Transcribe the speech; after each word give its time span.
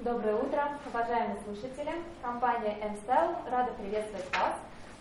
Доброе 0.00 0.34
утро, 0.34 0.72
уважаемые 0.92 1.38
слушатели. 1.42 1.90
Компания 2.22 2.76
MSTEL 2.82 3.50
рада 3.50 3.72
приветствовать 3.72 4.30
вас 4.36 4.52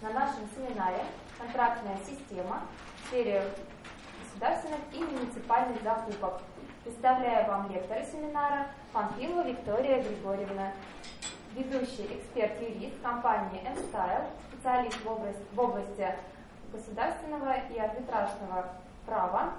на 0.01 0.09
нашем 0.11 0.47
семинаре 0.55 1.03
«Контрактная 1.37 1.97
система 2.07 2.61
в 2.95 3.07
сфере 3.07 3.43
государственных 4.23 4.79
и 4.93 5.03
муниципальных 5.03 5.83
закупок». 5.83 6.41
Представляю 6.85 7.45
вам 7.45 7.69
лектора 7.73 8.03
семинара 8.03 8.67
Панфилова 8.93 9.45
Виктория 9.45 10.01
Григорьевна, 10.01 10.71
ведущий 11.55 12.05
эксперт-юрист 12.17 12.95
компании 13.03 13.61
MSTyle, 13.63 14.27
специалист 14.49 15.03
в 15.03 15.11
области, 15.11 15.41
в 15.51 15.59
области 15.59 16.15
государственного 16.71 17.53
и 17.69 17.77
арбитражного 17.77 18.67
права. 19.05 19.55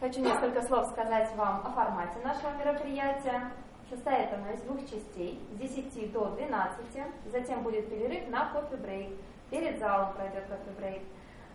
Хочу 0.00 0.20
несколько 0.20 0.60
слов 0.64 0.86
сказать 0.90 1.34
вам 1.34 1.62
о 1.66 1.70
формате 1.70 2.18
нашего 2.22 2.50
мероприятия. 2.58 3.50
Состоит 3.90 4.30
оно 4.34 4.50
из 4.50 4.60
двух 4.60 4.82
частей, 4.82 5.40
с 5.50 5.56
10 5.56 6.12
до 6.12 6.26
12, 6.26 6.78
затем 7.32 7.62
будет 7.62 7.88
перерыв 7.88 8.28
на 8.28 8.50
кофе-брейк. 8.50 9.16
Перед 9.50 9.78
залом 9.78 10.12
пройдет 10.12 10.44
кофе-брейк. 10.44 11.02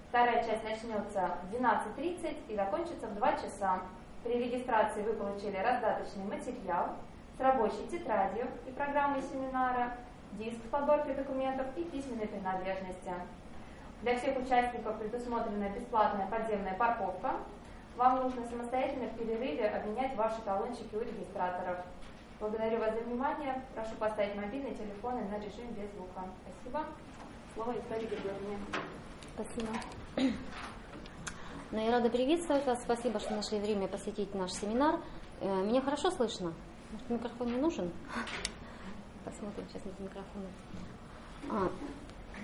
Вторая 0.09 0.43
часть 0.43 0.63
начнется 0.63 1.37
в 1.43 1.53
12.30 1.53 2.35
и 2.47 2.55
закончится 2.55 3.05
в 3.05 3.15
2 3.15 3.33
часа. 3.33 3.81
При 4.23 4.39
регистрации 4.39 5.03
вы 5.03 5.13
получили 5.13 5.57
раздаточный 5.57 6.23
материал 6.23 6.95
с 7.37 7.39
рабочей 7.39 7.85
тетрадью 7.91 8.47
и 8.67 8.71
программой 8.71 9.21
семинара, 9.21 9.95
диск 10.31 10.57
с 10.65 10.69
подборкой 10.69 11.13
документов 11.13 11.67
и 11.75 11.83
письменной 11.83 12.27
принадлежности. 12.27 13.11
Для 14.01 14.17
всех 14.17 14.37
участников 14.37 14.97
предусмотрена 14.97 15.69
бесплатная 15.69 16.25
подземная 16.25 16.73
парковка. 16.73 17.35
Вам 17.95 18.23
нужно 18.23 18.43
самостоятельно 18.47 19.05
в 19.09 19.17
перерыве 19.19 19.67
обменять 19.67 20.15
ваши 20.15 20.41
талончики 20.41 20.95
у 20.95 21.01
регистраторов. 21.01 21.77
Благодарю 22.43 22.79
вас 22.79 22.93
за 22.93 22.99
внимание. 22.99 23.63
Прошу 23.73 23.95
поставить 23.95 24.35
мобильные 24.35 24.75
телефоны 24.75 25.21
на 25.29 25.37
режим 25.37 25.65
без 25.77 25.89
звука. 25.93 26.25
Спасибо. 26.43 26.85
Слово 27.53 27.71
Виктории 27.71 28.05
Григорьевне. 28.05 28.57
Спасибо. 29.33 30.33
Ну, 31.71 31.79
я 31.79 31.91
рада 31.91 32.09
приветствовать 32.09 32.65
вас. 32.65 32.81
Спасибо, 32.83 33.21
что 33.21 33.33
нашли 33.33 33.59
время 33.59 33.87
посетить 33.87 34.35
наш 34.35 34.51
семинар. 34.51 34.99
Э, 35.39 35.63
меня 35.63 35.79
хорошо 35.79 36.11
слышно? 36.11 36.53
Может, 36.91 37.09
микрофон 37.09 37.47
не 37.47 37.61
нужен? 37.61 37.93
Посмотрим 39.23 39.65
сейчас 39.69 39.85
на 39.85 40.03
микрофон. 40.03 40.43
А, 41.49 41.71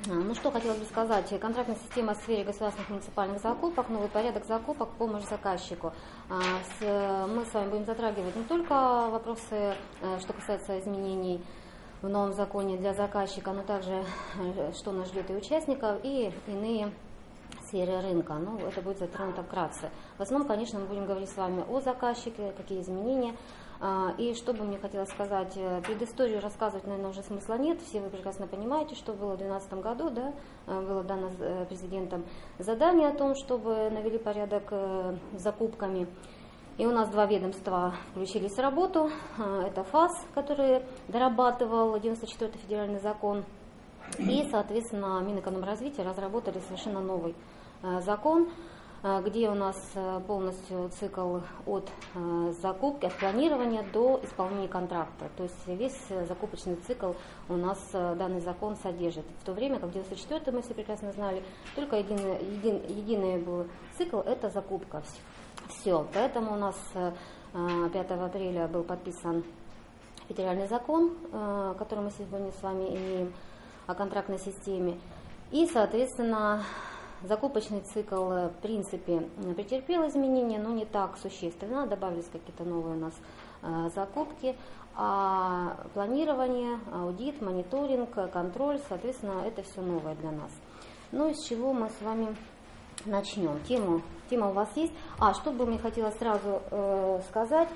ну 0.07 0.33
что 0.33 0.51
хотелось 0.51 0.79
бы 0.79 0.85
сказать. 0.85 1.27
Контрактная 1.39 1.75
система 1.75 2.13
в 2.13 2.17
сфере 2.17 2.43
государственных 2.43 2.89
муниципальных 2.89 3.41
закупок, 3.41 3.89
новый 3.89 4.09
порядок 4.09 4.45
закупок, 4.45 4.89
помощь 4.97 5.23
заказчику. 5.25 5.91
А, 6.29 7.27
мы 7.27 7.45
с 7.45 7.53
вами 7.53 7.69
будем 7.69 7.85
затрагивать 7.85 8.35
не 8.35 8.43
только 8.43 9.09
вопросы, 9.09 9.75
э, 10.01 10.19
что 10.19 10.33
касается 10.33 10.79
изменений 10.79 11.41
в 12.01 12.07
новом 12.07 12.33
законе 12.33 12.77
для 12.77 12.93
заказчика, 12.93 13.51
но 13.51 13.63
также 13.63 14.05
э, 14.39 14.71
что 14.73 14.91
нас 14.91 15.09
ждет 15.09 15.29
и 15.31 15.33
участников, 15.33 15.99
и 16.03 16.31
иные 16.47 16.91
сферы 17.67 18.01
рынка. 18.01 18.33
Ну, 18.33 18.57
это 18.59 18.81
будет 18.81 18.99
затронуто 18.99 19.43
вкратце. 19.43 19.89
В 20.17 20.21
основном, 20.21 20.47
конечно, 20.47 20.79
мы 20.79 20.85
будем 20.85 21.05
говорить 21.05 21.29
с 21.29 21.37
вами 21.37 21.63
о 21.69 21.81
заказчике, 21.81 22.53
какие 22.57 22.81
изменения 22.81 23.35
и 24.17 24.33
что 24.35 24.51
бы 24.53 24.65
мне 24.65 24.77
хотелось 24.77 25.09
сказать, 25.09 25.53
э, 25.55 25.81
предысторию 25.81 26.41
рассказывать, 26.41 26.85
наверное, 26.85 27.11
уже 27.11 27.23
смысла 27.23 27.57
нет. 27.57 27.79
Все 27.81 28.01
вы 28.01 28.09
прекрасно 28.09 28.45
понимаете, 28.45 28.95
что 28.95 29.13
было 29.13 29.35
в 29.35 29.37
2012 29.37 29.73
году, 29.81 30.09
да, 30.09 30.33
э, 30.67 30.81
было 30.81 31.01
дано 31.01 31.29
э, 31.39 31.65
президентом 31.65 32.25
задание 32.57 33.07
о 33.07 33.15
том, 33.15 33.35
чтобы 33.35 33.89
навели 33.89 34.17
порядок 34.17 34.69
с 34.71 35.41
закупками. 35.41 36.07
И 36.77 36.85
у 36.85 36.91
нас 36.91 37.09
два 37.09 37.25
ведомства 37.25 37.93
включились 38.11 38.55
в 38.55 38.59
работу. 38.59 39.09
Это 39.37 39.83
ФАС, 39.83 40.11
который 40.33 40.81
дорабатывал 41.07 41.95
94-й 41.95 42.57
федеральный 42.57 42.99
закон. 42.99 43.45
И, 44.17 44.47
соответственно, 44.49 45.21
Минэкономразвития 45.21 46.03
разработали 46.03 46.59
совершенно 46.59 47.01
новый 47.01 47.35
закон, 48.01 48.47
а, 48.47 48.68
где 49.01 49.49
у 49.49 49.55
нас 49.55 49.77
э, 49.95 50.19
полностью 50.27 50.89
цикл 50.89 51.39
от 51.65 51.89
э, 52.15 52.53
закупки, 52.61 53.05
от 53.05 53.13
планирования 53.17 53.83
до 53.93 54.19
исполнения 54.23 54.67
контракта. 54.67 55.29
То 55.37 55.43
есть 55.43 55.67
весь 55.67 55.97
э, 56.09 56.25
закупочный 56.25 56.75
цикл 56.75 57.13
у 57.47 57.55
нас 57.55 57.79
данный 57.91 58.41
закон 58.41 58.75
содержит. 58.75 59.25
В 59.41 59.45
то 59.45 59.53
время, 59.53 59.79
как 59.79 59.89
в 59.89 59.93
94 59.93 60.51
мы 60.51 60.61
все 60.61 60.73
прекрасно 60.73 61.13
знали, 61.13 61.43
только 61.75 61.95
единый, 61.95 62.43
един, 62.43 62.81
единый 62.87 63.41
был 63.41 63.67
цикл– 63.97 64.19
это 64.25 64.49
закупка. 64.49 65.01
Все. 65.69 66.05
Поэтому 66.13 66.53
у 66.53 66.57
нас 66.57 66.75
5 67.53 68.11
апреля 68.11 68.67
был 68.67 68.83
подписан 68.83 69.43
федеральный 70.27 70.67
закон, 70.67 71.15
который 71.77 72.03
мы 72.03 72.11
сегодня 72.11 72.51
с 72.51 72.61
вами 72.61 72.89
имеем 72.89 73.33
о 73.87 73.95
контрактной 73.95 74.39
системе. 74.39 74.99
И, 75.51 75.67
соответственно, 75.67 76.63
Закупочный 77.23 77.81
цикл, 77.81 78.31
э, 78.31 78.47
в 78.47 78.61
принципе, 78.61 79.29
претерпел 79.55 80.07
изменения, 80.07 80.57
но 80.57 80.71
не 80.71 80.85
так 80.85 81.17
существенно. 81.17 81.85
Добавились 81.85 82.29
какие-то 82.31 82.63
новые 82.63 82.95
у 82.95 82.99
нас 82.99 83.13
э, 83.61 83.89
закупки. 83.93 84.55
А 84.95 85.77
планирование, 85.93 86.79
аудит, 86.93 87.41
мониторинг, 87.41 88.09
контроль, 88.31 88.79
соответственно, 88.87 89.43
это 89.45 89.63
все 89.63 89.81
новое 89.81 90.15
для 90.15 90.31
нас. 90.31 90.51
Ну, 91.11 91.29
из 91.29 91.43
чего 91.43 91.73
мы 91.73 91.89
с 91.89 92.01
вами 92.01 92.35
начнем? 93.05 93.59
Тему, 93.63 94.01
тема 94.29 94.49
у 94.49 94.53
вас 94.53 94.69
есть. 94.75 94.93
А, 95.17 95.33
что 95.33 95.51
бы 95.51 95.65
мне 95.65 95.77
хотела 95.77 96.11
сразу 96.11 96.61
э, 96.71 97.21
сказать. 97.29 97.69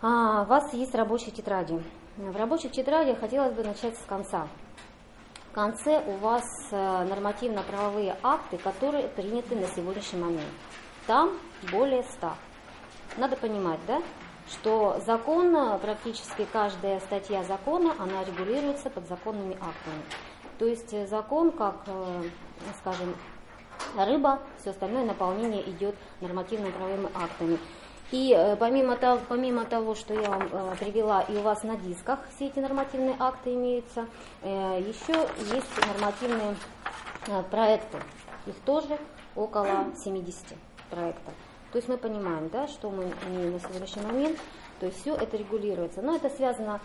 А, 0.00 0.42
у 0.42 0.46
вас 0.46 0.72
есть 0.72 0.94
рабочие 0.94 1.32
тетради. 1.32 1.82
В 2.16 2.36
рабочих 2.36 2.72
тетрадях 2.72 3.18
хотелось 3.18 3.52
бы 3.54 3.62
начать 3.62 3.96
с 3.96 4.04
конца. 4.04 4.48
В 5.52 5.54
конце 5.54 6.02
у 6.06 6.12
вас 6.12 6.44
э, 6.70 7.04
нормативно-правовые 7.04 8.16
акты, 8.22 8.56
которые 8.56 9.08
приняты 9.08 9.54
на 9.54 9.66
сегодняшний 9.66 10.18
момент. 10.18 10.48
Там 11.06 11.38
более 11.70 12.04
100. 12.04 12.32
Надо 13.18 13.36
понимать, 13.36 13.78
да, 13.86 14.00
что 14.48 14.98
закон, 15.04 15.78
практически 15.80 16.46
каждая 16.50 17.00
статья 17.00 17.44
закона, 17.44 17.94
она 17.98 18.24
регулируется 18.24 18.88
подзаконными 18.88 19.52
актами. 19.56 20.02
То 20.58 20.64
есть 20.64 20.94
э, 20.94 21.06
закон, 21.06 21.52
как, 21.52 21.76
э, 21.86 22.22
скажем, 22.78 23.14
рыба, 23.94 24.38
все 24.58 24.70
остальное 24.70 25.04
наполнение 25.04 25.68
идет 25.68 25.94
нормативно-правовыми 26.22 27.10
актами. 27.14 27.58
И 28.12 28.34
э, 28.36 28.56
помимо 28.56 28.96
того, 28.96 29.20
помимо 29.26 29.64
того, 29.64 29.94
что 29.94 30.12
я 30.12 30.28
вам 30.28 30.42
э, 30.52 30.76
привела, 30.78 31.22
и 31.22 31.34
у 31.34 31.40
вас 31.40 31.62
на 31.62 31.76
дисках 31.76 32.18
все 32.36 32.48
эти 32.48 32.58
нормативные 32.58 33.16
акты 33.18 33.54
имеются, 33.54 34.06
э, 34.42 34.82
еще 34.86 35.14
есть 35.54 35.86
нормативные 35.88 36.54
проекты. 37.50 37.98
Их 38.46 38.54
тоже 38.66 38.98
около 39.34 39.86
70 39.96 40.36
проектов. 40.90 41.32
То 41.72 41.78
есть 41.78 41.88
мы 41.88 41.96
понимаем, 41.96 42.50
да, 42.50 42.68
что 42.68 42.90
мы 42.90 43.10
имеем 43.28 43.52
на 43.52 43.60
сегодняшний 43.60 44.02
момент, 44.02 44.38
то 44.78 44.86
есть 44.86 45.00
все 45.00 45.14
это 45.14 45.38
регулируется. 45.38 46.02
Но 46.02 46.14
это 46.14 46.28
связано 46.28 46.82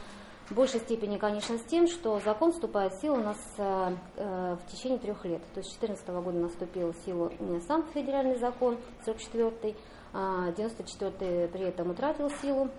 в 0.49 0.53
большей 0.53 0.79
степени, 0.79 1.17
конечно, 1.17 1.57
с 1.57 1.63
тем, 1.63 1.87
что 1.87 2.21
закон 2.23 2.53
вступает 2.53 2.93
в 2.93 3.01
силу 3.01 3.17
у 3.17 3.23
нас 3.23 3.37
э, 3.57 3.95
в 4.15 4.71
течение 4.71 4.97
трех 4.97 5.25
лет. 5.25 5.41
То 5.53 5.59
есть 5.59 5.73
с 5.73 5.77
2014 5.77 6.07
года 6.23 6.39
наступил 6.39 6.93
в 6.93 7.05
силу 7.05 7.33
сам 7.67 7.83
федеральный 7.93 8.37
закон, 8.37 8.77
44 9.03 9.75
94 10.17 11.45
а, 11.45 11.47
при 11.47 11.61
этом 11.61 11.91
утратил 11.91 12.29
силу. 12.41 12.69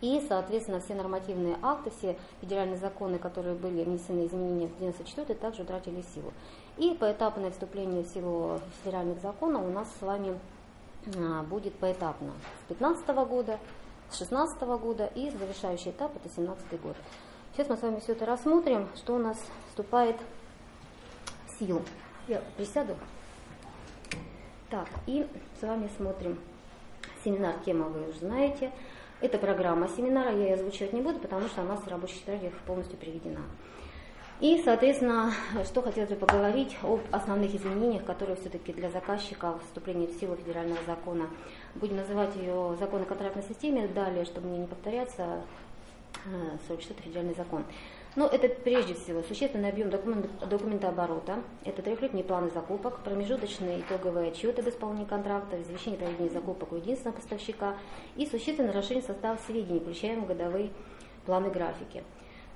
И, 0.00 0.24
соответственно, 0.28 0.80
все 0.80 0.94
нормативные 0.94 1.56
акты, 1.62 1.90
все 1.90 2.18
федеральные 2.40 2.78
законы, 2.78 3.18
которые 3.18 3.54
были 3.54 3.84
внесены 3.84 4.26
изменения 4.26 4.66
в 4.66 4.78
94 4.78 5.34
также 5.34 5.62
утратили 5.62 6.04
силу. 6.14 6.32
И 6.76 6.94
поэтапное 6.94 7.50
вступление 7.50 8.02
в 8.02 8.08
силу 8.08 8.60
федеральных 8.82 9.20
законов 9.20 9.64
у 9.64 9.70
нас 9.70 9.88
с 9.98 10.02
вами 10.02 10.38
а, 11.16 11.42
будет 11.44 11.74
поэтапно. 11.76 12.32
С 12.64 12.68
15 12.68 13.06
года, 13.28 13.58
с 14.10 14.18
16 14.18 14.60
года 14.62 15.06
и 15.14 15.30
завершающий 15.30 15.92
этап 15.92 16.14
это 16.16 16.28
17 16.34 16.80
год. 16.82 16.96
Сейчас 17.52 17.68
мы 17.68 17.76
с 17.76 17.82
вами 17.82 18.00
все 18.00 18.12
это 18.12 18.26
рассмотрим, 18.26 18.88
что 18.96 19.14
у 19.14 19.18
нас 19.18 19.38
вступает 19.68 20.16
в 21.46 21.58
силу. 21.58 21.82
Я 22.26 22.42
присяду. 22.56 22.96
Так, 24.70 24.88
и 25.06 25.24
с 25.60 25.62
вами 25.62 25.88
смотрим 25.96 26.36
Семинар 27.24 27.54
тема 27.64 27.86
вы 27.86 28.10
уже 28.10 28.18
знаете. 28.18 28.70
Это 29.20 29.38
программа 29.38 29.88
семинара, 29.88 30.30
я 30.32 30.48
ее 30.48 30.54
озвучивать 30.54 30.92
не 30.92 31.00
буду, 31.00 31.18
потому 31.18 31.48
что 31.48 31.62
она 31.62 31.76
в 31.76 31.88
рабочих 31.88 32.20
тетрадях 32.20 32.52
полностью 32.66 32.98
приведена. 32.98 33.40
И, 34.40 34.60
соответственно, 34.62 35.32
что 35.64 35.80
хотелось 35.80 36.10
бы 36.10 36.16
поговорить 36.16 36.76
об 36.82 37.00
основных 37.12 37.54
изменениях, 37.54 38.04
которые 38.04 38.36
все-таки 38.36 38.72
для 38.72 38.90
заказчика 38.90 39.58
вступления 39.66 40.08
в 40.08 40.20
силу 40.20 40.36
федерального 40.36 40.80
закона. 40.86 41.28
Будем 41.76 41.96
называть 41.96 42.34
ее 42.36 42.76
закон 42.78 43.02
о 43.02 43.04
контрактной 43.04 43.44
системе 43.44 43.88
далее, 43.88 44.24
чтобы 44.24 44.48
мне 44.48 44.58
не 44.58 44.66
повторяться, 44.66 45.42
44 46.68 46.98
э, 46.98 47.02
федеральный 47.02 47.34
закон. 47.34 47.64
Ну, 48.16 48.26
это 48.26 48.48
прежде 48.48 48.94
всего 48.94 49.22
существенный 49.24 49.70
объем 49.70 49.90
документ, 49.90 50.30
документооборота, 50.48 51.42
это 51.64 51.82
трехлетние 51.82 52.22
планы 52.22 52.48
закупок, 52.50 53.00
промежуточные 53.00 53.80
итоговые 53.80 54.30
отчеты 54.30 54.62
об 54.62 54.68
исполнении 54.68 55.04
контракта, 55.04 55.60
извещение 55.60 55.98
о 55.98 56.04
проведении 56.04 56.30
закупок 56.30 56.70
у 56.70 56.76
единственного 56.76 57.16
поставщика 57.16 57.74
и 58.14 58.24
существенно 58.26 58.72
расширение 58.72 59.04
состава 59.04 59.36
сведений, 59.46 59.80
включаемых 59.80 60.28
годовые 60.28 60.70
планы 61.26 61.50
графики. 61.50 62.04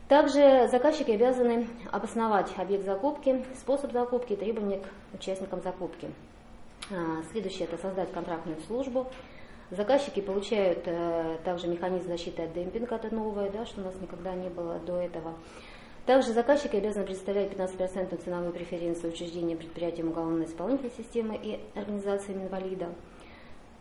Также 0.06 0.68
заказчики 0.70 1.10
обязаны 1.10 1.66
обосновать 1.90 2.50
объект 2.56 2.84
закупки, 2.84 3.44
способ 3.60 3.90
закупки 3.92 4.34
и 4.34 4.36
требования 4.36 4.78
к 4.78 5.14
участникам 5.16 5.60
закупки. 5.60 6.08
А, 6.92 7.22
следующее– 7.32 7.66
это 7.70 7.82
создать 7.82 8.12
контрактную 8.12 8.60
службу, 8.68 9.08
Заказчики 9.70 10.20
получают 10.20 10.82
э, 10.86 11.36
также 11.44 11.68
механизм 11.68 12.08
защиты 12.08 12.42
от 12.42 12.54
демпинга, 12.54 12.96
это 12.96 13.14
новое, 13.14 13.50
да, 13.50 13.66
что 13.66 13.82
у 13.82 13.84
нас 13.84 13.94
никогда 14.00 14.34
не 14.34 14.48
было 14.48 14.78
до 14.78 14.96
этого. 14.96 15.34
Также 16.06 16.32
заказчики 16.32 16.76
обязаны 16.76 17.04
предоставлять 17.04 17.52
15% 17.52 18.24
ценовой 18.24 18.50
преференции 18.50 19.08
учреждениям, 19.08 19.58
предприятиям 19.58 20.08
уголовной 20.08 20.46
исполнительной 20.46 20.92
системы 20.96 21.38
и 21.42 21.60
организациям 21.74 22.44
инвалидов. 22.44 22.88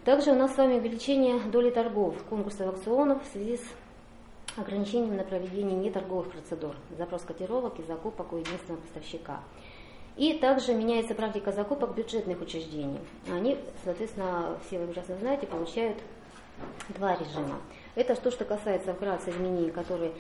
Также 0.04 0.32
у 0.32 0.36
нас 0.36 0.54
с 0.54 0.58
вами 0.58 0.78
увеличение 0.78 1.40
доли 1.40 1.70
торгов, 1.70 2.22
конкурсов 2.30 2.68
аукционов 2.68 3.24
в 3.24 3.32
связи 3.32 3.56
с 3.56 4.60
ограничением 4.60 5.16
на 5.16 5.24
проведение 5.24 5.78
неторговых 5.78 6.32
процедур, 6.32 6.76
запрос 6.98 7.22
котировок 7.22 7.80
и 7.80 7.84
закупок 7.84 8.34
у 8.34 8.38
единственного 8.38 8.82
поставщика. 8.82 9.40
И 10.18 10.34
также 10.34 10.74
меняется 10.74 11.14
практика 11.14 11.52
закупок 11.52 11.96
бюджетных 11.96 12.42
учреждений. 12.42 13.00
Они, 13.32 13.58
соответственно, 13.84 14.58
все 14.66 14.80
вы 14.80 14.88
прекрасно 14.88 15.16
знаете, 15.18 15.46
получают 15.46 15.98
два 16.90 17.16
режима. 17.16 17.62
Это 17.94 18.16
то, 18.16 18.32
что 18.32 18.44
касается 18.44 18.94
вкратце 18.94 19.30
изменений, 19.30 19.70
которые 19.70 20.12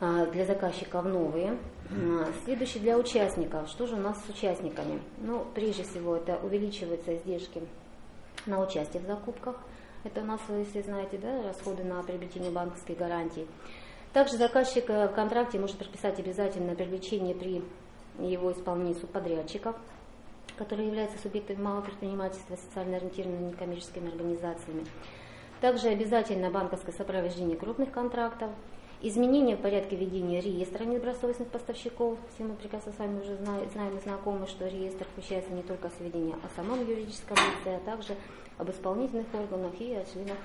а, 0.00 0.26
для 0.26 0.44
заказчиков 0.44 1.04
новые. 1.04 1.56
А, 1.90 2.26
следующий 2.44 2.80
для 2.80 2.98
участников. 2.98 3.68
Что 3.68 3.86
же 3.86 3.94
у 3.94 4.00
нас 4.00 4.18
с 4.26 4.28
участниками? 4.28 5.00
Ну, 5.18 5.46
прежде 5.54 5.84
всего, 5.84 6.16
это 6.16 6.38
увеличиваются 6.42 7.16
издержки 7.16 7.62
на 8.46 8.60
участие 8.60 9.02
в 9.02 9.06
закупках. 9.06 9.56
Это 10.02 10.22
у 10.22 10.24
нас, 10.24 10.40
если 10.48 10.82
знаете, 10.82 11.18
да, 11.18 11.42
расходы 11.42 11.84
на 11.84 12.02
приобретение 12.02 12.50
банковской 12.50 12.94
гарантии. 12.94 13.46
Также 14.12 14.36
заказчик 14.36 14.88
э, 14.88 15.08
в 15.08 15.14
контракте 15.14 15.58
может 15.58 15.76
прописать 15.76 16.18
обязательное 16.18 16.74
привлечение 16.74 17.34
при 17.34 17.62
его 18.18 18.52
исполнении 18.52 18.94
субподрядчиков, 18.94 19.76
которые 20.56 20.88
являются 20.88 21.18
субъектами 21.18 21.60
малого 21.60 21.82
предпринимательства, 21.82 22.56
социально 22.56 22.96
ориентированными 22.96 23.50
некоммерческими 23.50 24.08
организациями. 24.08 24.86
Также 25.60 25.88
обязательно 25.88 26.50
банковское 26.50 26.94
сопровождение 26.94 27.56
крупных 27.56 27.90
контрактов, 27.90 28.50
изменение 29.00 29.56
в 29.56 29.60
порядке 29.60 29.96
ведения 29.96 30.40
реестра 30.40 30.84
недобросовестных 30.84 31.48
поставщиков. 31.48 32.18
Все 32.34 32.44
мы 32.44 32.54
прекрасно 32.54 32.92
с 32.92 32.98
вами 32.98 33.20
уже 33.20 33.36
знаем 33.36 33.96
и 33.96 34.00
знакомы, 34.00 34.46
что 34.46 34.66
реестр 34.66 35.06
включается 35.12 35.52
не 35.52 35.62
только 35.62 35.90
сведения 35.98 36.34
о 36.34 36.56
самом 36.56 36.86
юридическом 36.86 37.36
лице, 37.36 37.76
а 37.76 37.80
также 37.80 38.14
об 38.58 38.70
исполнительных 38.70 39.26
органах 39.34 39.72
и 39.80 39.94
о 39.94 40.04
членах 40.04 40.38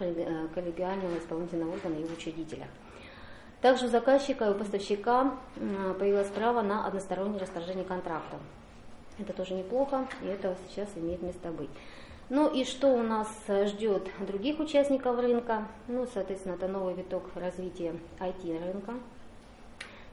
э, 0.00 0.48
коллегиального 0.54 1.18
исполнительного 1.18 1.72
органа 1.74 1.96
и 1.96 2.04
учредителях. 2.04 2.68
Также 3.60 3.86
у 3.86 3.88
заказчика 3.88 4.44
и 4.44 4.50
у 4.50 4.54
поставщика 4.54 5.34
появилось 5.98 6.28
право 6.28 6.62
на 6.62 6.86
одностороннее 6.86 7.40
расторжение 7.40 7.84
контракта. 7.84 8.36
Это 9.18 9.32
тоже 9.32 9.54
неплохо, 9.54 10.06
и 10.22 10.26
это 10.26 10.56
сейчас 10.68 10.88
имеет 10.94 11.22
место 11.22 11.50
быть. 11.50 11.70
Ну 12.28 12.48
и 12.48 12.64
что 12.64 12.88
у 12.88 13.02
нас 13.02 13.28
ждет 13.48 14.08
других 14.20 14.60
участников 14.60 15.18
рынка? 15.18 15.66
Ну, 15.88 16.06
соответственно, 16.12 16.54
это 16.54 16.68
новый 16.68 16.94
виток 16.94 17.24
развития 17.34 17.94
IT-рынка. 18.20 18.94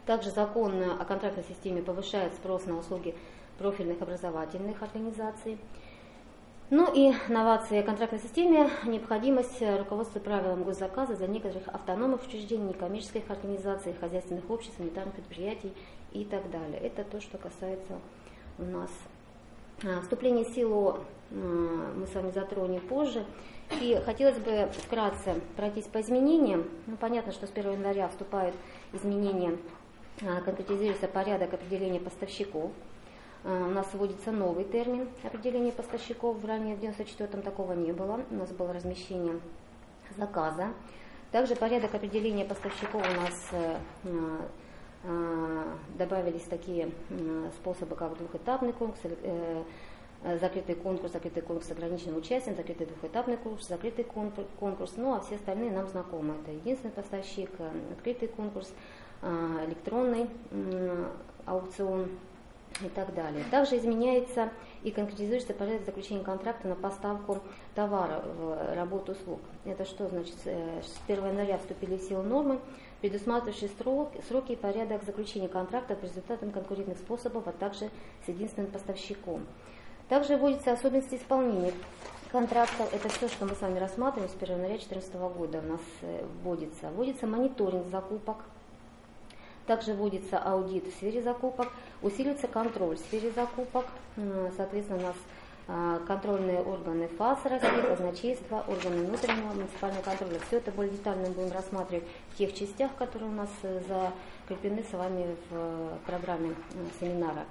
Также 0.06 0.32
закон 0.32 0.82
о 0.82 1.04
контрактной 1.06 1.44
системе 1.44 1.84
повышает 1.84 2.34
спрос 2.34 2.66
на 2.66 2.78
услуги 2.78 3.14
профильных 3.60 4.02
образовательных 4.02 4.82
организаций. 4.82 5.60
Ну 6.72 6.92
и 6.92 7.14
новация 7.30 7.84
контрактной 7.84 8.20
системе, 8.20 8.72
необходимость 8.86 9.62
руководства 9.62 10.20
правилам 10.20 10.64
госзаказа 10.64 11.16
для 11.16 11.28
некоторых 11.28 11.68
автономных 11.68 12.26
учреждений, 12.26 12.70
некоммерческих 12.70 13.30
организаций, 13.30 13.94
хозяйственных 14.00 14.50
обществ, 14.50 14.78
санитарных 14.78 15.14
предприятий 15.14 15.72
и 16.12 16.26
так 16.26 16.50
далее. 16.50 16.80
Это 16.80 17.04
то, 17.04 17.22
что 17.22 17.38
касается 17.38 18.00
у 18.58 18.64
нас 18.64 18.90
а, 19.84 20.02
вступления 20.02 20.44
в 20.44 20.50
силу 20.50 21.00
мы 21.32 22.06
с 22.08 22.14
вами 22.16 22.32
затронем 22.32 22.82
позже. 22.82 23.26
И 23.82 24.00
хотелось 24.06 24.38
бы 24.38 24.70
вкратце 24.86 25.42
пройтись 25.56 25.86
по 25.86 26.00
изменениям. 26.02 26.66
Ну, 26.88 26.98
понятно, 26.98 27.32
что 27.32 27.48
с 27.48 27.52
1 27.52 27.74
января 27.74 28.08
вступают 28.08 28.56
изменения, 28.94 29.58
а, 30.22 30.42
конкретизируется 30.42 31.08
порядок 31.08 31.54
определения 31.54 32.00
поставщиков 32.00 32.72
у 33.46 33.70
нас 33.70 33.88
вводится 33.94 34.32
новый 34.32 34.66
термин 34.66 35.08
определения 35.24 35.72
поставщиков. 35.72 36.44
Ранее 36.44 36.76
в 36.76 36.80
1994 36.80 37.44
такого 37.44 37.74
не 37.74 37.92
было. 37.92 38.22
У 38.32 38.36
нас 38.36 38.50
было 38.50 38.74
размещение 38.74 39.40
заказа. 40.18 40.70
Также 41.32 41.56
порядок 41.56 41.94
определения 41.94 42.44
поставщиков 42.44 43.04
у 43.04 43.22
нас 43.22 43.50
э, 43.52 43.78
э, 45.04 45.64
добавились 45.96 46.44
такие 46.44 46.90
способы, 47.60 47.96
как 47.96 48.18
двухэтапный 48.18 48.74
конкурс, 48.74 49.02
закрытый 50.40 50.74
конкурс, 50.74 51.12
закрытый 51.14 51.44
конкурс 51.44 51.68
с 51.68 51.72
ограниченным 51.72 52.18
участием, 52.18 52.56
закрытый 52.56 52.88
двухэтапный 52.88 53.38
конкурс, 53.38 53.68
закрытый 53.68 54.06
конкурс, 54.06 54.94
ну 54.98 55.14
а 55.14 55.20
все 55.20 55.36
остальные 55.36 55.70
нам 55.72 55.88
знакомы. 55.88 56.34
Это 56.42 56.52
единственный 56.52 56.92
поставщик, 56.92 57.52
открытый 57.92 58.30
конкурс, 58.30 58.74
электронный 59.22 60.30
аукцион, 61.46 62.10
и 62.82 62.90
так 62.90 63.14
далее. 63.14 63.44
Также 63.52 63.78
изменяется 63.78 64.50
и 64.84 64.92
конкретизируется 64.92 65.54
порядок 65.54 65.86
заключения 65.86 66.24
контракта 66.24 66.68
на 66.68 66.76
поставку 66.76 67.40
товара 67.74 68.22
в 68.38 68.76
работу 68.76 69.14
услуг. 69.14 69.40
Это 69.64 69.86
что 69.86 70.08
значит? 70.08 70.36
Э, 70.46 70.82
с 70.82 71.00
1 71.08 71.26
января 71.26 71.58
вступили 71.58 71.98
в 71.98 72.02
силу 72.02 72.24
нормы, 72.24 72.60
предусматривающие 73.02 73.70
сроки, 73.78 74.22
сроки 74.28 74.54
и 74.54 74.56
порядок 74.56 75.04
заключения 75.04 75.48
контракта 75.48 75.96
по 75.96 76.06
результатам 76.06 76.52
конкурентных 76.52 76.98
способов, 76.98 77.48
а 77.48 77.52
также 77.52 77.90
с 78.26 78.28
единственным 78.28 78.72
поставщиком. 78.72 79.46
Также 80.10 80.38
вводятся 80.38 80.74
особенности 80.74 81.16
исполнения 81.16 81.74
контрактов. 82.32 82.94
Это 82.94 83.10
все, 83.10 83.28
что 83.28 83.46
мы 83.46 83.56
с 83.56 83.62
вами 83.62 83.80
рассматриваем 83.80 84.30
с 84.30 84.36
1 84.36 84.56
января 84.56 84.78
2014 84.78 85.16
года 85.16 85.60
у 85.66 85.72
нас 85.72 85.82
э, 86.02 86.26
вводится. 86.44 86.90
Вводится 86.92 87.26
мониторинг 87.26 87.88
закупок, 87.88 88.38
также 89.66 89.94
вводится 89.94 90.38
аудит 90.38 90.86
в 90.86 90.92
сфере 90.98 91.22
закупок, 91.22 91.70
усиливается 92.02 92.48
контроль 92.48 92.98
в 92.98 93.00
сфере 93.00 93.32
закупок. 93.32 93.86
Соответственно, 94.56 95.00
у 95.00 95.04
нас 95.04 95.16
а, 95.68 96.00
контрольные 96.06 96.62
органы 96.62 97.08
ФАС 97.18 97.40
России, 97.46 97.82
казначейство, 97.88 98.64
органы 98.68 99.06
внутреннего 99.06 99.48
муниципального 99.54 100.04
контроля. 100.04 100.40
Все 100.48 100.58
это 100.58 100.72
более 100.72 100.92
детально 100.92 101.28
будем 101.30 101.52
рассматривать 101.52 102.04
в 102.32 102.38
тех 102.38 102.54
частях, 102.54 102.92
которые 102.96 103.32
у 103.32 103.34
нас 103.34 103.50
э, 103.64 103.82
закреплены 103.88 104.84
с 104.84 104.94
вами 104.94 105.36
в 105.50 105.54
э, 105.56 105.98
программе 106.06 106.54
семинара. 107.00 107.46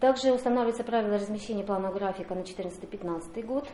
Также 0.00 0.32
устанавливаются 0.32 0.84
правила 0.84 1.18
размещения 1.18 1.64
плана 1.64 1.92
графика 1.92 2.34
на 2.34 2.40
2014-2015 2.40 3.42
год. 3.44 3.68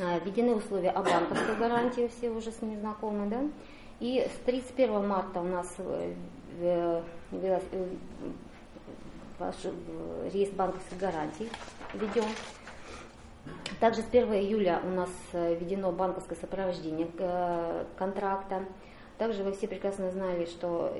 А, 0.00 0.18
введены 0.18 0.56
условия 0.56 0.90
о 0.90 1.04
банковской 1.04 1.54
гарантии, 1.54 2.10
все 2.18 2.28
уже 2.28 2.50
с 2.50 2.60
ними 2.60 2.80
знакомы, 2.80 3.28
да? 3.28 3.42
И 4.00 4.28
с 4.34 4.44
31 4.46 5.06
марта 5.06 5.40
у 5.40 5.44
нас 5.44 5.72
Э, 5.78 6.12
ваш 9.38 9.56
реестр 10.32 10.56
банковских 10.56 10.98
гарантий 10.98 11.48
введен. 11.94 12.24
Также 13.80 14.02
с 14.02 14.08
1 14.08 14.32
июля 14.34 14.80
у 14.84 14.88
нас 14.88 15.10
э, 15.32 15.54
введено 15.54 15.92
банковское 15.92 16.36
сопровождение 16.38 17.08
э, 17.18 17.84
контракта. 17.96 18.64
Также 19.18 19.42
вы 19.42 19.52
все 19.52 19.66
прекрасно 19.66 20.10
знали, 20.10 20.44
что 20.44 20.96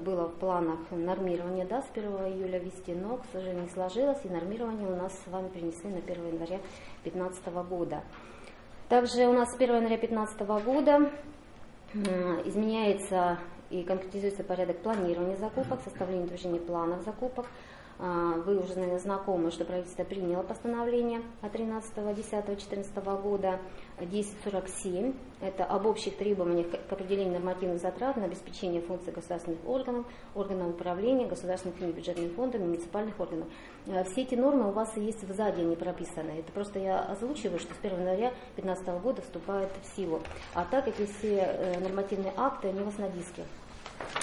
было 0.00 0.26
в 0.26 0.36
планах 0.36 0.78
нормирование 0.90 1.66
да, 1.66 1.82
с 1.82 1.86
1 1.92 2.04
июля 2.32 2.58
ввести, 2.58 2.94
но, 2.94 3.18
к 3.18 3.24
сожалению, 3.30 3.64
не 3.64 3.68
сложилось, 3.68 4.18
и 4.24 4.28
нормирование 4.28 4.88
у 4.88 4.96
нас 4.96 5.12
с 5.12 5.30
вами 5.30 5.48
перенесли 5.48 5.90
на 5.90 5.98
1 5.98 6.28
января 6.28 6.60
2015 7.02 7.46
года. 7.68 8.02
Также 8.88 9.26
у 9.26 9.34
нас 9.34 9.50
с 9.50 9.54
1 9.54 9.68
января 9.68 9.98
2015 9.98 10.40
года 10.64 11.10
изменяется 12.46 13.38
и 13.70 13.82
конкретизируется 13.82 14.44
порядок 14.44 14.78
планирования 14.78 15.36
закупок, 15.36 15.80
составления 15.84 16.26
движения 16.26 16.60
планов 16.60 17.04
закупок. 17.04 17.46
А, 17.98 18.34
вы 18.44 18.58
уже, 18.58 18.74
наверное, 18.74 18.98
знакомы, 18.98 19.50
что 19.50 19.64
правительство 19.64 20.04
приняло 20.04 20.42
постановление 20.42 21.22
от 21.40 21.54
13.10.2014 21.54 23.22
года 23.22 23.58
1047. 23.98 25.14
Это 25.40 25.64
об 25.64 25.86
общих 25.86 26.16
требованиях 26.16 26.66
к 26.70 26.92
определению 26.92 27.34
нормативных 27.34 27.80
затрат 27.80 28.16
на 28.16 28.24
обеспечение 28.24 28.82
функций 28.82 29.12
государственных 29.12 29.58
органов, 29.66 30.04
органов 30.34 30.70
управления, 30.70 31.26
государственных 31.26 31.80
и 31.80 31.92
бюджетных 31.92 32.32
фондов, 32.32 32.60
муниципальных 32.60 33.18
органов. 33.18 33.48
А, 33.86 34.04
все 34.04 34.22
эти 34.22 34.34
нормы 34.34 34.68
у 34.68 34.72
вас 34.72 34.94
есть 34.96 35.24
в 35.24 35.32
сзади, 35.32 35.60
они 35.62 35.74
прописаны. 35.74 36.32
Это 36.32 36.52
просто 36.52 36.78
я 36.78 37.00
озвучиваю, 37.00 37.58
что 37.58 37.72
с 37.74 37.78
1 37.78 37.98
января 37.98 38.30
2015 38.56 38.88
года 39.02 39.22
вступают 39.22 39.70
в 39.82 39.96
силу. 39.96 40.20
А 40.52 40.66
так, 40.66 40.86
эти 40.86 41.06
все 41.06 41.38
э, 41.38 41.80
нормативные 41.80 42.34
акты, 42.36 42.68
они 42.68 42.80
у 42.80 42.84
вас 42.84 42.98
на 42.98 43.08
диске. 43.08 43.44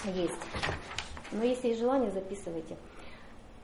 есть. 0.06 0.34
Но 1.32 1.44
если 1.44 1.70
есть 1.70 1.80
желание, 1.80 2.12
записывайте. 2.12 2.78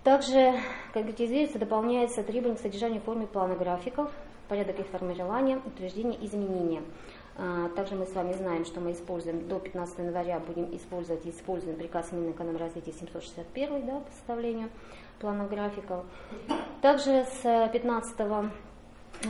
Также, 0.03 0.53
говорится, 0.94 1.60
дополняется 1.60 2.24
требование 2.24 2.58
к 2.58 2.62
содержанию 2.62 3.01
в 3.01 3.03
форме 3.03 3.27
плана 3.27 3.56
графиков, 3.56 4.12
порядок 4.48 4.79
их 4.79 4.88
формирования, 4.88 5.62
утверждения, 5.65 6.18
изменения. 6.25 6.82
А, 7.38 7.70
также 7.70 7.96
мы 7.96 8.06
с 8.06 8.13
вами 8.13 8.34
знаем, 8.34 8.65
что 8.65 8.79
мы 8.79 8.94
используем 8.94 9.48
до 9.48 9.60
15 9.60 10.00
января 10.00 10.39
будем 10.39 10.75
использовать 10.75 11.25
и 11.25 11.29
используем 11.29 11.77
приказ 11.77 12.12
Минэкономразвития 12.12 12.94
761 12.94 13.86
да, 13.86 14.00
по 14.00 14.12
составлению 14.12 14.70
планов 15.20 15.50
графиков. 15.50 16.06
Также 16.82 17.25
с 17.41 17.70
15 17.72 18.20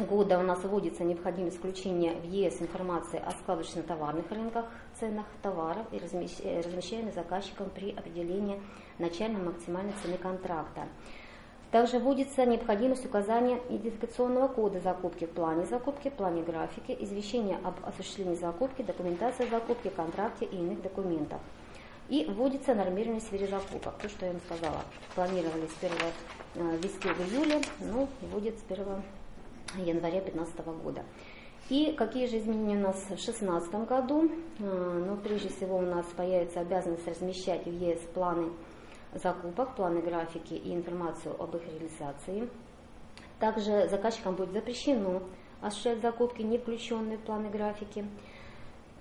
года 0.08 0.40
у 0.40 0.44
нас 0.44 0.64
вводится 0.64 1.04
необходимость 1.04 1.58
включения 1.58 2.14
в 2.14 2.24
ЕС 2.26 2.62
информации 2.62 3.22
о 3.24 3.32
складочно-товарных 3.32 4.32
рынках, 4.32 4.66
ценах 5.00 5.26
товаров 5.42 5.86
и 5.92 5.98
размещаемых 5.98 7.14
заказчиком 7.14 7.70
при 7.70 7.92
определении 7.92 8.62
начальной 9.00 9.42
максимальной 9.42 9.94
цены 10.04 10.18
контракта. 10.18 10.88
Также 11.72 12.00
вводится 12.00 12.46
необходимость 12.46 13.06
указания 13.06 13.60
идентификационного 13.70 14.48
кода 14.48 14.80
закупки 14.80 15.26
в 15.26 15.30
плане 15.30 15.66
закупки, 15.66 16.10
плане 16.10 16.42
графики, 16.42 16.98
извещения 17.00 17.60
об 17.64 17.76
осуществлении 17.88 18.36
закупки, 18.36 18.82
документация 18.82 19.48
закупки, 19.48 19.90
контракте 19.90 20.46
и 20.46 20.56
иных 20.56 20.82
документах. 20.82 21.40
И 22.10 22.26
вводится 22.26 22.74
нормирование 22.74 23.22
в 23.22 23.24
сфере 23.24 23.46
закупок. 23.46 23.94
То, 24.02 24.10
что 24.10 24.26
я 24.26 24.32
вам 24.32 24.42
сказала, 24.48 24.82
планировали 25.14 25.68
с 25.68 25.84
1 25.84 25.96
э, 26.56 26.78
ввести 26.78 27.08
в 27.08 27.22
июле, 27.22 27.62
но 27.82 28.08
вводит 28.22 28.58
с 28.58 28.64
1 28.68 28.86
января 29.86 30.22
2015 30.22 30.66
года. 30.84 31.04
И 31.70 31.94
какие 31.96 32.26
же 32.26 32.40
изменения 32.40 32.78
у 32.78 32.88
нас 32.88 32.96
в 32.96 33.08
2016 33.10 33.72
году? 33.88 34.32
Ну, 34.58 35.18
прежде 35.24 35.50
всего 35.50 35.78
у 35.78 35.82
нас 35.82 36.06
появится 36.18 36.62
обязанность 36.62 37.08
размещать 37.08 37.64
в 37.66 37.72
ЕС 37.72 38.00
планы 38.16 38.50
закупок, 39.14 39.76
планы 39.76 40.02
графики 40.02 40.54
и 40.54 40.74
информацию 40.74 41.36
об 41.42 41.56
их 41.56 41.62
реализации. 41.66 42.50
Также 43.40 43.88
заказчикам 43.90 44.36
будет 44.36 44.52
запрещено 44.52 45.22
осуществлять 45.62 46.02
закупки, 46.02 46.42
не 46.42 46.58
включенные 46.58 47.18
в 47.18 47.22
планы 47.22 47.50
графики. 47.50 48.06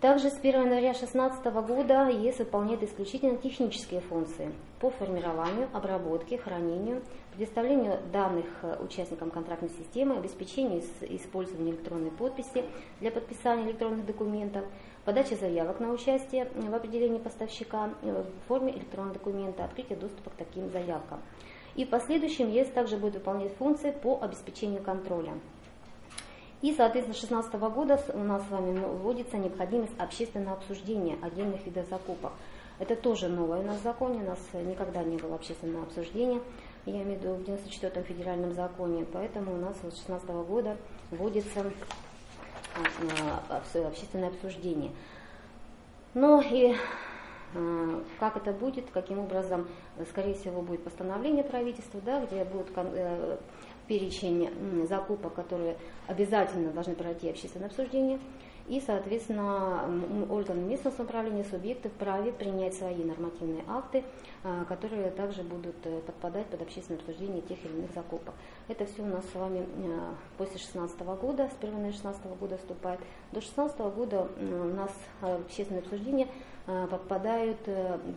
Также 0.00 0.30
с 0.30 0.38
1 0.38 0.62
января 0.62 0.92
2016 0.92 1.44
года 1.46 2.08
ЕС 2.08 2.38
выполняет 2.38 2.84
исключительно 2.84 3.36
технические 3.36 4.00
функции 4.00 4.52
по 4.78 4.90
формированию, 4.90 5.68
обработке, 5.72 6.38
хранению, 6.38 7.02
предоставлению 7.34 7.98
данных 8.12 8.46
участникам 8.78 9.32
контрактной 9.32 9.70
системы, 9.70 10.16
обеспечению 10.16 10.84
использования 11.00 11.72
электронной 11.72 12.12
подписи 12.12 12.64
для 13.00 13.10
подписания 13.10 13.64
электронных 13.64 14.06
документов, 14.06 14.64
подача 15.08 15.36
заявок 15.36 15.80
на 15.80 15.90
участие 15.90 16.50
в 16.54 16.74
определении 16.74 17.16
поставщика 17.16 17.88
э, 18.02 18.22
в 18.22 18.46
форме 18.46 18.72
электронного 18.74 19.14
документа, 19.14 19.64
открытие 19.64 19.96
доступа 19.96 20.28
к 20.28 20.34
таким 20.34 20.68
заявкам. 20.68 21.22
И 21.76 21.86
в 21.86 21.88
последующем 21.88 22.50
ЕС 22.50 22.68
также 22.68 22.98
будет 22.98 23.14
выполнять 23.14 23.56
функции 23.56 23.90
по 23.90 24.18
обеспечению 24.20 24.82
контроля. 24.82 25.32
И, 26.60 26.74
соответственно, 26.74 27.14
с 27.14 27.20
2016 27.20 27.54
года 27.74 27.98
у 28.12 28.18
нас 28.18 28.46
с 28.46 28.50
вами 28.50 28.78
вводится 28.78 29.38
необходимость 29.38 29.98
общественного 29.98 30.58
обсуждения 30.58 31.16
отдельных 31.22 31.64
видов 31.64 31.88
закупок. 31.88 32.32
Это 32.78 32.94
тоже 32.94 33.28
новое 33.28 33.60
у 33.60 33.64
нас 33.64 33.78
в 33.78 33.84
законе, 33.84 34.20
у 34.20 34.26
нас 34.26 34.38
никогда 34.52 35.02
не 35.02 35.16
было 35.16 35.36
общественного 35.36 35.84
обсуждения, 35.84 36.42
я 36.84 37.02
имею 37.02 37.18
в 37.18 37.22
виду 37.22 37.34
в 37.34 37.40
94-м 37.48 38.04
федеральном 38.04 38.52
законе, 38.52 39.06
поэтому 39.10 39.54
у 39.54 39.56
нас 39.56 39.74
с 39.78 39.80
2016 39.80 40.28
года 40.46 40.76
вводится 41.10 41.64
общественное 43.86 44.28
обсуждение. 44.28 44.90
Но 46.14 46.42
и 46.42 46.74
а, 47.54 48.02
как 48.18 48.36
это 48.36 48.52
будет, 48.52 48.90
каким 48.90 49.20
образом, 49.20 49.68
скорее 50.10 50.34
всего, 50.34 50.62
будет 50.62 50.84
постановление 50.84 51.44
правительства, 51.44 52.00
да, 52.04 52.24
где 52.24 52.44
будут 52.44 52.68
э, 52.76 53.38
перечень 53.86 54.86
закупок, 54.88 55.34
которые 55.34 55.76
обязательно 56.06 56.72
должны 56.72 56.94
пройти 56.94 57.30
общественное 57.30 57.68
обсуждение. 57.68 58.18
И, 58.68 58.82
соответственно, 58.84 59.90
органы 60.28 60.60
местного 60.60 60.94
самоуправления, 60.94 61.44
субъекты 61.44 61.88
вправе 61.88 62.32
принять 62.32 62.74
свои 62.74 63.02
нормативные 63.02 63.64
акты, 63.66 64.04
а, 64.44 64.66
которые 64.66 65.10
также 65.10 65.42
будут 65.42 65.74
э, 65.84 66.00
подпадать 66.00 66.46
под 66.48 66.60
общественное 66.60 67.00
обсуждение 67.00 67.40
тех 67.40 67.64
или 67.64 67.72
иных 67.72 67.90
закупок. 67.94 68.34
Это 68.68 68.84
все 68.84 69.02
у 69.02 69.06
нас 69.06 69.24
с 69.32 69.34
вами 69.34 69.60
э, 69.60 69.64
после 70.36 70.58
2016 70.58 71.00
года, 71.00 71.48
с 71.48 71.56
1 71.62 71.70
января 71.70 71.92
2016 71.92 72.26
года 72.38 72.58
вступает. 72.58 73.00
До 73.32 73.40
2016 73.40 73.78
года 73.80 74.28
у 74.38 74.74
нас 74.74 74.92
в 75.22 75.26
общественное 75.26 75.80
обсуждение 75.80 76.28
э, 76.66 76.86
подпадают 76.90 77.58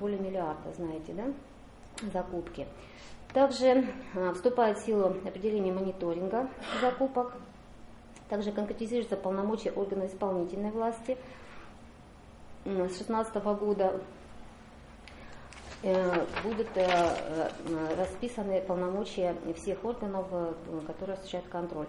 более 0.01 0.19
миллиарда, 0.19 0.73
знаете, 0.75 1.13
да, 1.13 1.27
закупки. 2.11 2.67
Также 3.33 3.85
вступает 4.35 4.77
в 4.77 4.85
силу 4.85 5.05
определение 5.05 5.73
мониторинга 5.73 6.49
закупок, 6.81 7.33
также 8.31 8.53
конкретизируются 8.53 9.17
полномочия 9.17 9.71
органов 9.71 10.09
исполнительной 10.09 10.71
власти. 10.71 11.17
С 12.63 12.69
2016 12.69 13.35
года 13.59 13.99
э, 15.83 16.25
будут 16.41 16.69
э, 16.75 16.87
э, 16.87 17.95
расписаны 17.97 18.61
полномочия 18.61 19.35
всех 19.57 19.83
органов, 19.83 20.27
которые 20.87 21.15
осуществляют 21.15 21.49
контроль. 21.49 21.87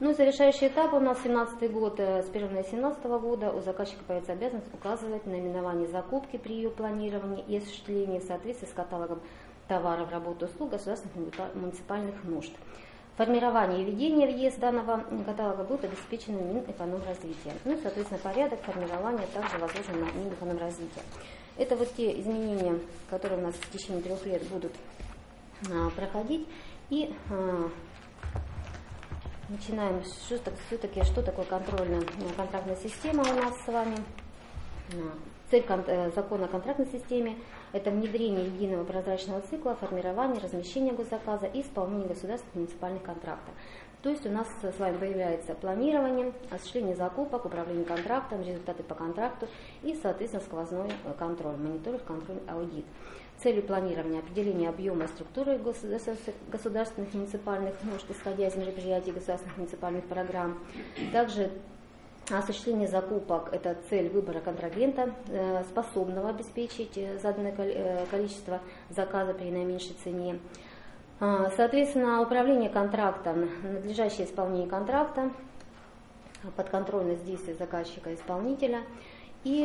Ну 0.00 0.10
и 0.10 0.14
завершающий 0.14 0.66
этап 0.66 0.94
у 0.94 0.98
нас 0.98 1.22
17 1.22 1.70
год, 1.70 2.00
с 2.00 2.28
1 2.28 2.42
января 2.42 2.62
2017 2.62 3.04
года 3.04 3.52
у 3.52 3.60
заказчика 3.60 4.02
появится 4.04 4.32
обязанность 4.32 4.74
указывать 4.74 5.24
наименование 5.26 5.86
закупки 5.86 6.38
при 6.38 6.54
ее 6.54 6.70
планировании 6.70 7.44
и 7.46 7.58
осуществлении 7.58 8.18
в 8.18 8.24
соответствии 8.24 8.66
с 8.66 8.72
каталогом 8.72 9.20
товаров, 9.68 10.10
работ 10.10 10.42
услуг 10.42 10.70
государственных 10.70 11.54
муниципальных 11.54 12.24
нужд. 12.24 12.50
Формирование 13.16 13.82
и 13.82 13.84
ведение 13.84 14.26
в 14.26 14.36
ЕС 14.36 14.54
данного 14.56 15.04
каталога 15.24 15.62
будет 15.62 15.84
обеспечено 15.84 16.38
Минэкономразвития. 16.38 17.52
Ну 17.64 17.74
и, 17.74 17.80
соответственно, 17.80 18.18
порядок 18.20 18.60
формирования 18.62 19.26
также 19.32 19.56
возложен 19.58 20.00
на 20.00 20.10
Минэкономразвитие. 20.18 21.04
Это 21.56 21.76
вот 21.76 21.94
те 21.94 22.20
изменения, 22.20 22.80
которые 23.08 23.40
у 23.40 23.44
нас 23.44 23.54
в 23.54 23.70
течение 23.70 24.02
трех 24.02 24.26
лет 24.26 24.42
будут 24.48 24.72
а, 25.70 25.90
проходить. 25.90 26.48
И 26.90 27.14
а, 27.30 27.70
начинаем 29.48 30.02
все-таки, 30.02 31.04
что 31.04 31.22
такое 31.22 31.44
контрольная 31.44 32.02
контрактная 32.36 32.76
система 32.82 33.22
у 33.22 33.34
нас 33.34 33.54
с 33.64 33.68
вами. 33.68 33.96
Цель 35.52 35.64
э, 35.68 36.10
закона 36.16 36.46
о 36.46 36.48
контрактной 36.48 36.86
системе– 36.86 37.36
это 37.74 37.90
внедрение 37.90 38.46
единого 38.46 38.84
прозрачного 38.84 39.42
цикла, 39.50 39.74
формирование, 39.74 40.40
размещение 40.40 40.94
госзаказа 40.94 41.46
и 41.46 41.60
исполнение 41.60 42.06
государственных 42.06 42.54
муниципальных 42.54 43.02
контрактов. 43.02 43.52
То 44.00 44.10
есть 44.10 44.24
у 44.26 44.30
нас 44.30 44.46
с 44.62 44.78
вами 44.78 44.96
появляется 44.96 45.54
планирование, 45.54 46.32
осуществление 46.50 46.94
закупок, 46.94 47.46
управление 47.46 47.84
контрактом, 47.84 48.42
результаты 48.42 48.84
по 48.84 48.94
контракту 48.94 49.48
и, 49.82 49.98
соответственно, 50.00 50.44
сквозной 50.44 50.90
э, 51.04 51.14
контроль, 51.18 51.56
мониторинг, 51.56 52.04
контроль, 52.04 52.38
аудит. 52.46 52.84
Целью 53.42 53.64
планирования 53.64 54.20
определение 54.20 54.68
объема 54.68 55.08
структуры 55.08 55.58
государственных 55.58 57.12
муниципальных 57.12 57.74
нужд, 57.82 58.04
исходя 58.08 58.46
из 58.46 58.54
мероприятий 58.54 59.10
государственных 59.10 59.56
муниципальных 59.56 60.04
программ. 60.04 60.60
Также 61.12 61.50
осуществление 62.30 62.88
закупок– 62.88 63.48
это 63.52 63.76
цель 63.90 64.08
выбора 64.08 64.40
контрагента, 64.40 65.14
э, 65.28 65.62
способного 65.64 66.30
обеспечить 66.30 66.96
э, 66.96 67.18
заданное 67.18 67.54
э, 67.56 68.06
количество 68.10 68.60
заказа 68.90 69.34
при 69.34 69.50
наименьшей 69.50 69.94
цене. 70.02 70.38
А, 71.20 71.50
соответственно, 71.56 72.22
управление 72.22 72.70
контрактом, 72.70 73.48
надлежащее 73.62 74.26
исполнение 74.26 74.68
контракта, 74.68 75.30
подконтрольность 76.56 77.24
действий 77.24 77.54
заказчика 77.54 78.10
и 78.10 78.14
исполнителя 78.14 78.82
и 79.44 79.64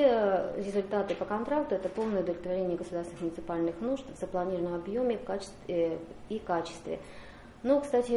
результаты 0.58 1.16
по 1.16 1.26
контракту– 1.26 1.76
это 1.76 1.88
полное 1.90 2.22
удовлетворение 2.22 2.78
государственных 2.78 3.22
муниципальных 3.22 3.82
нужд 3.82 4.04
в 4.14 4.20
запланированном 4.20 4.76
объеме 4.76 5.20
и 5.68 6.40
качестве. 6.46 7.00
Ну, 7.62 7.82
кстати, 7.82 8.14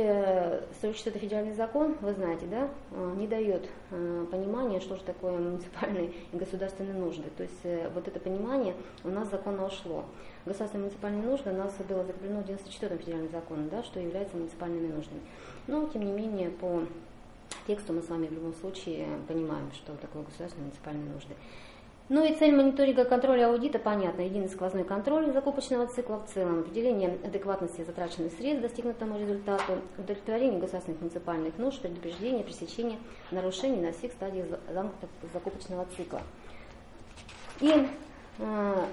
44 0.81 1.19
федеральный 1.19 1.55
закон, 1.55 1.97
вы 2.01 2.13
знаете, 2.13 2.47
да, 2.47 2.69
э, 2.93 3.15
не 3.17 3.27
дает 3.27 3.69
э, 3.91 4.27
понимания, 4.31 4.79
что 4.79 4.95
же 4.95 5.03
такое 5.03 5.37
муниципальные 5.37 6.13
и 6.33 6.37
государственные 6.37 6.95
нужды. 6.95 7.25
То 7.37 7.43
есть 7.43 7.59
э, 7.65 7.91
вот 7.93 8.07
это 8.07 8.21
понимание 8.21 8.73
у 9.03 9.09
нас 9.09 9.29
законно 9.31 9.67
ушло. 9.67 10.05
Государственные 10.47 10.85
муниципальные 10.85 11.25
нужды 11.25 11.51
у 11.51 11.57
нас 11.57 11.75
было 11.89 12.05
закреплено 12.05 12.43
в 12.43 12.47
94 12.47 12.97
федеральном 12.99 13.31
законе, 13.33 13.69
да, 13.69 13.83
что 13.83 13.99
является 13.99 14.37
муниципальными 14.37 14.93
нуждами. 14.93 15.21
Но, 15.67 15.89
тем 15.89 16.05
не 16.05 16.13
менее, 16.13 16.51
по 16.51 16.85
тексту 17.67 17.93
мы 17.95 18.03
с 18.03 18.09
вами 18.09 18.29
в 18.29 18.33
любом 18.33 18.55
случае 18.55 19.09
понимаем, 19.27 19.73
что 19.73 19.95
такое 19.97 20.23
государственные 20.23 20.67
муниципальные 20.67 21.13
нужды. 21.13 21.35
Ну 22.14 22.23
и 22.26 22.35
цель 22.35 22.54
мониторинга 22.54 23.07
контроля 23.07 23.49
аудита 23.49 23.78
понятна. 23.78 24.21
Единый 24.21 24.50
сквозной 24.50 24.85
контроль 24.85 25.33
закупочного 25.33 25.87
цикла 25.87 26.16
в 26.16 26.31
целом, 26.31 26.61
определение 26.61 27.16
адекватности 27.25 27.85
затраченных 27.85 28.35
средств 28.35 28.61
достигнутому 28.61 29.19
результату, 29.19 29.78
удовлетворение 29.97 30.61
государственных 30.61 31.00
муниципальных 31.00 31.57
нужд, 31.57 31.81
предупреждение, 31.81 32.45
пресечение 32.45 32.99
нарушений 33.31 33.81
на 33.81 33.92
всех 33.92 34.12
стадиях 34.12 34.45
закупочного 35.33 35.87
цикла. 35.97 36.21
И 37.61 37.88
э, 38.40 38.85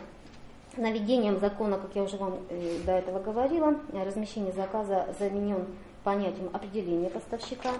Наведением 0.77 1.39
закона, 1.39 1.77
как 1.77 1.93
я 1.95 2.03
уже 2.03 2.15
вам 2.15 2.39
э, 2.49 2.77
до 2.85 2.93
этого 2.93 3.19
говорила, 3.19 3.75
размещение 3.91 4.53
заказа 4.53 5.13
заменен 5.19 5.65
понятием 6.05 6.49
определения 6.53 7.09
поставщика. 7.09 7.71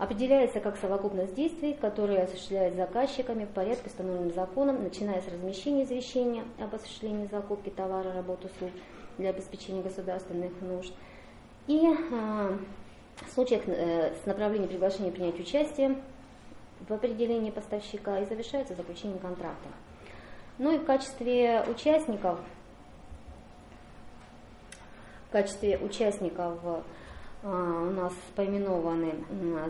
Определяется 0.00 0.60
как 0.60 0.78
совокупность 0.78 1.34
действий, 1.34 1.74
которые 1.74 2.22
осуществляют 2.22 2.74
заказчиками 2.74 3.44
в 3.44 3.50
порядке, 3.50 3.88
установленным 3.88 4.32
законом, 4.32 4.82
начиная 4.82 5.20
с 5.20 5.28
размещения 5.28 5.84
извещения 5.84 6.42
об 6.58 6.74
осуществлении 6.74 7.28
закупки 7.30 7.68
товара, 7.68 8.10
работ, 8.14 8.42
услуг 8.42 8.70
для 9.18 9.28
обеспечения 9.28 9.82
государственных 9.82 10.52
нужд. 10.62 10.94
И 11.66 11.86
э, 11.86 12.58
в 13.26 13.30
случаях 13.34 13.64
э, 13.66 14.14
с 14.14 14.24
направлением 14.24 14.70
приглашения 14.70 15.12
принять 15.12 15.38
участие 15.38 16.00
в 16.88 16.90
определении 16.94 17.50
поставщика 17.50 18.20
и 18.20 18.24
завершается 18.24 18.74
заключением 18.74 19.18
контракта. 19.18 19.68
Ну 20.56 20.74
и 20.74 20.78
в 20.78 20.86
качестве 20.86 21.62
участников, 21.68 22.40
в 25.28 25.32
качестве 25.32 25.76
участников 25.76 26.58
у 27.42 27.48
нас 27.48 28.12
поименованы 28.36 29.14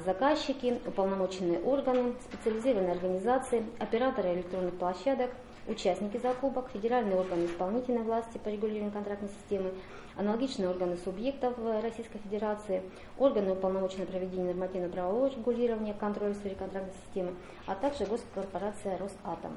заказчики, 0.04 0.80
уполномоченные 0.86 1.60
органы, 1.60 2.14
специализированные 2.28 2.92
организации, 2.92 3.64
операторы 3.78 4.34
электронных 4.34 4.74
площадок, 4.74 5.30
участники 5.68 6.16
закупок, 6.16 6.70
федеральные 6.72 7.16
органы 7.16 7.46
исполнительной 7.46 8.02
власти 8.02 8.38
по 8.38 8.48
регулированию 8.48 8.90
контрактной 8.90 9.28
системы, 9.28 9.70
аналогичные 10.16 10.68
органы 10.68 10.96
субъектов 11.04 11.54
Российской 11.80 12.18
Федерации, 12.18 12.82
органы 13.18 13.52
уполномоченные 13.52 14.06
проведения 14.06 14.48
нормативно-правового 14.48 15.28
регулирования, 15.28 15.94
контроля 15.94 16.32
в 16.32 16.36
сфере 16.38 16.56
контрактной 16.56 16.94
системы, 17.04 17.34
а 17.66 17.76
также 17.76 18.04
госкорпорация 18.04 18.98
Росатом. 18.98 19.52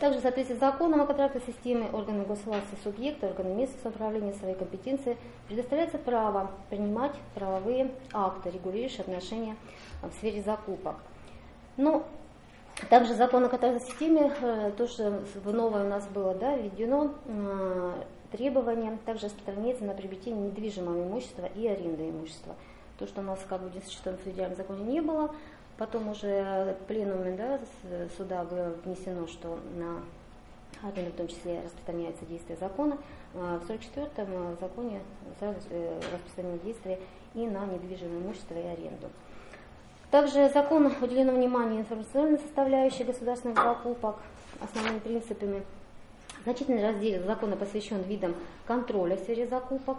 Также 0.00 0.18
в 0.18 0.22
соответствии 0.22 0.56
с 0.56 0.60
законом 0.60 1.02
о 1.02 1.06
контрактной 1.06 1.42
системе 1.46 1.90
органы 1.92 2.24
госвласти 2.24 2.74
субъекта, 2.82 3.26
органы 3.26 3.54
местного 3.54 3.82
самоуправления 3.82 4.32
своей 4.32 4.54
компетенции 4.54 5.18
предоставляется 5.46 5.98
право 5.98 6.50
принимать 6.70 7.12
правовые 7.34 7.90
акты, 8.10 8.48
регулирующие 8.48 9.02
отношения 9.02 9.56
в 10.02 10.10
сфере 10.14 10.42
закупок. 10.42 10.96
Но 11.76 12.06
также 12.88 13.12
закон 13.12 13.44
о 13.44 13.50
контрактной 13.50 13.86
системе, 13.86 14.32
э, 14.40 14.72
тоже 14.78 15.20
в 15.34 15.52
новое 15.52 15.84
у 15.84 15.88
нас 15.88 16.06
было 16.06 16.34
да, 16.34 16.56
введено 16.56 17.12
э, 17.26 17.92
требование 18.32 18.98
также 19.04 19.26
распространяется 19.26 19.84
на 19.84 19.92
приобретение 19.92 20.46
недвижимого 20.46 21.02
имущества 21.02 21.50
и 21.54 21.66
аренды 21.66 22.08
имущества. 22.08 22.54
То, 22.98 23.06
что 23.06 23.20
у 23.20 23.24
нас 23.24 23.38
как 23.46 23.60
бы 23.60 23.68
в 23.68 23.72
96 23.72 24.18
федеральном 24.24 24.56
законе 24.56 24.82
не 24.82 25.02
было, 25.02 25.30
Потом 25.80 26.10
уже 26.10 26.76
пленуме 26.86 27.34
да, 27.38 27.58
суда 28.14 28.44
было 28.44 28.74
внесено, 28.84 29.26
что 29.26 29.58
на 29.76 30.02
армию 30.86 31.10
в 31.10 31.16
том 31.16 31.26
числе 31.26 31.62
распространяется 31.64 32.26
действие 32.26 32.58
закона. 32.60 32.98
А 33.34 33.58
в 33.58 33.70
44-м 33.70 34.58
законе 34.60 35.00
сразу 35.38 35.56
э, 35.70 35.98
распространено 36.12 36.58
действие 36.58 36.98
и 37.32 37.46
на 37.46 37.64
недвижимое 37.64 38.18
имущество 38.18 38.56
и 38.56 38.66
аренду. 38.66 39.08
Также 40.10 40.50
закон 40.50 40.84
уделено 41.00 41.32
внимание 41.32 41.80
информационной 41.80 42.40
составляющей 42.40 43.04
государственных 43.04 43.56
закупок, 43.56 44.16
основными 44.60 44.98
принципами. 44.98 45.62
Значительный 46.44 46.82
раздел 46.82 47.24
закона 47.24 47.56
посвящен 47.56 48.02
видам 48.02 48.34
контроля 48.66 49.16
в 49.16 49.20
сфере 49.20 49.46
закупок. 49.46 49.96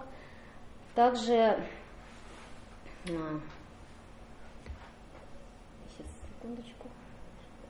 Также 0.94 1.58
а, 3.10 3.40
секундочку. 6.42 6.88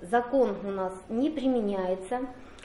Закон 0.02 0.56
у 0.64 0.72
нас 0.72 0.94
не 1.10 1.30
применяется 1.30 2.22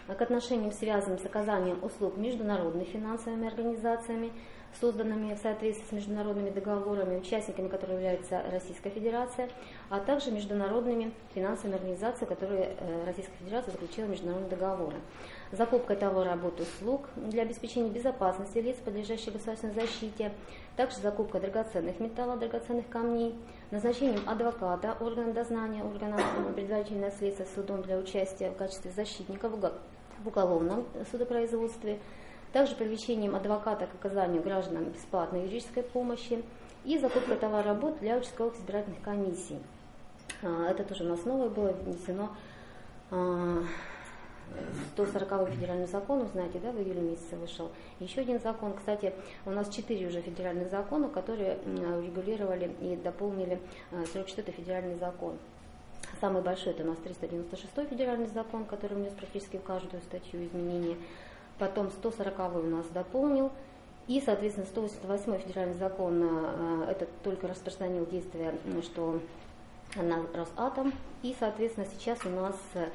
к 0.06 0.22
отношениям, 0.22 0.72
связанным 0.72 1.18
с 1.18 1.26
оказанием 1.26 1.82
услуг 1.84 2.16
международными 2.16 2.84
финансовыми 2.84 3.46
организациями, 3.46 4.32
созданными 4.80 5.34
в 5.34 5.38
соответствии 5.38 5.86
с 5.86 5.92
международными 5.92 6.50
договорами, 6.50 7.18
участниками 7.18 7.68
которых 7.68 7.96
является 7.96 8.42
Российская 8.50 8.90
Федерация, 8.90 9.48
а 9.88 10.00
также 10.00 10.30
международными 10.30 11.12
финансовыми 11.34 11.76
организациями, 11.76 12.28
которые 12.28 12.76
э, 12.78 13.04
Российская 13.06 13.36
Федерация 13.38 13.72
заключила 13.72 14.06
международные 14.06 14.50
договоры. 14.50 14.96
Закупка 15.52 15.94
товара, 15.96 16.30
работ, 16.30 16.60
услуг 16.60 17.08
для 17.16 17.42
обеспечения 17.42 17.90
безопасности 17.90 18.58
лиц, 18.58 18.76
подлежащих 18.84 19.32
государственной 19.32 19.74
защите, 19.74 20.32
также 20.76 20.98
закупка 20.98 21.40
драгоценных 21.40 22.00
металлов, 22.00 22.38
драгоценных 22.38 22.88
камней, 22.88 23.34
назначением 23.70 24.28
адвоката, 24.28 24.96
органа 25.00 25.32
дознания, 25.32 25.84
органа 25.84 26.18
предварительного 26.54 27.12
следствия 27.12 27.46
судом 27.54 27.82
для 27.82 27.98
участия 27.98 28.50
в 28.50 28.56
качестве 28.56 28.90
защитника 28.90 29.48
в 29.48 30.28
уголовном 30.28 30.84
судопроизводстве, 31.10 31.98
также 32.52 32.74
привлечением 32.74 33.34
адвоката 33.34 33.86
к 33.86 33.94
оказанию 33.94 34.42
гражданам 34.42 34.84
бесплатной 34.84 35.42
юридической 35.42 35.82
помощи 35.82 36.42
и 36.84 36.98
закупка 36.98 37.36
товара 37.36 37.64
работ 37.64 37.98
для 37.98 38.16
участковых 38.16 38.56
избирательных 38.56 39.02
комиссий. 39.02 39.58
А, 40.42 40.70
это 40.70 40.84
тоже 40.84 41.04
у 41.04 41.08
нас 41.08 41.24
новое 41.24 41.48
было 41.48 41.72
внесено 41.72 42.30
140 44.94 45.32
а, 45.32 45.46
федеральный 45.46 45.86
закон, 45.86 46.26
знаете, 46.32 46.58
да, 46.58 46.72
в 46.72 46.78
июле 46.78 47.00
месяце 47.00 47.36
вышел. 47.36 47.70
Еще 48.00 48.20
один 48.20 48.40
закон, 48.40 48.74
кстати, 48.74 49.12
у 49.44 49.50
нас 49.50 49.68
четыре 49.68 50.06
уже 50.06 50.20
федеральных 50.22 50.70
закона, 50.70 51.08
которые 51.08 51.58
регулировали 51.66 52.74
и 52.80 52.96
дополнили 52.96 53.60
44 54.12 54.48
а, 54.48 54.52
федеральный 54.52 54.96
закон. 54.96 55.36
Самый 56.20 56.42
большой 56.42 56.72
это 56.72 56.82
у 56.84 56.86
нас 56.86 56.98
396 56.98 57.88
федеральный 57.88 58.28
закон, 58.28 58.64
который 58.64 58.94
внес 58.94 59.12
практически 59.12 59.56
в 59.56 59.62
каждую 59.62 60.02
статью 60.02 60.44
изменения 60.44 60.96
потом 61.58 61.90
140 61.90 62.56
у 62.56 62.62
нас 62.62 62.86
дополнил, 62.92 63.50
и, 64.08 64.22
соответственно, 64.24 64.66
188 64.66 65.38
федеральный 65.38 65.74
закон 65.74 66.22
э, 66.22 66.90
это 66.90 67.06
только 67.24 67.48
распространил 67.48 68.06
действие, 68.06 68.54
что 68.82 69.20
на 69.96 70.22
Росатом, 70.34 70.92
и, 71.22 71.34
соответственно, 71.38 71.86
сейчас 71.92 72.18
у 72.24 72.28
нас, 72.28 72.56
э, 72.74 72.88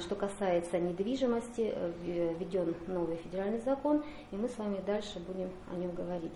что 0.00 0.14
касается 0.14 0.78
недвижимости, 0.78 1.72
э, 1.74 1.92
введен 2.38 2.74
новый 2.86 3.16
федеральный 3.16 3.60
закон, 3.60 4.02
и 4.30 4.36
мы 4.36 4.48
с 4.48 4.56
вами 4.58 4.80
дальше 4.86 5.18
будем 5.20 5.50
о 5.72 5.76
нем 5.76 5.92
говорить. 5.92 6.32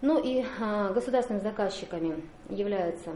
Ну 0.00 0.20
и 0.22 0.44
государственными 0.92 1.42
заказчиками 1.42 2.22
являются 2.50 3.12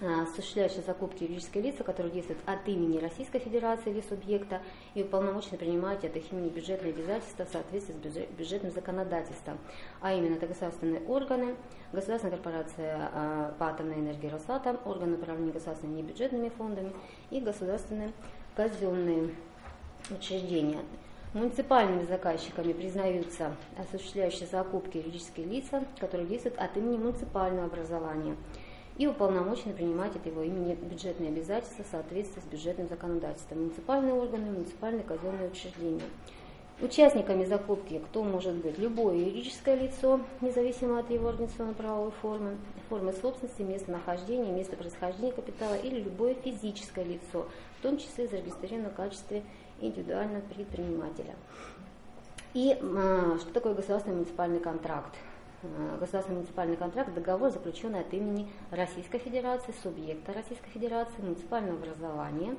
а, 0.00 0.22
осуществляющие 0.22 0.82
закупки 0.82 1.22
юридические 1.22 1.62
лица, 1.62 1.84
которые 1.84 2.12
действуют 2.12 2.40
от 2.46 2.66
имени 2.66 2.98
Российской 2.98 3.38
Федерации 3.38 3.90
или 3.90 4.00
субъекта 4.00 4.60
и 4.94 5.02
уполномочены 5.02 5.58
принимать 5.58 6.02
от 6.04 6.16
их 6.16 6.32
имени 6.32 6.48
бюджетные 6.48 6.92
обязательства 6.92 7.44
в 7.44 7.50
соответствии 7.50 8.08
с 8.08 8.36
бюджетным 8.36 8.72
законодательством. 8.72 9.58
А 10.00 10.12
именно, 10.12 10.34
это 10.36 10.46
государственные 10.46 11.02
органы, 11.02 11.54
государственная 11.92 12.36
корпорация 12.36 13.10
а, 13.12 13.54
по 13.58 13.68
атомной 13.68 13.96
энергии 13.96 14.28
Росатом, 14.28 14.80
органы 14.86 15.16
управления 15.16 15.52
государственными 15.52 15.98
небюджетными 15.98 16.48
фондами 16.48 16.92
и 17.30 17.38
государственные 17.38 18.12
казенные 18.54 19.30
учреждения. 20.10 20.80
Муниципальными 21.34 22.04
заказчиками 22.04 22.72
признаются 22.72 23.56
осуществляющие 23.78 24.46
закупки 24.46 24.98
юридические 24.98 25.46
лица, 25.46 25.84
которые 25.98 26.28
действуют 26.28 26.58
от 26.58 26.76
имени 26.76 26.96
муниципального 26.96 27.66
образования– 27.66 28.36
и 28.98 29.06
уполномочены 29.06 29.72
принимать 29.72 30.14
от 30.16 30.26
его 30.26 30.42
имени 30.42 30.74
бюджетные 30.74 31.30
обязательства 31.30 31.84
в 31.84 31.88
соответствии 31.88 32.40
с 32.40 32.44
бюджетным 32.44 32.88
законодательством, 32.88 33.60
муниципальные 33.60 34.14
органы, 34.14 34.50
муниципальные 34.50 35.02
казенные 35.02 35.50
учреждения. 35.50 36.02
Участниками 36.80 37.44
закупки 37.44 38.00
кто 38.06 38.24
может 38.24 38.54
быть? 38.54 38.78
Любое 38.78 39.16
юридическое 39.16 39.76
лицо, 39.76 40.20
независимо 40.40 40.98
от 40.98 41.10
его 41.10 41.28
организационно-правовой 41.28 42.10
формы, 42.20 42.56
формы 42.88 43.12
собственности, 43.12 43.62
места 43.62 43.92
нахождения, 43.92 44.50
места 44.50 44.76
происхождения 44.76 45.32
капитала 45.32 45.74
или 45.74 46.00
любое 46.00 46.34
физическое 46.34 47.04
лицо, 47.04 47.46
в 47.82 47.84
том 47.84 47.98
числе 47.98 48.28
зарегистрированное 48.28 48.90
в 48.90 48.94
качестве 48.94 49.42
индивидуального 49.80 50.40
предпринимателя. 50.42 51.34
И 52.54 52.78
а, 52.80 53.36
что 53.40 53.52
такое 53.52 53.74
государственный 53.74 54.18
муниципальный 54.18 54.60
контракт? 54.60 55.12
Э, 55.64 55.96
государственный 55.98 56.36
муниципальный 56.38 56.76
контракт, 56.76 57.12
договор, 57.12 57.50
заключенный 57.50 58.00
от 58.00 58.14
имени 58.14 58.48
Российской 58.70 59.18
Федерации, 59.18 59.74
субъекта 59.82 60.32
Российской 60.32 60.70
Федерации, 60.70 61.20
муниципального 61.20 61.76
образования, 61.76 62.54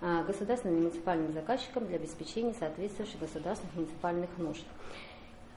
э, 0.00 0.24
государственным 0.28 0.82
муниципальным 0.82 1.32
заказчиком 1.32 1.86
для 1.86 1.96
обеспечения 1.96 2.54
соответствующих 2.54 3.18
государственных 3.18 3.74
муниципальных 3.74 4.30
нужд. 4.38 4.64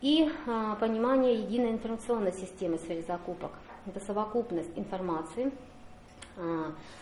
И 0.02 0.28
а, 0.48 0.76
понимание 0.76 1.42
единой 1.42 1.72
информационной 1.72 2.34
системы 2.34 2.78
в 2.78 2.82
сфере 2.82 3.04
закупок. 3.08 3.52
Это 3.86 4.00
совокупность 4.00 4.70
информации, 4.76 5.48
а, 5.48 5.52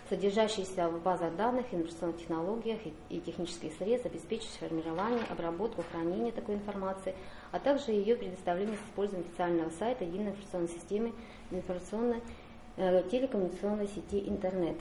содержащиеся 0.10 0.89
в 0.89 1.02
базах 1.02 1.36
данных, 1.36 1.65
информационных 1.72 2.17
технологиях 2.17 2.80
и 3.10 3.19
технических 3.19 3.74
средств, 3.74 4.06
обеспечивающих 4.06 4.60
формирование, 4.60 5.24
обработку, 5.30 5.84
хранение 5.91 6.32
такой 6.32 6.56
информации, 6.56 7.15
а 7.52 7.60
также 7.60 7.91
ее 7.91 8.15
предоставление 8.15 8.78
с 8.78 8.89
использованием 8.89 9.30
официального 9.30 9.69
сайта 9.72 10.04
единой 10.04 10.32
информационной 10.32 10.69
системы 10.69 11.13
информационной 11.52 12.22
э, 12.78 13.04
телекоммуникационной 13.10 13.88
сети 13.88 14.28
интернет. 14.28 14.78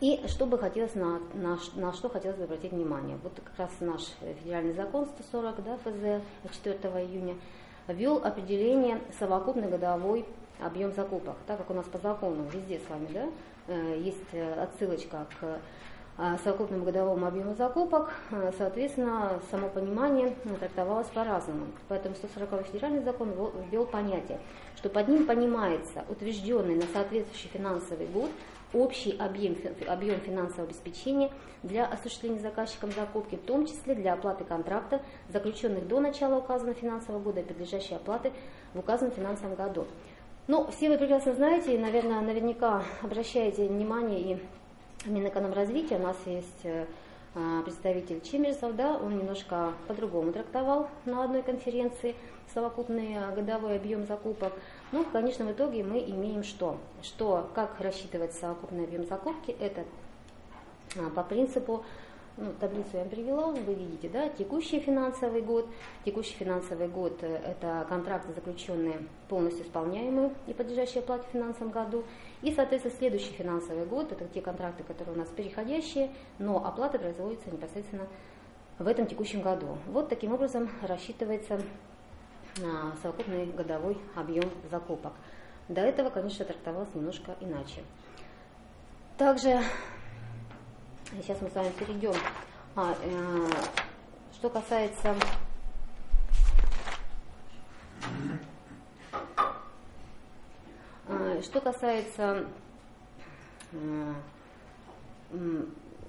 И 0.00 0.22
что 0.28 0.46
бы 0.46 0.58
хотелось 0.58 0.94
на, 0.94 1.20
на, 1.34 1.58
на 1.74 1.92
что 1.92 2.08
хотелось 2.08 2.36
бы 2.36 2.44
обратить 2.44 2.72
внимание. 2.72 3.18
Вот 3.22 3.32
как 3.44 3.58
раз 3.58 3.70
наш 3.80 4.02
федеральный 4.42 4.74
закон 4.74 5.06
140 5.06 5.64
да, 5.64 5.76
ФЗ 5.78 6.22
4 6.52 6.78
июня 7.04 7.34
ввел 7.88 8.18
определение 8.18 9.00
совокупный 9.18 9.68
годовой 9.68 10.24
объем 10.60 10.92
закупок, 10.92 11.36
так 11.46 11.58
как 11.58 11.70
у 11.70 11.74
нас 11.74 11.86
по 11.86 11.98
закону 11.98 12.44
везде 12.52 12.80
с 12.80 12.90
вами 12.90 13.08
да, 13.12 13.28
э, 13.68 13.98
есть 13.98 14.32
э, 14.32 14.62
отсылочка 14.62 15.26
к 15.40 15.60
э, 16.18 16.36
совокупному 16.42 16.84
годовому 16.84 17.26
объему 17.26 17.54
закупок, 17.54 18.12
соответственно, 18.58 19.40
само 19.50 19.68
понимание 19.68 20.34
трактовалось 20.58 21.06
по-разному. 21.08 21.66
Поэтому 21.88 22.16
140 22.16 22.66
федеральный 22.66 23.02
закон 23.02 23.32
ввел 23.70 23.86
понятие, 23.86 24.40
что 24.76 24.88
под 24.88 25.06
ним 25.08 25.26
понимается 25.26 26.04
утвержденный 26.08 26.74
на 26.74 26.86
соответствующий 26.92 27.50
финансовый 27.50 28.06
год 28.06 28.30
общий 28.72 29.16
объем, 29.16 29.56
объем 29.86 30.20
финансового 30.20 30.64
обеспечения 30.64 31.30
для 31.62 31.86
осуществления 31.86 32.40
заказчиком 32.40 32.92
закупки, 32.92 33.36
в 33.36 33.42
том 33.42 33.66
числе 33.66 33.94
для 33.94 34.14
оплаты 34.14 34.44
контрактов, 34.44 35.00
заключенных 35.28 35.86
до 35.88 36.00
начала 36.00 36.38
указанного 36.38 36.74
финансового 36.74 37.20
года 37.20 37.40
и 37.40 37.44
подлежащей 37.44 37.96
оплаты 37.96 38.32
в 38.74 38.78
указанном 38.78 39.14
финансовом 39.14 39.54
году. 39.54 39.86
Ну, 40.48 40.66
все 40.70 40.88
вы 40.88 40.96
прекрасно 40.96 41.34
знаете 41.34 41.74
и, 41.74 41.78
наверное, 41.78 42.22
наверняка 42.22 42.82
обращаете 43.02 43.68
внимание 43.68 44.20
и 44.32 44.38
Минэкономразвития. 45.04 45.98
У 45.98 46.02
нас 46.02 46.16
есть 46.24 46.64
э, 46.64 46.86
а, 47.34 47.62
представитель 47.64 48.22
Чемерсов, 48.22 48.74
да, 48.74 48.96
он 48.96 49.18
немножко 49.18 49.74
по-другому 49.88 50.32
трактовал 50.32 50.88
на 51.04 51.24
одной 51.24 51.42
конференции 51.42 52.16
совокупный 52.54 53.16
э, 53.16 53.34
годовой 53.34 53.76
объем 53.76 54.06
закупок. 54.06 54.54
Ну, 54.90 55.04
в 55.04 55.10
конечном 55.10 55.52
итоге 55.52 55.84
мы 55.84 55.98
имеем 55.98 56.42
что? 56.42 56.78
Что, 57.02 57.50
как 57.54 57.78
рассчитывается 57.78 58.40
совокупный 58.40 58.84
объем 58.84 59.04
закупки? 59.04 59.54
Это 59.60 59.84
а, 60.96 61.10
по 61.10 61.24
принципу 61.24 61.84
ну, 62.38 62.52
таблицу 62.60 62.90
я 62.92 63.00
вам 63.00 63.08
привела, 63.08 63.46
вы 63.48 63.74
видите, 63.74 64.08
да, 64.08 64.28
текущий 64.28 64.78
финансовый 64.78 65.42
год. 65.42 65.68
Текущий 66.04 66.34
финансовый 66.34 66.86
год 66.86 67.18
э,– 67.22 67.26
это 67.44 67.84
контракты, 67.88 68.32
заключенные 68.32 68.98
полностью 69.28 69.66
исполняемые 69.66 70.32
и 70.46 70.52
подлежащие 70.52 71.02
оплате 71.02 71.24
в 71.28 71.32
финансовом 71.32 71.72
году. 71.72 72.04
И, 72.42 72.52
соответственно, 72.52 72.94
следующий 72.96 73.32
финансовый 73.32 73.84
год– 73.86 74.12
это 74.12 74.24
те 74.26 74.40
контракты, 74.40 74.84
которые 74.84 75.16
у 75.16 75.18
нас 75.18 75.28
переходящие, 75.30 76.10
но 76.38 76.64
оплата 76.64 76.98
производится 76.98 77.50
непосредственно 77.50 78.06
в 78.78 78.86
этом 78.86 79.06
текущем 79.06 79.42
году. 79.42 79.76
Вот 79.88 80.08
таким 80.08 80.32
образом 80.32 80.70
рассчитывается 80.86 81.60
а, 82.62 82.92
совокупный 83.02 83.46
годовой 83.46 83.98
объем 84.14 84.48
закупок. 84.70 85.12
До 85.68 85.80
этого, 85.80 86.10
конечно, 86.10 86.44
трактовалось 86.44 86.94
немножко 86.94 87.34
иначе. 87.40 87.82
Также 89.16 89.60
Сейчас 91.10 91.40
мы 91.40 91.48
с 91.48 91.54
вами 91.54 91.70
перейдем. 91.70 92.14
А, 92.76 92.94
э, 93.02 93.50
что 94.34 94.50
касается 94.50 95.14
э, 101.08 101.40
что 101.42 101.60
касается 101.62 102.46
э, 103.72 104.14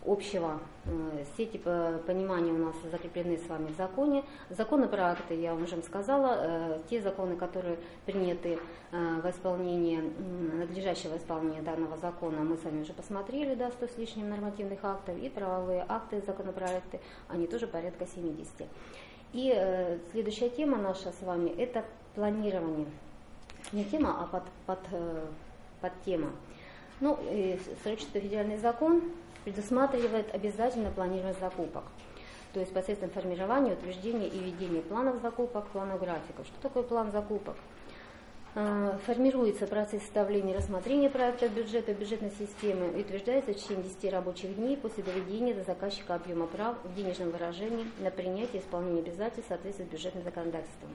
общего 0.06 0.60
э, 0.86 1.26
сети 1.36 1.58
понимания 1.58 2.52
у 2.52 2.58
нас 2.58 2.76
закреплены 2.92 3.38
с 3.38 3.48
вами 3.48 3.68
в 3.68 3.78
законе. 3.78 4.24
Законы 4.50 4.88
проекты, 4.88 5.36
я 5.36 5.54
вам 5.54 5.64
уже 5.64 5.82
сказала, 5.82 6.38
э, 6.40 6.80
те 6.90 7.02
законы, 7.02 7.36
которые 7.36 7.78
приняты 8.06 8.60
э, 8.92 9.22
в 9.22 9.30
исполнении, 9.30 10.02
надлежащего 10.54 11.18
исполнения 11.18 11.62
данного 11.62 11.98
закона, 11.98 12.40
мы 12.40 12.58
с 12.58 12.64
вами 12.64 12.82
уже 12.82 12.94
посмотрели, 12.94 13.56
да, 13.56 13.72
100 13.72 13.88
с 13.88 13.98
лишним 13.98 14.30
нормативных 14.30 14.80
актов, 14.84 15.18
и 15.18 15.30
правовые 15.30 15.86
акты, 15.88 16.22
законопроекты, 16.26 17.00
они 17.28 17.48
тоже 17.48 17.68
порядка 17.68 18.06
70. 18.06 18.68
И 19.34 20.00
следующая 20.12 20.50
тема 20.50 20.78
наша 20.78 21.12
с 21.12 21.22
вами– 21.22 21.50
это 21.58 21.86
планирование. 22.16 22.88
Не 23.72 23.86
тема, 23.86 24.24
а 24.24 24.26
под, 24.26 24.44
под, 24.66 24.80
под 25.82 25.92
тема. 26.04 26.32
Ну, 27.00 27.18
44 27.84 28.26
федеральный 28.26 28.58
закон 28.58 29.04
предусматривает 29.44 30.34
обязательно 30.34 30.92
планирование 30.92 31.36
закупок. 31.40 31.84
То 32.54 32.60
есть 32.60 32.74
посредством 32.74 33.12
формирования, 33.12 33.74
утверждения 33.74 34.28
и 34.28 34.40
ведения 34.40 34.82
планов 34.82 35.22
закупок, 35.22 35.68
планов 35.68 36.00
графиков. 36.00 36.48
Что 36.48 36.62
такое 36.62 36.84
план 36.84 37.12
закупок? 37.12 37.56
А, 38.56 38.98
формируется 39.06 39.68
процесс 39.68 40.02
составления 40.02 40.56
и 40.56 40.58
рассмотрения 40.58 41.10
проекта 41.12 41.48
бюджета 41.48 41.94
бюджетной 41.94 42.32
системы 42.32 42.88
и 42.98 43.02
утверждается 43.02 43.54
в 43.54 43.56
течение 43.56 43.84
10 43.84 44.12
рабочих 44.12 44.56
дней 44.56 44.76
после 44.76 45.04
доведения 45.04 45.54
до 45.54 45.64
заказчика 45.64 46.16
объема 46.16 46.48
прав 46.48 46.76
в 46.84 46.96
денежном 46.96 47.30
выражении 47.30 47.86
на 48.00 48.10
принятие 48.10 48.62
и 48.62 48.64
исполнение 48.64 49.04
обязательств 49.04 49.46
в 49.46 49.50
соответствии 49.50 49.86
с 49.86 49.88
бюджетным 49.88 50.24
законодательством. 50.24 50.90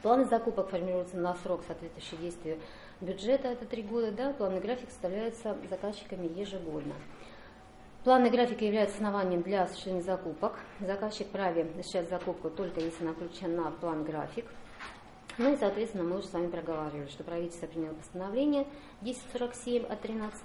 Планы 0.00 0.24
закупок 0.24 0.70
формируются 0.70 1.18
на 1.18 1.34
срок, 1.34 1.60
соответствующий 1.66 2.16
действию 2.16 2.58
бюджета, 3.02 3.48
это 3.48 3.66
три 3.66 3.82
года, 3.82 4.10
да, 4.12 4.32
планы 4.32 4.60
график 4.60 4.88
составляются 4.88 5.56
заказчиками 5.68 6.28
ежегодно. 6.38 6.94
Планы 8.04 8.30
графика 8.30 8.64
являются 8.64 8.96
основанием 8.96 9.42
для 9.42 9.64
осуществления 9.64 10.02
закупок. 10.02 10.54
Заказчик 10.80 11.26
праве 11.28 11.62
осуществлять 11.62 12.08
закупку 12.08 12.48
только 12.48 12.80
если 12.80 13.02
она 13.04 13.12
включена 13.12 13.70
в 13.70 13.76
план 13.76 14.04
график. 14.04 14.44
Ну 15.36 15.52
и, 15.52 15.56
соответственно, 15.56 16.04
мы 16.04 16.18
уже 16.18 16.26
с 16.26 16.32
вами 16.32 16.48
проговаривали, 16.48 17.08
что 17.08 17.22
правительство 17.22 17.66
приняло 17.66 17.94
постановление 17.94 18.66
1047 19.02 19.84
от 19.84 20.00
13 20.00 20.42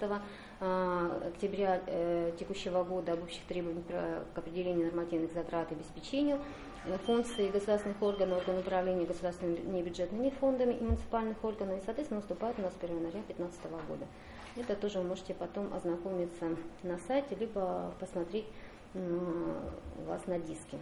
а, 0.59 1.21
октября 1.27 1.81
э, 1.87 2.31
текущего 2.39 2.83
года 2.83 3.13
об 3.13 3.23
общих 3.23 3.43
требованиях 3.45 3.85
к 3.87 4.37
определению 4.37 4.85
нормативных 4.85 5.33
затрат 5.33 5.71
и 5.71 5.75
обеспечению 5.75 6.39
э, 6.85 6.95
функций 7.05 7.49
государственных 7.49 7.99
органов, 8.03 8.39
органов 8.39 8.65
управления 8.65 9.05
государственными 9.05 9.81
бюджетными 9.81 10.29
фондами 10.39 10.73
и 10.73 10.83
муниципальных 10.83 11.43
органов. 11.43 11.81
И, 11.81 11.85
соответственно, 11.85 12.19
наступает 12.19 12.59
у 12.59 12.61
нас 12.61 12.73
1 12.79 12.95
января 12.95 13.21
2015 13.27 13.61
года. 13.87 14.05
Это 14.55 14.75
тоже 14.75 14.99
вы 14.99 15.05
можете 15.05 15.33
потом 15.33 15.73
ознакомиться 15.73 16.45
на 16.83 16.97
сайте, 16.99 17.35
либо 17.35 17.91
посмотреть 17.99 18.45
у 18.93 20.03
вас 20.07 20.25
на 20.27 20.37
диске. 20.37 20.77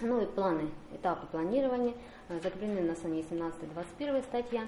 Ну 0.00 0.20
и 0.20 0.26
планы, 0.26 0.68
этапы 0.92 1.26
планирования 1.26 1.94
э, 2.28 2.40
закреплены 2.42 2.80
на 2.82 2.94
странице 2.94 3.34
17-21 3.34 4.22
статья. 4.22 4.62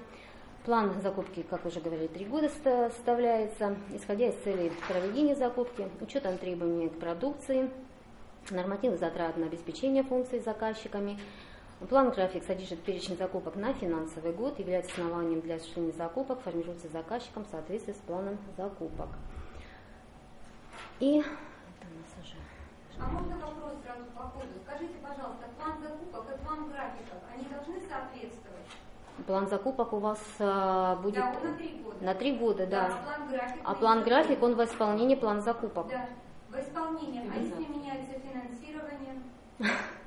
План 0.65 0.93
закупки, 1.01 1.43
как 1.43 1.65
уже 1.65 1.79
говорили, 1.79 2.07
три 2.07 2.25
года 2.25 2.49
составляется, 2.63 3.75
исходя 3.93 4.29
из 4.29 4.35
целей 4.43 4.71
проведения 4.87 5.35
закупки, 5.35 5.87
учетом 6.01 6.37
требований 6.37 6.89
к 6.89 6.99
продукции, 6.99 7.69
нормативных 8.49 8.99
затрат 8.99 9.37
на 9.37 9.45
обеспечение 9.45 10.03
функций 10.03 10.39
заказчиками, 10.39 11.19
План-график 11.79 12.43
содержит 12.45 12.81
перечень 12.83 13.17
закупок 13.17 13.55
на 13.57 13.73
финансовый 13.73 14.31
год, 14.31 14.57
является 14.59 14.91
основанием 14.91 15.41
для 15.41 15.55
осуществления 15.55 15.91
закупок, 15.91 16.39
формируется 16.41 16.87
заказчиком 16.87 17.43
в 17.43 17.47
соответствии 17.49 17.91
с 17.91 17.97
планом 17.97 18.37
закупок. 18.57 19.09
И 21.01 21.17
это 21.17 21.27
у 21.27 21.99
нас 21.99 22.15
уже... 22.23 22.35
А 22.97 23.11
можно 23.11 23.35
вопрос 23.35 23.73
сразу 23.83 24.05
по 24.15 24.23
ходу? 24.23 24.47
Скажите, 24.65 24.93
пожалуйста, 25.03 25.45
план 25.59 25.73
закупок 25.81 26.23
и 26.33 26.45
план 26.45 26.69
графиков, 26.69 27.17
они 27.33 27.43
должны 27.43 27.81
соответствовать? 27.81 28.55
План 29.27 29.47
закупок 29.47 29.93
у 29.93 29.99
вас 29.99 30.19
а, 30.39 30.95
будет 30.95 31.15
да, 31.15 31.33
на 31.33 31.57
три 31.57 31.81
года. 31.83 31.97
На 32.05 32.13
три 32.15 32.37
года, 32.37 32.67
да. 32.67 32.87
да. 32.87 32.95
А 32.95 33.03
план 33.03 33.27
график, 33.29 33.61
а 33.63 33.75
план 33.75 34.03
график 34.03 34.43
он 34.43 34.55
в 34.55 34.63
исполнении 34.63 35.15
план 35.15 35.41
закупок. 35.41 35.87
Да, 35.89 36.07
в 36.49 36.59
исполнении. 36.59 37.29
А 37.29 37.37
если 37.37 37.65
меняется 37.65 38.13
финансирование? 38.13 39.21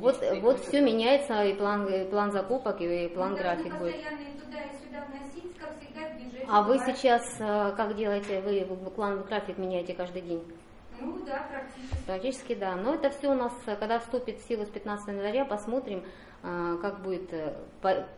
Вот, 0.00 0.22
вот 0.40 0.60
все 0.60 0.80
меняется, 0.80 1.44
и 1.44 1.54
план, 1.54 1.86
и 1.86 2.04
план 2.08 2.32
закупок, 2.32 2.80
и 2.80 3.08
план 3.08 3.32
ну, 3.32 3.36
график 3.36 3.76
будет. 3.78 3.96
вносить, 5.06 5.56
всегда. 5.78 6.00
А 6.48 6.62
вы 6.62 6.78
сейчас 6.78 7.22
э, 7.40 7.74
как 7.76 7.96
делаете? 7.96 8.40
Вы 8.40 8.90
план 8.90 9.22
график 9.22 9.58
меняете 9.58 9.94
каждый 9.94 10.22
день? 10.22 10.42
Ну 11.00 11.18
да, 11.26 11.46
практически. 11.50 12.06
Практически 12.06 12.54
да. 12.54 12.76
Но 12.76 12.94
это 12.94 13.10
все 13.10 13.30
у 13.30 13.34
нас, 13.34 13.52
э, 13.66 13.76
когда 13.76 13.98
вступит 13.98 14.38
в 14.38 14.48
силу 14.48 14.64
с 14.64 14.68
15 14.68 15.08
января, 15.08 15.44
посмотрим, 15.44 16.04
как 16.80 17.02
будет 17.02 17.32
э, 17.32 17.54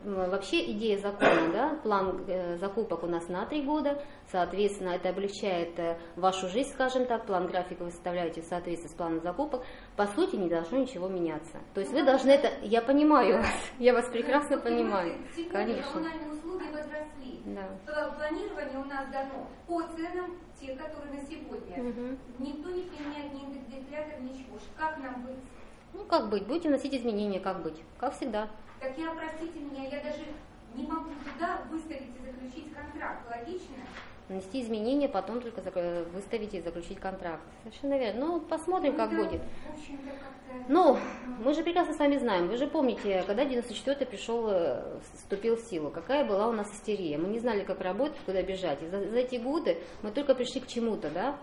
вообще 0.03 0.71
идея 0.73 0.99
закона, 0.99 1.51
да, 1.51 1.79
план 1.81 2.23
э, 2.27 2.57
закупок 2.57 3.03
у 3.03 3.07
нас 3.07 3.27
на 3.27 3.45
три 3.47 3.63
года, 3.63 4.03
соответственно, 4.31 4.89
это 4.89 5.09
облегчает 5.09 5.79
э, 5.79 5.97
вашу 6.15 6.47
жизнь, 6.47 6.69
скажем 6.69 7.07
так, 7.07 7.25
план 7.25 7.47
графика 7.47 7.83
вы 7.83 7.89
составляете 7.89 8.41
в 8.41 8.45
соответствии 8.45 8.87
с 8.89 8.93
планом 8.93 9.21
закупок, 9.21 9.63
по 9.95 10.05
сути 10.05 10.35
не 10.35 10.47
должно 10.47 10.77
ничего 10.77 11.07
меняться. 11.07 11.57
То 11.73 11.81
есть 11.81 11.91
вы 11.91 12.03
должны 12.03 12.29
это, 12.29 12.49
я 12.61 12.83
понимаю 12.83 13.37
вас, 13.37 13.53
я 13.79 13.93
вас 13.93 14.07
прекрасно 14.09 14.59
понимаю, 14.59 15.15
конечно. 15.51 16.01
услуги 16.31 16.65
возросли. 16.71 17.41
Да. 17.45 18.11
Планирование 18.15 18.77
у 18.77 18.85
нас 18.85 19.07
дано 19.11 19.47
по 19.65 19.81
ценам, 19.95 20.37
те, 20.59 20.75
которые 20.75 21.13
на 21.13 21.21
сегодня. 21.21 21.83
Угу. 21.83 22.17
Никто 22.39 22.69
не 22.69 22.83
применяет 22.83 23.33
ни 23.33 23.43
индекс 23.43 23.65
дефлятор, 23.67 24.21
ничего. 24.21 24.59
Как 24.77 24.99
нам 24.99 25.23
быть? 25.23 25.39
Ну, 25.99 26.05
как 26.05 26.29
быть? 26.29 26.47
Будете 26.47 26.69
носить 26.69 26.95
изменения, 26.95 27.41
как 27.41 27.61
быть? 27.61 27.75
Как 27.97 28.15
всегда. 28.15 28.47
Так 28.79 28.97
я, 28.97 29.11
простите 29.11 29.59
меня, 29.59 29.83
я 29.83 30.01
даже 30.01 30.23
не 30.73 30.87
могу 30.87 31.09
туда 31.25 31.59
выставить 31.69 32.15
и 32.15 32.25
заключить 32.25 32.73
контракт. 32.73 33.29
Логично? 33.29 33.75
Внести 34.29 34.61
изменения, 34.61 35.09
потом 35.09 35.41
только 35.41 35.61
выставить 36.13 36.53
и 36.53 36.61
заключить 36.61 36.99
контракт. 36.99 37.41
Совершенно 37.63 37.97
верно. 37.99 38.25
Ну, 38.25 38.39
посмотрим, 38.41 38.95
как 38.95 39.11
Ну, 39.11 39.25
будет. 39.25 39.41
в 39.41 39.73
общем-то, 39.73 40.09
как-то- 40.09 40.65
Ну, 40.67 40.97
мы 41.43 41.53
же 41.53 41.63
прекрасно 41.63 41.93
с 41.93 41.99
вами 41.99 42.17
знаем, 42.17 42.47
вы 42.47 42.57
же 42.57 42.67
помните, 42.67 43.23
когда 43.27 43.43
94-й 43.43 44.05
пришел, 44.05 44.47
э, 44.49 44.99
вступил 45.15 45.55
в 45.55 45.61
силу, 45.61 45.89
какая 45.91 46.25
была 46.25 46.47
у 46.47 46.51
нас 46.51 46.71
истерия. 46.73 47.17
Мы 47.17 47.27
не 47.29 47.39
знали, 47.39 47.63
как 47.63 47.81
работать, 47.81 48.17
куда 48.25 48.41
бежать. 48.41 48.81
И 48.83 48.87
за, 48.87 48.99
за 49.09 49.17
эти 49.17 49.35
годы 49.37 49.77
мы 50.01 50.11
только 50.11 50.35
пришли 50.35 50.61
к 50.61 50.67
чему-то, 50.67 51.09
да? 51.09 51.37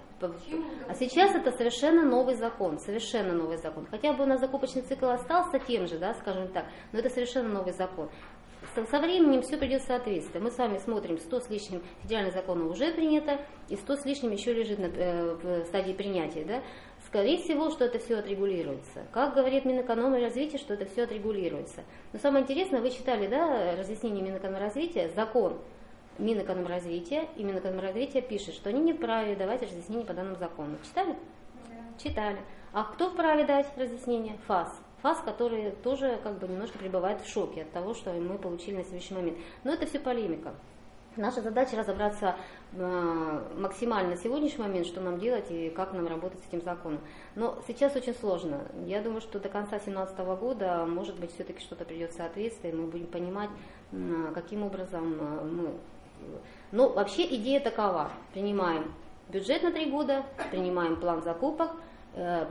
А 0.88 0.94
сейчас 0.94 1.35
это 1.35 1.53
совершенно 1.53 2.03
новый 2.03 2.35
закон, 2.37 2.79
совершенно 2.79 3.35
новый 3.35 3.59
закон. 3.59 3.87
Хотя 3.90 4.12
бы 4.14 4.25
у 4.25 4.27
нас 4.27 4.40
закупочный 4.40 4.81
цикл 4.83 5.07
остался 5.07 5.59
тем 5.59 5.87
же, 5.87 5.99
да, 5.99 6.14
скажем 6.14 6.49
так, 6.49 6.64
но 6.92 7.01
это 7.01 7.11
совершенно 7.11 7.49
новый 7.51 7.72
закон. 7.75 8.09
Со, 8.85 9.01
временем 9.01 9.41
все 9.41 9.57
придет 9.57 9.83
в 9.83 9.87
соответствие. 9.87 10.43
Мы 10.43 10.51
с 10.51 10.59
вами 10.59 10.77
смотрим, 10.77 11.19
100 11.19 11.41
с 11.41 11.49
лишним 11.49 11.83
федеральных 12.03 12.35
законов 12.35 12.71
уже 12.71 12.93
принято, 12.93 13.41
и 13.71 13.77
100 13.77 13.97
с 13.97 14.05
лишним 14.05 14.33
еще 14.33 14.53
лежит 14.53 14.79
на, 14.79 14.87
э, 14.87 15.35
в 15.35 15.65
стадии 15.65 15.93
принятия. 15.93 16.45
Да? 16.45 16.62
Скорее 17.07 17.39
всего, 17.39 17.71
что 17.71 17.87
это 17.87 17.99
все 17.99 18.19
отрегулируется. 18.19 19.07
Как 19.12 19.35
говорит 19.35 19.65
Минэкономразвития, 19.65 20.59
что 20.59 20.75
это 20.75 20.85
все 20.85 21.05
отрегулируется. 21.05 21.85
Но 22.12 22.19
самое 22.19 22.43
интересное, 22.43 22.83
вы 22.83 22.91
читали 22.91 23.29
да, 23.29 23.77
разъяснение 23.77 24.23
Минэкономразвития, 24.23 25.09
закон 25.17 25.59
Минэкономразвития, 26.19 27.29
и 27.37 27.45
Минэкономразвития 27.45 28.21
пишет, 28.21 28.55
что 28.55 28.69
они 28.69 28.81
не 28.81 28.93
вправе 28.93 29.37
давать 29.37 29.62
разъяснение 29.62 30.05
по 30.05 30.12
данному 30.12 30.37
закону. 30.37 30.77
Читали? 30.85 31.17
Читали. 31.97 32.39
А 32.75 32.85
кто 32.85 33.09
вправе 33.09 33.45
дать 33.45 33.67
разъяснение? 33.79 34.37
ФАС. 34.47 34.86
ФАС, 35.02 35.18
который 35.24 35.70
тоже 35.70 36.18
как 36.22 36.38
бы 36.38 36.48
немножко 36.48 36.78
пребывает 36.78 37.20
в 37.20 37.28
шоке 37.28 37.62
от 37.62 37.72
того, 37.72 37.94
что 37.94 38.12
мы 38.12 38.38
получили 38.38 38.76
на 38.76 38.85
следующий 38.85 39.14
момент. 39.14 39.38
Но 39.64 39.72
это 39.72 39.87
все 39.87 39.98
полемика. 39.98 40.54
Наша 41.16 41.40
задача 41.40 41.76
разобраться 41.76 42.37
э, 42.74 43.42
максимально 43.56 44.11
на 44.11 44.16
сегодняшний 44.16 44.62
момент, 44.62 44.87
что 44.87 45.00
нам 45.00 45.18
делать 45.18 45.46
и 45.50 45.70
как 45.70 45.94
нам 45.94 46.06
работать 46.06 46.40
с 46.40 46.48
этим 46.48 46.62
законом. 46.62 47.00
Но 47.35 47.59
сейчас 47.66 47.96
очень 47.96 48.14
сложно. 48.14 48.61
Я 48.85 49.00
думаю, 49.00 49.22
что 49.22 49.40
до 49.40 49.48
конца 49.48 49.78
2017 49.78 50.18
года, 50.38 50.85
может 50.85 51.18
быть, 51.18 51.32
все-таки 51.32 51.61
что-то 51.61 51.87
придет 51.87 52.12
в 52.12 52.16
соответствие, 52.16 52.74
мы 52.74 52.87
будем 52.87 53.06
понимать, 53.06 53.48
м, 53.92 54.32
каким 54.35 54.62
образом 54.62 55.16
э, 55.18 55.44
мы... 55.44 55.70
Ну, 56.72 56.90
вообще 56.90 57.24
идея 57.37 57.61
такова. 57.61 58.11
Принимаем 58.35 58.92
бюджет 59.28 59.62
на 59.62 59.72
три 59.72 59.90
года, 59.90 60.24
принимаем 60.50 60.96
план 60.96 61.22
закупок, 61.22 61.70
э, 61.70 61.86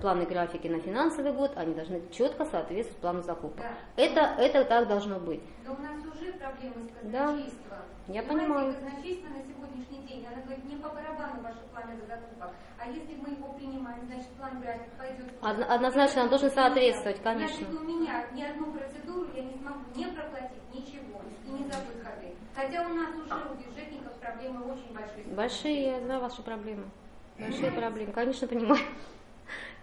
планы 0.01 0.25
графики 0.25 0.67
на 0.67 0.80
финансовый 0.80 1.34
год, 1.34 1.51
они 1.56 1.73
должны 1.73 2.01
четко 2.12 2.45
соответствовать 2.45 3.01
плану 3.01 3.21
закупок. 3.23 3.58
Да. 3.58 4.04
Это, 4.04 4.19
это 4.41 4.63
так 4.65 4.88
должно 4.88 5.19
быть. 5.19 5.41
Да 5.65 5.71
у 5.71 5.78
нас 5.82 5.97
уже 6.06 6.34
проблемы 6.34 6.88
с 6.89 7.06
Да, 7.12 7.25
казначейством. 7.28 7.78
я 8.08 8.21
Понимаете, 8.23 8.45
понимаю. 8.47 8.73
казначейство 8.75 9.28
на 9.30 9.41
сегодняшний 9.43 10.08
день, 10.08 10.25
она 10.32 10.41
говорит, 10.43 10.65
не 10.65 10.75
по 10.75 10.89
барабану 10.89 11.41
ваши 11.41 11.60
планы 11.73 11.95
закупок. 12.08 12.51
А 12.78 12.88
если 12.89 13.15
мы 13.15 13.30
его 13.34 13.54
принимаем, 13.54 14.06
значит 14.06 14.28
план 14.38 14.60
график 14.62 14.91
пойдет. 14.99 15.34
Одно- 15.41 15.65
однозначно, 15.67 16.21
он 16.23 16.30
должен 16.30 16.51
соответствовать, 16.51 17.21
конечно. 17.23 17.58
Значит, 17.65 17.73
у 17.82 17.84
меня 17.84 18.25
ни 18.34 18.43
одну 18.43 18.71
процедуру 18.71 19.28
я 19.36 19.41
не 19.43 19.58
смогу 19.58 19.80
не 19.95 20.06
проплатить, 20.06 20.62
ничего, 20.73 21.21
и 21.47 21.49
не 21.49 21.63
за 21.71 21.80
выходы. 21.80 22.36
Хотя 22.54 22.86
у 22.86 22.93
нас 22.93 23.10
уже 23.15 23.34
у 23.49 23.56
бюджетников 23.56 24.13
проблемы 24.19 24.62
очень 24.65 24.93
большие. 24.93 25.36
Большие, 25.36 25.82
я 25.93 25.99
знаю 26.01 26.21
ваши 26.21 26.43
проблемы. 26.43 26.84
Большие 27.39 27.71
проблемы. 27.71 28.13
Конечно, 28.13 28.47
понимаю. 28.47 28.80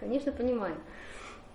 Конечно, 0.02 0.32
понимаю. 0.32 0.74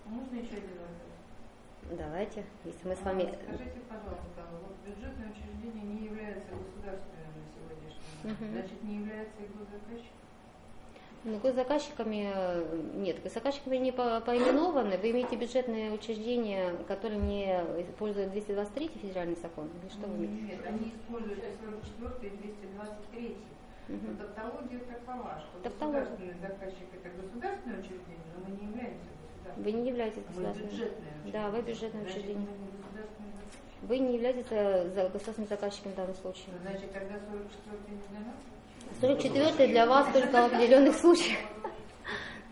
Можно 0.05 0.35
еще 0.37 0.55
один 0.55 0.79
вопрос? 0.79 1.99
Давайте, 1.99 2.45
если 2.63 2.87
мы 2.87 2.95
с 2.95 3.01
вами... 3.01 3.23
Скажите, 3.43 3.81
пожалуйста, 3.89 4.41
вот 4.63 4.75
бюджетное 4.87 5.31
учреждение 5.31 5.83
не 5.83 6.05
является 6.05 6.47
государственным 6.55 7.33
на 7.35 7.47
сегодняшний 7.51 8.07
день. 8.23 8.31
Мгм. 8.31 8.51
Значит, 8.53 8.83
не 8.83 8.95
является 8.99 9.35
и 9.43 9.47
госзаказчиком? 9.51 10.15
Ну, 11.25 11.37
госзаказчиками, 11.39 13.03
нет, 13.03 13.21
госзаказчиками 13.21 13.75
не 13.77 13.91
по- 13.91 14.21
поименованы. 14.21 14.97
Вы 14.97 15.11
имеете 15.11 15.35
бюджетные 15.35 15.91
учреждения, 15.91 16.71
которые 16.87 17.19
не 17.19 17.51
используют 17.83 18.31
223 18.31 18.87
федеральный 19.01 19.35
закон? 19.41 19.67
Или 19.81 19.89
что 19.91 20.07
вы 20.07 20.15
имеете? 20.25 20.55
Нет, 20.55 20.65
они 20.65 20.93
используют 20.95 21.39
и 21.39 21.51
44 21.99 22.33
и 22.33 22.37
223. 22.37 23.35
Мгм. 23.87 24.17
Но 24.17 24.25
тавтология 24.25 24.79
такова, 24.79 25.39
что 25.39 25.69
государственный 25.69 26.33
заказчик 26.41 26.87
это 26.93 27.09
государственное 27.21 27.79
учреждение, 27.79 28.27
но 28.35 28.43
мы 28.45 28.51
не 28.57 28.67
являемся 28.67 28.99
государственным. 29.07 29.63
Вы 29.63 29.71
не 29.71 29.87
являетесь 29.89 30.17
Мы 30.17 30.23
государственным. 30.27 30.69
бюджетное 30.69 31.07
учреждение. 31.07 31.31
Да, 31.33 31.49
вы 31.49 31.61
бюджетное 31.61 32.01
Значит, 32.01 32.17
учреждение. 32.17 32.47
мы. 32.49 33.87
Вы 33.87 33.99
не 33.99 34.13
являетесь 34.15 34.45
э, 34.49 35.09
государственным 35.13 35.47
заказчиком 35.49 35.91
в 35.91 35.95
данном 35.95 36.15
случае. 36.15 36.45
Значит, 36.63 36.91
тогда 36.91 37.15
44 37.31 37.77
не 37.87 38.01
для 38.09 38.19
нас? 38.25 39.55
44 39.55 39.67
для 39.71 39.85
вас 39.85 40.07
только 40.11 40.31
в 40.31 40.45
определенных 40.53 40.95
случаях. 40.95 41.39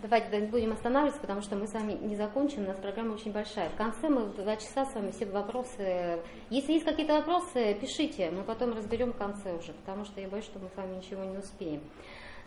Давайте 0.01 0.39
будем 0.47 0.73
останавливаться, 0.73 1.21
потому 1.21 1.41
что 1.41 1.55
мы 1.55 1.67
с 1.67 1.73
вами 1.73 1.93
не 1.93 2.15
закончим, 2.15 2.63
у 2.63 2.67
нас 2.67 2.77
программа 2.77 3.13
очень 3.13 3.31
большая. 3.31 3.69
В 3.69 3.75
конце 3.75 4.09
мы 4.09 4.25
в 4.25 4.35
два 4.35 4.55
часа 4.57 4.85
с 4.85 4.93
вами 4.93 5.11
все 5.11 5.25
вопросы... 5.25 6.19
Если 6.49 6.73
есть 6.73 6.85
какие-то 6.85 7.13
вопросы, 7.13 7.75
пишите, 7.79 8.29
мы 8.29 8.43
потом 8.43 8.73
разберем 8.73 9.13
в 9.13 9.17
конце 9.17 9.53
уже, 9.53 9.73
потому 9.73 10.05
что 10.05 10.19
я 10.19 10.27
боюсь, 10.27 10.45
что 10.45 10.59
мы 10.59 10.69
с 10.69 10.75
вами 10.75 10.97
ничего 10.97 11.23
не 11.23 11.37
успеем. 11.37 11.81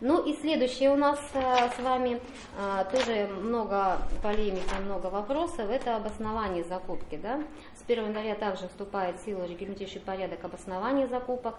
Ну 0.01 0.23
и 0.23 0.33
следующее 0.33 0.91
у 0.91 0.95
нас 0.95 1.19
э, 1.33 1.69
с 1.75 1.79
вами 1.83 2.21
э, 2.57 2.85
тоже 2.89 3.27
много 3.41 3.97
полемики, 4.23 4.81
много 4.85 5.07
вопросов, 5.07 5.69
это 5.69 5.97
обоснование 5.97 6.63
закупки. 6.63 7.17
Да? 7.17 7.43
С 7.77 7.83
1 7.85 8.05
января 8.05 8.35
также 8.35 8.69
вступает 8.69 9.19
в 9.19 9.25
силу 9.25 9.43
регламентирующий 9.43 9.99
порядок 9.99 10.41
обоснования 10.45 11.07
закупок. 11.07 11.55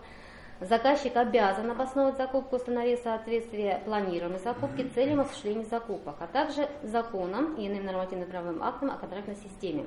Заказчик 0.61 1.16
обязан 1.16 1.70
обосновывать 1.70 2.18
закупку, 2.18 2.57
установив 2.57 3.01
соответствие 3.01 3.81
планируемой 3.87 4.40
закупки 4.40 4.87
целям 4.94 5.20
осуществления 5.20 5.64
закупок, 5.64 6.16
а 6.20 6.27
также 6.27 6.68
законом 6.83 7.55
и 7.55 7.66
иным 7.66 7.87
нормативно-правовым 7.87 8.62
актом 8.62 8.90
о 8.90 8.99
контрактной 8.99 9.37
системе. 9.37 9.87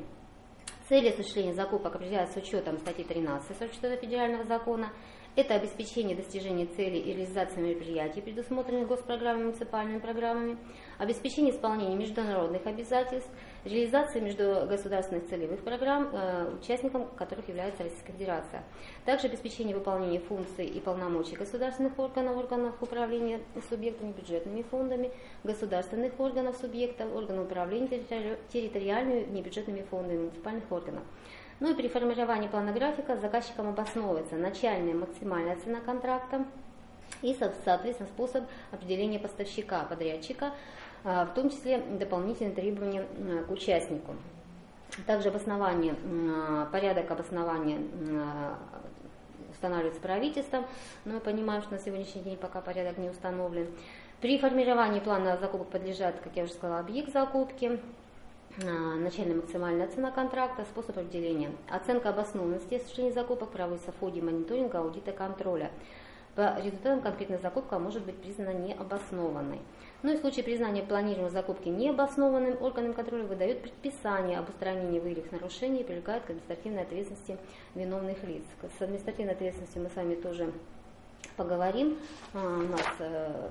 Цели 0.90 1.10
осуществления 1.10 1.54
закупок 1.54 1.96
определяются 1.96 2.40
с 2.40 2.44
учетом 2.44 2.80
статьи 2.80 3.04
13 3.04 3.56
44 3.56 3.98
федерального 3.98 4.46
закона. 4.46 4.90
Это 5.36 5.54
обеспечение 5.54 6.16
достижения 6.16 6.66
целей 6.66 7.00
и 7.00 7.14
реализации 7.14 7.60
мероприятий, 7.60 8.22
предусмотренных 8.22 8.88
госпрограммами 8.88 9.42
и 9.42 9.46
муниципальными 9.46 10.00
программами, 10.00 10.58
обеспечение 10.98 11.54
исполнения 11.54 11.96
международных 11.96 12.66
обязательств, 12.66 13.30
реализация 13.65 14.21
междугосударственных 14.21 15.28
целевых 15.30 15.62
программ, 15.62 16.10
э, 16.12 16.56
участником 16.62 17.08
которых 17.15 17.47
является 17.47 17.84
Российская 17.84 18.12
Федерация. 18.12 18.63
Также 19.06 19.28
обеспечение 19.28 19.76
выполнения 19.76 20.19
функций 20.19 20.65
и 20.65 20.80
полномочий 20.80 21.36
государственных 21.36 21.97
органов, 21.97 22.38
органов 22.38 22.76
управления 22.82 23.39
субъектами, 23.69 24.12
бюджетными 24.12 24.63
фондами, 24.63 25.12
государственных 25.43 26.19
органов 26.19 26.58
субъектов, 26.60 27.15
органов 27.15 27.45
управления 27.45 27.88
территори- 27.88 28.38
территориальными 28.52 29.26
небюджетными 29.32 29.86
фондами, 29.89 30.17
муниципальных 30.17 30.69
органов. 30.71 31.04
Ну 31.60 31.71
и 31.71 31.76
при 31.76 31.88
формировании 31.88 32.47
плана 32.49 32.73
графика 32.73 33.15
заказчиком 33.15 33.69
обосновывается 33.69 34.36
начальная 34.36 34.93
максимальная 34.93 35.56
цена 35.56 35.80
контракта 35.80 36.45
и, 37.21 37.34
со- 37.34 37.54
соответственно, 37.63 38.10
способ 38.10 38.43
определения 38.71 39.19
поставщика, 39.19 39.84
подрядчика, 39.86 40.52
в 41.04 41.30
том 41.36 41.50
числе 41.50 41.80
дополнительные 41.80 42.56
требования 42.56 43.06
к 43.48 43.52
участнику. 43.52 44.16
Также 45.06 45.30
обоснование, 45.30 45.96
м, 46.04 46.68
порядок 46.72 47.10
обоснования 47.12 47.78
м, 47.78 48.56
устанавливается 49.52 50.02
правительством, 50.02 50.66
но 51.06 51.13
мы 51.13 51.20
понимаем, 51.20 51.62
что 51.62 51.74
на 51.74 51.80
сегодняшний 51.80 52.22
день 52.22 52.38
пока 52.38 52.62
порядок 52.62 52.98
не 52.98 53.10
установлен. 53.10 53.68
При 54.22 54.38
формировании 54.38 55.00
плана 55.00 55.38
закупок 55.38 55.68
подлежат, 55.68 56.16
как 56.24 56.36
я 56.36 56.44
уже 56.44 56.54
сказала, 56.54 56.80
объект 56.80 57.12
закупки, 57.12 57.80
а, 58.62 58.96
начальная 58.96 59.36
максимальная 59.36 59.88
цена 59.88 60.12
контракта, 60.12 60.63
способ 60.66 60.98
определения. 60.98 61.52
Оценка 61.70 62.10
обоснованности 62.10 62.76
осуществления 62.76 63.13
закупок 63.13 63.50
проводится 63.50 63.92
в 63.92 64.00
ходе 64.00 64.22
мониторинга, 64.22 64.80
аудита, 64.80 65.12
контроля. 65.12 65.72
По 66.36 66.56
результатам 66.60 67.02
конкретная 67.02 67.39
закупка 67.39 67.80
может 67.80 68.04
быть 68.06 68.16
признана 68.16 68.54
необоснованной. 68.54 69.60
Ну 70.04 70.12
и 70.12 70.18
в 70.18 70.20
случае 70.20 70.44
признания 70.44 70.84
планируемой 70.84 71.32
закупки 71.32 71.70
необоснованным, 71.70 72.62
органам 72.62 72.94
контроля 72.94 73.24
выдают 73.24 73.62
предписание 73.62 74.38
об 74.38 74.50
устранении 74.50 75.00
выявленных 75.00 75.32
нарушений 75.32 75.80
и 75.80 75.84
привлекают 75.86 76.26
к 76.26 76.30
административной 76.30 76.82
ответственности 76.82 77.38
виновных 77.74 78.22
лиц. 78.26 78.44
С 78.78 78.82
административной 78.82 79.32
ответственностью 79.32 79.82
мы 79.82 79.89
с 79.89 79.96
вами 79.96 80.16
тоже 80.16 80.52
поговорим. 81.38 81.98
А, 82.34 82.39
У 82.39 82.68
нас 82.68 82.86
э, 83.00 83.50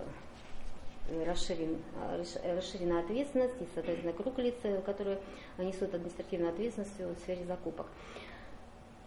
расширен, 1.27 1.79
э, 2.03 2.21
расш- 2.21 2.57
расширена 2.59 3.01
ответственность 3.01 3.55
и, 3.59 3.67
соответственно, 3.75 4.13
круг 4.13 4.39
лиц, 4.39 4.55
э, 4.65 4.83
которые 4.83 5.21
несут 5.57 5.95
административную 5.95 6.51
ответственность 6.53 6.99
в 6.99 7.19
сфере 7.23 7.47
закупок. 7.47 7.87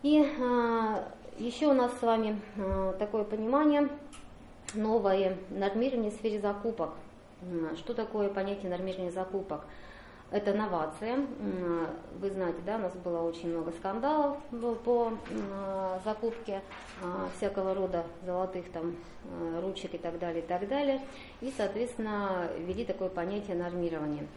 И 0.02 0.20
а, 0.42 1.12
еще 1.38 1.68
у 1.68 1.74
нас 1.74 1.92
с 2.00 2.02
вами 2.02 2.42
а, 2.58 2.94
такое 2.94 3.24
понимание, 3.24 3.88
новое 4.74 5.38
нормирование 5.52 6.10
в 6.10 6.16
сфере 6.16 6.40
закупок. 6.40 6.90
Что 7.78 7.94
такое 7.94 8.30
понятие 8.30 8.70
нормирования 8.70 9.12
закупок? 9.12 9.62
это 10.32 10.54
новация. 10.54 11.20
Вы 12.20 12.30
знаете, 12.30 12.58
да, 12.66 12.76
у 12.76 12.80
нас 12.80 12.94
было 12.94 13.22
очень 13.22 13.50
много 13.50 13.72
скандалов 13.72 14.38
по 14.84 15.14
закупке 16.04 16.62
а, 17.02 17.30
всякого 17.38 17.74
рода 17.74 18.06
золотых 18.26 18.72
там 18.72 18.96
а, 19.26 19.62
ручек 19.62 19.94
и 19.94 19.98
так 19.98 20.18
далее, 20.20 20.44
и 20.44 20.46
так 20.46 20.68
далее. 20.68 21.02
И, 21.42 21.54
соответственно, 21.56 22.50
ввели 22.58 22.86
такое 22.86 23.10
понятие 23.10 23.56
нормирования. 23.56 24.28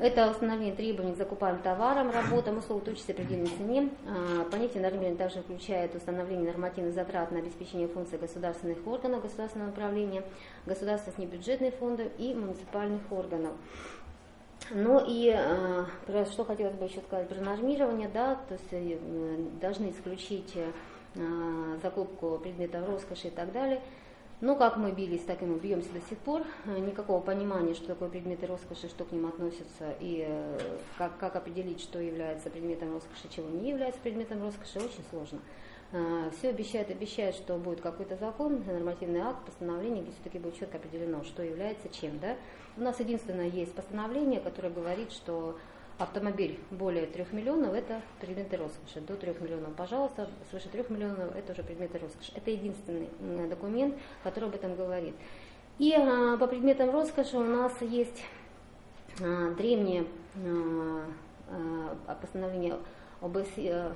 Это 0.00 0.30
установление 0.30 0.74
требований 0.74 1.14
к 1.14 1.16
закупаемым 1.16 1.60
товарам, 1.62 2.10
работам, 2.10 2.58
услуг, 2.58 2.86
участия 2.86 3.12
определенной 3.12 3.48
цене. 3.48 3.90
А, 4.06 4.44
понятие 4.50 4.82
нормирования 4.82 5.16
также 5.16 5.40
включает 5.40 5.94
установление 5.94 6.46
нормативных 6.46 6.94
затрат 6.94 7.32
на 7.32 7.38
обеспечение 7.38 7.88
функций 7.88 8.18
государственных 8.18 8.86
органов 8.86 9.22
государственного 9.22 9.70
управления, 9.70 10.22
государственных 10.66 11.18
небюджетных 11.18 11.74
фондов 11.74 12.06
и 12.18 12.32
муниципальных 12.32 13.02
органов. 13.10 13.52
Ну 14.70 15.02
и 15.06 15.34
э, 15.34 16.24
что 16.30 16.44
хотелось 16.44 16.74
бы 16.74 16.84
еще 16.84 17.00
сказать 17.00 17.28
про 17.28 17.40
нормирование, 17.40 18.08
да, 18.08 18.36
то 18.48 18.54
есть 18.54 18.66
э, 18.70 18.98
должны 19.60 19.90
исключить 19.90 20.54
э, 20.54 21.78
закупку 21.82 22.38
предметов 22.38 22.86
роскоши 22.86 23.28
и 23.28 23.30
так 23.30 23.50
далее. 23.52 23.80
Но 24.40 24.54
как 24.54 24.76
мы 24.76 24.92
бились, 24.92 25.22
так 25.22 25.42
и 25.42 25.44
мы 25.44 25.58
бьемся 25.58 25.92
до 25.92 26.00
сих 26.00 26.18
пор. 26.18 26.42
Э, 26.66 26.78
никакого 26.78 27.20
понимания, 27.20 27.74
что 27.74 27.88
такое 27.88 28.08
предметы 28.08 28.46
роскоши, 28.46 28.88
что 28.88 29.04
к 29.04 29.10
ним 29.10 29.26
относятся, 29.26 29.96
и 29.98 30.24
э, 30.28 30.58
как, 30.96 31.18
как 31.18 31.34
определить, 31.34 31.80
что 31.80 31.98
является 31.98 32.48
предметом 32.48 32.92
роскоши, 32.92 33.28
чего 33.34 33.48
не 33.48 33.70
является 33.70 34.00
предметом 34.00 34.40
роскоши, 34.42 34.78
очень 34.78 35.02
сложно. 35.10 35.40
Э, 35.90 36.30
Все 36.38 36.50
обещают, 36.50 36.88
обещают, 36.88 37.34
что 37.34 37.56
будет 37.56 37.80
какой-то 37.80 38.14
закон, 38.14 38.62
нормативный 38.64 39.20
акт, 39.20 39.44
постановление, 39.44 40.02
где 40.02 40.12
все-таки 40.12 40.38
будет 40.38 40.56
четко 40.56 40.76
определено, 40.76 41.24
что 41.24 41.42
является 41.42 41.88
чем. 41.88 42.20
Да? 42.20 42.36
У 42.76 42.82
нас 42.82 43.00
единственное 43.00 43.48
есть 43.48 43.74
постановление, 43.74 44.40
которое 44.40 44.70
говорит, 44.70 45.10
что 45.10 45.58
автомобиль 45.98 46.58
более 46.70 47.06
3 47.06 47.26
миллионов– 47.32 47.74
это 47.74 48.00
предметы 48.20 48.56
роскоши. 48.56 49.00
До 49.00 49.16
3 49.16 49.34
миллионов, 49.40 49.74
пожалуйста, 49.74 50.28
свыше 50.50 50.68
3 50.68 50.84
миллионов– 50.88 51.34
это 51.36 51.52
уже 51.52 51.62
предметы 51.62 51.98
роскоши. 51.98 52.32
Это 52.34 52.50
единственный 52.50 53.08
документ, 53.48 53.96
который 54.22 54.48
об 54.48 54.54
этом 54.54 54.76
говорит. 54.76 55.14
И 55.78 55.92
а, 55.94 56.36
по 56.36 56.46
предметам 56.46 56.90
роскоши 56.90 57.36
у 57.36 57.44
нас 57.44 57.72
есть 57.80 58.22
а, 59.20 59.54
древнее 59.54 60.06
а, 60.36 61.04
а, 62.06 62.14
постановление 62.14 62.76
ОБС, 63.20 63.48
а, 63.58 63.92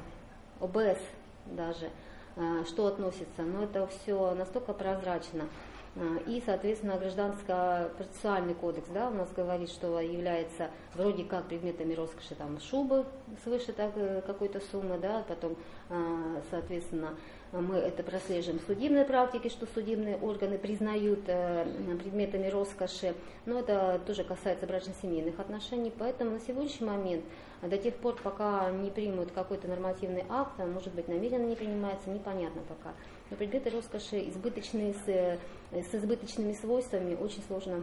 ОБС 0.61 0.99
даже, 1.47 1.91
а, 2.37 2.65
что 2.65 2.87
относится, 2.87 3.43
но 3.43 3.65
это 3.65 3.87
все 3.87 4.35
настолько 4.35 4.73
прозрачно. 4.73 5.49
А, 5.95 6.19
и, 6.27 6.43
соответственно, 6.45 6.97
гражданско-процессуальный 6.97 8.55
кодекс 8.55 8.89
да, 8.89 9.09
у 9.09 9.15
нас 9.15 9.31
говорит, 9.33 9.69
что 9.69 10.01
является 10.01 10.71
вроде 10.95 11.25
как 11.25 11.45
предметами 11.49 11.95
роскоши 11.95 12.35
там, 12.35 12.59
шубы 12.61 13.05
свыше 13.45 13.73
так, 13.73 13.93
э, 13.97 14.23
какой-то 14.27 14.61
суммы, 14.71 14.99
да, 14.99 15.23
потом, 15.29 15.57
а, 15.91 16.41
соответственно, 16.51 17.15
мы 17.53 17.77
это 17.77 18.03
прослеживаем 18.03 18.61
в 18.61 18.67
судебной 18.67 19.05
практике, 19.05 19.51
что 19.51 19.67
судебные 19.67 20.17
органы 20.17 20.57
признают 20.57 21.21
э, 21.27 21.67
предметами 22.03 22.49
роскоши, 22.49 23.15
но 23.45 23.59
это 23.59 24.01
тоже 24.07 24.25
касается 24.25 24.67
брачно-семейных 24.67 25.39
отношений, 25.39 25.93
поэтому 25.97 26.31
на 26.31 26.41
сегодняшний 26.41 26.87
момент 26.87 27.25
до 27.61 27.77
тех 27.77 27.95
пор, 27.97 28.17
пока 28.23 28.71
не 28.71 28.91
примут 28.91 29.33
какой-то 29.33 29.69
нормативный 29.69 30.25
акт, 30.31 30.59
а 30.59 30.65
может 30.65 30.95
быть 30.95 31.09
намеренно 31.09 31.45
не 31.45 31.55
принимается, 31.55 32.09
непонятно 32.09 32.63
пока. 32.67 32.95
Но 33.33 33.39
предметы 33.39 33.71
роскоши 33.71 34.29
избыточные 34.29 34.93
с, 34.93 35.09
э, 35.09 35.39
с 35.73 35.95
избыточными 35.95 36.53
свойствами 36.53 37.15
очень 37.15 37.43
сложно 37.45 37.83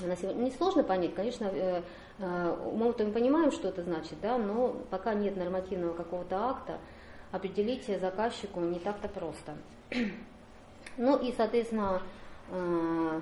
на 0.00 0.16
сегодня. 0.16 0.44
Не 0.44 0.52
сложно 0.52 0.84
понять, 0.84 1.12
конечно, 1.12 1.50
э, 1.52 1.82
умом-то 2.66 3.04
мы 3.04 3.10
понимаем, 3.10 3.50
что 3.50 3.66
это 3.66 3.82
значит, 3.82 4.20
да, 4.22 4.38
но 4.38 4.76
пока 4.90 5.14
нет 5.14 5.36
нормативного 5.36 5.92
какого-то 5.92 6.50
акта, 6.50 6.78
определить 7.32 7.86
заказчику 8.00 8.60
не 8.60 8.78
так-то 8.78 9.08
просто. 9.08 9.56
Ну 10.96 11.16
и, 11.16 11.32
соответственно, 11.32 12.00
э, 12.50 13.20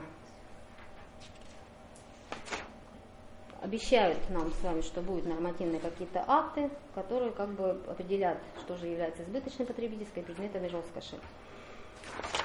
обещают 3.60 4.18
нам 4.30 4.52
с 4.52 4.62
вами, 4.62 4.80
что 4.82 5.00
будут 5.00 5.26
нормативные 5.26 5.80
какие-то 5.80 6.24
акты, 6.26 6.70
которые 6.94 7.32
как 7.32 7.48
бы 7.50 7.80
определят, 7.88 8.38
что 8.60 8.76
же 8.76 8.86
является 8.86 9.22
избыточной 9.22 9.66
потребительской 9.66 10.22
предметами 10.22 10.68
роскоши. 10.68 11.16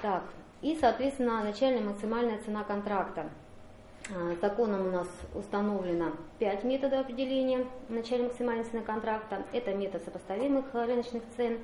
Так, 0.01 0.23
и, 0.61 0.77
соответственно, 0.79 1.43
начальная 1.43 1.81
максимальная 1.81 2.39
цена 2.39 2.63
контракта. 2.63 3.29
Э, 4.09 4.35
законом 4.41 4.87
у 4.87 4.91
нас 4.91 5.07
установлено 5.33 6.11
5 6.39 6.63
методов 6.65 7.01
определения 7.01 7.65
начальной 7.89 8.27
максимальной 8.27 8.63
цены 8.65 8.81
контракта. 8.81 9.43
Это 9.53 9.73
метод 9.73 10.03
сопоставимых 10.03 10.65
рыночных 10.73 11.23
цен, 11.37 11.59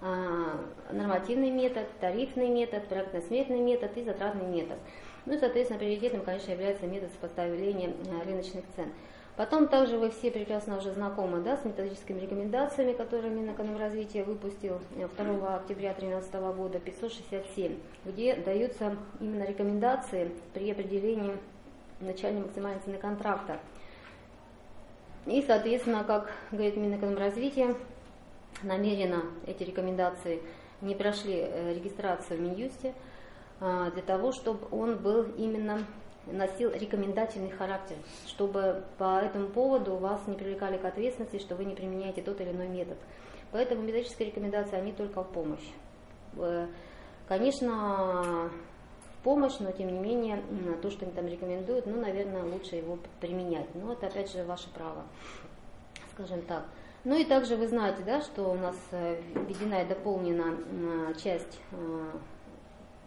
э, 0.00 0.46
нормативный 0.90 1.50
метод, 1.50 1.86
тарифный 2.00 2.48
метод, 2.48 2.88
проектно-сметный 2.88 3.60
метод 3.60 3.96
и 3.96 4.04
затратный 4.04 4.46
метод. 4.46 4.78
Ну 5.24 5.34
и, 5.34 5.38
соответственно, 5.38 5.78
приоритетным, 5.78 6.22
конечно, 6.22 6.50
является 6.50 6.86
метод 6.86 7.10
сопоставления 7.12 7.90
э, 7.90 8.24
рыночных 8.24 8.64
цен. 8.74 8.92
Потом 9.36 9.66
также 9.66 9.96
вы 9.96 10.10
все 10.10 10.30
прекрасно 10.30 10.76
уже 10.76 10.92
знакомы 10.92 11.40
да, 11.40 11.56
с 11.56 11.64
методическими 11.64 12.20
рекомендациями, 12.20 12.92
которые 12.92 13.32
Минэкономразвития 13.32 14.24
выпустил 14.24 14.78
2 14.94 15.56
октября 15.56 15.94
2013 15.94 16.34
года 16.54 16.78
567, 16.78 17.78
где 18.04 18.36
даются 18.36 18.96
именно 19.20 19.44
рекомендации 19.44 20.30
при 20.52 20.70
определении 20.70 21.32
начальной 22.00 22.42
максимальной 22.42 22.80
цены 22.80 22.98
контракта. 22.98 23.58
И, 25.24 25.42
соответственно, 25.46 26.04
как 26.04 26.30
говорит 26.50 26.76
Минэкономразвитие, 26.76 27.74
намеренно 28.62 29.22
эти 29.46 29.62
рекомендации 29.62 30.42
не 30.82 30.94
прошли 30.94 31.36
э, 31.38 31.74
регистрацию 31.74 32.38
в 32.38 32.42
Минюсте 32.42 32.92
для 33.62 34.02
того, 34.02 34.32
чтобы 34.32 34.66
он 34.70 34.96
был 34.96 35.22
именно 35.36 35.86
носил 36.26 36.70
рекомендательный 36.72 37.50
характер, 37.50 37.96
чтобы 38.26 38.84
по 38.98 39.20
этому 39.20 39.48
поводу 39.48 39.96
вас 39.96 40.20
не 40.26 40.34
привлекали 40.34 40.78
к 40.78 40.84
ответственности, 40.84 41.38
что 41.38 41.56
вы 41.56 41.64
не 41.64 41.74
применяете 41.74 42.22
тот 42.22 42.40
или 42.40 42.50
иной 42.50 42.68
метод. 42.68 42.96
Поэтому 43.50 43.82
методические 43.82 44.28
рекомендации, 44.28 44.76
они 44.76 44.92
только 44.92 45.22
в 45.22 45.30
помощь. 45.30 45.68
Э, 46.36 46.66
конечно, 47.28 48.50
помощь, 49.22 49.58
но 49.60 49.72
тем 49.72 49.92
не 49.92 49.98
менее 49.98 50.42
то, 50.80 50.90
что 50.90 51.04
они 51.04 51.14
там 51.14 51.26
рекомендуют, 51.26 51.86
ну, 51.86 52.00
наверное, 52.00 52.44
лучше 52.44 52.76
его 52.76 52.98
применять. 53.20 53.66
Но 53.74 53.92
это 53.92 54.06
опять 54.06 54.32
же 54.32 54.44
ваше 54.44 54.70
право, 54.70 55.04
скажем 56.14 56.42
так. 56.42 56.64
Ну 57.04 57.18
и 57.18 57.24
также 57.24 57.56
вы 57.56 57.66
знаете, 57.66 58.02
да, 58.06 58.22
что 58.22 58.44
у 58.44 58.54
нас 58.54 58.76
э, 58.92 59.20
введена 59.34 59.82
и 59.82 59.86
дополнена 59.86 60.56
часть 61.22 61.60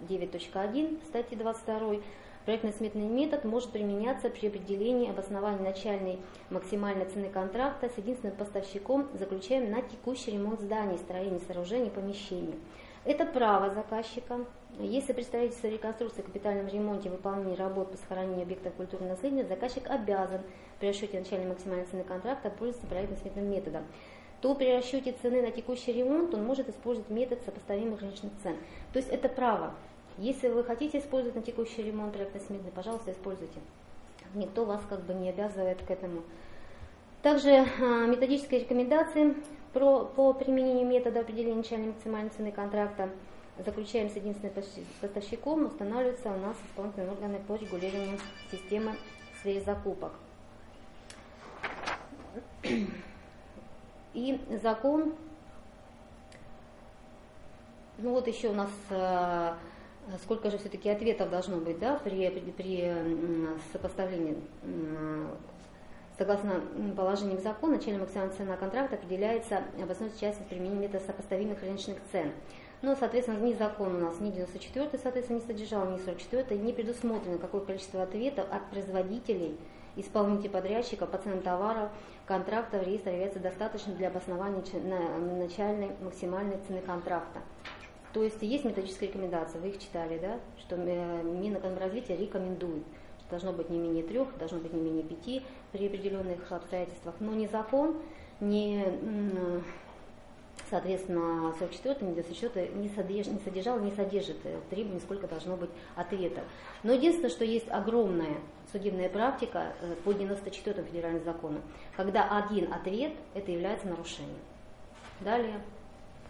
9.1 0.01 0.99
э, 1.01 1.05
статьи 1.07 1.37
22 1.37 1.97
Проектно-сметный 2.45 3.07
метод 3.07 3.43
может 3.43 3.71
применяться 3.71 4.29
при 4.29 4.47
определении 4.49 5.09
обоснования 5.09 5.63
начальной 5.63 6.19
максимальной 6.51 7.05
цены 7.05 7.29
контракта 7.29 7.89
с 7.89 7.97
единственным 7.97 8.37
поставщиком, 8.37 9.07
заключаем 9.15 9.71
на 9.71 9.81
текущий 9.81 10.29
ремонт 10.29 10.61
зданий, 10.61 10.99
строений, 10.99 11.41
сооружений, 11.47 11.89
помещений. 11.89 12.53
Это 13.03 13.25
право 13.25 13.73
заказчика. 13.73 14.45
Если 14.79 15.13
при 15.13 15.23
строительстве, 15.23 15.71
реконструкции, 15.71 16.21
капитальном 16.21 16.67
ремонте, 16.67 17.09
выполнении 17.09 17.55
работ 17.55 17.91
по 17.91 17.97
сохранению 17.97 18.43
объектов 18.43 18.73
культурного 18.73 19.11
наследия, 19.11 19.45
заказчик 19.45 19.89
обязан 19.89 20.41
при 20.79 20.89
расчете 20.89 21.17
начальной 21.17 21.47
максимальной 21.47 21.85
цены 21.85 22.03
контракта 22.03 22.51
пользоваться 22.51 22.87
проектно-сметным 22.87 23.49
методом 23.49 23.85
то 24.41 24.53
при 24.55 24.75
расчете 24.75 25.15
цены 25.21 25.41
на 25.41 25.51
текущий 25.51 25.93
ремонт 25.93 26.33
он 26.33 26.45
может 26.45 26.69
использовать 26.69 27.09
метод 27.09 27.39
сопоставимых 27.45 28.01
рыночных 28.01 28.31
цен. 28.43 28.55
То 28.93 28.99
есть 28.99 29.09
это 29.09 29.29
право. 29.29 29.73
Если 30.17 30.47
вы 30.47 30.63
хотите 30.63 30.99
использовать 30.99 31.35
на 31.35 31.41
текущий 31.41 31.83
ремонт 31.83 32.13
проектно-сметный, 32.13 32.71
пожалуйста, 32.71 33.11
используйте. 33.11 33.59
Никто 34.33 34.65
вас 34.65 34.81
как 34.89 35.01
бы 35.01 35.13
не 35.13 35.29
обязывает 35.29 35.81
к 35.81 35.89
этому. 35.89 36.21
Также 37.21 37.65
а, 37.81 38.05
методические 38.05 38.61
рекомендации 38.61 39.35
про, 39.73 40.05
по 40.05 40.33
применению 40.33 40.85
метода 40.85 41.21
определения 41.21 41.55
начальной 41.55 41.87
максимальной 41.87 42.29
цены 42.29 42.51
контракта 42.51 43.09
заключаем 43.57 44.09
с 44.09 44.15
единственным 44.15 44.53
поставщиком, 45.01 45.65
устанавливаются 45.65 46.29
у 46.29 46.37
нас 46.37 46.55
исполнительные 46.67 47.11
органы 47.11 47.39
по 47.47 47.55
регулированию 47.55 48.19
системы 48.51 48.95
в 49.33 49.39
сфере 49.39 49.61
закупок. 49.61 50.11
И 54.15 54.39
закон, 54.63 55.13
ну 57.97 58.11
вот 58.11 58.27
еще 58.27 58.49
у 58.49 58.53
нас 58.53 58.69
э, 58.89 59.53
сколько 60.23 60.49
же 60.49 60.57
все-таки 60.57 60.89
ответов 60.89 61.29
должно 61.29 61.57
быть 61.57 61.79
да, 61.79 61.99
при, 62.03 62.29
при, 62.29 62.93
сопоставлении 63.73 64.37
Согласно 66.17 66.61
положениям 66.95 67.41
закона, 67.41 67.75
начальная 67.75 67.99
максимальная 67.99 68.33
цена 68.33 68.55
контракта 68.55 68.95
определяется 68.95 69.63
обоснованной 69.77 70.17
частью 70.17 70.45
применения 70.45 70.87
метода 70.87 71.03
сопоставимых 71.05 71.61
рыночных 71.61 71.97
цен. 72.09 72.31
Но, 72.81 72.95
соответственно, 72.95 73.39
ни 73.39 73.53
закон 73.53 73.95
у 73.95 73.99
нас, 73.99 74.21
ни 74.21 74.31
94 74.31 74.91
соответственно, 75.01 75.39
не 75.39 75.45
содержал, 75.45 75.91
ни 75.91 75.97
44 75.97 76.57
не 76.57 76.71
предусмотрено 76.71 77.37
какое 77.37 77.61
количество 77.61 78.03
ответов 78.03 78.47
от 78.49 78.69
производителей 78.69 79.57
исполнитель 79.95 80.49
подрядчика 80.49 81.05
по 81.05 81.17
ценам 81.17 81.41
товаров, 81.41 81.89
в 82.27 82.83
реестре 82.83 83.13
является 83.13 83.39
достаточным 83.39 83.95
для 83.97 84.07
обоснования 84.07 84.63
начальной 85.37 85.91
максимальной 86.01 86.57
цены 86.67 86.81
контракта. 86.81 87.41
То 88.13 88.23
есть 88.23 88.41
есть 88.41 88.63
методические 88.63 89.09
рекомендации, 89.09 89.59
вы 89.59 89.69
их 89.69 89.79
читали, 89.79 90.17
да, 90.19 90.39
что 90.59 90.77
э, 90.77 91.23
Минэкономразвитие 91.23 92.17
рекомендует, 92.17 92.83
что 93.19 93.29
должно 93.29 93.51
быть 93.51 93.69
не 93.69 93.77
менее 93.77 94.03
трех, 94.03 94.37
должно 94.37 94.59
быть 94.59 94.71
не 94.71 94.79
менее 94.79 95.03
пяти 95.03 95.43
при 95.73 95.87
определенных 95.87 96.49
обстоятельствах, 96.49 97.15
но 97.19 97.33
не 97.33 97.47
закон, 97.47 97.97
не 98.39 98.85
соответственно, 100.69 101.53
44 101.59 102.09
недосчета 102.09 102.67
не, 102.67 102.89
содерж, 102.89 103.27
не 103.27 103.39
содержал, 103.39 103.79
не 103.79 103.91
содержит 103.91 104.37
требований, 104.69 104.99
сколько 104.99 105.27
должно 105.27 105.57
быть 105.57 105.69
ответов. 105.95 106.43
Но 106.83 106.93
единственное, 106.93 107.29
что 107.29 107.45
есть 107.45 107.69
огромная 107.69 108.37
судебная 108.75 109.07
практика 109.07 109.73
э, 109.81 109.95
по 110.03 110.11
94 110.11 110.83
федеральному 110.83 111.23
закону, 111.23 111.61
когда 111.95 112.27
один 112.37 112.73
ответ, 112.73 113.13
это 113.33 113.49
является 113.49 113.87
нарушением. 113.87 114.39
Далее, 115.21 115.61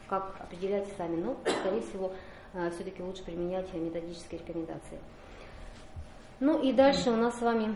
как 0.08 0.36
определяйте 0.40 0.92
сами, 0.96 1.16
но, 1.20 1.36
скорее 1.62 1.82
всего, 1.82 2.12
э, 2.54 2.70
все-таки 2.70 3.02
лучше 3.02 3.24
применять 3.24 3.74
методические 3.74 4.42
рекомендации. 4.42 5.00
Ну 6.40 6.62
и 6.62 6.72
дальше 6.72 7.10
у 7.10 7.16
нас 7.16 7.40
с 7.40 7.42
вами 7.42 7.76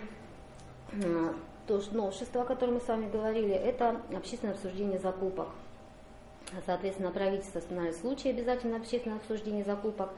э, 0.91 1.33
то 1.65 1.81
новшество, 1.91 2.43
о 2.43 2.45
котором 2.45 2.75
мы 2.75 2.81
с 2.81 2.87
вами 2.87 3.09
говорили, 3.09 3.55
это 3.55 3.99
общественное 4.15 4.53
обсуждение 4.53 4.99
закупок. 4.99 5.47
Соответственно, 6.65 7.11
правительство 7.11 7.57
устанавливает 7.57 7.97
случаи 7.99 8.29
обязательно 8.29 8.77
общественного 8.77 9.19
обсуждения 9.19 9.63
закупок. 9.63 10.11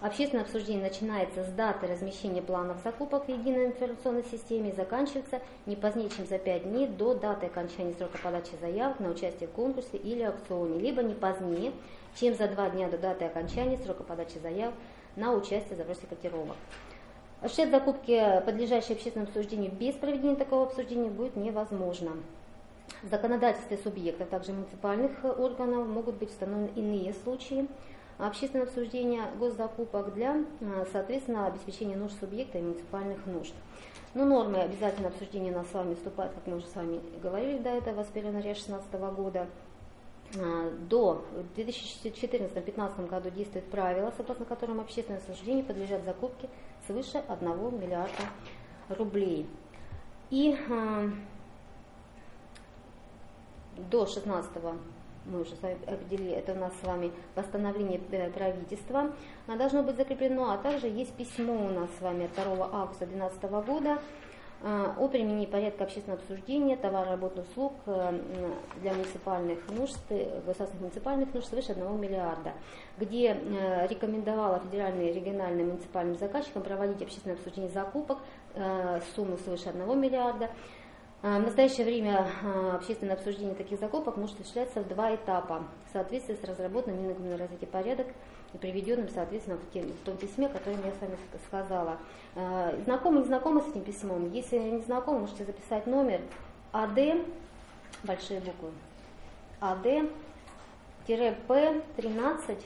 Общественное 0.00 0.44
обсуждение 0.44 0.82
начинается 0.82 1.44
с 1.44 1.48
даты 1.48 1.86
размещения 1.86 2.42
планов 2.42 2.76
закупок 2.84 3.26
в 3.26 3.28
единой 3.28 3.66
информационной 3.66 4.24
системе 4.24 4.70
и 4.70 4.74
заканчивается 4.74 5.40
не 5.66 5.76
позднее, 5.76 6.10
чем 6.10 6.26
за 6.26 6.38
5 6.38 6.64
дней 6.64 6.86
до 6.86 7.14
даты 7.14 7.46
окончания 7.46 7.94
срока 7.94 8.18
подачи 8.18 8.50
заявок 8.60 9.00
на 9.00 9.10
участие 9.10 9.48
в 9.48 9.52
конкурсе 9.52 9.96
или 9.96 10.22
аукционе, 10.22 10.78
либо 10.78 11.02
не 11.02 11.14
позднее, 11.14 11.72
чем 12.16 12.34
за 12.34 12.48
2 12.48 12.70
дня 12.70 12.88
до 12.88 12.98
даты 12.98 13.24
окончания 13.24 13.78
срока 13.78 14.02
подачи 14.02 14.38
заявок 14.42 14.74
на 15.16 15.32
участие 15.32 15.74
в 15.74 15.78
запросе 15.78 16.06
котировок. 16.06 16.56
Осуществлять 17.40 17.70
закупки, 17.70 18.42
подлежащие 18.44 18.96
общественному 18.96 19.28
обсуждению 19.28 19.70
без 19.72 19.94
проведения 19.94 20.36
такого 20.36 20.64
обсуждения, 20.64 21.10
будет 21.10 21.36
невозможно. 21.36 22.12
В 23.02 23.08
законодательстве 23.08 23.78
субъектов, 23.78 24.28
также 24.28 24.52
муниципальных 24.52 25.12
органов, 25.24 25.86
могут 25.86 26.16
быть 26.16 26.30
установлены 26.30 26.70
иные 26.74 27.14
случаи 27.22 27.66
общественного 28.18 28.68
обсуждения 28.68 29.30
госзакупок 29.38 30.14
для, 30.14 30.44
соответственно, 30.92 31.46
обеспечения 31.46 31.96
нужд 31.96 32.18
субъекта 32.20 32.58
и 32.58 32.62
муниципальных 32.62 33.26
нужд. 33.26 33.54
Но 34.14 34.24
нормы 34.24 34.58
обязательного 34.58 35.12
обсуждения 35.12 35.50
у 35.50 35.56
нас 35.56 35.68
с 35.68 35.74
вами 35.74 35.94
вступают, 35.94 36.32
как 36.34 36.46
мы 36.46 36.56
уже 36.56 36.66
с 36.66 36.74
вами 36.76 37.00
говорили 37.20 37.58
до 37.58 37.70
этого, 37.70 38.04
с 38.04 38.08
1 38.10 38.26
января 38.26 38.54
2016 38.54 38.92
года. 39.16 39.48
Э, 40.36 40.70
до 40.88 41.24
2014-2015 41.56 43.08
году 43.08 43.30
действует 43.30 43.64
правило, 43.70 44.12
согласно 44.16 44.44
которым 44.44 44.80
общественное 44.80 45.20
обсуждение 45.20 45.64
подлежат 45.64 46.04
закупке 46.04 46.48
свыше 46.86 47.18
1 47.28 47.80
миллиарда 47.80 48.22
рублей. 48.88 49.48
И 50.30 50.56
э, 50.68 51.10
до 53.90 54.06
16 54.06 54.50
мы 55.26 55.40
уже 55.40 55.54
с 55.54 55.62
вами 55.62 55.76
определили, 55.86 56.32
это 56.32 56.52
у 56.52 56.56
нас 56.56 56.72
с 56.82 56.86
вами 56.86 57.12
восстановление 57.34 58.00
э, 58.10 58.30
правительства. 58.30 59.12
Должно 59.46 59.82
быть 59.82 59.96
закреплено, 59.96 60.52
а 60.52 60.58
также 60.58 60.86
есть 60.86 61.12
письмо 61.14 61.54
у 61.54 61.68
нас 61.68 61.88
с 61.98 62.02
вами 62.02 62.26
от 62.26 62.34
2 62.34 62.68
августа 62.72 63.06
2012 63.06 63.66
года 63.66 63.98
э, 64.62 64.86
о 64.98 65.08
применении 65.08 65.46
порядка 65.46 65.84
общественного 65.84 66.20
обсуждения 66.20 66.76
товара, 66.76 67.10
работ, 67.12 67.38
услуг 67.38 67.72
э, 67.86 68.20
для 68.82 68.92
муниципальных 68.92 69.58
нужд, 69.70 69.98
государственных 70.46 70.80
муниципальных 70.80 71.34
нужд 71.34 71.48
свыше 71.48 71.72
1 71.72 72.00
миллиарда, 72.00 72.52
где 72.98 73.34
рекомендовала 73.88 74.60
федеральным, 74.60 75.06
региональным 75.06 75.68
муниципальным 75.68 76.18
заказчикам 76.18 76.62
проводить 76.62 77.02
общественное 77.02 77.36
обсуждение 77.36 77.70
закупок 77.70 78.18
суммы 79.16 79.36
свыше 79.38 79.70
1 79.70 80.00
миллиарда, 80.00 80.50
в 81.24 81.40
настоящее 81.40 81.86
время 81.86 82.28
а, 82.42 82.76
общественное 82.76 83.14
обсуждение 83.14 83.54
таких 83.54 83.80
закупок 83.80 84.18
может 84.18 84.38
осуществляться 84.38 84.82
в 84.82 84.88
два 84.88 85.14
этапа 85.14 85.64
в 85.88 85.92
соответствии 85.94 86.34
с 86.34 86.44
разработанным 86.44 87.02
Минэкономразвития 87.02 87.66
порядок 87.66 88.08
и 88.52 88.58
приведенным, 88.58 89.08
соответственно, 89.08 89.56
в, 89.56 89.70
тем, 89.72 89.84
в 89.84 90.04
том 90.04 90.18
письме, 90.18 90.50
которое 90.50 90.76
я 90.84 90.92
с 90.92 91.00
вами 91.00 91.16
сказала. 91.46 91.96
А, 92.36 92.76
знакомы, 92.84 93.20
не 93.20 93.24
знакомы 93.24 93.62
с 93.62 93.68
этим 93.68 93.84
письмом? 93.84 94.30
Если 94.32 94.58
не 94.58 94.82
знакомы, 94.82 95.20
можете 95.20 95.46
записать 95.46 95.86
номер 95.86 96.20
АД, 96.72 97.24
большие 98.02 98.40
буквы, 98.40 98.68
АД-П13 99.62 102.58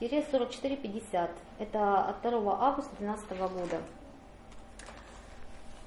4450. 0.00 1.30
Это 1.58 2.04
от 2.04 2.22
2 2.22 2.58
августа 2.58 2.90
2012 2.98 3.38
года. 3.38 3.82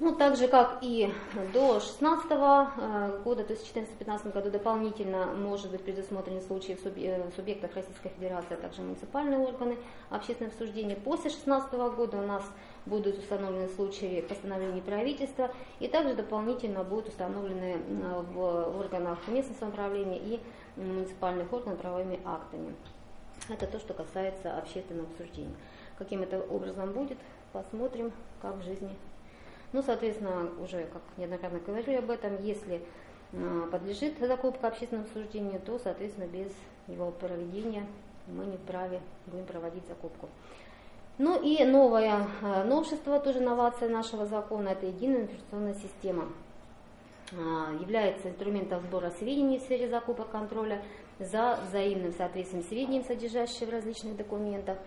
Ну, 0.04 0.14
так 0.14 0.36
же, 0.36 0.48
как 0.48 0.80
и 0.82 1.10
до 1.54 1.80
2016 1.80 2.30
э, 2.30 3.20
года, 3.24 3.42
то 3.42 3.54
есть 3.54 3.66
в 3.66 3.74
2014-2015 3.74 4.32
году 4.34 4.50
дополнительно 4.50 5.24
может 5.28 5.70
быть 5.70 5.82
предусмотрены 5.82 6.42
случаи 6.42 6.74
в 6.74 6.84
э, 6.84 7.30
субъектах 7.34 7.74
Российской 7.74 8.10
Федерации, 8.10 8.52
а 8.52 8.56
также 8.58 8.82
муниципальные 8.82 9.38
органы 9.38 9.78
общественного 10.10 10.52
обсуждения. 10.52 10.94
После 10.96 11.30
2016 11.30 11.72
года 11.96 12.18
у 12.18 12.26
нас 12.26 12.42
будут 12.84 13.18
установлены 13.18 13.66
случаи 13.68 14.20
постановления 14.20 14.82
правительства, 14.82 15.50
и 15.80 15.88
также 15.88 16.14
дополнительно 16.14 16.84
будут 16.84 17.08
установлены 17.08 17.78
э, 17.78 18.22
в 18.34 18.78
органах 18.78 19.26
местного 19.26 19.58
самоуправления 19.58 20.18
и 20.18 20.40
муниципальных 20.76 21.50
органов 21.50 21.80
правовыми 21.80 22.20
актами. 22.26 22.74
Это 23.48 23.66
то, 23.66 23.78
что 23.78 23.94
касается 23.94 24.54
общественного 24.58 25.08
обсуждения. 25.08 25.54
Каким 25.96 26.20
это 26.20 26.40
образом 26.40 26.92
будет, 26.92 27.16
посмотрим, 27.54 28.12
как 28.42 28.56
в 28.56 28.64
жизни 28.64 28.90
ну, 29.74 29.82
соответственно, 29.82 30.48
уже, 30.60 30.86
как 30.92 31.02
неоднократно 31.16 31.58
говорили 31.58 31.96
об 31.96 32.08
этом, 32.08 32.40
если 32.40 32.80
а, 33.32 33.68
подлежит 33.72 34.16
закупка 34.20 34.68
общественному 34.68 35.08
обсуждению, 35.08 35.60
то, 35.60 35.80
соответственно, 35.80 36.26
без 36.26 36.52
его 36.86 37.10
проведения 37.10 37.84
мы 38.28 38.46
не 38.46 38.56
вправе 38.56 39.00
будем 39.26 39.44
проводить 39.46 39.82
закупку. 39.88 40.28
Ну 41.18 41.42
и 41.42 41.64
новое 41.64 42.28
а, 42.40 42.62
новшество, 42.62 43.18
тоже 43.18 43.40
новация 43.40 43.88
нашего 43.88 44.26
закона, 44.26 44.68
это 44.68 44.86
единая 44.86 45.22
информационная 45.22 45.74
система. 45.74 46.28
А, 47.32 47.72
является 47.80 48.28
инструментом 48.28 48.80
сбора 48.80 49.10
сведений 49.18 49.58
в 49.58 49.62
сфере 49.62 49.88
закупок 49.88 50.30
контроля 50.30 50.80
за 51.18 51.58
взаимным 51.66 52.12
соответствием 52.12 52.62
сведений, 52.62 53.02
содержащих 53.02 53.66
в 53.66 53.72
различных 53.72 54.16
документах, 54.16 54.78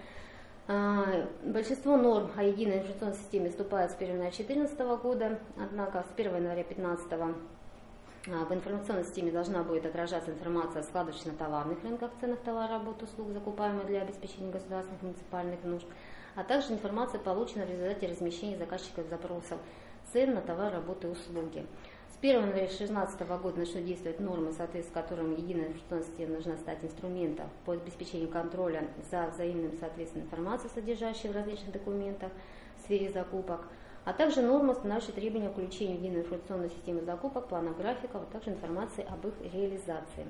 большинство 0.68 1.95
норм 1.95 2.30
о 2.36 2.43
единой 2.43 2.80
информационной 2.80 3.15
системе 3.15 3.49
вступает 3.49 3.91
с 3.91 3.95
1 3.95 4.09
января 4.15 4.32
2014 4.32 4.80
года, 5.01 5.39
однако 5.57 6.03
с 6.03 6.20
1 6.20 6.36
января 6.36 6.63
2015 6.63 7.11
а, 7.13 8.45
в 8.45 8.53
информационной 8.53 9.05
системе 9.05 9.32
должна 9.32 9.63
будет 9.63 9.86
отражаться 9.86 10.32
информация 10.32 10.82
о 10.82 10.84
складывающихся 10.84 11.30
на 11.30 11.38
товарных 11.38 11.82
рынках, 11.84 12.11
ценах 12.20 12.39
товара, 12.39 12.74
работ, 12.74 13.01
услуг, 13.01 13.32
закупаемых 13.32 13.86
для 13.86 14.01
обеспечения 14.01 14.51
государственных 14.51 15.01
и 15.01 15.05
муниципальных 15.05 15.63
нужд, 15.63 15.86
а 16.36 16.43
также 16.43 16.74
информация, 16.74 17.22
полученная 17.22 17.65
в 17.65 17.70
результате 17.70 18.07
размещения 18.07 18.57
заказчиков 18.57 19.07
запросов 19.07 19.59
цен 20.11 20.34
на 20.34 20.41
товар, 20.41 20.74
работы 20.74 21.07
и 21.07 21.11
услуги. 21.11 21.65
С 22.18 22.20
1 22.20 22.34
января 22.34 22.65
2016 22.65 23.20
года 23.43 23.59
начнут 23.59 23.86
действовать 23.86 24.20
нормы, 24.20 24.51
соответственно, 24.51 25.03
которым 25.03 25.36
единая 25.36 25.68
информационная 25.68 26.03
система 26.03 26.32
должна 26.32 26.57
стать 26.57 26.84
инструментом 26.84 27.47
по 27.63 27.74
обеспечению 27.74 28.28
контроля 28.30 28.88
за 29.11 29.28
взаимным 29.28 29.78
соответствием 29.80 30.26
информации, 30.26 30.68
содержащей 30.74 31.30
в 31.30 31.34
различных 31.34 31.74
документах 31.74 32.32
в 32.80 32.86
сфере 32.86 33.11
закупок, 33.11 33.68
а 34.03 34.13
также 34.13 34.41
нормы, 34.41 34.72
устанавливающие 34.72 35.13
требования 35.13 35.49
к 35.49 35.51
включению 35.51 35.99
единой 35.99 36.22
информационной 36.22 36.72
системы 36.72 37.01
закупок, 37.01 37.49
планов 37.49 37.78
графиков, 37.78 38.24
а 38.24 38.34
также 38.34 38.49
информации 38.49 39.05
об 39.07 39.28
их 39.28 39.53
реализации. 39.53 40.26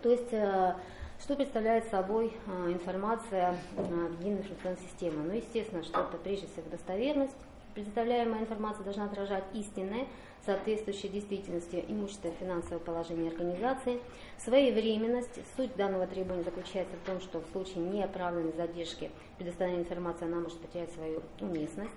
То 0.00 0.10
есть, 0.10 0.32
э, 0.32 0.76
что 1.20 1.34
представляет 1.34 1.88
собой 1.88 2.32
э, 2.46 2.72
информация 2.72 3.56
э, 3.76 4.08
единой 4.20 4.42
информационной 4.42 4.78
системы? 4.78 5.24
Ну, 5.24 5.32
естественно, 5.32 5.82
что 5.82 6.02
это 6.02 6.18
прежде 6.18 6.46
всего 6.46 6.70
достоверность, 6.70 7.34
Представляемая 7.74 8.42
информация 8.42 8.84
должна 8.84 9.06
отражать 9.06 9.44
истинное, 9.52 10.06
соответствующее 10.46 11.10
действительности 11.10 11.84
имущество 11.88 12.30
финансовое 12.38 12.78
положение 12.78 13.32
организации, 13.32 14.00
своевременность. 14.38 15.40
Суть 15.56 15.74
данного 15.74 16.06
требования 16.06 16.44
заключается 16.44 16.94
в 16.96 17.06
том, 17.06 17.20
что 17.20 17.40
в 17.40 17.46
случае 17.50 17.84
неоправданной 17.84 18.52
задержки 18.52 19.10
предоставления 19.38 19.82
информации 19.82 20.24
она 20.24 20.36
может 20.36 20.60
потерять 20.60 20.92
свою 20.92 21.22
уместность. 21.40 21.90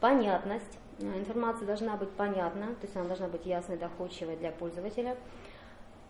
Понятность. 0.00 0.78
Информация 0.98 1.66
должна 1.66 1.96
быть 1.96 2.10
понятна, 2.10 2.74
то 2.74 2.82
есть 2.82 2.96
она 2.96 3.06
должна 3.06 3.28
быть 3.28 3.46
ясной, 3.46 3.76
доходчивой 3.76 4.36
для 4.36 4.50
пользователя. 4.50 5.16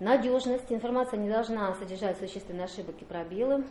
Надежность. 0.00 0.72
Информация 0.72 1.18
не 1.18 1.28
должна 1.28 1.74
содержать 1.74 2.18
существенные 2.18 2.64
ошибки 2.64 3.02
и 3.02 3.06
пробелы. 3.06 3.64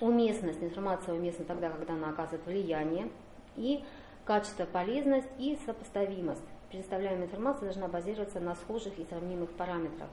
уместность, 0.00 0.62
информация 0.62 1.14
уместна 1.14 1.44
тогда, 1.44 1.70
когда 1.70 1.94
она 1.94 2.10
оказывает 2.10 2.46
влияние, 2.46 3.08
и 3.56 3.82
качество, 4.30 4.64
полезность 4.64 5.26
и 5.38 5.58
сопоставимость. 5.66 6.44
Предоставляемая 6.70 7.26
информация 7.26 7.64
должна 7.64 7.88
базироваться 7.88 8.38
на 8.38 8.54
схожих 8.54 8.96
и 8.96 9.04
сравнимых 9.06 9.50
параметрах. 9.50 10.08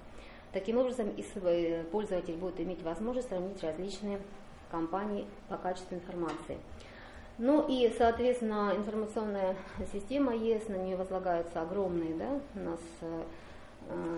Таким 0.54 0.80
образом, 0.80 1.12
пользователь 1.92 2.34
будет 2.34 2.60
иметь 2.60 2.82
возможность 2.82 3.30
сравнить 3.30 3.62
различные 3.62 4.20
компании 4.72 5.28
по 5.50 5.58
качеству 5.58 5.96
информации. 5.96 6.58
Ну 7.38 7.64
и, 7.70 7.94
соответственно, 7.96 8.74
информационная 8.76 9.56
система 9.94 10.36
ЕС, 10.36 10.68
на 10.68 10.78
нее 10.78 10.98
возлагаются 10.98 11.62
огромные 11.62 12.16
да, 12.16 12.40
у 12.56 12.60
нас 12.66 12.80
э, 13.02 13.24
э 13.90 14.18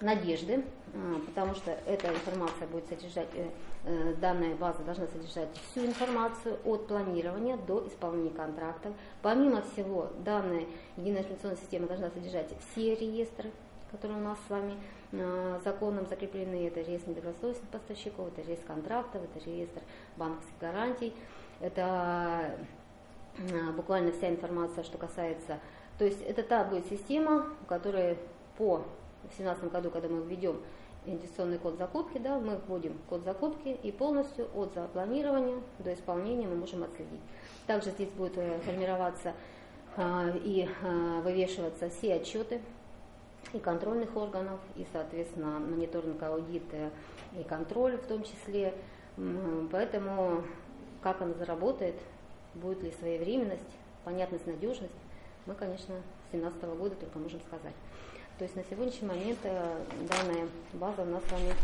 надежды, 0.00 0.64
э, 0.92 1.14
потому 1.26 1.54
что 1.54 1.70
эта 1.86 2.08
информация 2.08 2.66
будет 2.68 2.86
содержать, 2.88 3.28
э, 3.34 3.48
э, 3.84 4.14
данная 4.20 4.54
база 4.54 4.82
должна 4.82 5.06
содержать 5.06 5.48
всю 5.70 5.86
информацию 5.86 6.58
от 6.64 6.86
планирования 6.86 7.56
до 7.56 7.86
исполнения 7.86 8.30
контрактов. 8.30 8.92
Помимо 9.22 9.62
всего, 9.62 10.10
данная 10.24 10.66
единая 10.96 11.22
информационная 11.22 11.56
система 11.56 11.86
должна 11.86 12.10
содержать 12.10 12.48
все 12.72 12.94
реестры, 12.94 13.50
которые 13.90 14.18
у 14.18 14.22
нас 14.22 14.38
с 14.46 14.50
вами 14.50 14.74
э, 15.12 15.60
законом 15.64 16.06
закреплены. 16.06 16.66
Это 16.66 16.80
реестр 16.82 17.10
недобросовестных 17.10 17.68
поставщиков, 17.70 18.28
это 18.28 18.46
реестр 18.46 18.66
контрактов, 18.66 19.22
это 19.22 19.44
реестр 19.48 19.80
банковских 20.16 20.58
гарантий, 20.60 21.14
это 21.60 22.56
э, 23.38 23.72
буквально 23.72 24.12
вся 24.12 24.28
информация, 24.28 24.84
что 24.84 24.98
касается... 24.98 25.58
То 25.98 26.04
есть 26.04 26.20
это 26.20 26.42
та 26.42 26.62
будет 26.62 26.86
система, 26.88 27.46
в 27.62 27.66
которой 27.66 28.18
по 28.58 28.84
в 29.26 29.36
2017 29.36 29.70
году, 29.70 29.90
когда 29.90 30.08
мы 30.08 30.22
введем 30.24 30.60
идентификационный 31.04 31.58
код 31.58 31.78
закупки, 31.78 32.18
да, 32.18 32.38
мы 32.38 32.58
вводим 32.66 32.98
код 33.08 33.22
закупки 33.24 33.68
и 33.82 33.92
полностью 33.92 34.48
от 34.54 34.74
запланирования 34.74 35.60
до 35.78 35.94
исполнения 35.94 36.46
мы 36.46 36.56
можем 36.56 36.82
отследить. 36.82 37.20
Также 37.66 37.90
здесь 37.90 38.10
будет 38.10 38.36
э, 38.38 38.58
формироваться 38.64 39.34
а, 39.96 40.30
и 40.44 40.68
а, 40.82 41.20
вывешиваться 41.22 41.88
все 41.90 42.14
отчеты 42.14 42.60
и 43.52 43.58
контрольных 43.58 44.16
органов, 44.16 44.58
и, 44.74 44.86
соответственно, 44.92 45.60
мониторинг, 45.60 46.20
аудит 46.22 46.64
и 47.38 47.44
контроль 47.44 47.96
в 47.96 48.06
том 48.06 48.24
числе. 48.24 48.74
Поэтому 49.70 50.42
как 51.02 51.22
она 51.22 51.34
заработает, 51.34 51.94
будет 52.54 52.82
ли 52.82 52.90
своевременность, 52.98 53.62
понятность, 54.04 54.46
надежность, 54.46 54.92
мы, 55.46 55.54
конечно, 55.54 55.94
с 56.28 56.32
2017 56.32 56.64
года 56.78 56.96
только 56.96 57.18
можем 57.18 57.40
сказать. 57.42 57.74
То 58.38 58.44
есть 58.44 58.54
на 58.54 58.62
сегодняшний 58.64 59.08
момент 59.08 59.38
э, 59.44 59.76
данная 60.10 60.46
база 60.74 61.02
у 61.02 61.06
нас 61.06 61.22
с 61.24 61.32
вами, 61.32 61.54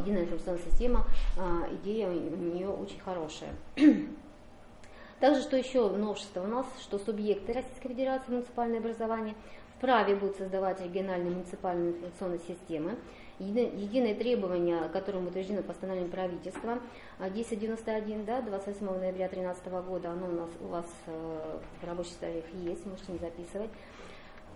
единая 0.00 0.24
информационная 0.24 0.62
система, 0.68 1.04
а, 1.38 1.68
идея 1.76 2.08
у 2.08 2.12
нее 2.12 2.68
очень 2.68 2.98
хорошая. 2.98 3.50
Также, 5.20 5.42
что 5.42 5.56
еще 5.56 5.88
новшество 5.90 6.42
у 6.42 6.48
нас, 6.48 6.66
что 6.80 6.98
субъекты 6.98 7.52
Российской 7.52 7.90
Федерации 7.90 8.32
муниципальное 8.32 8.80
образование 8.80 9.36
вправе 9.78 10.16
будут 10.16 10.36
создавать 10.38 10.80
региональные 10.80 11.30
муниципальные 11.30 11.92
информационные 11.92 12.40
системы, 12.40 12.96
единые 13.38 14.14
требования, 14.16 14.88
которым 14.88 15.28
утверждено 15.28 15.62
постановлением 15.62 16.10
правительства 16.10 16.80
1091, 17.18 18.24
да, 18.24 18.42
28 18.42 18.84
ноября 18.86 19.28
2013 19.28 19.66
года, 19.86 20.10
оно 20.10 20.26
у 20.26 20.32
нас 20.32 20.50
у 20.60 20.66
вас 20.66 20.86
э, 21.06 21.58
в 21.80 21.86
рабочих 21.86 22.14
столах 22.14 22.44
есть, 22.54 22.84
можете 22.86 23.12
не 23.12 23.18
записывать. 23.18 23.70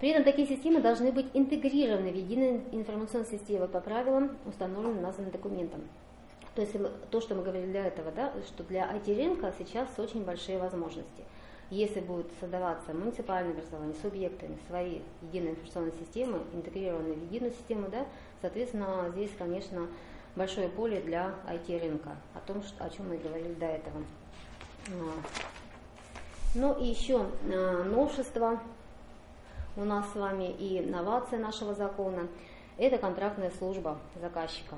При 0.01 0.09
этом 0.09 0.25
такие 0.25 0.49
системы 0.49 0.81
должны 0.81 1.13
быть 1.13 1.27
интегрированы 1.35 2.11
в 2.11 2.17
единую 2.17 2.63
информационную 2.73 3.31
систему 3.31 3.69
по 3.69 3.81
правилам, 3.81 4.39
установленным 4.47 5.03
названным 5.03 5.31
документом. 5.31 5.83
То 6.55 6.63
есть 6.63 6.75
то, 7.11 7.21
что 7.21 7.35
мы 7.35 7.43
говорили 7.43 7.67
для 7.71 7.87
этого, 7.87 8.11
да, 8.11 8.33
что 8.47 8.65
для 8.65 8.91
IT-рынка 8.91 9.53
сейчас 9.59 9.89
очень 9.99 10.25
большие 10.25 10.59
возможности. 10.59 11.25
Если 11.69 12.01
будут 12.01 12.27
создаваться 12.41 12.95
муниципальные 12.95 13.53
образования 13.53 13.95
субъектами 14.03 14.59
свои 14.69 15.01
единые 15.23 15.53
информационные 15.53 15.93
системы, 15.93 16.41
интегрированные 16.55 17.15
в 17.15 17.23
единую 17.25 17.53
систему, 17.53 17.89
да, 17.89 18.07
соответственно, 18.41 19.11
здесь, 19.13 19.31
конечно, 19.39 19.87
большое 20.35 20.69
поле 20.71 21.01
для 21.01 21.35
IT-рынка, 21.47 22.17
о 22.35 22.41
том, 22.47 22.63
что, 22.63 22.83
о 22.83 22.91
чем 22.91 23.11
мы 23.11 23.19
говорили 23.19 23.53
до 23.55 23.67
этого. 23.67 24.03
Ну 26.55 26.77
и 26.81 26.87
еще 26.87 27.27
а, 27.53 27.85
новшество 27.85 28.61
у 29.77 29.85
нас 29.85 30.11
с 30.13 30.15
вами 30.17 30.51
и 30.51 30.81
новация 30.81 31.39
нашего 31.39 31.75
закона– 31.75 32.29
это 32.79 32.99
контрактная 32.99 33.51
служба 33.59 33.99
заказчика. 34.21 34.77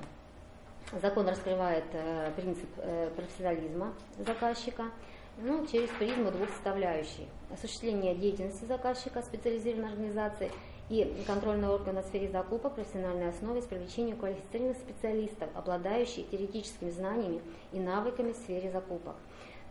Закон 1.00 1.28
раскрывает 1.28 1.84
э, 1.92 2.32
принцип 2.36 2.68
э, 2.76 3.10
профессионализма 3.16 3.94
заказчика– 4.18 4.84
ну, 5.38 5.66
через 5.66 5.88
призму 5.90 6.30
двух 6.30 6.48
составляющих. 6.50 7.26
Осуществление 7.50 8.14
деятельности 8.14 8.64
заказчика 8.64 9.22
специализированной 9.22 9.88
организации 9.88 10.50
и 10.88 11.24
контрольного 11.26 11.74
органа 11.76 12.02
в 12.02 12.06
сфере 12.06 12.28
закупок 12.28 12.74
профессиональной 12.74 13.30
основе 13.30 13.62
с 13.62 13.64
привлечением 13.64 14.16
квалифицированных 14.18 14.76
специалистов, 14.76 15.48
обладающих 15.54 16.28
теоретическими 16.28 16.90
знаниями 16.90 17.40
и 17.72 17.80
навыками 17.80 18.32
в 18.32 18.36
сфере 18.36 18.70
закупок. 18.70 19.16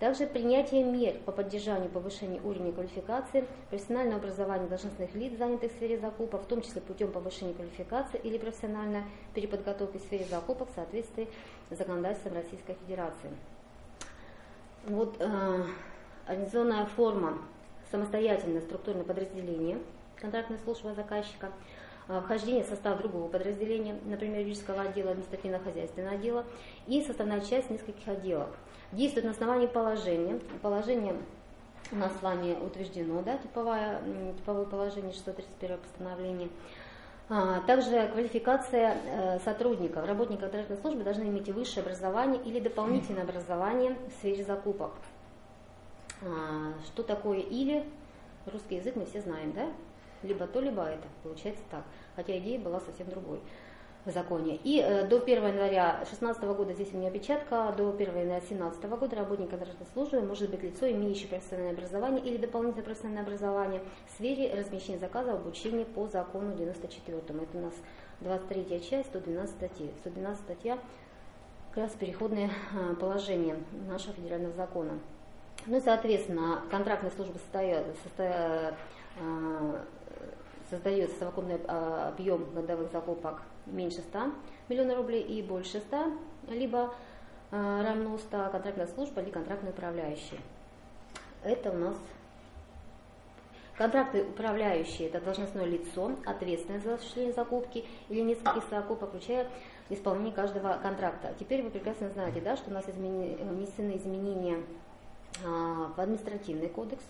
Также 0.02 0.26
принятие 0.26 0.84
мер 0.84 1.14
по 1.28 1.32
поддержанию 1.32 1.86
и 1.86 1.92
повышению 1.92 2.42
уровня 2.44 2.72
квалификации, 2.72 3.46
профессионального 3.70 4.18
образования 4.18 4.66
должностных 4.66 5.14
лиц, 5.14 5.38
занятых 5.38 5.72
в 5.72 5.76
сфере 5.76 6.00
закупок, 6.00 6.42
в 6.42 6.46
том 6.48 6.64
числе 6.64 6.82
путем 6.82 7.12
повышения 7.12 7.54
квалификации 7.54 8.20
или 8.24 8.40
профессиональной 8.40 9.04
переподготовки 9.36 10.00
в 10.00 10.02
сфере 10.02 10.26
закупок 10.26 10.72
в 10.72 10.74
соответствии 10.74 11.28
с 11.70 11.78
законодательством 11.78 12.34
Российской 12.34 12.76
Федерации. 12.84 13.30
Вот 14.88 15.18
э, 15.20 15.66
организационная 16.26 16.88
форма 16.88 17.38
самостоятельное 17.92 18.62
структурное 18.62 19.04
подразделение 19.04 19.78
контрактной 20.16 20.58
службы 20.64 20.96
заказчика, 20.96 21.52
э, 22.08 22.20
вхождение 22.26 22.64
в 22.64 22.68
состав 22.68 22.98
другого 22.98 23.28
подразделения, 23.28 23.96
например, 24.06 24.40
юридического 24.40 24.82
отдела, 24.82 25.12
административно-хозяйственного 25.12 26.16
отдела 26.16 26.46
и 26.88 27.04
составная 27.04 27.42
часть 27.42 27.70
нескольких 27.70 28.08
отделов. 28.08 28.50
Действует 28.92 29.26
на 29.26 29.32
основании 29.32 29.68
положения. 29.68 30.40
Положение 30.62 31.16
у 31.94 31.96
нас 31.96 32.12
с 32.18 32.22
вами 32.22 32.58
утверждено, 32.62 33.22
да, 33.22 33.38
типовое, 33.38 34.02
типовое 34.38 34.66
положение 34.66 35.14
631 35.14 35.78
постановления. 35.78 36.50
А, 37.30 37.62
также 37.62 38.10
квалификация 38.10 38.98
э, 39.06 39.40
сотрудников, 39.40 40.06
работников 40.06 40.52
контрактной 40.52 40.78
службы 40.78 41.04
должны 41.04 41.24
иметь 41.24 41.48
высшее 41.48 41.84
образование 41.84 42.42
или 42.44 42.60
дополнительное 42.60 43.24
образование 43.24 43.96
в 44.10 44.20
сфере 44.20 44.44
закупок. 44.44 44.92
А, 46.22 46.74
что 46.88 47.04
такое 47.04 47.40
или? 47.40 47.86
Русский 48.52 48.76
язык 48.76 48.98
мы 48.98 49.06
все 49.06 49.22
знаем, 49.22 49.54
да? 49.54 49.68
Либо 50.24 50.48
то, 50.48 50.60
либо 50.60 50.84
это. 50.84 51.08
Получается 51.24 51.64
так. 51.72 51.84
Хотя 52.18 52.38
идея 52.38 52.60
была 52.60 52.82
совсем 52.82 53.10
другой 53.10 53.40
в 54.06 54.12
законе. 54.12 54.60
И 54.64 54.80
э, 54.80 55.06
до 55.06 55.18
1 55.18 55.48
января 55.48 55.98
2016 55.98 56.44
года, 56.44 56.74
здесь 56.74 56.90
у 56.94 56.98
меня 56.98 57.10
опечатка, 57.10 57.74
до 57.78 57.90
1 57.90 58.00
января 58.00 58.40
2017 58.40 58.84
года 58.90 59.16
работник 59.16 59.50
контрактной 59.50 59.88
службы 59.94 60.22
может 60.22 60.50
быть 60.50 60.64
лицо, 60.64 60.90
имеющее 60.90 61.28
профессиональное 61.28 61.74
образование 61.74 62.24
или 62.24 62.38
дополнительное 62.38 62.84
профессиональное 62.84 63.24
образование 63.24 63.82
в 64.08 64.18
сфере 64.18 64.54
размещения 64.56 64.98
заказа 64.98 65.34
обучения 65.34 65.86
по 65.86 66.08
закону 66.08 66.56
94. 66.56 67.18
Это 67.18 67.58
у 67.58 67.62
нас 67.62 67.74
23 68.22 68.82
часть, 68.82 69.10
112 69.10 69.56
статьи. 69.56 69.92
112 70.02 70.42
статья 70.42 70.80
как 71.72 71.84
раз 71.84 71.92
переходное 71.92 72.50
э, 72.50 72.96
положение 72.96 73.56
нашего 73.88 74.14
федерального 74.14 74.54
закона. 74.56 75.00
Ну 75.68 75.78
и, 75.78 75.80
соответственно, 75.80 76.64
контрактная 76.72 77.12
служба 77.12 77.38
состоит, 77.38 77.86
состоит, 78.04 78.74
э, 79.20 79.84
создает 80.72 81.12
совокупный 81.20 81.58
объем 81.68 82.46
годовых 82.56 82.92
закупок 82.92 83.42
меньше 83.66 84.02
100 84.02 84.32
миллионов 84.70 84.98
рублей 84.98 85.22
и 85.22 85.42
больше 85.42 85.80
100, 85.80 86.14
либо 86.50 86.94
э, 87.52 87.84
равно 87.86 88.18
100 88.18 88.50
контрактная 88.52 88.88
служба 88.88 89.22
или 89.22 89.30
контрактный 89.30 89.72
управляющий. 89.72 90.40
Это 91.44 91.72
у 91.72 91.78
нас 91.78 91.96
контрактный 93.78 94.22
управляющий, 94.22 95.06
это 95.06 95.20
должностное 95.20 95.66
лицо, 95.66 96.12
ответственное 96.26 96.80
за 96.80 96.96
осуществление 96.96 97.34
закупки 97.34 97.84
или 98.10 98.22
нескольких 98.22 98.64
закупок, 98.70 99.10
включая 99.10 99.48
исполнение 99.90 100.34
каждого 100.34 100.80
контракта. 100.82 101.34
Теперь 101.40 101.64
вы 101.64 101.70
прекрасно 101.72 102.10
знаете, 102.10 102.42
да, 102.42 102.56
что 102.56 102.70
у 102.70 102.74
нас 102.74 102.88
измени, 102.88 103.36
внесены 103.36 103.98
изменения 103.98 104.64
а, 105.44 105.92
в 105.96 106.00
административный 106.00 106.70
кодекс, 106.70 107.04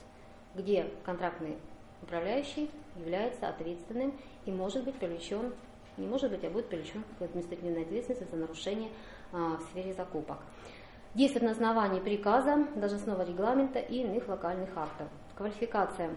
где 0.56 0.88
контрактный 1.04 1.58
управляющий 2.02 2.70
является 2.96 3.50
ответственным 3.50 4.14
и 4.46 4.52
может 4.52 4.84
быть 4.84 4.96
привлечен 4.96 5.54
не 5.98 6.08
может 6.08 6.32
быть, 6.32 6.44
а 6.44 6.50
будет 6.50 6.68
привлечен 6.68 7.04
к 7.20 7.22
административной 7.22 7.84
ответственности 7.84 8.30
за 8.30 8.38
нарушение 8.38 8.90
а, 9.32 9.58
в 9.58 9.62
сфере 9.72 9.94
закупок. 9.94 10.38
Действует 11.14 11.44
на 11.44 11.52
основании 11.52 12.00
приказа, 12.00 12.68
должностного 12.76 13.24
регламента 13.24 13.80
и 13.80 14.02
иных 14.02 14.28
локальных 14.28 14.70
актов. 14.76 15.08
Квалификация 15.36 16.12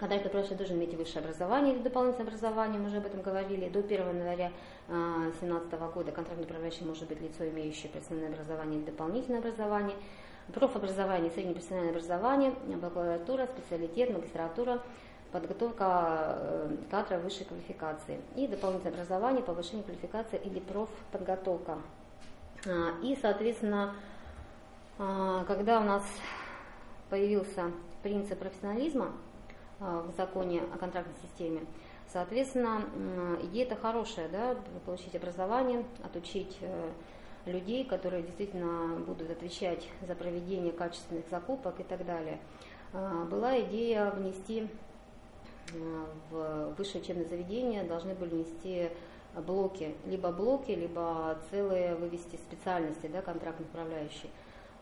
Контрактный 0.00 0.28
управляющий 0.28 0.56
должен 0.56 0.76
иметь 0.76 0.94
высшее 0.94 1.24
образование 1.24 1.74
или 1.74 1.82
дополнительное 1.82 2.26
образование, 2.26 2.80
мы 2.80 2.88
уже 2.88 2.96
об 2.96 3.06
этом 3.06 3.22
говорили. 3.22 3.68
До 3.68 3.78
1 3.78 3.90
января 4.08 4.50
2017 4.88 5.72
года 5.94 6.10
контрактный 6.10 6.44
управляющий 6.44 6.84
может 6.84 7.06
быть 7.06 7.20
лицо, 7.20 7.48
имеющее 7.48 7.90
профессиональное 7.90 8.32
образование 8.32 8.78
или 8.80 8.86
дополнительное 8.86 9.38
образование. 9.38 9.96
Профобразование, 10.52 11.30
среднее 11.30 11.54
профессиональное 11.54 11.92
образование, 11.92 12.50
бакалавратура, 12.66 13.46
специалитет, 13.46 14.10
магистратура, 14.10 14.82
подготовка 15.34 16.36
э, 16.38 16.76
кадров 16.92 17.22
высшей 17.24 17.44
квалификации 17.44 18.20
и 18.36 18.46
дополнительное 18.46 18.94
образование, 18.94 19.42
повышение 19.42 19.82
квалификации 19.82 20.40
или 20.44 20.60
профподготовка. 20.60 21.78
А, 22.66 23.00
и, 23.02 23.18
соответственно, 23.20 23.96
а, 24.96 25.44
когда 25.44 25.80
у 25.80 25.82
нас 25.82 26.04
появился 27.10 27.72
принцип 28.04 28.38
профессионализма 28.38 29.10
а, 29.80 30.02
в 30.02 30.16
законе 30.16 30.62
о 30.72 30.78
контрактной 30.78 31.16
системе, 31.20 31.62
соответственно, 32.12 32.82
идея 33.42 33.66
это 33.66 33.74
хорошая, 33.74 34.28
да, 34.28 34.56
получить 34.86 35.16
образование, 35.16 35.84
отучить 36.04 36.58
э, 36.60 36.90
людей, 37.46 37.84
которые 37.84 38.22
действительно 38.22 39.00
будут 39.00 39.30
отвечать 39.30 39.88
за 40.06 40.14
проведение 40.14 40.72
качественных 40.72 41.24
закупок 41.28 41.80
и 41.80 41.82
так 41.82 42.06
далее. 42.06 42.38
Была 42.92 43.60
идея 43.62 44.12
внести 44.12 44.68
в 46.30 46.74
высшее 46.76 47.02
учебное 47.02 47.26
заведение, 47.26 47.84
должны 47.84 48.14
были 48.14 48.30
внести 48.30 48.90
блоки, 49.46 49.94
либо 50.06 50.30
блоки, 50.30 50.70
либо 50.72 51.38
целые 51.50 51.94
вывести 51.94 52.36
специальности, 52.36 53.06
да, 53.06 53.22
контрактных 53.22 53.68
управляющих. 53.68 54.30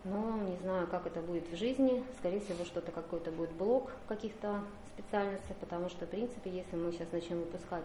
Но 0.05 0.37
не 0.43 0.57
знаю, 0.57 0.89
как 0.89 1.07
это 1.07 1.21
будет 1.21 1.49
в 1.49 1.57
жизни. 1.57 2.03
Скорее 2.19 2.41
всего, 2.41 2.65
что-то 2.65 2.91
какой-то 2.91 3.31
будет 3.31 3.53
блок 3.53 3.93
каких-то 4.09 4.63
специальностей, 4.95 5.55
потому 5.61 5.89
что, 5.89 6.07
в 6.07 6.11
принципе, 6.11 6.51
если 6.51 6.77
мы 6.77 6.93
сейчас 6.93 7.11
начнем 7.13 7.39
выпускать 7.39 7.85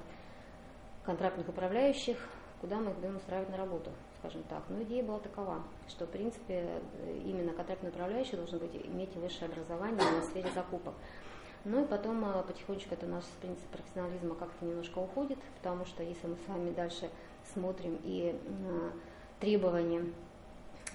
контрактных 1.05 1.47
управляющих, 1.47 2.17
куда 2.59 2.77
мы 2.77 2.91
их 2.91 2.97
будем 2.97 3.17
устраивать 3.17 3.49
на 3.49 3.57
работу, 3.57 3.91
скажем 4.19 4.43
так. 4.49 4.63
Но 4.69 4.81
идея 4.81 5.03
была 5.03 5.19
такова, 5.19 5.61
что, 5.87 6.05
в 6.05 6.09
принципе, 6.09 6.81
именно 7.23 7.53
контрактный 7.53 7.91
управляющий 7.91 8.35
должен 8.35 8.57
быть, 8.59 8.75
иметь 8.75 9.15
высшее 9.15 9.51
образование 9.51 10.03
в 10.21 10.25
сфере 10.25 10.49
закупок. 10.53 10.95
Ну 11.65 11.83
и 11.83 11.87
потом 11.87 12.23
а, 12.25 12.43
потихонечку 12.43 12.93
это 12.93 13.05
наш 13.05 13.23
принцип 13.41 13.65
профессионализма 13.67 14.35
как-то 14.35 14.65
немножко 14.65 14.99
уходит, 14.99 15.37
потому 15.61 15.85
что 15.85 16.03
если 16.03 16.27
мы 16.27 16.35
с 16.45 16.47
вами 16.47 16.71
дальше 16.71 17.09
смотрим 17.53 17.99
и 18.03 18.35
а, 18.69 18.91
требования 19.39 20.05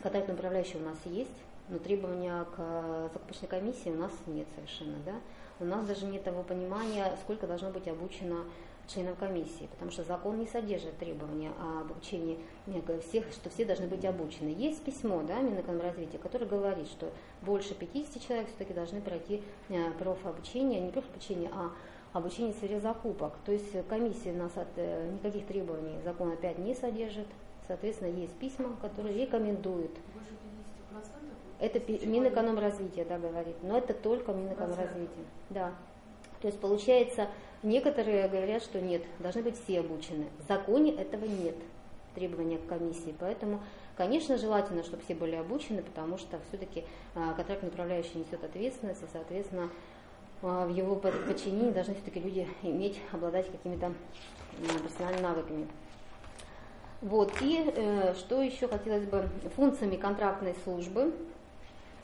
катать 0.02 0.28
управляющего 0.28 0.80
у 0.80 0.86
нас 0.86 0.98
есть, 1.04 1.30
но 1.68 1.78
требования 1.78 2.44
к 2.44 2.54
а, 2.58 3.10
закупочной 3.12 3.48
комиссии 3.48 3.90
у 3.90 3.96
нас 3.96 4.12
нет 4.26 4.46
совершенно, 4.54 4.96
да. 5.04 5.14
У 5.60 5.64
нас 5.64 5.86
даже 5.86 6.06
нет 6.06 6.24
того 6.24 6.42
понимания, 6.42 7.16
сколько 7.22 7.46
должно 7.46 7.70
быть 7.70 7.86
обучено 7.86 8.44
членов 8.92 9.18
комиссии, 9.18 9.68
потому 9.70 9.90
что 9.90 10.04
закон 10.04 10.38
не 10.38 10.46
содержит 10.46 10.96
требования 10.98 11.52
об 11.60 11.92
обучении 11.92 12.38
всех, 13.02 13.30
что 13.32 13.50
все 13.50 13.64
должны 13.64 13.86
быть 13.86 14.04
обучены. 14.04 14.48
Есть 14.48 14.82
письмо 14.82 15.22
да, 15.22 15.40
Минэкономразвития, 15.40 16.18
которое 16.18 16.46
говорит, 16.46 16.86
что 16.86 17.10
больше 17.42 17.74
50 17.74 18.22
человек 18.22 18.48
все-таки 18.48 18.72
должны 18.72 19.00
пройти 19.00 19.42
э, 19.68 19.90
профобучение, 19.98 20.80
не 20.80 20.90
профобучение, 20.90 21.50
а 21.52 21.72
обучение 22.12 22.52
в 22.52 22.56
сфере 22.56 22.80
закупок. 22.80 23.34
То 23.44 23.52
есть 23.52 23.86
комиссия 23.88 24.32
у 24.32 24.36
нас 24.36 24.56
от 24.56 24.68
э, 24.76 25.10
никаких 25.12 25.46
требований 25.46 26.00
закон 26.04 26.32
опять 26.32 26.58
не 26.58 26.74
содержит. 26.74 27.26
Соответственно, 27.66 28.08
есть 28.08 28.34
письма, 28.34 28.76
которые 28.80 29.16
рекомендуют. 29.24 29.92
Больше 30.14 30.30
50%? 30.92 31.32
Это 31.60 32.06
Минэкономразвития, 32.06 33.04
да, 33.04 33.18
говорит. 33.18 33.56
Но 33.62 33.78
это 33.78 33.94
только 33.94 34.32
Минэкономразвития. 34.32 35.24
Да. 35.50 35.72
То 36.40 36.48
есть 36.48 36.58
получается, 36.58 37.28
некоторые 37.62 38.28
говорят, 38.28 38.62
что 38.62 38.80
нет, 38.80 39.02
должны 39.18 39.42
быть 39.42 39.62
все 39.62 39.80
обучены. 39.80 40.26
В 40.38 40.48
законе 40.48 40.92
этого 40.92 41.24
нет 41.24 41.56
требования 42.14 42.58
к 42.58 42.66
комиссии. 42.66 43.14
Поэтому, 43.18 43.60
конечно, 43.96 44.36
желательно, 44.36 44.82
чтобы 44.82 45.02
все 45.02 45.14
были 45.14 45.36
обучены, 45.36 45.82
потому 45.82 46.18
что 46.18 46.38
все-таки 46.48 46.84
а, 47.14 47.32
контрактный 47.34 47.68
управляющий 47.68 48.18
несет 48.18 48.44
ответственность, 48.44 49.02
и, 49.02 49.06
соответственно, 49.12 49.70
а, 50.42 50.66
в 50.66 50.74
его 50.74 50.96
подчинении 50.96 51.70
должны 51.70 51.94
все-таки 51.94 52.20
люди 52.20 52.46
иметь, 52.62 53.00
обладать 53.12 53.50
какими-то 53.50 53.92
профессиональными 54.82 55.22
навыками. 55.22 55.68
Вот, 57.00 57.32
и 57.40 57.72
э, 57.74 58.14
что 58.14 58.42
еще 58.42 58.68
хотелось 58.68 59.04
бы, 59.06 59.28
функциями 59.56 59.96
контрактной 59.96 60.54
службы 60.62 61.12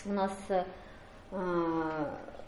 у 0.05 0.13
нас 0.13 0.33
э, 0.49 0.65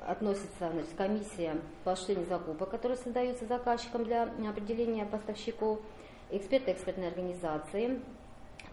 относится 0.07 0.71
значит, 0.73 0.91
комиссия 0.97 1.57
по 1.85 1.93
осуществлению 1.93 2.29
закупок, 2.29 2.71
которая 2.71 2.99
создается 2.99 3.47
заказчиком 3.47 4.05
для 4.05 4.25
определения 4.49 5.05
поставщиков, 5.05 5.81
эксперты 6.31 6.73
экспертной 6.73 7.09
организации. 7.09 8.01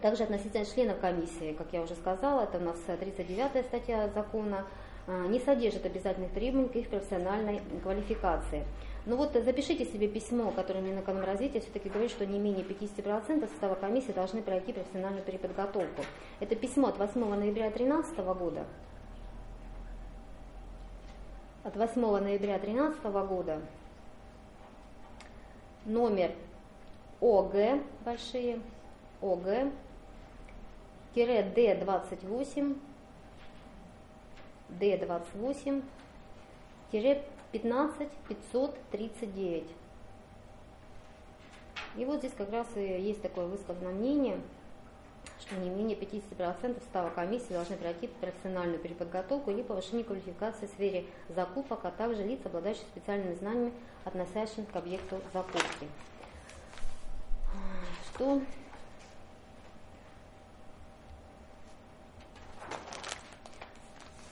Также 0.00 0.24
относительно 0.24 0.64
членов 0.64 1.00
комиссии, 1.00 1.54
как 1.54 1.72
я 1.72 1.82
уже 1.82 1.94
сказала, 1.94 2.42
это 2.42 2.58
у 2.58 2.60
нас 2.60 2.76
39 2.78 3.66
статья 3.66 4.08
закона, 4.14 4.66
а, 5.06 5.26
не 5.26 5.40
содержит 5.40 5.86
обязательных 5.86 6.32
требований 6.32 6.68
к 6.68 6.76
их 6.76 6.88
профессиональной 6.88 7.62
квалификации. 7.82 8.64
Ну 9.06 9.16
вот 9.16 9.32
запишите 9.32 9.86
себе 9.86 10.06
письмо, 10.06 10.50
которое 10.50 10.80
Минэкономразвития 10.80 11.62
все-таки 11.62 11.88
говорит, 11.88 12.10
что 12.10 12.26
не 12.26 12.38
менее 12.38 12.62
50% 12.62 13.48
состава 13.48 13.74
комиссии 13.74 14.12
должны 14.12 14.42
пройти 14.42 14.72
профессиональную 14.72 15.24
переподготовку. 15.24 16.02
Это 16.40 16.54
письмо 16.54 16.88
от 16.88 16.98
8 16.98 17.18
ноября 17.18 17.70
2013 17.70 18.18
года 18.18 18.66
от 21.64 21.76
8 21.76 22.00
ноября 22.00 22.58
2013 22.58 23.04
года 23.28 23.60
номер 25.84 26.32
ОГ, 27.20 27.80
большие, 28.04 28.60
ОГ, 29.20 29.72
тире 31.14 31.42
Д28, 31.54 32.78
Д28, 34.68 35.82
тире 36.92 37.24
15 37.52 38.08
539. 38.28 39.64
И 41.96 42.04
вот 42.04 42.18
здесь 42.18 42.32
как 42.36 42.52
раз 42.52 42.66
и 42.76 42.80
есть 42.80 43.22
такое 43.22 43.46
высказанное 43.46 43.92
мнение– 43.92 44.40
что 45.40 45.56
не 45.56 45.70
менее 45.70 45.96
50% 45.96 46.82
состава 46.82 47.10
комиссии 47.10 47.52
должны 47.52 47.76
пройти 47.76 48.08
профессиональную 48.20 48.78
переподготовку 48.78 49.50
или 49.50 49.62
повышение 49.62 50.04
квалификации 50.04 50.66
в 50.66 50.70
сфере 50.70 51.06
закупок, 51.28 51.80
а 51.84 51.90
также 51.90 52.24
лица, 52.24 52.48
обладающие 52.48 52.84
специальными 52.86 53.34
знаниями, 53.34 53.72
относящимися 54.04 54.70
к 54.72 54.76
объекту 54.76 55.20
закупки. 55.32 55.88
Что 58.14 58.40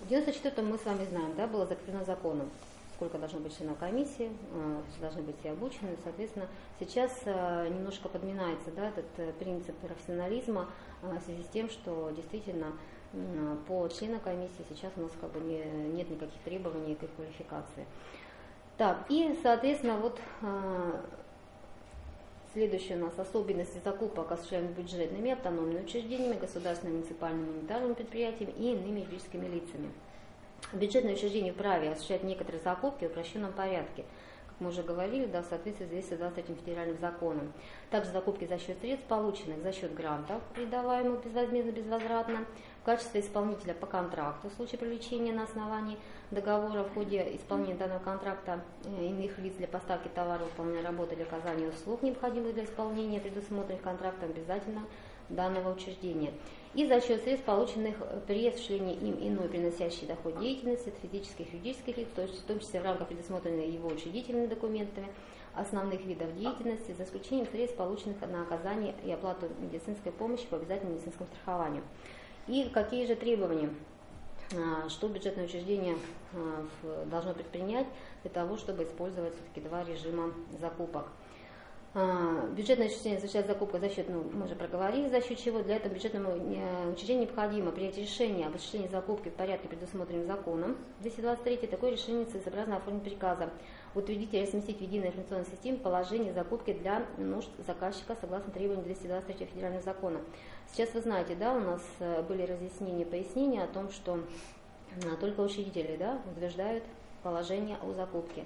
В 0.00 0.08
94 0.08 0.62
мы 0.62 0.78
с 0.78 0.84
вами 0.84 1.04
знаем, 1.06 1.34
да, 1.36 1.48
было 1.48 1.66
закреплено 1.66 2.04
законом 2.04 2.48
сколько 2.96 3.18
должно 3.18 3.40
быть 3.40 3.56
членов 3.56 3.78
комиссии, 3.78 4.30
э, 4.52 4.82
должны 5.00 5.22
быть 5.22 5.38
все 5.40 5.52
обучены. 5.52 5.96
Соответственно, 6.02 6.48
сейчас 6.80 7.12
э, 7.24 7.68
немножко 7.68 8.08
подминается 8.08 8.70
да, 8.74 8.88
этот 8.88 9.06
э, 9.18 9.32
принцип 9.38 9.76
профессионализма 9.76 10.68
в 11.02 11.20
связи 11.20 11.42
с 11.42 11.48
тем, 11.48 11.68
что 11.68 12.10
действительно 12.16 12.72
по 13.68 13.88
членам 13.88 14.20
комиссии 14.20 14.64
сейчас 14.68 14.92
у 14.96 15.02
нас 15.02 15.12
как 15.20 15.30
бы 15.30 15.40
не, 15.40 15.64
нет 15.94 16.10
никаких 16.10 16.38
требований 16.44 16.96
к 16.96 17.02
их 17.02 17.10
квалификации. 17.14 17.86
Так, 18.76 19.06
и, 19.08 19.38
соответственно, 19.42 19.96
вот 19.98 20.18
Следующие 22.56 22.96
у 22.96 23.02
нас 23.02 23.18
особенности 23.18 23.78
закупок 23.84 24.32
осуществляемых 24.32 24.78
бюджетными 24.78 25.30
автономными 25.30 25.84
учреждениями, 25.84 26.38
государственными, 26.38 27.00
муниципальными, 27.00 27.58
унитарными 27.58 27.92
предприятиями 27.92 28.54
и 28.56 28.72
иными 28.72 29.00
юридическими 29.00 29.46
лицами. 29.46 29.90
Бюджетное 30.72 31.14
учреждение 31.14 31.52
вправе 31.52 31.92
осуществлять 31.92 32.24
некоторые 32.24 32.60
закупки 32.60 33.04
в 33.04 33.10
упрощенном 33.10 33.52
порядке, 33.52 34.04
как 34.48 34.56
мы 34.58 34.70
уже 34.70 34.82
говорили, 34.82 35.26
да, 35.26 35.42
в 35.42 35.46
соответствии 35.46 35.86
с 35.86 35.88
223 35.88 36.54
федеральным 36.56 36.98
законом. 36.98 37.52
Также 37.90 38.10
закупки 38.10 38.46
за 38.46 38.58
счет 38.58 38.76
средств, 38.80 39.06
полученных 39.06 39.62
за 39.62 39.72
счет 39.72 39.94
грантов, 39.94 40.42
передаваемых 40.54 41.24
безвозмездно, 41.24 41.70
безвозвратно, 41.70 42.44
в 42.82 42.84
качестве 42.84 43.20
исполнителя 43.20 43.74
по 43.74 43.86
контракту 43.86 44.48
в 44.48 44.54
случае 44.54 44.78
привлечения 44.78 45.32
на 45.32 45.44
основании 45.44 45.98
договора 46.30 46.82
в 46.82 46.94
ходе 46.94 47.36
исполнения 47.36 47.74
данного 47.74 48.00
контракта 48.00 48.60
э, 48.84 49.06
иных 49.06 49.38
лиц 49.38 49.54
для 49.54 49.68
поставки 49.68 50.08
товара, 50.08 50.42
выполнения 50.42 50.82
работы 50.82 51.14
или 51.14 51.22
оказания 51.22 51.68
услуг, 51.68 52.02
необходимых 52.02 52.54
для 52.54 52.64
исполнения 52.64 53.20
предусмотренных 53.20 53.82
контрактом 53.82 54.30
обязательно 54.30 54.82
данного 55.28 55.74
учреждения 55.74 56.32
и 56.76 56.86
за 56.86 57.00
счет 57.00 57.22
средств, 57.22 57.46
полученных 57.46 57.96
при 58.26 58.46
осуществлении 58.48 58.94
им 58.96 59.16
иной 59.18 59.48
приносящей 59.48 60.06
доход 60.06 60.38
деятельности 60.38 60.90
от 60.90 60.94
физических 60.96 61.52
и 61.52 61.56
юридических 61.56 61.96
лиц, 61.96 62.08
в 62.14 62.42
том 62.46 62.60
числе 62.60 62.80
в 62.80 62.84
рамках 62.84 63.08
предусмотренных 63.08 63.66
его 63.66 63.88
учредительными 63.88 64.46
документами, 64.46 65.08
основных 65.54 66.04
видов 66.04 66.36
деятельности, 66.36 66.92
за 66.92 67.04
исключением 67.04 67.46
средств, 67.46 67.78
полученных 67.78 68.20
на 68.20 68.42
оказание 68.42 68.94
и 69.06 69.10
оплату 69.10 69.48
медицинской 69.58 70.12
помощи 70.12 70.46
по 70.46 70.58
обязательному 70.58 70.96
медицинскому 70.96 71.28
страхованию. 71.30 71.82
И 72.46 72.68
какие 72.68 73.06
же 73.06 73.16
требования 73.16 73.70
а, 74.54 74.88
что 74.90 75.08
бюджетное 75.08 75.46
учреждение 75.46 75.96
а, 76.34 77.06
должно 77.06 77.32
предпринять 77.32 77.86
для 78.22 78.30
того, 78.30 78.58
чтобы 78.58 78.84
использовать 78.84 79.34
все-таки 79.34 79.66
два 79.66 79.82
режима 79.82 80.32
закупок. 80.60 81.06
А, 81.98 82.46
Бюджетное 82.54 82.88
учреждение 82.88 83.16
осуществляет 83.16 83.46
закупку 83.46 83.78
за 83.78 83.88
счет, 83.88 84.06
ну, 84.10 84.22
мы 84.30 84.44
уже 84.44 84.54
проговорили, 84.54 85.08
за 85.08 85.22
счет 85.22 85.38
чего. 85.38 85.62
Для 85.62 85.76
этого 85.76 85.94
бюджетному 85.94 86.28
э, 86.28 86.90
учреждению 86.92 87.24
необходимо 87.24 87.70
принять 87.70 87.96
решение 87.96 88.48
об 88.48 88.54
осуществлении 88.54 88.90
закупки 88.90 89.30
в 89.30 89.32
порядке, 89.32 89.66
предусмотренным 89.66 90.26
законом 90.26 90.76
223. 91.00 91.68
Такое 91.68 91.92
решение 91.92 92.26
целесообразно 92.26 92.76
оформить 92.76 93.02
приказом 93.02 93.48
утвердить 93.94 94.34
и 94.34 94.42
разместить 94.42 94.76
в 94.76 94.82
единой 94.82 95.06
информационной 95.06 95.46
системе 95.46 95.78
положение 95.78 96.34
закупки 96.34 96.74
для 96.74 97.06
нужд 97.16 97.48
заказчика 97.66 98.14
согласно 98.20 98.52
требованиям 98.52 98.84
223 98.84 99.46
федерального 99.46 99.82
закона. 99.82 100.20
Сейчас 100.70 100.92
вы 100.92 101.00
знаете, 101.00 101.34
да, 101.34 101.54
у 101.54 101.60
нас 101.60 101.80
э, 102.00 102.22
были 102.24 102.42
разъяснения, 102.42 103.06
пояснения 103.06 103.62
о 103.62 103.68
том, 103.68 103.90
что 103.90 104.20
а, 105.02 105.16
только 105.16 105.40
учредители 105.40 105.96
да, 105.98 106.20
утверждают 106.30 106.84
положение 107.22 107.78
о 107.82 107.94
закупке. 107.94 108.44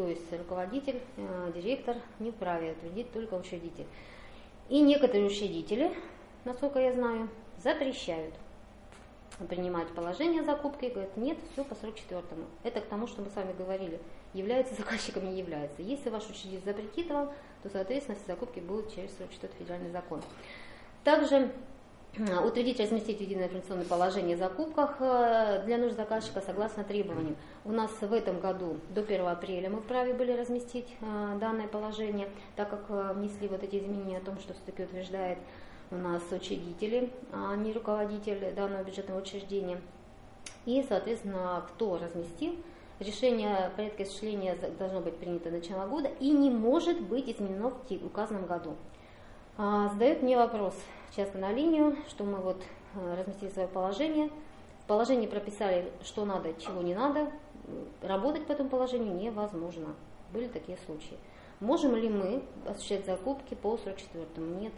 То 0.00 0.08
есть 0.08 0.32
руководитель, 0.32 0.98
э, 1.18 1.52
директор 1.54 1.94
не 2.20 2.30
вправе 2.30 2.72
утвердить 2.72 3.12
только 3.12 3.34
учредитель. 3.34 3.84
И 4.70 4.80
некоторые 4.80 5.26
учредители, 5.26 5.92
насколько 6.46 6.78
я 6.78 6.94
знаю, 6.94 7.28
запрещают 7.62 8.34
принимать 9.50 9.88
положение 9.88 10.40
о 10.40 10.44
закупке 10.44 10.88
и 10.88 10.90
говорят, 10.90 11.14
нет, 11.18 11.36
все 11.52 11.64
по 11.64 11.74
44-му. 11.74 12.46
Это 12.62 12.80
к 12.80 12.86
тому, 12.86 13.06
что 13.08 13.20
мы 13.20 13.28
с 13.28 13.36
вами 13.36 13.52
говорили, 13.52 14.00
является 14.32 14.74
заказчиком, 14.74 15.30
не 15.30 15.38
является. 15.38 15.82
Если 15.82 16.08
ваш 16.08 16.30
учредитель 16.30 16.64
запретит 16.64 17.10
вам, 17.10 17.30
то, 17.62 17.68
соответственно, 17.68 18.16
все 18.16 18.26
закупки 18.26 18.60
будут 18.60 18.94
через 18.94 19.14
44 19.18 19.52
федеральный 19.58 19.90
закон. 19.90 20.22
Также 21.04 21.52
утвердить, 22.18 22.80
разместить 22.80 23.18
в 23.18 23.20
единое 23.20 23.46
информационное 23.46 23.84
положение 23.84 24.34
о 24.34 24.38
закупках 24.38 24.96
э, 25.00 25.62
для 25.64 25.78
нужд 25.78 25.96
заказчика 25.96 26.40
согласно 26.40 26.82
требованиям. 26.82 27.36
У 27.64 27.72
нас 27.72 27.90
в 28.00 28.12
этом 28.12 28.40
году 28.40 28.76
до 28.90 29.02
1 29.02 29.26
апреля 29.26 29.70
мы 29.70 29.80
вправе 29.80 30.12
были 30.12 30.32
разместить 30.32 30.86
э, 31.00 31.38
данное 31.40 31.68
положение, 31.68 32.28
так 32.56 32.70
как 32.70 32.86
э, 32.88 33.12
внесли 33.14 33.48
вот 33.48 33.62
эти 33.62 33.76
изменения 33.76 34.18
о 34.18 34.20
том, 34.20 34.38
что 34.38 34.54
все-таки 34.54 34.82
утверждает 34.82 35.38
у 35.90 35.96
нас 35.96 36.22
учредители, 36.30 37.10
а 37.32 37.54
не 37.56 37.72
руководитель 37.72 38.52
данного 38.54 38.84
бюджетного 38.84 39.20
учреждения. 39.20 39.80
И, 40.66 40.84
соответственно, 40.88 41.64
кто 41.68 41.98
разместил, 41.98 42.54
решение 42.98 43.56
о 43.56 43.70
порядке 43.70 44.02
осуществления 44.02 44.56
должно 44.78 45.00
быть 45.00 45.16
принято 45.16 45.50
до 45.50 45.56
начала 45.56 45.86
года 45.86 46.10
и 46.20 46.30
не 46.30 46.50
может 46.50 47.00
быть 47.00 47.28
изменено 47.28 47.70
в 47.70 48.06
указанном 48.06 48.46
году. 48.46 48.76
А, 49.62 49.90
Задают 49.90 50.22
мне 50.22 50.38
вопрос 50.38 50.74
часто 51.14 51.36
на 51.36 51.52
линию, 51.52 51.94
что 52.08 52.24
мы 52.24 52.38
вот 52.38 52.62
э, 52.94 53.14
разместили 53.18 53.50
свое 53.50 53.68
положение, 53.68 54.30
в 54.84 54.86
положении 54.86 55.26
прописали, 55.26 55.92
что 56.02 56.24
надо, 56.24 56.54
чего 56.54 56.80
не 56.80 56.94
надо, 56.94 57.30
работать 58.00 58.46
по 58.46 58.52
этому 58.52 58.70
положению 58.70 59.14
невозможно. 59.14 59.88
Были 60.32 60.46
такие 60.48 60.78
случаи. 60.86 61.18
Можем 61.60 61.94
ли 61.94 62.08
мы 62.08 62.42
осуществлять 62.66 63.04
закупки 63.04 63.54
по 63.54 63.74
44-му? 63.74 64.60
Нет. 64.62 64.72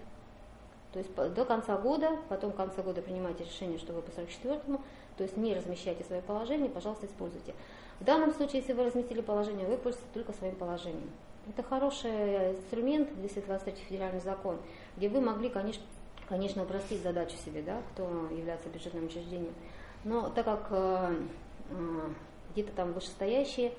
То 0.92 0.98
есть 0.98 1.14
до 1.14 1.44
конца 1.44 1.76
года, 1.76 2.18
потом 2.28 2.50
в 2.50 2.56
конце 2.56 2.82
года 2.82 3.02
принимайте 3.02 3.44
решение, 3.44 3.78
что 3.78 3.92
вы 3.92 4.02
по 4.02 4.10
44-му, 4.10 4.80
то 5.16 5.22
есть 5.22 5.36
не 5.36 5.54
размещайте 5.54 6.02
свое 6.02 6.22
положение, 6.22 6.68
пожалуйста, 6.68 7.06
используйте. 7.06 7.54
В 8.00 8.04
данном 8.04 8.32
случае, 8.32 8.62
если 8.62 8.72
вы 8.72 8.86
разместили 8.86 9.20
положение, 9.20 9.64
вы 9.64 9.76
пользуетесь 9.76 10.10
только 10.12 10.32
своим 10.32 10.56
положением. 10.56 11.12
Это 11.48 11.62
хороший 11.62 12.52
инструмент, 12.52 13.14
223 13.16 13.74
федеральный 13.88 14.20
закон, 14.20 14.58
где 14.96 15.08
вы 15.08 15.20
могли, 15.20 15.48
конечно, 15.48 15.82
конечно, 16.28 16.62
упростить 16.62 17.02
задачу 17.02 17.36
себе, 17.44 17.62
да, 17.62 17.82
кто 17.92 18.04
является 18.30 18.68
бюджетным 18.68 19.06
учреждением. 19.06 19.54
Но 20.04 20.30
так 20.30 20.44
как 20.44 20.68
э, 20.70 21.14
э, 21.70 22.08
где-то 22.52 22.72
там 22.72 22.92
вышестоящие 22.92 23.72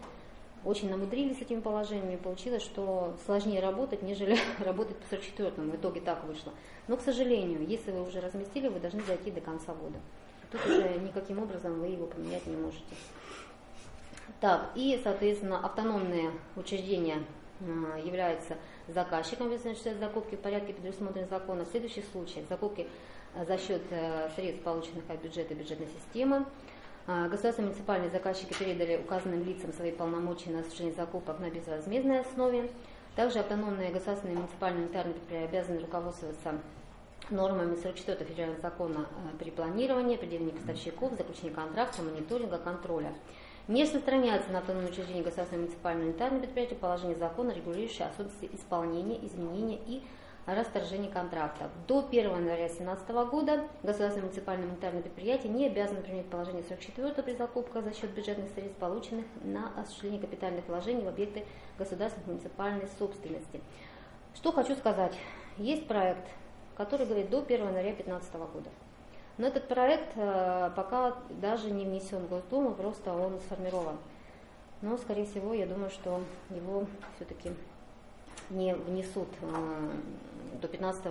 очень 0.64 0.90
намудрили 0.90 1.34
с 1.34 1.42
этими 1.42 1.60
положениями, 1.60 2.16
получилось, 2.16 2.64
что 2.64 3.16
сложнее 3.26 3.60
работать, 3.60 4.02
нежели 4.02 4.38
работать 4.60 4.98
по 4.98 5.16
44-му. 5.16 5.72
В 5.72 5.76
итоге 5.76 6.02
так 6.02 6.24
вышло. 6.26 6.54
Но, 6.88 6.98
к 6.98 7.02
сожалению, 7.02 7.66
если 7.68 7.92
вы 7.92 8.08
уже 8.08 8.22
разместили, 8.22 8.68
вы 8.68 8.80
должны 8.80 9.02
дойти 9.04 9.32
до 9.32 9.42
конца 9.42 9.74
года. 9.74 10.00
Тут 10.52 10.66
уже 10.66 11.00
никаким 11.00 11.40
образом 11.40 11.80
вы 11.80 11.88
его 11.88 12.06
поменять 12.06 12.46
не 12.46 12.56
можете. 12.56 12.96
Так, 14.40 14.72
и, 14.76 15.00
соответственно, 15.04 15.60
автономные 15.60 16.32
учреждения 16.56 17.24
э, 17.66 18.02
являются 18.06 18.58
заказчиком 18.88 19.48
обязательной 19.48 19.98
закупки 19.98 20.36
в 20.36 20.40
порядке, 20.40 20.74
предусмотренного 20.74 21.40
закона. 21.40 21.66
В 21.66 21.70
следующих 21.70 22.06
случаях 22.12 22.46
закупки 22.50 22.88
э, 23.36 23.46
за 23.46 23.58
счет 23.58 23.82
э, 23.90 24.30
средств, 24.36 24.64
полученных 24.64 25.04
от 25.10 25.22
бюджета 25.22 25.56
бюджетной 25.56 25.88
системы. 25.88 26.46
А, 27.06 27.28
Государственные 27.28 27.72
муниципальные 27.72 28.10
заказчики 28.12 28.54
передали 28.58 28.98
указанным 28.98 29.44
лицам 29.44 29.74
свои 29.74 29.92
полномочия 29.92 30.52
на 30.52 30.60
осуществление 30.60 30.96
закупок 30.96 31.40
на 31.40 31.50
безвозмездной 31.50 32.22
основе. 32.22 32.70
Также 33.16 33.40
автономные 33.40 33.92
государственные 33.92 34.38
муниципальные 34.38 34.86
унитарные 34.86 35.14
предприятия 35.14 35.50
обязаны 35.50 35.80
руководствоваться 35.80 36.54
нормами 37.30 37.76
44 37.76 38.24
федерального 38.26 38.62
закона 38.62 39.06
э, 39.10 39.38
при 39.38 39.50
планировании, 39.52 40.16
определении 40.16 40.52
поставщиков, 40.52 41.14
заключении 41.18 41.54
контракта, 41.54 42.02
мониторинга, 42.02 42.58
контроля. 42.58 43.14
Не 43.70 43.84
распространяется 43.84 44.52
на 44.52 44.60
автономные 44.60 44.92
учреждения 44.92 45.22
государственного 45.22 45.68
муниципального 45.68 46.10
унитарного 46.10 46.42
предприятия 46.42 46.76
положение 46.76 47.16
закона, 47.16 47.52
регулирующее 47.52 48.10
особенности 48.10 48.50
исполнения, 48.52 49.26
изменения 49.26 49.80
и 49.88 50.04
расторжения 50.46 51.10
контракта. 51.10 51.70
До 51.88 52.06
1 52.06 52.26
января 52.26 52.68
2017 52.68 53.10
года 53.32 53.64
государственное 53.82 54.28
муниципальное 54.28 54.68
унитарное 54.68 55.02
предприятие 55.02 55.54
не 55.54 55.68
обязано 55.68 56.02
применять 56.02 56.26
положение 56.26 56.64
44 56.64 57.24
при 57.24 57.36
закупках 57.36 57.86
за 57.86 57.94
счет 57.94 58.10
бюджетных 58.12 58.52
средств, 58.54 58.78
полученных 58.80 59.26
на 59.44 59.72
осуществление 59.78 60.20
капитальных 60.20 60.68
вложений 60.68 61.06
в 61.06 61.08
объекты 61.08 61.46
государственной 61.78 62.28
муниципальной 62.28 62.90
собственности. 63.00 63.62
Что 64.36 64.52
хочу 64.52 64.76
сказать. 64.76 65.18
Есть 65.58 65.88
проект, 65.88 66.28
который 66.76 67.06
говорит 67.06 67.30
до 67.30 67.42
1 67.42 67.60
января 67.60 67.94
2015 67.94 68.34
года. 68.34 68.70
Но 69.38 69.48
этот 69.48 69.68
проект 69.68 70.12
э, 70.16 70.72
пока 70.76 71.16
даже 71.42 71.72
не 71.72 71.86
внесен 71.86 72.20
в 72.20 72.30
Госдуму, 72.30 72.76
просто 72.76 73.14
он 73.14 73.40
сформирован. 73.40 73.98
Но, 74.82 74.98
скорее 74.98 75.26
всего, 75.26 75.54
я 75.54 75.66
думаю, 75.66 75.90
что 75.90 76.22
его 76.52 76.86
все-таки 77.16 77.52
не 78.52 78.76
внесут 78.76 79.30
э, 79.42 79.92
до 80.62 80.68
15, 80.68 81.04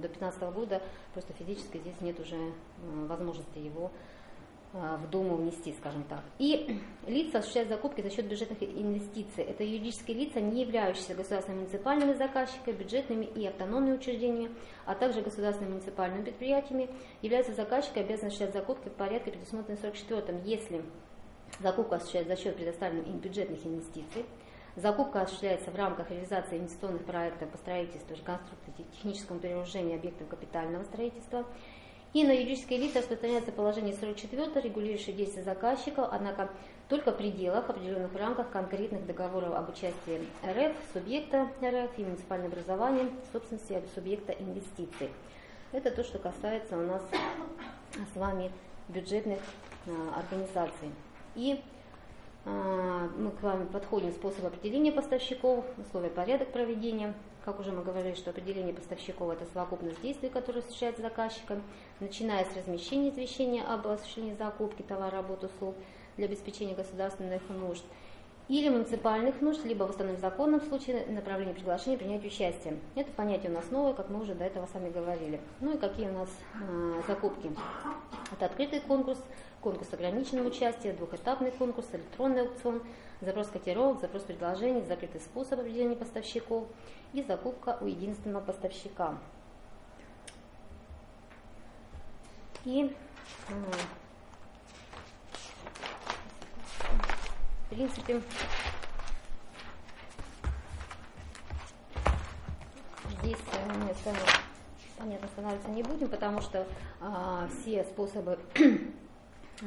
до 0.00 0.08
15 0.08 0.42
года, 0.52 0.82
просто 1.14 1.32
физически 1.32 1.78
здесь 1.78 2.00
нет 2.00 2.20
уже 2.20 2.36
э, 2.36 2.50
возможности 3.08 3.58
его 3.58 3.90
в 4.76 5.10
Думу 5.10 5.36
внести, 5.36 5.74
скажем 5.78 6.04
так. 6.04 6.20
И 6.38 6.80
лица 7.06 7.38
осуществляют 7.38 7.70
закупки 7.70 8.00
за 8.00 8.10
счет 8.10 8.26
бюджетных 8.26 8.62
инвестиций. 8.62 9.44
Это 9.44 9.64
юридические 9.64 10.16
лица, 10.16 10.40
не 10.40 10.62
являющиеся 10.62 11.14
государственными 11.14 11.62
муниципальными 11.62 12.12
заказчиками, 12.14 12.74
бюджетными 12.74 13.24
и 13.24 13.46
автономными 13.46 13.96
учреждениями, 13.96 14.54
а 14.84 14.94
также 14.94 15.22
государственными 15.22 15.74
муниципальными 15.74 16.24
предприятиями, 16.24 16.90
являются 17.22 17.52
заказчиками, 17.54 18.04
обязаны 18.04 18.28
осуществлять 18.28 18.54
закупки 18.54 18.88
в 18.88 18.92
порядке, 18.92 19.30
предусмотренном 19.30 19.82
44-м, 19.82 20.42
если 20.44 20.82
закупка 21.60 21.96
осуществляется 21.96 22.36
за 22.36 22.42
счет 22.42 22.56
предоставленных 22.56 23.06
им 23.06 23.18
бюджетных 23.18 23.64
инвестиций, 23.64 24.24
Закупка 24.76 25.22
осуществляется 25.22 25.70
в 25.70 25.74
рамках 25.74 26.10
реализации 26.10 26.58
инвестиционных 26.58 27.02
проектов 27.06 27.48
по 27.48 27.56
строительству, 27.56 28.14
реконструкции, 28.14 28.84
техническому 28.92 29.40
перевооружению 29.40 29.96
объектов 29.96 30.28
капитального 30.28 30.84
строительства. 30.84 31.46
И 32.12 32.24
на 32.24 32.32
юридические 32.32 32.78
лица 32.78 33.00
распространяется 33.00 33.52
положение 33.52 33.94
44, 33.94 34.60
регулирующее 34.62 35.14
действия 35.14 35.42
заказчика, 35.42 36.06
однако 36.06 36.50
только 36.88 37.12
в 37.12 37.16
пределах, 37.16 37.68
определенных 37.68 38.12
в 38.12 38.16
рамках 38.16 38.50
конкретных 38.50 39.06
договоров 39.06 39.54
об 39.54 39.68
участии 39.68 40.24
РФ, 40.44 40.72
субъекта 40.92 41.48
РФ 41.62 41.90
и 41.98 42.04
муниципального 42.04 42.52
образования, 42.52 43.10
собственности 43.32 43.82
субъекта 43.94 44.32
инвестиций. 44.32 45.10
Это 45.72 45.90
то, 45.90 46.04
что 46.04 46.18
касается 46.18 46.78
у 46.78 46.82
нас 46.82 47.02
с 48.14 48.16
вами 48.16 48.52
бюджетных 48.88 49.40
а, 49.86 50.20
организаций. 50.20 50.90
И 51.34 51.60
а, 52.44 53.10
мы 53.18 53.32
к 53.32 53.42
вами 53.42 53.66
подходим 53.66 54.12
способ 54.12 54.44
определения 54.46 54.92
поставщиков, 54.92 55.64
условия 55.76 56.10
порядок 56.10 56.52
проведения. 56.52 57.14
Как 57.46 57.60
уже 57.60 57.70
мы 57.70 57.84
говорили, 57.84 58.16
что 58.16 58.30
определение 58.30 58.74
поставщиков– 58.74 59.30
это 59.32 59.46
совокупность 59.52 60.02
действий, 60.02 60.28
которые 60.28 60.64
осуществляется 60.64 61.02
заказчиком, 61.02 61.62
начиная 62.00 62.44
с 62.44 62.56
размещения 62.56 63.10
извещения 63.10 63.62
об 63.62 63.86
осуществлении 63.86 64.34
закупки 64.34 64.82
товара, 64.82 65.12
работ, 65.12 65.44
услуг 65.44 65.76
для 66.16 66.26
обеспечения 66.26 66.74
государственных 66.74 67.48
нужд 67.48 67.84
или 68.48 68.68
муниципальных 68.68 69.40
нужд, 69.42 69.64
либо 69.64 69.84
в 69.84 69.90
установленном 69.90 70.20
законном 70.20 70.60
случае 70.60 71.06
направление 71.06 71.54
приглашения 71.54 71.96
принять 71.96 72.24
участие. 72.24 72.78
Это 72.96 73.12
понятие 73.12 73.52
у 73.52 73.54
нас 73.54 73.70
новое, 73.70 73.92
как 73.92 74.10
мы 74.10 74.22
уже 74.22 74.34
до 74.34 74.42
этого 74.42 74.66
с 74.66 74.74
вами 74.74 74.90
говорили. 74.90 75.40
Ну 75.60 75.74
и 75.76 75.78
какие 75.78 76.08
у 76.08 76.12
нас 76.12 76.28
э, 76.60 77.02
закупки. 77.06 77.48
Это 78.32 78.46
открытый 78.46 78.80
конкурс, 78.80 79.18
конкурс 79.60 79.92
ограниченного 79.92 80.48
участия, 80.48 80.92
двухэтапный 80.94 81.52
конкурс, 81.52 81.86
электронный 81.92 82.42
аукцион, 82.42 82.82
запрос 83.20 83.48
котировок, 83.48 84.00
запрос 84.00 84.22
предложений, 84.22 84.84
закрытый 84.86 85.20
способ 85.20 85.60
определения 85.60 85.96
поставщиков 85.96 86.66
и 87.12 87.22
закупка 87.22 87.78
у 87.80 87.86
единственного 87.86 88.44
поставщика. 88.44 89.18
И 92.64 92.94
в 97.66 97.70
принципе 97.70 98.20
здесь 103.20 103.38
э, 103.52 103.84
нет, 103.84 103.96
понятно, 104.98 105.26
останавливаться 105.26 105.70
не 105.70 105.82
будем, 105.82 106.08
потому 106.08 106.40
что 106.40 106.66
а, 107.00 107.48
все 107.48 107.84
способы 107.84 108.38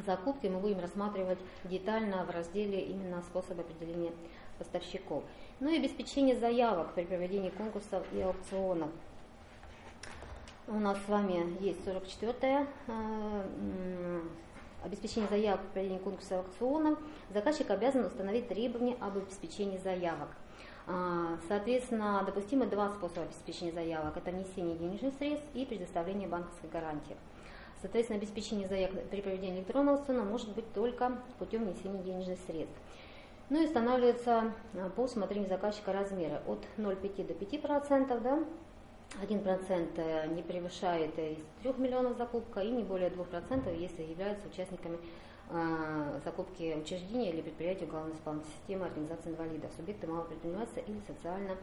закупки 0.05 0.47
мы 0.47 0.59
будем 0.59 0.79
рассматривать 0.79 1.39
детально 1.63 2.25
в 2.25 2.29
разделе 2.29 2.81
именно 2.81 3.21
способы 3.23 3.61
определения 3.61 4.11
поставщиков. 4.57 5.23
Ну 5.59 5.69
и 5.69 5.77
обеспечение 5.77 6.37
заявок 6.37 6.93
при 6.93 7.05
проведении 7.05 7.49
конкурсов 7.49 8.03
и 8.13 8.21
аукционов. 8.21 8.89
У 10.67 10.73
нас 10.79 10.97
с 11.03 11.09
вами 11.09 11.57
есть 11.61 11.79
44-е 11.85 12.67
э, 12.87 14.21
обеспечение 14.83 15.29
заявок 15.29 15.61
при 15.61 15.71
проведении 15.71 15.99
конкурса 15.99 16.35
и 16.35 16.37
аукционов. 16.37 16.99
Заказчик 17.33 17.71
обязан 17.71 18.05
установить 18.05 18.47
требования 18.47 18.95
об 18.99 19.17
обеспечении 19.17 19.77
заявок. 19.77 20.29
А, 20.85 21.37
соответственно, 21.47 22.23
допустимы 22.25 22.65
два 22.65 22.89
способа 22.91 23.23
обеспечения 23.23 23.71
заявок. 23.71 24.17
Это 24.17 24.31
внесение 24.31 24.75
денежных 24.77 25.13
средств 25.15 25.47
и 25.53 25.65
предоставление 25.65 26.27
банковской 26.27 26.69
гарантии. 26.69 27.15
Соответственно, 27.81 28.19
обеспечение 28.19 28.67
заявок 28.67 29.03
при 29.09 29.21
проведении 29.21 29.59
электронного 29.59 29.97
аукциона 29.97 30.23
может 30.23 30.53
быть 30.53 30.71
только 30.73 31.17
путем 31.37 31.63
внесения 31.63 32.03
денежных 32.03 32.37
средств. 32.45 32.77
Ну 33.49 33.61
и 33.61 33.65
устанавливается 33.65 34.53
а, 34.75 34.89
по 34.89 35.01
усмотрению 35.01 35.49
заказчика 35.49 35.91
размеры 35.91 36.39
от 36.45 36.65
0,5 36.77 37.25
до 37.25 37.33
5%, 37.33 38.19
да, 38.21 38.43
1% 39.21 39.89
э, 39.95 40.27
не 40.27 40.43
превышает 40.43 41.17
из 41.17 41.39
3 41.63 41.73
миллионов 41.77 42.17
закупка 42.17 42.59
и 42.59 42.69
не 42.69 42.83
более 42.83 43.09
2%, 43.09 43.75
если 43.79 44.03
являются 44.03 44.47
участниками 44.47 44.99
э, 45.49 46.19
закупки 46.23 46.75
учреждения 46.79 47.31
или 47.31 47.41
предприятия 47.41 47.85
уголовной 47.85 48.15
исполнительной 48.15 48.55
системы 48.59 48.85
организации 48.85 49.29
инвалидов, 49.29 49.71
субъекты 49.75 50.05
малого 50.05 50.25
предпринимательства 50.25 50.81
или 50.81 50.99
социально 51.07 51.57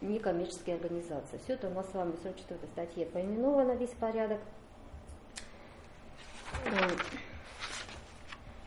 некоммерческие 0.00 0.76
организации. 0.76 1.38
Все 1.44 1.54
это 1.54 1.68
у 1.68 1.74
нас 1.74 1.90
с 1.90 1.94
вами 1.94 2.12
в 2.12 2.22
44 2.22 2.58
статье 2.72 3.06
поименовано, 3.06 3.72
весь 3.72 3.90
порядок. 3.90 4.40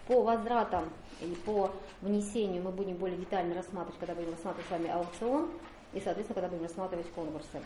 По 0.08 0.22
возвратам 0.24 0.90
и 1.22 1.36
по 1.46 1.72
внесению 2.02 2.64
мы 2.64 2.72
будем 2.72 2.96
более 2.96 3.18
детально 3.18 3.56
рассматривать, 3.56 4.00
когда 4.00 4.16
будем 4.16 4.32
рассматривать 4.32 4.68
с 4.68 4.72
вами 4.72 4.90
аукцион 4.90 5.50
и, 5.94 6.00
соответственно, 6.00 6.36
когда 6.36 6.48
будем 6.50 6.64
рассматривать 6.64 7.10
конкурсы. 7.12 7.62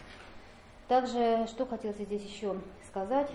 Также, 0.87 1.47
что 1.47 1.65
хотелось 1.65 1.97
здесь 1.97 2.23
еще 2.23 2.55
сказать, 2.89 3.29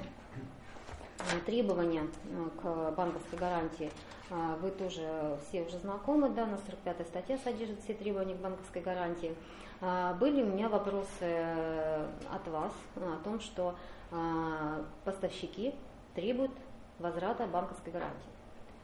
требования 1.47 2.03
э, 2.03 2.49
к 2.61 2.95
банковской 2.97 3.39
гарантии 3.39 3.91
э, 4.30 4.57
вы 4.61 4.70
тоже 4.70 5.39
все 5.49 5.62
уже 5.62 5.78
знакомы, 5.78 6.28
да, 6.30 6.47
на 6.47 6.59
45 6.59 7.07
статья 7.07 7.39
содержит 7.39 7.80
все 7.82 7.95
требования 7.95 8.34
к 8.34 8.39
банковской 8.39 8.82
гарантии. 8.82 9.34
Э, 9.80 10.14
были 10.18 10.43
у 10.43 10.47
меня 10.47 10.68
вопросы 10.68 12.07
от 12.32 12.47
вас 12.49 12.72
о 12.97 13.22
том, 13.24 13.41
что 13.41 13.74
поставщики 15.05 15.74
требуют 16.14 16.53
возврата 16.99 17.46
банковской 17.46 17.92
гарантии. 17.92 18.30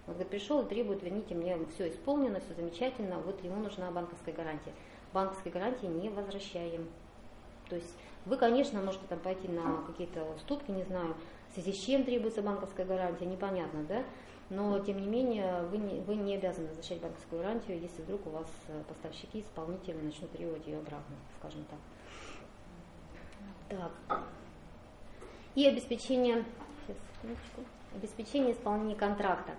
Вот 0.06 0.14
говорит, 0.14 0.30
пришел 0.30 0.62
и 0.62 0.68
требует, 0.68 1.02
верните 1.02 1.34
мне, 1.34 1.58
все 1.74 1.88
исполнено, 1.88 2.40
все 2.40 2.54
замечательно, 2.54 3.18
вот 3.18 3.42
ему 3.42 3.56
нужна 3.56 3.90
банковская 3.90 4.32
гарантия. 4.32 4.72
Банковской 5.12 5.50
гарантии 5.50 5.86
не 5.86 6.10
возвращаем. 6.10 6.88
То 7.68 7.76
есть 7.76 7.94
вы, 8.26 8.36
конечно, 8.36 8.80
можете 8.82 9.06
там 9.08 9.18
пойти 9.18 9.48
на 9.48 9.82
какие-то 9.86 10.24
уступки, 10.24 10.70
не 10.70 10.84
знаю, 10.84 11.14
в 11.50 11.54
связи 11.54 11.72
с 11.72 11.84
чем 11.84 12.04
требуется 12.04 12.42
банковская 12.42 12.84
гарантия, 12.84 13.26
непонятно, 13.26 13.84
да? 13.84 14.02
Но, 14.50 14.78
тем 14.80 15.00
не 15.00 15.06
менее, 15.06 15.62
вы 15.70 15.78
не, 15.78 16.00
вы 16.00 16.16
не 16.16 16.34
обязаны 16.34 16.68
возвращать 16.68 17.00
банковскую 17.00 17.42
гарантию, 17.42 17.80
если 17.80 18.02
вдруг 18.02 18.26
у 18.26 18.30
вас 18.30 18.46
э, 18.68 18.82
поставщики, 18.86 19.40
исполнители 19.40 19.96
начнут 19.96 20.30
требовать 20.32 20.66
ее 20.66 20.78
обратно, 20.78 21.16
скажем 21.38 21.64
так. 21.64 21.78
Так. 24.08 24.20
И 25.54 25.66
обеспечение, 25.66 26.44
сейчас, 26.86 26.96
обеспечение 27.94 28.52
исполнения 28.52 28.94
контракта. 28.94 29.52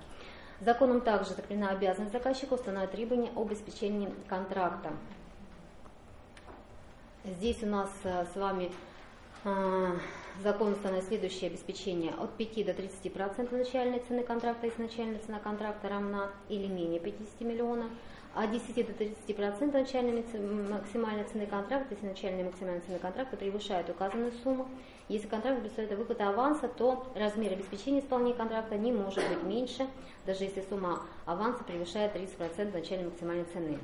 Законом 0.62 1.02
также 1.02 1.32
закреплена 1.32 1.70
обязанность 1.70 2.14
заказчика 2.14 2.54
установить 2.54 2.92
требования 2.92 3.30
об 3.36 3.48
обеспечении 3.48 4.14
контракта. 4.28 4.94
Здесь 7.26 7.62
у 7.64 7.66
нас 7.66 7.90
э, 8.04 8.26
с 8.34 8.36
вами 8.38 8.72
э, 9.44 9.98
закон 10.44 10.74
устанавливает 10.74 11.08
следующее 11.08 11.50
обеспечение 11.50 12.14
от 12.14 12.32
5 12.38 12.66
до 12.66 12.72
30% 12.72 13.58
начальной 13.58 14.00
цены 14.08 14.24
контракта, 14.24 14.68
если 14.68 14.84
начальная 14.84 15.20
цена 15.20 15.40
контракта 15.40 15.90
равна 15.90 16.30
или 16.50 16.68
менее 16.68 17.00
50 17.00 17.42
миллионов, 17.42 17.90
от 18.36 18.52
10 18.52 18.76
до 18.76 19.04
30% 19.04 19.72
начальной 19.72 20.24
максимальной 20.70 21.24
цены 21.24 21.48
контракта, 21.48 21.96
если 21.96 22.08
начальная 22.08 22.46
максимальная 22.46 22.82
цена 22.82 23.00
контракта 23.00 23.38
превышает 23.38 23.90
указанную 23.90 24.32
сумму. 24.44 24.68
Если 25.08 25.28
контракт 25.28 25.62
представляет 25.62 25.99
выплата 25.99 26.30
аванса, 26.30 26.68
то 26.68 27.06
размер 27.14 27.53
обеспечения 27.53 27.99
исполнения 27.99 28.34
контракта 28.34 28.76
не 28.76 28.91
может 28.91 29.28
быть 29.30 29.43
меньше, 29.43 29.88
даже 30.26 30.45
если 30.45 30.62
сумма 30.62 31.03
аванса 31.26 31.64
превышает 31.64 32.16
30% 32.16 32.74
начальной 32.74 33.06
максимальной 33.06 33.45
цены. 33.45 33.78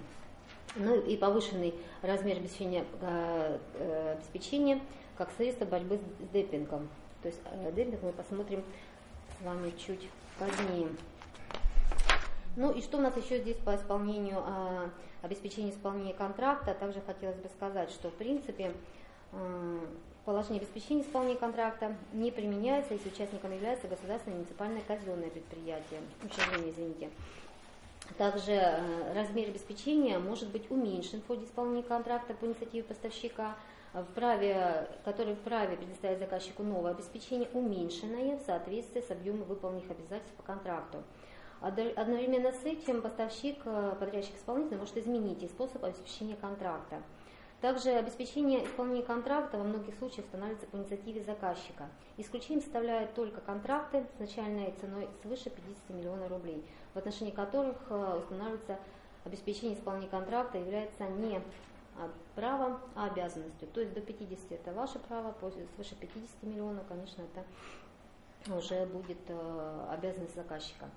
Ну 0.75 0.99
и 0.99 1.17
повышенный 1.17 1.75
размер 2.01 2.37
обеспечения, 2.37 2.85
э, 3.01 3.59
э, 3.75 4.13
обеспечения 4.13 4.81
как 5.15 5.29
средство 5.37 5.65
борьбы 5.65 5.99
с 6.19 6.33
демпингом. 6.33 6.89
То 7.21 7.27
есть 7.27 7.41
э, 7.45 7.71
демпинг 7.75 8.01
мы 8.01 8.13
посмотрим 8.13 8.63
с 9.37 9.45
вами 9.45 9.71
чуть 9.77 10.09
позднее. 10.39 10.87
Ну 12.55 12.71
и 12.71 12.81
что 12.81 12.97
у 12.97 13.01
нас 13.01 13.15
еще 13.15 13.39
здесь 13.39 13.57
по 13.57 13.75
исполнению, 13.75 14.43
обеспечению 15.21 15.71
исполнения 15.71 16.13
контракта. 16.13 16.73
Также 16.73 16.99
хотелось 17.01 17.37
бы 17.37 17.47
сказать, 17.49 17.91
что 17.91 18.09
в 18.09 18.13
принципе 18.13 18.73
положение 20.25 20.61
обеспечения 20.61 21.01
исполнения 21.01 21.39
контракта 21.39 21.95
не 22.13 22.31
применяется, 22.31 22.93
если 22.93 23.09
участником 23.09 23.53
является 23.53 23.87
государственное 23.87 24.37
муниципальное 24.37 24.81
казенное 24.87 25.29
предприятие, 25.29 26.01
учреждение, 26.23 26.71
извините. 26.71 27.09
Также 28.17 28.51
э, 28.51 29.13
размер 29.13 29.49
обеспечения 29.49 30.19
может 30.19 30.49
быть 30.49 30.69
уменьшен 30.69 31.21
в 31.21 31.27
ходе 31.27 31.45
исполнения 31.45 31.83
контракта 31.83 32.33
по 32.33 32.45
инициативе 32.45 32.83
поставщика, 32.83 33.55
вправе, 33.93 34.87
который 35.03 35.35
вправе 35.35 35.75
предоставить 35.75 36.19
заказчику 36.19 36.63
новое 36.63 36.91
обеспечение, 36.91 37.49
уменьшенное 37.53 38.37
в 38.37 38.41
соответствии 38.41 39.01
с 39.01 39.11
объемом 39.11 39.43
выполненных 39.43 39.89
обязательств 39.89 40.33
по 40.37 40.43
контракту. 40.43 41.03
Одновременно 41.61 42.51
с 42.51 42.63
этим 42.63 43.01
поставщик, 43.01 43.57
э, 43.65 43.95
подрядчик 43.99 44.35
исполнитель 44.35 44.77
может 44.77 44.97
изменить 44.97 45.43
и 45.43 45.47
способ 45.47 45.83
обеспечения 45.83 46.35
контракта. 46.35 47.01
Также 47.61 47.91
обеспечение 47.91 48.65
исполнения 48.65 49.03
контракта 49.03 49.59
во 49.59 49.63
многих 49.63 49.93
случаях 49.95 50.25
становится 50.25 50.65
по 50.65 50.77
инициативе 50.77 51.21
заказчика. 51.23 51.89
Исключением 52.17 52.61
составляют 52.61 53.13
только 53.13 53.39
контракты 53.39 54.03
с 54.17 54.19
начальной 54.19 54.73
ценой 54.81 55.07
свыше 55.21 55.51
50 55.51 55.89
миллионов 55.89 56.31
рублей, 56.31 56.65
в 56.95 56.97
отношении 56.97 57.31
которых 57.31 57.77
э, 57.89 58.17
устанавливается 58.17 58.79
обеспечение 59.25 59.77
исполнения 59.77 60.09
контракта 60.09 60.57
является 60.57 61.03
не 61.07 61.37
а, 61.97 62.09
правом, 62.33 62.79
а 62.95 63.05
обязанностью. 63.05 63.67
То 63.67 63.81
есть 63.81 63.93
до 63.93 64.01
50 64.01 64.51
это 64.51 64.73
ваше 64.73 64.97
право, 64.97 65.35
свыше 65.75 65.93
50 65.95 66.41
миллионов, 66.41 66.87
конечно, 66.87 67.21
это 67.21 68.55
уже 68.55 68.87
будет 68.87 69.19
э, 69.27 69.87
обязанность 69.91 70.33
заказчика. 70.33 70.89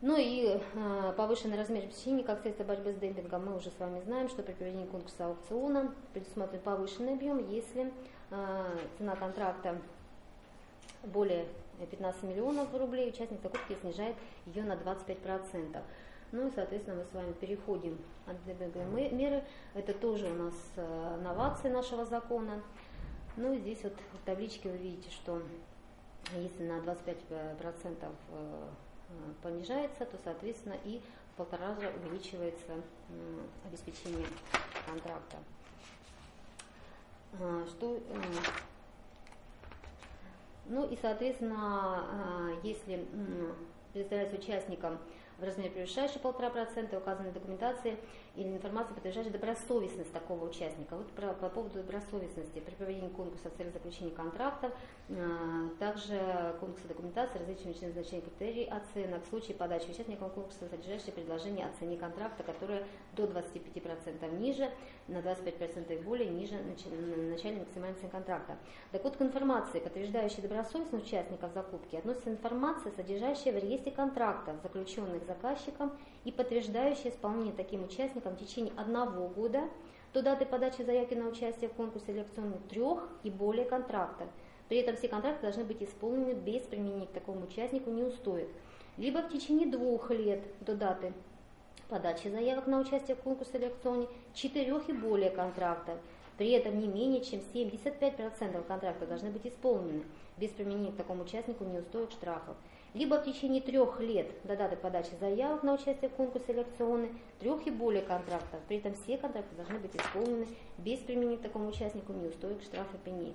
Ну 0.00 0.16
и 0.16 0.60
э, 0.74 1.12
повышенный 1.16 1.58
размер 1.58 1.82
обеспечения 1.82 2.22
как 2.22 2.40
средство 2.42 2.62
борьбы 2.62 2.92
с 2.92 2.96
демпингом 2.96 3.46
мы 3.46 3.56
уже 3.56 3.70
с 3.70 3.78
вами 3.80 4.00
знаем, 4.00 4.28
что 4.28 4.44
при 4.44 4.52
проведении 4.52 4.86
конкурса 4.86 5.26
аукциона 5.26 5.92
предусмотрен 6.12 6.60
повышенный 6.60 7.14
объем, 7.14 7.50
если 7.50 7.92
э, 8.30 8.76
цена 8.96 9.16
контракта 9.16 9.76
более 11.02 11.46
15 11.90 12.22
миллионов 12.22 12.72
рублей, 12.74 13.08
участник 13.08 13.42
закупки 13.42 13.76
снижает 13.80 14.14
ее 14.46 14.62
на 14.62 14.74
25%. 14.74 15.82
Ну 16.30 16.46
и, 16.46 16.50
соответственно, 16.54 16.98
мы 16.98 17.04
с 17.04 17.12
вами 17.12 17.32
переходим 17.32 17.98
от 18.26 18.36
ДБГ 18.44 18.76
меры. 19.12 19.42
Это 19.74 19.94
тоже 19.94 20.26
у 20.26 20.34
нас 20.34 20.54
э, 20.76 21.20
новация 21.24 21.72
нашего 21.72 22.04
закона. 22.04 22.62
Ну 23.36 23.52
и 23.52 23.58
здесь 23.58 23.82
вот 23.82 23.94
в 24.12 24.24
табличке 24.24 24.70
вы 24.70 24.76
видите, 24.76 25.10
что 25.10 25.42
если 26.36 26.64
на 26.68 26.78
25% 26.78 28.08
Э, 28.30 28.68
понижается, 29.42 30.04
то, 30.04 30.18
соответственно, 30.22 30.76
и 30.84 31.00
в 31.32 31.36
полтора 31.36 31.68
раза 31.68 31.90
увеличивается 32.02 32.72
обеспечение 33.64 34.26
контракта. 34.86 35.38
А, 37.40 37.66
что, 37.66 37.96
э, 37.96 38.00
ну 40.66 40.88
и, 40.88 40.96
соответственно, 40.96 41.56
а, 41.56 42.60
если 42.62 43.06
предоставляется 43.92 44.36
участникам 44.36 44.98
в 45.38 45.44
размере 45.44 45.70
превышающий 45.70 46.20
1,5% 46.20 46.96
указанной 46.96 47.32
документации 47.32 47.96
или 48.34 48.48
информации, 48.48 48.94
подтверждающей 48.94 49.32
добросовестность 49.32 50.12
такого 50.12 50.48
участника. 50.48 50.96
Вот 50.96 51.08
про, 51.12 51.32
по 51.32 51.48
поводу 51.48 51.78
добросовестности 51.78 52.60
при 52.60 52.74
проведении 52.74 53.08
конкурса 53.08 53.50
в 53.50 53.56
целях 53.56 53.72
заключения 53.72 54.10
контрактов, 54.10 54.72
а, 55.10 55.68
также 55.78 56.20
конкурса 56.60 56.88
документации, 56.88 57.38
различные 57.38 57.74
члены 57.74 57.92
значения 57.92 58.22
критерий 58.22 58.64
оценок 58.64 59.24
в 59.24 59.28
случае 59.28 59.56
подачи 59.56 59.90
участникам 59.90 60.30
конкурса, 60.30 60.68
содержащие 60.68 61.12
предложение 61.12 61.66
о 61.66 61.70
цене 61.78 61.96
контракта, 61.96 62.42
которое 62.42 62.84
до 63.14 63.24
25% 63.24 64.38
ниже, 64.38 64.70
на 65.08 65.18
25% 65.18 65.92
и 65.92 66.02
более 66.02 66.28
ниже 66.28 66.54
начальной 66.54 67.60
максимальной 67.60 67.96
цены 67.98 68.10
контракта. 68.10 68.56
Вот, 68.92 69.16
к 69.16 69.22
информации, 69.22 69.80
подтверждающей 69.80 70.42
добросовестность 70.42 71.06
участников 71.06 71.52
закупки, 71.54 71.96
относится 71.96 72.30
информация, 72.30 72.92
содержащая 72.92 73.58
в 73.58 73.62
реестре 73.64 73.90
контрактов, 73.90 74.56
заключенных 74.62 75.24
заказчиком 75.24 75.92
и 76.24 76.32
подтверждающая 76.32 77.10
исполнение 77.10 77.52
таким 77.52 77.84
участникам 77.84 78.36
в 78.36 78.38
течение 78.38 78.72
одного 78.76 79.28
года 79.28 79.64
до 80.12 80.22
даты 80.22 80.46
подачи 80.46 80.82
заявки 80.82 81.14
на 81.14 81.28
участие 81.28 81.68
в 81.70 81.74
конкурсе 81.74 82.12
или 82.12 82.20
акционных 82.20 82.62
трех 82.68 83.08
и 83.22 83.30
более 83.30 83.64
контрактов. 83.64 84.28
При 84.68 84.78
этом 84.78 84.96
все 84.96 85.08
контракты 85.08 85.42
должны 85.42 85.64
быть 85.64 85.82
исполнены 85.82 86.32
без 86.32 86.62
применения 86.62 87.06
к 87.06 87.12
такому 87.12 87.44
участнику 87.44 87.90
неустоек. 87.90 88.48
Либо 88.98 89.22
в 89.22 89.30
течение 89.30 89.68
двух 89.68 90.10
лет 90.10 90.42
до 90.60 90.74
даты 90.74 91.12
подачи 91.88 92.28
заявок 92.28 92.66
на 92.66 92.80
участие 92.80 93.16
в 93.16 93.20
конкурсе 93.20 93.58
или 93.58 93.66
акционе 93.66 94.06
четырех 94.34 94.88
и 94.88 94.92
более 94.92 95.30
контрактов. 95.30 95.98
При 96.36 96.50
этом 96.50 96.78
не 96.78 96.86
менее 96.86 97.24
чем 97.24 97.40
75% 97.52 98.64
контракта 98.66 99.06
должны 99.06 99.30
быть 99.30 99.46
исполнены 99.46 100.04
без 100.36 100.50
применения 100.50 100.92
к 100.92 100.96
такому 100.96 101.24
участнику 101.24 101.64
неустоек 101.64 102.10
штрафов 102.12 102.56
либо 102.94 103.16
в 103.16 103.24
течение 103.24 103.60
трех 103.60 104.00
лет 104.00 104.28
до 104.44 104.56
даты 104.56 104.76
подачи 104.76 105.10
заявок 105.20 105.62
на 105.62 105.74
участие 105.74 106.08
в 106.10 106.14
конкурсе 106.14 106.52
или 106.52 106.60
акционе, 106.60 107.10
трех 107.38 107.66
и 107.66 107.70
более 107.70 108.02
контрактов. 108.02 108.60
При 108.66 108.78
этом 108.78 108.94
все 108.94 109.18
контракты 109.18 109.54
должны 109.56 109.78
быть 109.78 109.94
исполнены 109.94 110.46
без 110.78 110.98
применения 111.00 111.36
к 111.36 111.42
такому 111.42 111.68
участнику 111.68 112.12
неустоек 112.12 112.62
штрафа 112.62 112.96
пени. 113.04 113.34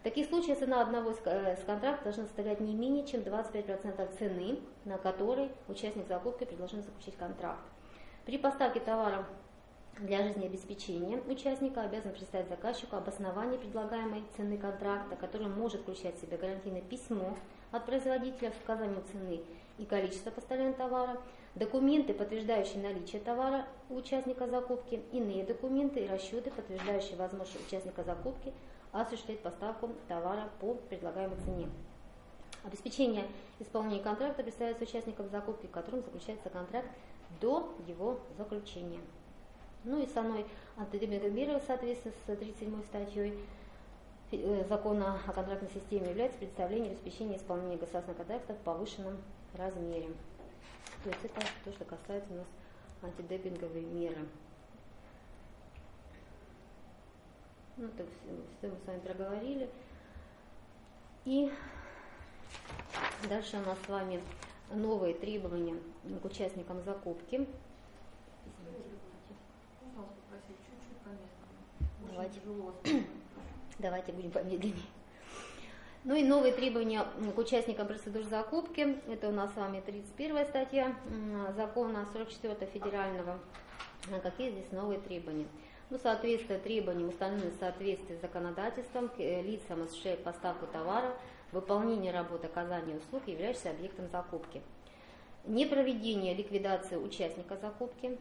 В 0.00 0.02
таких 0.02 0.28
случаях 0.28 0.58
цена 0.58 0.80
одного 0.80 1.10
из 1.10 1.18
э, 1.24 1.56
контрактов 1.66 2.04
должна 2.04 2.24
составлять 2.24 2.60
не 2.60 2.74
менее 2.74 3.06
чем 3.06 3.20
25% 3.20 4.18
цены, 4.18 4.58
на 4.84 4.96
которой 4.96 5.50
участник 5.68 6.06
закупки 6.08 6.44
предложен 6.44 6.82
заключить 6.82 7.16
контракт. 7.16 7.60
При 8.26 8.36
поставке 8.36 8.80
товаров 8.80 9.24
для 9.98 10.22
жизнеобеспечения 10.22 11.20
участника 11.26 11.82
обязан 11.82 12.12
представить 12.12 12.48
заказчику 12.48 12.96
обоснование 12.96 13.58
предлагаемой 13.58 14.24
цены 14.36 14.58
контракта, 14.58 15.16
который 15.16 15.48
может 15.48 15.80
включать 15.80 16.16
в 16.16 16.20
себя 16.20 16.36
гарантийное 16.36 16.82
письмо 16.82 17.36
от 17.72 17.86
производителя 17.86 18.52
с 18.52 18.62
указанием 18.62 19.02
цены 19.10 19.40
и 19.78 19.86
количества 19.86 20.30
поставленного 20.30 20.76
товара, 20.76 21.20
документы, 21.54 22.12
подтверждающие 22.12 22.82
наличие 22.82 23.22
товара 23.22 23.64
у 23.88 23.96
участника 23.96 24.46
закупки, 24.46 25.02
иные 25.12 25.44
документы 25.44 26.00
и 26.00 26.06
расчеты, 26.06 26.50
подтверждающие 26.50 27.16
возможность 27.16 27.66
участника 27.66 28.04
закупки 28.04 28.52
осуществлять 28.92 29.40
поставку 29.40 29.90
товара 30.08 30.50
по 30.60 30.74
предлагаемой 30.74 31.38
цене. 31.38 31.68
Обеспечение 32.64 33.26
исполнения 33.58 34.02
контракта 34.02 34.42
представляется 34.42 34.84
участникам 34.84 35.30
закупки, 35.30 35.66
в 35.66 35.70
котором 35.70 36.02
заключается 36.02 36.50
контракт 36.50 36.88
до 37.40 37.74
его 37.86 38.18
заключения. 38.36 39.00
Ну 39.84 40.02
и 40.02 40.06
самой 40.06 40.46
антидемпинговой 40.76 41.30
мерой 41.30 41.60
в 41.60 41.64
соответствии 41.64 42.10
с 42.10 42.26
37 42.26 42.82
статьей 42.84 43.34
Э, 44.32 44.64
закона 44.68 45.18
о 45.26 45.32
контрактной 45.32 45.70
системе 45.70 46.10
является 46.10 46.38
представление 46.38 46.92
обеспечения 46.92 47.36
исполнения 47.36 47.76
государственных 47.76 48.18
контрактов 48.18 48.56
в 48.56 48.60
повышенном 48.60 49.18
размере. 49.54 50.08
То 51.02 51.10
есть 51.10 51.24
это 51.24 51.40
то, 51.64 51.72
что 51.72 51.84
касается 51.84 52.32
у 52.32 52.36
нас 52.36 52.46
антидемпинговой 53.02 53.82
меры. 53.82 54.28
Ну, 57.76 57.88
так 57.96 58.06
все 58.58 58.68
мы 58.68 58.76
с 58.76 58.86
вами 58.86 59.00
проговорили. 59.00 59.68
И 61.24 61.52
дальше 63.28 63.56
у 63.56 63.66
нас 63.66 63.78
с 63.84 63.88
вами 63.88 64.22
новые 64.70 65.14
требования 65.14 65.76
к 66.22 66.24
участникам 66.24 66.82
закупки. 66.82 67.46
Давайте. 72.10 72.40
Давайте 73.78 74.12
будем 74.12 74.30
помедленнее. 74.30 74.84
Ну 76.02 76.14
и 76.14 76.22
новые 76.22 76.54
требования 76.54 77.04
к 77.34 77.38
участникам 77.38 77.86
процедур 77.86 78.22
закупки. 78.24 78.98
Это 79.10 79.28
у 79.28 79.32
нас 79.32 79.52
с 79.52 79.56
вами 79.56 79.82
31 79.84 80.46
статья 80.46 80.96
закона 81.56 82.06
44 82.12 82.70
федерального. 82.72 83.38
Какие 84.22 84.50
здесь 84.50 84.72
новые 84.72 84.98
требования? 84.98 85.46
Ну, 85.90 85.98
соответствие 85.98 86.58
требованиям, 86.60 87.08
установленным 87.08 87.50
в 87.50 87.58
соответствии 87.58 88.14
с 88.14 88.20
законодательством 88.20 89.08
к 89.08 89.18
э, 89.18 89.42
лицам, 89.42 89.82
осуществляющим 89.82 90.22
поставку 90.22 90.66
товара, 90.68 91.12
выполнение 91.52 92.12
работы, 92.12 92.46
оказание 92.46 92.96
услуг, 92.96 93.22
являющихся 93.26 93.70
объектом 93.70 94.08
закупки. 94.08 94.62
Непроведение 95.44 96.34
ликвидации 96.34 96.96
участника 96.96 97.56
закупки, 97.56 98.18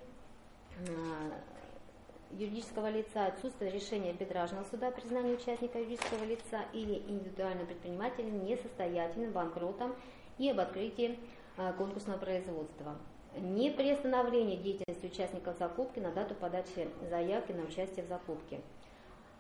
юридического 2.32 2.90
лица, 2.90 3.26
отсутствие 3.26 3.72
решения 3.72 4.12
арбитражного 4.12 4.64
суда 4.66 4.92
признания 4.92 5.34
участника 5.34 5.80
юридического 5.80 6.24
лица 6.24 6.64
или 6.74 6.96
индивидуального 7.08 7.66
предпринимателя 7.66 8.30
несостоятельным, 8.30 9.32
банкротом 9.32 9.96
и 10.38 10.50
об 10.50 10.60
открытии 10.60 11.20
а, 11.58 11.74
конкурсного 11.74 12.18
производства. 12.18 12.96
Не 13.36 13.70
приостановление 13.72 14.58
деятельности 14.58 15.06
участников 15.06 15.58
закупки 15.58 16.00
на 16.00 16.12
дату 16.12 16.36
подачи 16.36 16.90
заявки 17.10 17.52
на 17.52 17.64
участие 17.64 18.06
в 18.06 18.08
закупке. 18.08 18.60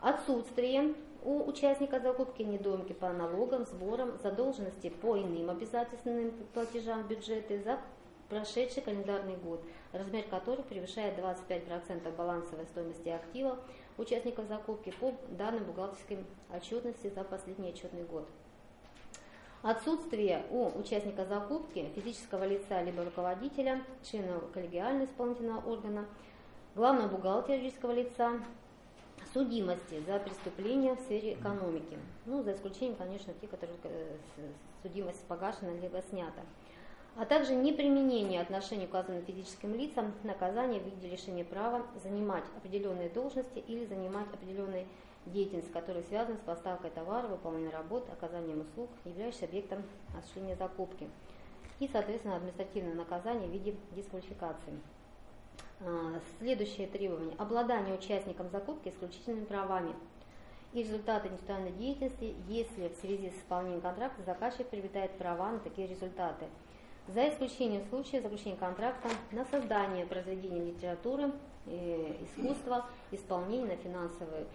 Отсутствие 0.01 0.93
у 1.23 1.43
участника 1.49 1.99
закупки 1.99 2.43
недомки 2.43 2.93
по 2.93 3.09
налогам, 3.09 3.65
сборам, 3.65 4.17
задолженности 4.23 4.89
по 4.89 5.17
иным 5.17 5.49
обязательственным 5.49 6.31
платежам 6.53 7.07
бюджета 7.07 7.61
за 7.61 7.79
прошедший 8.29 8.83
календарный 8.83 9.35
год, 9.35 9.61
размер 9.91 10.23
которых 10.23 10.65
превышает 10.67 11.17
25% 11.17 12.15
балансовой 12.15 12.65
стоимости 12.67 13.09
актива 13.09 13.57
участников 13.97 14.45
закупки 14.47 14.93
по 14.99 15.13
данным 15.29 15.65
бухгалтерской 15.65 16.19
отчетности 16.55 17.11
за 17.13 17.23
последний 17.23 17.69
отчетный 17.69 18.03
год. 18.03 18.27
Отсутствие 19.61 20.45
у 20.51 20.67
участника 20.79 21.25
закупки 21.25 21.91
физического 21.93 22.45
лица 22.45 22.81
либо 22.81 23.03
руководителя, 23.03 23.83
члена 24.03 24.39
коллегиального 24.53 25.05
исполнительного 25.05 25.69
органа, 25.69 26.05
главного 26.75 27.09
бухгалтера 27.09 27.57
юридического 27.57 27.91
лица, 27.91 28.39
судимости 29.33 30.01
за 30.07 30.19
преступления 30.19 30.95
в 30.95 30.99
сфере 31.01 31.33
экономики. 31.33 31.97
Ну, 32.25 32.43
за 32.43 32.53
исключением, 32.53 32.95
конечно, 32.95 33.33
тех, 33.33 33.49
которые 33.49 33.77
э, 33.83 34.17
судимость 34.81 35.23
погашена 35.25 35.71
либо 35.73 36.01
снята 36.09 36.41
а 37.19 37.25
также 37.25 37.53
неприменение 37.53 38.41
отношений 38.41 38.85
указанным 38.85 39.25
физическим 39.25 39.75
лицам 39.75 40.13
наказания 40.23 40.79
в 40.79 40.85
виде 40.85 41.09
лишения 41.09 41.43
права 41.43 41.85
занимать 42.01 42.45
определенные 42.57 43.09
должности 43.09 43.59
или 43.67 43.85
занимать 43.85 44.27
определенные 44.33 44.87
деятельность, 45.25 45.71
которая 45.71 46.03
связана 46.03 46.37
с 46.37 46.41
поставкой 46.41 46.91
товара, 46.91 47.27
выполнением 47.27 47.71
работ, 47.71 48.07
оказанием 48.09 48.61
услуг, 48.61 48.89
являющихся 49.03 49.45
объектом 49.45 49.83
осуществления 50.17 50.55
закупки. 50.55 51.09
И, 51.79 51.89
соответственно, 51.89 52.37
административное 52.37 52.95
наказание 52.95 53.49
в 53.49 53.51
виде 53.51 53.75
дисквалификации. 53.91 54.79
А, 55.81 56.19
следующее 56.39 56.87
требование. 56.87 57.35
Обладание 57.37 57.95
участником 57.95 58.49
закупки 58.49 58.89
исключительными 58.89 59.45
правами 59.45 59.93
и 60.73 60.83
результаты 60.83 61.29
индустриальной 61.29 61.71
деятельности, 61.71 62.35
если 62.47 62.89
в 62.89 62.95
связи 62.95 63.29
с 63.29 63.39
исполнением 63.39 63.81
контракта 63.81 64.21
заказчик 64.23 64.67
приобретает 64.67 65.11
права 65.17 65.51
на 65.51 65.59
такие 65.59 65.87
результаты– 65.87 66.45
за 67.13 67.27
исключением 67.27 67.83
случая 67.89 68.21
заключения 68.21 68.55
контракта 68.55 69.09
на 69.31 69.43
создание 69.45 70.05
произведений 70.05 70.71
литературы, 70.71 71.31
э, 71.65 72.15
искусства, 72.23 72.85
исполнение 73.11 73.75
на 73.75 73.75
финансовое 73.77 74.45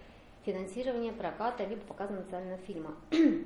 финансирование 0.45 1.13
проката 1.13 1.65
либо 1.65 1.81
показа 1.83 2.13
национального 2.15 2.59
фильма. 2.59 2.95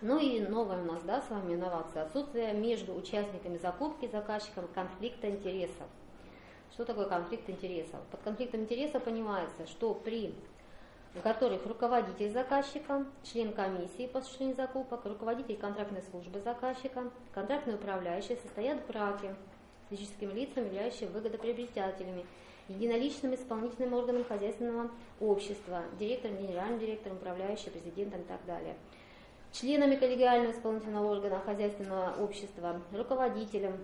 Ну 0.00 0.16
и 0.20 0.38
новая 0.38 0.80
у 0.80 0.84
нас, 0.84 1.02
да, 1.02 1.20
с 1.20 1.28
вами 1.28 1.54
инновация, 1.54 2.04
отсутствие 2.04 2.52
между 2.52 2.94
участниками 2.94 3.58
закупки 3.58 4.06
заказчиком 4.06 4.68
конфликта 4.72 5.28
интересов. 5.28 5.88
Что 6.72 6.84
такое 6.84 7.06
конфликт 7.06 7.48
интересов? 7.50 8.00
Под 8.10 8.20
конфликтом 8.22 8.60
интересов 8.60 9.02
понимается, 9.02 9.66
что 9.66 9.94
при 9.94 10.34
которых 11.22 11.66
руководитель 11.66 12.30
заказчика, 12.30 13.04
член 13.24 13.52
комиссии 13.52 14.06
по 14.06 14.20
осуществлению 14.20 14.56
закупок, 14.56 15.04
руководитель 15.04 15.56
контрактной 15.56 16.02
службы 16.10 16.40
заказчика, 16.40 17.10
контрактный 17.32 17.74
управляющий 17.74 18.36
состоят 18.36 18.80
в 18.82 18.86
браке 18.86 19.34
с 19.86 19.90
физическими 19.90 20.32
лицами, 20.32 20.66
являющими 20.66 21.08
выгодоприобретателями, 21.08 22.24
единоличным 22.68 23.34
исполнительным 23.34 23.94
органом 23.94 24.24
хозяйственного 24.24 24.90
общества, 25.20 25.82
директором, 25.98 26.36
генеральным 26.36 26.78
директором, 26.78 27.16
управляющим, 27.16 27.72
президентом 27.72 28.20
и 28.20 28.24
так 28.24 28.44
далее. 28.46 28.76
Членами 29.50 29.96
коллегиального 29.96 30.52
исполнительного 30.52 31.10
органа 31.10 31.40
хозяйственного 31.40 32.14
общества, 32.22 32.82
руководителем 32.92 33.78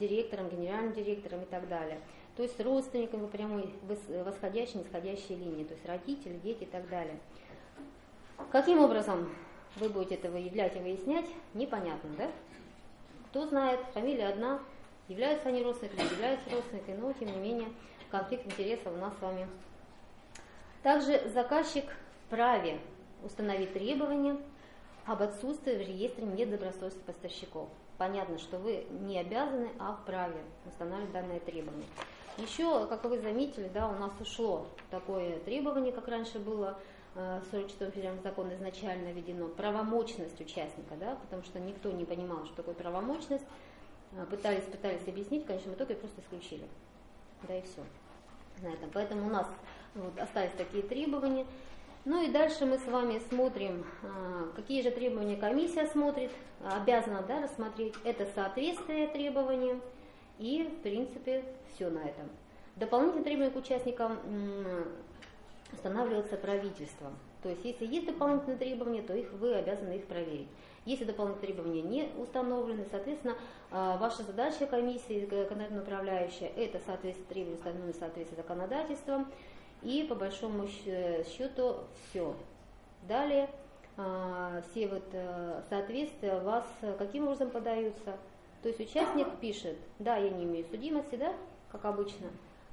директором, 0.00 0.48
генеральным 0.48 0.92
директором 0.92 1.42
и 1.42 1.46
так 1.46 1.68
далее. 1.68 2.00
То 2.36 2.42
есть 2.42 2.58
родственниками 2.60 3.26
прямой 3.26 3.72
восходящей, 4.24 4.80
нисходящей 4.80 5.36
линии, 5.36 5.64
то 5.64 5.74
есть 5.74 5.86
родители, 5.86 6.40
дети 6.42 6.64
и 6.64 6.66
так 6.66 6.88
далее. 6.88 7.18
Каким 8.50 8.80
образом 8.80 9.28
вы 9.76 9.88
будете 9.88 10.16
это 10.16 10.30
выявлять 10.30 10.74
и 10.76 10.80
выяснять, 10.80 11.26
непонятно, 11.54 12.10
да? 12.16 12.30
Кто 13.30 13.46
знает, 13.46 13.80
фамилия 13.94 14.28
одна, 14.28 14.60
являются 15.08 15.48
они 15.48 15.62
родственниками, 15.62 16.12
являются 16.12 16.50
родственниками, 16.50 16.96
но 16.96 17.12
тем 17.12 17.28
не 17.28 17.38
менее 17.38 17.68
конфликт 18.10 18.46
интересов 18.46 18.92
у 18.94 18.96
нас 18.96 19.14
с 19.16 19.22
вами. 19.22 19.46
Также 20.82 21.28
заказчик 21.28 21.84
вправе 22.26 22.80
установить 23.22 23.72
требования 23.72 24.36
об 25.06 25.22
отсутствии 25.22 25.76
в 25.76 25.80
реестре 25.80 26.24
недобросовестных 26.24 27.04
поставщиков. 27.04 27.68
Понятно, 28.02 28.36
что 28.36 28.58
вы 28.58 28.84
не 28.90 29.16
обязаны, 29.20 29.70
а 29.78 29.92
вправе 29.94 30.42
устанавливать 30.66 31.12
данное 31.12 31.38
требование. 31.38 31.86
Еще, 32.36 32.88
как 32.88 33.04
вы 33.04 33.20
заметили, 33.20 33.70
да, 33.72 33.86
у 33.86 33.92
нас 33.92 34.10
ушло 34.20 34.66
такое 34.90 35.38
требование, 35.38 35.92
как 35.92 36.08
раньше 36.08 36.40
было, 36.40 36.76
э, 37.14 37.40
в 37.46 37.50
44 37.52 37.92
федеральном 37.92 38.20
законе 38.24 38.56
изначально 38.56 39.12
введено, 39.12 39.46
правомочность 39.46 40.40
участника, 40.40 40.96
да, 40.98 41.14
потому 41.14 41.44
что 41.44 41.60
никто 41.60 41.92
не 41.92 42.04
понимал, 42.04 42.44
что 42.46 42.56
такое 42.56 42.74
правомочность. 42.74 43.44
Э, 44.16 44.26
пытались, 44.28 44.64
пытались 44.64 45.06
объяснить, 45.06 45.44
в 45.44 45.46
конечном 45.46 45.74
итоге 45.74 45.94
просто 45.94 46.22
исключили. 46.22 46.66
Да 47.46 47.56
и 47.56 47.62
все. 47.62 47.82
На 48.62 48.74
этом. 48.74 48.90
Поэтому 48.92 49.28
у 49.28 49.30
нас 49.30 49.46
вот, 49.94 50.18
остались 50.18 50.54
такие 50.58 50.82
требования. 50.82 51.46
Ну 52.04 52.20
и 52.20 52.32
дальше 52.32 52.66
мы 52.66 52.78
с 52.78 52.86
вами 52.86 53.20
смотрим, 53.28 53.84
э, 54.02 54.44
какие 54.56 54.82
же 54.82 54.90
требования 54.90 55.36
комиссия 55.36 55.86
смотрит, 55.86 56.32
обязана 56.64 57.22
да, 57.22 57.42
рассмотреть. 57.42 57.94
Это 58.02 58.26
соответствие 58.34 59.06
требованиям 59.06 59.80
и, 60.40 60.64
в 60.64 60.82
принципе, 60.82 61.44
все 61.72 61.90
на 61.90 62.00
этом. 62.00 62.28
Дополнительные 62.74 63.24
требования 63.24 63.50
к 63.50 63.56
участникам 63.56 64.18
устанавливаются 65.72 66.36
правительством. 66.36 67.16
То 67.42 67.48
есть, 67.48 67.64
если 67.64 67.86
есть 67.86 68.06
дополнительные 68.06 68.56
требования, 68.56 69.02
то 69.02 69.14
их, 69.14 69.32
вы 69.32 69.54
обязаны 69.54 69.92
их 69.94 70.06
проверить. 70.06 70.48
Если 70.84 71.04
дополнительные 71.04 71.54
требования 71.54 71.82
не 71.82 72.08
установлены, 72.16 72.84
соответственно, 72.90 73.36
а, 73.70 73.96
ваша 73.98 74.22
задача 74.22 74.66
комиссии, 74.66 75.26
конкретно 75.26 75.82
управляющая, 75.82 76.48
это 76.56 76.80
соответствие 76.84 77.26
требованиям, 77.28 77.58
установленным 77.58 77.94
соответствие 77.94 78.42
законодательством, 78.42 79.28
и 79.82 80.04
по 80.08 80.14
большому 80.14 80.66
счету 80.68 81.76
все. 82.10 82.34
Далее, 83.08 83.48
а, 83.96 84.62
все 84.70 84.88
вот 84.88 85.04
э, 85.12 85.62
соответствия 85.68 86.36
у 86.36 86.44
вас 86.44 86.64
каким 86.98 87.24
образом 87.24 87.50
подаются? 87.50 88.16
То 88.62 88.68
есть 88.68 88.80
участник 88.80 89.26
пишет, 89.40 89.76
да, 89.98 90.16
я 90.16 90.30
не 90.30 90.44
имею 90.44 90.64
судимости, 90.70 91.16
да, 91.16 91.34
как 91.70 91.84
обычно, 91.84 92.28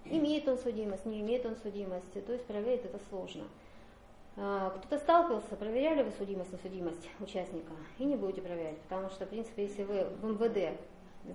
имеет 0.06 0.48
он 0.48 0.58
судимость, 0.58 1.06
не 1.06 1.22
имеет 1.22 1.46
он 1.46 1.56
судимости, 1.58 2.22
то 2.22 2.34
есть 2.34 2.46
проверить 2.46 2.86
это 2.86 3.00
сложно. 3.10 3.46
А, 4.38 4.70
кто-то 4.70 5.00
сталкивался, 5.00 5.56
проверяли 5.56 6.04
вы 6.04 6.12
судимость, 6.12 6.54
несудимость 6.54 7.10
участника, 7.20 7.72
и 7.98 8.06
не 8.06 8.16
будете 8.16 8.42
проверять, 8.42 8.78
потому 8.82 9.10
что, 9.10 9.26
в 9.26 9.30
принципе, 9.30 9.64
если 9.64 9.84
вы 9.84 10.06
в 10.22 10.26
МВД 10.26 10.80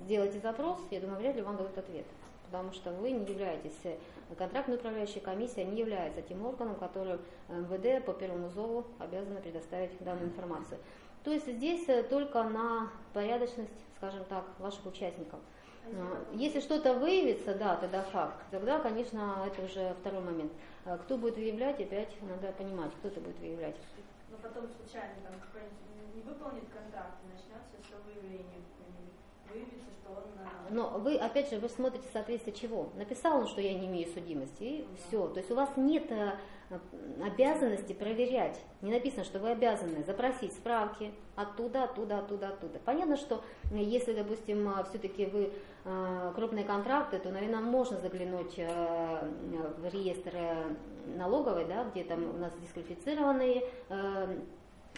сделаете 0.05 0.39
запрос, 0.39 0.79
я 0.91 1.01
думаю, 1.01 1.19
вряд 1.19 1.35
ли 1.37 1.43
вам 1.43 1.57
дадут 1.57 1.77
ответ, 1.77 2.07
потому 2.47 2.73
что 2.73 2.93
вы 2.93 3.11
не 3.11 3.27
являетесь, 3.27 3.79
э, 3.83 3.97
контрактная 4.37 4.77
управляющая 4.77 5.21
комиссия 5.21 5.65
не 5.65 5.81
является 5.81 6.23
тем 6.23 6.45
органом, 6.45 6.77
который 6.77 7.19
МВД 7.49 8.05
по 8.05 8.13
первому 8.13 8.49
зову 8.51 8.85
обязана 8.99 9.41
предоставить 9.41 9.97
данную 10.03 10.29
информацию. 10.29 10.79
То 11.25 11.33
есть 11.33 11.47
здесь 11.47 11.89
э, 11.89 12.03
только 12.03 12.43
на 12.43 12.91
порядочность, 13.13 13.73
скажем 13.97 14.25
так, 14.25 14.45
ваших 14.59 14.85
участников. 14.87 15.41
А, 15.87 16.25
если 16.33 16.61
что-то 16.61 16.95
выявится, 16.95 17.55
да, 17.55 17.77
тогда 17.77 18.03
факт, 18.03 18.37
тогда, 18.51 18.79
конечно, 18.79 19.45
это 19.47 19.63
уже 19.63 19.95
второй 20.01 20.21
момент. 20.21 20.53
А 20.85 20.99
кто 20.99 21.17
будет 21.17 21.37
выявлять, 21.37 21.81
опять 21.81 22.15
надо 22.23 22.53
понимать, 22.53 22.91
кто 22.99 23.09
это 23.09 23.21
будет 23.21 23.39
выявлять. 23.39 23.77
Но 24.31 24.37
потом 24.37 24.69
случайно 24.69 25.15
там 25.25 25.41
какой-нибудь 25.41 26.15
не 26.15 26.23
выполнит 26.23 26.65
контракт, 26.73 27.17
и 27.25 27.33
начнется 27.33 27.77
все 27.83 27.97
выявление 28.05 28.61
выявится, 29.55 29.87
что 30.03 30.13
он... 30.13 30.75
Но 30.75 30.99
вы, 30.99 31.17
опять 31.17 31.51
же, 31.51 31.59
вы 31.59 31.69
смотрите 31.69 32.07
соответствие 32.13 32.55
чего. 32.55 32.91
Написал 32.97 33.41
он, 33.41 33.47
что 33.47 33.61
я 33.61 33.75
не 33.75 33.87
имею 33.87 34.09
судимости, 34.13 34.63
и 34.63 34.83
да. 34.83 34.89
все. 35.07 35.29
То 35.29 35.39
есть 35.39 35.51
у 35.51 35.55
вас 35.55 35.71
нет 35.77 36.11
э, 36.11 36.33
обязанности 37.25 37.93
проверять. 37.93 38.61
Не 38.83 38.91
написано, 38.91 39.25
что 39.25 39.39
вы 39.39 39.51
обязаны 39.51 40.03
запросить 40.05 40.53
справки 40.53 41.13
оттуда, 41.37 41.85
оттуда, 41.85 42.19
оттуда, 42.19 42.49
оттуда. 42.49 42.79
Понятно, 42.85 43.17
что 43.17 43.43
если, 43.71 44.13
допустим, 44.15 44.69
э, 44.69 44.85
все-таки 44.91 45.27
вы 45.27 45.53
э, 45.85 46.33
крупные 46.35 46.65
контракты, 46.65 47.19
то, 47.19 47.31
наверное, 47.31 47.61
можно 47.61 47.99
заглянуть 47.99 48.57
в 48.57 49.89
реестр 49.93 50.33
налоговой, 51.17 51.67
да, 51.67 51.85
где 51.85 52.05
там 52.05 52.35
у 52.35 52.39
нас 52.39 52.53
дисквалифицированные 52.61 53.65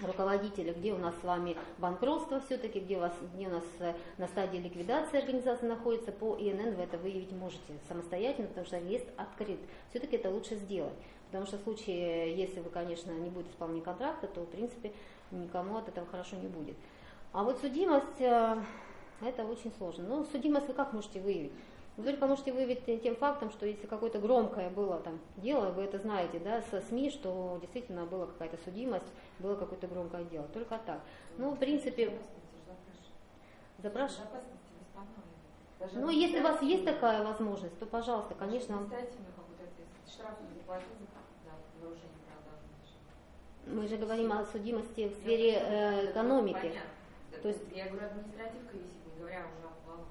руководителя, 0.03 0.73
где 0.75 0.93
у 0.93 0.99
нас 0.99 1.15
с 1.21 1.25
вами 1.25 1.57
банкротство 1.79 2.41
все-таки, 2.41 2.81
где 2.81 2.97
у, 2.97 3.01
вас, 3.01 3.13
где 3.35 3.47
у 3.47 3.51
нас 3.51 3.65
э, 3.79 3.95
на 4.19 4.27
стадии 4.29 4.59
ликвидации 4.59 5.19
организация 5.19 5.69
находится, 5.69 6.13
по 6.13 6.37
ИНН 6.37 6.75
вы 6.75 6.83
это 6.83 6.99
выявить 6.99 7.33
можете 7.33 7.73
самостоятельно, 7.89 8.49
потому 8.49 8.67
что 8.67 8.79
реестр 8.79 9.11
открыт. 9.17 9.59
Все-таки 9.91 10.17
это 10.17 10.31
лучше 10.31 10.57
сделать. 10.57 10.95
Потому 11.27 11.47
что 11.47 11.59
в 11.59 11.63
случае, 11.63 12.37
если 12.37 12.61
вы, 12.61 12.71
конечно, 12.71 13.11
не 13.11 13.31
будете 13.31 13.53
исполнять 13.53 13.85
контракта, 13.85 14.27
то, 14.27 14.43
в 14.43 14.49
принципе, 14.49 14.93
никому 15.31 15.79
от 15.79 15.89
этого 15.89 16.07
хорошо 16.07 16.37
не 16.37 16.49
будет. 16.49 16.77
А 17.33 17.43
вот 17.43 17.59
судимость, 17.61 18.21
э, 18.21 18.57
это 19.23 19.45
очень 19.45 19.73
сложно. 19.79 20.05
Но 20.05 20.25
судимость 20.25 20.69
вы 20.69 20.75
как 20.75 20.93
можете 20.93 21.21
выявить? 21.21 21.53
Вы 21.97 22.05
только 22.05 22.27
можете 22.27 22.53
выявить 22.53 22.85
тем 22.85 23.17
фактом, 23.17 23.51
что 23.51 23.65
если 23.65 23.87
какое-то 23.87 24.19
громкое 24.19 24.69
было 24.69 24.99
там 24.99 25.19
дело, 25.39 25.71
вы 25.71 25.85
это 25.85 25.99
знаете, 25.99 26.39
да, 26.39 26.61
со 26.71 26.83
СМИ, 26.83 27.11
что 27.11 27.59
действительно 27.61 28.05
была 28.05 28.27
какая-то 28.27 28.59
судимость, 28.65 29.07
было 29.39 29.57
какое-то 29.57 29.87
громкое 29.87 30.25
дело. 30.25 30.47
Только 30.49 30.79
так. 30.85 31.01
Ну, 31.39 31.53
в 31.53 31.59
принципе, 31.59 32.19
запрашивать. 33.79 34.29
Ну, 35.95 36.11
если 36.11 36.41
у 36.41 36.43
вас 36.43 36.61
есть 36.61 36.85
такая 36.85 37.25
возможность, 37.25 37.79
то, 37.79 37.87
пожалуйста, 37.87 38.35
конечно. 38.35 38.77
Мы 43.67 43.89
же 43.89 43.97
говорим 43.97 44.33
о 44.33 44.45
судимости 44.45 45.09
в 45.09 45.15
сфере 45.15 45.59
э, 45.61 46.11
экономики. 46.11 46.73
То 47.43 47.49
есть, 47.49 47.61
я 47.75 47.89
говорю, 47.89 48.07
административка 48.07 48.77
висит, 48.77 49.07
не 49.07 49.19
говоря 49.19 49.41
уже 49.41 49.67
о 49.67 49.85
планах. 49.85 50.07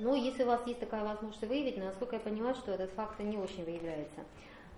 Но 0.00 0.14
если 0.14 0.44
у 0.44 0.46
вас 0.46 0.60
есть 0.66 0.80
такая 0.80 1.04
возможность 1.04 1.46
выявить, 1.46 1.76
насколько 1.76 2.16
я 2.16 2.20
понимаю, 2.20 2.54
что 2.54 2.72
этот 2.72 2.90
факт 2.92 3.20
не 3.20 3.36
очень 3.36 3.64
выявляется. 3.64 4.22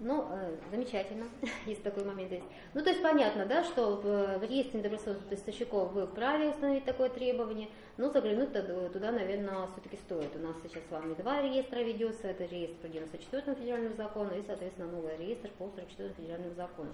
Ну, 0.00 0.26
э, 0.32 0.56
замечательно, 0.72 1.26
если 1.66 1.82
такой 1.82 2.04
момент 2.04 2.32
есть. 2.32 2.44
Ну, 2.74 2.82
то 2.82 2.90
есть 2.90 3.02
понятно, 3.02 3.46
да, 3.46 3.62
что 3.62 3.96
в, 3.96 4.42
реестре 4.42 4.80
недобросовестных 4.80 5.28
поставщиков 5.28 5.92
вы 5.92 6.06
вправе 6.08 6.48
установить 6.48 6.84
такое 6.84 7.08
требование, 7.08 7.68
но 7.98 8.10
заглянуть 8.10 8.52
туда, 8.52 9.12
наверное, 9.12 9.68
все-таки 9.68 9.96
стоит. 9.98 10.34
У 10.34 10.40
нас 10.40 10.56
сейчас 10.64 10.82
с 10.88 10.90
вами 10.90 11.14
два 11.14 11.40
реестра 11.40 11.78
ведется, 11.80 12.26
это 12.26 12.44
реестр 12.46 12.78
по 12.82 12.88
94 12.88 13.54
федеральному 13.54 13.94
закону 13.94 14.34
и, 14.36 14.42
соответственно, 14.44 14.90
новый 14.90 15.16
реестр 15.18 15.50
по 15.56 15.70
44 15.70 16.14
федеральному 16.14 16.54
закону. 16.56 16.90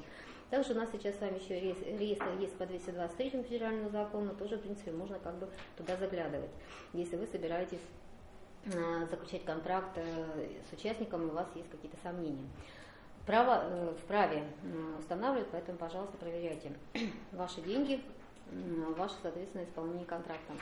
Также 0.50 0.72
у 0.72 0.76
нас 0.76 0.90
сейчас 0.92 1.14
с 1.14 1.20
вами 1.20 1.38
еще 1.38 1.58
реестр 1.58 2.26
есть 2.38 2.54
по 2.58 2.66
223 2.66 3.42
федеральному 3.42 3.88
закону, 3.88 4.34
тоже, 4.34 4.58
в 4.58 4.60
принципе, 4.60 4.90
можно 4.90 5.18
как 5.18 5.38
бы 5.38 5.48
туда 5.78 5.96
заглядывать, 5.96 6.50
если 6.92 7.16
вы 7.16 7.26
собираетесь 7.26 7.80
Э, 7.80 8.07
заключать 9.10 9.44
контракт 9.44 9.96
э, 9.96 10.24
с 10.68 10.72
участником, 10.72 11.28
у 11.28 11.32
вас 11.32 11.46
есть 11.54 11.70
какие-то 11.70 11.96
сомнения. 12.02 12.46
Право 13.26 13.62
э, 13.62 13.94
вправе 14.02 14.44
устанавливать, 14.98 15.48
поэтому, 15.50 15.78
пожалуйста, 15.78 16.16
проверяйте 16.18 16.72
ваши 17.32 17.60
деньги, 17.60 18.02
ваше, 18.96 19.14
соответственно, 19.22 19.64
исполнение 19.64 20.06
контракта. 20.06 20.54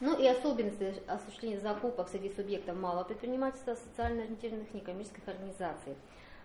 Ну 0.00 0.18
и 0.18 0.26
особенности 0.26 0.94
осуществления 1.06 1.60
закупок 1.60 2.08
среди 2.08 2.28
субъектов 2.34 2.76
малого 2.76 3.04
предпринимательства, 3.04 3.76
социально 3.76 4.24
ориентированных 4.24 4.74
некоммерческих 4.74 5.26
организаций. 5.28 5.94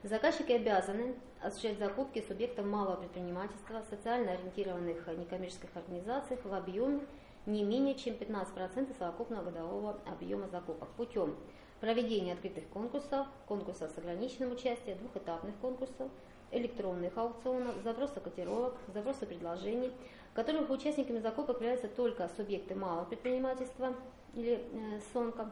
Заказчики 0.03 0.51
обязаны 0.51 1.15
осуществлять 1.41 1.79
закупки 1.79 2.23
субъектов 2.27 2.65
малого 2.65 2.97
предпринимательства, 2.97 3.83
социально 3.89 4.33
ориентированных 4.33 5.07
некоммерческих 5.07 5.69
организаций 5.75 6.37
в 6.43 6.53
объеме 6.53 7.01
не 7.49 7.63
менее 7.63 7.95
чем 7.95 8.13
15% 8.15 8.97
совокупного 8.97 9.45
годового 9.45 9.97
объема 10.05 10.47
закупок 10.47 10.89
путем 10.89 11.35
проведения 11.79 12.33
открытых 12.33 12.67
конкурсов, 12.69 13.27
конкурсов 13.47 13.91
с 13.91 13.97
ограниченным 13.97 14.51
участием, 14.51 14.97
двухэтапных 14.99 15.55
конкурсов, 15.57 16.11
электронных 16.51 17.17
аукционов, 17.17 17.75
запроса 17.83 18.19
котировок, 18.19 18.75
запроса 18.93 19.25
предложений, 19.25 19.91
в 20.31 20.35
которых 20.35 20.69
участниками 20.69 21.19
закупок 21.19 21.57
являются 21.57 21.87
только 21.87 22.29
субъекты 22.37 22.75
малого 22.75 23.05
предпринимательства 23.05 23.93
или 24.35 24.61
э, 24.71 24.99
СОНКа. 25.13 25.51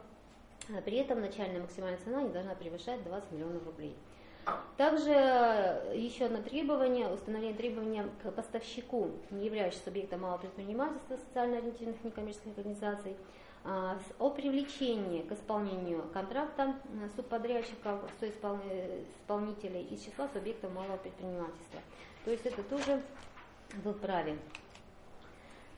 При 0.84 0.98
этом 0.98 1.20
начальная 1.20 1.60
максимальная 1.60 1.98
цена 2.04 2.22
не 2.22 2.28
должна 2.28 2.54
превышать 2.54 3.02
20 3.04 3.32
миллионов 3.32 3.64
рублей. 3.64 3.96
Также 4.76 5.10
э, 5.10 5.92
еще 5.96 6.26
одно 6.26 6.42
требование, 6.42 7.08
установление 7.08 7.56
требования 7.56 8.08
к 8.22 8.30
поставщику, 8.30 9.10
не 9.30 9.46
являющемуся 9.46 9.84
субъектом 9.86 10.20
малого 10.20 10.38
предпринимательства, 10.38 11.16
социально 11.16 11.58
ориентированных 11.58 12.04
некоммерческих 12.04 12.56
организаций, 12.56 13.16
а, 13.64 13.98
о 14.18 14.30
привлечении 14.30 15.22
к 15.22 15.32
исполнению 15.32 16.04
контракта 16.12 16.74
субподрядчиков, 17.16 18.00
исполнителей 18.22 19.82
из 19.82 20.02
числа 20.02 20.28
субъектов 20.32 20.72
малого 20.72 20.96
предпринимательства. 20.96 21.80
То 22.24 22.30
есть 22.30 22.46
это 22.46 22.62
тоже 22.62 23.02
в 23.84 23.92
праве. 23.94 24.38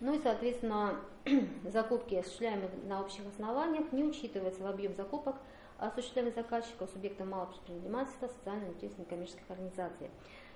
Ну 0.00 0.14
и, 0.14 0.22
соответственно, 0.22 1.00
закупки, 1.64 2.14
осуществляемые 2.14 2.70
на 2.86 3.00
общих 3.00 3.22
основаниях, 3.26 3.92
не 3.92 4.04
учитывается 4.04 4.62
в 4.62 4.66
объем 4.66 4.94
закупок, 4.94 5.36
осуществляемых 5.80 6.34
заказчиков 6.34 6.90
субъектов 6.90 7.26
малого 7.26 7.52
предпринимательства, 7.52 8.28
социально-интересных 8.28 9.08
коммерческих 9.08 9.48
организаций. 9.48 10.10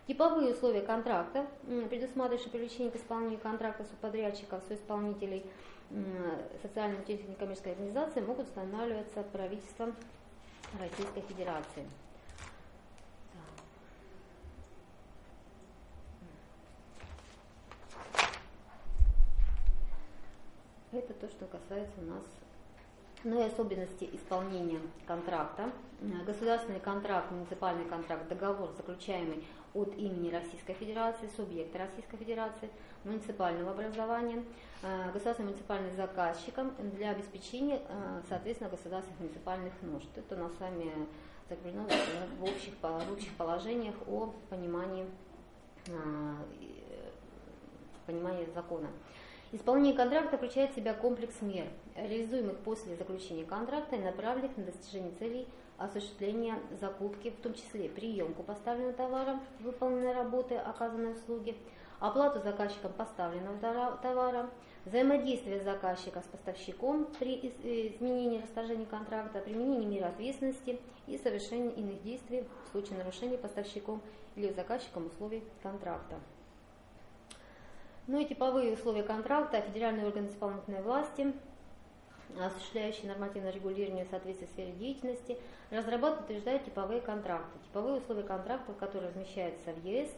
Типовые 0.07 0.53
условия 0.53 0.83
контракта, 0.83 1.47
предусматривающие 1.89 2.51
привлечение 2.51 2.91
к 2.91 2.97
исполнению 2.97 3.39
контракта 3.39 3.85
субподрядчиков, 3.85 4.63
соисполнителей 4.69 5.45
социально-интересных 6.61 7.39
коммерческой 7.39 7.73
организации 7.73 8.21
могут 8.21 8.47
устанавливаться 8.49 9.23
правительством 9.33 9.95
Российской 10.79 11.23
Федерации. 11.23 11.89
Это 20.93 21.13
то, 21.15 21.29
что 21.29 21.47
касается 21.47 22.01
у 22.01 22.05
нас 22.05 22.23
ну 23.25 23.41
и 23.41 23.47
особенности 23.47 24.09
исполнения 24.13 24.81
контракта. 25.07 25.71
Государственный 26.27 26.81
контракт, 26.81 27.31
муниципальный 27.31 27.87
контракт, 27.87 28.29
договор, 28.29 28.71
заключаемый 28.77 29.43
от 29.73 29.97
имени 29.97 30.31
Российской 30.31 30.75
Федерации, 30.75 31.29
субъекта 31.35 31.79
Российской 31.79 32.19
Федерации, 32.19 32.69
муниципального 33.05 33.73
образования, 33.73 34.45
э, 34.83 35.11
государственным 35.13 35.53
муниципальным 35.53 35.97
заказчиком 35.97 36.73
для 36.97 37.11
обеспечения, 37.11 37.81
э, 37.89 38.23
соответственно, 38.29 38.71
государственных 38.71 39.19
муниципальных 39.21 39.73
нужд. 39.83 40.09
Это 40.15 40.37
у 40.37 40.39
нас 40.39 40.53
с 40.55 40.61
вами 40.61 40.93
закреплено 41.49 41.87
в 42.39 42.45
общих, 42.45 42.75
в 42.81 43.13
общих 43.13 43.33
положениях 43.35 43.95
о 44.07 44.33
понимании, 44.51 45.07
э, 45.87 45.93
понимании 48.07 48.47
закона. 48.55 48.89
Исполнение 49.55 49.95
контракта 49.95 50.37
включает 50.37 50.73
в 50.73 50.75
себя 50.75 50.95
комплекс 50.95 51.41
мер, 51.41 51.69
реализуемых 51.95 52.59
после 52.65 52.97
заключения 52.97 53.45
контракта 53.45 53.95
и 53.95 54.01
направленных 54.01 54.57
на 54.57 54.65
достижение 54.65 55.13
целей 55.13 55.47
осуществления 55.79 56.59
закупки, 56.81 57.31
в 57.31 57.41
том 57.41 57.55
числе 57.55 57.89
приемку 57.89 58.43
поставленного 58.43 58.95
товара, 58.95 59.41
выполненной 59.61 60.13
работы, 60.13 60.57
оказанной 60.57 61.13
услуги, 61.13 61.57
оплату 62.01 62.41
заказчиком 62.43 62.95
поставленного 62.95 63.97
товара, 64.03 64.51
взаимодействие 64.87 65.61
заказчика 65.61 66.21
с 66.21 66.25
поставщиком 66.25 67.07
при 67.21 67.37
э, 67.37 67.95
изменении 67.95 68.43
расторжения 68.43 68.87
контракта, 68.87 69.39
применение 69.39 69.87
меры 69.87 70.07
ответственности 70.07 70.81
и 71.07 71.17
совершение 71.17 71.71
иных 71.75 72.03
действий 72.03 72.43
в 72.67 72.73
случае 72.73 72.99
нарушения 72.99 73.39
поставщиком 73.39 74.03
или 74.35 74.53
заказчиком 74.53 75.07
условий 75.07 75.45
контракта. 75.63 76.17
Ну 78.07 78.21
и 78.21 78.27
типовые 78.27 78.75
условия 78.75 79.03
контракта, 79.03 79.63
федеральный 79.63 80.07
орган 80.07 80.27
исполнительной 80.27 80.83
власти, 80.83 81.33
осуществляющий 82.39 83.09
нормативное 83.09 83.51
регулирование 83.51 84.05
в 84.05 84.11
соответствии 84.11 84.47
сфере 84.47 84.73
деятельности, 84.73 85.39
разрабатывает 85.71 86.21
и 86.21 86.25
утверждает 86.25 86.65
типовые 86.67 87.01
контракты. 87.01 87.59
Типовые 87.65 88.01
условия 88.01 88.25
контрактов, 88.25 88.77
которые 88.77 89.09
размещаются 89.09 89.73
в 89.73 89.83
ЕС, 89.87 90.11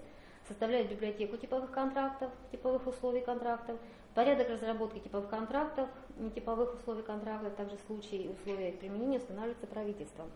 составляют 0.49 0.91
библиотеку 0.91 1.37
типовых 1.37 1.71
контрактов, 1.71 2.33
типовых 2.51 2.89
условий 2.89 3.21
контрактов, 3.21 3.79
порядок 4.15 4.49
разработки 4.49 4.99
типовых 4.99 5.29
контрактов, 5.29 5.89
типовых 6.35 6.75
условий 6.75 7.05
контрактов, 7.05 7.55
также 7.55 7.77
случаи 7.87 8.23
и 8.23 8.29
условия 8.29 8.71
их 8.71 8.81
применения 8.81 9.19
устанавливаются 9.19 9.69
правительством. 9.69 10.31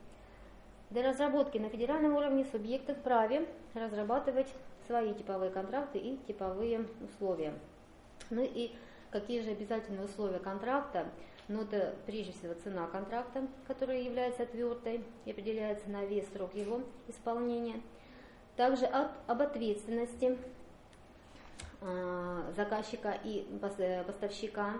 Для 0.90 1.09
разработки 1.09 1.59
на 1.59 1.68
федеральном 1.68 2.14
уровне 2.14 2.44
субъекты 2.44 2.94
вправе 2.94 3.48
разрабатывать 3.74 4.52
свои 4.91 5.15
типовые 5.15 5.53
контракты 5.53 5.99
и 5.99 6.19
типовые 6.27 6.85
условия. 7.01 7.55
Ну 8.29 8.43
и 8.43 8.73
какие 9.12 9.41
же 9.41 9.51
обязательные 9.51 10.05
условия 10.05 10.41
контракта? 10.41 11.07
Ну, 11.47 11.62
это 11.62 11.95
прежде 12.07 12.33
всего 12.33 12.55
цена 12.55 12.89
контракта, 12.89 13.47
которая 13.69 14.01
является 14.01 14.47
твердой 14.47 15.05
и 15.25 15.31
определяется 15.31 15.89
на 15.91 16.05
весь 16.05 16.29
срок 16.33 16.55
его 16.55 16.81
исполнения. 17.07 17.81
Также 18.57 18.87
от, 18.87 19.12
об 19.29 19.43
ответственности 19.43 20.37
э, 21.81 22.53
заказчика 22.57 23.17
и 23.23 23.47
поставщика 24.07 24.75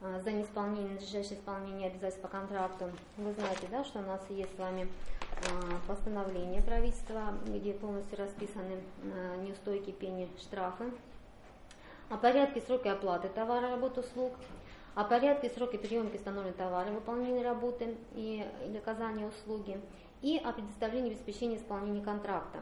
э, 0.00 0.20
за 0.22 0.30
неисполнение, 0.30 0.92
надлежащее 0.92 1.38
исполнение 1.38 1.88
обязательств 1.88 2.22
по 2.22 2.28
контракту. 2.28 2.90
Вы 3.16 3.32
знаете, 3.32 3.66
да, 3.68 3.82
что 3.82 3.98
у 3.98 4.02
нас 4.02 4.20
есть 4.30 4.54
с 4.54 4.58
вами 4.58 4.88
постановление 5.86 6.62
правительства, 6.62 7.34
где 7.46 7.72
полностью 7.72 8.18
расписаны 8.18 8.80
а, 9.04 9.36
неустойки, 9.36 9.90
пени, 9.90 10.28
штрафы, 10.38 10.92
о 12.08 12.16
порядке 12.16 12.60
сроки 12.60 12.88
оплаты 12.88 13.28
товара, 13.28 13.70
работ, 13.70 13.98
услуг, 13.98 14.32
о 14.94 15.04
порядке 15.04 15.48
сроки 15.50 15.76
приемки 15.76 16.16
установленного 16.16 16.56
товара, 16.56 16.90
выполнения 16.90 17.42
работы 17.42 17.96
и, 18.14 18.46
или 18.66 18.78
оказания 18.78 19.26
услуги, 19.26 19.80
и 20.22 20.38
о 20.38 20.52
предоставлении 20.52 21.12
обеспечения 21.12 21.56
исполнения 21.56 22.02
контракта. 22.02 22.60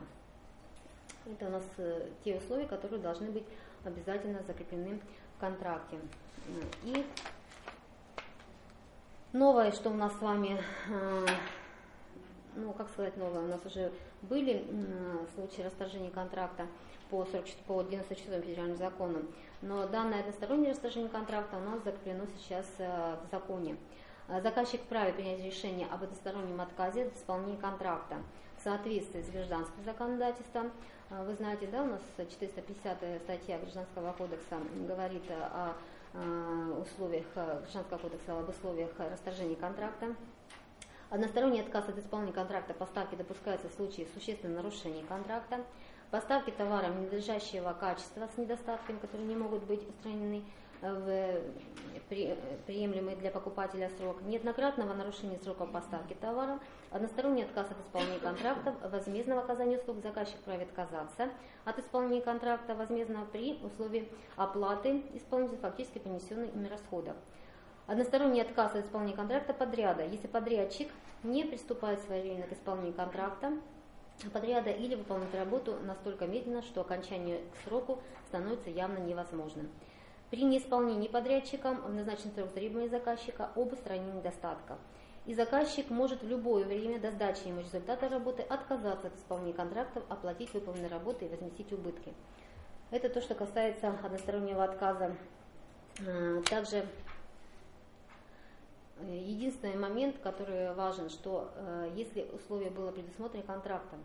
Это 1.26 1.46
у 1.46 1.50
нас 1.50 1.64
э, 1.78 2.08
те 2.24 2.36
условия, 2.36 2.66
которые 2.66 3.00
должны 3.00 3.30
быть 3.30 3.44
обязательно 3.84 4.42
закреплены 4.46 5.00
в 5.36 5.40
контракте. 5.40 5.98
И 6.84 7.04
новое, 9.32 9.72
что 9.72 9.90
у 9.90 9.94
нас 9.94 10.16
с 10.16 10.20
вами 10.20 10.60
а, 10.90 11.26
ну, 12.56 12.72
как 12.72 12.88
сказать 12.88 13.16
новое, 13.16 13.42
у 13.42 13.48
нас 13.48 13.64
уже 13.64 13.92
были 14.22 14.64
случаи 15.34 15.62
расторжения 15.62 16.10
контракта 16.10 16.66
по, 17.10 17.24
40, 17.24 17.44
по 17.66 17.82
94 17.82 18.42
федеральным 18.42 18.76
законам, 18.76 19.26
но 19.62 19.86
данное 19.86 20.20
одностороннее 20.20 20.72
расторжение 20.72 21.08
контракта 21.08 21.56
у 21.56 21.60
нас 21.60 21.82
закреплено 21.82 22.24
сейчас 22.36 22.66
э, 22.78 23.16
в 23.26 23.30
законе. 23.30 23.76
Э, 24.28 24.40
заказчик 24.42 24.80
вправе 24.82 25.12
принять 25.12 25.42
решение 25.42 25.86
об 25.90 26.02
одностороннем 26.02 26.60
отказе 26.60 27.06
от 27.06 27.16
исполнения 27.16 27.56
контракта 27.56 28.16
в 28.58 28.62
соответствии 28.62 29.22
с 29.22 29.30
гражданским 29.30 29.84
законодательством. 29.84 30.70
Э, 31.10 31.24
вы 31.24 31.34
знаете, 31.34 31.66
да, 31.66 31.82
у 31.82 31.86
нас 31.86 32.00
450 32.16 32.98
статья 33.24 33.58
Гражданского 33.58 34.12
кодекса 34.12 34.56
говорит 34.86 35.24
о 35.30 35.74
условиях 36.80 37.26
Гражданского 37.34 37.98
кодекса 37.98 38.38
об 38.38 38.48
условиях 38.48 38.90
расторжения 38.98 39.56
контракта. 39.56 40.14
Односторонний 41.10 41.60
отказ 41.60 41.88
от 41.88 41.98
исполнения 41.98 42.34
контракта 42.34 42.74
поставки 42.74 43.14
допускается 43.14 43.68
в 43.70 43.72
случае 43.72 44.06
существенного 44.12 44.62
нарушения 44.62 45.02
контракта. 45.04 45.64
Поставки 46.10 46.50
товара 46.50 46.88
ненадлежащего 46.88 47.72
качества 47.72 48.28
с 48.34 48.38
недостатками, 48.38 48.98
которые 48.98 49.26
не 49.26 49.36
могут 49.36 49.62
быть 49.64 49.88
устранены 49.88 50.42
в 50.80 51.40
приемлемый 52.66 53.16
для 53.16 53.30
покупателя 53.30 53.90
срок, 53.98 54.22
неоднократного 54.22 54.94
нарушения 54.94 55.38
срока 55.42 55.66
поставки 55.66 56.14
товара, 56.14 56.60
односторонний 56.90 57.42
отказ 57.44 57.70
от 57.70 57.80
исполнения 57.80 58.20
контракта, 58.20 58.74
возмездного 58.88 59.42
оказания 59.42 59.78
услуг 59.78 59.98
заказчик 60.02 60.36
вправе 60.36 60.64
отказаться 60.64 61.30
от 61.64 61.78
исполнения 61.78 62.22
контракта 62.22 62.74
возмездного 62.74 63.24
при 63.24 63.58
условии 63.62 64.08
оплаты 64.36 65.02
исполнителя 65.14 65.58
фактически 65.58 65.98
понесенных 65.98 66.54
ими 66.54 66.68
расходов. 66.68 67.16
Односторонний 67.88 68.42
отказ 68.42 68.74
от 68.74 68.84
исполнения 68.84 69.16
контракта 69.16 69.54
подряда, 69.54 70.04
если 70.04 70.26
подрядчик 70.26 70.90
не 71.22 71.44
приступает 71.44 72.02
своевременно 72.02 72.46
к 72.46 72.52
исполнению 72.52 72.92
контракта, 72.92 73.52
подряда 74.30 74.68
или 74.68 74.94
выполняет 74.94 75.34
работу 75.34 75.74
настолько 75.86 76.26
медленно, 76.26 76.60
что 76.60 76.82
окончание 76.82 77.38
к 77.38 77.64
сроку 77.64 77.98
становится 78.26 78.68
явно 78.68 78.98
невозможным. 78.98 79.70
При 80.28 80.42
неисполнении 80.42 81.08
подрядчиком 81.08 81.80
в 81.80 81.94
назначенный 81.94 82.34
срок 82.34 82.52
требования 82.52 82.90
заказчика 82.90 83.48
об 83.56 83.72
устранении 83.72 84.18
недостатка. 84.18 84.76
И 85.24 85.32
заказчик 85.32 85.88
может 85.88 86.22
в 86.22 86.28
любое 86.28 86.66
время 86.66 87.00
до 87.00 87.10
сдачи 87.10 87.46
ему 87.46 87.60
результата 87.60 88.06
работы 88.10 88.42
отказаться 88.42 89.06
от 89.06 89.16
исполнения 89.16 89.54
контрактов, 89.54 90.02
оплатить 90.10 90.52
выполненные 90.52 90.90
работы 90.90 91.24
и 91.24 91.28
возместить 91.30 91.72
убытки. 91.72 92.12
Это 92.90 93.08
то, 93.08 93.22
что 93.22 93.34
касается 93.34 93.94
одностороннего 94.04 94.62
отказа. 94.62 95.16
А, 96.06 96.42
также 96.42 96.86
Единственный 99.06 99.76
момент, 99.76 100.18
который 100.18 100.74
важен, 100.74 101.08
что 101.08 101.52
э, 101.54 101.92
если 101.94 102.28
условие 102.32 102.70
было 102.70 102.90
предусмотрено 102.90 103.42
контрактом, 103.44 104.04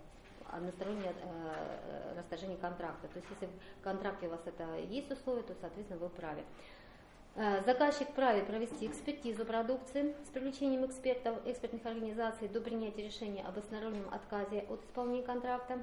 одностороннее 0.52 1.14
э, 1.24 2.14
расторжение 2.18 2.58
контракта, 2.58 3.08
то 3.08 3.18
есть 3.18 3.28
если 3.32 3.48
в 3.80 3.84
контракте 3.84 4.28
у 4.28 4.30
вас 4.30 4.42
это 4.46 4.68
есть 4.90 5.12
условие, 5.12 5.44
то, 5.44 5.54
соответственно, 5.60 6.00
вы 6.00 6.10
вправе. 6.10 6.44
Э, 7.36 7.64
заказчик 7.66 8.10
вправе 8.10 8.44
провести 8.44 8.86
экспертизу 8.86 9.46
продукции 9.46 10.16
с 10.24 10.30
привлечением 10.30 10.86
экспертов, 10.86 11.36
экспертных 11.46 11.84
организаций 11.86 12.48
до 12.48 12.62
принятия 12.62 13.04
решения 13.04 13.42
об 13.42 13.58
одностороннем 13.58 14.08
отказе 14.14 14.60
от 14.70 14.84
исполнения 14.84 15.24
контракта. 15.24 15.82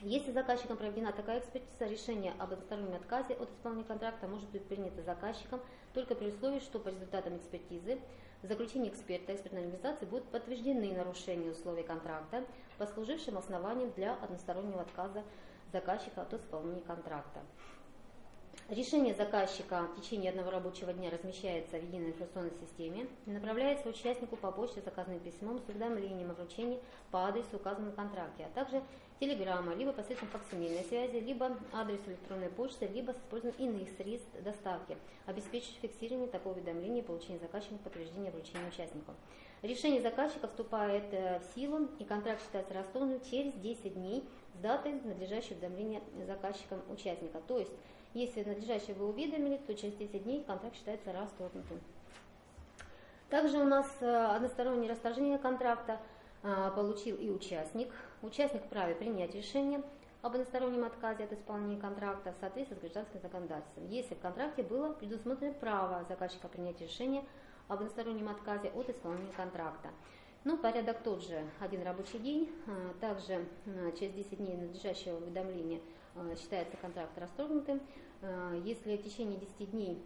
Если 0.00 0.32
заказчиком 0.32 0.76
проведена 0.76 1.12
такая 1.12 1.38
экспертиза, 1.38 1.84
решение 1.84 2.32
об 2.40 2.52
одностороннем 2.52 2.96
отказе 2.96 3.34
от 3.34 3.48
исполнения 3.52 3.84
контракта 3.84 4.26
может 4.26 4.48
быть 4.48 4.64
принято 4.66 5.00
заказчиком 5.02 5.60
только 5.94 6.16
при 6.16 6.28
условии, 6.28 6.58
что 6.58 6.80
по 6.80 6.88
результатам 6.88 7.36
экспертизы 7.36 8.00
в 8.42 8.46
заключении 8.46 8.90
эксперта 8.90 9.34
экспертной 9.34 9.60
организации 9.60 10.04
будут 10.04 10.28
подтверждены 10.28 10.92
нарушения 10.94 11.50
условий 11.50 11.84
контракта, 11.84 12.44
послужившим 12.78 13.38
основанием 13.38 13.92
для 13.92 14.14
одностороннего 14.14 14.82
отказа 14.82 15.22
заказчика 15.72 16.22
от 16.22 16.34
исполнения 16.34 16.82
контракта. 16.82 17.40
Решение 18.68 19.14
заказчика 19.14 19.82
в 19.82 20.00
течение 20.00 20.30
одного 20.30 20.50
рабочего 20.50 20.92
дня 20.92 21.10
размещается 21.10 21.78
в 21.78 21.82
единой 21.82 22.10
информационной 22.10 22.52
системе 22.60 23.06
и 23.26 23.30
направляется 23.30 23.88
участнику 23.88 24.36
по 24.36 24.50
почте 24.50 24.80
заказанным 24.80 25.20
письмом 25.20 25.58
с 25.58 25.68
уведомлением 25.68 26.30
о 26.30 26.34
вручении 26.34 26.80
по 27.10 27.26
адресу, 27.26 27.56
указанному 27.56 27.92
в 27.92 27.96
контракте, 27.96 28.44
а 28.44 28.54
также 28.54 28.82
телеграмма, 29.22 29.72
либо 29.74 29.92
посредством 29.92 30.28
факсимильной 30.30 30.82
связи, 30.82 31.18
либо 31.18 31.56
адресу 31.72 32.02
электронной 32.08 32.48
почты, 32.48 32.88
либо 32.88 33.12
с 33.12 33.16
использованием 33.18 33.76
иных 33.76 33.88
средств 33.96 34.28
доставки, 34.42 34.96
обеспечивающих 35.26 35.80
фиксирование 35.80 36.28
такого 36.28 36.54
уведомления 36.54 37.02
и 37.02 37.04
получение 37.04 37.38
заказчиком 37.38 37.78
подтверждения 37.78 38.32
вручения 38.32 38.66
участнику. 38.66 39.14
Решение 39.62 40.02
заказчика 40.02 40.48
вступает 40.48 41.04
э, 41.12 41.38
в 41.38 41.54
силу, 41.54 41.88
и 42.00 42.04
контракт 42.04 42.42
считается 42.42 42.74
расторгнутым 42.74 43.30
через 43.30 43.52
10 43.52 43.94
дней 43.94 44.24
с 44.54 44.58
даты 44.58 44.90
надлежащего 45.04 45.54
уведомления 45.54 46.02
заказчиком 46.26 46.80
участника. 46.90 47.40
То 47.46 47.60
есть 47.60 47.70
если 48.14 48.42
надлежащее 48.42 48.96
вы 48.96 49.08
уведомили, 49.08 49.58
то 49.58 49.72
через 49.76 49.94
10 49.94 50.24
дней 50.24 50.42
контракт 50.42 50.74
считается 50.74 51.12
расторгнутым. 51.12 51.80
Также 53.30 53.58
у 53.58 53.64
нас 53.64 53.86
э, 54.00 54.26
одностороннее 54.34 54.90
расторжение 54.90 55.38
контракта 55.38 56.00
э, 56.42 56.72
получил 56.74 57.16
и 57.18 57.30
участник. 57.30 57.88
Участник 58.22 58.64
вправе 58.64 58.94
принять 58.94 59.34
решение 59.34 59.82
об 60.22 60.32
одностороннем 60.32 60.84
отказе 60.84 61.24
от 61.24 61.32
исполнения 61.32 61.80
контракта 61.80 62.32
в 62.32 62.40
соответствии 62.40 62.76
с 62.76 62.80
гражданским 62.80 63.20
законодательством, 63.20 63.86
если 63.88 64.14
в 64.14 64.20
контракте 64.20 64.62
было 64.62 64.92
предусмотрено 64.92 65.52
право 65.54 66.04
заказчика 66.08 66.48
принять 66.48 66.80
решение 66.80 67.24
об 67.68 67.80
одностороннем 67.80 68.28
отказе 68.28 68.68
от 68.68 68.88
исполнения 68.88 69.32
контракта. 69.36 69.90
Ну, 70.44 70.56
порядок 70.56 71.02
тот 71.02 71.22
же, 71.22 71.44
один 71.60 71.82
рабочий 71.82 72.18
день, 72.18 72.50
э, 72.66 72.94
также 73.00 73.46
через 73.98 74.12
10 74.14 74.38
дней 74.38 74.56
надлежащего 74.56 75.18
уведомления 75.18 75.80
Э, 76.14 76.34
считается 76.36 76.76
контракт 76.76 77.16
расторгнутым. 77.16 77.80
Э, 78.20 78.60
если 78.64 78.96
в 78.96 79.02
течение 79.02 79.38
10 79.38 79.70
дней 79.70 80.02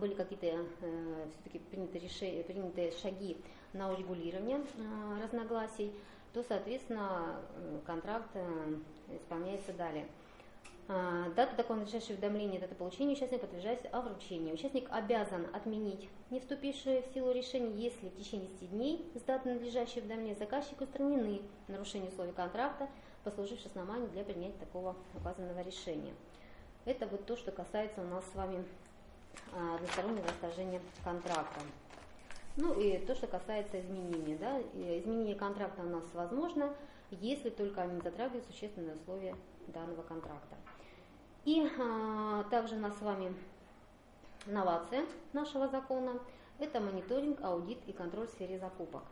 были 0.00 0.14
какие-то 0.14 0.46
э, 0.46 1.26
все-таки 1.30 1.58
приняты, 1.58 1.98
решения, 1.98 2.42
приняты 2.42 2.92
шаги 3.00 3.36
на 3.72 3.92
урегулирование 3.92 4.64
разногласий, 5.22 5.92
то, 6.32 6.42
соответственно, 6.42 7.40
контракт 7.86 8.28
исполняется 9.10 9.72
далее. 9.72 10.06
Дата 10.88 11.54
такого 11.54 11.76
надлежащего 11.76 12.14
уведомления, 12.14 12.58
дата 12.58 12.74
получения 12.74 13.12
участника 13.12 13.42
подтверждается 13.42 13.88
о 13.88 14.00
вручении. 14.00 14.52
Участник 14.52 14.88
обязан 14.90 15.46
отменить 15.52 16.08
не 16.30 16.40
вступившее 16.40 17.02
в 17.02 17.12
силу 17.12 17.30
решение, 17.30 17.76
если 17.76 18.08
в 18.08 18.16
течение 18.16 18.48
10 18.48 18.70
дней 18.70 19.12
с 19.14 19.20
даты 19.20 19.52
надлежащего 19.52 20.00
уведомления 20.00 20.34
заказчика 20.34 20.84
устранены 20.84 21.42
нарушения 21.68 22.08
условий 22.08 22.32
контракта, 22.32 22.88
послуживший 23.22 23.66
основанием 23.66 24.10
для 24.12 24.24
принятия 24.24 24.58
такого 24.58 24.96
указанного 25.14 25.60
решения. 25.60 26.14
Это 26.86 27.06
вот 27.06 27.26
то, 27.26 27.36
что 27.36 27.52
касается 27.52 28.00
у 28.00 28.04
нас 28.04 28.24
с 28.32 28.34
вами 28.34 28.64
а, 29.52 29.74
одностороннего 29.74 30.26
расторжения 30.26 30.80
контракта. 31.04 31.60
Ну 32.60 32.72
и 32.72 32.98
то, 32.98 33.14
что 33.14 33.28
касается 33.28 33.80
изменения. 33.80 34.36
Да, 34.36 34.60
изменение 34.60 35.36
контракта 35.36 35.82
у 35.82 35.88
нас 35.88 36.04
возможно, 36.12 36.74
если 37.12 37.50
только 37.50 37.82
они 37.82 38.00
затрагивают 38.00 38.46
существенные 38.46 38.96
условия 38.96 39.36
данного 39.68 40.02
контракта. 40.02 40.56
И 41.44 41.64
а, 41.78 42.42
также 42.50 42.74
у 42.74 42.80
нас 42.80 42.98
с 42.98 43.00
вами 43.00 43.32
новация 44.46 45.06
нашего 45.32 45.68
закона– 45.68 46.18
это 46.58 46.80
мониторинг, 46.80 47.40
аудит 47.42 47.78
и 47.86 47.92
контроль 47.92 48.26
в 48.26 48.30
сфере 48.30 48.58
закупок. 48.58 49.04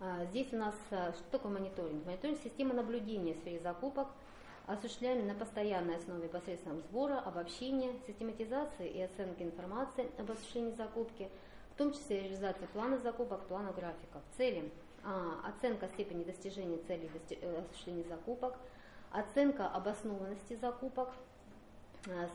А, 0.00 0.24
здесь 0.24 0.52
у 0.52 0.56
нас 0.56 0.74
а, 0.90 1.12
что 1.12 1.30
такое 1.30 1.52
мониторинг? 1.52 2.04
Мониторинг– 2.04 2.40
система 2.42 2.74
наблюдения 2.74 3.34
в 3.34 3.38
сфере 3.38 3.60
закупок, 3.60 4.08
осуществляемая 4.66 5.32
на 5.32 5.38
постоянной 5.38 5.96
основе 5.96 6.28
посредством 6.28 6.80
сбора, 6.80 7.20
обобщения, 7.20 7.92
систематизации 8.08 8.88
и 8.88 9.00
оценки 9.00 9.44
информации 9.44 10.10
об 10.18 10.32
осуществлении 10.32 10.72
закупки, 10.72 11.30
в 11.74 11.76
том 11.76 11.92
числе 11.92 12.22
реализации 12.22 12.66
плана 12.72 12.98
закупок, 12.98 13.46
плана 13.46 13.72
графиков. 13.72 14.22
Цели 14.36 14.70
а,– 15.02 15.40
оценка 15.48 15.88
степени 15.88 16.24
достижения 16.24 16.78
целей 16.86 17.10
э, 17.30 17.60
осуществления 17.60 18.04
закупок, 18.04 18.54
оценка 19.10 19.68
обоснованности 19.68 20.56
закупок, 20.60 21.10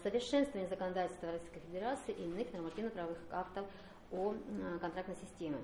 совершенствование 0.03 0.67
законодательства 0.67 1.31
Российской 1.31 1.59
Федерации 1.59 2.13
и 2.13 2.23
иных 2.23 2.51
нормативно-правовых 2.53 3.19
актов 3.31 3.65
о 4.11 4.33
контрактной 4.81 5.15
системе. 5.15 5.57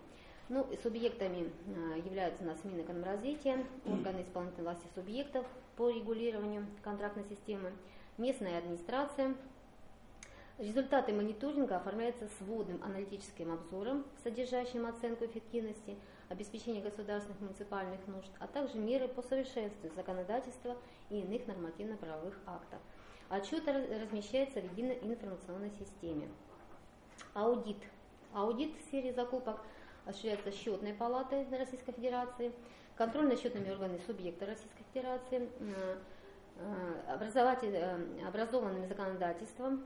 Ну, 0.47 0.67
субъектами 0.83 1.51
а, 1.67 1.97
являются 1.97 2.43
у 2.43 2.45
нас 2.45 2.63
Минэкономразвития, 2.63 3.65
органы 3.85 4.21
исполнительной 4.21 4.63
власти 4.63 4.85
субъектов 4.93 5.45
по 5.75 5.89
регулированию 5.89 6.67
контрактной 6.83 7.23
системы, 7.23 7.73
местная 8.17 8.59
администрация. 8.59 9.33
Результаты 10.57 11.13
мониторинга 11.13 11.77
оформляются 11.77 12.29
сводным 12.37 12.81
аналитическим 12.81 13.51
обзором, 13.51 14.05
содержащим 14.23 14.85
оценку 14.85 15.25
эффективности, 15.25 15.97
обеспечения 16.29 16.81
государственных 16.81 17.41
муниципальных 17.41 18.07
нужд, 18.07 18.29
а 18.39 18.47
также 18.47 18.77
меры 18.77 19.07
по 19.07 19.21
совершенствованию 19.21 19.93
законодательства 19.95 20.77
и 21.09 21.19
иных 21.19 21.45
нормативно-правовых 21.47 22.39
актов. 22.45 22.79
Отчет 23.27 23.67
размещается 23.67 24.61
в 24.61 24.71
единой 24.71 24.97
информационной 25.01 25.71
системе. 25.71 26.29
Аудит. 27.33 27.83
Аудит 28.33 28.75
в 28.77 28.81
сфере 28.85 29.13
закупок– 29.13 29.59
осуществляется 30.05 30.51
счетной 30.51 30.93
палатой 30.93 31.45
Российской 31.51 31.91
Федерации, 31.91 32.51
контрольно-счетными 32.95 33.69
органами 33.69 33.99
субъекта 34.05 34.45
Российской 34.45 34.83
Федерации, 34.93 35.49
э, 35.59 35.97
э, 36.57 38.25
образованными 38.27 38.85
законодательством, 38.85 39.85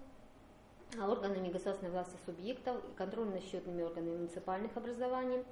органами 0.98 1.50
государственной 1.50 1.92
власти 1.92 2.16
субъектов, 2.26 2.78
контрольно-счетными 2.98 3.84
органами 3.84 4.18
муниципальных 4.18 4.76
образований 4.76 5.44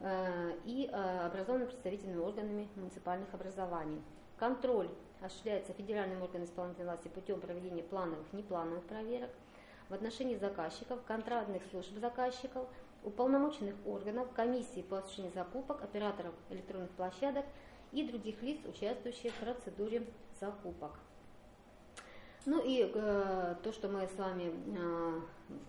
э, 0.00 0.52
и 0.64 0.86
образованными 0.86 1.68
представительными 1.68 2.20
органами 2.20 2.68
муниципальных 2.76 3.32
образований. 3.32 4.02
Контроль 4.36 4.88
осуществляется 5.20 5.72
федеральным 5.74 6.22
органом 6.22 6.46
исполнительной 6.46 6.86
власти 6.86 7.08
путем 7.08 7.40
проведения 7.40 7.82
плановых, 7.82 8.32
неплановых 8.32 8.84
проверок 8.84 9.30
в 9.88 9.94
отношении 9.94 10.36
заказчиков, 10.36 11.02
контрактных 11.04 11.62
служб 11.70 11.92
заказчиков, 11.98 12.66
уполномоченных 13.04 13.74
органов, 13.86 14.28
комиссии 14.34 14.82
по 14.82 14.98
осуществлению 14.98 15.34
закупок, 15.34 15.82
операторов 15.82 16.32
электронных 16.50 16.90
площадок 16.90 17.44
и 17.92 18.06
других 18.06 18.40
лиц, 18.42 18.60
участвующих 18.66 19.32
в 19.34 19.40
процедуре 19.40 20.06
закупок. 20.40 20.92
Ну 22.46 22.62
и 22.64 22.90
э, 22.92 23.54
то, 23.62 23.72
что 23.72 23.88
мы 23.88 24.06
с 24.06 24.18
вами 24.18 24.52
э, 24.76 25.20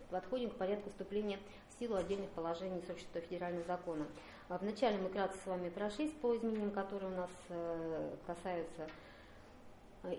подходим 0.09 0.49
к 0.51 0.55
порядку 0.55 0.89
вступления 0.89 1.37
в 1.69 1.79
силу 1.79 1.95
отдельных 1.95 2.29
положений 2.29 2.81
46 2.87 3.27
федерального 3.27 3.65
закона. 3.65 4.05
А 4.47 4.57
вначале 4.57 4.97
мы 4.97 5.09
кратко 5.09 5.37
с 5.37 5.45
вами 5.45 5.69
прошлись 5.69 6.11
по 6.21 6.35
изменениям, 6.35 6.71
которые 6.71 7.11
у 7.11 7.15
нас 7.15 7.29
э, 7.49 8.15
касаются. 8.25 8.87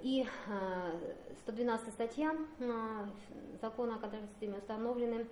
И 0.02 0.26
э, 0.46 1.14
112 1.44 1.92
статья 1.92 2.36
э, 2.58 3.06
закона 3.60 3.96
о 3.96 3.98
контрактной 3.98 4.28
системе 4.28 4.58
установлены 4.58 5.26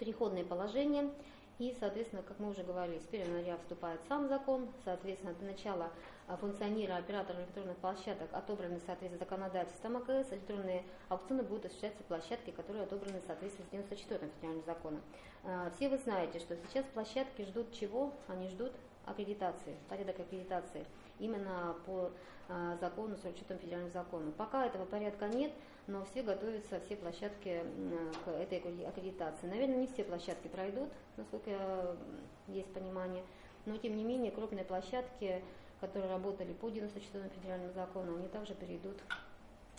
переходное 0.00 0.44
положение. 0.44 1.10
И, 1.58 1.76
соответственно, 1.78 2.22
как 2.22 2.40
мы 2.40 2.50
уже 2.50 2.64
говорили, 2.64 2.98
с 2.98 3.08
1 3.08 3.26
января 3.26 3.56
вступает 3.58 4.00
сам 4.08 4.28
закон, 4.28 4.68
соответственно, 4.84 5.34
до 5.34 5.44
начала 5.44 5.90
а, 6.32 6.36
функционира 6.38 6.96
оператора 6.96 7.40
электронных 7.40 7.76
площадок 7.76 8.28
отобраны 8.32 8.78
в 8.78 8.82
соответствии 8.82 9.18
с 9.18 9.20
законодательством 9.20 9.98
АКС, 9.98 10.32
электронные 10.32 10.82
аукционы 11.10 11.42
будут 11.42 11.66
осуществляться 11.66 12.02
площадки, 12.04 12.50
которые 12.50 12.84
отобраны 12.84 13.20
в 13.20 13.26
соответствии 13.26 13.64
с 13.64 13.68
94 13.68 14.30
федеральным 14.36 14.64
законом. 14.64 15.02
А, 15.44 15.70
все 15.76 15.90
вы 15.90 15.98
знаете, 15.98 16.38
что 16.38 16.56
сейчас 16.68 16.86
площадки 16.94 17.42
ждут 17.42 17.72
чего? 17.72 18.14
Они 18.28 18.48
ждут 18.48 18.72
аккредитации, 19.04 19.76
порядок 19.90 20.20
аккредитации 20.20 20.86
именно 21.18 21.74
по 21.86 22.12
э, 22.48 22.76
закону, 22.80 23.16
44 23.16 23.58
федеральному 23.58 23.92
закону. 23.92 24.32
Пока 24.32 24.64
этого 24.64 24.84
порядка 24.84 25.26
нет, 25.26 25.52
но 25.88 26.04
все 26.04 26.22
готовятся, 26.22 26.80
все 26.86 26.96
площадки 26.96 27.62
к 28.24 28.30
этой 28.30 28.58
аккредитации. 28.86 29.48
Наверное, 29.48 29.78
не 29.78 29.86
все 29.88 30.04
площадки 30.04 30.46
пройдут, 30.46 30.88
насколько 31.16 31.96
есть 32.46 32.72
понимание, 32.72 33.24
но 33.66 33.76
тем 33.76 33.96
не 33.96 34.04
менее 34.04 34.30
крупные 34.30 34.64
площадки, 34.64 35.42
которые 35.82 36.08
работали 36.12 36.52
по 36.52 36.70
94 36.70 37.28
федеральному 37.40 37.72
закону, 37.72 38.16
они 38.16 38.28
также 38.28 38.54
перейдут, 38.54 38.96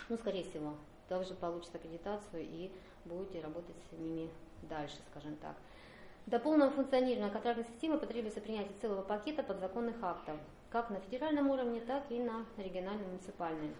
ну, 0.09 0.17
скорее 0.17 0.43
всего, 0.43 0.75
также 1.07 1.33
получат 1.33 1.73
аккредитацию 1.73 2.43
и 2.43 2.69
будете 3.05 3.39
работать 3.39 3.75
с 3.89 3.97
ними 3.97 4.29
дальше, 4.63 4.97
скажем 5.09 5.37
так. 5.37 5.55
До 6.25 6.39
полного 6.39 6.71
функционирования 6.71 7.31
контрактной 7.31 7.65
системы 7.65 7.97
потребуется 7.97 8.41
принятие 8.41 8.77
целого 8.81 9.01
пакета 9.01 9.43
подзаконных 9.43 9.95
актов, 10.01 10.35
как 10.69 10.89
на 10.89 10.99
федеральном 10.99 11.49
уровне, 11.49 11.79
так 11.79 12.03
и 12.09 12.19
на 12.19 12.45
региональном 12.57 13.07
муниципальном. 13.07 13.73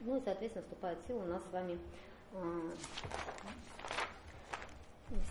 Ну 0.00 0.16
и, 0.16 0.20
соответственно, 0.24 0.62
вступает 0.62 0.98
в 1.02 1.08
силу 1.08 1.22
у 1.22 1.26
нас 1.26 1.42
с 1.42 1.52
вами 1.52 1.76
э, 2.34 2.70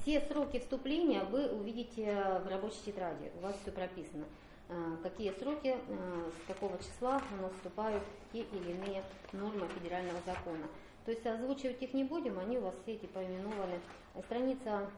все 0.01 0.19
сроки 0.19 0.59
вступления 0.59 1.23
вы 1.23 1.47
увидите 1.47 2.13
в 2.43 2.47
рабочей 2.49 2.83
тетради, 2.85 3.31
у 3.37 3.39
вас 3.43 3.55
все 3.61 3.71
прописано. 3.71 4.25
Э, 4.69 4.98
какие 5.02 5.31
сроки, 5.31 5.77
э, 5.77 6.31
с 6.44 6.48
какого 6.48 6.77
числа 6.80 7.22
у 7.38 7.41
нас 7.41 7.53
вступают 7.53 8.03
те 8.34 8.41
или 8.41 8.72
иные 8.72 9.02
нормы 9.31 9.65
федерального 9.69 10.19
закона. 10.26 10.68
То 11.06 11.11
есть 11.11 11.26
озвучивать 11.26 11.81
их 11.81 11.94
не 11.94 12.03
будем, 12.03 12.38
они 12.38 12.57
у 12.57 12.61
вас 12.61 12.76
все 12.84 12.95
эти 12.95 13.06
поименованы. 13.06 13.80
Страница 14.26 14.89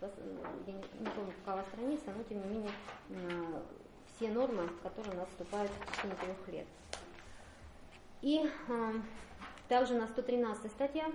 я 0.00 0.72
не, 0.72 1.10
помню, 1.10 1.32
какова 1.44 1.64
страница, 1.72 2.10
но 2.16 2.22
тем 2.24 2.42
не 2.42 2.56
менее 2.56 2.70
все 4.16 4.28
нормы, 4.28 4.68
которые 4.82 5.14
у 5.14 5.18
нас 5.18 5.28
вступают 5.28 5.70
в 5.70 5.96
течение 5.96 6.16
трех 6.16 6.48
лет. 6.48 6.66
И 8.22 8.50
э, 8.68 8.92
также 9.68 9.94
на 9.94 10.08
113 10.08 10.70
статья 10.72 11.06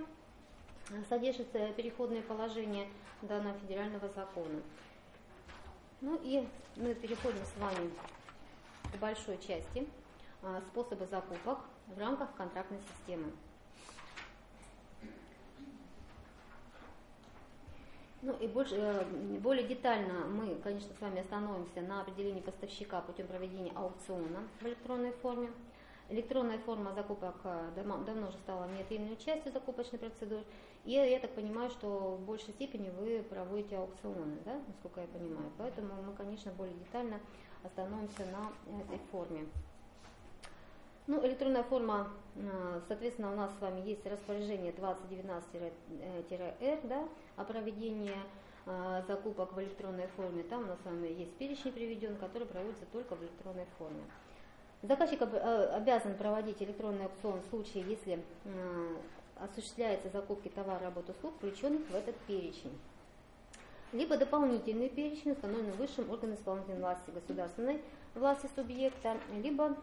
содержится 1.08 1.72
переходное 1.72 2.22
положение 2.22 2.88
данного 3.20 3.58
федерального 3.58 4.08
закона. 4.08 4.62
Ну 6.02 6.18
и 6.20 6.44
мы 6.74 6.94
переходим 6.94 7.38
с 7.44 7.60
вами 7.60 7.88
к 8.92 8.98
большой 8.98 9.38
части 9.38 9.86
способы 10.70 11.06
закупок 11.06 11.60
в 11.86 11.96
рамках 11.96 12.34
контрактной 12.34 12.80
системы. 12.80 13.30
Ну 18.20 18.32
и 18.40 18.48
больше, 18.48 18.74
э, 18.74 19.04
более 19.38 19.64
детально 19.64 20.26
мы, 20.26 20.56
конечно, 20.56 20.92
с 20.92 21.00
вами 21.00 21.20
остановимся 21.20 21.80
на 21.82 22.00
определении 22.00 22.40
поставщика 22.40 23.00
путем 23.00 23.28
проведения 23.28 23.72
аукциона 23.76 24.42
в 24.60 24.66
электронной 24.66 25.12
форме. 25.12 25.50
Электронная 26.08 26.58
форма 26.58 26.92
закупок 26.94 27.36
э, 27.44 27.70
давно 27.76 28.28
уже 28.28 28.38
стала 28.38 28.68
неотъемлемой 28.72 29.18
частью 29.18 29.52
закупочной 29.52 30.00
процедуры. 30.00 30.42
И 30.84 30.92
я 30.92 31.20
так 31.20 31.30
понимаю, 31.30 31.70
что 31.70 32.16
в 32.16 32.24
большей 32.24 32.52
степени 32.54 32.90
вы 32.90 33.22
проводите 33.22 33.76
аукционы, 33.76 34.38
да, 34.44 34.60
насколько 34.66 35.00
я 35.00 35.06
понимаю. 35.06 35.52
Поэтому 35.56 35.94
мы, 36.02 36.12
конечно, 36.14 36.50
более 36.52 36.74
детально 36.74 37.20
остановимся 37.62 38.24
на 38.26 38.50
этой 38.80 38.98
форме. 39.12 39.46
Ну, 41.06 41.24
электронная 41.26 41.62
форма, 41.62 42.10
э, 42.36 42.80
соответственно, 42.88 43.32
у 43.32 43.36
нас 43.36 43.50
с 43.58 43.60
вами 43.60 43.80
есть 43.80 44.04
распоряжение 44.06 44.72
2019-R 44.72 46.80
да, 46.84 47.08
о 47.36 47.44
проведении 47.44 48.14
э, 48.66 49.02
закупок 49.06 49.52
в 49.52 49.60
электронной 49.60 50.06
форме. 50.16 50.42
Там 50.44 50.62
у 50.62 50.66
нас 50.66 50.80
с 50.80 50.84
вами 50.84 51.08
есть 51.08 51.34
перечень 51.34 51.72
приведен, 51.72 52.16
который 52.16 52.46
проводится 52.46 52.86
только 52.92 53.14
в 53.14 53.22
электронной 53.22 53.66
форме. 53.78 54.02
Заказчик 54.82 55.22
э, 55.22 55.66
обязан 55.74 56.16
проводить 56.16 56.62
электронный 56.62 57.06
аукцион 57.06 57.40
в 57.42 57.46
случае, 57.46 57.84
если 57.84 58.22
осуществляется 59.44 60.08
закупки 60.10 60.48
товара, 60.48 60.84
работ, 60.84 61.10
услуг, 61.10 61.34
включенных 61.36 61.88
в 61.88 61.94
этот 61.94 62.16
перечень 62.26 62.78
либо 63.92 64.16
дополнительный 64.16 64.88
перечень, 64.88 65.32
установленный 65.32 65.72
высшим 65.72 66.10
органом 66.10 66.36
исполнительной 66.36 66.78
власти 66.78 67.10
государственной 67.10 67.80
власти 68.14 68.48
субъекта, 68.54 69.16
либо 69.42 69.76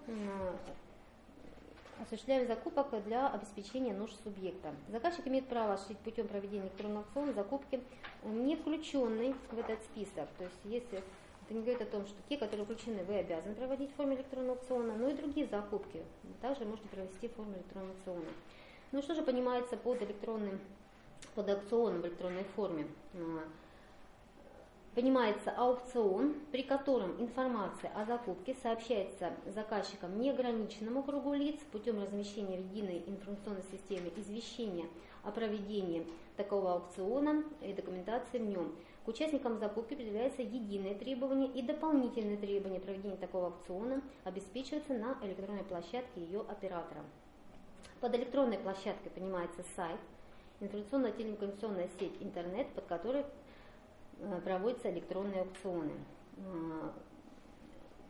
осуществляем 2.02 2.48
закупок 2.48 2.88
для 3.06 3.28
обеспечения 3.28 3.94
нужд 3.94 4.16
субъекта. 4.24 4.74
Заказчик 4.90 5.28
имеет 5.28 5.48
право 5.48 5.74
осуществить 5.74 6.00
путем 6.00 6.28
проведения 6.28 6.64
электронного 6.64 7.02
аукциона 7.02 7.34
закупки, 7.34 7.82
не 8.24 8.56
включенные 8.56 9.36
в 9.52 9.60
этот 9.60 9.82
список. 9.84 10.28
То 10.38 10.44
есть 10.46 10.60
если 10.64 11.04
это 11.46 11.54
не 11.54 11.62
говорит 11.62 11.82
о 11.82 11.86
том, 11.86 12.06
что 12.06 12.18
те, 12.30 12.38
которые 12.38 12.66
включены, 12.66 13.04
вы 13.04 13.16
обязаны 13.16 13.56
проводить 13.56 13.92
в 13.92 13.96
форме 13.96 14.16
электронного 14.16 14.58
аукциона, 14.58 14.96
но 14.96 15.10
и 15.10 15.14
другие 15.14 15.48
закупки 15.48 16.02
также 16.42 16.64
можете 16.66 16.88
провести 16.88 17.28
в 17.28 17.34
форме 17.34 17.56
электронного 17.58 17.96
аукциона. 17.96 18.30
Ну 18.92 19.02
что 19.02 19.14
же 19.14 19.22
понимается 19.22 19.78
под 19.78 20.02
электронным, 20.02 20.60
под 21.36 21.50
аукционом 21.50 22.02
в 22.02 22.06
электронной 22.06 22.44
форме? 22.56 22.88
понимается 24.96 25.52
аукцион, 25.52 26.36
при 26.52 26.64
котором 26.64 27.22
информация 27.22 27.90
о 27.96 28.06
закупке 28.06 28.54
сообщается 28.62 29.32
заказчикам 29.46 30.20
неограниченному 30.20 31.04
кругу 31.04 31.34
лиц 31.36 31.58
путем 31.72 32.02
размещения 32.02 32.58
в 32.58 32.66
единой 32.66 33.04
информационной 33.08 33.64
системе 33.72 34.12
извещения 34.18 34.88
о 35.24 35.32
проведении 35.32 36.06
такого 36.36 36.74
аукциона 36.74 37.44
и 37.62 37.72
документации 37.72 38.40
в 38.40 38.46
нем. 38.46 38.76
К 39.06 39.10
участникам 39.10 39.58
закупки 39.58 39.94
предъявляется 39.94 40.42
единое 40.42 40.96
требование 40.96 41.48
и 41.48 41.62
дополнительные 41.62 42.38
требования 42.38 42.80
проведения 42.80 43.18
такого 43.18 43.48
аукциона 43.48 44.02
обеспечиваются 44.24 44.94
на 44.94 45.18
электронной 45.22 45.64
площадке 45.64 46.20
ее 46.20 46.42
оператора. 46.42 47.04
Под 48.02 48.16
электронной 48.16 48.58
площадкой 48.58 49.10
понимается 49.10 49.64
сайт, 49.76 50.00
информационно-телекоммуникационная 50.60 51.90
сеть 52.00 52.16
интернет, 52.22 52.68
под 52.74 52.86
которой 52.86 53.26
Э, 54.22 54.42
проводятся 54.44 54.92
электронные 54.92 55.42
аукционы. 55.42 55.94
Э, 56.38 56.90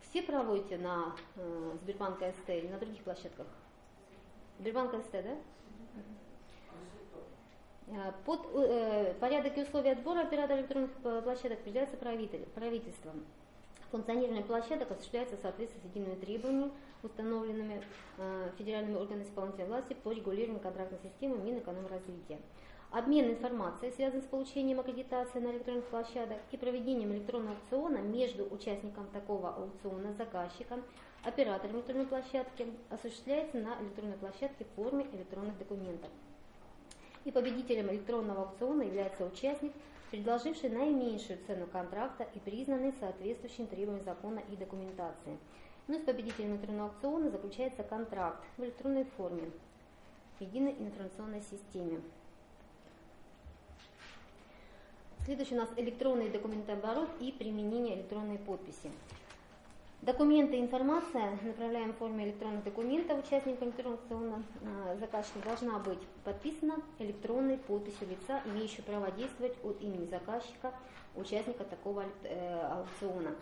все 0.02 0.22
проводите 0.22 0.76
на 0.76 1.14
э, 1.36 1.76
Сбербанк 1.82 2.18
СТ 2.18 2.48
или 2.48 2.66
на 2.66 2.78
других 2.78 3.02
площадках? 3.04 3.46
Сбербанк 4.58 4.92
СТ, 5.04 5.12
да? 5.12 5.36
Под 8.24 8.40
э, 8.54 9.14
порядок 9.20 9.56
и 9.56 9.62
условия 9.62 9.92
отбора 9.92 10.20
оператора 10.22 10.60
электронных 10.60 10.90
площадок 11.24 11.60
определяется 11.60 11.96
правительством. 11.96 13.24
Функционирование 13.90 14.44
площадок 14.44 14.90
осуществляется 14.92 15.36
в 15.36 15.40
соответствии 15.40 15.80
с 15.80 15.84
едиными 15.84 16.14
требованиями, 16.14 16.72
установленными 17.02 17.82
э, 18.18 18.50
федеральными 18.58 18.96
органами 18.96 19.24
исполнительной 19.24 19.68
власти 19.68 19.94
по 19.94 20.12
регулированию 20.12 20.60
контрактной 20.60 20.98
системы 21.02 21.38
Минэкономразвития. 21.38 22.38
Обмен 22.90 23.30
информацией, 23.30 23.92
связан 23.92 24.20
с 24.20 24.26
получением 24.26 24.80
аккредитации 24.80 25.38
на 25.38 25.52
электронных 25.52 25.84
площадок 25.84 26.38
и 26.50 26.56
проведением 26.56 27.12
электронного 27.12 27.54
аукциона 27.54 27.98
между 27.98 28.52
участником 28.52 29.06
такого 29.12 29.50
аукциона, 29.50 30.12
заказчиком, 30.14 30.82
оператором 31.22 31.76
электронной 31.76 32.06
площадки 32.06 32.66
осуществляется 32.90 33.58
на 33.58 33.80
электронной 33.80 34.16
площадке 34.16 34.64
в 34.64 34.74
форме 34.74 35.06
электронных 35.12 35.56
документов. 35.58 36.10
И 37.24 37.30
победителем 37.30 37.90
электронного 37.90 38.42
аукциона 38.42 38.82
является 38.82 39.24
участник, 39.24 39.72
предложивший 40.10 40.70
наименьшую 40.70 41.38
цену 41.46 41.68
контракта 41.68 42.26
и 42.34 42.40
признанный 42.40 42.92
соответствующим 42.98 43.68
требованиям 43.68 44.04
закона 44.04 44.42
и 44.50 44.56
документации. 44.56 45.38
И 45.90 45.98
с 45.98 46.02
победителем 46.02 46.52
электронного 46.52 46.90
аукциона 46.90 47.30
заключается 47.30 47.82
контракт 47.82 48.44
в 48.56 48.62
электронной 48.62 49.02
форме 49.16 49.50
в 50.38 50.40
единой 50.40 50.76
информационной 50.78 51.40
системе. 51.40 52.00
Следующий 55.24 55.56
у 55.56 55.58
нас 55.58 55.68
электронный 55.76 56.30
документооборот 56.30 57.08
и 57.18 57.32
применение 57.32 57.96
электронной 57.96 58.38
подписи. 58.38 58.88
Документы 60.02 60.58
и 60.58 60.60
информация, 60.60 61.36
направляем 61.42 61.92
в 61.92 61.96
форме 61.96 62.26
электронных 62.26 62.62
документов 62.62 63.26
участникам 63.26 63.70
электронного 63.70 64.44
а, 64.62 64.96
заказчика, 64.96 65.40
должна 65.40 65.80
быть 65.80 65.98
подписана 66.22 66.76
электронной 67.00 67.58
подписью 67.58 68.06
лица, 68.08 68.40
имеющего 68.44 68.84
право 68.84 69.10
действовать 69.10 69.56
от 69.64 69.82
имени 69.82 70.06
заказчика, 70.06 70.72
участника 71.16 71.64
такого 71.64 72.04
э, 72.22 72.60
аукциона. 72.60 73.34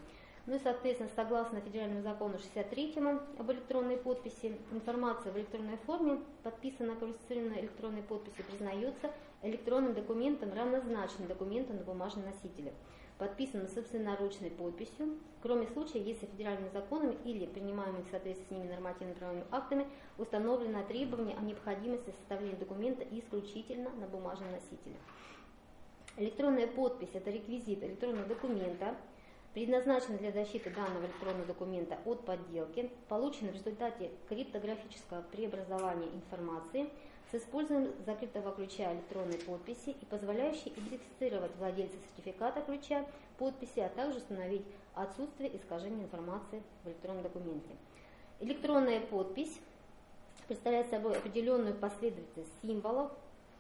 Ну 0.49 0.55
и, 0.55 0.61
соответственно, 0.61 1.11
согласно 1.15 1.61
федеральному 1.61 2.01
закону 2.01 2.39
63 2.39 2.95
об 3.39 3.53
электронной 3.53 3.99
подписи, 3.99 4.57
информация 4.73 5.31
в 5.31 5.37
электронной 5.37 5.77
форме, 5.85 6.21
подписанная 6.43 6.97
квалифицированной 6.97 7.61
электронной 7.61 8.03
подписью, 8.03 8.47
признается 8.47 9.11
электронным 9.43 9.93
документом, 9.93 10.55
равнозначным 10.55 11.29
документом 11.29 11.77
на 11.77 11.83
бумажном 11.83 12.25
носителе, 12.25 12.73
подписанным 13.19 13.69
собственноручной 13.69 14.51
подписью, 14.51 15.19
кроме 15.43 15.67
случая, 15.67 16.01
если 16.01 16.25
федеральными 16.25 16.71
законами 16.71 17.19
или 17.27 17.45
принимаемыми 17.45 18.05
в 18.05 18.09
соответствии 18.09 18.47
с 18.47 18.51
ними 18.51 18.73
нормативно-правовыми 18.73 19.45
актами 19.51 19.87
установлено 20.17 20.83
требование 20.85 21.37
о 21.37 21.43
необходимости 21.43 22.15
составления 22.21 22.57
документа 22.57 23.05
исключительно 23.11 23.91
на 23.91 24.07
бумажном 24.07 24.51
носителе. 24.51 24.97
Электронная 26.17 26.67
подпись– 26.67 27.11
это 27.13 27.31
реквизит 27.31 27.85
электронного 27.85 28.27
документа, 28.27 28.97
предназначен 29.59 30.17
для 30.19 30.31
защиты 30.31 30.71
данного 30.71 31.07
электронного 31.07 31.47
документа 31.47 31.99
от 32.05 32.25
подделки, 32.25 32.93
получен 33.09 33.49
в 33.49 33.55
результате 33.55 34.13
криптографического 34.29 35.23
преобразования 35.33 36.07
информации 36.15 36.89
с 37.33 37.35
использованием 37.35 37.93
закрытого 38.07 38.55
ключа 38.55 38.95
электронной 38.95 39.39
подписи 39.39 39.97
и 40.01 40.05
позволяющий 40.05 40.69
идентифицировать 40.69 41.51
владельца 41.57 41.97
сертификата 41.97 42.61
ключа 42.61 43.05
подписи, 43.37 43.81
а 43.81 43.89
также 43.89 44.19
установить 44.19 44.63
отсутствие 44.95 45.57
искажения 45.57 46.05
информации 46.05 46.63
в 46.85 46.89
электронном 46.91 47.25
документе. 47.25 47.75
Электронная 48.39 49.01
подпись 49.01 49.59
представляет 50.47 50.89
собой 50.89 51.17
определенную 51.17 51.75
последовательность 51.75 52.53
символов, 52.63 53.11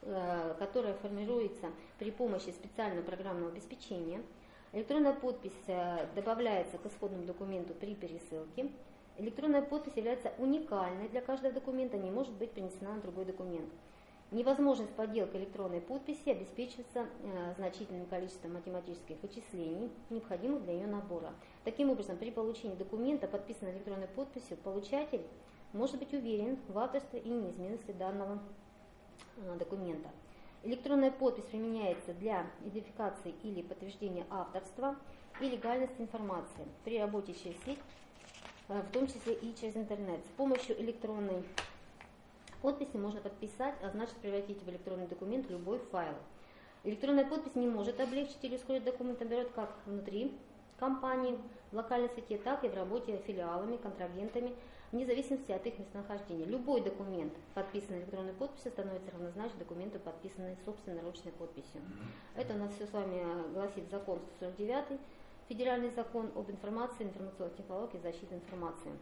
э, 0.02 0.54
которая 0.60 0.94
формируется 0.94 1.72
при 1.98 2.12
помощи 2.12 2.50
специального 2.50 3.04
программного 3.04 3.50
обеспечения– 3.50 4.22
Электронная 4.72 5.14
подпись 5.14 5.52
э, 5.66 6.06
добавляется 6.14 6.76
к 6.76 6.84
исходному 6.84 7.24
документу 7.24 7.72
при 7.72 7.94
пересылке. 7.94 8.70
Электронная 9.16 9.62
подпись 9.62 9.96
является 9.96 10.32
уникальной 10.38 11.08
для 11.08 11.22
каждого 11.22 11.54
документа, 11.54 11.96
не 11.96 12.10
может 12.10 12.34
быть 12.34 12.52
перенесена 12.52 12.94
на 12.94 13.00
другой 13.00 13.24
документ. 13.24 13.70
Невозможность 14.30 14.92
подделки 14.92 15.36
электронной 15.38 15.80
подписи 15.80 16.28
обеспечивается 16.28 17.06
э, 17.22 17.54
значительным 17.56 18.04
количеством 18.06 18.52
математических 18.52 19.16
вычислений, 19.22 19.90
необходимых 20.10 20.62
для 20.64 20.74
ее 20.74 20.86
набора. 20.86 21.32
Таким 21.64 21.88
образом, 21.88 22.18
при 22.18 22.30
получении 22.30 22.76
документа, 22.76 23.26
подписанного 23.26 23.74
электронной 23.74 24.08
подписью, 24.08 24.58
получатель 24.58 25.22
может 25.72 25.98
быть 25.98 26.12
уверен 26.12 26.58
в 26.68 26.78
авторстве 26.78 27.20
и 27.20 27.28
неизменности 27.30 27.92
данного 27.92 28.38
э, 29.38 29.56
документа. 29.58 30.10
Электронная 30.64 31.12
подпись 31.12 31.44
применяется 31.44 32.12
для 32.14 32.46
идентификации 32.64 33.32
или 33.42 33.62
подтверждения 33.62 34.26
авторства 34.28 34.96
и 35.40 35.48
легальности 35.48 36.00
информации 36.00 36.66
при 36.84 36.98
работе 36.98 37.32
через 37.32 37.62
сеть, 37.64 37.78
э, 38.68 38.82
в 38.82 38.90
том 38.92 39.06
числе 39.06 39.34
и 39.34 39.54
через 39.54 39.76
интернет. 39.76 40.20
С 40.26 40.36
помощью 40.36 40.80
электронной 40.80 41.44
подписи 42.60 42.96
можно 42.96 43.20
подписать, 43.20 43.76
а 43.82 43.90
значит 43.90 44.16
превратить 44.16 44.60
в 44.62 44.68
электронный 44.68 45.06
документ 45.06 45.48
любой 45.48 45.78
файл. 45.78 46.14
Электронная 46.82 47.24
подпись 47.24 47.54
не 47.54 47.68
может 47.68 48.00
облегчить 48.00 48.42
или 48.42 48.56
ускорить 48.56 48.84
документооборот 48.84 49.52
как 49.54 49.76
внутри 49.86 50.36
компании, 50.78 51.38
в 51.70 51.76
локальной 51.76 52.08
сети, 52.16 52.36
так 52.36 52.64
и 52.64 52.68
в 52.68 52.74
работе 52.74 53.22
филиалами, 53.26 53.76
контрагентами, 53.76 54.54
вне 54.92 55.04
зависимости 55.04 55.52
от 55.52 55.66
их 55.66 55.78
местонахождения. 55.78 56.46
Любой 56.46 56.80
документ, 56.80 57.32
подписанный 57.54 58.00
электронной 58.00 58.32
подписью, 58.32 58.70
становится 58.72 59.10
равнозначен 59.12 59.58
документу, 59.58 59.98
подписанной 59.98 60.56
собственной 60.64 61.02
ручной 61.02 61.32
подписью. 61.32 61.80
Это 62.34 62.54
у 62.54 62.58
нас 62.58 62.72
все 62.74 62.86
с 62.86 62.92
вами 62.92 63.52
гласит 63.52 63.90
закон 63.90 64.20
149, 64.36 64.98
федеральный 65.48 65.90
закон 65.90 66.30
об 66.34 66.50
информации, 66.50 67.04
информационных 67.04 67.56
технологиях 67.56 67.94
и 67.96 67.98
защите 68.06 68.34
информации. 68.34 68.92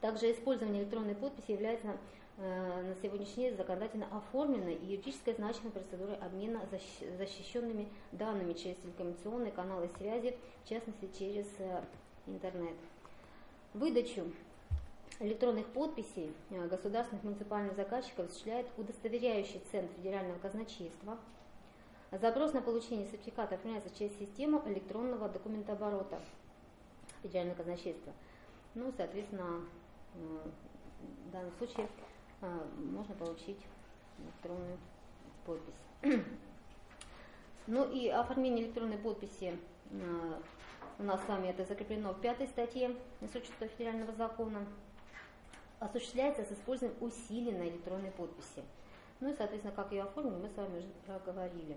Также 0.00 0.32
использование 0.32 0.82
электронной 0.82 1.14
подписи 1.14 1.52
является 1.52 1.96
э, 2.36 2.82
на 2.82 2.94
сегодняшний 2.96 3.44
день 3.44 3.56
законодательно 3.56 4.06
оформленной 4.10 4.74
и 4.74 4.86
юридической 4.86 5.34
значимой 5.34 5.72
процедурой 5.72 6.16
обмена 6.16 6.60
защищенными 7.18 7.88
данными 8.12 8.52
через 8.52 8.76
телекоммуникационные 8.76 9.52
каналы 9.52 9.88
связи, 9.98 10.36
в 10.64 10.68
частности 10.68 11.08
через 11.18 11.46
э, 11.58 11.82
интернет. 12.26 12.76
Выдачу 13.72 14.30
электронных 15.26 15.66
подписей 15.66 16.32
э, 16.50 16.66
государственных 16.68 17.24
муниципальных 17.24 17.74
заказчиков 17.76 18.26
осуществляет 18.26 18.66
удостоверяющий 18.76 19.60
центр 19.70 19.92
федерального 19.96 20.38
казначейства. 20.38 21.18
Запрос 22.12 22.52
на 22.52 22.62
получение 22.62 23.06
сертификата 23.06 23.56
оформляется 23.56 23.90
через 23.96 24.16
систему 24.18 24.62
электронного 24.66 25.28
документооборота 25.28 26.20
федерального 27.22 27.56
казначейства. 27.56 28.12
Ну, 28.74 28.92
соответственно, 28.96 29.64
в 30.14 31.30
данном 31.32 31.52
случае 31.58 31.88
а, 32.40 32.68
можно 32.76 33.14
получить 33.14 33.58
электронную 34.18 34.78
подпись. 35.44 35.74
Ну 37.66 37.90
и 37.90 38.08
оформление 38.08 38.66
электронной 38.66 38.98
подписи 38.98 39.58
у 40.98 41.02
нас 41.02 41.18
с 41.24 41.28
вами 41.28 41.48
это 41.48 41.64
закреплено 41.64 42.12
в 42.12 42.20
пятой 42.20 42.46
статье 42.46 42.94
Института 43.22 43.68
федерального 43.68 44.12
закона. 44.12 44.66
Осуществляется 45.80 46.44
с 46.44 46.52
использованием 46.52 47.02
усиленной 47.02 47.70
электронной 47.70 48.10
подписи. 48.12 48.62
Ну 49.20 49.30
и, 49.30 49.36
соответственно, 49.36 49.74
как 49.74 49.92
ее 49.92 50.02
оформить, 50.02 50.42
мы 50.42 50.48
с 50.48 50.56
вами 50.56 50.78
уже 50.78 50.88
проговорили. 51.06 51.76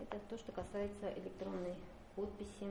Это 0.00 0.18
то, 0.28 0.36
что 0.38 0.52
касается 0.52 1.12
электронной 1.16 1.74
подписи. 2.16 2.66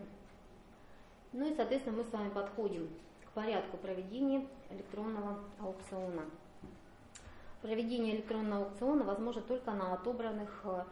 Ну 1.32 1.52
и, 1.52 1.56
соответственно, 1.56 1.98
мы 1.98 2.04
с 2.04 2.12
вами 2.12 2.30
подходим 2.30 2.90
порядку 3.34 3.78
проведения 3.78 4.48
электронного 4.70 5.40
аукциона. 5.60 6.24
Проведение 7.62 8.16
электронного 8.16 8.66
аукциона 8.66 9.04
возможно 9.04 9.42
только 9.42 9.72
на 9.72 9.94
отобранных 9.94 10.62
э, 10.66 10.84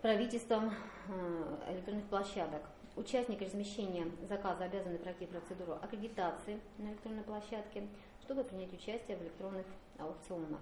правительством 0.00 0.72
э, 1.08 1.72
электронных 1.72 2.04
площадок. 2.06 2.62
Участник 2.96 3.42
размещения 3.42 4.06
заказа 4.28 4.64
обязан 4.64 4.96
пройти 4.98 5.26
процедуру 5.26 5.72
аккредитации 5.82 6.60
на 6.78 6.90
электронной 6.90 7.24
площадке, 7.24 7.88
чтобы 8.22 8.44
принять 8.44 8.72
участие 8.72 9.16
в 9.16 9.22
электронных 9.22 9.66
аукционах. 9.98 10.60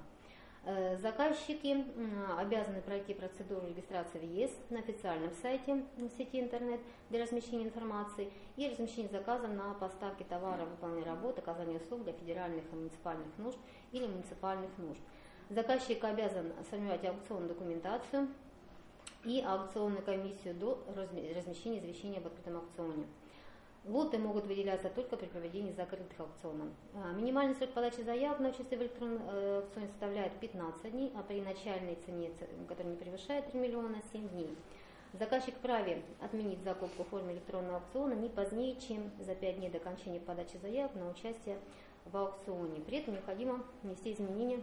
Э, 0.65 0.97
заказчики 0.97 1.85
обязаны 2.39 2.81
пройти 2.81 3.13
процедуру 3.13 3.67
регистрации 3.67 4.19
в 4.19 4.23
ЕС 4.23 4.51
на 4.71 4.79
официальном 4.79 5.33
сайте 5.43 5.85
сети 6.17 6.41
интернет 6.41 6.81
для 7.11 7.25
размещения 7.25 7.65
информации 7.65 8.33
и 8.57 8.69
размещения 8.69 9.09
заказа 9.09 9.49
на 9.49 9.75
поставки 9.75 10.23
товара, 10.23 10.65
выполнения 10.65 11.05
работы, 11.05 11.41
оказания 11.41 11.77
услуг 11.77 12.05
для 12.05 12.13
федеральных 12.13 12.65
и 12.73 12.77
муниципальных 12.77 13.27
нужд 13.39 13.59
или 13.91 14.07
муниципальных 14.07 14.71
нужд. 14.79 15.01
Заказчик 15.51 16.03
обязан 16.05 16.53
сформировать 16.65 17.05
аукционную 17.05 17.49
документацию 17.49 18.29
и 19.25 19.41
аукционную 19.41 20.03
комиссию 20.03 20.55
до 20.55 20.83
размещения 21.37 21.79
извещения 21.79 22.19
об 22.19 22.27
открытом 22.27 22.57
аукционе. 22.57 23.07
Лоты 23.85 24.17
могут 24.19 24.47
выделяться 24.47 24.89
только 24.91 25.17
при 25.17 25.27
проведении 25.27 25.73
закрытых 25.73 26.21
аукционов. 26.21 26.69
А, 26.95 27.13
минимальный 27.13 27.57
срок 27.57 27.71
подачи 27.71 28.01
заявок 28.03 28.39
на 28.39 28.51
участие 28.51 28.79
в 28.79 28.83
электронном 28.83 29.23
э, 29.29 29.57
аукционе 29.59 29.89
составляет 29.89 30.39
15 30.39 30.93
дней, 30.93 31.13
а 31.17 31.23
при 31.25 31.41
начальной 31.41 31.97
цене, 32.07 32.31
которая 32.69 32.93
не 32.93 32.97
превышает 32.97 33.51
3 33.51 33.59
миллиона, 33.59 33.97
7 34.13 34.29
дней. 34.29 34.57
Заказчик 35.15 35.57
вправе 35.57 36.03
отменить 36.21 36.63
закупку 36.63 37.03
в 37.03 37.09
форме 37.09 37.35
электронного 37.35 37.79
аукциона 37.79 38.15
не 38.15 38.29
позднее, 38.29 38.77
чем 38.77 39.11
за 39.19 39.35
5 39.35 39.59
дней 39.59 39.69
до 39.69 39.79
окончания 39.79 40.21
подачи 40.21 40.57
заявок 40.63 40.95
на 40.95 41.11
участие 41.11 41.59
в 42.05 42.17
аукционе. 42.17 42.81
При 42.81 42.99
этом 42.99 43.15
необходимо 43.15 43.65
внести 43.83 44.13
изменения 44.13 44.61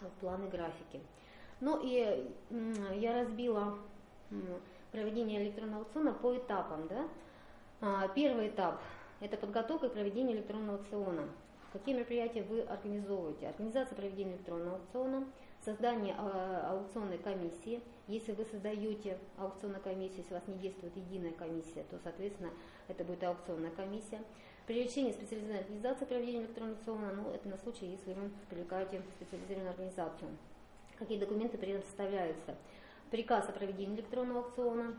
в 0.00 0.08
планы 0.20 0.48
графики. 0.48 1.00
Ну 1.62 1.78
и 1.80 2.28
я 2.96 3.20
разбила 3.20 3.78
проведение 4.90 5.44
электронного 5.44 5.82
аукциона 5.82 6.12
по 6.12 6.36
этапам. 6.36 6.88
Да? 6.88 7.08
А, 7.80 8.08
первый 8.08 8.48
этап– 8.48 8.80
это 9.20 9.36
подготовка 9.36 9.86
и 9.86 9.90
проведение 9.90 10.36
электронного 10.38 10.78
аукциона. 10.78 11.28
Какие 11.72 11.94
мероприятия 11.94 12.42
вы 12.42 12.62
организовываете? 12.62 13.46
Организация 13.46 13.94
проведения 13.94 14.32
электронного 14.32 14.78
аукциона, 14.78 15.24
создание 15.64 16.16
а, 16.18 16.72
аукционной 16.72 17.18
комиссии. 17.18 17.80
Если 18.08 18.32
вы 18.32 18.44
создаете 18.44 19.16
аукционную 19.38 19.82
комиссию, 19.82 20.18
если 20.18 20.34
у 20.34 20.38
вас 20.38 20.48
не 20.48 20.56
действует 20.56 20.96
единая 20.96 21.30
комиссия, 21.30 21.84
то, 21.88 21.96
соответственно, 22.02 22.50
это 22.88 23.04
будет 23.04 23.22
аукционная 23.22 23.70
комиссия. 23.70 24.20
Привлечение 24.66 25.12
специализированной 25.12 25.60
организации 25.60 26.06
проведения 26.06 26.40
электронного 26.40 26.76
аукциона, 26.76 27.12
ну, 27.12 27.30
это 27.30 27.48
на 27.48 27.56
случай, 27.56 27.86
если 27.86 28.14
вы 28.14 28.32
привлекаете 28.50 29.00
специализированную 29.20 29.70
организацию. 29.70 30.28
Какие 30.98 31.18
документы 31.18 31.58
составляются? 31.82 32.56
Приказ 33.10 33.48
о 33.48 33.52
проведении 33.52 33.96
электронного 33.96 34.40
аукциона, 34.40 34.96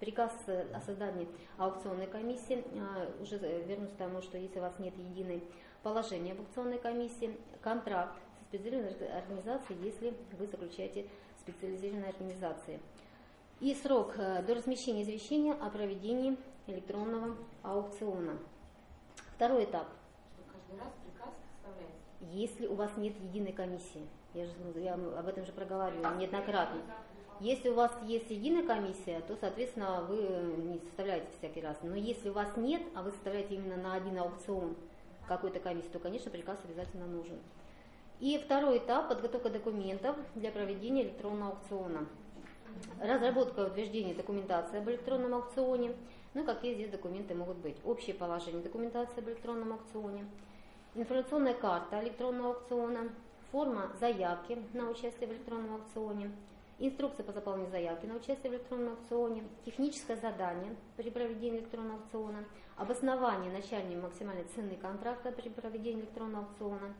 Приказ 0.00 0.30
о 0.46 0.80
создании 0.82 1.26
аукционной 1.56 2.06
комиссии, 2.06 2.62
а, 2.78 3.10
уже 3.22 3.38
вернусь 3.38 3.92
к 3.92 3.96
тому, 3.96 4.20
что 4.20 4.36
если 4.36 4.58
у 4.58 4.62
вас 4.62 4.78
нет 4.78 4.94
единой 4.98 5.42
положения 5.82 6.32
об 6.32 6.40
аукционной 6.40 6.78
комиссии, 6.78 7.34
контракт 7.62 8.14
со 8.38 8.44
специализированной 8.44 9.16
организацией, 9.16 9.78
если 9.82 10.14
вы 10.38 10.46
заключаете 10.48 11.06
специализированной 11.40 12.10
организации. 12.10 12.78
И 13.60 13.74
срок 13.74 14.18
э, 14.18 14.42
до 14.42 14.54
размещения 14.54 15.02
извещения 15.02 15.54
о 15.54 15.70
проведении 15.70 16.36
электронного 16.66 17.34
аукциона. 17.62 18.36
Второй 19.34 19.64
этап. 19.64 19.88
Каждый 20.52 20.78
раз? 20.78 20.92
Если 22.20 22.66
у 22.66 22.74
вас 22.74 22.96
нет 22.96 23.14
единой 23.20 23.52
комиссии. 23.52 24.06
Я, 24.34 24.46
же, 24.46 24.52
я 24.76 24.94
об 24.94 25.26
этом 25.26 25.44
же 25.46 25.52
проговариваю 25.52 26.16
неоднократно. 26.18 26.80
Если 27.40 27.68
у 27.68 27.74
вас 27.74 27.92
есть 28.04 28.30
единая 28.30 28.66
комиссия, 28.66 29.20
то, 29.20 29.36
соответственно, 29.36 30.02
вы 30.08 30.16
не 30.16 30.78
составляете 30.78 31.26
всякий 31.38 31.60
раз. 31.60 31.76
Но 31.82 31.94
если 31.94 32.30
у 32.30 32.32
вас 32.32 32.48
нет, 32.56 32.82
а 32.94 33.02
вы 33.02 33.10
составляете 33.10 33.56
именно 33.56 33.76
на 33.76 33.94
один 33.94 34.18
аукцион 34.18 34.74
какой-то 35.28 35.60
комиссии, 35.60 35.88
то, 35.88 35.98
конечно, 35.98 36.30
приказ 36.30 36.58
обязательно 36.64 37.06
нужен. 37.06 37.38
И 38.20 38.38
второй 38.38 38.78
этап– 38.78 39.08
подготовка 39.10 39.50
документов 39.50 40.16
для 40.34 40.50
проведения 40.50 41.02
электронного 41.02 41.52
аукциона. 41.52 42.06
Разработка 43.00 43.62
и 43.62 43.66
утверждение 43.66 44.14
документации 44.14 44.78
об 44.78 44.88
электронном 44.88 45.34
аукционе. 45.34 45.94
Ну 46.32 46.44
какие 46.44 46.74
здесь 46.74 46.90
документы 46.90 47.34
могут 47.34 47.58
быть? 47.58 47.76
Общее 47.84 48.14
положение 48.14 48.62
документации 48.62 49.18
об 49.18 49.28
электронном 49.28 49.72
аукционе, 49.74 50.26
информационная 50.96 51.54
карта 51.54 52.02
электронного 52.02 52.54
аукциона, 52.54 53.10
форма 53.52 53.90
заявки 54.00 54.58
на 54.72 54.88
участие 54.90 55.28
в 55.28 55.32
электронном 55.32 55.74
аукционе, 55.74 56.30
инструкция 56.78 57.24
по 57.24 57.32
заполнению 57.32 57.70
заявки 57.70 58.06
на 58.06 58.16
участие 58.16 58.50
в 58.50 58.54
электронном 58.54 58.94
аукционе, 58.94 59.44
техническое 59.64 60.16
задание 60.16 60.74
при 60.96 61.10
проведении 61.10 61.60
электронного 61.60 62.00
аукциона, 62.00 62.44
обоснование 62.76 63.52
начальной 63.52 63.96
максимальной 63.96 64.44
цены 64.54 64.76
контракта 64.76 65.32
при 65.32 65.48
проведении 65.48 66.02
электронного 66.02 66.46
аукциона, 66.46 66.94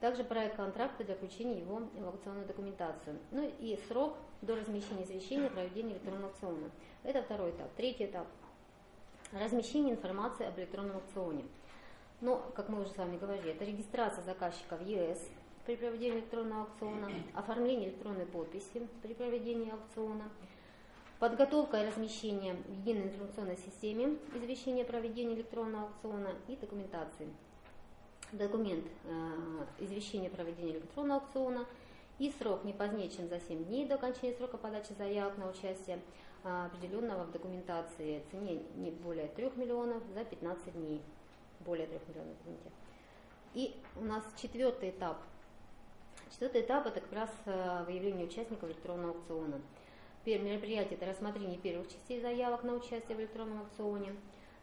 также 0.00 0.24
проект 0.24 0.56
контракта 0.56 1.04
для 1.04 1.14
включения 1.14 1.58
его 1.58 1.82
в 1.94 2.06
аукционную 2.06 2.46
документацию. 2.46 3.18
Ну 3.32 3.50
и 3.60 3.78
срок 3.88 4.16
до 4.42 4.56
размещения 4.56 5.04
извещения 5.04 5.46
о 5.46 5.50
проведении 5.50 5.92
электронного 5.92 6.28
аукциона. 6.28 6.70
Это 7.02 7.22
второй 7.22 7.50
этап. 7.50 7.68
Третий 7.76 8.04
этап. 8.04 8.26
Размещение 9.32 9.94
информации 9.94 10.46
об 10.46 10.58
электронном 10.58 10.96
аукционе. 10.96 11.44
Но, 12.20 12.38
как 12.54 12.68
мы 12.68 12.80
уже 12.80 12.90
с 12.90 12.96
вами 12.96 13.18
говорили, 13.18 13.52
это 13.52 13.64
регистрация 13.64 14.24
заказчика 14.24 14.76
в 14.76 14.86
ЕС 14.86 15.18
при 15.66 15.76
проведении 15.76 16.18
электронного 16.18 16.62
аукциона, 16.62 17.10
оформление 17.34 17.90
электронной 17.90 18.26
подписи 18.26 18.88
при 19.02 19.14
проведении 19.14 19.70
аукциона, 19.70 20.24
подготовка 21.18 21.82
и 21.82 21.86
размещение 21.86 22.54
в 22.54 22.70
единой 22.70 23.08
информационной 23.08 23.56
системе 23.56 24.16
извещения 24.34 24.84
о 24.84 24.86
проведении 24.86 25.34
электронного 25.34 25.88
аукциона 25.88 26.30
и 26.48 26.56
документации 26.56 27.28
документ 28.32 28.84
э, 29.04 29.66
извещения 29.78 30.30
проведения 30.30 30.72
электронного 30.72 31.20
аукциона 31.20 31.66
и 32.18 32.32
срок 32.38 32.64
не 32.64 32.72
позднее, 32.72 33.08
чем 33.08 33.28
за 33.28 33.40
7 33.40 33.64
дней 33.64 33.86
до 33.86 33.96
окончания 33.96 34.34
срока 34.34 34.56
подачи 34.56 34.92
заявок 34.96 35.36
на 35.38 35.48
участие, 35.48 36.00
э, 36.44 36.66
определенного 36.66 37.24
в 37.24 37.32
документации 37.32 38.22
цене 38.30 38.62
не 38.76 38.90
более 38.90 39.28
3 39.28 39.52
миллионов 39.56 40.02
за 40.14 40.24
15 40.24 40.72
дней. 40.72 41.02
Более 41.60 41.86
3 41.86 41.98
миллионов, 42.08 42.36
извините. 42.42 42.70
И 43.54 43.74
у 43.96 44.04
нас 44.04 44.22
четвертый 44.36 44.90
этап. 44.90 45.18
Четвертый 46.30 46.62
этап 46.62 46.86
это 46.86 47.00
как 47.00 47.12
раз 47.12 47.30
э, 47.46 47.84
выявление 47.86 48.26
участников 48.26 48.68
электронного 48.68 49.14
аукциона. 49.14 49.60
Первое 50.24 50.50
мероприятие 50.50 50.96
это 50.96 51.06
рассмотрение 51.06 51.58
первых 51.58 51.88
частей 51.88 52.20
заявок 52.20 52.64
на 52.64 52.74
участие 52.74 53.16
в 53.16 53.20
электронном 53.20 53.60
аукционе 53.60 54.14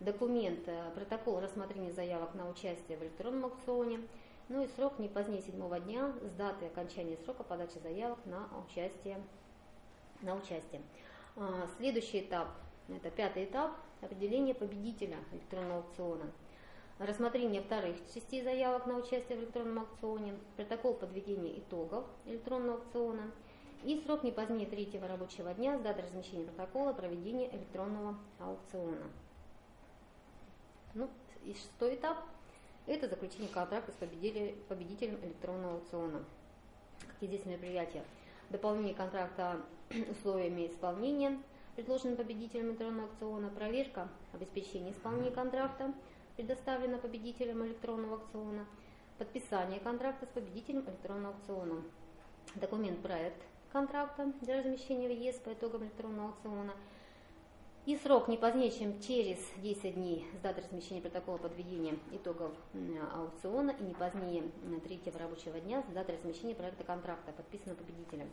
документ, 0.04 0.68
э, 0.68 0.92
протокол 0.94 1.40
рассмотрения 1.40 1.92
заявок 1.92 2.36
на 2.36 2.50
участие 2.50 2.98
в 2.98 3.04
электронном 3.04 3.46
аукционе, 3.46 4.02
ну 4.50 4.64
и 4.64 4.68
срок 4.68 5.00
не 5.00 5.08
позднее 5.08 5.42
седьмого 5.42 5.80
дня 5.80 6.14
с 6.22 6.32
даты 6.32 6.66
окончания 6.66 7.18
срока 7.24 7.44
подачи 7.44 7.80
заявок 7.82 8.20
на 8.26 8.48
участие. 8.68 9.22
На 10.22 10.36
участие. 10.36 10.82
А, 11.36 11.68
следующий 11.78 12.22
этап, 12.22 12.50
это 12.90 13.10
пятый 13.10 13.46
этап, 13.46 13.72
определение 14.02 14.54
победителя 14.54 15.18
электронного 15.32 15.78
аукциона. 15.78 16.32
Рассмотрение 17.06 17.62
вторых 17.62 17.98
частей 18.14 18.42
заявок 18.42 18.86
на 18.86 18.96
участие 18.96 19.38
в 19.38 19.42
электронном 19.42 19.80
аукционе, 19.80 20.36
протокол 20.56 20.94
подведения 20.94 21.60
итогов 21.60 22.06
электронного 22.26 22.78
аукциона 22.78 23.30
и 23.84 24.02
срок 24.06 24.24
не 24.24 24.32
позднее 24.32 24.66
третьего 24.66 25.06
рабочего 25.06 25.54
дня 25.54 25.78
с 25.78 25.82
даты 25.82 26.04
размещения 26.04 26.46
протокола 26.46 26.94
проведения 26.94 27.54
электронного 27.54 28.18
аукциона. 28.40 29.12
Ну, 30.94 31.10
и 31.44 31.54
шестой 31.54 31.96
этап– 31.96 32.24
это 32.88 33.10
заключение 33.10 33.50
контракта 33.50 33.92
с 33.92 33.96
победителем 33.96 35.20
электронного 35.26 35.74
аукциона. 35.74 36.24
Какие 37.06 37.32
здесь 37.32 37.46
мероприятия? 37.46 38.06
Дополнение 38.50 38.96
контракта 38.96 39.58
условиями 40.10 40.68
исполнения, 40.68 41.38
предложенным 41.76 42.16
победителем 42.16 42.70
электронного 42.70 43.10
аукциона, 43.10 43.50
проверка 43.50 44.08
обеспечения 44.32 44.92
исполнения 44.92 45.32
контракта, 45.32 45.94
предоставлена 46.36 46.98
победителем 46.98 47.66
электронного 47.66 48.16
аукциона, 48.16 48.66
подписание 49.18 49.80
контракта 49.80 50.26
с 50.26 50.30
победителем 50.30 50.82
электронного 50.82 51.36
аукциона, 51.36 51.82
документ 52.56 53.02
проект 53.02 53.42
контракта 53.72 54.32
для 54.42 54.60
размещения 54.60 55.08
в 55.08 55.12
ЕС 55.12 55.36
по 55.38 55.54
итогам 55.54 55.84
электронного 55.84 56.30
аукциона– 56.30 56.74
и 57.86 57.98
срок 57.98 58.30
не 58.30 58.38
позднее, 58.38 58.72
чем 58.72 59.02
через 59.02 59.38
10 59.58 59.96
дней 59.96 60.26
с 60.40 60.42
даты 60.42 60.62
размещения 60.62 61.02
протокола 61.02 61.38
подведения 61.38 61.98
итогов 62.14 62.54
аукциона 63.14 63.72
и 63.72 63.84
не 63.84 63.94
позднее 63.94 64.44
третьего 64.86 65.20
рабочего 65.20 65.60
дня 65.60 65.84
с 65.84 65.94
даты 65.94 66.14
размещения 66.14 66.56
проекта 66.56 66.86
контракта, 66.86 67.34
подписанного 67.34 67.80
победителем. 67.80 68.30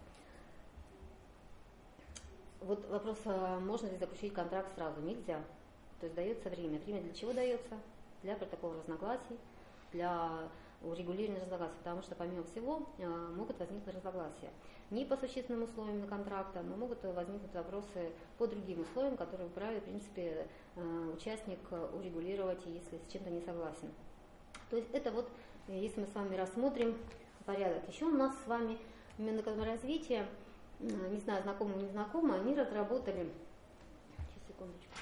Вот 2.60 2.88
вопрос, 2.88 3.18
а 3.24 3.58
можно 3.58 3.88
ли 3.88 3.96
заключить 3.96 4.34
контракт 4.34 4.72
сразу? 4.76 5.00
Нельзя. 5.00 5.42
То 5.98 6.06
есть 6.06 6.14
дается 6.14 6.48
время. 6.48 6.78
Время 6.78 7.02
для 7.02 7.12
чего 7.12 7.32
дается? 7.32 7.76
Для 8.22 8.36
протокола 8.36 8.76
разногласий, 8.76 9.38
для 9.92 10.48
урегулирования 10.82 11.40
разногласий, 11.42 11.76
потому 11.78 12.02
что 12.02 12.14
помимо 12.14 12.44
всего 12.44 12.86
а, 12.98 13.32
могут 13.34 13.58
возникнуть 13.58 13.94
разногласия. 13.94 14.50
Не 14.90 15.04
по 15.04 15.16
существенным 15.16 15.64
условиям 15.64 16.06
контракта, 16.08 16.62
но 16.62 16.76
могут 16.76 17.02
возникнуть 17.02 17.54
вопросы 17.54 18.10
по 18.38 18.46
другим 18.46 18.80
условиям, 18.80 19.16
которые 19.16 19.48
вправе, 19.48 19.80
в 19.80 19.84
принципе, 19.84 20.48
а, 20.76 21.12
участник 21.14 21.60
урегулировать, 21.94 22.64
если 22.66 22.98
с 22.98 23.12
чем-то 23.12 23.30
не 23.30 23.40
согласен. 23.40 23.90
То 24.70 24.76
есть 24.76 24.88
это 24.92 25.10
вот, 25.10 25.28
если 25.68 26.00
мы 26.00 26.06
с 26.06 26.14
вами 26.14 26.36
рассмотрим 26.36 26.96
порядок. 27.44 27.88
Еще 27.88 28.04
у 28.04 28.16
нас 28.16 28.34
с 28.44 28.46
вами 28.46 28.78
Минэкономразвитие, 29.18 30.26
не 30.78 31.20
знаю, 31.20 31.42
знакомы, 31.42 31.74
не 31.74 31.88
знакомы, 31.88 32.36
они 32.36 32.54
разработали, 32.54 33.30
сейчас, 34.16 34.46
секундочку, 34.48 34.92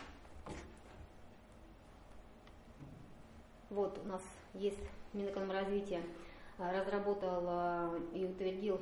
Вот 3.70 3.98
у 4.02 4.08
нас 4.08 4.22
есть 4.54 4.78
Минэкономразвитие 5.12 6.02
а, 6.58 6.72
разработал 6.72 7.44
а, 7.46 7.98
и 8.14 8.24
утвердил, 8.24 8.80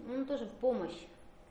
ну, 0.00 0.24
тоже 0.24 0.48
помощь, 0.60 1.06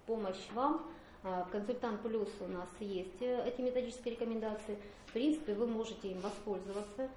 помощь 0.06 0.50
вам. 0.54 0.86
А, 1.24 1.48
консультант 1.52 2.02
Плюс 2.02 2.30
у 2.42 2.48
нас 2.48 2.68
есть 2.80 3.22
э, 3.22 3.48
эти 3.48 3.62
методические 3.62 4.16
рекомендации. 4.16 4.78
В 5.08 5.14
принципе, 5.14 5.54
вы 5.54 5.68
можете 5.68 6.10
им 6.10 6.20
воспользоваться, 6.20 7.10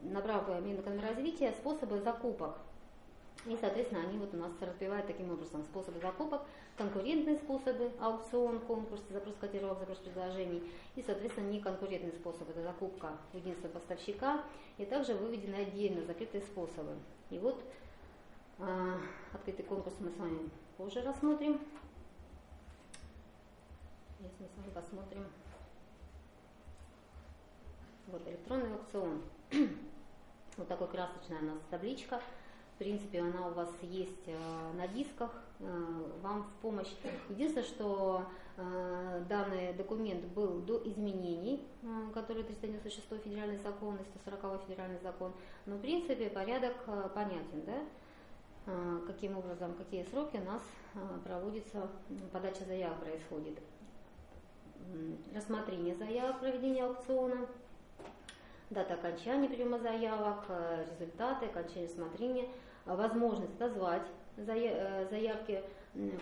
набрав 0.00 0.48
Минэкономразвития 0.48 1.52
способы 1.52 2.00
закупок 2.00 2.58
и, 3.46 3.56
соответственно, 3.60 4.02
они 4.02 4.18
вот 4.18 4.32
у 4.34 4.36
нас 4.36 4.52
развивают 4.60 5.08
таким 5.08 5.32
образом 5.32 5.64
способы 5.64 5.98
закупок, 5.98 6.42
конкурентные 6.76 7.36
способы, 7.36 7.90
аукцион, 8.00 8.60
конкурс, 8.60 9.02
запрос 9.10 9.34
котировок, 9.40 9.80
запрос 9.80 9.98
предложений, 9.98 10.62
и, 10.94 11.02
соответственно, 11.02 11.48
неконкурентные 11.50 12.12
способы, 12.12 12.52
это 12.52 12.62
закупка 12.62 13.10
единственного 13.32 13.78
поставщика, 13.78 14.44
и 14.78 14.84
также 14.84 15.14
выведены 15.14 15.56
отдельно 15.56 16.04
закрытые 16.04 16.42
способы. 16.42 16.94
И 17.30 17.38
вот 17.38 17.60
а, 18.60 19.00
открытый 19.32 19.64
конкурс 19.64 19.96
мы 19.98 20.10
с 20.10 20.16
вами 20.16 20.48
позже 20.76 21.02
рассмотрим. 21.02 21.60
Сейчас 24.18 24.32
мы 24.38 24.46
с 24.46 24.56
вами 24.56 24.70
посмотрим. 24.72 25.26
Вот 28.06 28.28
электронный 28.28 28.72
аукцион. 28.72 29.22
вот 30.56 30.68
такой 30.68 30.86
красочная 30.88 31.40
у 31.40 31.44
нас 31.46 31.58
табличка 31.70 32.20
принципе, 32.82 33.20
она 33.20 33.46
у 33.46 33.52
вас 33.52 33.70
есть 33.82 34.26
э, 34.26 34.36
на 34.76 34.88
дисках, 34.88 35.30
э, 35.60 35.64
вам 36.20 36.42
в 36.42 36.62
помощь. 36.62 36.92
Единственное, 37.28 37.64
что 37.64 38.24
э, 38.56 39.24
данный 39.28 39.72
документ 39.74 40.24
был 40.34 40.60
до 40.62 40.82
изменений, 40.88 41.64
которые 42.12 42.44
396 42.44 43.22
федеральный 43.22 43.58
закон 43.58 43.96
и 43.96 44.04
140 44.04 44.64
федеральный 44.66 44.98
закон, 45.00 45.32
но 45.66 45.76
в 45.76 45.80
принципе 45.80 46.28
порядок 46.28 46.74
понятен, 47.14 47.62
да? 47.66 47.78
каким 49.06 49.38
образом, 49.38 49.74
какие 49.74 50.04
сроки 50.04 50.36
у 50.36 50.44
нас 50.44 50.62
проводится, 51.24 51.88
подача 52.32 52.64
заявок 52.64 53.00
происходит. 53.00 53.58
Рассмотрение 55.34 55.96
заявок, 55.96 56.38
проведение 56.38 56.84
аукциона, 56.84 57.48
дата 58.70 58.94
окончания 58.94 59.48
приема 59.48 59.80
заявок, 59.80 60.44
результаты, 60.92 61.46
окончание 61.46 61.88
рассмотрения, 61.88 62.48
возможность 62.86 63.54
отозвать 63.60 64.06
э, 64.36 65.06
заявки 65.10 65.62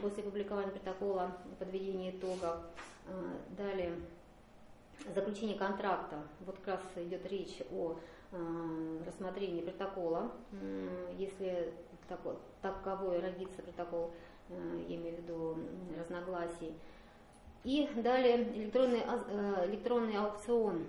после 0.03 0.23
публикования 0.23 0.71
протокола 0.71 1.37
подведения 1.59 2.11
итогов. 2.11 2.59
Э, 3.07 3.13
далее 3.57 3.93
заключение 5.15 5.57
контракта. 5.57 6.19
Вот 6.45 6.57
как 6.63 6.81
раз 6.81 7.05
идет 7.05 7.25
речь 7.27 7.63
о 7.73 7.97
э, 8.33 8.99
рассмотрении 9.07 9.63
протокола, 9.63 10.31
если 11.17 11.73
таковой 12.63 13.21
родится 13.21 13.63
протокол, 13.63 14.11
я 14.89 14.97
имею 14.97 15.17
в 15.17 15.21
виду 15.21 15.57
разногласий. 15.97 16.75
И 17.63 17.89
далее 17.95 18.43
электронный, 18.53 19.03
электронный 19.67 20.17
аукцион 20.17 20.85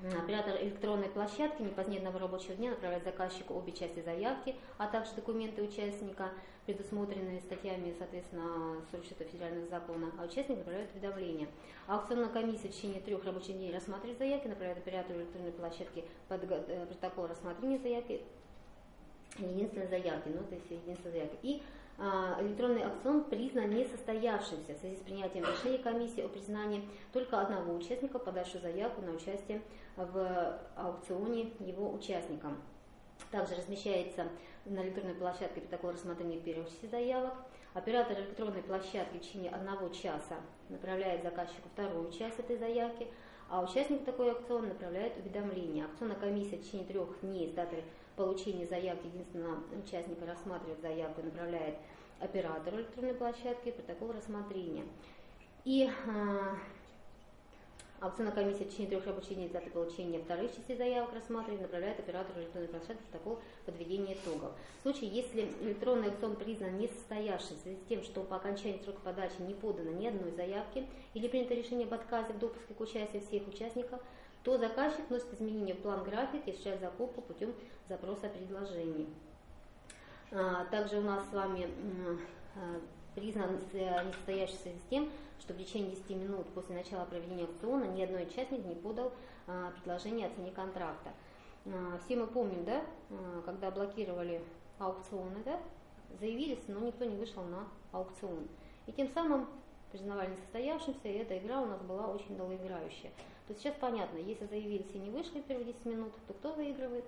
Оператор 0.00 0.56
электронной 0.62 1.08
площадки 1.08 1.60
не 1.60 1.70
позднее 1.70 1.98
одного 1.98 2.20
рабочего 2.20 2.54
дня 2.54 2.70
направляет 2.70 3.02
заказчику 3.02 3.54
обе 3.54 3.72
части 3.72 4.00
заявки, 4.00 4.54
а 4.76 4.86
также 4.86 5.12
документы 5.16 5.60
участника, 5.60 6.30
предусмотренные 6.66 7.40
статьями, 7.40 7.92
соответственно, 7.98 8.80
44 8.92 9.28
федерального 9.28 9.66
закона, 9.66 10.12
а 10.16 10.24
участник 10.24 10.58
направляет 10.58 10.90
уведомление. 10.94 11.48
Аукционная 11.88 12.28
комиссия 12.28 12.68
в 12.68 12.72
течение 12.72 13.00
трех 13.00 13.24
рабочих 13.24 13.56
дней 13.56 13.74
рассматривает 13.74 14.18
заявки, 14.18 14.46
направляет 14.46 14.78
оператору 14.78 15.18
электронной 15.18 15.52
площадки 15.52 16.04
под 16.28 16.44
э, 16.44 16.86
протокол 16.86 17.26
рассмотрения 17.26 17.78
заявки, 17.78 18.22
единственной 19.36 19.88
заявки, 19.88 20.28
ну, 20.28 20.44
то 20.44 20.54
есть 20.54 20.70
единственной 20.70 21.10
заявки. 21.10 21.38
И 21.42 21.62
электронный 21.98 22.84
аукцион 22.84 23.24
признан 23.24 23.70
несостоявшимся 23.70 24.74
в 24.74 24.78
связи 24.78 24.96
с 24.96 25.00
принятием 25.00 25.44
решения 25.44 25.78
комиссии 25.78 26.22
о 26.22 26.28
признании 26.28 26.88
только 27.12 27.40
одного 27.40 27.74
участника, 27.74 28.18
подавшего 28.20 28.60
заявку 28.62 29.02
на 29.02 29.12
участие 29.12 29.62
в 29.96 30.60
аукционе 30.76 31.52
его 31.58 31.92
участникам. 31.92 32.62
Также 33.32 33.56
размещается 33.56 34.28
на 34.64 34.82
электронной 34.84 35.14
площадке 35.14 35.60
протокол 35.60 35.90
рассмотрения 35.90 36.38
первых 36.38 36.68
шести 36.68 36.86
заявок. 36.86 37.34
Оператор 37.74 38.18
электронной 38.18 38.62
площадки 38.62 39.18
в 39.18 39.20
течение 39.20 39.50
одного 39.50 39.88
часа 39.88 40.36
направляет 40.68 41.22
заказчику 41.22 41.68
вторую 41.72 42.10
часть 42.12 42.38
этой 42.38 42.56
заявки, 42.56 43.08
а 43.50 43.62
участник 43.62 44.04
такой 44.04 44.30
аукцион 44.32 44.68
направляет 44.68 45.16
уведомление. 45.16 45.86
Акционная 45.86 46.16
комиссия 46.16 46.56
в 46.56 46.62
течение 46.62 46.86
трех 46.86 47.20
дней 47.22 47.48
с 47.48 47.52
даты 47.52 47.82
получения 48.18 48.66
заявки 48.66 49.06
единственного 49.06 49.60
участника 49.82 50.26
рассматривает 50.26 50.80
заявку 50.82 51.20
и 51.20 51.24
направляет 51.24 51.76
оператору 52.20 52.78
электронной 52.78 53.14
площадки 53.14 53.70
протокол 53.70 54.12
рассмотрения. 54.12 54.84
И 55.64 55.88
а, 56.06 56.58
Аукционная 58.00 58.32
комиссия 58.32 58.64
в 58.64 58.68
течение 58.68 58.90
трех 58.90 59.06
рабочих 59.06 59.34
дней 59.34 59.48
даты 59.48 59.70
получения 59.70 60.20
вторых 60.20 60.54
частей 60.54 60.76
заявок 60.76 61.12
рассматривает, 61.14 61.62
направляет 61.62 61.98
оператору 61.98 62.40
электронной 62.40 62.68
площадки 62.68 63.02
протокол 63.10 63.40
подведения 63.66 64.14
итогов. 64.14 64.52
В 64.78 64.82
случае, 64.82 65.10
если 65.10 65.50
электронный 65.62 66.10
аукцион 66.10 66.36
признан 66.36 66.78
несостоявшимся 66.78 67.54
в 67.54 67.58
связи 67.58 67.76
с 67.76 67.88
тем, 67.88 68.04
что 68.04 68.22
по 68.22 68.36
окончании 68.36 68.80
срока 68.84 69.00
подачи 69.00 69.40
не 69.40 69.52
подано 69.52 69.90
ни 69.90 70.06
одной 70.06 70.30
заявки 70.30 70.86
или 71.14 71.26
принято 71.26 71.54
решение 71.54 71.88
об 71.88 71.94
отказе 71.94 72.34
в 72.34 72.38
допуске 72.38 72.72
к 72.72 72.80
участию 72.80 73.20
всех 73.20 73.48
участников, 73.48 74.00
то 74.44 74.58
заказчик 74.58 75.08
вносит 75.08 75.34
изменения 75.34 75.74
в 75.74 75.78
план 75.78 76.04
график 76.04 76.46
и 76.46 76.50
осуществляет 76.50 76.80
закупку 76.80 77.20
путем 77.20 77.52
запроса 77.88 78.28
предложений. 78.28 79.08
А, 80.30 80.66
также 80.66 80.98
у 80.98 81.02
нас 81.02 81.24
с 81.28 81.32
вами 81.32 81.68
а, 82.54 82.80
признан 83.14 83.56
несостоявшимся 83.56 84.68
с 84.68 84.90
тем, 84.90 85.10
что 85.40 85.54
в 85.54 85.58
течение 85.58 85.92
10 85.92 86.10
минут 86.10 86.46
после 86.50 86.76
начала 86.76 87.04
проведения 87.04 87.44
аукциона 87.44 87.84
ни 87.84 88.02
одной 88.02 88.24
участник 88.24 88.64
не 88.64 88.74
подал 88.74 89.12
а, 89.46 89.70
предложение 89.72 90.26
о 90.26 90.30
цене 90.30 90.50
контракта. 90.50 91.10
Все 92.04 92.16
мы 92.16 92.26
помним, 92.26 92.64
да, 92.64 92.82
когда 93.44 93.70
блокировали 93.70 94.40
аукционы, 94.78 95.42
да, 95.44 95.60
заявились, 96.18 96.62
но 96.66 96.80
никто 96.80 97.04
не 97.04 97.16
вышел 97.16 97.42
на 97.42 97.68
аукцион. 97.92 98.48
И 98.86 98.92
тем 98.92 99.08
самым 99.08 99.48
признавали 99.90 100.30
несостоявшимся, 100.30 101.08
и 101.08 101.12
эта 101.12 101.36
игра 101.36 101.60
у 101.60 101.66
нас 101.66 101.80
была 101.82 102.06
очень 102.06 102.36
долгоиграющая. 102.36 103.10
То 103.48 103.54
сейчас 103.54 103.74
понятно, 103.80 104.18
если 104.18 104.46
заявились 104.46 104.90
и 104.94 104.98
не 104.98 105.10
вышли 105.10 105.40
первые 105.40 105.72
10 105.72 105.84
минут, 105.84 106.12
то 106.26 106.34
кто 106.34 106.52
выигрывает? 106.52 107.04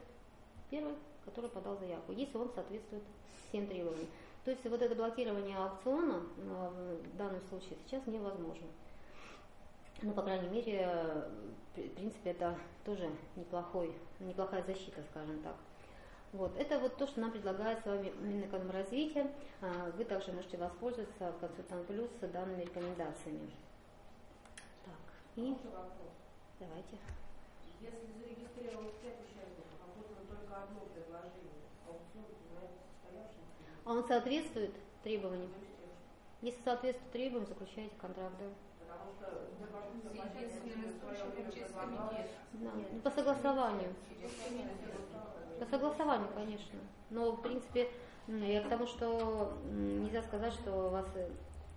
Первый, 0.71 0.95
который 1.25 1.51
подал 1.51 1.77
заявку, 1.79 2.13
если 2.13 2.37
он 2.37 2.51
соответствует 2.55 3.03
всем 3.49 3.67
требованиям. 3.67 4.09
То 4.45 4.51
есть 4.53 4.65
вот 4.65 4.81
это 4.81 4.95
блокирование 4.95 5.57
аукциона 5.57 6.23
э, 6.39 6.97
в 7.13 7.17
данном 7.17 7.43
случае 7.49 7.77
сейчас 7.85 8.07
невозможно. 8.07 8.67
Ну, 10.03 10.13
по 10.13 10.23
крайней 10.23 10.49
мере, 10.49 10.89
в 11.77 11.89
принципе, 11.91 12.31
это 12.31 12.57
тоже 12.85 13.11
неплохой, 13.37 13.93
неплохая 14.19 14.63
защита, 14.63 15.03
скажем 15.11 15.43
так. 15.43 15.57
Вот. 16.33 16.57
Это 16.57 16.79
вот 16.79 16.97
то, 16.97 17.07
что 17.07 17.21
нам 17.21 17.33
предлагает 17.33 17.83
с 17.83 17.87
вами 17.87 18.13
Минэкономразвитие. 18.21 19.31
А, 19.61 19.91
вы 19.97 20.05
также 20.05 20.33
можете 20.33 20.57
воспользоваться 20.57 21.33
в 21.33 21.41
Консультант 21.41 21.87
Плюс 21.87 22.09
данными 22.21 22.63
рекомендациями. 22.63 23.51
Так, 24.85 24.95
и... 25.37 25.55
Давайте. 26.61 26.99
Если 27.81 28.13
зарегистрирован 28.23 28.85
пять 29.03 29.19
участников, 29.21 29.57
будет 29.57 29.60
только 30.51 30.63
одно 30.63 30.81
предложение, 30.93 31.55
состоявшимся, 32.99 33.63
а 33.85 33.93
он 33.93 34.05
соответствует 34.05 34.73
требованиям? 35.03 35.51
Если 36.43 36.61
соответствует 36.63 37.13
требованиям, 37.13 37.47
заключаете 37.47 37.95
контракт, 37.97 38.35
да. 38.39 38.47
Да. 42.53 42.71
Ну, 42.93 43.01
по 43.01 43.11
согласованию. 43.11 43.95
По 45.59 45.67
согласованию, 45.67 46.29
конечно. 46.35 46.79
Но, 47.11 47.33
в 47.33 47.43
принципе, 47.43 47.91
я 48.27 48.63
к 48.63 48.69
тому, 48.69 48.87
что 48.87 49.59
нельзя 49.71 50.23
сказать, 50.23 50.53
что 50.55 50.89
у 50.89 50.91
вас... 50.91 51.07
Э, 51.15 51.31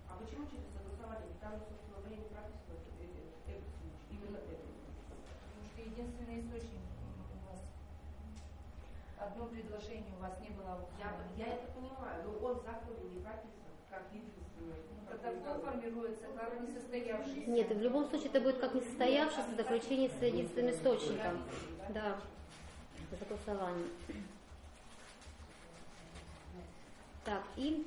а 0.08 0.16
почему 0.16 0.46
через 0.46 0.64
согласование? 0.72 1.34
Там, 1.40 1.52
собственно, 1.52 2.00
время 2.06 2.24
прописано 2.24 2.74
именно 4.10 4.38
этот. 4.38 4.60
Потому 5.08 5.64
что 5.66 5.80
единственный 5.82 6.40
источник 6.40 6.73
одно 9.26 9.46
предложение 9.46 10.14
у 10.16 10.22
вас 10.22 10.38
не 10.40 10.50
было 10.50 10.86
я, 10.98 11.12
я 11.36 11.54
это 11.54 11.72
понимаю, 11.72 12.24
но 12.24 12.46
он 12.46 12.58
в 12.58 12.62
законе 12.62 13.08
не 13.10 13.20
прописан, 13.20 13.72
как 13.88 14.02
единственный. 14.12 14.74
Ну, 14.90 15.06
протокол 15.06 15.62
формируется 15.62 16.26
как 16.36 16.60
несостоявшийся. 16.60 17.50
Нет, 17.50 17.70
в 17.70 17.80
любом 17.80 18.08
случае 18.08 18.28
это 18.28 18.40
будет 18.40 18.58
как 18.58 18.74
несостоявшееся 18.74 19.54
заключение 19.56 20.10
с 20.10 20.22
единственным 20.22 20.70
источником. 20.70 21.42
Да, 21.90 22.16
согласование. 23.18 23.88
Так, 27.24 27.42
и 27.56 27.86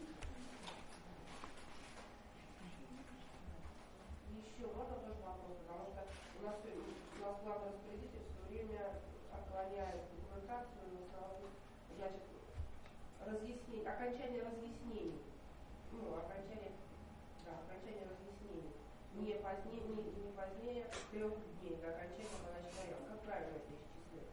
еще 4.34 4.66
можно 4.74 4.96
тоже 4.96 5.22
вопрос, 5.22 5.58
потому 5.68 5.86
что 5.86 6.30
у 6.42 6.46
нас, 6.46 6.56
у 6.66 7.22
нас 7.22 7.36
главный 7.44 7.70
распорядитель 7.70 8.26
все 8.26 8.42
время 8.50 8.82
отклоняет 9.32 10.02
документацию 10.10 10.88
значит, 11.98 12.24
окончание 14.08 14.42
разъяснений, 14.42 15.20
ну, 15.92 16.16
окончание, 16.16 16.72
да, 17.44 17.60
окончание 17.68 18.08
разъяснений 18.08 18.72
не 19.14 19.34
позднее, 19.36 19.84
не, 19.84 20.24
не 20.24 20.32
позднее 20.32 20.88
трех 21.12 21.34
дней 21.60 21.76
до 21.82 21.90
окончания 21.90 22.40
подачи 22.40 22.72
заявок. 22.76 23.08
Как 23.10 23.20
правильно 23.22 23.58
это 23.58 23.68
исчислять? 23.76 24.32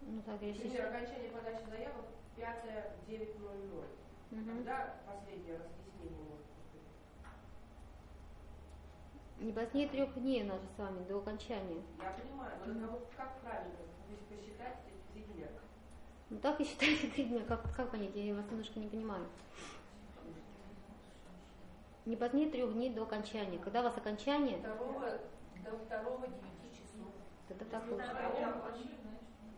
Ну, 0.00 0.22
так, 0.22 0.40
если... 0.40 0.68
Например, 0.68 0.86
окончание 0.88 1.30
подачи 1.30 1.64
заявок 1.68 2.06
5.9.00. 2.36 3.84
Угу. 4.30 4.46
Когда 4.46 4.94
последнее 5.06 5.58
разъяснение 5.58 6.24
может? 6.24 6.46
Не 9.38 9.52
позднее 9.52 9.88
трех 9.88 10.14
дней 10.14 10.42
у 10.42 10.46
нас 10.46 10.60
же 10.60 10.66
с 10.74 10.78
вами 10.78 11.04
до 11.04 11.18
окончания. 11.18 11.82
Я 11.98 12.10
понимаю, 12.10 12.52
но 12.66 13.00
как 13.16 13.40
правильно 13.40 13.76
посчитать 14.28 14.78
эти 15.14 15.24
дни? 15.26 15.46
Ну 16.30 16.38
так 16.38 16.60
и 16.60 16.64
считайте 16.64 17.06
три 17.14 17.24
дня. 17.24 17.42
Как, 17.46 17.62
как 17.74 17.90
понять? 17.90 18.14
Я 18.14 18.34
вас 18.34 18.44
немножко 18.50 18.78
не 18.78 18.88
понимаю. 18.88 19.26
Не 22.04 22.16
позднее 22.16 22.50
трех 22.50 22.72
дней 22.72 22.90
до 22.90 23.02
окончания. 23.02 23.58
Когда 23.58 23.80
у 23.80 23.84
вас 23.84 23.96
окончание? 23.96 24.58
Второго, 24.58 25.18
до 25.64 25.76
второго 25.76 26.26
девяти 26.26 26.70
часов. 26.74 27.12
Тогда 27.48 27.64
так 27.66 27.88
точно. 27.88 28.04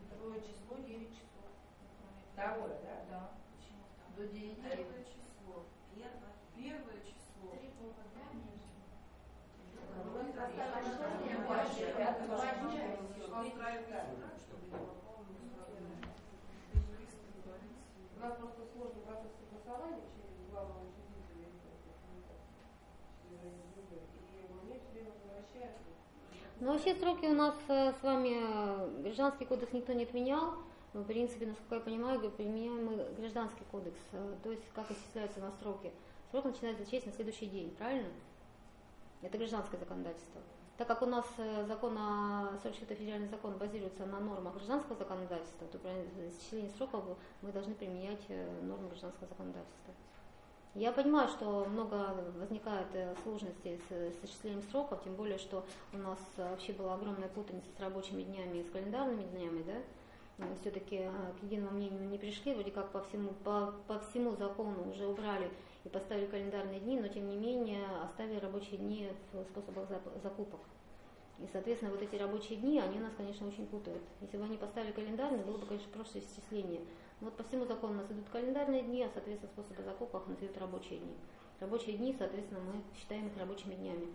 Второе 0.07 0.41
число 0.41 0.77
девять 0.85 1.13
часов. 1.13 1.45
Второе, 2.33 2.79
да? 2.83 3.05
Да. 3.09 3.29
До 4.17 4.27
девяти. 4.27 4.61
Первое 4.61 5.03
число. 5.03 5.65
Первое. 5.95 6.33
Первое 6.55 6.99
число. 7.01 7.51
Три 7.51 7.71
у 14.19 14.30
нас 18.21 18.35
просто 18.37 18.61
сложный 18.73 19.01
процесс 19.01 19.31
согласования 19.41 20.05
через 20.13 20.51
главного 20.51 20.85
учредителя 20.85 21.49
и. 21.49 21.81
Ну, 26.59 26.73
вообще 26.73 26.93
сроки 26.93 27.25
у 27.25 27.33
нас 27.33 27.55
э, 27.69 27.93
с 27.99 28.03
вами, 28.03 28.37
э, 28.39 29.01
гражданский 29.01 29.45
кодекс 29.45 29.73
никто 29.73 29.93
не 29.93 30.03
отменял. 30.03 30.53
В 30.93 31.03
принципе, 31.03 31.47
насколько 31.47 31.75
я 31.75 31.81
понимаю, 31.81 32.19
применяем 32.29 32.85
мы 32.85 33.05
гражданский 33.17 33.63
кодекс. 33.71 33.99
Э, 34.11 34.35
то 34.43 34.51
есть, 34.51 34.63
как 34.75 34.91
исчисляются 34.91 35.39
на 35.39 35.51
сроки. 35.53 35.91
Срок 36.29 36.45
начинается 36.45 36.85
честь 36.85 37.07
на 37.07 37.13
следующий 37.13 37.47
день, 37.47 37.73
правильно? 37.77 38.09
Это 39.23 39.37
гражданское 39.39 39.77
законодательство. 39.77 40.41
Так 40.81 40.87
как 40.87 41.03
у 41.03 41.05
нас 41.05 41.27
э, 41.37 41.63
закон 41.67 41.95
о 41.95 42.57
44 42.63 42.99
федеральный 42.99 43.27
закон 43.27 43.55
базируется 43.55 44.03
на 44.07 44.19
нормах 44.19 44.55
гражданского 44.55 44.95
законодательства, 44.95 45.67
то 45.67 45.77
при 45.77 45.91
исчислении 46.27 46.71
сроков 46.75 47.03
мы 47.43 47.51
должны 47.51 47.75
применять 47.75 48.23
э, 48.29 48.61
нормы 48.63 48.87
гражданского 48.87 49.27
законодательства. 49.27 49.93
Я 50.73 50.91
понимаю, 50.91 51.27
что 51.27 51.65
много 51.65 52.15
возникает 52.35 52.87
э, 52.93 53.13
сложностей 53.21 53.79
с, 53.87 53.91
с 53.91 54.25
исчислением 54.25 54.63
сроков, 54.71 55.03
тем 55.03 55.13
более, 55.13 55.37
что 55.37 55.63
у 55.93 55.97
нас 55.99 56.17
вообще 56.35 56.73
была 56.73 56.95
огромная 56.95 57.29
путаница 57.29 57.67
с 57.77 57.79
рабочими 57.79 58.23
днями 58.23 58.57
и 58.57 58.63
с 58.63 58.71
календарными 58.71 59.21
днями, 59.21 59.61
да? 59.61 60.47
все-таки 60.61 60.97
к 61.39 61.43
единому 61.43 61.77
мнению 61.77 62.09
не 62.09 62.17
пришли, 62.17 62.55
вроде 62.55 62.71
как 62.71 62.89
по 62.89 63.03
всему, 63.03 63.33
по, 63.43 63.75
по 63.87 63.99
всему 63.99 64.35
закону 64.35 64.89
уже 64.89 65.05
убрали 65.05 65.51
и 65.83 65.89
поставили 65.89 66.27
календарные 66.27 66.79
дни, 66.79 66.99
но 66.99 67.07
тем 67.07 67.27
не 67.27 67.35
менее 67.35 67.85
оставили 68.03 68.39
рабочие 68.39 68.77
дни 68.77 69.09
в 69.33 69.43
способах 69.45 69.87
закупок. 70.21 70.59
И, 71.39 71.47
соответственно, 71.51 71.91
вот 71.91 72.01
эти 72.03 72.15
рабочие 72.15 72.59
дни, 72.59 72.79
они 72.79 72.99
нас, 72.99 73.13
конечно, 73.17 73.47
очень 73.47 73.65
путают. 73.65 74.03
Если 74.21 74.37
бы 74.37 74.43
они 74.43 74.57
поставили 74.57 74.91
календарные, 74.91 75.43
было 75.43 75.57
бы, 75.57 75.65
конечно, 75.65 75.89
просто 75.91 76.19
исчисление. 76.19 76.81
Но 77.19 77.27
вот 77.27 77.37
по 77.37 77.43
всему 77.43 77.65
закону 77.65 77.93
у 77.93 77.97
нас 77.97 78.11
идут 78.11 78.29
календарные 78.29 78.83
дни, 78.83 79.03
а, 79.03 79.09
соответственно, 79.11 79.51
способы 79.51 79.83
закупок 79.83 80.27
у 80.27 80.29
нас 80.31 80.39
идут 80.39 80.57
рабочие 80.57 80.99
дни. 80.99 81.15
Рабочие 81.59 81.97
дни, 81.97 82.15
соответственно, 82.17 82.59
мы 82.61 82.81
считаем 82.99 83.27
их 83.27 83.37
рабочими 83.37 83.73
днями. 83.73 84.07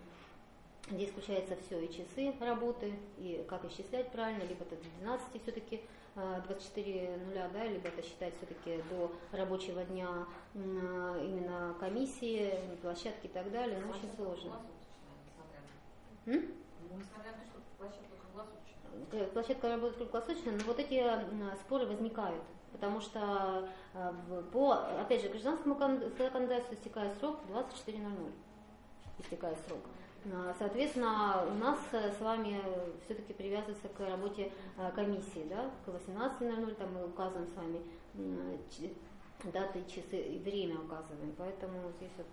Здесь 0.88 1.10
включается 1.10 1.56
все, 1.56 1.80
и 1.80 1.92
часы 1.92 2.32
работы, 2.38 2.94
и 3.18 3.44
как 3.48 3.64
исчислять 3.64 4.12
правильно, 4.12 4.44
либо 4.44 4.62
это 4.62 4.76
до 4.76 4.82
12 5.00 5.42
все-таки 5.42 5.80
24 6.16 7.16
нуля, 7.26 7.48
да, 7.52 7.64
либо 7.64 7.88
это 7.88 8.02
считать 8.02 8.34
все-таки 8.38 8.82
до 8.90 9.12
рабочего 9.36 9.84
дня 9.84 10.26
именно 10.54 11.74
комиссии, 11.78 12.58
площадки 12.80 13.26
и 13.26 13.28
так 13.28 13.50
далее, 13.52 13.78
но 13.78 13.90
очень 13.90 14.10
сложно. 14.16 14.52
Круглосуточная. 18.24 19.26
Площадка 19.28 19.68
работает 19.68 19.98
круглосуточно, 19.98 20.52
но 20.52 20.64
вот 20.64 20.78
эти 20.78 21.04
споры 21.60 21.86
возникают. 21.86 22.42
Потому 22.72 23.00
что 23.00 23.68
по, 24.52 24.72
опять 25.00 25.22
же, 25.22 25.28
гражданскому 25.28 25.74
законодательству 26.18 26.74
истекает 26.74 27.16
срок 27.18 27.38
24.00. 27.48 28.32
Истекает 29.18 29.58
срок. 29.66 29.80
А, 30.32 30.54
соответственно, 30.58 31.44
у 31.48 31.54
нас 31.54 31.78
э, 31.92 32.12
с 32.12 32.20
вами 32.20 32.60
все-таки 33.04 33.32
привязывается 33.32 33.88
к 33.88 34.00
работе 34.00 34.50
э, 34.76 34.90
комиссии, 34.92 35.46
да, 35.48 35.70
к 35.84 35.88
18.00, 35.88 36.74
там 36.74 36.92
мы 36.94 37.06
указываем 37.06 37.46
с 37.46 37.56
вами 37.56 37.80
даты, 39.52 39.84
часы 39.86 40.18
и 40.18 40.38
время 40.38 40.76
указываем, 40.80 41.34
поэтому 41.36 41.92
здесь 41.98 42.10
вот, 42.16 42.26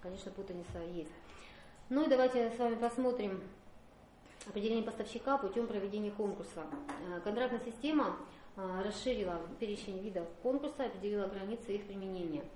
конечно, 0.00 0.30
путаница 0.30 0.78
есть. 0.94 1.10
Ну 1.88 2.04
и 2.04 2.08
давайте 2.08 2.50
с 2.50 2.58
вами 2.58 2.76
посмотрим 2.76 3.42
определение 4.46 4.84
поставщика 4.84 5.38
путем 5.38 5.66
проведения 5.66 6.12
конкурса. 6.12 6.66
Э, 7.10 7.20
контрактная 7.20 7.60
система 7.64 8.16
расширила 8.56 9.40
перечень 9.60 10.00
видов 10.00 10.26
конкурса, 10.42 10.86
определила 10.86 11.26
границы 11.26 11.74
их 11.74 11.86
применения– 11.86 12.44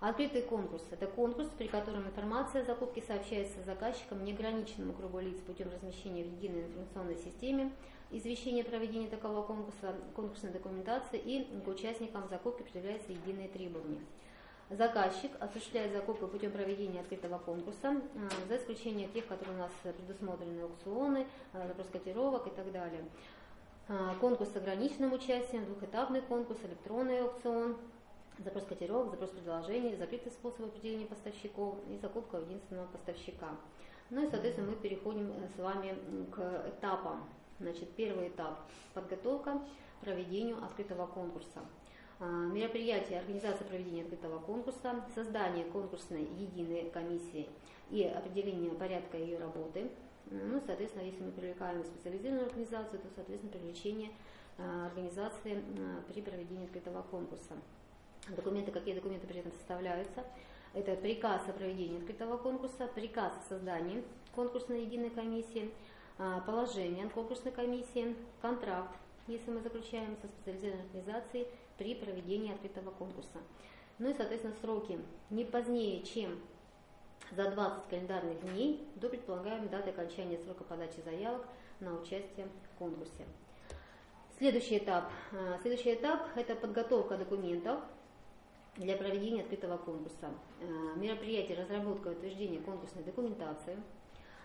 Открытый 0.00 0.42
конкурс– 0.42 0.84
это 0.92 1.08
конкурс, 1.08 1.48
при 1.58 1.66
котором 1.66 2.06
информация 2.06 2.62
о 2.62 2.64
закупке 2.64 3.02
сообщается 3.02 3.64
заказчикам 3.64 4.24
неограниченному 4.24 4.92
кругу 4.92 5.18
лиц 5.18 5.40
путем 5.40 5.68
размещения 5.72 6.22
в 6.22 6.34
единой 6.34 6.66
информационной 6.66 7.16
системе, 7.16 7.72
извещения 8.12 8.62
о 8.62 8.64
проведении 8.64 9.08
такого 9.08 9.42
конкурса, 9.42 9.96
конкурсной 10.14 10.52
документации 10.52 11.18
и 11.18 11.60
к 11.64 11.66
участникам 11.66 12.28
закупки 12.28 12.62
предъявляются 12.62 13.10
единые 13.10 13.48
требования. 13.48 13.98
Заказчик 14.70 15.32
осуществляет 15.40 15.92
закупку 15.92 16.28
путем 16.28 16.52
проведения 16.52 17.00
открытого 17.00 17.38
конкурса, 17.38 17.96
э, 17.96 18.28
за 18.48 18.56
исключением 18.58 19.10
тех, 19.10 19.26
которые 19.26 19.56
у 19.56 19.58
нас 19.58 19.72
предусмотрены 19.82 20.60
аукционы, 20.60 21.26
э, 21.54 21.66
запрос 21.66 21.88
котировок 21.88 22.46
и 22.46 22.50
так 22.50 22.70
далее. 22.70 23.04
Э, 23.88 24.12
конкурс 24.20 24.52
с 24.52 24.56
ограниченным 24.56 25.12
участием, 25.12 25.64
двухэтапный 25.64 26.20
конкурс, 26.20 26.60
электронный 26.62 27.22
аукцион– 27.22 27.76
запрос 28.38 28.64
котировок, 28.64 29.10
запрос 29.10 29.30
предложений, 29.30 29.96
закрытый 29.96 30.32
способ 30.32 30.66
определения 30.66 31.06
поставщиков 31.06 31.76
и 31.88 31.96
закупка 31.98 32.38
единственного 32.38 32.86
поставщика. 32.86 33.50
Ну 34.10 34.26
и, 34.26 34.30
соответственно, 34.30 34.70
мы 34.70 34.76
переходим 34.76 35.30
э, 35.32 35.48
с 35.54 35.58
вами 35.58 35.94
к 36.30 36.68
этапам. 36.68 37.28
Значит, 37.60 37.90
первый 37.96 38.28
этап– 38.28 38.60
подготовка 38.94 39.60
к 40.00 40.04
проведению 40.04 40.62
открытого 40.64 41.06
конкурса. 41.06 41.60
А, 42.20 42.26
мероприятие 42.26 43.20
организация 43.20 43.66
проведения 43.66 44.02
открытого 44.02 44.38
конкурса, 44.40 45.04
создание 45.14 45.64
конкурсной 45.66 46.22
единой 46.22 46.90
комиссии 46.90 47.48
и 47.90 48.04
определение 48.04 48.70
порядка 48.72 49.16
ее 49.16 49.38
работы. 49.38 49.90
Ну, 50.30 50.60
соответственно, 50.64 51.04
если 51.04 51.22
мы 51.22 51.32
привлекаем 51.32 51.84
специализированную 51.84 52.48
организацию, 52.48 53.00
то, 53.00 53.08
соответственно, 53.14 53.52
привлечение 53.52 54.10
э, 54.58 54.86
организации 54.86 55.54
э, 55.56 56.12
при 56.12 56.20
проведении 56.20 56.64
открытого 56.64 57.02
конкурса. 57.02 57.54
Документы, 58.36 58.72
какие 58.72 58.94
документы 58.94 59.26
при 59.26 59.40
этом 59.40 59.52
составляются? 59.52 60.24
Это 60.74 60.94
приказ 60.96 61.42
о 61.48 61.52
проведении 61.52 61.98
открытого 61.98 62.36
конкурса, 62.36 62.88
приказ 62.94 63.32
о 63.32 63.48
создании 63.48 64.04
конкурсной 64.34 64.82
единой 64.82 65.10
комиссии, 65.10 65.72
а, 66.18 66.40
положение 66.40 67.08
конкурсной 67.08 67.52
комиссии, 67.52 68.14
контракт, 68.42 68.94
если 69.26 69.50
мы 69.50 69.60
заключаем 69.60 70.16
со 70.20 70.28
специализированной 70.28 70.84
организацией 70.84 71.46
при 71.78 71.94
проведении 71.94 72.52
открытого 72.52 72.90
конкурса. 72.90 73.38
Ну 73.98 74.10
и, 74.10 74.14
соответственно, 74.14 74.54
сроки 74.60 74.98
не 75.30 75.44
позднее, 75.44 76.02
чем 76.02 76.38
за 77.32 77.50
20 77.50 77.88
календарных 77.88 78.40
дней 78.42 78.86
до 78.96 79.08
предполагаемой 79.08 79.68
даты 79.68 79.90
окончания 79.90 80.38
срока 80.38 80.64
подачи 80.64 81.00
заявок 81.04 81.46
на 81.80 81.94
участие 81.94 82.46
в 82.74 82.78
конкурсе. 82.78 83.24
Следующий 84.36 84.78
этап. 84.78 85.10
А, 85.32 85.58
следующий 85.62 85.94
этап– 85.94 86.28
это 86.36 86.54
подготовка 86.54 87.16
документов 87.16 87.80
для 88.78 88.96
проведения 88.96 89.42
открытого 89.42 89.76
конкурса. 89.76 90.30
Э, 90.60 90.96
мероприятие 90.96 91.58
разработка 91.58 92.10
и 92.10 92.12
утверждение 92.12 92.60
конкурсной 92.60 93.04
документации, 93.04 93.76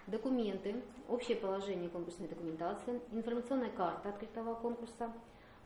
документы, 0.07 0.81
общее 1.07 1.38
положение 1.38 1.89
конкурсной 1.89 2.27
документации, 2.27 2.99
информационная 3.11 3.69
карта 3.69 4.10
открытого 4.10 4.55
конкурса, 4.55 5.14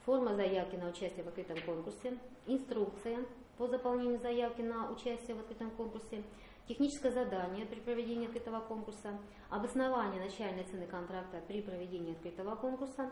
форма 0.06 0.36
заявки 0.36 0.76
на 0.76 0.90
участие 0.90 1.24
в 1.24 1.30
открытом 1.30 1.58
конкурсе, 1.66 2.18
инструкция 2.46 3.20
по 3.58 3.68
заполнению 3.68 4.20
заявки 4.20 4.62
на 4.62 4.92
участие 4.92 5.36
в 5.36 5.40
открытом 5.40 5.72
конкурсе, 5.72 6.24
техническое 6.68 7.12
задание 7.12 7.66
при 7.66 7.80
проведении 7.80 8.28
открытого 8.28 8.60
конкурса, 8.60 9.18
обоснование 9.50 10.22
начальной 10.22 10.64
цены 10.66 10.86
контракта 10.86 11.42
при 11.48 11.62
проведении 11.62 12.12
открытого 12.12 12.56
конкурса, 12.56 13.12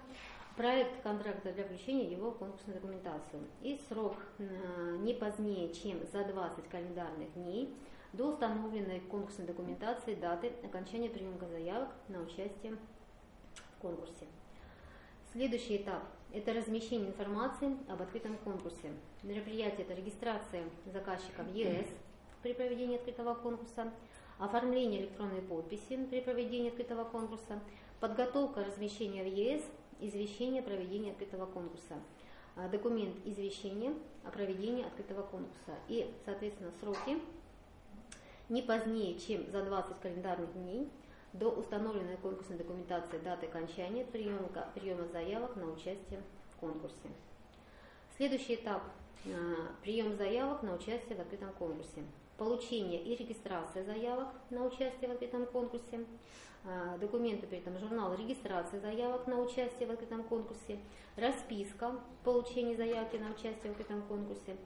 проект 0.55 1.01
контракта 1.01 1.51
для 1.51 1.65
включения 1.65 2.11
его 2.11 2.31
в 2.31 2.37
конкурсную 2.37 2.79
документацию 2.79 3.43
и 3.61 3.79
срок 3.89 4.15
э, 4.39 4.97
не 5.01 5.13
позднее, 5.13 5.73
чем 5.73 5.99
за 6.11 6.23
20 6.23 6.69
календарных 6.69 7.33
дней 7.33 7.75
до 8.13 8.27
установленной 8.29 9.01
конкурсной 9.01 9.47
документации 9.47 10.15
даты 10.15 10.53
окончания 10.63 11.09
приемка 11.09 11.45
заявок 11.47 11.89
на 12.07 12.21
участие 12.21 12.77
в 13.53 13.81
конкурсе. 13.81 14.25
Следующий 15.33 15.77
этап– 15.77 16.03
это 16.33 16.53
размещение 16.53 17.09
информации 17.09 17.75
об 17.89 18.01
открытом 18.01 18.37
конкурсе. 18.37 18.93
Мероприятие– 19.23 19.81
это 19.85 19.93
регистрация 19.93 20.63
заказчика 20.85 21.43
в 21.43 21.53
ЕС 21.53 21.87
при 22.41 22.53
проведении 22.53 22.95
открытого 22.95 23.33
конкурса, 23.33 23.91
оформление 24.39 25.01
электронной 25.01 25.41
подписи 25.41 25.97
при 26.05 26.21
проведении 26.21 26.69
открытого 26.69 27.03
конкурса, 27.03 27.59
подготовка 27.99 28.63
размещения 28.63 29.23
в 29.23 29.27
ЕС 29.27 29.61
извещение 29.99 30.61
о 30.61 30.65
проведении 30.65 31.11
открытого 31.11 31.45
конкурса, 31.45 31.95
а, 32.55 32.67
документ 32.69 33.15
извещения 33.25 33.93
о 34.23 34.31
проведении 34.31 34.85
открытого 34.85 35.23
конкурса 35.23 35.75
и, 35.87 36.11
соответственно, 36.25 36.71
сроки 36.79 37.19
не 38.49 38.61
позднее, 38.61 39.17
чем 39.19 39.49
за 39.49 39.63
20 39.63 39.99
календарных 39.99 40.53
дней 40.53 40.89
до 41.33 41.49
установленной 41.49 42.17
конкурсной 42.17 42.57
документации 42.57 43.17
даты 43.17 43.47
окончания 43.47 44.05
приема, 44.05 44.47
приема 44.73 45.05
заявок 45.07 45.55
на 45.55 45.71
участие 45.71 46.21
в 46.51 46.59
конкурсе. 46.59 47.09
Следующий 48.15 48.55
этап 48.55 48.83
а,– 49.25 49.29
прием 49.81 50.15
заявок 50.15 50.63
на 50.63 50.75
участие 50.75 51.17
в 51.17 51.19
открытом 51.19 51.51
конкурсе. 51.53 52.03
Получение 52.37 53.01
и 53.01 53.15
регистрация 53.15 53.85
заявок 53.85 54.27
на 54.49 54.65
участие 54.65 55.09
в 55.09 55.13
открытом 55.13 55.45
конкурсе, 55.45 56.05
а, 56.65 56.97
документы 56.97 57.47
при 57.47 57.59
этом 57.59 57.79
журнал 57.79 58.13
регистрации 58.13 58.79
заявок 58.79 59.25
на 59.27 59.39
участие 59.39 59.87
в 59.87 59.91
открытом 59.91 60.23
конкурсе, 60.23 60.79
расписка 61.15 61.93
получения 62.25 62.75
заявки 62.75 63.15
на 63.15 63.29
участие 63.29 63.71
в 63.71 63.79
открытом 63.79 64.01
конкурсе 64.03 64.57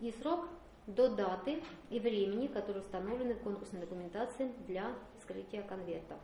и 0.00 0.10
срок 0.12 0.48
до 0.86 1.10
даты 1.10 1.62
и 1.90 2.00
времени, 2.00 2.46
которые 2.46 2.82
установлены 2.82 3.34
в 3.34 3.40
конкурсной 3.40 3.82
документации 3.82 4.50
для 4.66 4.94
скрытия 5.22 5.62
конвертов. 5.62 6.16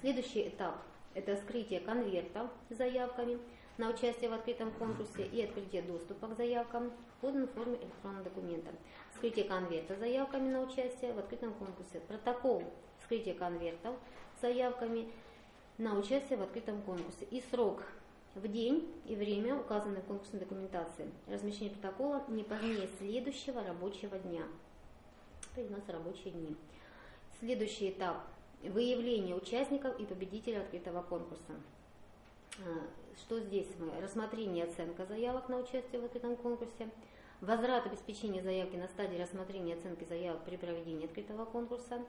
Следующий 0.00 0.48
этап– 0.48 0.82
это 1.14 1.36
скрытие 1.36 1.78
конверта 1.78 2.50
с 2.68 2.76
заявками 2.76 3.38
на 3.78 3.90
участие 3.90 4.28
в 4.28 4.32
открытом 4.32 4.72
конкурсе 4.72 5.24
и 5.24 5.42
открытие 5.42 5.82
доступа 5.82 6.26
к 6.26 6.36
заявкам 6.36 6.90
в 6.90 7.20
форме 7.20 7.46
электронного 7.80 8.24
документа. 8.24 8.70
Скрытие 9.18 9.46
конверта 9.46 9.96
с 9.96 9.98
заявками 9.98 10.48
на 10.48 10.62
участие 10.62 11.12
в 11.12 11.18
открытом 11.18 11.52
конкурсе. 11.54 11.98
Протокол 12.06 12.62
вскрытие 13.00 13.34
конвертов 13.34 13.96
с 14.38 14.42
заявками 14.42 15.08
на 15.76 15.98
участие 15.98 16.38
в 16.38 16.42
открытом 16.42 16.80
конкурсе 16.82 17.24
и 17.24 17.42
срок 17.50 17.82
в 18.36 18.46
день 18.46 18.88
и 19.06 19.16
время, 19.16 19.56
указанное 19.56 20.02
в 20.02 20.04
конкурсной 20.04 20.38
документации. 20.38 21.10
Размещение 21.26 21.74
протокола 21.74 22.22
не 22.28 22.44
позднее 22.44 22.88
следующего 22.98 23.60
рабочего 23.64 24.16
дня. 24.20 24.44
Это 25.56 25.66
у 25.66 25.72
нас 25.72 25.82
рабочие 25.88 26.32
дни. 26.32 26.54
Следующий 27.40 27.90
этап– 27.90 28.18
выявление 28.62 29.34
участников 29.34 29.98
и 29.98 30.04
победителей 30.04 30.58
открытого 30.58 31.02
конкурса. 31.02 31.54
А, 32.64 32.86
что 33.16 33.40
здесь 33.40 33.68
мы? 33.80 34.00
Рассмотрение 34.00 34.64
и 34.64 34.68
оценка 34.68 35.06
заявок 35.06 35.48
на 35.48 35.58
участие 35.58 36.00
в 36.00 36.04
открытом 36.04 36.36
конкурсе, 36.36 36.88
возврат 37.40 37.86
обеспечения 37.86 38.42
заявки 38.42 38.76
на 38.76 38.88
стадии 38.88 39.16
рассмотрения 39.16 39.74
и 39.74 39.78
оценки 39.78 40.04
заявок 40.04 40.44
при 40.44 40.56
проведении 40.56 41.06
открытого 41.06 41.44
конкурса, 41.44 42.00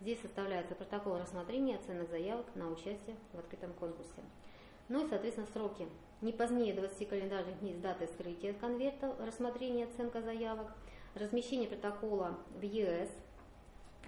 Здесь 0.00 0.18
составляется 0.22 0.74
протокол 0.74 1.18
рассмотрения 1.18 1.76
оценок 1.76 2.08
заявок 2.08 2.46
на 2.54 2.70
участие 2.70 3.16
в 3.34 3.38
открытом 3.38 3.74
конкурсе. 3.74 4.22
Ну 4.88 5.04
и, 5.04 5.08
соответственно, 5.10 5.46
сроки. 5.52 5.86
Не 6.22 6.32
позднее 6.32 6.72
20 6.72 7.06
календарных 7.06 7.60
дней 7.60 7.74
с 7.74 7.78
даты 7.78 8.06
скрытия 8.06 8.54
конверта, 8.54 9.14
рассмотрения 9.20 9.84
оценка 9.84 10.22
заявок, 10.22 10.72
размещение 11.14 11.68
протокола 11.68 12.38
в 12.58 12.62
ЕС, 12.62 13.10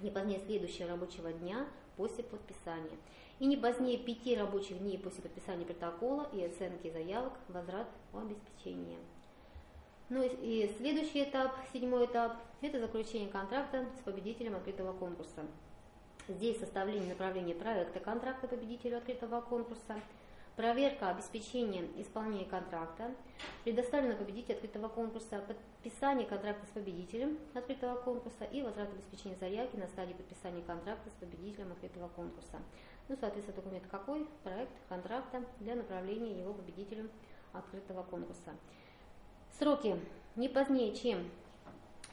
не 0.00 0.10
позднее 0.10 0.40
следующего 0.40 0.88
рабочего 0.88 1.30
дня 1.30 1.66
после 1.98 2.24
подписания. 2.24 2.96
И 3.38 3.44
не 3.44 3.58
позднее 3.58 3.98
пяти 3.98 4.34
рабочих 4.34 4.78
дней 4.78 4.98
после 4.98 5.22
подписания 5.22 5.66
протокола 5.66 6.26
и 6.32 6.42
оценки 6.42 6.90
заявок 6.90 7.34
возврат 7.48 7.88
обеспечения. 8.14 8.96
Ну 10.14 10.22
и 10.22 10.70
следующий 10.76 11.24
этап, 11.24 11.56
седьмой 11.72 12.04
этап, 12.04 12.36
это 12.60 12.78
заключение 12.78 13.30
контракта 13.30 13.86
с 13.98 14.02
победителем 14.02 14.56
открытого 14.56 14.92
конкурса. 14.92 15.40
Здесь 16.28 16.60
составление 16.60 17.08
направления 17.08 17.54
проекта 17.54 17.98
контракта 17.98 18.46
победителю 18.46 18.98
открытого 18.98 19.40
конкурса, 19.40 19.98
проверка 20.54 21.08
обеспечения 21.08 21.88
исполнения 21.96 22.44
контракта, 22.44 23.14
предоставлено 23.64 24.14
победителю 24.14 24.56
открытого 24.56 24.88
конкурса, 24.88 25.42
подписание 25.48 26.26
контракта 26.26 26.66
с 26.66 26.70
победителем 26.72 27.38
открытого 27.54 27.98
конкурса 27.98 28.44
и 28.44 28.60
возврат 28.60 28.90
обеспечения 28.92 29.36
заявки 29.36 29.76
на 29.76 29.88
стадии 29.88 30.12
подписания 30.12 30.60
контракта 30.60 31.08
с 31.08 31.14
победителем 31.14 31.72
открытого 31.72 32.08
конкурса. 32.08 32.58
Ну, 33.08 33.16
соответственно, 33.18 33.62
документ 33.62 33.84
какой? 33.90 34.28
Проект 34.44 34.72
контракта 34.90 35.42
для 35.60 35.74
направления 35.74 36.38
его 36.38 36.52
победителем 36.52 37.10
открытого 37.54 38.02
конкурса. 38.02 38.52
Сроки 39.58 40.00
не 40.34 40.48
позднее, 40.48 40.94
чем 40.94 41.30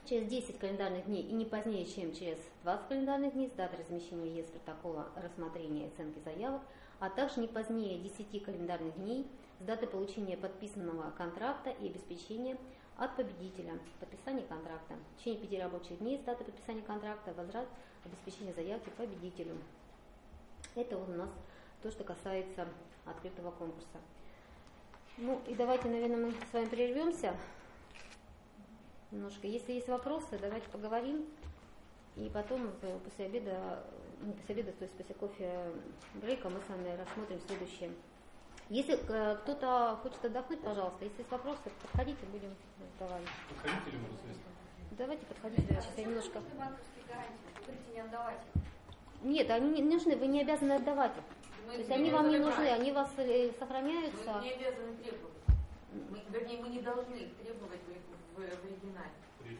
через 0.05 0.27
10 0.27 0.59
календарных 0.59 1.05
дней 1.05 1.23
и 1.23 1.31
не 1.31 1.45
позднее, 1.45 1.85
чем 1.85 2.13
через 2.13 2.37
20 2.63 2.87
календарных 2.89 3.33
дней 3.33 3.47
с 3.47 3.51
даты 3.53 3.77
размещения 3.77 4.39
ЕС 4.39 4.47
протокола 4.47 5.07
рассмотрения 5.15 5.85
и 5.85 5.87
оценки 5.87 6.19
заявок, 6.25 6.61
а 6.99 7.09
также 7.09 7.39
не 7.39 7.47
позднее 7.47 7.97
10 7.97 8.43
календарных 8.43 8.95
дней 8.95 9.25
с 9.61 9.63
даты 9.63 9.87
получения 9.87 10.35
подписанного 10.35 11.11
контракта 11.11 11.69
и 11.69 11.87
обеспечения 11.87 12.57
от 12.97 13.15
победителя 13.15 13.79
подписания 14.01 14.43
контракта. 14.43 14.95
В 15.15 15.19
течение 15.19 15.47
5 15.47 15.61
рабочих 15.61 15.99
дней 15.99 16.17
с 16.17 16.21
даты 16.21 16.43
подписания 16.43 16.81
контракта 16.81 17.33
возврат 17.33 17.67
обеспечения 18.03 18.53
заявки 18.53 18.89
победителю. 18.97 19.57
Это 20.75 20.97
у 20.97 21.05
нас 21.05 21.29
то, 21.81 21.89
что 21.89 22.03
касается 22.03 22.67
открытого 23.05 23.51
конкурса. 23.51 23.97
Ну 25.21 25.41
и 25.47 25.53
давайте, 25.53 25.89
наверное, 25.89 26.27
мы 26.27 26.31
с 26.31 26.53
вами 26.53 26.65
прервемся 26.67 27.35
немножко. 29.11 29.47
Если 29.47 29.73
есть 29.73 29.89
вопросы, 29.89 30.39
давайте 30.39 30.69
поговорим. 30.69 31.25
И 32.15 32.29
потом 32.33 32.71
после 33.03 33.25
обеда, 33.25 33.83
не 34.21 34.31
после 34.31 34.55
обеда, 34.55 34.71
то 34.71 34.83
есть 34.83 34.95
после 34.95 35.15
кофе 35.15 35.71
брейка 36.15 36.49
мы 36.49 36.59
с 36.61 36.69
вами 36.69 36.95
рассмотрим 36.97 37.39
следующее. 37.47 37.91
Если 38.69 38.95
э, 38.95 39.35
кто-то 39.37 39.99
хочет 40.03 40.23
отдохнуть, 40.23 40.61
пожалуйста, 40.61 41.03
если 41.03 41.19
есть 41.19 41.31
вопросы, 41.31 41.69
подходите, 41.81 42.25
будем 42.31 42.55
разговаривать. 42.79 43.31
Подходите 43.49 43.89
или 43.89 43.97
можно 43.97 44.17
свести? 44.19 44.41
Давайте 44.91 45.25
подходите, 45.25 45.67
сейчас 45.67 45.97
я 45.97 46.03
немножко... 46.05 46.41
не 47.93 47.99
отдавать. 47.99 48.39
Нет, 49.23 49.49
они 49.49 49.81
не 49.81 49.95
нужны, 49.95 50.15
вы 50.15 50.27
не 50.27 50.41
обязаны 50.41 50.73
отдавать 50.73 51.11
их. 51.17 51.23
Мы 51.69 51.75
То 51.75 51.79
есть 51.81 51.91
они 51.91 52.09
вам 52.09 52.29
не 52.29 52.39
нужны, 52.39 52.67
они 52.67 52.91
вас 52.91 53.11
э, 53.17 53.51
сохраняются. 53.59 54.33
Мы 54.33 54.43
не 54.43 54.53
обязаны 54.53 54.95
требовать. 55.03 55.37
Мы, 56.09 56.23
вернее, 56.29 56.61
мы 56.63 56.69
не 56.69 56.81
должны 56.81 57.13
их 57.13 57.35
требовать 57.35 57.79
в, 57.85 58.35
в, 58.35 58.41
в 58.41 58.65
оригинале, 58.65 59.11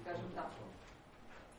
скажем 0.01 0.31
так. 0.33 0.49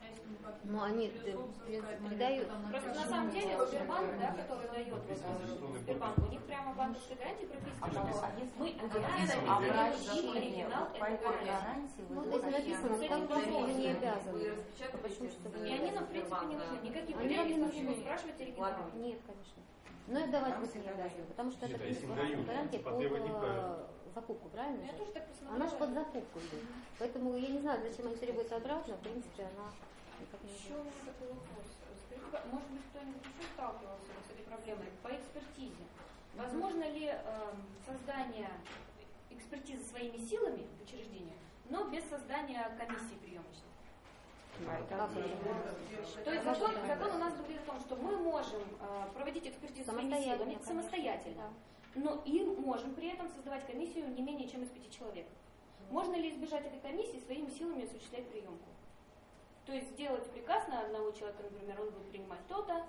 А 0.01 0.05
если? 0.07 0.61
Ну, 0.63 0.81
они 0.81 1.07
там 1.09 2.69
Просто 2.69 2.89
на 2.89 3.05
самом 3.07 3.31
деле 3.31 3.65
Сбербанк, 3.65 4.11
да, 4.11 4.17
гарантия. 4.17 4.41
который 4.43 4.67
дает 4.69 4.93
вот, 4.93 5.79
Сбербанк, 5.79 6.17
у 6.17 6.31
них 6.31 6.41
прямо 6.41 6.73
банковские 6.73 7.17
гарантии 7.17 7.45
прописаны, 7.45 7.75
А 7.81 7.89
что 7.89 7.99
вот, 8.01 8.23
мы 8.57 8.75
обращение, 9.47 10.65
этой 10.65 10.99
по 10.99 11.31
гарантии. 11.45 12.05
Ну, 12.09 12.23
то 12.23 12.29
есть 12.29 12.43
написано, 12.43 13.07
как 13.07 13.29
вы 13.29 13.73
не 13.73 13.87
обязаны. 13.87 14.57
Почему, 15.01 15.29
И 15.65 15.71
они 15.71 15.91
нам, 15.91 16.03
в 16.03 16.09
принципе, 16.09 16.45
не 16.45 16.55
нужны. 16.55 16.77
Никаких 16.83 17.15
вам 17.15 17.27
не 17.27 17.35
гарантий, 17.35 17.57
нужны. 17.57 17.95
спрашивать 18.01 18.41
оригинал. 18.41 18.73
Нет, 18.95 19.19
конечно. 19.25 19.61
Но 20.11 20.19
и 20.19 20.27
давать 20.27 20.59
вы 20.59 20.67
не 20.79 20.89
обязаны, 20.89 21.25
потому 21.25 21.51
что 21.51 21.65
это 21.65 21.75
а 21.77 22.15
дают, 22.15 22.45
гарантия 22.45 22.77
типа, 22.79 22.91
под 22.91 22.99
не 22.99 23.05
э, 23.05 23.39
правильно. 23.39 23.87
закупку, 24.13 24.49
правильно? 24.49 24.83
Я 24.83 24.91
же? 24.91 24.97
тоже 24.97 25.11
так 25.11 25.27
посмотрела. 25.27 25.55
Она 25.55 25.67
же 25.69 25.77
под 25.77 25.93
закупку 25.93 26.39
идет. 26.39 26.63
Поэтому 26.99 27.37
я 27.37 27.47
не 27.47 27.59
знаю, 27.59 27.81
зачем 27.81 28.07
они 28.07 28.15
требуются 28.17 28.57
обратно, 28.57 28.95
в 28.95 28.99
принципе, 28.99 29.43
она 29.43 29.71
Еще 30.43 30.75
такой 31.05 31.27
вопрос. 31.29 31.63
Скажите, 32.05 32.29
ка- 32.29 32.43
может 32.51 32.69
быть, 32.71 32.83
кто-нибудь 32.91 33.23
еще 33.23 33.47
сталкивался 33.53 34.11
с 34.27 34.31
этой 34.31 34.45
проблемой 34.51 34.87
по 35.01 35.07
экспертизе? 35.15 35.87
Возможно 36.35 36.83
ли 36.91 37.07
эм, 37.07 37.63
создание 37.87 38.51
экспертизы 39.29 39.85
своими 39.85 40.17
силами 40.17 40.67
в 40.77 40.83
учреждении, 40.83 41.37
но 41.69 41.87
без 41.87 42.03
создания 42.09 42.67
комиссии 42.77 43.15
приемочной? 43.23 43.70
То 46.23 46.31
есть 46.31 46.43
закон, 46.43 46.71
закон 46.87 47.11
у 47.15 47.17
нас 47.17 47.33
говорит 47.35 47.61
о 47.61 47.71
том, 47.71 47.79
что 47.79 47.95
мы 47.95 48.17
можем 48.17 48.61
э, 48.79 49.07
проводить 49.13 49.47
экспертизу 49.47 49.91
Самостоятельно, 49.91 50.63
самостоятельно, 50.63 51.53
но 51.95 52.21
и 52.25 52.43
можем 52.43 52.93
при 52.93 53.09
этом 53.09 53.29
создавать 53.29 53.65
комиссию 53.65 54.09
не 54.13 54.21
менее 54.21 54.47
чем 54.47 54.63
из 54.63 54.69
пяти 54.69 54.89
человек. 54.91 55.25
Можно 55.89 56.15
ли 56.15 56.31
избежать 56.31 56.65
этой 56.65 56.79
комиссии 56.79 57.19
своими 57.19 57.49
силами 57.49 57.85
осуществлять 57.85 58.29
приемку? 58.29 58.69
То 59.65 59.73
есть 59.73 59.91
сделать 59.91 60.29
приказ 60.31 60.67
на 60.67 60.81
одного 60.81 61.11
человека, 61.11 61.43
например, 61.43 61.81
он 61.81 61.91
будет 61.91 62.09
принимать 62.09 62.45
то-то, 62.47 62.85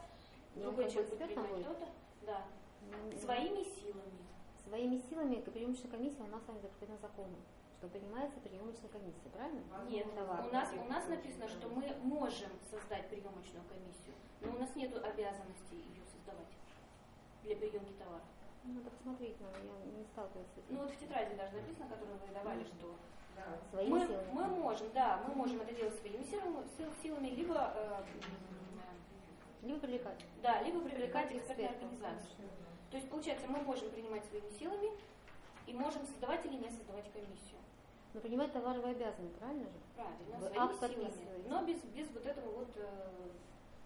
Ну, 0.55 0.63
другой 0.63 0.91
человек 0.91 1.11
будет 1.11 1.27
принимать 1.29 1.65
то-то. 1.65 1.89
Да. 2.27 2.43
Ну, 2.91 3.19
Своими 3.19 3.65
силами. 3.65 4.23
Своими 4.67 4.99
силами 5.09 5.37
приемочная 5.37 5.91
комиссия 5.91 6.23
у 6.23 6.29
нас 6.29 6.43
с 6.43 6.49
вами 6.49 6.61
закреплена 6.61 6.97
законом, 6.99 7.41
что 7.83 7.89
принимается 7.89 8.39
приемочная 8.39 8.89
комиссия, 8.91 9.29
правильно? 9.35 9.61
Нет, 9.91 10.07
Товар. 10.15 10.47
у 10.47 10.53
нас, 10.53 10.69
у 10.73 10.89
нас 10.89 11.05
написано, 11.09 11.49
что 11.49 11.69
мы 11.69 11.83
можем 12.05 12.51
создать 12.71 13.09
приемочную 13.09 13.65
комиссию, 13.67 14.15
но 14.41 14.53
у 14.55 14.59
нас 14.61 14.71
нет 14.77 14.95
обязанности 14.95 15.75
ее 15.75 16.07
создавать 16.15 16.47
для 17.43 17.57
приемки 17.57 17.91
товара. 17.99 18.23
Ну, 18.63 18.75
надо 18.75 18.91
посмотреть, 18.91 19.35
но 19.41 19.49
я 19.51 19.99
не 19.99 20.05
сталкивалась 20.05 20.47
с 20.55 20.59
этим. 20.59 20.77
Ну 20.77 20.83
вот 20.83 20.93
в 20.93 20.97
тетради 20.97 21.35
даже 21.35 21.57
написано, 21.57 21.89
которую 21.89 22.19
вы 22.19 22.33
давали, 22.33 22.63
что 22.63 22.95
Своими 23.73 23.91
мы, 23.91 24.07
силами. 24.07 24.31
мы 24.31 24.47
можем, 24.47 24.93
да, 24.95 25.21
мы 25.27 25.35
можем 25.35 25.61
это 25.63 25.75
делать 25.75 25.99
своими 25.99 26.23
силами, 26.23 26.63
сил- 26.79 26.93
силами, 27.03 27.29
либо 27.31 27.73
э, 27.75 28.03
Либо 29.63 29.81
привлекать. 29.81 30.25
да, 30.41 30.63
либо 30.63 30.81
привлекать 30.83 31.33
экспертные 31.33 31.71
организации. 31.71 32.47
То 32.93 32.97
есть 32.97 33.11
получается, 33.11 33.49
мы 33.49 33.59
можем 33.63 33.91
принимать 33.91 34.25
своими 34.27 34.51
силами 34.57 34.91
и 35.67 35.75
можем 35.75 36.07
создавать 36.07 36.47
или 36.47 36.55
не 36.55 36.71
создавать 36.71 37.11
комиссию. 37.13 37.59
Но 38.15 38.21
принимать 38.21 38.53
товары 38.53 38.81
вы 38.81 38.91
обязаны, 38.91 39.29
правильно 39.39 39.65
же? 39.65 39.79
Правильно, 39.97 40.69
Вы 40.69 40.75
своими 40.75 41.11
силами. 41.11 41.49
Но 41.49 41.63
без, 41.65 41.79
без 41.97 42.11
вот 42.11 42.27
этого 42.27 42.51
вот, 42.53 42.69
э, 42.77 43.31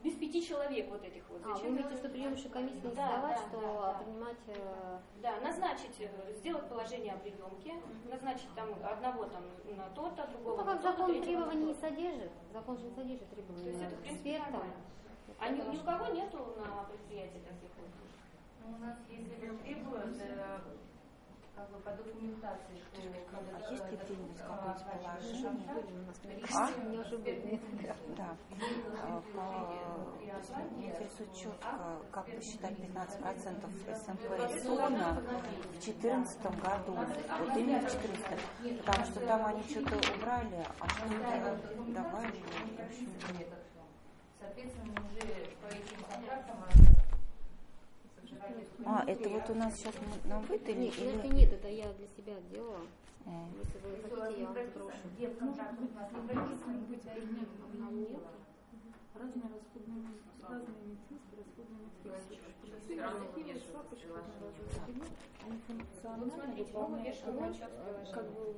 без 0.02 0.14
пяти 0.14 0.44
человек 0.44 0.88
вот 0.88 1.02
этих 1.04 1.22
вот. 1.30 1.40
А, 1.44 1.48
вы 1.50 1.54
Зачем 1.54 1.70
имеете, 1.70 1.88
это 1.90 1.98
что 1.98 2.08
приемочную 2.08 2.52
комиссию 2.52 2.82
не 2.90 2.94
Да, 2.94 3.06
создавать, 3.06 3.36
да, 3.36 3.48
что 3.48 3.60
да, 3.60 3.92
да. 3.92 3.98
принимать... 4.02 4.36
э, 4.48 4.98
Да, 5.22 5.40
назначить, 5.40 6.00
э, 6.00 6.32
сделать 6.38 6.68
положение 6.68 7.14
о 7.14 7.18
приемке, 7.18 7.74
назначить 8.10 8.52
там 8.56 8.70
одного 8.82 9.24
там 9.26 9.44
на 9.76 9.88
то-то, 9.90 10.26
Ну, 10.26 10.32
другого 10.32 10.56
на 10.56 10.64
как 10.64 10.82
то-то, 10.82 10.92
закон 10.96 11.16
на 11.16 11.22
требований 11.22 11.64
не 11.66 11.74
содержит, 11.74 12.32
закон 12.52 12.78
же 12.78 12.84
не 12.84 12.90
содержит 12.90 13.28
То 13.30 13.36
есть 13.36 13.48
требований 13.48 13.84
это, 13.84 13.96
в 13.96 14.00
принципе. 14.00 14.42
А 15.38 15.48
ни, 15.50 15.60
ни 15.60 15.76
у 15.76 15.84
кого 15.84 16.06
нету 16.06 16.38
на 16.56 16.84
предприятии 16.84 17.42
таких 17.46 17.70
вот? 17.76 17.90
Ну, 18.64 18.74
у 18.74 18.78
нас, 18.78 18.96
если 19.08 19.56
требуют, 19.58 20.16
э, 20.18 20.58
как 21.56 21.70
бы 21.70 21.78
по 21.78 21.90
документации, 21.90 22.76
что 22.76 23.00
А 23.00 23.72
есть 23.72 23.84
где-нибудь 23.84 24.38
какое-нибудь 24.38 24.84
положение? 24.84 25.70
А? 26.54 26.70
не 26.84 26.98
уже 26.98 27.16
будет. 27.18 27.60
Да. 28.16 28.36
А, 29.02 29.22
интересует 30.76 31.34
четко, 31.34 32.00
как 32.10 32.26
посчитать 32.26 32.78
15% 32.78 33.96
СМП 33.96 34.62
СОНа 34.62 35.08
в 35.14 35.72
2014 35.72 36.42
году. 36.60 36.92
Вот 36.92 37.56
именно 37.56 37.78
в 37.78 37.90
2014. 37.90 38.84
Потому 38.84 39.04
что 39.06 39.20
там 39.26 39.46
они 39.46 39.62
что-то 39.62 39.96
убрали, 40.14 40.66
а 40.78 40.88
что-то 40.88 41.58
добавили. 41.88 42.44
Соответственно, 44.38 44.92
уже 44.92 45.26
по 45.62 45.66
этим 45.66 46.04
контрактам 46.04 46.85
А, 48.84 49.04
это 49.06 49.28
вот 49.28 49.50
у 49.50 49.54
нас 49.54 49.74
сейчас 49.76 49.94
нам 50.24 50.42
выдали? 50.42 50.74
Нет, 50.78 50.98
или- 50.98 51.18
это 51.18 51.28
нет, 51.28 51.52
это 51.52 51.68
я 51.68 51.92
для 51.92 52.06
себя 52.16 52.34
делала. 52.52 52.80
Э, 53.26 53.30
Если 53.58 53.78
вы 53.78 53.96
хотите, 54.02 54.40
я 54.40 54.46
вам 54.46 54.66
сброшу. 54.68 54.96
где 55.16 55.28
в 55.28 55.38
контракте 55.38 55.76
у 55.82 55.86
не 56.12 56.28
прописано, 56.28 56.78
быть. 56.86 57.02
Разные 59.16 59.48
расходные, 59.48 60.12
разные 60.46 60.76
медицинские 60.84 61.40
расходные 61.40 61.88
одноразовые 64.14 65.10
они 65.46 65.58
функционально 65.66 66.54
выполняют 66.54 67.16
как 68.12 68.24
бы 68.30 68.54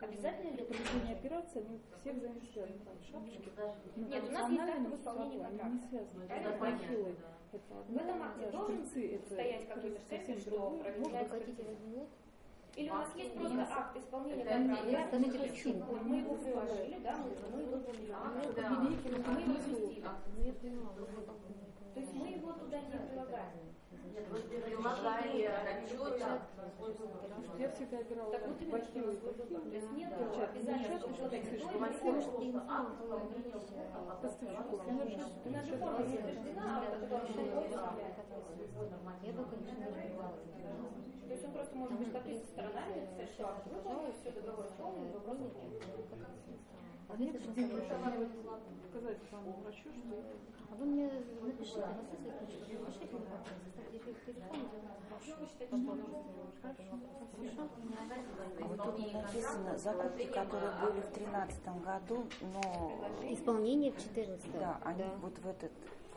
Обязательно 0.00 0.52
для 0.52 0.64
проведения 0.64 1.12
операции 1.14 1.58
они 1.66 1.80
все 2.00 2.12
взаимосвязаны. 2.12 2.78
Там 2.84 2.94
шапочки 3.10 3.50
Нет, 3.96 4.24
у 4.28 4.32
нас 4.32 4.50
есть 4.50 4.62
акт 4.62 4.78
они 5.44 5.74
не 5.74 5.78
связаны. 5.88 6.24
Это 6.24 6.34
Это 6.34 6.58
понятно. 6.58 6.86
бахилы. 6.86 7.14
Это 7.52 7.74
В 7.74 7.78
одно, 7.78 8.00
этом 8.00 8.22
акте 8.22 8.44
да, 8.46 8.50
должен 8.50 8.86
стоять 9.26 9.68
какой-то 9.68 10.00
штемпель, 10.00 10.40
что 10.40 10.82
проведена? 11.28 12.06
Или 12.76 12.90
у 12.90 12.94
нас 12.94 13.14
есть 13.14 13.34
просто 13.34 13.62
акт 13.70 13.96
исполнения 13.96 14.44
контракта? 14.44 15.16
мы 16.02 16.16
его 16.16 16.34
приложили, 16.34 16.98
да, 17.02 17.16
мы, 17.18 17.56
мы 17.56 17.62
его. 17.62 17.76
А, 18.12 18.42
Мы 18.46 18.52
да. 18.52 18.68
его 18.68 19.30
разместили. 19.36 20.04
Ну, 21.94 22.00
То 22.00 22.00
есть 22.00 22.14
мы 22.14 22.26
его 22.26 22.52
туда 22.52 22.80
не 22.80 22.98
прилагаем. 22.98 23.70
Нет, 24.12 24.24
вы 24.28 24.40
прилагали 24.40 25.46
отчет. 25.46 26.22
Я 27.56 27.70
всегда 27.70 27.98
опиралась 27.98 28.32
Так 28.32 28.48
вот 28.48 28.60
именно, 28.60 28.84
что 28.84 29.00
вы 29.00 29.14
То 29.14 29.76
есть 29.76 29.92
нет 29.92 30.10
Нет, 30.18 30.50
обязательства, 30.50 31.08
нет, 31.08 31.16
что 31.16 31.28
нет, 31.28 31.44
слишком 31.48 31.78
поставщиков. 31.78 32.42
У 35.44 35.50
нас 35.50 35.66
же 35.66 35.76
форма 35.76 35.98
утверждена, 36.02 36.62
а 36.64 36.80
вот 36.80 36.94
это 36.94 37.06
Я 39.22 39.32
конечно, 39.32 39.86
не. 39.86 40.10
То 41.24 41.32
есть 41.32 41.44
он 41.44 41.52
просто 41.52 41.76
может 41.76 41.98
быть 41.98 42.12
подписан 42.12 42.46
сторонами, 42.46 43.00
написать, 43.00 43.30
что 43.30 43.44
все 44.20 44.30
договор 44.32 44.66
исполнен, 44.66 45.12
вопрос 45.12 45.38
А 47.08 47.16
мне 47.16 47.32
кажется, 47.32 47.52
сказать 48.88 49.18
своему 49.28 49.52
врачу, 49.62 49.88
что 49.92 50.16
А 50.70 50.74
вы 50.76 50.86
мне 50.86 51.10
напишите. 51.42 51.80
На 51.80 51.86
сайте, 51.86 52.16
напишите 52.24 52.66
мне 52.66 52.78
вопрос, 52.78 52.94
оставьте 53.64 54.02
еще 55.22 55.44
телефон, 55.58 56.00
Хорошо? 56.62 56.98
А 58.60 58.66
вот 58.66 58.82
тут 58.82 59.12
написано 59.12 59.78
закупки, 59.78 60.26
которые 60.26 60.72
были 60.80 61.00
в 61.00 61.12
2013 61.12 61.84
году, 61.84 62.24
но 62.52 62.92
Исполнение 63.30 63.92
в 63.92 63.98
14 63.98 64.52
да, 64.52 64.78
они 64.84 65.04
вот 65.20 65.38
в 65.38 65.46
этот 65.46 65.72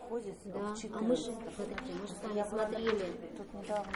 входят 0.08 0.36
Да, 0.46 0.60
в 0.74 0.80
14 0.80 0.92
а 0.94 1.00
мы 1.02 1.16
же, 1.16 1.24
смотрите, 1.24 1.94
мы 2.00 2.08
же 2.08 2.14
с 2.14 2.24
вами 2.24 2.40
на- 2.40 2.46
смотрели. 2.46 3.06
Тут 3.36 3.54
недавно 3.54 3.92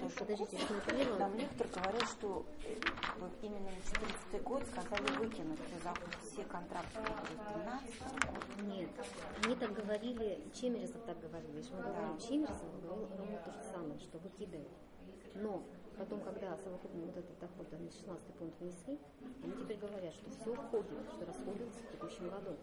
тоже 0.00 0.14
Подождите, 0.18 0.58
смотрела. 0.58 1.18
Нам 1.18 1.34
лектор 1.36 1.66
говорил, 1.74 2.06
что 2.06 2.46
вот 3.18 3.32
именно 3.42 3.70
на 3.70 3.80
14 3.80 4.42
год 4.42 4.62
сказали 4.66 5.16
выкинуть 5.16 5.58
все, 6.22 6.44
контракты, 6.44 7.00
которые 7.00 7.38
в 7.38 7.52
13 7.52 8.62
Нет, 8.68 8.90
они 9.44 9.54
так 9.56 9.72
говорили, 9.72 10.44
Чемерезов 10.52 11.02
так 11.04 11.18
говорил, 11.20 11.54
если 11.56 11.74
мы 11.74 11.82
говорим 11.82 12.18
Чемерезов, 12.18 12.82
говорил 12.82 13.08
ровно 13.16 13.38
то 13.44 13.50
же 13.50 13.62
самое, 13.72 13.98
что 13.98 14.18
выкидывают. 14.18 14.68
Но 15.34 15.62
потом, 15.96 16.20
когда 16.20 16.56
совокупный 16.58 17.06
вот 17.06 17.16
этот 17.16 17.38
доход, 17.38 17.72
они 17.72 17.90
16 17.90 18.34
пункт 18.34 18.60
внесли, 18.60 18.98
они 19.42 19.52
теперь 19.52 19.78
говорят, 19.78 20.12
что 20.14 20.30
все 20.30 20.52
входит, 20.54 20.98
что 21.14 21.24
расходуется 21.24 21.80
в 21.80 21.92
текущем 21.92 22.28
году. 22.28 22.56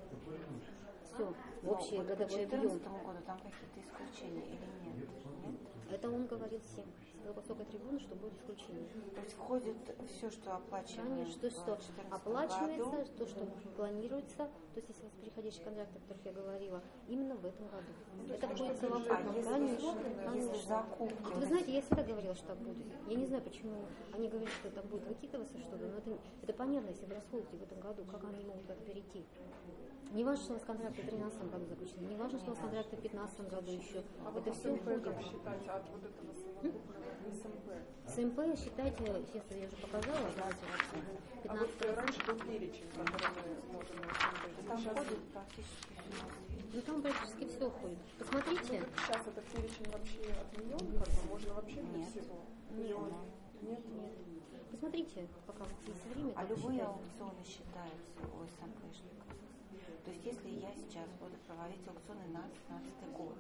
Все, 1.16 1.34
в 1.64 1.72
общий 1.72 1.98
Но 1.98 2.04
годовой. 2.04 2.46
2014 2.46 2.84
году 2.84 3.20
там 3.26 3.38
какие-то 3.40 3.80
исключения 3.80 4.46
или 4.46 4.96
нет? 5.00 5.10
Нет? 5.46 5.56
Это 5.92 6.10
он 6.10 6.26
говорил 6.26 6.60
всем 6.60 6.86
с 7.24 7.36
высокой 7.36 7.66
трибуны, 7.66 8.00
что 8.00 8.16
будет 8.16 8.34
исключение. 8.34 8.88
То 9.16 9.22
есть 9.22 9.34
входит 9.34 9.78
все, 10.10 10.30
что 10.30 10.56
оплачиваемо 10.56 11.16
Конечно, 11.16 11.42
то, 11.42 11.50
что 11.50 11.66
2014 11.76 12.14
оплачивается, 12.14 12.92
году. 12.92 13.06
то, 13.18 13.26
что 13.28 13.46
планируется, 13.78 14.38
то 14.38 14.76
есть 14.76 14.90
если 14.90 15.02
у 15.02 15.06
вас 15.06 15.14
переходящие 15.22 15.64
контракты, 15.64 15.98
о 15.98 16.02
которых 16.02 16.26
я 16.26 16.34
говорила, 16.34 16.84
именно 17.08 17.36
в 17.36 17.46
этом 17.46 17.68
году. 17.68 17.88
Это 18.30 18.48
будет 18.48 18.78
совокупно, 18.78 19.18
А 19.18 19.44
конечно, 19.44 19.94
конечно. 20.26 20.56
закупки, 20.68 21.24
Вот 21.24 21.36
Вы 21.36 21.46
знаете, 21.46 21.72
я 21.74 21.82
всегда 21.82 22.04
говорила, 22.04 22.36
что 22.36 22.48
так 22.48 22.58
будет. 22.58 22.78
Я 23.08 23.16
не 23.16 23.26
знаю, 23.26 23.44
почему 23.44 23.86
они 24.14 24.28
говорят, 24.28 24.50
что 24.50 24.68
это 24.68 24.82
будет 24.84 25.08
выкидываться 25.08 25.58
что-то, 25.60 25.86
но 25.88 25.98
это, 25.98 26.18
это 26.44 26.54
понятно, 26.54 26.90
если 26.90 27.06
вы 27.06 27.16
расходуете 27.16 27.58
в 27.58 27.64
этом 27.64 27.80
году, 27.80 28.04
как 28.06 28.24
они 28.26 28.44
могут 28.44 28.70
это 28.70 28.82
перейти. 28.84 29.26
Не 30.12 30.24
важно, 30.24 30.44
что 30.44 30.54
у 30.54 30.56
нас 30.56 30.64
контракты 30.66 31.02
в 31.02 31.06
2013 31.06 31.52
году 31.52 31.66
заключены, 31.66 32.06
не 32.08 32.16
важно, 32.16 32.40
что 32.40 32.48
у 32.48 32.54
нас 32.54 32.60
контракты 32.60 32.96
в 32.96 33.02
2015 33.02 33.50
году 33.50 33.72
еще. 33.72 34.04
А 34.26 34.32
вот 34.32 34.48
это 34.48 34.54
все 34.54 34.70
СМП 34.70 34.82
уходит. 34.82 35.04
как 35.04 35.22
считать 35.22 35.68
от 35.68 35.90
вот 35.90 36.04
этого 36.04 36.34
СМП? 37.36 37.68
СМП, 38.08 38.40
считайте, 38.58 39.04
если 39.34 39.60
я 39.60 39.68
уже 39.68 39.76
показала, 39.78 40.28
давайте 40.38 40.64
вообще, 40.72 40.98
А 41.50 41.56
вот 41.56 41.72
15 41.74 41.98
раньше 41.98 42.20
был 42.26 42.40
перечень, 42.48 42.90
который 42.96 43.28
мы 43.74 43.80
СМП. 43.84 44.68
там 44.68 44.78
Сейчас, 44.80 44.94
входит 44.94 45.20
практически 45.34 45.90
все. 46.00 46.26
Ну 46.74 46.82
там 46.82 47.02
практически 47.02 47.46
все 47.48 47.68
уходит. 47.68 47.98
Посмотрите. 48.20 48.84
сейчас 48.98 49.28
этот 49.28 49.46
перечень 49.46 49.92
вообще 49.92 50.22
отменен, 50.40 51.00
как 51.00 51.08
бы 51.08 51.30
можно 51.30 51.54
вообще 51.56 51.82
без 51.82 52.08
всего? 52.08 52.40
Нет. 52.72 52.98
Нет? 53.62 53.80
Нет. 53.90 54.14
Посмотрите, 54.72 55.28
пока 55.48 55.64
вот 55.64 55.88
есть 55.88 56.06
время. 56.14 56.34
А 56.36 56.44
любые 56.44 56.80
считать. 56.80 56.88
аукционы 56.88 57.44
считаются 57.44 58.20
у 58.32 58.44
СМПшников. 58.48 59.25
То 60.06 60.12
есть 60.12 60.24
если 60.24 60.50
я 60.50 60.72
сейчас 60.76 61.10
буду 61.20 61.34
проводить 61.48 61.82
аукционы 61.88 62.30
на 62.30 62.46
2015 62.70 63.10
год, 63.18 63.36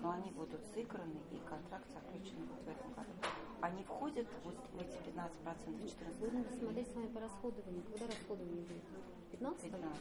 но 0.00 0.10
они 0.10 0.30
будут 0.30 0.64
сыграны 0.72 1.20
и 1.30 1.36
контракт 1.44 1.84
заключен 1.92 2.48
вот 2.48 2.64
в 2.64 2.68
этом 2.68 2.92
году, 2.94 3.12
они 3.60 3.84
входят 3.84 4.26
вот 4.42 4.56
в 4.72 4.80
эти 4.80 4.96
15% 5.04 5.28
в 5.44 5.88
14 5.88 6.18
Будем 6.18 6.44
смотреть 6.48 6.88
с 6.88 6.94
вами 6.94 7.08
по 7.08 7.20
расходованию. 7.20 7.82
Когда 7.92 8.06
расходование 8.06 8.62
будет? 8.64 8.82
15 9.32 9.62
15. 9.64 10.00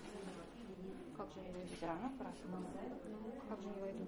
Как 1.17 1.27
же 1.33 1.39
они 1.41 1.51
войдут? 1.51 1.75
Все 1.75 1.85
равно 1.87 2.09
по 2.17 2.23
расходам. 2.23 2.65
Ну, 3.11 3.31
как 3.49 3.61
же 3.61 3.67
они 3.67 3.81
войдут? 3.81 4.07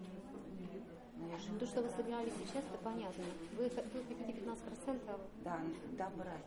То, 1.59 1.65
что 1.65 1.81
вы 1.81 1.89
сыграли 1.89 2.29
сейчас, 2.29 2.63
это 2.63 2.77
понятно. 2.81 3.23
Вы, 3.57 3.63
вы 3.65 3.69
хотите 3.69 4.39
15%, 4.39 5.19
да, 5.43 5.59
добрать. 5.97 6.45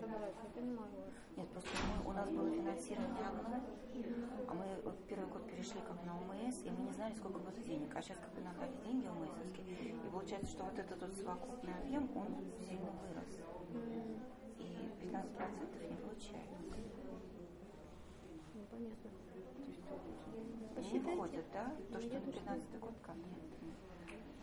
давайте, 0.00 0.36
я 0.44 0.50
понимаю 0.54 0.92
вас. 0.94 1.12
Нет, 1.36 1.48
просто 1.48 1.70
мы, 1.82 2.10
у 2.10 2.12
нас 2.12 2.28
было 2.30 2.48
финансирование 2.50 3.26
одно, 3.26 3.60
а 4.46 4.54
мы 4.54 4.66
вот 4.84 4.94
первый 5.08 5.26
год 5.28 5.50
перешли 5.50 5.80
как 5.80 6.04
на 6.06 6.14
ОМС, 6.18 6.62
и 6.64 6.70
мы 6.70 6.84
не 6.84 6.92
знали, 6.92 7.14
сколько 7.14 7.40
будет 7.40 7.66
денег. 7.66 7.90
А 7.96 8.00
сейчас 8.00 8.18
как 8.18 8.32
бы 8.34 8.42
нам 8.42 8.54
дали 8.60 8.76
деньги 8.84 9.06
ОМСовские, 9.06 9.90
и 9.90 10.10
получается, 10.10 10.50
что 10.50 10.64
вот 10.64 10.78
этот 10.78 11.00
вот 11.00 11.12
совокупный 11.14 11.74
объем, 11.74 12.08
он 12.14 12.28
сильно 12.68 12.90
вырос. 13.02 13.40
И 14.58 14.88
15% 15.02 15.90
не 15.90 15.96
получается. 15.96 16.62
Ну, 18.54 18.60
понятно. 18.70 19.10
Не 19.72 20.74
Посчитайте. 20.76 21.16
входит, 21.16 21.44
да? 21.52 21.74
То, 21.92 22.00
что 22.00 22.08
Я 22.08 22.20
на 22.20 22.20
думаю, 22.20 22.32
15 22.32 22.80
год 22.80 22.94
как 23.02 23.16
нет. 23.16 23.51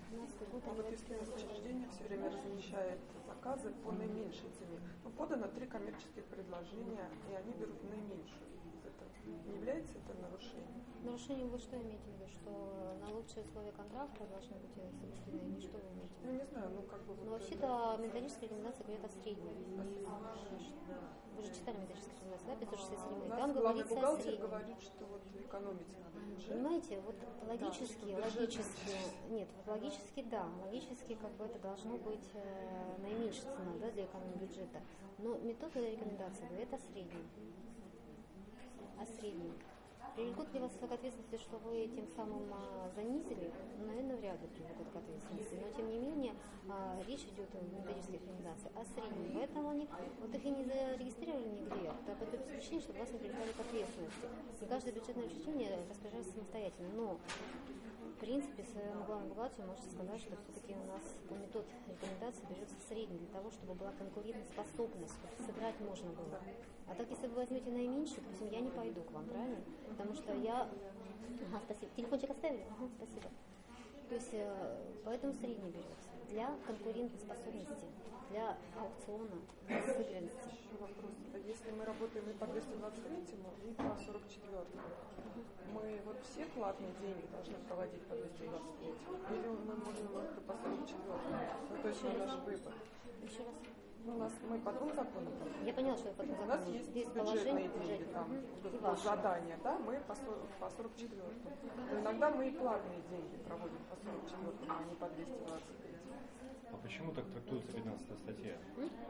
15 0.10 0.50
год 0.50 0.64
они 0.68 0.74
вот 0.74 0.90
если 0.90 1.16
учреждение 1.16 1.88
все 1.90 2.04
время 2.06 2.32
размещает 2.32 3.00
заказы 3.28 3.72
по 3.84 3.92
наименьшей 3.92 4.50
цене, 4.58 4.80
ну, 5.04 5.12
подано 5.12 5.48
три 5.48 5.68
коммерческих 5.68 6.26
предложения, 6.26 7.08
и 7.30 7.36
они 7.36 7.54
берут 7.54 7.84
наименьшую. 7.84 8.50
Не 9.48 9.56
является 9.58 9.98
это 9.98 10.14
нарушением? 10.22 10.84
Нарушение 11.04 11.48
вы 11.48 11.58
что 11.60 11.78
имеете 11.78 12.04
в 12.04 12.14
виду? 12.14 12.28
Что 12.28 12.98
на 13.02 13.10
лучшие 13.16 13.44
условия 13.46 13.72
контракта 13.72 14.26
должны 14.28 14.56
быть 14.58 14.72
соблюдены? 14.74 15.54
Или 15.56 15.60
что 15.62 15.78
вы 15.78 15.84
имеете 15.96 16.16
в 16.20 16.26
Ну, 16.26 16.32
виду? 16.32 16.44
не 16.44 16.46
знаю, 16.52 16.70
ну, 16.76 16.82
как 16.84 17.02
бы... 17.06 17.16
Ну, 17.24 17.32
вообще-то 17.32 17.98
методическая 18.00 18.50
рекомендация 18.50 18.84
говорит 18.86 19.06
о 19.06 19.10
среднем. 19.10 19.56
Вы 21.38 21.44
же 21.44 21.54
читали 21.56 21.78
методическую 21.78 22.16
рекомендацию, 22.20 22.48
да, 22.50 22.56
567? 22.60 23.22
У 23.22 23.26
И 23.26 23.30
нас 23.30 23.40
там 23.40 23.54
говорится 23.54 23.94
о 23.94 23.96
бухгалтер 23.96 24.24
среднем. 24.24 24.42
говорит, 24.48 24.82
что 24.82 25.06
вот 25.06 25.22
экономить 25.40 25.88
надо 26.04 26.20
бюджет. 26.20 26.50
Понимаете, 26.50 27.00
вот 27.00 27.16
логически, 27.48 28.06
бюджет 28.06 28.36
логически, 28.36 28.92
нет, 29.30 29.48
вот 29.56 29.68
логически 29.74 30.22
да, 30.30 30.46
логически 30.66 31.16
как 31.16 31.32
бы 31.40 31.46
это 31.46 31.60
должно 31.60 31.96
быть 31.98 32.28
э, 32.34 32.98
наименьшая 33.02 33.56
цена, 33.56 33.72
да, 33.80 33.90
для 33.92 34.04
экономии 34.04 34.36
бюджета. 34.36 34.82
Но 35.20 35.38
метода 35.38 35.80
рекомендации 35.80 36.46
говорит 36.48 36.74
о 36.74 36.78
среднем. 36.92 37.24
О 39.00 39.06
Привлекут 40.20 40.54
ли 40.54 40.60
вас 40.60 40.74
к 40.74 40.84
ответственности, 40.84 41.38
что 41.38 41.56
вы 41.60 41.88
тем 41.96 42.06
самым 42.14 42.44
а, 42.52 42.92
занизили? 42.94 43.54
Ну, 43.80 43.86
наверное, 43.88 44.18
вряд 44.18 44.42
ли 44.42 44.50
привлекут 44.50 44.90
к 44.92 44.96
ответственности. 44.98 45.56
Но, 45.56 45.72
тем 45.72 45.90
не 45.90 45.98
менее, 45.98 46.34
а, 46.68 47.00
речь 47.08 47.24
идет 47.24 47.48
о 47.56 47.64
методических 47.64 48.16
рекомендациях, 48.16 48.74
о 48.76 48.84
среднем. 48.84 49.32
Поэтому 49.34 49.70
они 49.70 49.88
вот 50.20 50.36
их 50.36 50.44
и 50.44 50.50
не 50.50 50.66
зарегистрировали 50.66 51.48
нигде, 51.48 51.94
да, 52.06 52.16
по 52.16 52.26
той 52.26 52.40
причине, 52.52 52.82
чтобы 52.82 53.00
вас 53.00 53.10
не 53.14 53.20
привлекали 53.20 53.54
к 53.54 53.60
ответственности. 53.62 54.28
И 54.60 54.66
каждое 54.66 54.92
бюджетное 54.92 55.26
учреждение 55.26 55.80
распоряжается 55.90 56.34
самостоятельно. 56.34 56.90
Но 56.98 57.18
в 58.20 58.20
принципе, 58.20 58.66
своему 58.66 59.06
главному 59.06 59.30
бухгалтеру 59.30 59.70
можете 59.70 59.88
сказать, 59.92 60.20
что 60.20 60.36
все-таки 60.36 60.76
у 60.76 60.86
нас 60.92 61.00
метод 61.32 61.64
рекомендации 61.88 62.44
берется 62.52 62.76
средний 62.90 63.18
для 63.18 63.32
того, 63.32 63.50
чтобы 63.50 63.76
была 63.76 63.94
конкурентоспособность, 63.94 65.16
чтобы 65.16 65.48
сыграть 65.48 65.80
можно 65.80 66.12
было. 66.12 66.44
А 66.86 66.96
так, 66.96 67.10
если 67.10 67.28
вы 67.28 67.36
возьмете 67.36 67.72
наименьший, 67.72 68.18
допустим, 68.18 68.50
я 68.50 68.60
не 68.60 68.72
пойду 68.72 69.02
к 69.04 69.12
вам, 69.12 69.26
правильно? 69.26 69.64
Потому 69.88 70.09
что 70.16 70.34
я... 70.34 70.70
Ага, 71.52 71.62
спасибо. 71.66 71.92
Телефончик 71.96 72.30
оставили? 72.32 72.66
Ага, 72.70 72.90
спасибо. 72.98 73.30
То 74.10 74.16
есть, 74.16 74.30
э, 74.34 74.78
поэтому 75.06 75.34
средний 75.34 75.70
берется 75.70 76.10
для 76.30 76.56
конкурентоспособности, 76.66 77.86
для 78.32 78.58
аукциона, 78.78 79.38
для 79.68 79.82
сыгранности. 79.82 80.50
Вопрос. 80.80 81.12
А 81.34 81.38
если 81.38 81.72
мы 81.72 81.86
работаем 81.86 82.30
и 82.30 82.34
по 82.34 82.48
223 82.48 83.38
и 83.70 83.74
по 83.74 83.96
44 84.06 84.66
мы 85.74 86.02
вот 86.06 86.18
все 86.24 86.46
платные 86.46 86.92
деньги 87.02 87.26
должны 87.32 87.56
проводить 87.68 88.02
по 88.04 88.16
223 88.16 88.88
или 88.88 89.48
мы 89.48 89.76
можем 89.76 90.08
только 90.08 90.42
по 90.42 90.54
44 90.54 90.98
Ну, 91.70 91.82
то 91.82 91.88
есть 91.88 92.04
на 92.04 92.14
наш 92.26 92.36
выбор. 92.46 92.74
Еще 93.22 93.44
раз. 93.44 93.79
У 94.16 94.18
нас 94.18 94.34
мы 94.50 94.58
по 94.60 94.72
двум 94.72 94.90
законам. 94.94 95.34
Я 95.66 95.74
поняла, 95.74 95.98
что 95.98 96.10
это 96.10 96.18
потом 96.18 96.44
У 96.44 96.46
нас 96.46 96.68
есть 96.68 96.90
Здесь 96.90 97.08
бюджетные 97.08 97.70
деньги, 97.70 98.04
там, 98.12 98.28
по 98.82 98.90
ваши. 98.90 99.04
задания, 99.04 99.58
да, 99.64 99.78
мы 99.80 100.00
по, 100.08 100.16
40 100.16 100.48
по 100.60 100.70
44 100.70 101.22
Но 101.92 102.00
иногда 102.00 102.30
мы 102.32 102.48
и 102.48 102.52
платные 102.52 103.02
деньги 103.10 103.38
проводим 103.48 103.84
по 103.90 103.96
44 103.96 104.72
а 104.72 104.84
не 104.90 104.96
по 104.96 105.08
223 105.10 105.90
почему 106.82 107.12
так 107.12 107.26
трактуется 107.26 107.72
15 107.72 108.18
статья? 108.18 108.58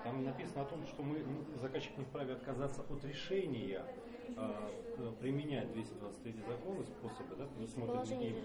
Там 0.04 0.24
написано 0.24 0.62
о 0.64 0.66
том, 0.66 0.86
что 0.86 1.04
мы, 1.04 1.20
ну, 1.20 1.60
заказчик 1.62 1.98
не 1.98 2.04
вправе 2.04 2.34
отказаться 2.34 2.82
от 2.82 3.04
решения 3.06 3.86
а, 4.36 4.70
применять 5.20 5.72
223 5.74 6.34
закон 6.48 6.82
и 6.82 6.84
способы, 6.84 7.36
да, 7.38 7.46
предусмотренные 7.46 8.30
им. 8.30 8.36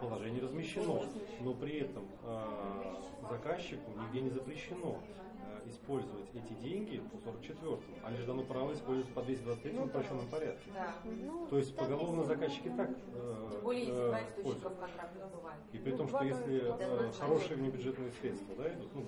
Положение 0.00 0.42
размещено, 0.42 1.02
но 1.40 1.54
при 1.54 1.80
этом 1.80 2.06
а, 2.24 3.02
заказчику 3.28 3.90
нигде 3.92 4.22
не 4.22 4.30
запрещено 4.30 4.98
а, 4.98 5.31
использовать 5.66 6.28
эти 6.34 6.52
деньги 6.60 6.98
по 6.98 7.16
44-му. 7.16 7.80
Они 8.02 8.16
же 8.16 8.26
дано 8.26 8.42
право 8.44 8.72
использовать 8.72 9.12
по 9.14 9.22
223 9.22 9.72
ну, 9.72 9.84
упрощенном 9.84 10.28
порядке. 10.28 10.70
Да. 10.74 10.94
Ну, 11.04 11.46
То 11.48 11.58
есть 11.58 11.74
поголовно 11.76 12.24
заказчики 12.24 12.72
так 12.76 12.90
э, 12.90 13.48
Тем 13.52 13.62
более, 13.62 13.84
если 13.86 13.94
бывает. 13.94 15.58
И 15.72 15.78
при 15.78 15.92
том, 15.92 16.08
что 16.08 16.24
если 16.24 16.62
э, 16.78 17.12
хорошие 17.18 17.56
внебюджетные 17.56 18.12
средства 18.20 18.54
да, 18.56 18.72
идут, 18.72 18.94
ну. 18.94 19.06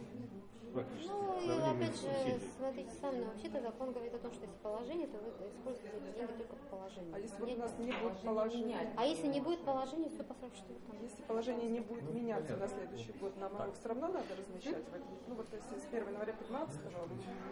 Ну, 0.74 1.42
и 1.44 1.70
опять 1.70 2.00
же, 2.00 2.40
смотрите 2.58 2.90
сами, 3.00 3.18
но 3.18 3.26
вообще-то 3.26 3.60
закон 3.60 3.92
говорит 3.92 4.14
о 4.14 4.18
том, 4.18 4.32
что 4.32 4.42
если 4.42 4.58
положение, 4.62 5.06
то 5.06 5.18
вы 5.18 5.48
используете 5.48 6.00
деньги 6.16 6.32
только 6.32 6.56
по 6.56 6.76
положению. 6.76 7.14
А 7.14 7.18
если 7.18 7.40
вот 7.40 7.50
у 7.50 7.56
нас 7.56 7.78
не 7.78 7.92
будет 7.92 8.18
положения? 8.18 8.94
А 8.96 9.04
если 9.04 9.26
не 9.28 9.40
будет 9.40 9.60
положения, 9.60 10.08
все 10.08 10.24
по 10.24 10.34
44 10.34 10.80
Если 11.02 11.22
положение 11.22 11.70
не 11.70 11.80
будет 11.80 12.02
ну, 12.02 12.12
меняться 12.12 12.56
на 12.56 12.66
следующий 12.66 13.12
год, 13.12 13.36
нам 13.36 13.52
его 13.54 13.72
все 13.72 13.88
равно 13.88 14.08
надо 14.08 14.34
размещать? 14.36 14.84
Ну 15.28 15.34
вот 15.34 15.46
если 15.52 15.78
с 15.78 15.86
1 15.92 16.08
января 16.08 16.32
15 16.32 16.80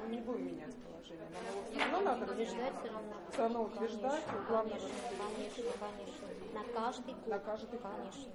мы 0.02 0.14
не 0.14 0.20
будем 0.20 0.46
менять 0.46 0.74
положение, 0.76 1.28
нам 1.30 1.44
его 1.54 1.64
все 1.70 1.78
равно 1.78 2.00
надо 2.00 2.26
размещать? 2.26 2.74
все 2.80 2.92
равно. 2.92 3.14
Все 3.30 3.42
равно 3.42 3.62
утверждать, 3.62 4.24
главное 4.48 4.78
Конечно, 4.78 5.62
конечно. 5.78 6.26
На 6.52 6.64
каждый 6.74 7.14
год. 7.14 7.26
На 7.26 7.38
каждый 7.38 7.78
год. 7.78 7.92
Конечно. 7.92 8.32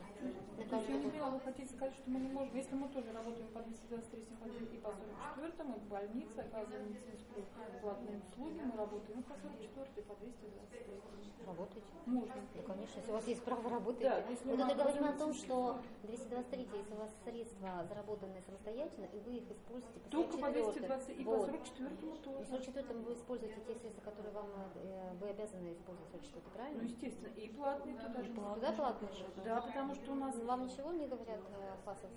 На 0.57 0.63
каждый 0.65 1.01
год. 1.01 1.13
Я 1.13 1.25
вы 1.25 1.39
хотите 1.39 1.73
сказать, 1.73 1.93
что 1.95 2.09
мы 2.09 2.19
не 2.19 2.29
можем, 2.29 2.55
если 2.55 2.75
мы 2.75 2.89
тоже 2.89 3.11
работаем 3.11 3.47
по 3.49 3.61
223 3.61 4.76
и 4.77 4.81
по 4.81 4.91
44, 4.91 5.69
мы 5.69 5.75
в 5.75 5.87
больнице 5.87 6.39
оказываем 6.39 6.89
медицинскую 6.89 7.45
платные 7.81 8.19
услуги, 8.19 8.61
мы 8.61 8.77
работаем 8.77 9.23
по 9.23 9.35
44 9.35 9.87
и 9.95 10.01
по 10.01 10.15
223. 10.15 11.01
Работаете? 11.47 11.87
Можно. 12.05 12.35
Да, 12.55 12.61
конечно, 12.61 12.99
если 12.99 13.11
у 13.11 13.13
вас 13.13 13.27
есть 13.27 13.43
право 13.43 13.69
работать. 13.69 14.03
Да, 14.03 14.19
если 14.29 14.47
мы 14.47 14.61
это 14.61 14.75
говорим 14.75 15.05
о 15.05 15.13
том, 15.13 15.33
что 15.33 15.79
223, 16.03 16.69
если 16.73 16.93
у 16.93 16.97
вас 16.97 17.11
средства 17.23 17.85
заработанные 17.87 18.41
самостоятельно, 18.41 19.05
и 19.05 19.19
вы 19.19 19.37
их 19.37 19.51
используете 19.51 19.99
по 19.99 20.09
Только 20.09 20.37
по 20.37 20.49
220 20.51 21.19
и 21.19 21.23
по 21.23 21.45
44 21.45 21.89
тоже. 22.23 22.37
По 22.37 22.45
44 22.45 22.99
вы 22.99 23.13
используете 23.13 23.61
те 23.65 23.75
средства, 23.75 24.01
которые 24.01 24.33
вам 24.33 24.47
э, 24.75 25.13
вы 25.21 25.29
обязаны 25.29 25.73
использовать 25.73 26.11
44, 26.11 26.45
правильно? 26.53 26.81
Ну, 26.81 26.87
естественно. 26.87 27.27
И 27.27 27.49
платные 27.49 27.95
туда 27.95 28.23
же. 28.23 28.33
Туда 28.33 28.71
платные 28.73 29.13
же? 29.13 29.25
Да, 29.45 29.61
потому 29.61 29.95
что 29.95 30.11
у 30.11 30.15
нас... 30.15 30.35
Вам 30.37 30.65
ничего 30.65 30.91
не 30.91 31.07
говорят 31.07 31.39
ФАСов? 31.85 32.11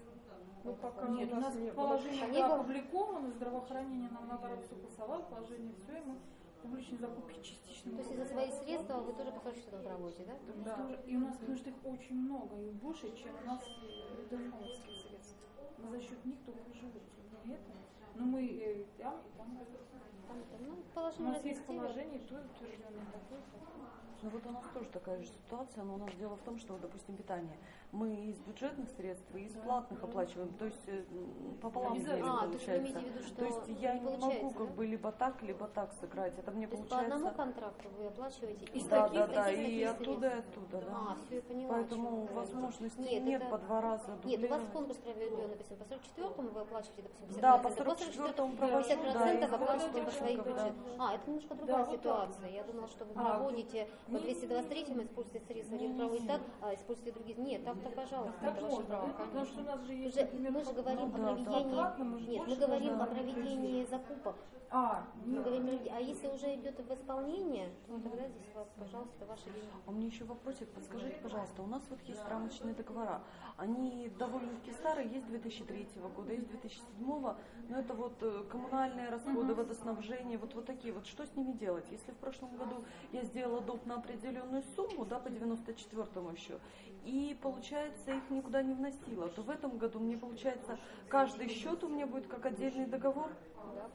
Ну, 0.63 0.75
пока 0.75 1.09
нет, 1.09 1.33
у 1.33 1.37
нас 1.37 1.55
положение 1.75 2.27
опубликовано, 2.55 3.31
здравоохранение 3.33 4.11
нам 4.11 4.29
наоборот 4.29 4.65
согласовало, 4.69 5.23
положение 5.23 5.75
все, 5.75 5.99
и 5.99 6.01
мы 6.05 6.17
публичные 6.63 6.99
закупки 6.99 7.41
частично. 7.43 7.93
То 7.93 7.99
есть 7.99 8.17
за 8.17 8.25
свои 8.27 8.51
средства 8.51 9.01
вы 9.01 9.13
тоже 9.13 9.33
по 9.33 9.51
что 9.53 9.71
там 9.71 9.87
работаете, 9.87 10.25
да? 10.27 10.77
Да. 10.77 10.97
И 11.07 11.17
у 11.17 11.21
нас, 11.21 11.37
потому 11.37 11.57
что 11.57 11.71
их 11.71 11.77
очень 11.85 12.17
много, 12.17 12.57
и 12.57 12.71
больше, 12.73 13.15
чем 13.17 13.33
у 13.43 13.47
нас 13.47 13.65
донорских 14.31 15.01
средств. 15.01 15.37
Мы 15.79 15.91
за 15.91 16.01
счет 16.01 16.25
них 16.25 16.37
только 16.45 16.73
живут. 16.75 17.03
Это. 17.47 17.73
Но 18.15 18.27
мы 18.27 18.45
э, 18.45 18.85
там 18.99 19.15
и 19.25 19.37
там. 19.37 19.59
там, 20.29 20.39
там 20.51 20.67
ну, 20.67 20.83
у 21.19 21.23
нас 21.23 21.45
есть 21.45 21.65
положение, 21.65 22.21
то 22.21 22.35
утвержденное 22.37 23.07
такое. 23.13 23.41
Ну 24.23 24.29
вот 24.31 24.45
у 24.45 24.51
нас 24.51 24.65
тоже 24.75 24.87
такая 24.91 25.19
же 25.19 25.29
ситуация, 25.29 25.83
но 25.83 25.95
у 25.95 25.97
нас 25.97 26.11
дело 26.19 26.37
в 26.37 26.41
том, 26.41 26.59
что, 26.59 26.77
допустим, 26.77 27.17
питание. 27.17 27.57
Мы 27.91 28.15
из 28.15 28.39
бюджетных 28.41 28.89
средств 28.91 29.35
и 29.35 29.45
из 29.45 29.53
платных 29.53 30.03
оплачиваем, 30.05 30.53
то 30.59 30.67
есть 30.67 30.83
э, 30.87 31.03
пополам 31.61 31.99
делим, 31.99 32.27
а, 32.27 32.43
получается. 32.45 32.93
То, 32.93 33.01
виду, 33.01 33.23
что 33.25 33.37
то 33.37 33.45
есть 33.47 33.81
я 33.81 33.95
не, 33.95 34.17
не 34.17 34.17
могу 34.17 34.51
как 34.51 34.69
да? 34.69 34.75
бы 34.75 34.87
либо 34.87 35.11
так, 35.11 35.43
либо 35.43 35.67
так 35.69 35.93
сыграть. 35.95 36.39
Это 36.39 36.51
мне 36.53 36.67
то 36.69 36.77
получается. 36.77 37.05
Есть 37.05 37.11
по 37.11 37.17
одному 37.17 37.37
контракту 37.37 37.89
вы 37.99 38.07
оплачиваете 38.07 38.65
из 38.67 38.85
да, 38.85 39.03
таких, 39.03 39.21
да, 39.21 39.27
да, 39.27 39.45
таких, 39.45 39.69
и 39.69 39.83
оттуда, 39.83 40.27
и 40.29 40.39
оттуда, 40.39 40.81
да. 40.81 40.87
А, 40.93 41.17
все, 41.27 41.37
я 41.37 41.43
поняла. 41.43 41.75
Поэтому 41.75 42.27
возможности 42.27 43.01
нет, 43.01 43.25
нет 43.25 43.43
это... 43.43 43.51
по 43.51 43.59
два 43.59 43.81
раза. 43.81 44.19
Нет, 44.25 44.45
у 44.45 44.49
вас 44.49 44.63
конкурс 44.73 44.99
проведен, 44.99 45.49
написано, 45.49 45.77
по 45.77 45.95
44-му 45.95 46.49
вы 46.51 46.61
оплачиваете, 46.61 47.03
допустим, 47.03 47.27
50%. 47.29 47.41
Да, 47.41 47.59
по 47.59 47.69
44-му 47.69 48.55
50% 48.55 49.41
да, 49.41 49.57
оплачиваете 49.57 50.03
по 50.03 50.11
своим 50.11 50.43
бюджетам. 50.43 50.77
А, 50.99 51.15
это 51.15 51.27
немножко 51.27 51.55
другая 51.55 51.87
ситуация. 51.91 52.49
Я 52.51 52.63
думала, 52.65 52.89
что 52.89 53.05
вы 53.05 53.15
проводите 53.15 53.89
по 54.11 54.19
223 54.19 54.81
этим 54.81 55.03
используйте 55.03 55.41
средства 55.47 55.77
и 55.77 56.27
так, 56.27 56.41
а 56.61 56.75
используйте 56.75 57.13
другие. 57.13 57.39
Нет, 57.39 57.65
так-то, 57.65 57.91
пожалуйста, 57.91 58.35
так 58.41 58.57
это 58.57 58.67
ваше 58.67 58.83
право. 58.83 59.09
Потому 59.13 59.47
что 59.47 59.61
у 59.61 59.65
нас 59.65 59.81
же 59.83 59.93
есть, 59.95 60.15
же, 60.15 60.29
мы 60.33 60.65
же 60.65 60.73
говорим 60.73 61.01
ну, 61.01 61.07
о 61.07 61.11
проведении, 61.11 62.31
нет, 62.31 62.47
мы 62.47 62.57
говорим 62.57 63.01
о 63.01 63.07
проведении 63.07 63.85
закупок. 63.85 64.37
А, 64.73 65.05
мы 65.25 65.43
говорим, 65.43 65.81
а 65.93 66.01
если 66.01 66.29
уже 66.29 66.55
идет 66.55 66.79
в 66.79 66.95
исполнение, 66.95 67.71
то 67.89 67.99
тогда 67.99 68.29
здесь 68.29 68.55
вас, 68.55 68.69
пожалуйста, 68.79 69.27
ваши 69.27 69.47
деньги. 69.47 69.69
А 69.85 69.91
мне 69.91 70.07
еще 70.07 70.25
вопросик, 70.25 70.69
подскажите, 70.69 71.19
пожалуйста, 71.21 71.63
у 71.63 71.67
нас 71.67 71.83
вот 71.91 71.99
есть 72.03 72.23
рамочные 72.29 72.75
договора, 72.75 73.21
они 73.57 74.13
довольно-таки 74.17 74.71
старые, 74.73 75.09
есть 75.11 75.27
2003 75.27 75.89
года, 76.15 76.33
есть 76.33 76.47
2007, 76.47 77.05
но 77.69 77.79
это 77.79 77.95
вот 77.95 78.13
э, 78.21 78.45
коммунальные 78.49 79.09
расходы, 79.09 79.55
водоснабжение, 79.55 80.39
вот, 80.39 80.55
вот 80.55 80.67
такие 80.67 80.95
вот, 80.95 81.05
что 81.05 81.27
с 81.27 81.35
ними 81.35 81.53
делать? 81.53 81.87
Если 81.91 82.13
в 82.13 82.17
прошлом 82.17 82.57
году 82.57 82.85
я 83.11 83.25
сделала 83.25 83.61
доп 83.61 83.85
на 83.87 84.00
определенную 84.01 84.63
сумму, 84.75 85.05
да, 85.05 85.19
по 85.19 85.29
94-му 85.29 86.31
еще, 86.31 86.59
и 87.05 87.37
получается 87.41 88.13
их 88.13 88.29
никуда 88.31 88.63
не 88.63 88.75
вносила, 88.75 89.29
то 89.29 89.43
в 89.43 89.51
этом 89.51 89.79
году 89.79 89.99
мне 90.01 90.17
получается 90.17 90.79
каждый 91.09 91.49
счет 91.49 91.83
у 91.85 91.89
меня 91.89 92.07
будет 92.07 92.27
как 92.27 92.45
отдельный 92.47 92.87
договор, 92.87 93.31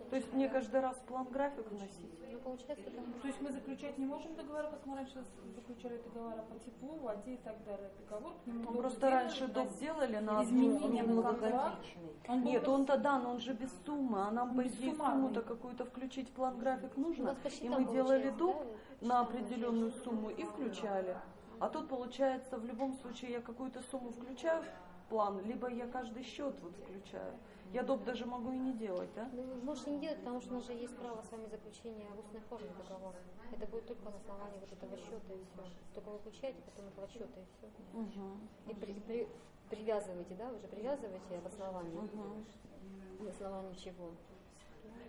то 0.10 0.16
есть 0.16 0.32
мне 0.34 0.50
каждый 0.50 0.82
раз 0.82 0.98
план 1.08 1.28
график 1.32 1.70
вносить. 1.72 2.16
Ну, 2.32 2.40
получается, 2.40 2.86
потому 2.86 3.14
То 3.22 3.28
есть 3.28 3.42
мы 3.42 3.52
заключать 3.52 3.98
не 3.98 4.06
можем 4.06 4.36
договора, 4.36 4.70
как 4.70 4.86
мы 4.86 4.96
раньше 4.98 5.24
заключали 5.56 5.98
договора 5.98 6.44
по 6.44 6.60
теплу, 6.60 6.96
воде 6.98 7.34
и 7.34 7.38
так 7.38 7.64
далее. 7.64 7.90
Договор 8.00 8.34
к 8.44 8.48
нему 8.48 8.72
ну, 8.72 8.78
просто 8.78 9.10
раньше 9.10 9.48
доп 9.48 9.76
делали 9.80 10.18
на 10.18 10.44
изменение 10.44 11.04
на 11.04 11.22
контракт. 11.22 11.86
Нет, 12.30 12.68
он-то 12.68 12.98
да, 12.98 13.20
но 13.20 13.32
он 13.32 13.40
же 13.40 13.54
без 13.54 13.72
суммы, 13.86 14.22
а 14.28 14.32
нам 14.32 14.56
по 14.56 14.68
идее 14.68 14.96
сумму-то 14.96 15.42
какую-то 15.42 15.86
включить 15.86 16.30
план 16.30 16.58
график 16.60 16.96
нужно. 16.98 17.36
И 17.62 17.70
мы 17.70 17.86
делали 17.86 18.30
доп 18.30 18.64
да? 18.64 18.66
На 19.02 19.22
определенную 19.22 19.92
сумму 19.92 20.30
и 20.30 20.44
включали. 20.44 21.16
А 21.60 21.70
тут 21.70 21.88
получается 21.88 22.58
в 22.58 22.66
любом 22.66 22.94
случае 22.96 23.32
я 23.32 23.42
какую-то 23.42 23.82
сумму 23.90 24.12
включаю 24.12 24.64
в 24.64 25.10
план, 25.10 25.40
либо 25.46 25.70
я 25.70 25.88
каждый 25.88 26.24
счет 26.24 26.56
вот 26.62 26.76
включаю. 26.76 27.34
Я 27.74 27.84
доп 27.84 28.04
даже 28.04 28.26
могу 28.26 28.52
и 28.52 28.58
не 28.58 28.74
делать, 28.74 29.10
да? 29.16 29.30
Ну, 29.34 29.42
вы 29.42 29.62
можете 29.62 29.92
не 29.92 30.00
делать, 30.00 30.20
потому 30.20 30.40
что 30.42 30.52
у 30.52 30.54
нас 30.56 30.66
же 30.66 30.74
есть 30.74 30.96
право 30.98 31.22
с 31.22 31.32
вами 31.32 31.46
заключения 31.48 32.08
в 32.16 32.20
устной 32.20 32.40
форме 32.42 32.70
договора. 32.78 33.18
Это 33.52 33.66
будет 33.66 33.88
только 33.88 34.10
на 34.10 34.18
основании 34.18 34.60
вот 34.60 34.72
этого 34.72 34.98
счета 34.98 35.34
и 35.34 35.44
все. 35.44 35.64
Только 35.94 36.10
вы 36.10 36.20
включаете 36.20 36.62
потом 36.62 36.88
этого 36.88 37.08
счета 37.08 37.40
и 37.40 37.46
все. 37.58 37.68
Угу. 38.00 38.72
И 38.72 38.74
при, 38.76 38.94
при, 38.94 39.28
привязываете, 39.70 40.36
да, 40.36 40.50
уже 40.52 40.68
привязываете 40.68 41.38
обоснование. 41.38 41.96
Угу. 41.96 43.24
На 43.24 43.30
основании 43.30 43.74
чего? 43.74 44.12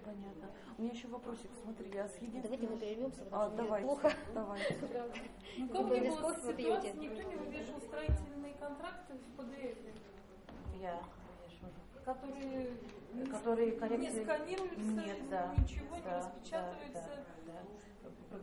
Понятно. 0.07 0.51
У 0.79 0.83
меня 0.83 0.93
еще 0.93 1.09
вопросик, 1.09 1.51
смотри, 1.63 1.91
я 1.93 2.09
с 2.09 2.15
единственным... 2.17 2.43
Давайте 2.43 2.67
мы 2.69 2.77
прервемся, 2.79 3.25
потому 3.25 3.43
а, 3.43 3.49
что 3.49 3.57
давай, 3.63 3.83
плохо. 3.83 4.13
Давай. 4.35 4.61
Ну, 5.59 5.69
как 5.69 5.81
не 5.81 6.11
было 6.11 6.35
ситуации, 6.35 6.93
никто 6.97 7.23
не 7.23 7.37
вывешивал 7.37 7.81
строительные 7.81 8.55
контракты 8.55 9.15
в 9.15 9.41
PDF. 9.41 9.77
Я 10.81 11.03
которые, 12.07 12.77
которые 13.27 13.73
коррекции... 13.73 14.19
не 14.21 14.25
сканируются, 14.25 14.79
нет, 14.79 15.29
да, 15.29 15.55
ничего 15.59 15.97
да, 16.05 16.11
не 16.11 16.17
распечатывается. 16.17 16.93
Да, 16.93 17.17
да, 17.47 17.53
да. 17.53 17.59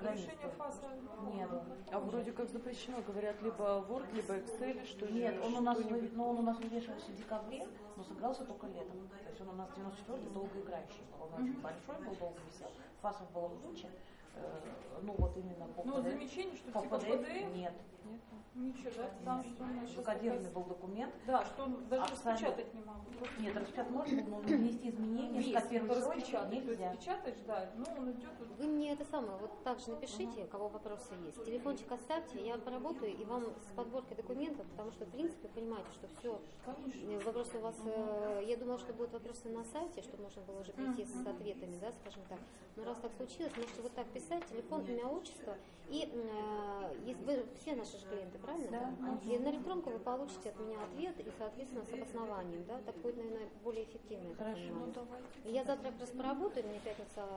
Решение 0.02 0.50
ФАСа 0.58 0.88
нет. 1.34 1.50
А 1.92 2.00
вроде 2.00 2.32
как 2.32 2.50
запрещено, 2.50 3.02
говорят, 3.02 3.42
либо 3.42 3.86
Word, 3.88 4.14
либо 4.14 4.38
Excel, 4.38 4.86
что 4.86 5.08
Нет, 5.08 5.36
он 5.44 5.56
у 5.56 5.62
нас, 5.62 5.78
вы, 5.78 6.10
но 6.14 6.30
он 6.30 6.40
у 6.40 6.42
нас 6.42 6.58
вывешивался 6.58 7.12
в 7.12 7.16
декабре, 7.16 7.68
но 7.96 8.04
сыгрался 8.04 8.46
только 8.46 8.68
летом. 8.68 9.08
То 9.24 9.30
есть 9.30 9.42
он 9.42 9.50
у 9.50 9.54
нас 9.54 9.70
94-й 9.70 10.34
долгоиграющий 10.34 11.04
был. 11.12 11.26
Он 11.26 11.44
очень 11.44 11.62
большой 11.62 11.96
был, 12.06 12.16
долго 12.16 12.40
висел. 12.48 12.72
ФАСов 13.02 13.32
было 13.32 13.50
куча. 13.50 13.88
Э, 14.36 15.00
ну 15.02 15.14
вот 15.18 15.38
именно 15.38 15.68
по 15.76 15.84
Ну 15.84 15.94
вот 15.94 16.04
замечание, 16.04 16.56
что 16.56 16.72
по 16.72 16.82
типа 16.82 16.96
PDF, 16.96 17.56
нет. 17.56 17.74
Нет. 18.06 18.22
Ничего, 18.56 18.92
да? 18.98 19.10
Там 19.26 19.44
нас 19.60 19.92
Закодированный 19.96 20.52
был 20.52 20.64
документ. 20.64 21.14
Да, 21.26 21.44
что 21.44 21.64
он 21.64 21.88
даже 21.90 22.04
распечатать 22.12 22.72
не 22.74 22.82
могу. 22.82 23.02
Нет, 23.40 23.56
распечатать 23.56 23.92
можно, 23.92 24.24
но 24.24 24.38
внести 24.38 24.90
изменения, 24.90 25.40
Весь, 25.40 25.58
скопировать 25.58 25.98
распечатать. 25.98 26.52
Нельзя. 26.52 26.92
Распечатаешь, 26.92 27.38
да, 27.48 27.72
ну 27.76 27.86
он 27.98 28.12
идет. 28.12 28.30
Вы 28.60 28.68
мне 28.68 28.94
это 28.94 29.06
самое, 29.06 29.38
вот 29.38 29.64
так 29.64 29.80
же 29.80 29.90
напишите, 29.90 30.44
у 30.44 30.48
кого 30.48 30.70
вопросы 30.70 31.16
есть. 31.26 31.44
Телефончик 31.46 31.92
оставьте, 31.92 32.46
я 32.46 32.58
поработаю 32.58 33.12
и 33.16 33.26
вам 33.26 33.46
с 33.68 33.76
подборкой 33.76 34.18
документов, 34.18 34.68
потому 34.68 34.92
что, 34.92 35.06
в 35.06 35.10
принципе, 35.10 35.48
понимаете, 35.48 35.90
что 35.94 36.08
все. 36.20 36.42
Конечно. 36.66 37.20
Вопросы 37.26 37.58
у 37.58 37.62
вас, 37.62 37.76
э, 37.86 38.44
я 38.46 38.58
думала, 38.58 38.78
что 38.78 38.94
будут 38.94 39.14
вопросы 39.14 39.50
на 39.50 39.64
сайте, 39.64 40.02
чтобы 40.02 40.24
можно 40.24 40.42
было 40.44 40.60
уже 40.60 40.74
прийти 40.74 41.06
с 41.06 41.26
ответами, 41.26 41.78
да, 41.82 41.92
скажем 41.92 42.22
так. 42.30 42.40
Но 42.76 42.84
раз 42.84 42.98
так 43.00 43.12
случилось, 43.14 43.52
можете 43.56 43.82
вот 43.82 43.94
так 43.94 44.06
писать. 44.08 44.23
Написать 44.24 44.50
телефон, 44.50 44.86
имя, 44.86 45.08
отчество. 45.08 45.56
И 45.90 46.10
э, 46.12 46.96
если 47.06 47.24
вы 47.26 47.46
все 47.60 47.76
наши 47.76 47.98
же 48.00 48.06
клиенты, 48.08 48.40
правильно? 48.40 48.96
Да. 49.00 49.20
И 49.30 49.38
на 49.38 49.50
электронку 49.50 49.90
вы 49.92 50.00
получите 50.00 50.50
от 50.50 50.60
меня 50.60 50.82
ответ 50.82 51.20
и, 51.20 51.32
соответственно, 51.38 51.84
с 51.86 51.94
обоснованием. 51.94 52.64
Да? 52.66 52.80
Так 52.86 52.96
будет, 52.98 53.18
наверное, 53.18 53.50
более 53.64 53.84
эффективно. 53.84 54.34
Хорошо, 54.36 54.62
ну 54.72 54.92
давайте. 54.94 55.28
Я 55.44 55.64
завтра 55.66 55.92
как 55.92 56.00
раз 56.00 56.10
поработаю, 56.10 56.68
мне 56.68 56.80
пятница 56.80 57.28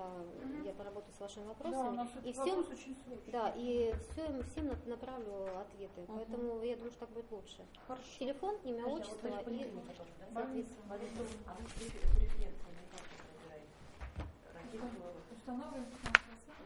я 0.64 0.72
поработаю 0.72 1.12
с 1.14 1.20
вашими 1.20 1.44
вопросами. 1.44 1.82
Да, 1.82 1.88
у 1.88 1.92
нас 1.92 2.08
и 2.24 2.32
всем, 2.32 2.46
вопрос 2.46 2.68
очень 2.68 2.96
сложный. 3.04 3.32
да, 3.32 3.52
и 3.56 3.94
всем, 4.12 4.42
всем 4.44 4.66
на- 4.68 4.78
направлю 4.86 5.58
ответы. 5.60 6.04
Поэтому 6.06 6.62
я 6.62 6.76
думаю, 6.76 6.92
что 6.92 7.00
так 7.00 7.10
будет 7.10 7.30
лучше. 7.32 7.66
Телефон, 8.18 8.56
имя, 8.64 8.84
Подожди, 8.84 8.86
а 8.86 8.88
вот 8.88 9.00
отчество 9.00 9.28
же 9.28 9.34
и, 9.34 9.70
да? 10.32 10.40
соответственно. 10.40 10.84
А 10.86 10.96
вы 10.96 11.06
как? 11.34 12.96
Устанавливаем 15.36 15.86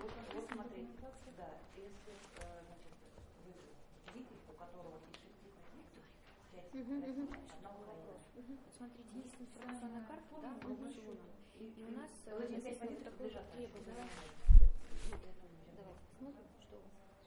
Вот, 0.01 0.47
смотрите, 0.51 0.89
да, 1.37 1.49
если 1.77 2.13
э, 2.41 2.63
значит, 2.65 2.93
вы 3.45 3.53
житель, 4.13 4.41
у 4.49 4.53
которого 4.53 4.97
одна 7.53 7.71
Украина. 7.71 8.17
Смотрите, 8.77 9.11
есть 9.15 9.35
информационная 9.39 10.05
карта, 10.07 10.35
да. 10.41 10.51
И, 11.61 11.85
у 11.85 11.91
нас 11.93 12.11
Вот 12.27 12.41
эти 12.41 12.53
э, 12.53 12.61
пять 12.61 12.65
есть 12.65 12.81
позиций 12.81 13.05
такое 13.05 13.29
лежат. 13.29 13.53
требование. 13.53 13.93
Давайте 13.93 15.27
посмотрим, 15.29 15.61
что 15.61 15.83
у 15.83 15.85
вас. 15.85 15.99
У 16.19 16.25
нас 16.25 16.35
только 16.35 16.49
три 16.57 16.77
раза 16.77 16.81
и- 16.81 16.89
Смотрите, 16.89 17.20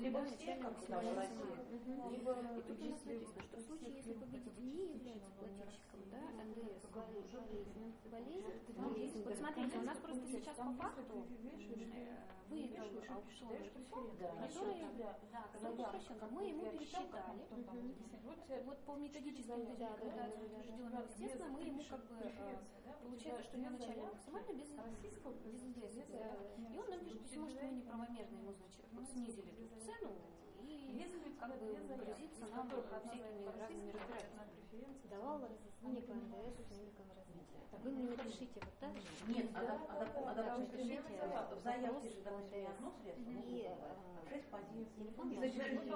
либо 0.00 0.24
все, 0.24 0.56
как 0.56 0.74
России, 1.16 2.10
либо 2.10 2.36
И 2.56 2.62
тут 2.62 2.80
написано, 2.80 3.42
что 3.42 3.56
в 3.56 3.62
случае, 3.62 3.94
если 3.96 4.12
победитель 4.12 4.52
не 4.58 4.94
является 4.94 5.30
плательщиком, 5.30 6.00
да, 6.10 6.44
НДС, 6.44 6.86
болезнь, 6.92 8.52
болезнь, 8.76 9.22
вот 9.24 9.36
смотрите, 9.36 9.78
у 9.78 9.82
нас 9.82 9.98
просто 9.98 10.26
сейчас 10.26 10.56
по 10.56 10.72
факту 10.72 11.02
э, 11.02 12.16
выиграл 12.50 12.88
аукцион 13.08 13.56
который, 13.92 14.84
да, 15.32 15.42
который 15.52 15.78
упрощен, 15.80 16.16
мы 16.30 16.44
ему 16.44 16.70
пересчитали. 16.72 17.42
Вот 18.64 18.78
по 18.84 18.96
методической 18.96 19.56
рекомендации 19.64 21.22
естественно, 21.22 21.48
мы 21.48 21.60
ему 21.62 21.82
как 21.88 22.04
бы, 22.06 22.16
э, 22.20 22.56
получается, 23.02 23.42
что 23.44 23.56
у 23.56 23.60
него 23.60 23.70
начальная 23.70 24.06
максимально 24.06 24.52
без 24.52 24.76
российского, 24.76 25.32
без 25.44 25.62
НДС. 25.62 25.96
э, 25.96 26.36
И 26.72 26.78
он 26.78 26.90
нам 26.90 27.00
пишет 27.00 27.20
письмо, 27.22 27.48
что 27.48 27.64
мы 27.64 27.72
неправомерно 27.72 28.41
ему, 28.42 28.52
значит, 28.52 28.84
вот 28.92 29.08
снизили 29.08 29.50
тут 29.56 29.70
цену, 29.84 30.16
и 30.88 31.34
как 31.38 31.50
бы 31.58 31.66
грозится 31.96 32.46
нам 32.54 32.68
всякими 32.68 33.46
разными 33.46 33.90
разбирательствами. 33.92 34.52
Давал 35.10 35.40
разъяснение 35.42 36.02
по 36.02 36.14
НДС 36.14 36.56
с 36.62 36.72
уником 36.72 37.06
развития. 37.14 37.60
Вы 37.84 37.90
мне 37.90 38.04
напишите 38.10 38.60
вот 38.60 38.74
так 38.80 38.96
же. 38.96 39.08
Нет, 39.28 39.50
а 39.54 39.60
а 39.60 40.02
а 40.30 40.34
Так 40.34 40.34
допустим, 40.34 40.78
пишите 40.78 41.02
в 41.54 41.62
заявке 41.62 42.08
же, 42.08 42.20
допустим, 42.22 42.66
одно 42.66 42.92
средство, 43.02 43.30
И 43.30 43.34
ну, 43.34 43.42
шесть 44.28 44.48
позиций. 44.48 44.92
телефон 44.96 45.30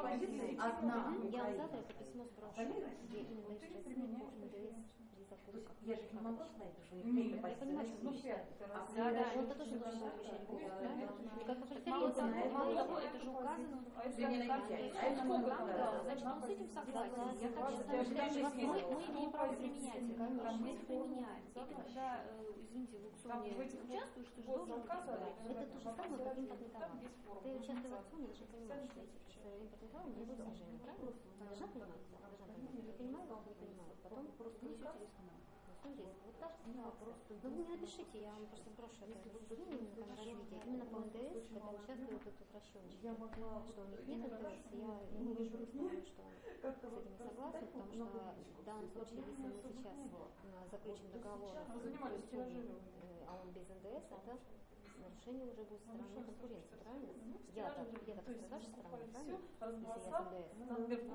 позиций. 0.03 0.59
одна. 0.61 1.15
Я 1.31 1.45
вам 1.45 1.57
завтра 1.57 1.79
это 1.79 1.95
письмо 1.95 2.25
сброшу, 2.25 2.55
где 3.09 3.19
именно 3.21 3.49
разъяснение 3.49 4.19
по 4.19 4.31
НДС 4.37 4.77
я 5.87 5.95
же 5.95 6.03
не 6.13 6.21
могу 6.21 6.43
сказать, 6.45 6.75
что 6.85 6.97
я 6.97 7.39
позиция 7.41 7.87
А 7.87 8.67
раз. 8.67 8.91
Да, 8.97 9.11
да, 9.13 9.33
это 9.41 9.55
тоже 9.55 9.79
должно 9.79 10.11
решать 10.19 10.47
да. 10.49 11.47
Как 11.47 11.61
того, 12.75 12.99
это 12.99 13.19
же 13.21 13.31
указано 13.31 13.85
Да, 14.77 16.03
Значит, 16.05 16.27
он 16.27 16.43
с 16.43 16.49
этим 16.49 16.69
согласен. 16.69 17.15
Я 17.41 17.49
Даже 17.49 18.15
если 18.15 18.43
мы, 18.43 18.51
мы 18.61 19.05
имеем 19.07 19.31
право 19.31 19.53
применять. 19.53 19.93
конечно. 19.93 20.69
Если 20.69 20.85
применяем, 20.85 21.45
и 21.47 21.59
ты 21.59 21.75
когда, 21.75 22.21
э, 22.25 22.53
извините, 22.61 22.99
в 22.99 23.23
Там 23.23 23.39
аукционе 23.41 23.57
в 23.57 23.61
этих 23.61 23.85
участвуешь, 23.85 24.29
ты 24.37 24.43
же 24.43 24.49
вот 24.49 24.57
должен 24.57 24.83
заказа, 24.83 25.13
представлять. 25.17 25.37
Это 25.47 25.67
то 25.67 25.79
же 25.79 25.85
самое, 25.97 26.25
как 26.25 26.39
импортный 26.39 26.69
товар. 26.69 26.91
без 27.01 27.15
формы. 27.25 27.43
Ты 27.43 27.49
участвуешь 27.57 27.93
в 27.93 27.97
аукционе, 27.97 28.27
должен 28.27 28.47
понимать, 28.47 28.85
что 28.85 29.01
если 29.01 29.17
представляешь 29.25 29.63
импортный 29.65 29.89
товар, 29.89 30.07
не 30.07 30.15
будет 30.17 30.37
снижения, 30.37 30.79
правильно? 30.85 31.13
Должна 31.47 31.67
понимать? 31.67 32.03
Да, 32.13 32.19
должна 32.27 32.47
понимать. 32.47 32.85
Не 32.87 32.93
понимаю, 32.93 33.27
не 33.47 33.55
понимаю. 33.57 33.93
Потом 34.03 34.27
просто 34.37 34.59
несете 34.67 34.93
риск. 35.01 35.17
Все 35.81 35.89
есть. 35.91 36.21
Вот 36.25 36.37
та 36.39 36.49
же 36.49 36.57
ситуация. 36.65 37.07
Ну 37.29 37.37
вы 37.43 37.51
мне 37.51 37.69
напишите, 37.69 38.21
я 38.23 38.33
вам 38.33 38.47
просто 38.47 38.71
сброшу 38.71 39.05
это 39.05 39.29
именно 39.55 39.95
по 39.97 40.17
развитию. 40.17 40.61
Именно 40.67 40.87
по 40.87 40.99
НДС, 41.01 41.49
когда 41.53 41.71
участвует 41.71 42.23
этот 42.23 42.41
упрощенчик. 42.41 42.99
Что 43.67 43.83
у 43.83 43.87
них 43.87 44.07
нет 44.07 44.33
НДС, 44.33 44.73
я 44.73 44.95
не 45.21 45.35
вижу 45.35 45.63
истории, 45.63 46.05
что 46.11 46.23
с 46.73 46.79
этим 46.83 47.11
не 47.11 47.17
согласен, 47.17 47.67
потому 47.67 47.93
что 47.93 48.35
в 48.61 48.65
данном 48.65 48.89
случае, 48.91 49.21
если 49.21 49.43
мы 49.43 49.53
сейчас 49.53 49.97
заключим 50.71 51.11
договор 51.13 51.55
а 53.27 53.41
он 53.43 53.51
без 53.53 53.69
НДС, 53.69 54.07
это 54.11 54.39
нарушение 55.01 55.45
уже 55.45 55.55
будет 55.55 55.69
со 55.69 55.77
стороны 55.79 56.25
конкуренции, 56.25 56.77
правильно? 56.83 57.13
Я 57.55 57.71
так, 57.71 57.89
я 58.07 58.15
так 58.15 58.25
с 58.29 58.51
вашей 58.51 58.69
стороны, 58.69 59.07
правильно? 59.09 59.39
Если 59.97 60.11
я. 60.11 60.17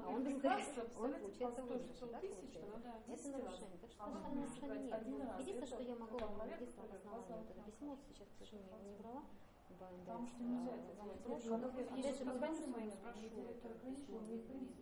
А 0.04 0.10
он 0.10 0.24
НДС, 0.24 0.68
он 0.98 1.14
получается 1.14 1.62
выигрыш, 1.64 2.00
да, 2.00 2.20
получается? 2.20 2.92
Это 3.08 3.28
нарушение. 3.30 3.78
Так 3.82 3.92
что 3.92 4.04
там 4.04 4.36
нарушения 4.36 4.80
нет. 4.82 5.40
Единственное, 5.40 5.68
что 5.68 5.82
я 5.82 5.96
могу 5.96 6.18
вам 6.18 6.34
единственное 6.50 6.88
обоснование, 6.90 7.38
вот 7.38 7.50
это 7.50 7.62
письмо, 7.62 7.98
сейчас, 8.10 8.28
к 8.28 8.38
сожалению, 8.40 8.78
не 8.84 8.96
брала, 8.98 9.24
Потому 10.06 10.28
что 10.28 10.44
нельзя 10.44 10.72
это 10.76 12.18
же, 12.18 12.26
позвонить 12.26 12.66
потому 12.66 12.78
моим, 12.78 12.92
что- 12.92 13.10
спрошу, 13.54 13.96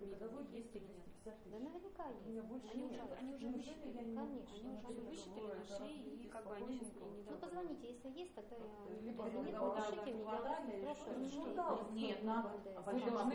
годовой 0.09 0.45
есть 0.51 0.75
или 0.75 0.87
нет. 0.87 1.09
Да 1.25 1.59
наверняка 1.59 2.07
есть. 2.07 2.25
Они 2.71 2.83
уже, 2.85 3.01
они 3.19 3.33
уже 3.35 3.47
высчитали, 3.49 4.05
Конечно. 4.05 4.21
они 4.23 4.99
высчитали, 5.01 5.53
нашли, 5.69 5.93
и 6.23 6.27
как 6.27 6.47
бы 6.47 6.55
они 6.55 6.73
сейчас 6.79 6.93
Ну 7.29 7.37
позвоните, 7.37 7.87
если 7.89 8.09
есть, 8.09 8.33
тогда 8.35 8.55
я... 8.55 8.63
Если 8.89 9.11
нет, 9.39 9.53
напишите 9.61 10.13
мне, 10.13 10.23
я 10.23 10.89
вас 10.89 11.07
разрешите. 11.07 11.39
Ну 11.39 11.53
да, 11.55 11.87
нет, 11.91 12.23
надо. 12.23 12.49
Вы 12.85 12.99
должны 12.99 13.33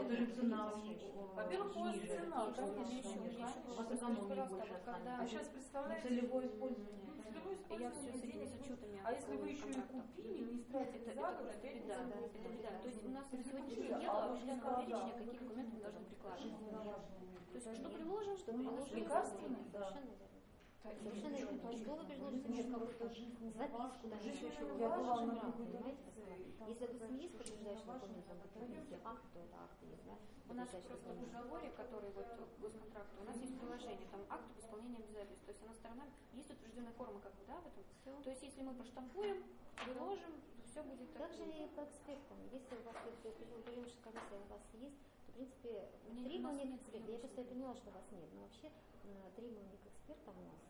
это 0.00 0.16
же 0.16 0.26
цена 0.34 0.72
Во-первых, 1.36 1.76
у 1.76 1.80
вас 1.80 1.96
цена, 1.96 2.52
конечно, 2.52 3.22
когда- 4.84 5.18
А 5.20 5.26
сейчас 5.26 5.48
представляете, 5.48 6.08
Целевое 6.08 6.46
использование. 6.46 7.00
целевое 7.22 7.56
И 7.70 7.82
я 7.82 7.90
все 7.90 8.12
с 8.12 8.20
использование 8.20 8.20
денег 8.22 8.50
А 9.04 9.12
если 9.12 9.36
вы 9.36 9.48
еще 9.48 9.68
и 9.68 9.74
купили, 9.74 10.38
не 10.44 10.60
истратили 10.60 10.89
Это, 10.90 10.98
это 10.98 11.68
не 11.68 11.86
да, 11.86 11.96
забудете. 12.02 12.38
это 12.38 12.48
беда. 12.50 12.70
То 12.82 12.88
есть 12.88 13.04
у 13.04 13.08
нас 13.10 13.32
на 13.32 13.44
сегодняшний 13.44 13.76
день 13.76 13.98
нет 13.98 14.60
когда- 14.60 14.82
перечня, 14.82 15.12
какие 15.18 15.38
документы 15.38 15.72
мы 15.76 15.80
должны 15.80 16.04
прикладывать. 16.04 16.54
То 17.50 17.58
есть 17.58 17.80
что 17.80 17.88
приложим, 17.90 18.36
что 18.36 18.52
приложим. 18.52 18.96
Лекарственные? 18.96 19.64
Совершенно 19.70 20.06
верно. 20.10 20.30
Совершенно 20.82 21.36
верно. 21.36 21.76
Что 21.76 21.94
вы 21.94 22.04
предложите 22.04 22.48
мне 22.48 22.64
какую-то 22.64 23.08
записку, 23.08 24.08
даже 24.08 24.28
еще 24.28 24.50
чего 24.56 24.76
Я 24.78 24.88
была 24.90 25.20
на 25.26 25.52
понимаете? 25.52 26.10
Если, 26.68 26.84
есть 27.18 27.36
подтверждающий 27.36 27.86
документ, 27.86 28.26
там, 28.26 28.38
если 28.62 28.98
акт, 29.02 29.24
то 29.32 29.38
это 29.40 29.56
акт 29.58 29.78
есть, 29.82 30.04
да? 30.04 30.14
У 30.48 30.54
нас 30.54 30.68
просто 30.68 31.10
в 31.10 31.18
договоре, 31.20 31.70
который 31.70 32.10
вот 32.10 32.26
госконтракт, 32.60 33.10
у 33.20 33.24
нас 33.24 33.36
есть 33.36 33.58
приложение, 33.58 34.06
там 34.10 34.20
акт 34.28 34.44
об 34.50 34.58
исполнении 34.60 35.02
обязательств. 35.02 35.44
То 35.46 35.52
есть 35.52 35.62
она 35.64 35.74
сторона, 35.74 36.04
есть 36.32 36.50
утвержденная 36.50 36.92
форма 36.92 37.20
как 37.20 37.32
бы, 37.34 37.44
да, 37.46 37.56
в 37.60 37.66
этом. 37.66 38.22
То 38.22 38.30
есть 38.30 38.42
если 38.42 38.62
мы 38.62 38.74
проштампуем, 38.74 39.42
приложим, 39.84 40.32
все 40.70 40.82
будет 40.82 41.12
так. 41.12 41.28
Также 41.28 41.42
и 41.44 41.66
по 41.74 41.82
экспертам. 41.82 42.38
Если 42.52 42.74
у 42.78 42.82
вас 42.86 42.96
вот 43.04 43.18
приемная 43.18 43.90
комиссия 44.06 44.38
у 44.38 44.46
вас 44.46 44.62
есть, 44.78 44.98
то, 45.26 45.32
в 45.32 45.34
принципе, 45.34 45.90
Нет, 46.14 46.24
требования 46.24 46.66
к 46.66 46.74
экспертам. 46.78 47.10
Я 47.10 47.18
просто 47.18 47.42
поняла, 47.44 47.74
что 47.74 47.90
у 47.90 47.94
вас 47.94 48.06
нет, 48.10 48.30
но 48.34 48.40
вообще 48.42 48.70
м, 49.04 49.30
требования 49.34 49.78
к 49.82 49.86
экспертам 49.86 50.34
у 50.38 50.44
нас. 50.46 50.62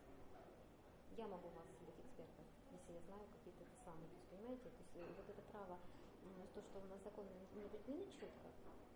Я 1.17 1.27
могу 1.29 1.49
у 1.49 1.53
вас 1.53 1.67
быть 1.85 2.01
экспертом, 2.01 2.45
если 2.73 2.93
я 2.97 3.01
знаю 3.05 3.25
какие-то 3.29 3.65
самые. 3.85 4.09
То 4.09 4.17
есть, 4.17 4.29
понимаете, 4.31 4.69
то 4.71 4.81
есть 4.81 4.97
э, 4.97 5.05
вот 5.21 5.29
это 5.29 5.43
право, 5.53 5.77
то, 6.55 6.61
что 6.63 6.79
у 6.81 6.87
нас 6.89 7.01
законы 7.05 7.29
не 7.55 7.67
определены 7.67 8.07
четко. 8.09 8.49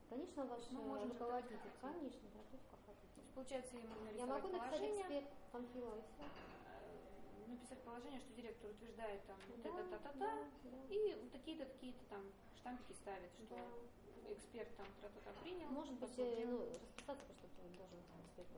Конечно, 0.09 0.47
ваш 0.47 0.63
Мы 0.71 0.81
э, 0.81 0.85
можем 0.85 1.11
руководитель, 1.13 1.75
конечно, 1.81 2.27
готов 2.33 2.61
как 2.71 2.81
хотите. 2.87 3.21
Есть, 3.21 3.35
получается, 3.35 3.77
я 3.77 3.85
могу 3.85 4.05
Я 4.15 4.27
могу 4.27 4.49
нарисовать 4.49 4.81
написать 4.81 5.01
эксперт 5.01 5.29
Панфилова 5.53 5.97
и 5.99 6.03
все. 6.15 6.25
Написать 7.55 7.79
положение, 7.83 8.21
что 8.21 8.33
директор 8.35 8.71
утверждает 8.71 9.25
там 9.27 9.39
вот 9.49 9.63
Да, 9.63 9.69
это, 9.71 9.89
та-та-та, 9.91 10.19
да, 10.19 10.35
да. 10.65 10.95
и 10.95 11.15
вот 11.21 11.31
такие-то, 11.33 11.65
такие-то 11.67 12.05
там 12.11 12.23
штампики 12.57 12.93
ставит, 12.93 13.31
что 13.33 13.55
Да. 13.55 14.33
эксперт 14.33 14.69
там 14.77 14.87
тра-та-та 15.01 15.33
принял. 15.43 15.69
Может 15.71 15.95
быть, 15.95 16.19
э, 16.19 16.45
ну, 16.47 16.59
расписаться 16.69 17.25
просто 17.25 17.47
ты 17.57 17.69
должен 17.79 17.99
эксперт, 18.27 18.49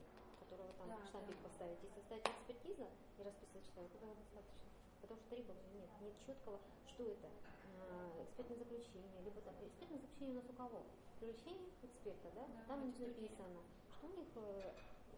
которого 0.41 0.73
там 0.75 0.89
Да, 0.89 1.07
штампик 1.07 1.37
да. 1.43 1.49
поставить. 1.49 1.79
Если 1.83 2.01
ставить 2.01 2.27
экспертиза 2.27 2.89
и 3.19 3.23
расписывать 3.23 3.67
человека, 3.75 3.97
этого 3.97 4.15
достаточно. 4.15 4.67
Потому 5.03 5.21
что 5.21 5.29
требований 5.31 5.71
нет, 5.77 5.91
нет 6.01 6.15
четкого, 6.27 6.59
что 6.89 7.05
это 7.05 7.29
э, 7.29 8.25
экспертное 8.25 8.59
заключение, 8.59 9.21
либо 9.23 9.41
там 9.43 9.55
экспертное 9.61 9.99
заключение 10.01 10.35
у 10.35 10.41
нас 10.41 10.49
у 10.51 10.55
кого? 10.55 10.83
Привлечение 11.21 11.69
эксперта, 11.83 12.29
да? 12.35 12.47
Да, 12.47 12.65
там 12.69 12.89
это 12.89 12.99
не 12.99 13.07
написано, 13.07 13.61
что 13.99 14.07
у 14.07 14.11
них 14.17 14.29
э, 14.37 14.73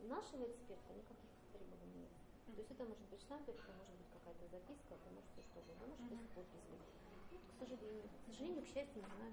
нашего 0.09 0.44
эксперта 0.50 0.92
никаких 0.94 1.30
требований 1.52 2.06
нет. 2.06 2.10
Mm-hmm. 2.48 2.56
То 2.56 2.60
есть 2.60 2.70
это 2.72 2.84
может 2.84 3.04
быть 3.10 3.20
штамп, 3.20 3.48
это 3.48 3.60
может 3.76 3.92
быть 4.00 4.08
какая-то 4.08 4.48
записка, 4.48 4.94
это 4.96 5.08
может 5.12 5.28
быть 5.36 5.44
что-то, 5.52 5.68
это 5.72 5.84
может 5.84 6.00
быть 6.08 6.16
mm-hmm. 6.16 6.34
подпись. 6.34 6.64
Ну, 7.30 7.38
к 7.44 7.54
сожалению, 7.60 8.08
к 8.08 8.24
сожалению, 8.24 8.62
к 8.64 8.68
счастью, 8.72 9.02
не 9.04 9.10
знаю. 9.12 9.32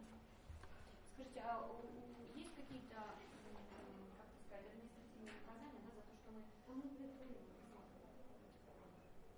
Скажите, 1.15 1.39
а 1.47 1.63
есть 2.35 2.53
какие-то, 2.59 3.15
как 4.19 4.27
сказать, 4.43 4.67
административные 4.67 5.31
указания 5.31 5.79
да, 5.87 5.95
за 5.95 6.03
то, 6.03 6.11
что 6.11 6.27
мы, 6.35 6.43
ну, 6.67 6.75
мы 6.75 6.91
предпринимаем? 6.91 7.87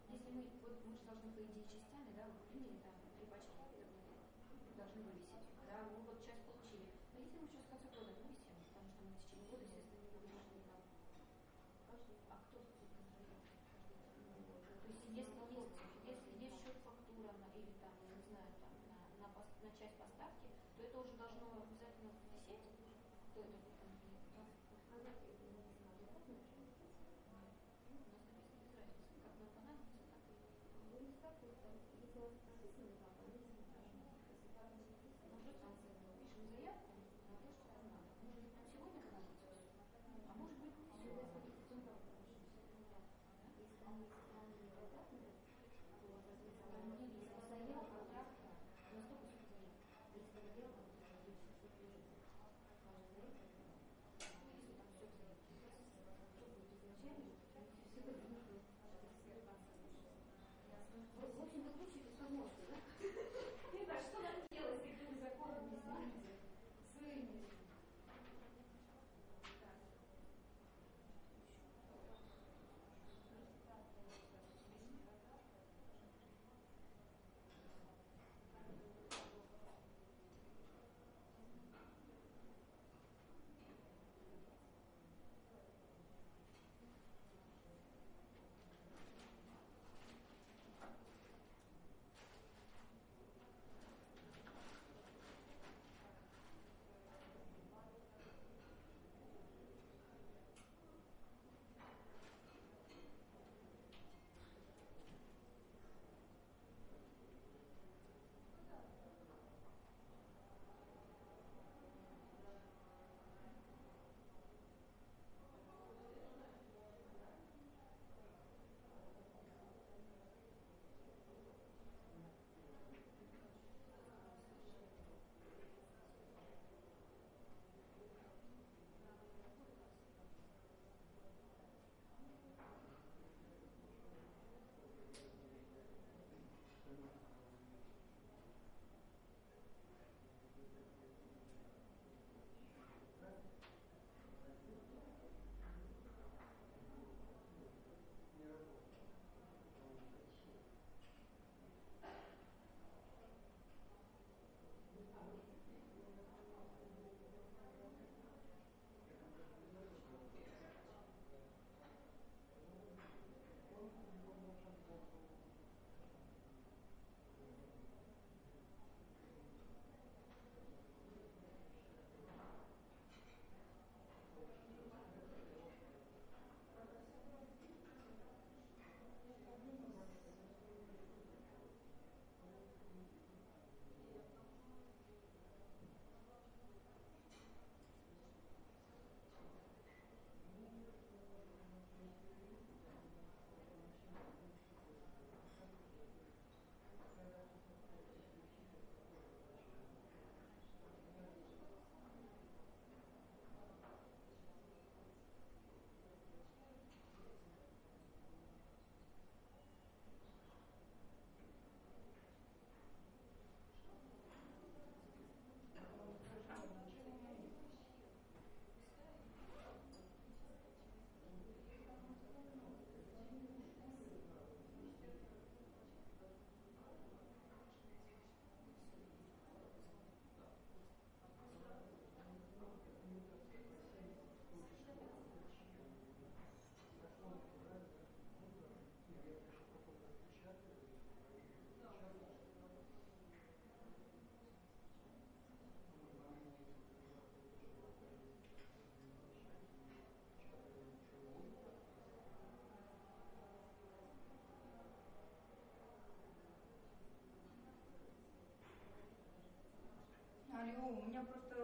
Если 0.10 0.30
мы, 0.34 0.42
вот 0.66 0.82
мы 0.82 0.98
же 0.98 1.06
должны, 1.06 1.30
по 1.38 1.42
идее, 1.46 1.62
частями, 1.70 2.18
да, 2.18 2.26
мы 2.34 2.42
приняли 2.50 2.82
там 2.82 2.98
три 3.14 3.30
пачки, 3.30 3.62
должны 4.74 5.06
вывесить, 5.06 5.54
да, 5.70 5.86
мы 5.86 6.02
вот 6.10 6.18
часть 6.26 6.42
получили. 6.50 6.90
Но 7.14 7.22
если 7.22 7.38
мы 7.38 7.46
сейчас 7.46 7.62
в 7.62 7.70
конце 7.70 7.94
года 7.94 8.10
вывесим, 8.10 8.58
потому 8.74 8.90
что 8.90 9.06
мы 9.06 9.14
в 9.14 9.22
течение 9.22 9.46
года 9.54 9.70
все 9.70 9.87
часть 19.78 19.98
поставки, 19.98 20.50
то 20.76 20.84
это 20.84 20.98
уже 20.98 21.14
должно 21.14 21.62
обязательно 21.62 22.10
висеть. 22.10 22.58
Как 29.24 29.34
на 29.38 29.48
банане, 29.54 29.86
так 31.22 31.38
и 31.44 31.97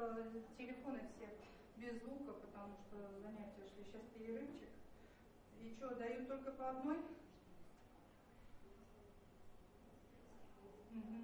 Э, 0.06 0.42
телефоны 0.58 1.00
все 1.16 1.30
без 1.78 2.02
звука, 2.02 2.34
потому 2.34 2.76
что 2.76 2.98
занятия 3.22 3.66
шли. 3.74 3.86
Сейчас 3.86 4.02
перерывчик. 4.14 4.68
И 5.62 5.70
что, 5.70 5.96
дают 5.96 6.28
только 6.28 6.52
по 6.52 6.72
одной? 6.72 6.98
Угу. 10.92 11.23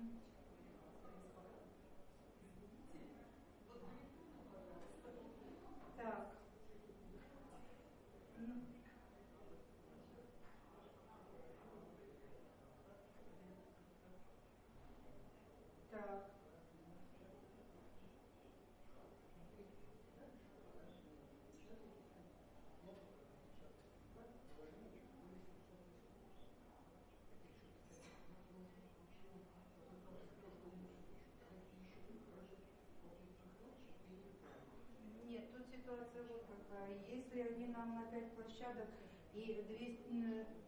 5 38.20 38.36
площадок, 38.36 38.90
и 39.34 39.64
200, 39.70 40.12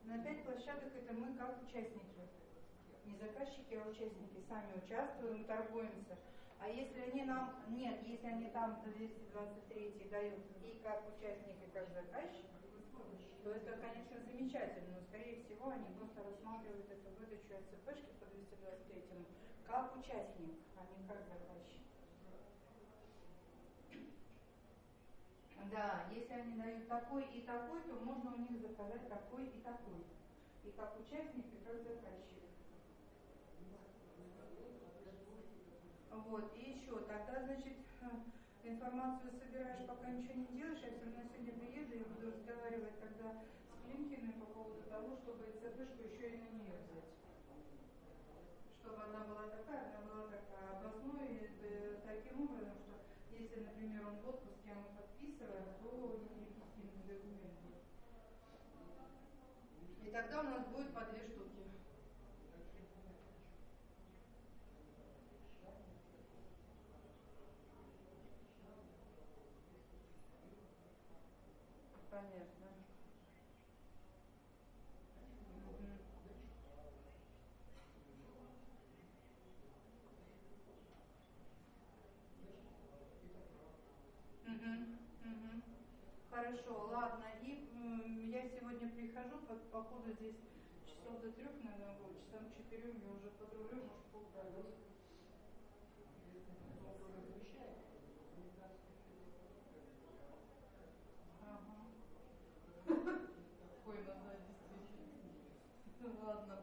на 0.06 0.24
5 0.24 0.44
площадок 0.46 0.96
это 0.96 1.14
мы 1.14 1.34
как 1.36 1.62
участники. 1.64 2.30
Не 3.06 3.18
заказчики, 3.18 3.76
а 3.76 3.90
участники. 3.90 4.40
Сами 4.48 4.78
участвуем, 4.78 5.44
торгуемся. 5.46 6.18
А 6.60 6.70
если 6.70 7.02
они 7.02 7.24
нам, 7.24 7.66
нет, 7.70 8.00
если 8.06 8.28
они 8.28 8.50
там 8.52 8.82
до 8.86 8.92
223 8.92 10.08
дают 10.12 10.40
и 10.64 10.80
как 10.84 11.04
участник, 11.10 11.58
и 11.66 11.72
как 11.74 11.90
заказчик, 11.90 12.46
то 13.44 13.50
это, 13.50 13.78
конечно, 13.82 14.22
замечательно, 14.32 14.96
но, 14.96 15.02
скорее 15.10 15.44
всего, 15.44 15.70
они 15.70 15.88
просто 15.98 16.22
рассматривают 16.24 16.90
эту 16.92 17.10
выдачу 17.18 17.58
СПшки 17.58 18.14
по 18.20 18.28
223 18.28 19.26
как 19.66 19.98
участник, 19.98 20.54
а 20.78 20.86
не 20.86 21.08
как 21.08 21.26
заказчик. 21.26 21.82
Да, 25.70 26.06
если 26.14 26.34
они 26.34 26.58
дают 26.58 26.88
такой 26.88 27.24
и 27.34 27.42
такой, 27.42 27.82
то 27.82 27.94
можно 28.04 28.34
у 28.34 28.40
них 28.40 28.62
заказать 28.62 29.08
такой 29.08 29.46
и 29.46 29.62
такой. 29.62 30.04
И 30.64 30.72
как 30.72 30.98
участник, 31.00 31.46
и 31.54 31.64
как 31.64 31.78
заказчик. 31.84 32.42
Вот, 36.12 36.52
и 36.56 36.72
еще, 36.72 37.00
тогда, 37.08 37.44
значит, 37.46 37.78
информацию 38.64 39.32
собираешь, 39.40 39.86
пока 39.88 40.10
ничего 40.10 40.34
не 40.34 40.48
делаешь, 40.58 40.80
я 40.84 40.92
все 40.92 41.06
равно 41.06 41.24
сегодня 41.28 41.54
приеду 41.54 41.94
и 41.96 42.04
буду 42.04 42.32
разговаривать 42.32 43.00
тогда 43.00 43.36
с 43.36 43.86
Климкиной 43.86 44.34
по 44.34 44.46
поводу 44.46 44.82
того, 44.90 45.16
чтобы 45.18 45.46
ЦПшку 45.60 46.04
еще 46.04 46.36
и 46.36 46.38
на 46.38 46.50
нее 46.56 46.76
взять. 46.88 47.12
Чтобы 48.80 49.04
она 49.04 49.26
была 49.26 49.48
такая, 49.50 49.92
она 49.92 50.02
была 50.08 50.28
такая. 50.28 50.80
Обоснуй 50.80 51.52
э, 51.64 52.00
таким 52.06 52.44
образом, 52.44 52.81
если, 53.52 53.66
например, 53.66 54.08
он 54.08 54.16
в 54.16 54.30
отпуске, 54.30 54.72
а 54.72 54.76
мы 54.76 54.96
подписываем, 54.96 55.66
то 55.82 56.22
нелегитимный 56.78 57.04
документ. 57.06 57.84
И 60.02 60.10
тогда 60.10 60.40
у 60.40 60.44
нас 60.44 60.68
будет 60.68 60.94
по 60.94 61.02
две 61.02 61.22
штуки. 61.28 61.81
Хорошо, 86.52 86.90
ладно. 86.92 87.24
И 87.44 88.30
я 88.30 88.44
сегодня 88.50 88.90
прихожу, 88.90 89.38
по, 89.48 89.56
по 89.72 89.84
ходу 89.88 90.12
здесь 90.20 90.36
часов 90.86 91.22
до 91.22 91.32
трех, 91.32 91.54
наверное, 91.64 91.96
будет, 91.96 92.20
часам 92.26 92.44
к 92.52 92.58
четырем 92.58 93.00
я 93.00 93.08
уже 93.08 93.30
подрулю, 93.40 93.88
может, 93.88 94.04
полгода. 94.12 94.68
Ой, 103.88 103.96
надо 104.04 104.36
действительно. 104.44 105.32
Ладно, 106.26 106.61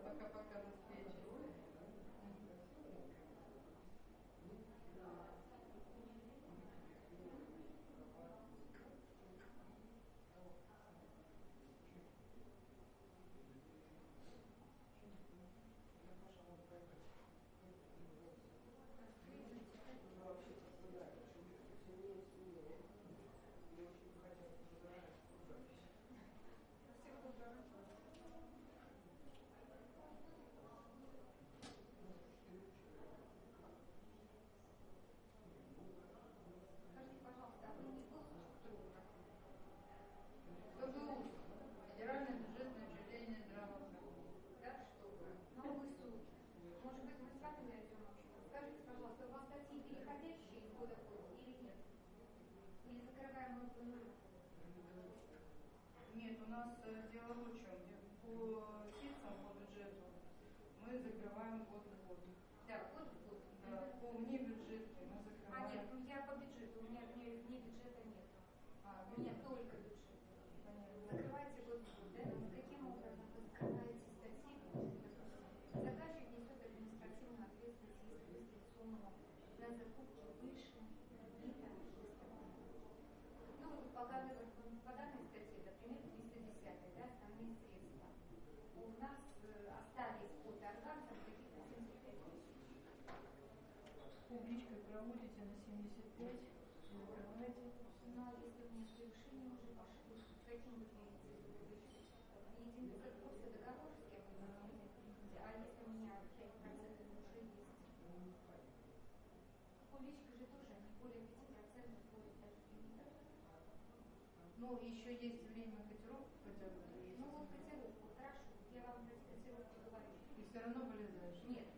Ну, 114.58 114.74
еще 114.82 115.14
есть 115.14 115.42
время 115.54 115.86
котировку 115.88 116.34
хотя 116.44 116.66
бы. 116.66 116.82
Ну, 117.18 117.26
вот 117.30 117.48
котировку, 117.54 118.10
хорошо, 118.18 118.52
я 118.74 118.82
вам 118.82 119.06
про 119.06 119.14
котировку 119.30 119.78
говорю. 119.86 120.18
И 120.36 120.42
все 120.50 120.58
равно 120.60 120.84
вылезаешь. 120.90 121.38
Нет, 121.46 121.68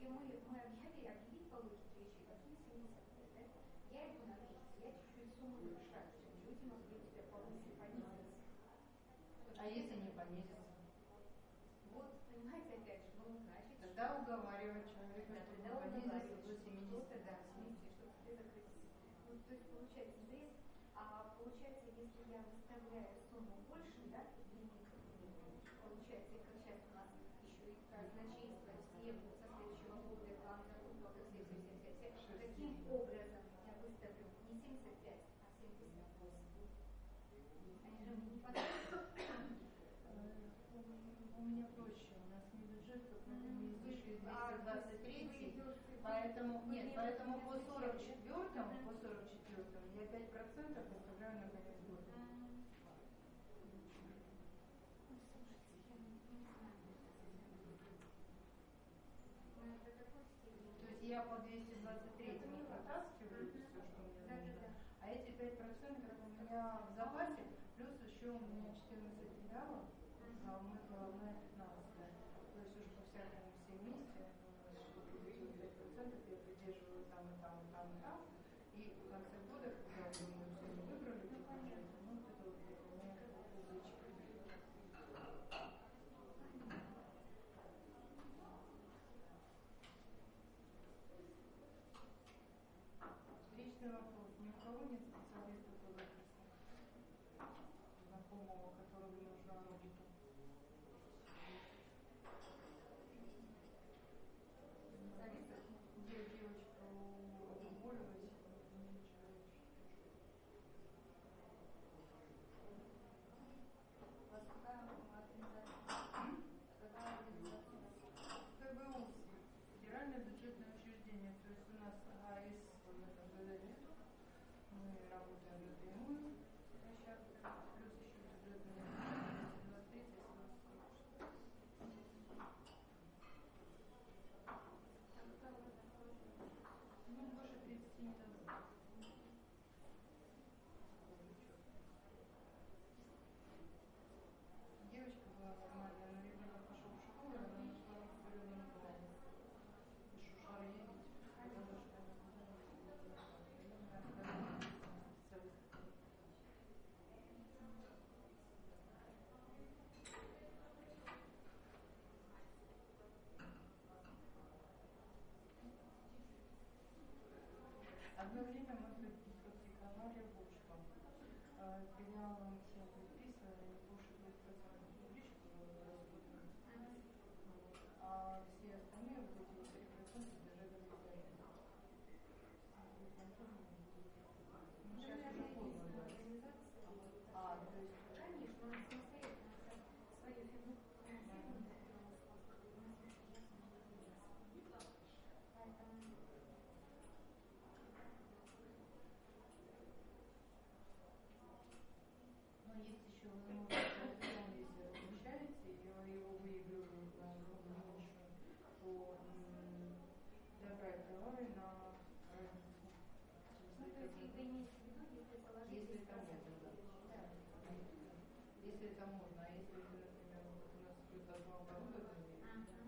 мы, 0.00 0.40
мы 0.48 0.56
объявили, 0.56 1.06
объявить 1.06 1.50
по 1.50 1.56
логике 1.60 2.00
вещей, 2.00 2.24
какие 2.26 2.56
75, 2.64 3.36
да? 3.36 3.44
Я 3.92 4.08
иду 4.08 4.24
на 4.24 4.34
рынок, 4.40 4.64
я 4.80 4.88
чуть-чуть 4.96 5.36
сумму 5.36 5.60
завышаю, 5.68 6.08
чтобы 6.16 6.40
люди 6.48 6.64
могли 6.64 6.96
у 6.96 7.04
тебя 7.12 7.24
повысить, 7.28 7.76
понизиться. 7.76 8.40
А 9.60 9.64
если 9.68 10.00
не 10.00 10.10
понизится? 10.16 10.80
Вот, 11.92 12.24
понимаете, 12.32 12.80
опять 12.80 13.04
же, 13.04 13.12
ну, 13.20 13.36
значит... 13.44 13.76
Тогда 13.84 14.16
уговаривать 14.16 14.88
человека, 14.88 15.28
Да, 15.28 15.44
чтобы 15.44 15.60
тогда 15.60 15.76
понизился 15.76 16.08
уговаривать, 16.08 16.40
до 16.48 16.56
что 16.56 16.64
70. 16.64 16.88
кто-то, 16.88 17.16
да, 17.28 17.34
снизить, 17.52 17.84
чтобы 18.00 18.16
тебе 18.24 18.32
закрыть. 18.40 18.72
Ну, 19.28 19.36
то 19.44 19.52
есть, 19.52 19.66
получается, 19.68 20.16
здесь, 20.24 20.56
а 20.96 21.36
получается, 21.36 21.92
если 21.92 22.19
я 22.30 22.38
выставляю 22.46 23.10
сумму 23.28 23.58
больше, 23.66 24.06
да, 24.14 24.22
лимит, 24.54 24.86
получается, 25.82 26.30
как 26.30 26.46
сейчас 26.62 26.78
у 26.86 26.94
нас 26.94 27.10
еще 27.42 27.66
и 27.66 27.74
казначейство, 27.90 28.74
все 28.94 29.10
со 29.18 29.26
следующего 29.34 29.98
года, 29.98 30.22
закупок, 30.70 31.10
и 31.18 31.26
все, 31.34 31.50
все, 31.58 31.74
все, 31.82 31.90
все, 31.98 32.06
все. 32.14 32.34
Таким 32.38 32.70
образом 32.86 33.42
я 33.66 33.74
выставлю 33.82 34.26
не 34.46 34.54
75, 34.62 35.18
а 35.42 35.46
78. 35.58 36.70
Они 37.82 37.98
же 38.06 38.12
мне 38.14 38.26
не 38.30 38.38
подходят. 38.38 38.64
У 41.36 41.42
меня 41.42 41.64
проще, 41.74 42.14
у 42.14 42.30
нас 42.30 42.42
не 42.52 42.62
бюджет, 42.64 43.02
поэтому 43.08 43.48
не 43.58 43.74
излишки 43.74 44.14
А, 44.28 44.52
223, 44.62 45.52
вы- 45.56 45.74
поэтому, 46.02 46.62
нет, 46.66 46.86
не 46.86 46.94
поэтому 46.94 47.38
по 47.40 47.54
различаете. 47.80 48.22
44 48.24 48.76
по 48.84 48.92
44 49.00 49.64
я 49.94 50.04
5% 50.04 50.84
выставляю 50.90 51.38
на 51.40 51.46
конец 51.48 51.76
stuff 93.80 94.19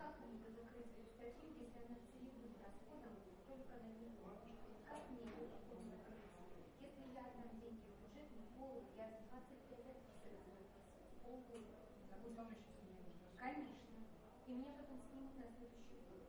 как 0.00 0.16
мне 0.24 0.40
это 0.40 0.48
закрыть? 0.56 0.88
Ведь 0.96 1.12
таким, 1.20 1.52
если 1.60 1.76
она 1.84 2.00
целиком 2.08 2.56
расходом 2.56 3.14
только 3.44 3.74
на 3.84 3.92
него. 4.00 4.32
Как 4.88 5.02
мне 5.12 5.28
его 5.28 5.44
потом? 5.52 5.84
Если 6.80 7.04
я 7.12 7.28
отдам 7.28 7.60
деньги 7.60 7.92
бюджет, 8.00 8.32
не 8.32 8.48
пол, 8.56 8.80
я 8.96 9.12
за 9.12 9.20
25 9.28 9.92
отписываю 9.92 10.56
полгода. 11.22 11.76
Конечно. 13.36 13.76
И 14.46 14.52
мне 14.52 14.72
потом 14.72 14.98
снимут 15.04 15.36
на 15.36 15.44
следующий 15.52 16.00
год. 16.08 16.19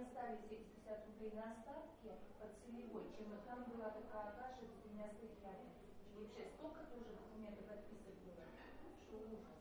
мы 0.00 0.06
стали 0.16 0.40
750 0.48 1.12
рублей 1.12 1.32
на 1.36 1.52
остатки 1.52 2.08
по 2.40 2.48
целевой, 2.64 3.04
чем 3.12 3.36
и 3.36 3.44
там 3.44 3.68
была 3.68 3.92
такая 3.92 4.32
каша 4.32 4.64
с 4.64 4.72
двумя 4.80 5.12
статьями. 5.12 5.76
Вообще 6.16 6.48
столько 6.56 6.88
тоже 6.88 7.20
документов 7.20 7.68
отписок 7.68 8.16
было, 8.24 8.48
ну, 8.80 8.96
что 8.96 9.20
ужас. 9.28 9.60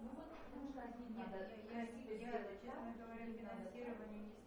Ну 0.00 0.16
вот, 0.16 0.32
нужно 0.56 0.80
один 0.80 1.12
надо 1.12 1.44
я 1.44 1.84
сделать, 1.92 2.24
да? 2.24 2.56
Честно 2.56 2.96
говоря, 2.96 3.28
финансирование 3.28 4.24
не 4.24 4.45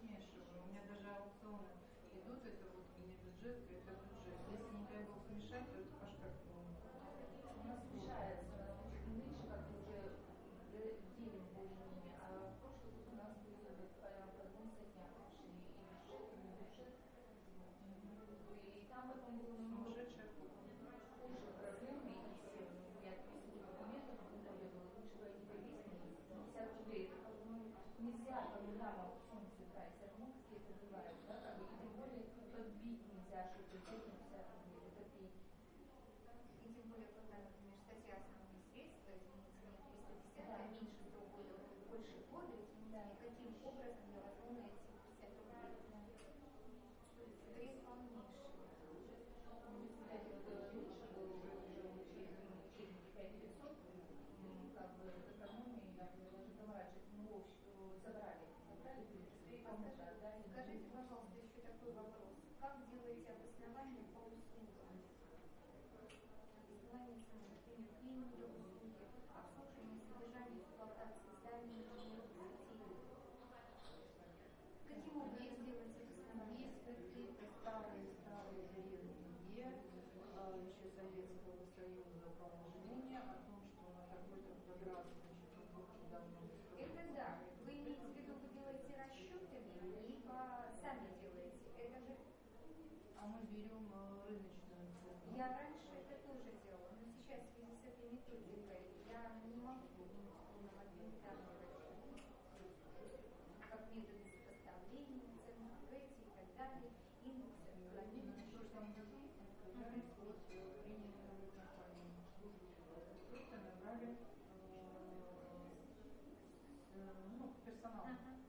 嗯 117.82 118.39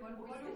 ¿Cuál, 0.00 0.16
cuál 0.16 0.49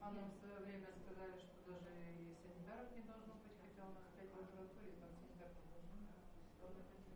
А 0.00 0.10
нам 0.12 0.30
в 0.30 0.40
свое 0.40 0.60
время 0.64 0.86
сказали, 1.04 1.36
что 1.36 1.80
даже 1.84 2.06
и 2.14 2.32
санитаров 2.40 2.94
не 2.94 3.02
должно 3.02 3.34
быть, 3.42 3.58
хотя 3.60 3.82
у 3.84 3.92
нас 3.92 4.06
опять 4.08 4.30
в 4.30 4.38
лаборатории, 4.38 4.94
там 5.02 5.10
санитаров 5.18 5.58
не 5.60 5.74
быть. 5.74 7.07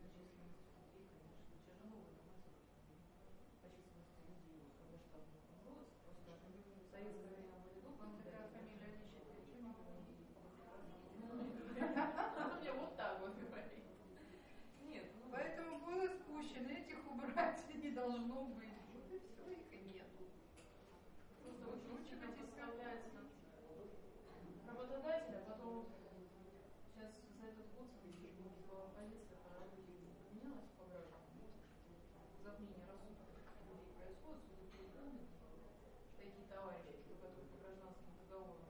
давайте, 36.53 36.93
у 37.09 37.17
которых 37.17 37.49
по 37.49 37.57
гражданскому 37.65 38.13
договору 38.21 38.61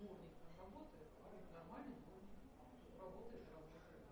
дворник 0.00 0.32
там 0.40 0.52
работает, 0.56 1.12
а 1.20 1.28
нормальный 1.52 2.00
дворник, 2.00 2.32
работает, 2.96 3.44
работает. 3.52 4.08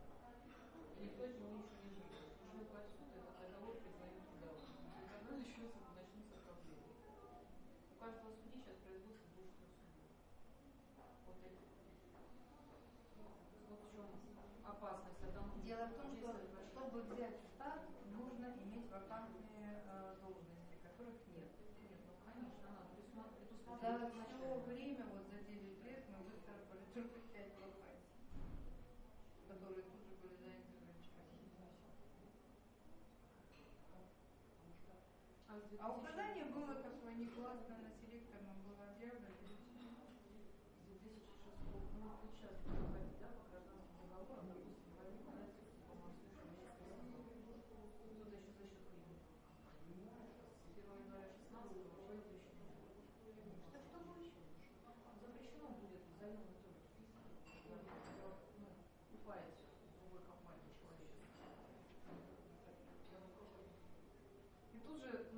И 0.96 1.08
никто 1.08 1.24
от 1.24 1.34
него 1.40 1.56
ничего 1.56 1.80
не 1.88 1.96
ждет. 1.96 2.36
Уже 2.52 2.68
повсюду 2.68 3.16
этот 3.16 3.36
договор 3.40 3.80
признают 3.80 4.20
трудовым. 4.28 4.68
И 4.92 5.02
тогда 5.08 5.30
начнется, 5.40 5.80
начнутся 5.96 6.36
проблемы. 6.44 6.92
У 6.92 7.94
каждого 7.96 8.30
судьи 8.36 8.60
сейчас 8.60 8.76
производство 8.84 9.26
будет 9.32 9.56
судью. 9.56 10.12
Вот 11.24 11.40
эти 11.48 11.64
вот 13.68 13.80
в 13.80 13.88
чем 13.88 14.08
опасность. 14.68 15.24
А 15.24 15.32
Дело 15.64 15.86
в 15.88 15.94
том, 15.96 16.12
что 16.12 16.36
чтобы 16.72 17.02
взять 17.08 17.40
штат, 17.40 17.88
нужно 18.12 18.52
иметь 18.60 18.90
вакантные 18.90 19.80
э, 19.88 20.16
должности. 20.20 20.41
я 24.00 24.08
все 24.30 24.72
время 24.74 25.04
вот 25.12 25.21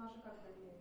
Маша, 0.05 0.21
как 0.23 0.37
на 0.45 0.51
нее 0.61 0.74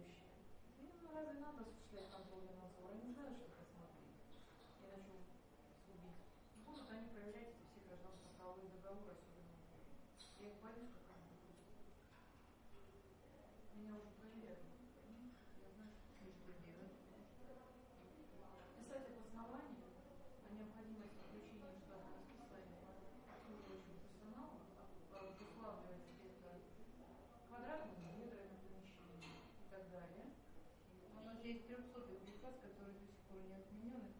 требования 33.43 33.67
обмененных 33.67 34.15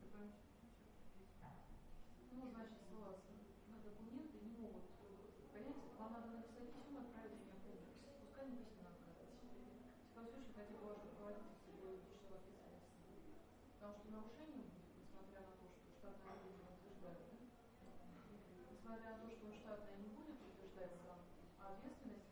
Ну, 2.32 2.50
значит, 2.52 2.76
ссылаться 2.90 3.32
на 3.72 3.78
документы 3.80 4.38
не 4.44 4.58
могут. 4.60 4.84
Понимаете, 5.54 5.96
вам 5.98 6.14
надо 6.14 6.28
написать 6.28 6.74
письмо 6.74 7.00
и 7.00 7.04
отправить 7.08 7.40
меня 7.40 7.56
в 7.56 7.64
комиссию. 7.64 8.04
Пускай 8.20 8.50
не 8.52 8.58
письменно 8.58 8.92
отправить. 8.92 9.40
В 9.40 10.16
таком 10.16 10.28
случае 10.28 10.52
хотя 10.54 10.76
бы 10.76 10.84
важно 10.84 11.08
говорить 11.16 11.48
с 11.56 11.72
юридического 11.72 12.36
специалиста. 12.36 12.92
Потому 13.80 13.94
что 13.96 14.12
нарушение 14.12 14.64
будет, 14.68 14.92
несмотря 14.92 15.40
на 15.40 15.54
то, 15.56 15.66
что 15.72 15.88
штатное 15.88 16.36
будет 16.44 16.68
утверждает, 16.68 17.24
да? 17.32 17.40
несмотря 18.76 19.08
на 19.08 19.18
то, 19.24 19.30
что 19.32 19.46
штатное 19.56 19.98
не 20.04 20.12
будет 20.12 20.40
утверждать 20.44 21.00
сам, 21.00 21.20
а 21.64 21.80
ответственность 21.80 22.23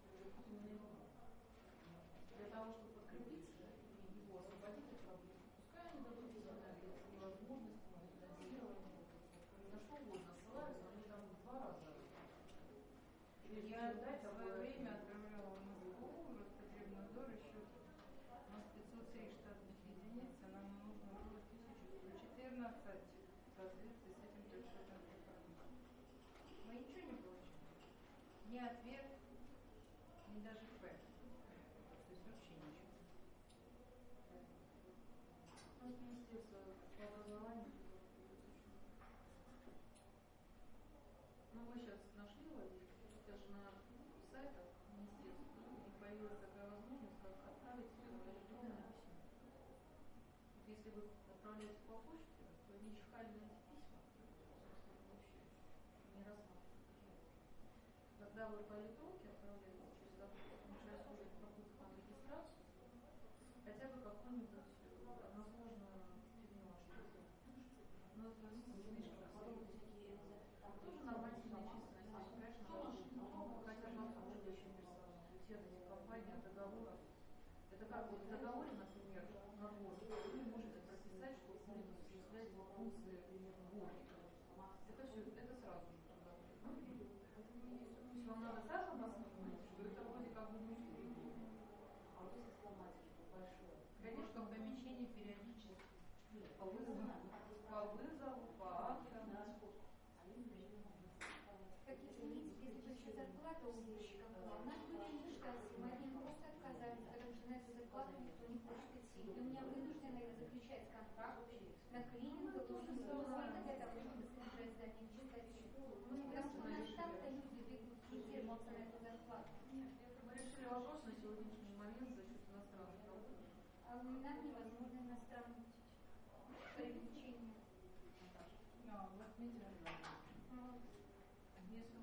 ждать, 13.90 14.22
а 14.24 14.30
в 14.30 14.38
свое 14.38 14.62
время 14.62 14.94
отправляла 14.94 15.58
на 15.66 15.74
другого 15.82 16.30
уже 16.30 16.46
Потребнадзор, 16.54 17.34
еще 17.34 17.66
у 17.66 18.54
нас 18.54 18.66
503 18.78 19.34
штатных 19.42 19.74
единиц, 19.90 20.38
а 20.46 20.54
нам 20.54 20.70
нужно 20.86 21.10
было 21.10 21.42
1114 21.50 22.62
в 22.62 23.58
соответствии 23.58 24.14
с 24.14 24.22
этим 24.22 24.46
трехшотным 24.54 25.02
приказом. 25.10 25.58
Мы 26.70 26.78
ничего 26.78 27.10
не 27.10 27.18
получили. 27.26 27.90
ни 28.54 28.60
ответ, 28.62 29.18
ни 30.30 30.40
даже 30.46 30.70
П. 30.78 30.86
То 30.86 32.14
есть 32.14 32.22
вообще 32.30 32.54
ничего. 32.54 32.70
Ну, 37.26 37.50
ну 41.54 41.62
мы 41.66 41.82
сейчас 41.82 41.98
нашли 42.14 42.46
логику 42.54 42.91
на 43.52 43.84
сайтах 44.32 44.72
министерств 44.88 45.52
ну, 45.60 45.84
и 45.84 45.92
появилась 46.00 46.40
такая 46.40 46.70
возможность, 46.72 47.20
как 47.20 47.36
отправить 47.44 47.92
электронное 48.00 48.88
письмо. 48.96 49.28
Если 50.68 50.90
вы 50.96 51.12
отправляете 51.28 51.84
по 51.84 52.00
почте, 52.00 52.48
то 52.68 52.80
не 52.80 52.96
чихали 52.96 53.36
на 53.44 53.52
эти 53.52 53.68
письма, 53.68 54.00
вообще 55.12 55.44
не 56.16 56.24
рассматривали. 56.24 57.28
Когда 58.20 58.48
вы 58.48 58.64
по 58.64 58.80
электронке 58.80 59.36
отправляете 59.36 59.84
через 60.00 60.16
такую, 60.16 60.56
начиная 60.72 61.04
служить 61.04 61.36
покупку 61.44 61.84
на 61.84 61.92
регистрацию, 61.92 62.64
хотя 63.68 63.86
бы 63.92 64.00
какой-нибудь 64.00 64.71
the 78.32 78.61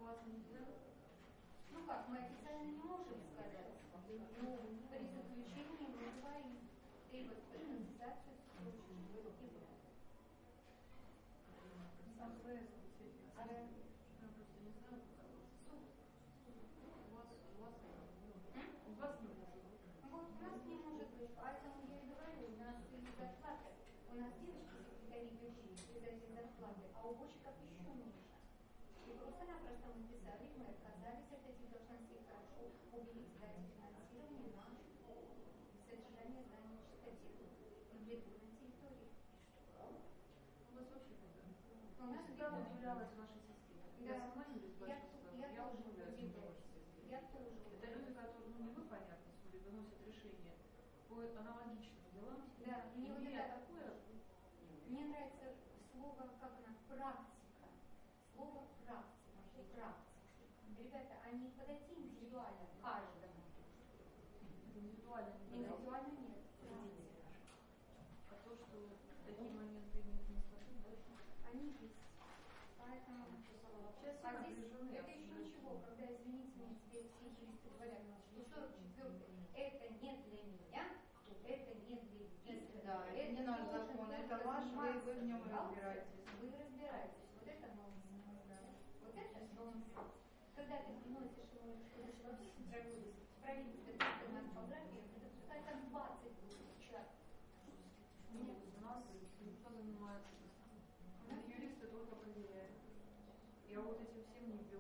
вас 0.09 0.25
нельзя? 0.25 0.65
Ну 1.71 1.85
как, 1.87 2.09
мы 2.09 2.17
официально 2.17 2.65
не 2.65 2.83
можем 2.83 3.21
сказать, 3.33 3.77
но 3.93 4.01
ну, 4.41 4.59
при 4.89 5.05
заключении 5.13 5.89
мы 5.93 6.09
говорим, 6.17 6.57
ты 7.11 7.29
вот 7.29 7.45
э, 7.53 7.58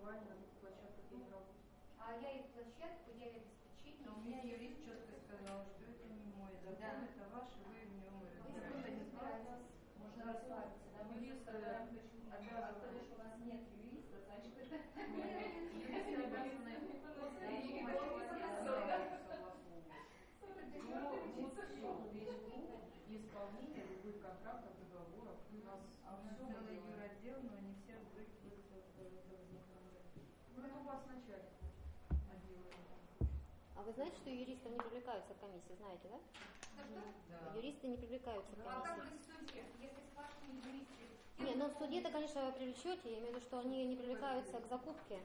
образования 0.08 0.24
на 0.24 0.40
этих 0.40 0.56
площадках 0.60 1.04
играл? 1.12 1.44
А 2.00 2.16
я 2.16 2.40
и 2.40 2.48
площадку, 2.48 3.12
я 3.20 3.28
и 3.28 3.44
обеспечить, 3.44 4.00
но 4.06 4.16
у 4.16 4.20
меня 4.24 4.40
юрист 4.40 4.80
четко 4.84 5.20
сказал, 5.20 5.68
что 5.68 5.84
это 5.84 6.08
не 6.08 6.32
мой 6.32 6.56
закон, 6.64 6.80
да. 6.80 7.04
это 7.04 7.28
ваш, 7.28 7.52
и 7.52 7.62
вы 7.68 7.84
в 7.84 7.92
нем 8.00 8.16
Можно 10.00 10.32
расслабиться. 10.32 10.88
Да? 10.96 11.04
Юрист, 11.12 11.44
когда 11.44 11.84
что 11.84 11.92
э, 11.92 12.32
а 12.32 12.72
у 13.12 13.18
нас 13.20 13.36
нет 13.44 13.60
юриста, 13.76 14.16
значит, 14.24 14.56
это... 14.56 14.80
Юрист 15.76 16.08
обязаны... 16.08 16.72
Исполнение 23.08 23.84
любых 23.88 24.20
контрактов, 24.22 24.72
договоров. 24.78 25.36
У 25.50 25.56
нас 25.64 25.80
а 26.04 26.20
все 26.22 26.44
было 26.44 26.68
юротдел, 26.70 27.42
но 27.42 27.56
не 27.58 27.74
все 27.82 27.96
были 28.14 28.47
вас. 31.06 31.18
А 33.76 33.82
вы 33.82 33.92
знаете, 33.92 34.16
что 34.16 34.30
юристы 34.30 34.68
не 34.68 34.78
привлекаются 34.78 35.34
к 35.34 35.40
комиссии, 35.40 35.76
знаете, 35.78 36.08
да? 36.10 36.18
Да. 37.28 37.56
Юристы 37.56 37.86
не 37.86 37.96
привлекаются 37.96 38.52
к 38.52 38.58
ну, 38.58 38.64
а 38.66 38.80
комиссии. 38.80 38.90
А 38.90 38.96
как 38.96 39.20
в 39.20 39.46
суде? 39.46 39.64
Если 39.78 40.00
сплошные 40.10 40.54
юристы... 40.66 41.04
Не, 41.38 41.54
ну 41.54 41.68
в 41.68 41.78
суде 41.78 42.00
это, 42.00 42.10
конечно, 42.10 42.44
вы 42.46 42.52
привлечете, 42.52 43.12
я 43.12 43.18
имею 43.18 43.32
в 43.32 43.36
виду, 43.36 43.40
что 43.46 43.58
они 43.60 43.84
не 43.86 43.96
привлекаются 43.96 44.58
к 44.58 44.66
закупке. 44.66 45.20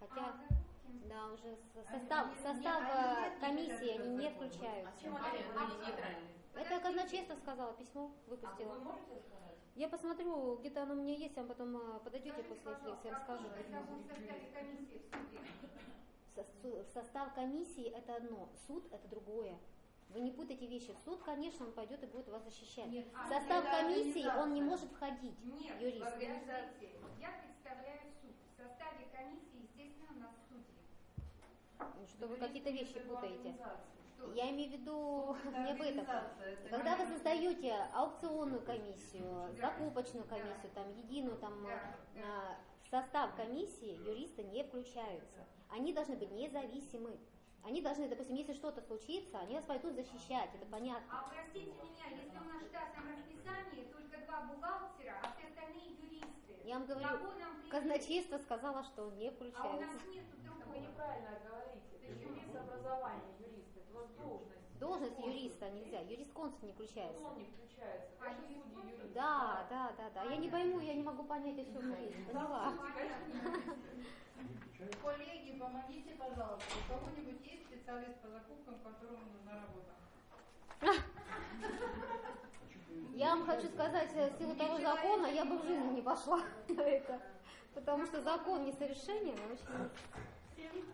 Хотя, 0.00 0.26
а, 0.26 0.34
да, 1.08 1.26
уже 1.26 1.56
состав, 1.72 2.26
они, 2.26 2.34
состав 2.42 2.82
нет, 2.82 2.92
э, 2.92 3.40
комиссии 3.40 3.90
они 3.90 4.16
не 4.16 4.30
включаются. 4.30 4.90
А 4.96 5.00
чем 5.00 5.16
они 5.16 5.38
были 5.38 5.86
нейтральны? 5.86 6.28
А, 6.54 6.58
а 6.58 6.60
это 6.62 6.80
казначейство 6.80 7.36
сказала, 7.36 7.72
письмо 7.74 8.10
выпустила. 8.26 8.72
А 8.72 8.78
вы 8.78 8.84
можете 8.84 9.20
сказать? 9.20 9.49
Я 9.80 9.88
посмотрю, 9.88 10.56
где-то 10.56 10.82
оно 10.82 10.92
у 10.92 10.98
меня 10.98 11.14
есть, 11.14 11.38
а 11.38 11.42
потом 11.42 11.74
э, 11.74 12.00
подойдете 12.00 12.42
после 12.42 12.70
лекции, 12.70 13.08
я 13.08 13.12
вам 13.12 13.22
скажу. 13.22 13.48
В 16.34 16.42
в 16.62 16.84
В 16.84 16.90
состав 16.92 17.32
комиссии 17.32 17.84
это 17.84 18.16
одно, 18.16 18.50
суд 18.66 18.84
это 18.92 19.08
другое. 19.08 19.58
Вы 20.10 20.20
не 20.20 20.32
путайте 20.32 20.66
вещи. 20.66 20.92
В 20.92 20.98
суд, 21.06 21.22
конечно, 21.22 21.64
он 21.64 21.72
пойдет 21.72 22.02
и 22.02 22.06
будет 22.08 22.28
вас 22.28 22.44
защищать. 22.44 22.88
Нет, 22.88 23.06
в 23.06 23.16
а 23.16 23.28
состав 23.30 23.64
это 23.64 23.70
комиссии 23.70 24.26
он 24.38 24.52
не 24.52 24.60
может 24.60 24.92
входить, 24.92 25.42
Нет, 25.44 25.80
юрист. 25.80 26.04
подождите. 26.04 26.90
Я 27.18 27.30
представляю 27.40 28.00
суд. 28.20 28.36
В 28.52 28.62
составе 28.62 29.06
комиссии, 29.10 29.62
естественно, 29.62 30.10
у 30.14 30.20
нас 30.20 30.34
судьи. 30.46 30.76
Что 32.18 32.26
вы 32.26 32.36
какие-то 32.36 32.68
вещи 32.68 33.00
путаете. 33.00 33.56
Я 34.34 34.50
имею 34.50 34.70
в 34.70 34.72
виду 34.72 35.36
не 35.64 35.72
об 35.72 35.82
этом. 35.82 36.06
Когда 36.70 36.96
вы 36.96 37.06
создаете 37.06 37.74
аукционную 37.94 38.62
комиссию, 38.62 39.54
закупочную 39.58 40.24
комиссию, 40.26 40.70
там 40.74 40.90
единую, 40.94 41.36
там 41.38 41.66
э, 41.66 42.54
в 42.84 42.88
состав 42.88 43.34
комиссии 43.36 43.98
юристы 44.06 44.42
не 44.44 44.62
включаются. 44.64 45.46
Они 45.68 45.92
должны 45.92 46.16
быть 46.16 46.30
независимы. 46.32 47.18
Они 47.62 47.82
должны, 47.82 48.08
допустим, 48.08 48.36
если 48.36 48.54
что-то 48.54 48.80
случится, 48.80 49.38
они 49.38 49.54
вас 49.54 49.64
пойдут 49.64 49.94
защищать, 49.94 50.48
это 50.54 50.64
понятно. 50.70 51.04
А 51.12 51.28
простите 51.28 51.70
меня, 51.72 52.06
если 52.10 52.38
у 52.38 52.44
нас 52.48 52.62
в 52.62 52.68
штатном 52.68 53.08
расписании 53.12 53.84
только 53.92 54.16
два 54.24 54.40
бухгалтера, 54.42 55.14
а 55.22 55.28
все 55.36 55.48
остальные 55.48 55.90
юристы. 56.00 56.56
Я 56.64 56.78
вам 56.78 56.86
говорю, 56.86 57.08
казначейство 57.70 58.38
сказала, 58.38 58.82
что 58.84 59.10
не 59.12 59.28
А 59.28 59.32
у 59.68 59.80
нас 59.80 59.90
нет 60.08 60.24
Вы 60.32 60.42
другого. 60.42 60.76
неправильно 60.78 61.38
говорите. 61.46 61.96
Это 62.02 62.12
юрист 62.18 62.56
образования, 62.56 63.34
юрист. 63.38 63.76
Это 63.76 63.90
у 63.92 64.00
вас 64.00 64.08
должность. 64.30 64.78
Должность 64.78 65.18
юриста 65.18 65.70
нельзя, 65.70 66.00
юрисконсульт 66.00 66.62
не 66.62 66.72
включается. 66.72 67.26
Он 67.26 67.38
не 67.38 67.44
включается. 67.44 68.10
А 68.20 68.32
юрист 68.32 68.72
судьи 68.72 68.92
юрист. 68.92 69.12
Да, 69.14 69.66
да, 69.68 69.92
да, 69.98 70.10
да. 70.14 70.22
Я 70.24 70.36
не 70.36 70.48
пойму, 70.48 70.80
я 70.80 70.94
не 70.94 71.02
могу 71.02 71.24
понять, 71.24 71.58
о 71.58 71.64
чем 71.64 71.94
речь. 71.94 72.26
Поняла. 72.26 72.72
Коллеги, 75.02 75.58
помогите, 75.58 76.14
пожалуйста. 76.14 76.74
У 76.78 76.92
кого-нибудь 76.92 77.46
есть 77.46 77.66
специалист 77.66 78.16
по 78.20 78.28
закупкам, 78.28 78.78
которому 78.78 79.24
нужна 79.32 79.52
работа? 79.52 79.90
Я 83.14 83.36
вам 83.36 83.44
хочу 83.44 83.68
сказать, 83.68 84.10
э, 84.14 84.30
в 84.30 84.38
силу 84.38 84.54
того 84.54 84.80
закона 84.80 85.26
я 85.26 85.44
бы 85.44 85.58
в 85.58 85.66
жизни 85.66 85.96
не 85.96 86.00
пошла 86.00 86.40
на 86.68 86.80
это. 86.80 87.20
Потому 87.74 88.06
что 88.06 88.22
закон 88.22 88.64
несовершенен, 88.64 89.34
очень... 89.52 89.90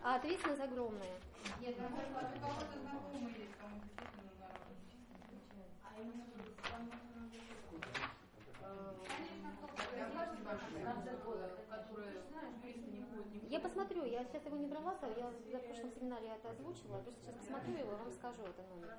а 0.03 0.15
ответственность 0.15 0.61
огромная. 0.61 1.19
Нет, 1.59 1.75
может, 1.79 2.09
а 2.15 2.27
у 2.35 2.39
кого-то 2.39 2.79
знакомый 2.79 3.33
есть, 3.33 3.57
кому 3.59 3.75
действительно 3.83 4.31
работа. 4.39 4.67
А 5.83 5.99
именно 5.99 6.25
там 6.69 6.89
Я 13.49 13.59
посмотрю, 13.59 14.05
я 14.05 14.23
сейчас 14.25 14.45
его 14.45 14.57
не 14.57 14.67
брала, 14.67 14.95
я 15.17 15.31
за 15.51 15.59
прошлом 15.59 15.91
семинаре 15.91 16.27
это 16.27 16.51
озвучила, 16.51 16.99
просто 16.99 17.19
сейчас 17.21 17.35
посмотрю 17.35 17.77
его, 17.77 17.95
вам 17.95 18.11
скажу 18.11 18.43
это 18.43 18.61
номер. 18.63 18.97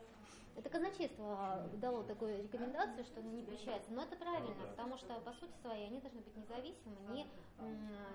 Это 0.57 0.69
казначейство 0.71 1.69
дало 1.75 2.03
такую 2.03 2.43
рекомендацию, 2.43 3.05
что 3.05 3.23
не 3.23 3.43
включается, 3.43 3.93
но 3.93 4.03
это 4.03 4.17
правильно, 4.17 4.55
потому 4.71 4.97
что 4.99 5.21
по 5.21 5.33
сути 5.33 5.53
своей 5.63 5.87
они 5.87 6.01
должны 6.01 6.21
быть 6.21 6.37
независимы, 6.37 6.97
не, 7.13 7.27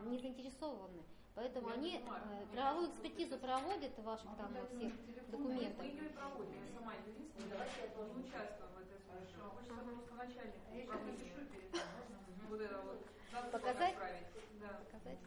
не 0.10 0.18
заинтересованы. 0.20 1.04
Поэтому 1.36 1.70
они 1.70 1.98
э, 1.98 2.46
правовую 2.54 2.90
экспертизу 2.90 3.38
проводят 3.40 3.98
ваших 4.00 4.30
там 4.38 4.54
всех 4.70 4.94
документов. 5.32 5.78
Мы 5.80 5.86
ее 5.86 6.06
и 6.06 6.10
проводим, 6.10 6.54
я 6.64 6.80
сама 6.80 6.94
юрист, 6.94 7.34
давайте 7.50 7.74
я 7.82 7.88
тоже 7.88 8.12
участвую 8.12 8.70
в 8.70 8.78
этой 8.78 9.00
службе. 9.02 9.42
Хочется 9.50 9.82
просто 9.82 10.14
начальник 10.14 10.56
Я 10.72 10.82
сейчас 10.82 10.96
управления. 10.96 11.18
напишу 11.18 11.46
перед 11.50 12.50
Вот 12.50 12.62
это 12.62 12.82
вот. 12.82 13.08
Надо 13.32 13.48
Показать? 13.50 13.96
Показать? 13.96 15.18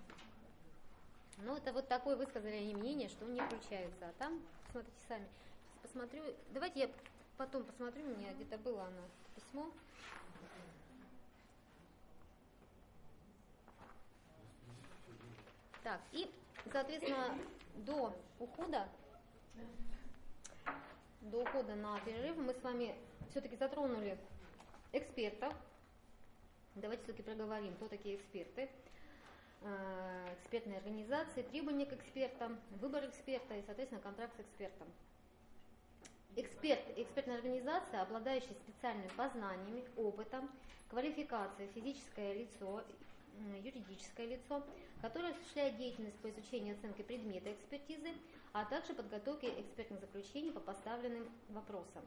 Ну, 1.39 1.57
это 1.57 1.73
вот 1.73 1.89
такое 1.89 2.17
высказали 2.17 2.55
они 2.55 2.75
мнение, 2.75 3.09
что 3.09 3.25
не 3.27 3.41
включаются. 3.41 4.09
А 4.09 4.13
там, 4.19 4.41
смотрите 4.71 4.97
сами. 5.09 5.27
Посмотрю. 5.83 6.23
Давайте 6.51 6.81
я 6.81 6.91
потом 7.37 7.65
посмотрю, 7.65 8.05
у 8.05 8.17
меня 8.17 8.33
где-то 8.33 8.59
было 8.59 8.85
оно, 8.85 9.03
письмо. 9.35 9.71
Так, 15.87 16.01
и, 16.11 16.29
соответственно, 16.73 17.39
до 17.77 18.13
ухода, 18.41 18.89
до 21.21 21.43
ухода 21.43 21.77
на 21.77 22.01
перерыв 22.01 22.37
мы 22.39 22.55
с 22.55 22.61
вами 22.65 22.93
все-таки 23.31 23.55
затронули 23.55 24.19
экспертов. 24.93 25.55
Давайте 26.75 27.05
все-таки 27.05 27.23
проговорим, 27.23 27.73
кто 27.77 27.87
такие 27.87 28.17
эксперты, 28.17 28.69
э, 29.63 30.35
экспертные 30.41 30.79
организации, 30.79 31.43
требования 31.43 31.87
к 31.87 31.93
экспертам, 31.93 32.59
выбор 32.81 33.07
эксперта 33.07 33.55
и, 33.55 33.63
соответственно, 33.63 34.01
контракт 34.01 34.37
с 34.37 34.41
экспертом. 34.41 34.89
Эксперт, 36.35 36.83
экспертная 36.97 37.37
организация, 37.37 38.03
обладающая 38.03 38.57
специальными 38.65 39.11
познаниями, 39.17 39.85
опытом, 39.97 40.51
квалификацией, 40.91 41.71
физическое 41.75 42.35
лицо, 42.35 42.83
юридическое 43.63 44.27
лицо, 44.27 44.65
которое 45.01 45.33
осуществляет 45.33 45.77
деятельность 45.77 46.19
по 46.19 46.31
изучению 46.31 46.75
и 46.75 46.79
оценке 46.79 47.05
предмета 47.05 47.53
экспертизы, 47.53 48.13
а 48.53 48.65
также 48.65 48.95
подготовке 48.95 49.49
экспертных 49.61 50.01
заключений 50.01 50.51
по 50.51 50.61
поставленным 50.61 51.29
вопросам. 51.51 52.03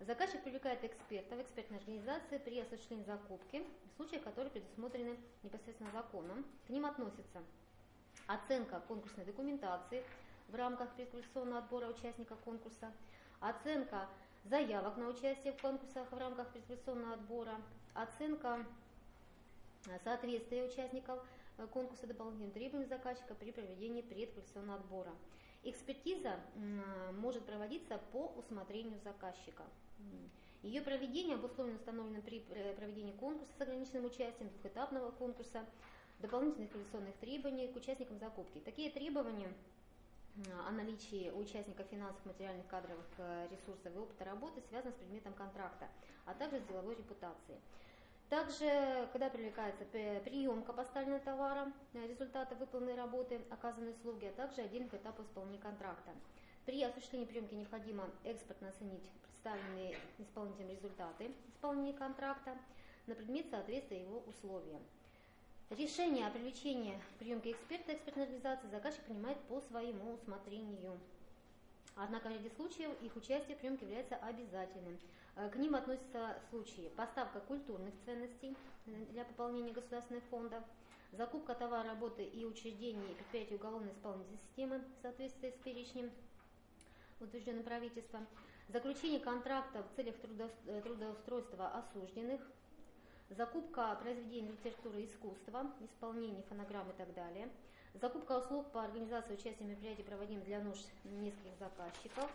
Заказчик 0.00 0.42
привлекает 0.42 0.84
эксперта 0.84 1.36
в 1.36 1.42
экспертной 1.42 1.78
организации 1.78 2.36
при 2.36 2.60
осуществлении 2.60 3.04
закупки, 3.04 3.64
в 3.92 3.96
случаях, 3.96 4.22
которые 4.24 4.50
предусмотрены 4.50 5.16
непосредственно 5.42 5.90
законом. 5.90 6.44
К 6.66 6.70
ним 6.70 6.84
относятся 6.84 7.42
оценка 8.26 8.80
конкурсной 8.80 9.24
документации 9.24 10.04
в 10.48 10.54
рамках 10.54 10.90
предквалификационного 10.94 11.60
отбора 11.60 11.86
участников 11.86 12.38
конкурса, 12.40 12.92
оценка 13.40 14.06
заявок 14.44 14.98
на 14.98 15.08
участие 15.08 15.52
в 15.54 15.62
конкурсах 15.62 16.10
в 16.10 16.18
рамках 16.18 16.48
предквалификационного 16.48 17.14
отбора, 17.14 17.56
оценка 17.94 18.66
э, 19.86 19.98
соответствия 20.04 20.64
участников 20.64 21.24
конкурса 21.72 22.06
дополнительным 22.06 22.52
требованиям 22.52 22.88
заказчика 22.88 23.34
при 23.34 23.52
проведении 23.52 24.02
предквалификационного 24.02 24.80
отбора. 24.80 25.12
Экспертиза 25.62 26.38
может 27.14 27.44
проводиться 27.44 27.98
по 28.12 28.32
усмотрению 28.36 29.00
заказчика. 29.02 29.64
Ее 30.62 30.82
проведение 30.82 31.36
обусловлено 31.36 31.76
установленным 31.76 32.22
при 32.22 32.44
э, 32.50 32.74
проведении 32.74 33.12
конкурса 33.12 33.52
с 33.56 33.60
ограниченным 33.60 34.06
участием, 34.06 34.48
двухэтапного 34.50 35.12
конкурса, 35.12 35.64
дополнительных 36.18 36.70
квалификационных 36.70 37.14
требований 37.16 37.68
к 37.68 37.76
участникам 37.76 38.18
закупки. 38.18 38.58
Такие 38.64 38.90
требования 38.90 39.52
о 40.66 40.72
наличии 40.72 41.30
у 41.30 41.38
участника 41.38 41.84
финансовых, 41.84 42.26
материальных, 42.26 42.66
кадровых 42.66 43.06
э, 43.18 43.48
ресурсов 43.50 43.94
и 43.94 43.98
опыта 43.98 44.24
работы 44.24 44.60
связаны 44.68 44.92
с 44.92 44.96
предметом 44.96 45.34
контракта, 45.34 45.88
а 46.24 46.34
также 46.34 46.58
с 46.58 46.64
деловой 46.64 46.96
репутацией. 46.96 47.58
Также, 48.28 49.08
когда 49.12 49.30
привлекается 49.30 49.84
приемка 49.84 50.72
поставленного 50.72 51.20
товара, 51.20 51.72
э, 51.92 52.06
результаты 52.08 52.56
выполненной 52.56 52.96
работы, 52.96 53.40
оказанной 53.50 53.92
услуги, 53.92 54.26
а 54.26 54.32
также 54.32 54.62
отдельных 54.62 54.92
этапов 54.94 55.26
исполнения 55.26 55.60
контракта. 55.60 56.10
При 56.64 56.82
осуществлении 56.82 57.26
приемки 57.26 57.54
необходимо 57.54 58.10
экспортно 58.24 58.70
оценить 58.70 59.08
представленные 59.22 59.96
исполнителем 60.18 60.70
результаты 60.70 61.30
исполнения 61.46 61.92
контракта 61.92 62.58
на 63.06 63.14
предмет 63.14 63.48
соответствия 63.48 64.02
его 64.02 64.24
условиям. 64.26 64.82
Решение 65.70 66.26
о 66.26 66.30
привлечении 66.30 66.98
к 67.14 67.18
приемке 67.20 67.52
эксперта 67.52 67.94
экспертной 67.94 68.24
организации 68.24 68.68
заказчик 68.70 69.02
принимает 69.02 69.38
по 69.42 69.60
своему 69.60 70.14
усмотрению. 70.14 70.98
Однако 71.94 72.28
в 72.28 72.32
ряде 72.32 72.50
случаев 72.50 72.90
их 73.02 73.14
участие 73.14 73.56
в 73.56 73.60
приемке 73.60 73.84
является 73.84 74.16
обязательным. 74.16 74.98
Э, 75.36 75.50
К 75.50 75.56
ним 75.56 75.74
относятся 75.74 76.36
случаи. 76.50 76.90
Поставка 76.96 77.40
культурных 77.40 77.94
ценностей 78.04 78.56
э, 78.86 78.90
для 79.12 79.24
пополнения 79.24 79.72
государственных 79.72 80.24
фондов, 80.24 80.62
закупка 81.12 81.54
товара, 81.54 81.88
работы 81.88 82.24
и 82.24 82.44
учреждений 82.44 83.14
предприятий 83.14 83.56
уголовной 83.56 83.92
исполнительной 83.92 84.38
системы 84.38 84.78
в 84.78 85.02
соответствии 85.02 85.50
с 85.50 85.62
перечнем 85.62 86.10
утвержденным 87.20 87.64
правительством, 87.64 88.26
заключение 88.68 89.20
контракта 89.20 89.82
в 89.82 89.96
целях 89.96 90.14
э, 90.66 90.80
трудоустройства 90.82 91.68
осужденных, 91.68 92.40
закупка 93.28 93.94
произведений 93.96 94.52
литературы 94.52 95.02
и 95.02 95.06
искусства, 95.06 95.70
исполнение 95.80 96.42
фонограмм 96.44 96.88
и 96.90 96.94
так 96.94 97.12
далее, 97.12 97.50
закупка 97.94 98.38
услуг 98.38 98.70
по 98.72 98.82
организации 98.82 99.34
участия 99.34 99.64
мероприятий, 99.64 100.02
проводимых 100.02 100.44
для 100.46 100.60
нужд 100.60 100.86
нескольких 101.04 101.58
заказчиков, 101.58 102.30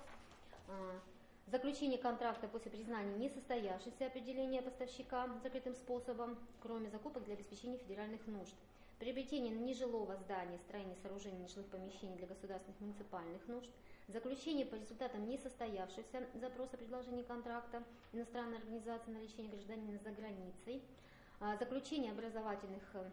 Заключение 1.51 1.97
контракта 1.97 2.47
после 2.47 2.71
признания 2.71 3.13
несостоявшейся 3.17 4.05
определения 4.05 4.61
поставщика 4.61 5.27
закрытым 5.43 5.75
способом, 5.75 6.39
кроме 6.61 6.89
закупок 6.89 7.25
для 7.25 7.33
обеспечения 7.33 7.77
федеральных 7.77 8.25
нужд. 8.25 8.53
Приобретение 8.99 9.53
нежилого 9.53 10.15
здания, 10.15 10.57
строение 10.59 10.95
сооружений 11.01 11.39
нежилых 11.39 11.67
помещений 11.67 12.15
для 12.15 12.27
государственных 12.27 12.79
муниципальных 12.79 13.45
нужд. 13.49 13.69
Заключение 14.07 14.65
по 14.65 14.75
результатам 14.75 15.27
несостоявшегося 15.27 16.25
запроса 16.35 16.77
предложения 16.77 17.23
контракта 17.25 17.83
иностранной 18.13 18.59
организации 18.59 19.11
на 19.11 19.17
лечение 19.17 19.51
гражданина 19.51 19.99
за 19.99 20.11
границей. 20.11 20.81
А, 21.41 21.57
заключение 21.57 22.13
образовательных 22.13 22.83
э, 22.93 23.09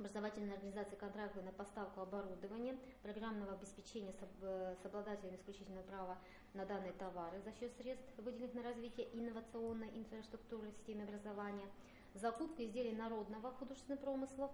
образовательной 0.00 0.54
организации 0.54 0.96
контракта 0.96 1.42
на 1.42 1.52
поставку 1.52 2.00
оборудования, 2.00 2.76
программного 3.02 3.52
обеспечения 3.52 4.14
с 4.40 4.86
обладателями 4.86 5.36
исключительного 5.36 5.84
права 5.84 6.18
на 6.54 6.64
данные 6.64 6.92
товары 6.92 7.40
за 7.42 7.52
счет 7.52 7.72
средств, 7.76 8.08
выделенных 8.18 8.54
на 8.54 8.62
развитие 8.62 9.08
инновационной 9.12 9.88
инфраструктуры 9.94 10.68
в 10.70 10.76
системе 10.76 11.04
образования, 11.04 11.66
закупка 12.14 12.64
изделий 12.64 12.92
народного 12.92 13.52
художественного 13.52 14.00
промысла, 14.00 14.50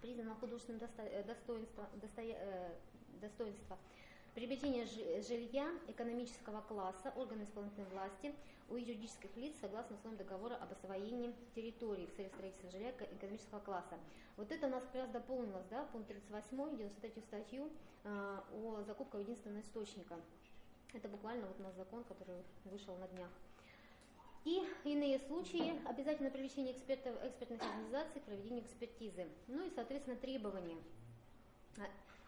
признанного 0.00 0.36
художественным 0.36 0.80
э, 0.98 1.22
достоинством, 1.24 1.86
достоя, 2.00 2.36
э, 2.38 2.70
достоинства, 3.20 3.78
Приобретение 4.38 4.86
жилья 4.86 5.68
экономического 5.88 6.60
класса 6.60 7.12
органы 7.16 7.42
исполнительной 7.42 7.88
власти 7.88 8.32
у 8.68 8.76
юридических 8.76 9.36
лиц 9.36 9.56
согласно 9.60 9.96
условиям 9.96 10.16
договора 10.16 10.54
об 10.54 10.70
освоении 10.70 11.34
территории 11.56 12.06
в 12.06 12.14
целях 12.14 12.30
строительства 12.34 12.70
жилья 12.70 12.90
экономического 12.90 13.58
класса. 13.58 13.98
Вот 14.36 14.52
это 14.52 14.68
у 14.68 14.70
нас 14.70 14.84
как 14.84 14.94
раз 14.94 15.10
дополнилось, 15.10 15.66
да, 15.70 15.82
пункт 15.86 16.06
38, 16.06 16.76
93 16.76 17.22
статью 17.22 17.68
э, 18.04 18.38
о 18.52 18.84
закупках 18.86 19.22
единственного 19.22 19.60
источника. 19.60 20.14
Это 20.92 21.08
буквально 21.08 21.46
вот 21.46 21.60
у 21.60 21.62
нас 21.62 21.74
закон, 21.74 22.04
который 22.04 22.42
вышел 22.64 22.96
на 22.96 23.08
днях. 23.08 23.30
И 24.44 24.62
иные 24.84 25.18
случаи 25.18 25.74
обязательно 25.86 26.30
привлечение 26.30 26.72
экспертов, 26.72 27.14
экспертных 27.22 27.60
организаций 27.62 28.20
к 28.20 28.24
проведению 28.24 28.64
экспертизы. 28.64 29.26
Ну 29.46 29.66
и, 29.66 29.70
соответственно, 29.70 30.16
требования 30.16 30.78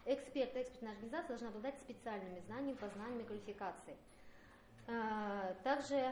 Эксперт, 0.05 0.55
экспертная 0.55 0.93
организация 0.93 1.27
должна 1.29 1.49
обладать 1.49 1.75
специальными 1.79 2.39
знаниями, 2.47 2.77
познаниями, 2.77 3.23
квалификацией. 3.23 3.97
А, 4.87 5.53
также 5.63 6.11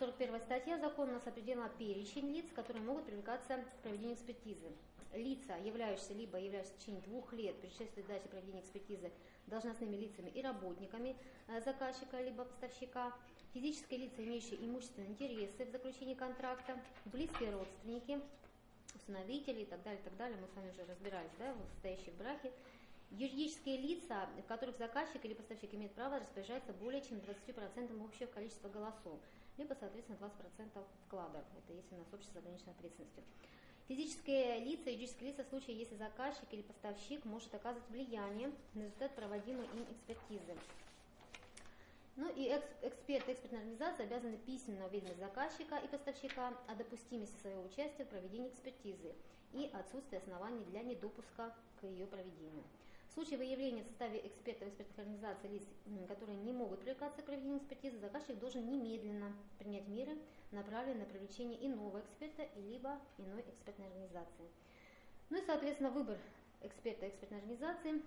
41 0.00 0.34
а, 0.34 0.40
статья 0.40 0.78
закона 0.78 1.12
нас 1.12 1.26
определила 1.26 1.68
перечень 1.68 2.32
лиц, 2.32 2.46
которые 2.54 2.84
могут 2.84 3.04
привлекаться 3.04 3.58
к 3.58 3.82
проведению 3.82 4.16
экспертизы. 4.16 4.72
Лица, 5.12 5.56
являющиеся 5.56 6.14
либо 6.14 6.38
являющиеся 6.38 6.76
в 6.76 6.78
течение 6.78 7.02
двух 7.02 7.32
лет 7.32 7.60
предшествует 7.60 8.06
дате 8.06 8.28
проведения 8.28 8.60
экспертизы 8.60 9.10
должностными 9.46 9.96
лицами 9.96 10.30
и 10.30 10.42
работниками 10.42 11.16
а, 11.48 11.60
заказчика 11.60 12.20
либо 12.20 12.44
поставщика, 12.44 13.12
физические 13.52 14.00
лица, 14.00 14.22
имеющие 14.22 14.64
имущественные 14.64 15.10
интересы 15.10 15.64
в 15.64 15.70
заключении 15.70 16.14
контракта, 16.14 16.80
близкие 17.06 17.50
родственники, 17.50 18.20
усыновители 18.94 19.62
и 19.62 19.66
так 19.66 19.82
далее, 19.82 20.00
и 20.00 20.04
так 20.04 20.16
далее. 20.16 20.38
Мы 20.40 20.46
с 20.46 20.54
вами 20.54 20.70
уже 20.70 20.84
разбирались, 20.84 21.32
да, 21.38 21.54
состоящие 21.74 22.12
в 22.12 22.18
браке, 22.18 22.52
Юридические 23.10 23.76
лица, 23.76 24.28
в 24.38 24.46
которых 24.46 24.78
заказчик 24.78 25.24
или 25.24 25.34
поставщик 25.34 25.74
имеет 25.74 25.92
право 25.94 26.20
распоряжаться 26.20 26.72
более 26.72 27.02
чем 27.02 27.18
20% 27.18 28.04
общего 28.04 28.26
количества 28.26 28.68
голосов, 28.68 29.18
либо, 29.58 29.74
соответственно, 29.74 30.16
20% 30.20 30.84
вклада. 31.06 31.44
Это 31.58 31.72
если 31.72 31.96
у 31.96 31.98
нас 31.98 32.06
общество 32.12 32.38
с 32.38 32.42
ограниченной 32.42 32.72
ответственностью. 32.74 33.24
Физические 33.90 34.60
лица, 34.60 34.88
юридические 34.88 35.30
лица 35.30 35.42
в 35.42 35.48
случае, 35.48 35.76
если 35.76 35.96
заказчик 35.96 36.46
или 36.52 36.62
поставщик 36.62 37.24
может 37.24 37.52
оказывать 37.52 37.90
влияние 37.90 38.52
на 38.72 38.82
результат 38.82 39.16
проводимой 39.16 39.64
им 39.64 39.84
экспертизы. 39.90 40.54
Ну 42.14 42.32
и 42.32 42.44
экс, 42.44 42.68
эксперт, 42.82 43.28
экспертная 43.28 43.58
организация 43.58 44.06
обязаны 44.06 44.38
письменно 44.38 44.86
уведомить 44.86 45.18
заказчика 45.18 45.76
и 45.78 45.88
поставщика 45.88 46.54
о 46.68 46.76
допустимости 46.76 47.34
своего 47.40 47.64
участия 47.64 48.04
в 48.04 48.10
проведении 48.10 48.50
экспертизы 48.50 49.12
и 49.52 49.68
отсутствии 49.72 50.18
оснований 50.18 50.64
для 50.66 50.82
недопуска 50.82 51.52
к 51.80 51.84
ее 51.84 52.06
проведению. 52.06 52.62
В 53.10 53.14
случае 53.14 53.38
выявления 53.38 53.82
в 53.82 53.86
составе 53.86 54.24
экспертов 54.24 54.68
экспертных 54.68 54.98
организаций 54.98 55.50
лиц, 55.50 55.62
которые 56.06 56.38
не 56.38 56.52
могут 56.52 56.78
привлекаться 56.80 57.22
к 57.22 57.26
проведению 57.26 57.58
экспертизы, 57.58 57.98
заказчик 57.98 58.38
должен 58.38 58.70
немедленно 58.70 59.32
принять 59.58 59.88
меры, 59.88 60.16
направленные 60.52 61.04
на 61.04 61.10
привлечение 61.10 61.66
иного 61.66 62.00
эксперта 62.00 62.48
либо 62.56 62.98
иной 63.18 63.42
экспертной 63.42 63.88
организации. 63.88 64.48
Ну 65.28 65.38
и, 65.38 65.44
соответственно, 65.44 65.90
выбор 65.90 66.18
эксперта 66.62 67.08
экспертной 67.08 67.38
организации 67.38 68.00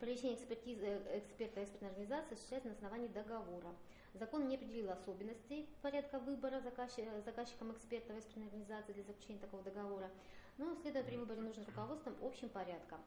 Привлечение 0.00 0.34
экспертизы 0.34 1.00
эксперта 1.12 1.62
экспертной 1.62 1.90
организации 1.90 2.32
осуществляется 2.32 2.68
на 2.68 2.74
основании 2.74 3.06
договора. 3.08 3.72
Закон 4.14 4.48
не 4.48 4.56
определил 4.56 4.90
особенностей 4.90 5.68
порядка 5.82 6.18
выбора 6.18 6.60
заказчиком 6.60 7.22
заказчиком 7.24 7.72
эксперта 7.72 8.18
экспертной 8.18 8.46
организации 8.46 8.92
для 8.92 9.04
заключения 9.04 9.38
такого 9.38 9.62
договора, 9.62 10.10
но 10.58 10.74
следует 10.82 11.06
при 11.06 11.16
выборе 11.16 11.40
нужным 11.42 11.64
руководством 11.66 12.16
общим 12.22 12.48
порядком. 12.48 12.98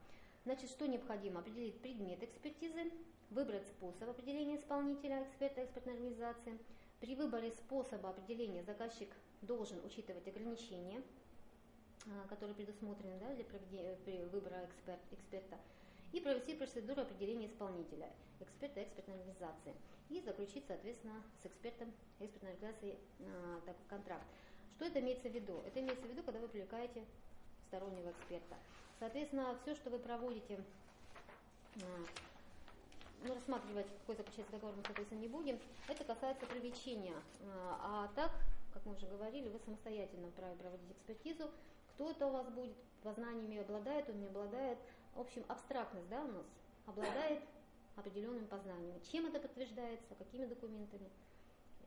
Значит, 0.47 0.69
что 0.69 0.87
необходимо? 0.87 1.41
Определить 1.41 1.77
предмет 1.81 2.23
экспертизы, 2.23 2.89
выбрать 3.31 3.67
способ 3.67 4.09
определения 4.09 4.55
исполнителя, 4.55 5.23
эксперта, 5.23 5.65
экспертной 5.65 5.95
организации. 5.95 6.57
При 7.01 7.15
выборе 7.15 7.51
способа 7.51 8.11
определения 8.11 8.63
заказчик 8.63 9.09
должен 9.41 9.83
учитывать 9.83 10.25
ограничения, 10.25 11.03
а, 12.05 12.29
которые 12.29 12.55
предусмотрены 12.55 13.19
да, 13.19 13.33
для 13.33 13.43
при 14.05 14.23
выбора 14.31 14.63
эксперт, 14.69 15.01
эксперта, 15.11 15.57
и 16.13 16.21
провести 16.21 16.55
процедуру 16.55 17.01
определения 17.01 17.47
исполнителя, 17.47 18.09
эксперта 18.39 18.83
экспертной 18.83 19.15
организации, 19.15 19.73
и 20.09 20.21
заключить, 20.21 20.63
соответственно, 20.65 21.21
с 21.43 21.45
экспертом 21.45 21.91
экспертной 22.21 22.53
организации 22.53 22.97
э, 23.19 23.59
такой 23.65 23.85
контракт. 23.89 24.25
Что 24.77 24.85
это 24.85 25.01
имеется 25.01 25.27
в 25.27 25.33
виду? 25.33 25.61
Это 25.67 25.81
имеется 25.81 26.05
в 26.07 26.09
виду, 26.09 26.23
когда 26.23 26.39
вы 26.39 26.47
привлекаете 26.47 27.03
стороннего 27.67 28.11
эксперта. 28.11 28.55
Соответственно, 28.99 29.57
все, 29.61 29.75
что 29.75 29.89
вы 29.89 29.99
проводите, 29.99 30.59
а, 31.75 32.05
ну, 33.23 33.33
рассматривать, 33.35 33.87
какой 33.99 34.15
заключается 34.15 34.51
договор, 34.53 34.75
мы, 34.75 34.83
соответственно, 34.83 35.19
не 35.19 35.27
будем. 35.27 35.59
Это 35.87 36.03
касается 36.03 36.45
привлечения. 36.45 37.15
А, 37.43 38.07
а 38.09 38.15
так, 38.15 38.31
как 38.73 38.85
мы 38.85 38.95
уже 38.95 39.05
говорили, 39.07 39.49
вы 39.49 39.59
самостоятельно 39.59 40.29
вправе 40.29 40.55
проводить 40.55 40.91
экспертизу. 40.91 41.49
Кто 41.93 42.11
это 42.11 42.27
у 42.27 42.31
вас 42.31 42.47
будет, 42.49 42.75
познаниями 43.03 43.59
обладает, 43.59 44.09
он 44.09 44.19
не 44.19 44.27
обладает. 44.27 44.77
В 45.15 45.21
общем, 45.21 45.43
абстрактность 45.47 46.09
да, 46.09 46.23
у 46.23 46.27
нас 46.27 46.45
обладает 46.85 47.41
определенными 47.95 48.45
познаниями. 48.45 49.01
Чем 49.11 49.25
это 49.25 49.39
подтверждается, 49.39 50.13
какими 50.15 50.45
документами, 50.45 51.09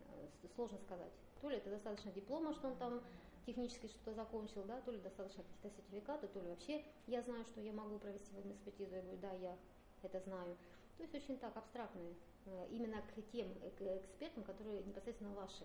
э, 0.01 0.27
сложно 0.55 0.79
сказать. 0.79 1.13
То 1.41 1.49
ли 1.49 1.57
это 1.57 1.71
достаточно 1.71 2.11
диплома, 2.11 2.53
что 2.55 2.69
он 2.69 2.77
там 2.77 3.01
технически 3.47 3.87
что-то 3.87 4.15
закончил, 4.15 4.65
да, 4.65 4.81
то 4.81 4.91
ли 4.91 4.99
достаточно 4.99 5.43
каких-то 5.45 5.71
сертификатов, 5.71 6.31
то 6.31 6.41
ли 6.41 6.49
вообще 6.49 6.85
я 7.07 7.23
знаю, 7.23 7.45
что 7.45 7.61
я 7.61 7.73
могу 7.73 7.99
провести 7.99 8.33
в 8.35 8.53
экспертизу, 8.53 8.95
я 8.95 9.03
говорю, 9.03 9.19
да, 9.19 9.33
я 9.33 9.57
это 10.03 10.21
знаю. 10.21 10.57
То 10.97 11.03
есть 11.03 11.15
очень 11.15 11.39
так 11.39 11.57
абстрактные, 11.57 12.15
э, 12.47 12.67
именно 12.71 13.03
к 13.03 13.23
тем 13.33 13.49
экспертам, 13.65 14.45
которые 14.45 14.83
непосредственно 14.83 15.35
ваши, 15.35 15.65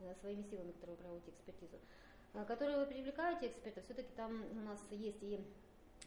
э, 0.00 0.14
своими 0.20 0.42
силами, 0.42 0.72
которые 0.72 0.96
вы 0.96 1.02
проводите 1.02 1.30
экспертизу. 1.30 1.78
Э, 2.34 2.44
которые 2.44 2.78
вы 2.78 2.86
привлекаете 2.86 3.48
экспертов, 3.48 3.84
все-таки 3.84 4.12
там 4.14 4.44
у 4.50 4.60
нас 4.60 4.80
есть 4.90 5.22
и 5.22 5.40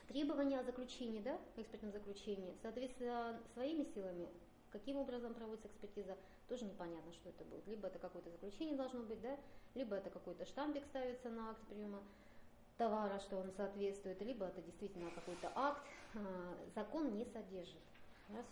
требования 0.08 0.60
о 0.60 0.64
заключении, 0.64 1.22
да, 1.22 1.40
экспертном 1.56 1.92
заключении. 1.92 2.56
Соответственно, 2.62 3.40
своими 3.54 3.84
силами 3.84 4.28
Каким 4.72 4.98
образом 4.98 5.34
проводится 5.34 5.68
экспертиза, 5.70 6.18
тоже 6.48 6.66
непонятно, 6.66 7.12
что 7.14 7.30
это 7.30 7.44
будет. 7.46 7.66
Либо 7.68 7.88
это 7.88 8.00
какое-то 8.00 8.30
заключение 8.30 8.76
должно 8.76 9.02
быть, 9.02 9.22
да, 9.22 9.38
либо 9.76 9.96
это 9.96 10.10
какой-то 10.10 10.46
штампик 10.46 10.86
ставится 10.86 11.30
на 11.30 11.52
акт 11.52 11.62
приема 11.70 12.02
товара, 12.78 13.20
что 13.20 13.38
он 13.38 13.52
соответствует, 13.52 14.22
либо 14.22 14.46
это 14.46 14.62
действительно 14.62 15.10
какой-то 15.12 15.52
акт. 15.56 15.82
А, 16.16 16.58
закон 16.76 17.16
не 17.16 17.26
содержит. 17.26 17.82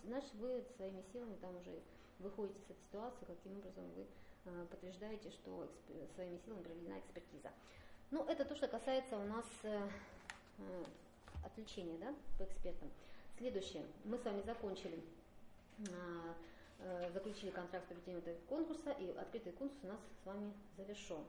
Значит, 0.06 0.33
вы 0.35 0.64
своими 0.77 1.03
силами 1.11 1.35
там 1.41 1.56
уже 1.57 1.80
выходите 2.19 2.59
с 2.59 2.72
этой 2.72 2.82
ситуации, 2.88 3.25
каким 3.25 3.57
образом 3.57 3.83
вы 3.95 4.06
а, 4.45 4.65
подтверждаете, 4.65 5.30
что 5.32 5.67
своими 6.15 6.38
силами 6.45 6.64
проведена 6.64 6.99
экспертиза. 6.99 7.51
Ну, 8.11 8.24
это 8.25 8.45
то, 8.45 8.56
что 8.56 8.67
касается 8.67 9.17
у 9.17 9.24
нас 9.24 9.45
э, 9.64 9.90
э, 10.59 10.83
отвлечения 11.43 11.98
да, 11.98 12.14
по 12.38 12.43
экспертам. 12.43 12.90
Следующее. 13.38 13.83
Мы 14.06 14.17
с 14.17 14.24
вами 14.24 14.41
закончили 14.43 15.03
Э, 15.80 16.33
заключили 17.14 17.52
контракт 17.52 17.88
с 17.88 17.92
этого 17.92 18.36
конкурса, 18.48 18.92
и 18.92 19.12
открытый 19.12 19.54
конкурс 19.54 19.80
у 19.84 19.88
нас 19.88 20.00
с 20.22 20.26
вами 20.26 20.54
завершен. 20.78 21.24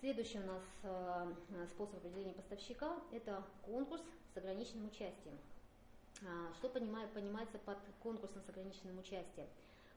Следующий 0.00 0.38
у 0.38 0.46
нас 0.46 0.62
э, 0.82 1.66
способ 1.70 1.96
определения 1.96 2.32
поставщика– 2.32 2.96
это 3.12 3.44
конкурс 3.64 4.02
с 4.34 4.36
ограниченным 4.36 4.86
участием. 4.86 5.38
А, 6.26 6.52
что 6.54 6.68
понимает, 6.68 7.12
понимается 7.12 7.58
под 7.58 7.78
конкурсом 8.02 8.42
с 8.42 8.48
ограниченным 8.48 8.98
участием? 8.98 9.46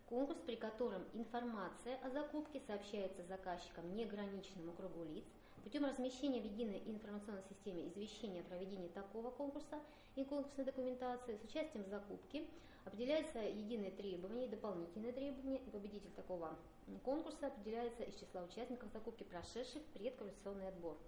Конкурс, 0.08 0.40
при 0.46 0.56
котором 0.56 1.04
информация 1.14 1.98
о 2.04 2.12
закупке 2.12 2.62
сообщается 2.68 3.24
заказчикам 3.24 3.96
неограниченному 3.96 4.74
кругу 4.74 5.04
лиц, 5.06 5.26
Путем 5.66 5.84
размещения 5.84 6.40
в 6.40 6.46
единой 6.46 6.84
информационной 6.86 7.42
системе 7.50 7.88
извещения 7.88 8.42
о 8.42 8.44
проведении 8.44 8.88
такого 8.90 9.32
конкурса 9.32 9.80
и 10.16 10.24
конкурсной 10.24 10.64
документации 10.64 11.36
с 11.38 11.44
участием 11.44 11.84
в 11.84 11.88
закупке 11.88 12.46
определяются 12.86 13.40
единые 13.40 13.90
требования 13.90 14.46
и 14.46 14.50
дополнительные 14.50 15.12
требования, 15.12 15.58
и 15.58 15.70
победитель 15.72 16.12
такого 16.12 16.56
конкурса 17.04 17.48
определяется 17.48 18.04
из 18.04 18.14
числа 18.14 18.44
участников 18.44 18.92
закупки, 18.94 19.24
прошедших 19.24 19.82
предквалификационный 19.96 20.68
отбор. 20.68 21.00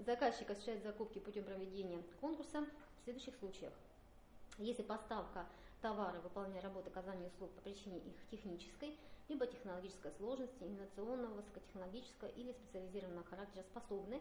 Заказчик 0.00 0.50
осуществляет 0.50 0.82
закупки 0.82 1.18
путем 1.18 1.44
проведения 1.44 2.02
конкурса 2.20 2.66
в 3.00 3.04
следующих 3.04 3.36
случаях. 3.36 3.72
Если 4.58 4.82
поставка 4.82 5.46
товара, 5.80 6.20
выполняя 6.20 6.60
работы 6.60 6.90
оказания 6.90 7.28
услуг 7.28 7.50
по 7.52 7.62
причине 7.62 8.00
их 8.00 8.14
технической, 8.30 8.94
либо 9.28 9.46
технологической 9.46 10.12
сложности, 10.12 10.62
инновационного, 10.62 11.34
высокотехнологического 11.34 12.28
или 12.28 12.52
специализированного 12.52 13.24
характера 13.24 13.64
способны 13.64 14.20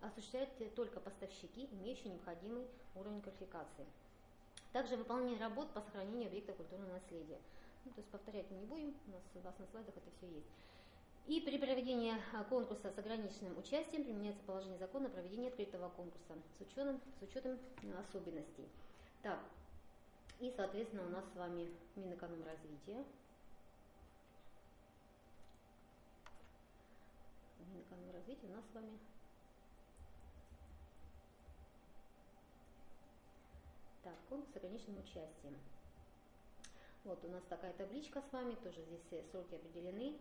осуществлять 0.00 0.50
только 0.74 1.00
поставщики, 1.00 1.68
имеющие 1.72 2.12
необходимый 2.12 2.66
уровень 2.94 3.20
квалификации. 3.22 3.86
Также 4.72 4.96
выполнение 4.96 5.38
работ 5.38 5.72
по 5.72 5.80
сохранению 5.80 6.28
объекта 6.28 6.52
культурного 6.52 6.92
наследия. 6.94 7.38
Ну, 7.84 7.92
то 7.92 8.00
есть 8.00 8.10
повторять 8.10 8.50
мы 8.50 8.58
не 8.58 8.66
будем, 8.66 8.94
у 9.06 9.10
нас, 9.10 9.22
у 9.34 9.40
вас 9.40 9.58
на 9.58 9.66
слайдах 9.66 9.96
это 9.96 10.10
все 10.18 10.26
есть. 10.26 10.46
И 11.26 11.40
при 11.40 11.58
проведении 11.58 12.14
а, 12.32 12.44
конкурса 12.44 12.90
с 12.90 12.98
ограниченным 12.98 13.58
участием 13.58 14.04
применяется 14.04 14.42
положение 14.44 14.78
закона 14.78 15.06
о 15.06 15.10
проведении 15.10 15.48
открытого 15.48 15.88
конкурса 15.90 16.34
с 16.58 16.60
учетом, 16.60 17.00
с 17.18 17.22
учетом 17.22 17.58
особенностей. 17.98 18.68
Так, 19.22 19.40
и, 20.38 20.52
соответственно, 20.56 21.04
у 21.06 21.08
нас 21.08 21.24
с 21.32 21.36
вами 21.36 21.68
Минэкономразвития. 27.72 28.48
Минэкономразвития 28.48 28.48
у 28.48 28.52
нас 28.52 28.64
с 28.70 28.74
вами 28.74 28.98
Так, 34.06 34.14
конкурс 34.28 34.52
с 34.52 34.56
ограниченным 34.56 35.00
участием. 35.00 35.56
Вот 37.02 37.24
у 37.24 37.28
нас 37.28 37.42
такая 37.48 37.72
табличка 37.72 38.22
с 38.22 38.32
вами, 38.32 38.54
тоже 38.54 38.80
здесь 38.82 39.24
сроки 39.30 39.56
определены. 39.56 40.16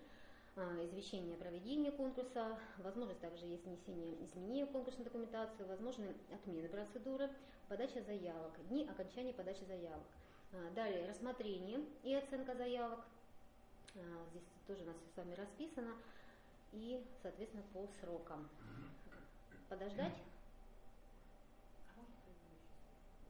А, 0.55 0.83
извещение 0.85 1.35
о 1.35 1.37
проведении 1.37 1.91
конкурса, 1.91 2.57
возможность 2.79 3.19
также 3.19 3.45
есть 3.45 3.63
внесение 3.65 4.25
изменений 4.25 4.63
в 4.63 4.71
конкурсную 4.71 5.05
документацию, 5.05 5.67
возможны 5.67 6.15
отмены 6.33 6.67
процедуры, 6.67 7.29
подача 7.67 8.01
заявок, 8.01 8.53
дни 8.69 8.87
окончания 8.89 9.33
подачи 9.33 9.63
заявок. 9.65 10.01
А, 10.53 10.71
далее 10.73 11.07
рассмотрение 11.07 11.81
и 12.03 12.15
оценка 12.15 12.55
заявок. 12.55 13.05
А, 13.95 13.99
здесь 14.31 14.43
тоже 14.65 14.81
у 14.83 14.85
нас 14.85 14.95
все 14.95 15.09
с 15.13 15.17
вами 15.17 15.35
расписано. 15.35 15.93
И, 16.75 17.01
соответственно, 17.21 17.63
по 17.73 17.87
срокам. 17.99 18.49
Подождать? 19.69 20.13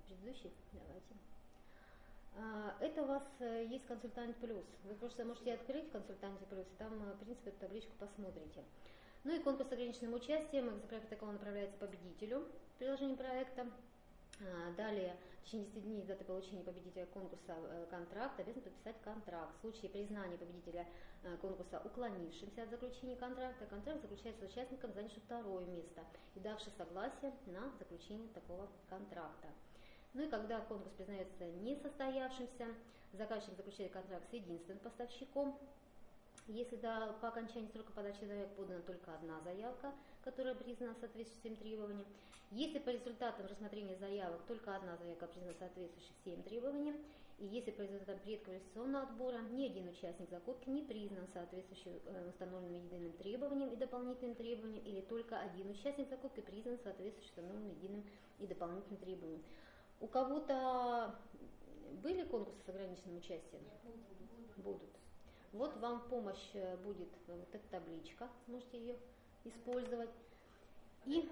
Предыдущий? 0.08 0.52
Давайте. 0.74 1.14
А, 2.38 2.76
это 2.82 3.04
у 3.04 3.06
вас 3.06 3.24
э, 3.40 3.68
есть 3.70 3.86
консультант 3.86 4.36
плюс. 4.38 4.66
Вы 4.84 4.96
просто 4.96 5.24
можете 5.26 5.54
открыть 5.54 5.92
консультанте 5.92 6.46
плюс, 6.46 6.66
и 6.66 6.76
там, 6.80 6.94
э, 7.04 7.14
в 7.14 7.20
принципе, 7.20 7.52
эту 7.52 7.60
табличку 7.60 7.92
посмотрите. 8.00 8.64
Ну 9.24 9.36
и 9.36 9.40
конкурс 9.40 9.70
с 9.70 9.74
ограниченным 9.74 10.16
участием. 10.16 10.70
Экземпляр 10.70 11.02
протокола 11.02 11.32
направляется 11.34 11.78
победителю 11.78 12.48
приложения 12.80 13.16
проекта. 13.16 13.68
А, 14.42 14.74
далее, 14.76 15.16
в 15.46 15.48
течение 15.48 15.68
10 15.68 15.84
дней 15.84 16.02
с 16.02 16.06
даты 16.06 16.26
получения 16.26 16.64
победителя 16.64 17.06
конкурса 17.06 17.54
э, 17.56 17.86
контракт 17.92 18.40
обязан 18.40 18.64
подписать 18.64 19.00
контракт. 19.04 19.56
В 19.58 19.62
случае 19.62 19.92
признания 19.92 20.38
победителя 20.38 20.88
конкурса 21.40 21.80
уклонившимся 21.86 22.64
от 22.64 22.72
заключения 22.72 23.16
контракта, 23.16 23.68
контракт 23.68 24.02
заключается 24.02 24.48
с 24.48 24.52
участником, 24.52 24.92
занявшим 24.94 25.22
второе 25.22 25.66
место 25.68 26.02
и 26.34 26.40
давший 26.40 26.72
согласие 26.78 27.32
на 27.46 27.72
заключение 27.78 28.28
такого 28.30 28.68
контракта. 28.90 29.48
Ну 30.16 30.24
и 30.24 30.30
когда 30.30 30.62
конкурс 30.62 30.94
признается 30.96 31.46
несостоявшимся, 31.46 32.66
заказчик 33.14 33.56
заключает 33.56 33.92
контракт 33.92 34.28
с 34.32 34.34
единственным 34.34 34.80
поставщиком. 34.80 35.60
Если 36.48 36.78
до, 36.78 37.16
по 37.22 37.28
окончании 37.28 37.70
срока 37.72 37.92
подачи 37.92 38.26
заявок 38.26 38.56
подана 38.56 38.82
только 38.82 39.14
одна 39.14 39.40
заявка, 39.42 39.94
которая 40.26 40.56
признана 40.56 40.96
соответствующим 41.00 41.56
требованиям. 41.56 42.08
Если 42.52 42.80
по 42.80 42.90
результатам 42.90 43.46
рассмотрения 43.48 43.96
заявок 43.98 44.42
только 44.48 44.76
одна 44.76 44.98
заявка 44.98 45.28
признана 45.28 45.56
соответствующим 45.58 46.14
всем 46.22 46.44
требованиям, 46.44 46.96
и 47.38 47.46
если 47.46 47.72
по 47.72 47.82
результатам 47.82 48.20
предквалификационного 48.20 49.06
отбора 49.08 49.40
ни 49.52 49.66
один 49.66 49.90
участник 49.90 50.30
закупки 50.30 50.70
не 50.70 50.82
признан 50.82 51.28
соответствующим 51.34 52.00
э, 52.06 52.30
установленным 52.30 52.86
единым 52.86 53.12
требованиям 53.14 53.70
и 53.72 53.76
дополнительным 53.76 54.36
требованиям, 54.36 54.84
или 54.86 55.02
только 55.02 55.40
один 55.40 55.70
участник 55.70 56.10
закупки 56.10 56.40
признан 56.40 56.80
соответствующим 56.84 57.30
установленным 57.30 57.72
единым 57.72 58.04
и 58.40 58.48
дополнительным 58.48 58.98
требованиям. 58.98 59.44
У 60.00 60.08
кого-то 60.08 61.16
были 62.02 62.24
конкурсы 62.24 62.60
с 62.66 62.70
ограниченным 62.70 63.18
участием? 63.18 63.64
Будут. 64.58 64.90
Вот 65.52 65.76
вам 65.78 66.08
помощь 66.10 66.52
э, 66.54 66.78
будет 66.78 67.10
вот 67.28 67.48
эта 67.54 67.68
табличка, 67.70 68.30
можете 68.48 68.78
ее 68.78 68.96
использовать. 69.46 70.10
И 71.06 71.30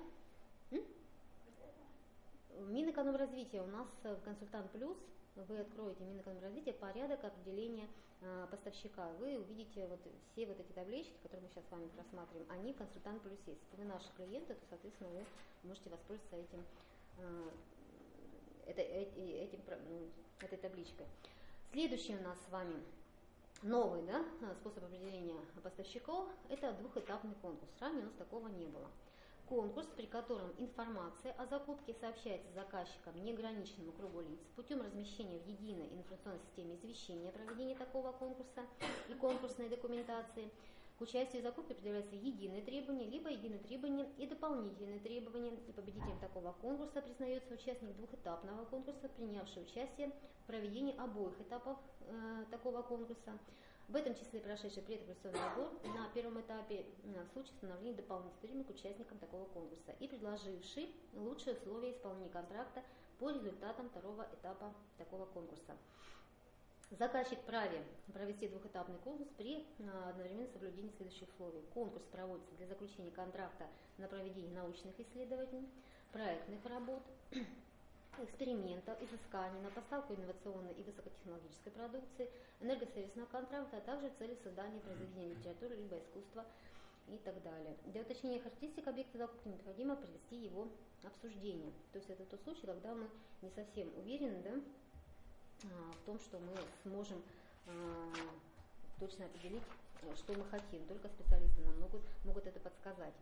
Минэкономразвития 2.70 3.62
у 3.62 3.68
нас 3.68 3.88
в 4.04 4.22
Консультант 4.24 4.72
Плюс 4.72 4.98
вы 5.36 5.60
откроете 5.60 6.04
Минэкономразвития 6.04 6.74
порядок 6.74 7.24
определения 7.24 7.88
э, 8.22 8.48
поставщика. 8.50 9.10
Вы 9.20 9.38
увидите 9.38 9.88
вот 9.88 10.00
все 10.32 10.46
вот 10.46 10.60
эти 10.60 10.72
таблички, 10.72 11.14
которые 11.24 11.42
мы 11.42 11.50
сейчас 11.50 11.66
с 11.68 11.72
вами 11.72 11.88
просматриваем, 11.88 12.50
они 12.52 12.74
в 12.74 12.78
Консультант 12.78 13.22
Плюс 13.24 13.40
есть. 13.48 13.60
Если 13.72 13.84
вы 13.84 13.90
наши 13.90 14.08
клиенты, 14.16 14.54
то, 14.54 14.66
соответственно, 14.70 15.10
вы 15.10 15.26
можете 15.64 15.90
воспользоваться 15.90 16.36
этим 16.36 16.64
э, 17.18 17.50
это, 18.68 18.82
этим, 18.82 19.60
ну, 19.90 20.08
этой 20.40 20.58
табличкой. 20.58 21.08
Следующий 21.72 22.16
у 22.16 22.22
нас 22.22 22.38
с 22.48 22.52
вами 22.52 22.76
новый 23.62 24.02
да, 24.04 24.26
способ 24.56 24.84
определения 24.84 25.34
поставщиков– 25.62 26.28
это 26.50 26.74
двухэтапный 26.74 27.36
конкурс. 27.42 27.72
Ранее 27.80 28.02
у 28.02 28.06
нас 28.06 28.14
такого 28.16 28.48
не 28.48 28.68
было. 28.68 28.90
Конкурс, 29.48 29.88
при 29.96 30.06
котором 30.06 30.52
информация 30.58 31.34
о 31.34 31.46
закупке 31.46 31.94
сообщается 31.94 32.52
заказчикам 32.54 33.22
неограниченному 33.24 33.92
кругу 33.92 34.22
лиц 34.22 34.40
путем 34.56 34.82
размещения 34.82 35.40
в 35.40 35.48
единой 35.48 35.90
информационной 35.94 36.40
системе 36.40 36.76
извещения 36.76 37.30
о 37.30 37.34
проведении 37.34 37.76
такого 37.76 38.14
конкурса 38.14 38.62
и 39.10 39.14
конкурсной 39.14 39.70
документации– 39.70 40.50
к 40.98 41.02
участию 41.02 41.42
в 41.42 41.46
закупке 41.46 41.74
предъявляются 41.74 42.16
единые 42.16 42.62
требования, 42.62 43.06
либо 43.06 43.30
единые 43.30 43.60
требования 43.60 44.10
и 44.18 44.28
дополнительные 44.28 45.00
требования. 45.00 45.54
И 45.68 45.72
победителем 45.72 46.20
такого 46.20 46.54
конкурса 46.54 47.02
признается 47.02 47.54
участник 47.54 47.96
двухэтапного 47.96 48.66
конкурса, 48.66 49.10
принявший 49.10 49.64
участие 49.64 50.12
в 50.44 50.48
проведении 50.48 50.96
обоих 50.98 51.40
этапов 51.42 51.78
э, 52.02 52.46
такого 52.52 52.82
конкурса. 52.84 53.38
В 53.90 53.96
этом 53.96 54.16
числе 54.16 54.40
прошедший 54.40 54.82
предквалификационный 54.82 55.46
отбор 55.46 55.70
на 55.84 56.08
первом 56.14 56.40
этапе 56.40 56.86
э, 57.04 57.26
в 57.30 57.34
случае 57.34 57.54
установления 57.54 57.98
дополнительных 57.98 58.40
требований 58.40 58.64
к 58.64 58.70
участникам 58.70 59.18
такого 59.18 59.46
конкурса 59.46 59.92
и 60.00 60.08
предложивший 60.08 60.96
лучшие 61.14 61.56
условия 61.56 61.92
исполнения 61.92 62.30
контракта 62.30 62.84
по 63.20 63.30
результатам 63.30 63.90
второго 63.90 64.28
этапа 64.34 64.74
такого 64.98 65.26
конкурса. 65.26 65.76
Заказчик 67.00 67.40
праве 67.42 67.82
провести 68.14 68.48
двухэтапный 68.48 69.00
конкурс 69.00 69.28
при 69.36 69.66
а, 69.80 70.10
одновременном 70.10 70.48
соблюдении 70.50 70.92
следующих 70.96 71.28
условий. 71.30 71.64
Конкурс 71.74 72.06
проводится 72.12 72.54
для 72.58 72.68
заключения 72.68 73.10
контракта 73.10 73.66
на 73.98 74.08
проведение 74.08 74.54
научных 74.54 75.00
исследований, 75.00 75.68
проектных 76.12 76.64
работ, 76.66 77.02
экспериментов, 78.22 79.02
изысканий 79.02 79.60
на 79.62 79.72
поставку 79.72 80.14
инновационной 80.14 80.74
и 80.74 80.84
высокотехнологической 80.84 81.72
продукции, 81.72 82.30
энергосервисного 82.60 83.26
контракта, 83.26 83.78
а 83.78 83.82
также 83.82 84.12
в 84.12 84.18
целях 84.20 84.38
создания 84.44 84.80
произведения 84.82 85.34
литературы 85.34 85.76
либо 85.76 85.98
искусства 85.98 86.46
и 87.08 87.18
так 87.18 87.42
далее. 87.42 87.76
Для 87.86 88.02
уточнения 88.02 88.40
характеристик 88.40 88.88
объекта 88.88 89.18
закупки 89.18 89.48
необходимо 89.48 89.96
провести 89.96 90.36
его 90.36 90.68
обсуждение. 91.04 91.74
То 91.92 91.98
есть 91.98 92.12
это 92.12 92.24
тот 92.26 92.44
случай, 92.44 92.68
когда 92.68 92.94
мы 92.94 93.10
не 93.42 93.50
совсем 93.50 93.92
уверены, 93.98 94.44
да, 94.44 94.62
в 95.64 96.06
том, 96.06 96.20
что 96.20 96.40
мы 96.40 96.56
сможем 96.84 97.22
а, 97.68 98.14
точно 99.00 99.26
определить, 99.26 99.64
э, 100.02 100.16
что 100.16 100.34
мы 100.34 100.44
хотим. 100.46 100.86
Только 100.88 101.08
специалисты 101.10 101.62
нам 101.62 101.80
могут, 101.80 102.02
могут 102.26 102.46
это 102.48 102.60
подсказать. 102.60 103.14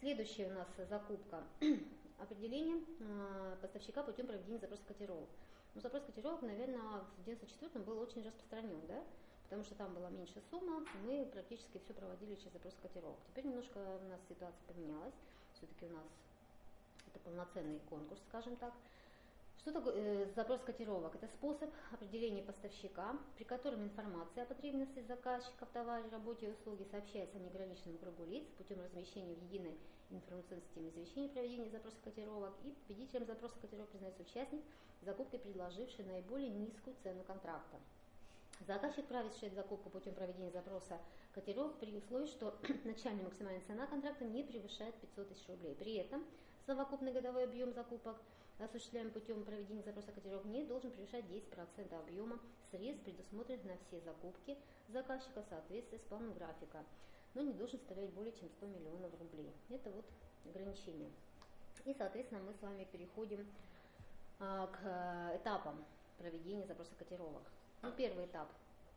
Следующая 0.00 0.48
у 0.48 0.54
нас 0.54 0.68
закупка. 0.88 1.42
Определение 2.18 2.80
а, 3.00 3.56
поставщика 3.60 4.02
путем 4.02 4.26
проведения 4.26 4.58
запроса 4.58 4.82
котировок. 4.86 5.28
Ну, 5.74 5.80
запрос 5.80 6.04
котировок, 6.04 6.42
наверное, 6.42 7.02
в 7.18 7.24
94 7.24 7.84
был 7.84 7.98
очень 7.98 8.24
распространен, 8.24 8.86
да? 8.86 9.02
потому 9.44 9.62
что 9.64 9.74
там 9.74 9.94
была 9.94 10.10
меньше 10.10 10.40
сумма, 10.50 10.84
мы 11.04 11.26
практически 11.26 11.78
все 11.78 11.92
проводили 11.94 12.34
через 12.34 12.52
запрос 12.54 12.74
котировок. 12.82 13.18
Теперь 13.28 13.46
немножко 13.46 13.78
у 13.78 14.08
нас 14.08 14.20
ситуация 14.28 14.60
поменялась, 14.66 15.14
все-таки 15.54 15.86
у 15.86 15.90
нас 15.90 16.06
это 17.06 17.18
полноценный 17.20 17.78
конкурс, 17.88 18.20
скажем 18.28 18.56
так. 18.56 18.72
Что 19.64 19.72
такое 19.72 19.94
э, 19.96 20.26
запрос 20.36 20.60
котировок? 20.60 21.14
Это 21.14 21.26
способ 21.26 21.70
определения 21.90 22.42
поставщика, 22.42 23.16
при 23.34 23.44
котором 23.44 23.82
информация 23.82 24.42
о 24.42 24.46
потребности 24.46 25.02
заказчика 25.08 25.64
в 25.64 25.70
товаре, 25.70 26.06
работе 26.10 26.44
и 26.44 26.50
услуге 26.50 26.84
сообщается 26.90 27.38
неограниченному 27.38 27.96
кругу 27.96 28.26
лиц 28.26 28.44
путем 28.58 28.82
размещения 28.82 29.34
в 29.34 29.42
единой 29.44 29.78
информационной 30.10 30.60
системе 30.64 30.90
извещения 30.90 31.30
проведения 31.30 31.70
запроса 31.70 31.96
котировок 32.04 32.52
и 32.62 32.72
победителем 32.86 33.24
запроса 33.24 33.54
котировок 33.58 33.88
признается 33.88 34.20
участник 34.20 34.60
закупки, 35.00 35.38
предложивший 35.38 36.04
наиболее 36.04 36.50
низкую 36.50 36.94
цену 37.02 37.24
контракта. 37.24 37.78
Заказчик 38.66 39.06
вправе 39.06 39.28
осуществлять 39.28 39.54
закупку 39.54 39.88
путем 39.88 40.12
проведения 40.12 40.50
запроса 40.50 41.00
котировок 41.32 41.78
при 41.78 41.96
условии, 41.96 42.26
что 42.26 42.54
начальная 42.84 43.24
максимальная 43.24 43.62
цена 43.62 43.86
контракта 43.86 44.26
не 44.26 44.42
превышает 44.42 44.94
500 44.96 45.28
тысяч 45.30 45.48
рублей. 45.48 45.74
При 45.74 45.94
этом 45.94 46.22
совокупный 46.66 47.14
годовой 47.14 47.44
объем 47.44 47.72
закупок– 47.72 48.20
осуществляем 48.58 49.10
путем 49.10 49.44
проведения 49.44 49.82
запроса 49.82 50.12
котировок, 50.12 50.44
не 50.46 50.64
должен 50.64 50.90
превышать 50.90 51.24
10% 51.24 51.98
объема 51.98 52.38
средств, 52.70 53.04
предусмотренных 53.04 53.64
на 53.64 53.76
все 53.86 54.00
закупки 54.00 54.56
заказчика 54.88 55.42
в 55.42 55.48
соответствии 55.48 55.98
с 55.98 56.02
планом 56.02 56.32
графика, 56.34 56.84
но 57.34 57.42
не 57.42 57.52
должен 57.52 57.78
составлять 57.78 58.10
более 58.10 58.32
чем 58.32 58.48
100 58.48 58.66
миллионов 58.66 59.10
рублей. 59.18 59.52
Это 59.70 59.90
вот 59.90 60.04
ограничение. 60.44 61.10
И, 61.84 61.94
соответственно, 61.94 62.42
мы 62.42 62.54
с 62.54 62.62
вами 62.62 62.84
переходим 62.84 63.46
а, 64.38 64.68
к 64.68 65.36
этапам 65.36 65.84
проведения 66.18 66.64
запроса 66.66 66.94
котировок. 66.96 67.42
Ну, 67.82 67.92
первый 67.92 68.26
этап 68.26 68.48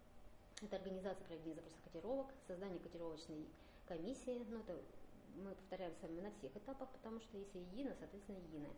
–это 0.62 0.76
организация 0.76 1.26
проведения 1.26 1.56
запроса 1.56 1.78
котировок, 1.84 2.28
создание 2.48 2.80
котировочной 2.80 3.46
комиссии. 3.88 4.46
Ну, 4.50 4.60
это 4.60 4.78
мы 5.36 5.54
повторяем 5.56 5.94
с 5.96 6.02
вами 6.02 6.22
на 6.22 6.32
всех 6.32 6.56
этапах, 6.56 6.90
потому 6.90 7.20
что 7.20 7.38
если 7.38 7.60
едино, 7.60 7.96
соответственно, 8.00 8.38
единое 8.38 8.72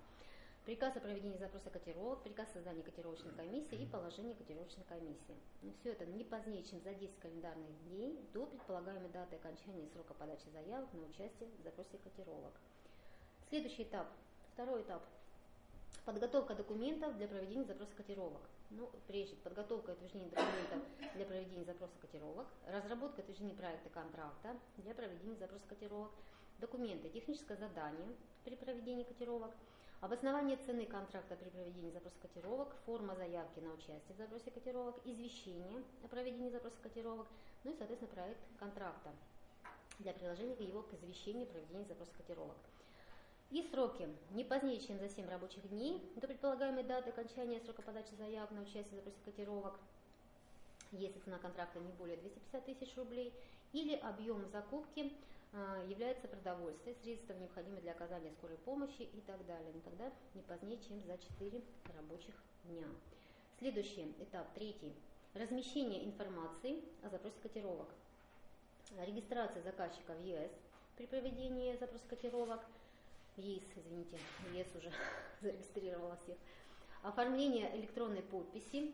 приказ 0.69 0.95
о 0.95 0.99
проведении 0.99 1.39
запроса 1.39 1.72
котировок, 1.72 2.22
приказ 2.22 2.48
о 2.49 2.53
создании 2.53 2.83
котировочной 2.83 3.31
комиссии 3.31 3.73
и 3.73 3.88
положение 3.88 4.35
котировочной 4.35 4.83
комиссии. 4.83 5.35
Но 5.64 5.72
все 5.80 5.93
это 5.93 6.06
не 6.06 6.23
позднее, 6.23 6.61
чем 6.61 6.80
за 6.81 6.93
10 6.93 7.17
календарных 7.17 7.72
дней 7.85 8.23
до 8.35 8.45
предполагаемой 8.45 9.09
даты 9.09 9.38
окончания 9.38 9.88
срока 9.88 10.14
подачи 10.14 10.48
заявок 10.53 10.93
на 10.93 11.07
участие 11.07 11.49
в 11.57 11.64
запросе 11.64 11.98
котировок. 11.98 12.53
Следующий 13.49 13.81
этап, 13.81 14.09
второй 14.53 14.83
этап. 14.83 15.01
Подготовка 16.06 16.53
документов 16.53 17.17
для 17.17 17.27
проведения 17.27 17.65
запроса 17.65 17.95
котировок. 17.95 18.43
Ну, 18.69 18.91
прежде 19.07 19.38
подготовка 19.38 19.93
и 19.93 19.95
утверждение 19.95 20.30
документов 20.30 20.83
для 21.15 21.25
проведения 21.25 21.65
запроса 21.65 21.98
котировок, 21.99 22.45
разработка 22.67 23.22
и 23.22 23.23
утверждение 23.23 23.56
проекта 23.56 23.89
контракта 23.89 24.56
для 24.77 24.93
проведения 24.93 25.35
запроса 25.38 25.65
котировок, 25.67 26.11
документы, 26.59 27.09
техническое 27.09 27.57
задание 27.57 28.15
при 28.43 28.56
проведении 28.56 29.03
котировок– 29.03 29.49
Обоснование 30.02 30.56
цены 30.66 30.86
контракта 30.86 31.36
при 31.36 31.50
проведении 31.50 31.92
запроса 31.92 32.16
котировок, 32.22 32.74
форма 32.86 33.16
заявки 33.16 33.60
на 33.60 33.74
участие 33.74 34.16
в 34.16 34.18
запросе 34.18 34.50
котировок, 34.50 34.95
извещение 35.03 35.84
о 36.06 36.08
проведении 36.08 36.50
запроса 36.50 36.78
котировок, 36.82 37.28
ну 37.66 37.72
и, 37.72 37.76
соответственно, 37.76 38.14
проект 38.14 38.40
контракта 38.58 39.11
для 40.00 40.14
приложения 40.14 40.56
его 40.56 40.84
к 40.84 40.94
извещению 40.94 41.44
о 41.44 41.48
проведении 41.48 41.84
запроса 41.84 42.14
котировок. 42.18 42.56
И 43.52 43.61
сроки 43.72 44.08
не 44.32 44.45
позднее, 44.45 44.80
чем 44.80 45.00
за 45.00 45.10
7 45.10 45.28
рабочих 45.28 45.68
дней 45.68 46.02
до 46.16 46.28
предполагаемой 46.28 46.84
даты 46.84 47.10
окончания 47.10 47.60
срока 47.60 47.82
подачи 47.82 48.16
заявок 48.18 48.52
на 48.52 48.61
участие 48.61 49.02
в 49.02 49.03
запросе 49.03 49.18
котировок, 49.26 49.80
если 50.94 51.19
цена 51.19 51.40
контракта 51.40 51.80
не 51.80 51.92
более 51.92 52.16
250 52.16 52.66
тысяч 52.66 52.95
рублей, 52.95 53.34
или 53.74 53.95
объем 53.95 54.45
закупки 54.48 55.11
является 55.90 56.28
продовольствие, 56.28 56.95
средства, 57.02 57.34
необходимые 57.34 57.82
для 57.82 57.92
оказания 57.92 58.32
скорой 58.32 58.58
помощи 58.58 59.02
и 59.02 59.22
так 59.26 59.45
далее. 59.45 59.72
Но 59.74 59.82
тогда 59.82 60.11
не 60.36 60.42
позднее, 60.44 60.80
чем 60.88 61.02
за 61.03 61.18
4 61.18 61.61
рабочих 61.95 62.36
дня. 62.66 62.86
Следующий 63.58 64.14
этап, 64.19 64.53
третий. 64.53 64.94
Размещение 65.34 66.06
информации 66.06 66.84
о 67.03 67.10
запросе 67.10 67.40
котировок. 67.42 67.90
Регистрация 69.06 69.61
заказчика 69.61 70.14
в 70.14 70.24
ЕС 70.24 70.52
при 70.98 71.06
проведении 71.06 71.78
запроса 71.78 72.06
котировок. 72.10 72.61
ЕС, 73.38 73.64
извините, 73.76 74.18
ЕС 74.53 74.68
уже 74.76 74.92
зарегистрировала 75.42 76.18
всех. 76.24 76.38
Оформление 77.03 77.76
электронной 77.78 78.22
подписи 78.22 78.94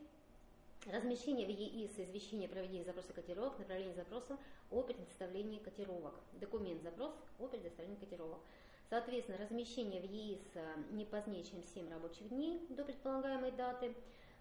Размещение 0.85 1.47
в 1.47 1.49
ЕИС 1.49 1.97
извещения 1.97 2.47
проведения 2.47 2.83
запроса 2.83 3.11
котировок, 3.11 3.57
направление 3.57 3.95
запроса 3.95 4.37
о 4.69 4.83
предоставлении 4.83 5.57
котировок. 5.57 6.13
Документ 6.33 6.83
запрос 6.83 7.11
о 7.39 7.47
предоставлении 7.47 7.97
котировок. 7.97 8.39
Соответственно, 8.87 9.39
размещение 9.39 9.99
в 9.99 10.05
ЕИС 10.05 10.41
э, 10.53 10.75
не 10.91 11.05
позднее, 11.05 11.43
чем 11.43 11.63
7 11.63 11.89
рабочих 11.89 12.29
дней 12.29 12.67
до 12.69 12.85
предполагаемой 12.85 13.51
даты. 13.51 13.95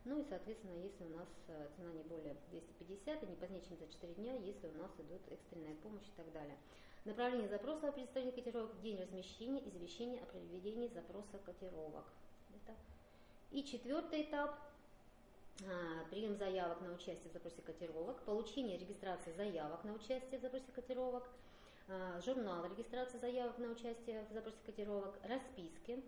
Ну 0.05 0.21
и, 0.21 0.25
соответственно, 0.29 0.77
если 0.83 1.05
у 1.05 1.17
нас 1.17 1.29
э, 1.49 1.67
цена 1.77 1.91
не 1.93 2.03
более 2.03 2.37
250, 2.51 3.23
и 3.23 3.27
не 3.27 3.37
позднее, 3.37 3.63
чем 3.67 3.79
за 3.79 3.87
4 3.87 4.13
дня, 4.13 4.35
если 4.35 4.69
у 4.69 4.75
нас 4.75 4.91
идет 4.99 5.23
экстренная 5.33 5.75
помощь 5.77 6.09
и 6.09 6.17
так 6.17 6.31
далее. 6.35 6.59
Направление 7.07 7.49
запроса 7.49 7.89
о 7.89 7.93
предоставлении 7.93 8.37
котировок 8.37 8.75
в 8.75 8.83
день 8.83 9.01
размещения, 9.01 9.67
извещение 9.67 10.21
о 10.21 10.27
проведении 10.27 10.89
запроса 10.89 11.39
котировок. 11.39 12.05
Это. 12.51 12.77
И 13.51 13.65
четвертый 13.65 14.25
этап 14.25 14.59
прием 16.11 16.37
заявок 16.37 16.81
на 16.81 16.93
участие 16.93 17.31
в 17.31 17.33
запросе 17.33 17.63
котировок, 17.63 18.23
получение 18.23 18.79
регистрации 18.79 19.33
заявок 19.33 19.85
на 19.85 19.93
участие 19.93 20.39
в 20.39 20.43
запросе 20.43 20.73
котировок, 20.73 21.29
а, 21.89 22.21
журнал 22.21 22.65
регистрации 22.65 23.19
заявок 23.19 23.59
на 23.59 23.69
участие 23.69 24.25
в 24.31 24.33
запросе 24.33 24.59
котировок, 24.67 25.15
расписки 25.23 26.03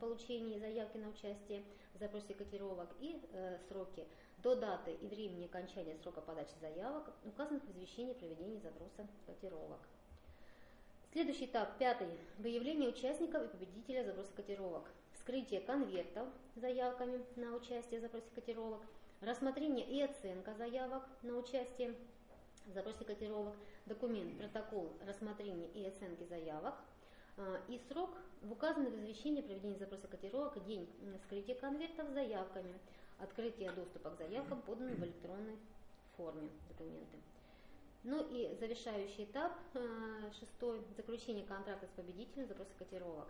получение 0.00 0.58
заявки 0.58 0.98
на 0.98 1.08
участие 1.08 1.62
в 1.94 1.98
запросе 1.98 2.34
котировок 2.34 2.88
и 3.00 3.20
э, 3.32 3.58
сроки 3.68 4.04
до 4.42 4.54
даты 4.54 4.92
и 4.92 5.06
времени 5.06 5.46
окончания 5.46 5.96
срока 6.02 6.20
подачи 6.20 6.52
заявок, 6.60 7.10
указанных 7.24 7.62
в 7.64 7.70
извещении 7.70 8.12
проведения 8.12 8.60
запроса 8.60 9.06
котировок. 9.26 9.80
Следующий 11.12 11.46
этап, 11.46 11.76
пятый. 11.78 12.08
Выявление 12.38 12.88
участников 12.88 13.44
и 13.44 13.48
победителя 13.48 14.04
запроса 14.04 14.32
котировок 14.34 14.84
вскрытие 15.30 15.60
конвертов 15.60 16.26
с 16.56 16.60
заявками 16.60 17.24
на 17.36 17.54
участие 17.54 18.00
в 18.00 18.02
запросе 18.02 18.26
котировок, 18.34 18.80
рассмотрение 19.20 19.86
и 19.86 20.02
оценка 20.02 20.52
заявок 20.54 21.04
на 21.22 21.36
участие 21.36 21.94
в 22.66 22.72
запросе 22.72 23.04
котировок, 23.04 23.54
документ, 23.86 24.36
протокол 24.38 24.92
рассмотрения 25.06 25.68
и 25.68 25.86
оценки 25.86 26.24
заявок, 26.24 26.74
а, 27.36 27.60
и 27.68 27.78
срок 27.88 28.10
в 28.42 28.50
указанном 28.50 28.92
извещении 28.96 29.40
проведения 29.40 29.78
запроса 29.78 30.08
котировок, 30.08 30.64
день 30.66 30.88
вскрытия 31.22 31.54
конвертов 31.54 32.08
с 32.08 32.12
заявками, 32.12 32.74
открытие 33.20 33.70
доступа 33.70 34.10
к 34.10 34.18
заявкам, 34.18 34.60
поданным 34.62 34.96
в 34.96 35.04
электронной 35.04 35.58
форме 36.16 36.48
документы. 36.70 37.18
Ну 38.02 38.26
и 38.32 38.52
завершающий 38.58 39.26
этап, 39.26 39.52
а, 39.74 40.32
шестой, 40.40 40.82
заключение 40.96 41.46
контракта 41.46 41.86
с 41.86 41.90
победителем 41.90 42.48
запроса 42.48 42.72
котировок 42.76 43.28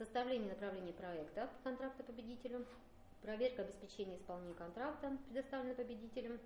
составление 0.00 0.48
направления 0.48 0.94
проекта 0.94 1.50
контракта 1.62 2.02
победителю, 2.02 2.64
проверка 3.20 3.60
обеспечения 3.60 4.16
исполнения 4.16 4.54
контракта, 4.54 5.14
предоставленного 5.28 5.76
победителем, 5.76 6.40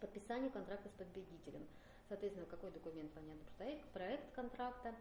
подписание 0.00 0.50
контракта 0.50 0.88
с 0.88 0.92
победителем. 0.92 1.66
Соответственно, 2.08 2.46
какой 2.46 2.70
документ 2.70 3.10
понятно, 3.10 3.42
проект, 3.58 3.84
проект 3.88 4.34
контракта, 4.34 4.94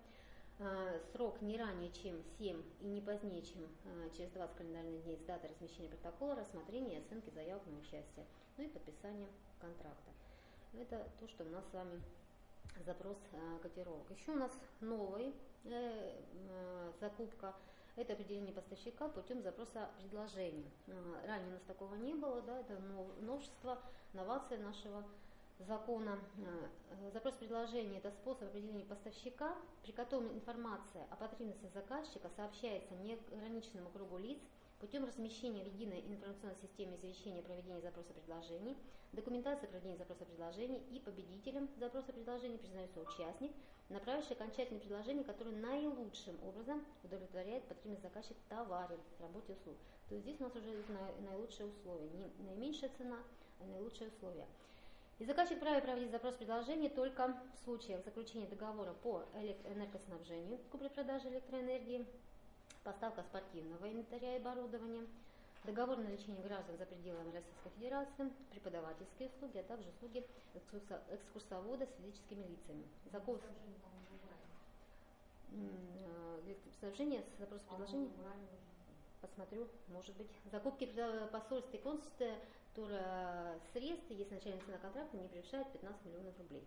а, 0.57 0.99
срок 1.11 1.43
не 1.43 1.57
ранее, 1.57 1.91
чем 1.91 2.23
7 2.39 2.59
и 2.81 2.87
не 2.87 3.01
позднее, 3.01 3.43
чем 3.43 3.61
а, 3.85 4.09
через 4.17 4.31
20 4.31 4.55
календарных 4.57 5.03
дней 5.03 5.17
с 5.17 5.25
даты 5.25 5.47
размещения 5.47 5.89
протокола, 5.89 6.35
рассмотрения 6.37 6.95
и 6.95 7.01
оценки 7.03 7.29
заявок 7.29 7.61
на 7.67 7.77
участие, 7.77 8.25
ну 8.57 8.63
и 8.63 8.67
подписание 8.67 9.29
контракта. 9.61 10.11
Это 10.73 11.07
то, 11.19 11.27
что 11.27 11.43
у 11.43 11.49
нас 11.49 11.63
с 11.69 11.73
вами 11.73 12.01
запрос 12.83 13.17
э, 13.33 13.59
котировок. 13.61 14.09
Еще 14.09 14.31
у 14.31 14.35
нас 14.35 14.51
новый 14.81 15.35
закупка 16.99 17.55
это 17.95 18.13
определение 18.13 18.53
поставщика 18.53 19.09
путем 19.09 19.41
запроса 19.41 19.89
предложения. 19.97 20.71
Ранее 21.25 21.49
у 21.49 21.53
нас 21.53 21.61
такого 21.67 21.95
не 21.95 22.13
было, 22.13 22.41
да, 22.41 22.59
это 22.59 22.79
новшество, 23.21 23.79
новация 24.13 24.57
нашего 24.59 25.03
закона. 25.59 26.17
Запрос 27.11 27.35
предложения– 27.35 27.97
это 27.99 28.11
способ 28.11 28.43
определения 28.43 28.85
поставщика, 28.85 29.55
при 29.83 29.91
котором 29.91 30.31
информация 30.33 31.05
о 31.09 31.15
потребностях 31.17 31.71
заказчика 31.73 32.29
сообщается 32.35 32.95
неограниченному 32.95 33.89
кругу 33.89 34.17
лиц– 34.17 34.39
путем 34.79 35.05
размещения 35.05 35.63
в 35.63 35.67
единой 35.67 36.01
информационной 36.07 36.55
системе 36.55 36.95
извещения 36.95 37.41
проведения 37.41 37.81
запроса 37.81 38.13
предложений, 38.13 38.77
документация 39.11 39.67
проведения 39.67 39.97
запроса 39.97 40.25
предложений 40.25 40.81
и 40.91 40.99
победителем 40.99 41.69
запроса 41.77 42.13
предложений 42.13 42.59
признается 42.59 43.01
участник, 43.01 43.51
направивший 43.89 44.35
окончательное 44.35 44.79
предложение, 44.79 45.23
которое 45.23 45.55
наилучшим 45.55 46.35
образом 46.43 46.85
удовлетворяет 47.03 47.63
потребность 47.65 48.03
заказчика 48.03 48.39
в 48.45 48.49
товаре, 48.49 48.97
работе, 49.19 49.53
услуг. 49.53 49.75
То 50.07 50.15
есть 50.15 50.25
здесь 50.25 50.39
у 50.39 50.43
нас 50.43 50.55
уже 50.55 50.83
наилучшие 51.19 51.67
условия, 51.67 52.09
не 52.09 52.31
наименьшая 52.43 52.91
цена, 52.97 53.17
а 53.59 53.65
наилучшие 53.65 54.09
условия. 54.09 54.47
И 55.19 55.25
заказчик 55.25 55.57
вправе 55.57 55.81
проводить 55.81 56.11
запрос 56.11 56.35
предложения 56.35 56.89
только 56.89 57.35
в 57.55 57.63
случаях 57.65 58.03
заключения 58.05 58.47
договора 58.47 58.93
по 59.03 59.25
энергоснабжению, 59.33 60.59
купли-продаже 60.71 61.27
электроэнергии, 61.27 62.05
поставка 62.83 63.23
спортивного 63.23 63.91
инвентаря 63.91 64.35
и 64.35 64.39
оборудования, 64.39 65.05
договор 65.63 65.97
на 65.97 66.07
лечение 66.07 66.41
граждан 66.41 66.77
за 66.77 66.85
пределами 66.85 67.31
Российской 67.33 67.69
Федерации, 67.75 68.31
преподавательские 68.51 69.29
услуги, 69.29 69.57
а 69.57 69.63
также 69.63 69.89
услуги 69.89 70.25
экскурсовода 71.09 71.85
с 71.85 72.01
физическими 72.01 72.43
лицами. 72.43 72.83
Закон 73.11 73.39
М, 75.51 75.67
э, 76.05 76.41
для 76.43 76.55
снабжения 76.79 77.23
с 77.23 77.39
запрос 77.39 77.61
предложения 77.63 78.09
посмотрю, 79.21 79.67
может 79.87 80.15
быть. 80.15 80.27
Закупки 80.51 80.85
при 80.85 81.27
посольстве 81.27 81.79
и 81.79 81.81
консульстве 81.81 82.39
турсредств, 82.75 84.09
если 84.11 84.35
начальная 84.35 84.61
цена 84.61 84.77
контракта 84.77 85.17
не 85.17 85.27
превышает 85.27 85.71
15 85.73 86.05
миллионов 86.05 86.37
рублей. 86.37 86.63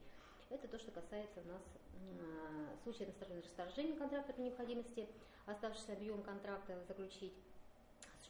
Это 0.50 0.68
то, 0.68 0.78
что 0.78 0.90
касается 0.90 1.40
у 1.40 1.48
нас 1.48 1.62
э, 1.94 2.76
случая 2.82 3.04
иностранного 3.04 3.42
расторжения 3.42 3.96
контракта 3.96 4.32
при 4.34 4.42
необходимости 4.42 5.08
оставшийся 5.46 5.92
объем 5.94 6.22
контракта 6.22 6.76
заключить, 6.86 7.32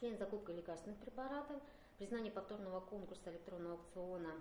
осуществление 0.03 0.17
закупки 0.17 0.51
лекарственных 0.51 0.99
препаратов, 0.99 1.61
признание 1.97 2.31
повторного 2.31 2.81
конкурса 2.81 3.31
электронного 3.31 3.75
аукциона 3.75 4.31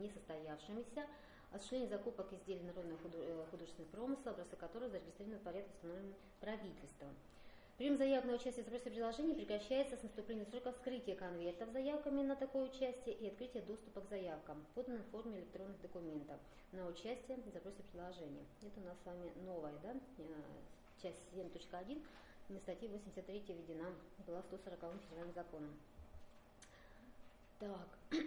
несостоявшимися, 0.00 1.06
осуществление 1.52 1.88
закупок 1.88 2.32
изделий 2.32 2.64
народного 2.64 2.98
худу- 2.98 3.22
э, 3.22 3.46
художественного 3.50 3.90
промысла, 3.92 4.32
образцы 4.32 4.56
которых 4.56 4.90
зарегистрированы 4.90 5.38
в 5.38 5.42
порядке, 5.42 5.70
установленном 5.74 6.14
правительством. 6.40 7.14
Прием 7.78 7.96
заявок 7.96 8.24
на 8.24 8.32
участие 8.34 8.64
в 8.64 8.68
запросе 8.68 8.90
предложений 8.90 9.34
прекращается 9.34 9.96
с 9.96 10.02
наступлением 10.02 10.46
срока 10.46 10.72
вскрытия 10.72 11.14
конвертов 11.14 11.70
заявками 11.70 12.22
на 12.22 12.34
такое 12.34 12.64
участие 12.64 13.14
и 13.14 13.28
открытия 13.28 13.60
доступа 13.60 14.00
к 14.00 14.08
заявкам, 14.08 14.64
поданным 14.74 15.02
в 15.02 15.10
форме 15.10 15.38
электронных 15.38 15.80
документов 15.82 16.40
на 16.72 16.86
участие 16.86 17.36
в 17.36 17.52
запросе 17.52 17.82
предложения. 17.92 18.44
Это 18.62 18.80
у 18.80 18.84
нас 18.84 18.96
с 19.02 19.06
вами 19.06 19.30
новая, 19.44 19.74
да, 19.84 19.94
э, 20.18 20.22
часть 21.00 21.22
7.1, 21.32 22.02
на 22.48 22.58
статье 22.60 22.88
83 22.88 23.44
введена 23.48 23.92
была 24.26 24.42
140 24.42 24.80
федеральным 25.02 25.34
законом. 25.34 25.74
Так, 27.58 27.88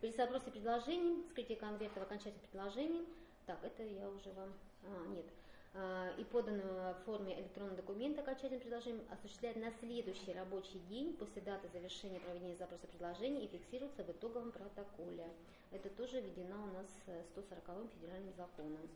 при 0.00 0.12
запросе 0.12 0.50
предложений, 0.50 1.24
вскрытие 1.28 1.56
конвертов, 1.56 2.02
окончательных 2.02 2.42
предложений, 2.50 3.06
так, 3.46 3.58
это 3.62 3.82
я 3.82 4.08
уже 4.08 4.32
вам, 4.32 4.52
а, 4.84 5.06
нет, 5.08 5.26
а, 5.74 6.14
и 6.18 6.24
поданную 6.24 6.94
в 6.94 7.04
форме 7.04 7.38
электронного 7.40 7.76
документа 7.76 8.22
окончательным 8.22 8.60
предложением 8.60 9.04
осуществляет 9.10 9.56
на 9.56 9.70
следующий 9.80 10.32
рабочий 10.32 10.78
день 10.88 11.14
после 11.16 11.42
даты 11.42 11.68
завершения 11.72 12.20
проведения 12.20 12.56
запроса 12.56 12.86
предложений 12.86 13.44
и 13.44 13.48
фиксируется 13.48 14.04
в 14.04 14.10
итоговом 14.10 14.52
протоколе. 14.52 15.28
Это 15.72 15.88
тоже 15.90 16.20
введена 16.20 16.62
у 16.62 16.66
нас 16.66 16.86
э, 17.06 17.22
140 17.32 17.90
федеральным 17.94 18.32
законом 18.34 18.88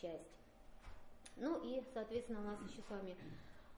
часть. 0.00 0.41
Ну 1.36 1.58
и, 1.64 1.82
соответственно, 1.94 2.40
у 2.40 2.44
нас 2.44 2.58
еще 2.68 2.82
с 2.82 2.90
вами 2.90 3.16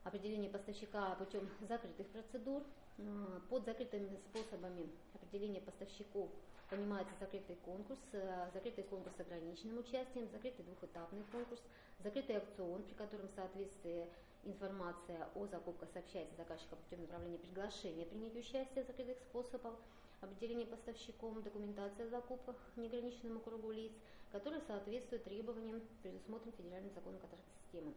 определение 0.03 0.51
поставщика 0.51 1.15
путем 1.15 1.49
закрытых 1.69 2.07
процедур. 2.09 2.63
Э, 2.99 3.41
Под 3.49 3.65
закрытыми 3.65 4.19
способами 4.31 4.89
определения 5.15 5.61
поставщиков 5.61 6.29
понимается 6.71 7.15
закрытый 7.21 7.57
конкурс, 7.65 8.01
э, 8.13 8.51
закрытый 8.53 8.85
конкурс 8.85 9.17
с 9.17 9.21
ограниченным 9.21 9.79
участием, 9.79 10.29
закрытый 10.31 10.65
двухэтапный 10.65 11.25
конкурс, 11.31 11.61
закрытый 12.03 12.37
аукцион, 12.37 12.83
при 12.83 12.95
котором 12.95 13.29
в 13.29 13.35
соответствии 13.35 14.07
информация 14.45 15.29
о 15.35 15.47
закупках 15.47 15.89
сообщается 15.93 16.37
заказчику 16.37 16.77
путем 16.77 17.03
направления 17.03 17.39
приглашения 17.39 18.05
принять 18.05 18.37
участие 18.37 18.85
в 18.85 18.87
закрытых 18.87 19.17
способах, 19.19 19.75
определение 20.21 20.67
поставщиком, 20.67 21.43
документация 21.43 22.07
о 22.07 22.11
закупках 22.11 22.57
неограниченному 22.77 23.41
кругу 23.41 23.73
лиц, 23.73 23.93
которые 24.35 24.61
соответствуют 24.63 25.23
требованиям, 25.23 25.81
предусмотренным 26.03 26.57
федеральным 26.57 26.93
законом 26.93 27.21
контрактной 27.21 27.55
системы 27.63 27.95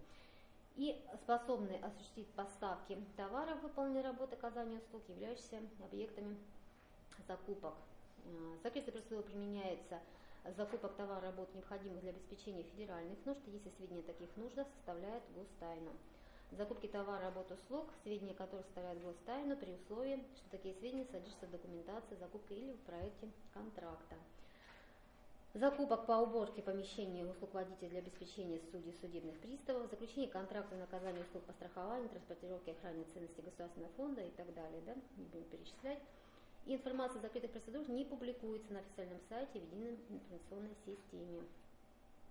и 0.76 1.04
способны 1.24 1.80
осуществить 1.82 2.28
поставки 2.28 2.96
товаров, 3.16 3.60
выполненные 3.64 4.04
работы 4.04 4.36
оказания 4.36 4.78
услуг, 4.78 5.02
являющиеся 5.08 5.64
объектами 5.84 6.38
закупок. 7.28 7.74
Э, 8.24 8.58
Закрытая 8.62 8.92
процедура 8.92 9.24
применяется 9.24 10.00
закупок 10.56 10.96
товара 10.96 11.22
работ, 11.22 11.50
необходимых 11.56 12.02
для 12.02 12.12
обеспечения 12.12 12.62
федеральных 12.76 13.18
нужд, 13.26 13.42
если 13.48 13.72
сведения 13.72 14.02
о 14.02 14.04
таких 14.04 14.30
нуждах 14.38 14.68
составляют 14.76 15.24
гостайну. 15.36 15.90
Закупки 16.52 16.86
товара, 16.86 17.24
работ, 17.24 17.52
услуг, 17.52 17.88
сведения 18.04 18.36
которых 18.36 18.64
составляют 18.68 19.02
гостайну 19.02 19.58
при 19.58 19.72
условии, 19.72 20.24
что 20.36 20.52
такие 20.52 20.76
сведения 20.76 21.06
содержатся 21.06 21.48
в 21.48 21.52
документации 21.52 22.16
закупки 22.20 22.54
или 22.54 22.74
в 22.74 22.80
проекте 22.82 23.28
контракта. 23.56 24.16
Закупок 25.58 26.06
по 26.06 26.12
уборке 26.12 26.62
помещений 26.62 27.26
услуг 27.26 27.52
водителя 27.56 27.90
для 27.90 28.00
обеспечения 28.00 28.62
судей 28.70 28.94
судебных 29.02 29.40
приставов, 29.40 29.90
заключение 29.90 30.30
контракта 30.30 30.76
на 30.76 30.84
оказание 30.84 31.24
услуг 31.24 31.42
по 31.46 31.54
страхованию, 31.54 32.10
транспортировке, 32.10 32.74
охране 32.74 33.06
ценностей 33.12 33.42
государственного 33.42 33.92
фонда 33.94 34.22
и 34.22 34.30
так 34.30 34.54
далее. 34.54 34.84
Да? 34.86 34.94
Не 35.18 35.26
будем 35.26 35.46
перечислять. 35.46 35.98
И 36.68 36.76
информация 36.76 37.18
о 37.18 37.22
закрытых 37.24 37.50
процедурах 37.50 37.88
не 37.88 38.06
публикуется 38.06 38.72
на 38.72 38.82
официальном 38.82 39.20
сайте 39.30 39.60
в 39.60 39.64
единой 39.64 39.98
информационной 40.10 40.76
системе. 40.86 41.42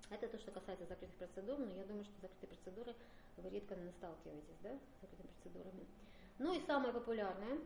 Это 0.08 0.28
то, 0.28 0.38
что 0.38 0.52
касается 0.52 0.86
закрытых 0.86 1.16
процедур, 1.16 1.58
но 1.58 1.72
я 1.72 1.84
думаю, 1.84 2.04
что 2.04 2.14
закрытые 2.22 2.50
процедуры 2.50 2.94
вы 3.38 3.50
редко 3.50 3.74
сталкиваетесь 3.98 4.60
да, 4.62 4.70
с 4.70 5.00
закрытыми 5.02 5.30
процедурами. 5.42 5.84
Ну 6.38 6.54
и 6.54 6.64
самое 6.64 6.94
популярное 6.94 7.58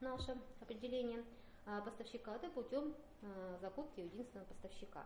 наше 0.00 0.38
определение 0.62 1.22
поставщика 1.84 2.36
это 2.36 2.48
путем 2.48 2.94
а, 3.22 3.58
закупки 3.60 4.00
у 4.00 4.04
единственного 4.04 4.46
поставщика. 4.46 5.04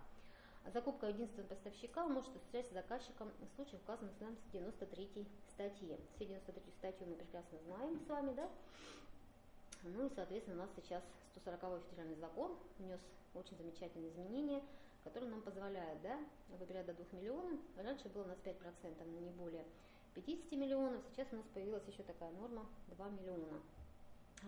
Закупка 0.72 1.08
единственного 1.08 1.48
поставщика 1.48 2.06
может 2.06 2.28
осуществляться 2.30 2.74
заказчиком 2.74 3.30
в 3.40 3.54
случае, 3.56 3.80
указанных 3.82 4.12
в 4.14 4.52
93 4.52 5.26
статье. 5.54 5.98
Все 6.14 6.26
93 6.26 6.62
статью 6.78 7.06
мы 7.06 7.14
прекрасно 7.14 7.58
знаем 7.64 7.98
с 7.98 8.06
вами, 8.08 8.34
да? 8.34 8.48
Ну 9.82 10.06
и, 10.06 10.10
соответственно, 10.14 10.58
у 10.58 10.60
нас 10.66 10.70
сейчас 10.76 11.02
140 11.36 11.82
федеральный 11.90 12.16
закон 12.16 12.56
внес 12.78 13.00
очень 13.34 13.56
замечательные 13.56 14.10
изменения, 14.10 14.62
которые 15.02 15.30
нам 15.30 15.40
позволяют 15.40 16.02
да, 16.02 16.18
выбирать 16.58 16.84
до 16.84 16.92
2 16.92 17.06
миллионов. 17.12 17.58
Раньше 17.78 18.08
было 18.10 18.24
у 18.24 18.28
нас 18.28 18.38
5%, 18.44 18.54
но 19.06 19.20
не 19.20 19.30
более 19.30 19.64
50 20.14 20.52
миллионов. 20.52 21.02
Сейчас 21.12 21.28
у 21.32 21.36
нас 21.36 21.46
появилась 21.54 21.86
еще 21.86 22.02
такая 22.02 22.30
норма 22.32 22.66
2 22.88 23.08
миллиона 23.08 23.60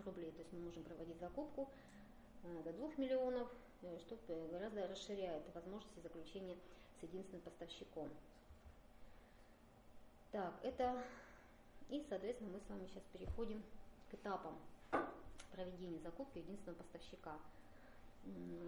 рублей. 0.05 0.31
То 0.31 0.39
есть 0.39 0.53
мы 0.53 0.59
можем 0.59 0.83
проводить 0.83 1.19
закупку 1.19 1.67
э, 1.69 2.02
до 2.43 2.73
2 2.73 2.89
миллионов, 2.97 3.47
э, 3.81 3.97
что 3.99 4.17
э, 4.27 4.47
гораздо 4.51 4.87
расширяет 4.87 5.43
возможности 5.53 5.99
заключения 5.99 6.57
с 6.99 7.03
единственным 7.03 7.41
поставщиком. 7.41 8.09
Так, 10.31 10.53
это... 10.63 11.03
И, 11.89 12.03
соответственно, 12.09 12.49
мы 12.51 12.59
с 12.59 12.69
вами 12.69 12.87
сейчас 12.87 13.03
переходим 13.13 13.61
к 14.09 14.15
этапам 14.15 14.57
проведения 15.51 15.99
закупки 15.99 16.39
единственного 16.39 16.77
поставщика. 16.77 17.37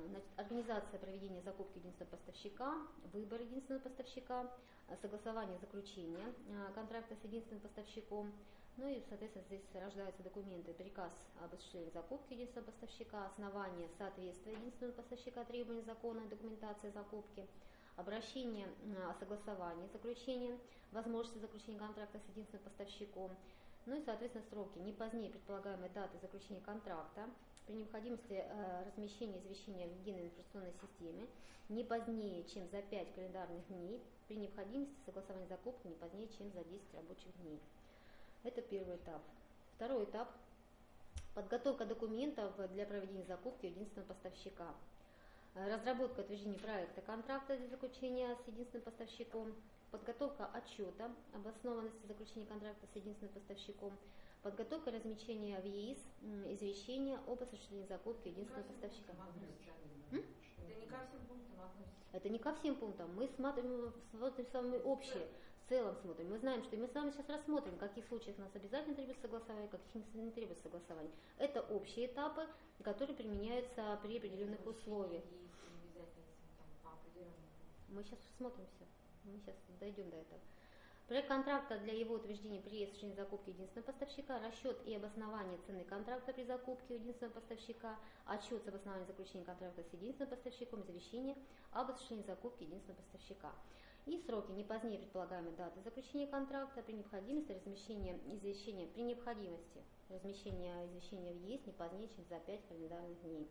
Значит, 0.09 0.29
организация 0.35 0.99
проведения 0.99 1.41
закупки 1.41 1.77
единственного 1.77 2.17
поставщика, 2.17 2.75
выбор 3.13 3.41
единственного 3.41 3.81
поставщика, 3.81 4.51
согласование 5.01 5.57
заключения 5.59 6.33
контракта 6.75 7.15
с 7.15 7.23
единственным 7.23 7.61
поставщиком, 7.61 8.31
ну 8.77 8.87
и, 8.89 9.01
соответственно, 9.07 9.45
здесь 9.45 9.63
рождаются 9.73 10.21
документы, 10.23 10.73
приказ 10.73 11.11
об 11.41 11.53
осуществлении 11.53 11.91
закупки 11.91 12.33
единственного 12.33 12.71
поставщика, 12.71 13.25
основание 13.27 13.89
соответствия 13.97 14.53
единственного 14.53 14.95
поставщика 14.95 15.43
требований 15.45 15.81
закона 15.83 16.21
и 16.21 16.27
документации 16.27 16.89
закупки, 16.89 17.47
обращение 17.95 18.67
о 19.07 19.13
согласовании 19.13 19.87
заключения, 19.93 20.57
возможности 20.91 21.39
заключения 21.39 21.79
контракта 21.79 22.19
с 22.19 22.29
единственным 22.29 22.63
поставщиком, 22.63 23.31
ну 23.85 23.95
и, 23.95 24.03
соответственно, 24.03 24.43
сроки. 24.49 24.79
Не 24.79 24.93
позднее 24.93 25.29
предполагаемой 25.29 25.89
даты 25.89 26.17
заключения 26.19 26.61
контракта, 26.61 27.29
при 27.67 27.73
необходимости 27.73 28.33
э, 28.33 28.83
размещения 28.85 29.39
извещения 29.39 29.87
в 29.87 29.99
единой 29.99 30.25
информационной 30.25 30.73
системе. 30.81 31.27
Не 31.69 31.83
позднее, 31.83 32.43
чем 32.45 32.67
за 32.69 32.81
5 32.81 33.13
календарных 33.15 33.67
дней, 33.67 34.01
при 34.27 34.37
необходимости 34.37 34.93
согласования 35.05 35.47
закупки 35.47 35.87
не 35.87 35.95
позднее, 35.95 36.27
чем 36.37 36.51
за 36.51 36.63
10 36.63 36.93
рабочих 36.93 37.35
дней. 37.41 37.59
Это 38.45 38.61
первый 38.61 38.97
этап. 38.97 39.23
Второй 39.75 40.03
этап– 40.03 40.29
подготовка 41.33 41.83
документов 41.83 42.53
для 42.73 42.85
проведения 42.85 43.23
закупки 43.23 43.65
единственного 43.65 44.09
поставщика. 44.09 44.67
Разработка 45.55 46.21
и 46.21 46.25
утверждение 46.25 46.59
проекта 46.59 47.01
контракта 47.01 47.57
для 47.57 47.67
заключения 47.67 48.35
с 48.35 48.47
единственным 48.47 48.83
поставщиком, 48.83 49.55
подготовка 49.89 50.45
отчета 50.53 51.11
об 51.33 51.47
основанности 51.47 52.05
заключения 52.05 52.45
контракта 52.45 52.85
с 52.93 52.95
единственным 52.95 53.33
поставщиком, 53.33 53.91
подготовка 54.43 54.91
размещения 54.91 55.59
в 55.59 55.65
ЕИС 55.65 55.97
извещения 56.53 57.17
об 57.25 57.41
осуществлении 57.41 57.87
закупки 57.87 58.27
единственного 58.27 58.67
поставщика. 58.67 59.13
Это 60.11 60.69
не 60.79 60.85
ко 60.85 60.99
всем 61.07 61.25
пунктам 61.25 61.61
относится. 61.61 62.11
Это 62.11 62.29
не 62.29 62.37
ко 62.37 62.53
всем 62.53 62.75
пунктам. 62.75 63.15
Мы 63.15 63.27
смотрим, 63.27 63.91
смотрим 64.11 64.45
с 64.45 64.53
вами 64.53 64.77
общее, 64.83 65.27
в 65.65 65.69
целом 65.69 65.95
смотрим. 65.95 66.29
Мы 66.29 66.37
знаем, 66.37 66.63
что 66.63 66.77
мы 66.77 66.87
с 66.87 66.93
вами 66.93 67.11
сейчас 67.11 67.27
рассмотрим, 67.27 67.73
в 67.75 67.79
каких 67.79 68.05
случаях 68.05 68.37
у 68.37 68.41
нас 68.41 68.51
обязательно 68.53 68.95
требуется 68.95 69.23
согласование, 69.23 69.67
в 69.67 69.71
каких 69.71 70.13
не 70.13 70.31
требуется 70.31 70.63
согласование. 70.63 71.11
Это 71.37 71.61
общие 71.61 72.05
этапы, 72.05 72.47
которые 72.83 73.15
применяются 73.15 73.99
при 74.03 74.17
определенных 74.17 74.65
условиях. 74.65 75.23
Мы 77.89 78.03
сейчас 78.03 78.19
смотрим 78.37 78.65
все. 78.75 78.85
Мы 79.23 79.39
сейчас 79.39 79.55
дойдем 79.79 80.09
до 80.09 80.17
этого. 80.17 80.39
Проект 81.07 81.27
контракта 81.27 81.77
для 81.79 81.93
его 81.93 82.15
утверждения 82.15 82.59
при 82.59 82.83
осуществлении 82.83 83.15
закупки 83.15 83.49
единственного 83.49 83.91
поставщика, 83.91 84.39
расчет 84.39 84.77
и 84.85 84.95
обоснование 84.95 85.59
цены 85.65 85.83
контракта 85.83 86.33
при 86.33 86.43
закупке 86.43 86.95
единственного 86.95 87.33
поставщика, 87.39 87.97
отчет 88.25 88.63
с 88.63 88.67
обоснованием 88.67 89.07
заключения 89.07 89.45
контракта 89.45 89.83
с 89.83 89.93
единственным 89.93 90.29
поставщиком, 90.31 90.83
завещание 90.83 91.35
об 91.71 91.91
осуществлении 91.91 92.25
закупки 92.25 92.63
единственного 92.63 93.01
поставщика. 93.01 93.51
И 94.05 94.19
сроки 94.19 94.51
не 94.51 94.63
позднее 94.63 94.99
предполагаемой 94.99 95.53
даты 95.53 95.81
заключения 95.81 96.27
контракта 96.27 96.83
при 96.83 96.93
необходимости 96.93 97.51
размещения 97.51 98.19
извещения 98.27 98.87
при 98.87 99.01
необходимости 99.01 99.81
размещения 100.09 100.85
извещения 100.85 101.33
в 101.33 101.43
ЕС 101.47 101.65
не 101.65 101.73
позднее, 101.73 102.07
чем 102.09 102.23
за 102.29 102.39
5 102.39 102.67
календарных 102.67 103.21
дней. 103.23 103.49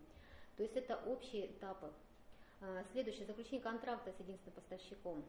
То 0.56 0.62
есть 0.62 0.76
это 0.76 0.96
общие 1.06 1.50
этапы. 1.50 1.92
А, 2.60 2.84
следующее, 2.92 3.26
заключение 3.26 3.60
контракта 3.60 4.12
с 4.12 4.20
единственным 4.20 4.54
поставщиком. 4.54 5.24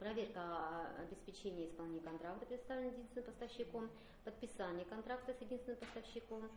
Проверка 0.00 0.88
обеспечения 0.98 1.66
исполнения 1.66 2.00
контракта, 2.00 2.46
представленного 2.46 2.92
единственным 2.92 3.26
поставщиком, 3.26 3.90
подписание 4.24 4.84
контракта 4.86 5.34
с 5.34 5.40
единственным 5.40 5.78
поставщиком, 5.78 6.50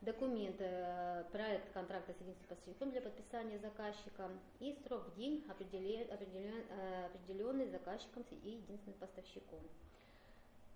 документы, 0.00 0.64
э, 0.64 1.24
проект 1.30 1.72
контракта 1.72 2.12
с 2.12 2.20
единственным 2.20 2.48
поставщиком 2.48 2.90
для 2.90 3.00
подписания 3.02 3.58
заказчика 3.58 4.28
и 4.58 4.76
срок 4.86 5.08
в 5.08 5.16
день, 5.16 5.44
определен, 5.48 6.08
э, 6.08 7.06
определенный 7.06 7.68
заказчиком 7.68 8.24
и 8.30 8.50
единственным 8.50 8.98
поставщиком. 8.98 9.60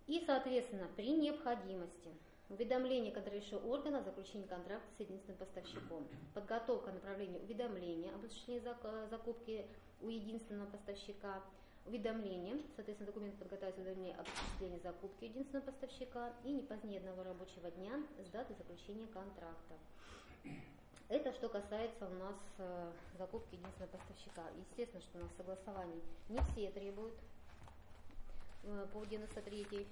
И, 0.06 0.22
соответственно, 0.26 0.88
при 0.96 1.16
необходимости 1.16 2.10
уведомление 2.50 3.10
контролирующего 3.12 3.66
органа 3.66 4.00
о 4.00 4.02
заключении 4.02 4.46
контракта 4.46 4.86
с 4.96 5.00
единственным 5.00 5.38
поставщиком, 5.38 6.06
подготовка 6.34 6.92
направления 6.92 7.38
уведомления 7.38 8.14
об 8.14 8.24
осуществлении 8.24 8.62
закупки 9.08 9.66
у 10.02 10.08
единственного 10.08 10.68
поставщика, 10.68 11.42
уведомление, 11.86 12.58
соответственно, 12.76 13.12
документ 13.12 13.36
подготовить 13.36 13.76
уведомление 13.76 14.16
об 14.16 14.26
осуществлении 14.26 14.78
закупки 14.78 15.24
единственного 15.24 15.66
поставщика 15.66 16.32
и 16.44 16.52
не 16.52 16.62
позднее 16.62 16.98
одного 16.98 17.22
рабочего 17.22 17.70
дня 17.72 18.02
с 18.24 18.30
даты 18.30 18.54
заключения 18.54 19.06
контракта. 19.06 19.74
Это 21.08 21.32
что 21.34 21.48
касается 21.48 22.06
у 22.06 22.14
нас 22.14 22.36
э, 22.58 22.92
закупки 23.18 23.54
единственного 23.54 23.90
поставщика. 23.90 24.42
Естественно, 24.58 25.02
что 25.02 25.18
у 25.18 25.22
нас 25.22 25.30
согласований 25.36 26.02
не 26.30 26.40
все 26.52 26.70
требуют 26.70 27.14
э, 28.62 28.86
по 28.92 29.04
93 29.04 29.86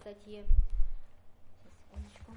статье. 0.00 0.44
Сейчас, 0.44 1.72
секундочку. 1.88 2.32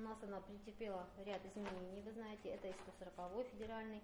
У 0.00 0.02
она 0.24 0.40
претерпела 0.40 1.06
ряд 1.24 1.40
изменений, 1.46 2.02
вы 2.02 2.12
знаете, 2.12 2.50
это 2.50 2.68
и 2.68 2.72
140 2.72 3.46
федеральный, 3.52 4.02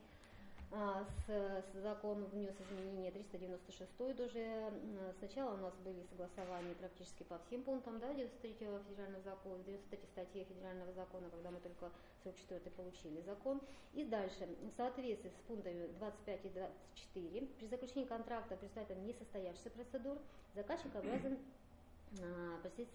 а, 0.72 1.04
с, 1.04 1.30
с 1.30 1.80
закон 1.80 2.24
внес 2.24 2.54
изменения 2.60 3.10
396 3.12 4.16
тоже. 4.16 4.72
Сначала 5.18 5.54
у 5.54 5.58
нас 5.58 5.72
были 5.84 6.02
согласования 6.10 6.74
практически 6.74 7.22
по 7.22 7.38
всем 7.46 7.62
пунктам 7.62 8.00
да, 8.00 8.12
93 8.12 8.52
федерального 8.88 9.22
закона, 9.22 9.62
93 9.64 9.98
статьи 10.12 10.44
федерального 10.44 10.92
закона, 10.92 11.30
когда 11.30 11.50
мы 11.50 11.60
только 11.60 11.90
44 12.24 12.70
получили 12.72 13.20
закон. 13.20 13.60
И 13.94 14.04
дальше, 14.04 14.48
в 14.60 14.76
соответствии 14.76 15.30
с 15.30 15.46
пунктами 15.46 15.86
25 15.98 16.44
и 16.44 16.48
24, 16.48 17.46
при 17.46 17.66
заключении 17.68 18.06
контракта 18.06 18.56
при 18.56 18.68
несостоявшихся 18.96 19.70
процедур, 19.70 20.18
заказчик 20.54 20.94
обязан 20.96 21.38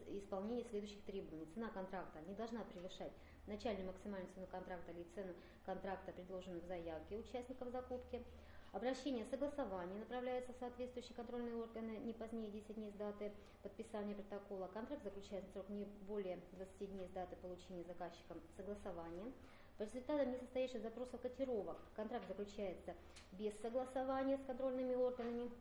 исполнение 0.07 0.65
следующих 0.65 1.01
требований. 1.03 1.47
Цена 1.53 1.69
контракта 1.69 2.19
не 2.27 2.33
должна 2.33 2.63
превышать 2.63 3.11
начальную 3.47 3.87
максимальную 3.87 4.31
цену 4.33 4.47
контракта 4.47 4.91
или 4.91 5.05
цену 5.15 5.33
контракта, 5.65 6.11
предложенную 6.11 6.61
в 6.61 6.65
заявке 6.65 7.17
участников 7.17 7.69
закупки. 7.69 8.23
Обращение 8.71 9.25
согласования 9.25 9.99
направляется 9.99 10.53
в 10.53 10.57
соответствующие 10.57 11.13
контрольные 11.13 11.55
органы 11.55 11.97
не 11.97 12.13
позднее 12.13 12.49
10 12.49 12.75
дней 12.75 12.91
с 12.91 12.95
даты 12.95 13.33
подписания 13.63 14.15
протокола. 14.15 14.67
Контракт 14.73 15.03
заключается 15.03 15.49
в 15.49 15.53
срок 15.53 15.69
не 15.69 15.85
более 16.07 16.39
20 16.53 16.91
дней 16.91 17.05
с 17.05 17.11
даты 17.11 17.35
получения 17.35 17.83
заказчиком 17.83 18.39
согласования. 18.55 19.33
По 19.77 19.83
результатам 19.83 20.31
несостоящих 20.31 20.81
запросов 20.81 21.19
котировок 21.19 21.77
контракт 21.95 22.27
заключается 22.27 22.95
без 23.33 23.53
согласования 23.61 24.37
с 24.37 24.45
контрольными 24.45 24.95
органами. 24.95 25.51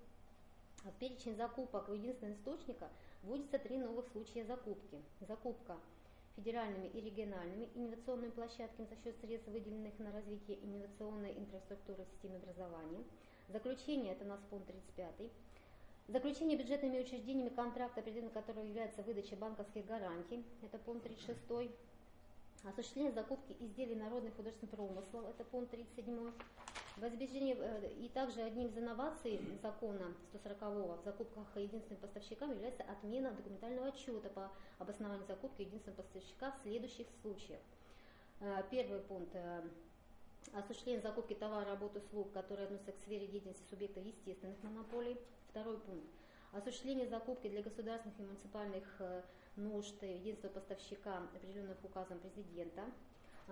В 0.84 0.92
перечень 0.98 1.36
закупок 1.36 1.88
у 1.88 1.94
единственного 1.94 2.36
источника 2.36 2.88
вводится 3.23 3.58
три 3.58 3.78
новых 3.78 4.07
случая 4.08 4.44
закупки. 4.44 5.00
Закупка 5.20 5.76
федеральными 6.36 6.86
и 6.86 7.00
региональными 7.00 7.68
инновационными 7.74 8.31
площадками 8.31 8.86
за 8.86 8.97
счет 9.02 9.16
средств, 9.20 9.49
выделенных 9.49 9.99
на 9.99 10.12
развитие 10.12 10.58
инновационной 10.65 11.32
инфраструктуры 11.32 12.05
системы 12.12 12.36
образования. 12.36 13.05
Заключение, 13.49 14.12
это 14.12 14.24
у 14.24 14.28
нас 14.28 14.40
пункт 14.49 14.66
35. 14.66 15.31
Заключение 16.08 16.57
бюджетными 16.57 17.00
учреждениями 17.00 17.50
контракта, 17.50 18.02
предметом 18.02 18.31
которого 18.31 18.65
является 18.65 19.02
выдача 19.02 19.36
банковских 19.36 19.84
гарантий, 19.86 20.44
это 20.62 20.78
пункт 20.78 21.05
36. 21.05 21.70
Осуществление 22.65 23.12
закупки 23.12 23.57
изделий 23.60 23.94
народных 23.94 24.34
художественных 24.36 24.74
промыслов, 24.74 25.24
это 25.28 25.44
пункт 25.44 25.70
37. 25.70 26.32
Возбеждение, 26.97 27.57
э, 27.57 27.93
и 28.01 28.09
также 28.09 28.43
одним 28.43 28.67
из 28.67 28.77
инноваций 28.77 29.41
закона 29.62 30.15
140 30.31 31.01
в 31.01 31.05
закупках 31.05 31.47
единственным 31.57 32.01
поставщикам 32.01 32.51
является 32.51 32.83
отмена 32.83 33.33
документального 33.33 33.89
отчета 33.89 34.28
по 34.28 34.51
обоснованию 34.78 35.25
закупки 35.27 35.62
единственного 35.62 36.02
поставщика 36.02 36.51
в 36.51 36.62
следующих 36.62 37.07
случаях. 37.23 37.60
Э, 38.41 38.62
первый 38.70 39.01
пункт 39.01 39.35
э, 39.35 39.62
осуществление 40.52 41.01
закупки 41.01 41.35
товара, 41.35 41.65
работ, 41.70 41.97
услуг, 41.97 42.33
которые 42.33 42.67
относятся 42.67 42.93
к 42.93 42.99
сфере 42.99 43.28
деятельности 43.28 43.62
субъектов 43.70 44.05
естественных 44.05 44.62
монополий. 44.62 45.17
Второй 45.49 45.78
пункт. 45.78 46.07
Осуществление 46.52 47.07
закупки 47.07 47.49
для 47.49 47.62
государственных 47.62 48.19
и 48.19 48.23
муниципальных 48.23 49.01
нужд 49.55 50.02
единственного 50.02 50.59
поставщика, 50.59 51.19
определенных 51.35 51.77
указом 51.85 52.19
президента. 52.19 52.83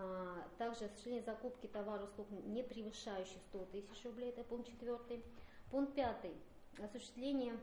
А, 0.01 0.49
также 0.59 0.85
осуществление 0.85 1.25
закупки 1.25 1.67
товаров 1.67 2.09
услуг, 2.11 2.29
не 2.45 2.63
превышающих 2.63 3.39
100 3.49 3.65
тысяч 3.67 4.05
рублей, 4.05 4.31
это 4.31 4.45
пункт 4.45 4.69
4. 4.69 5.23
Пункт 5.71 5.95
5. 5.95 6.31
Осуществление 6.85 7.59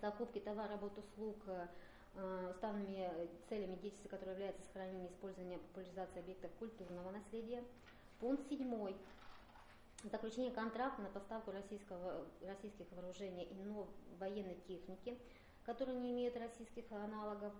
закупки 0.00 0.38
товаров, 0.38 0.70
работ, 0.70 0.98
услуг 0.98 1.36
э, 1.46 2.50
уставными 2.50 3.10
целями 3.48 3.74
деятельности, 3.76 4.06
которые 4.06 4.34
являются 4.34 4.62
сохранение, 4.66 5.08
использование, 5.08 5.58
популяризация 5.58 6.20
объектов 6.20 6.50
культурного 6.60 7.10
наследия. 7.10 7.64
Пункт 8.20 8.48
7. 8.48 8.94
Заключение 10.04 10.52
контракта 10.52 11.02
на 11.02 11.08
поставку 11.08 11.50
российского, 11.50 12.24
российских 12.46 12.86
вооружений 12.92 13.48
и 13.50 14.16
военной 14.20 14.58
техники, 14.68 15.18
которые 15.64 15.98
не 15.98 16.12
имеют 16.12 16.36
российских 16.36 16.84
аналогов. 16.92 17.52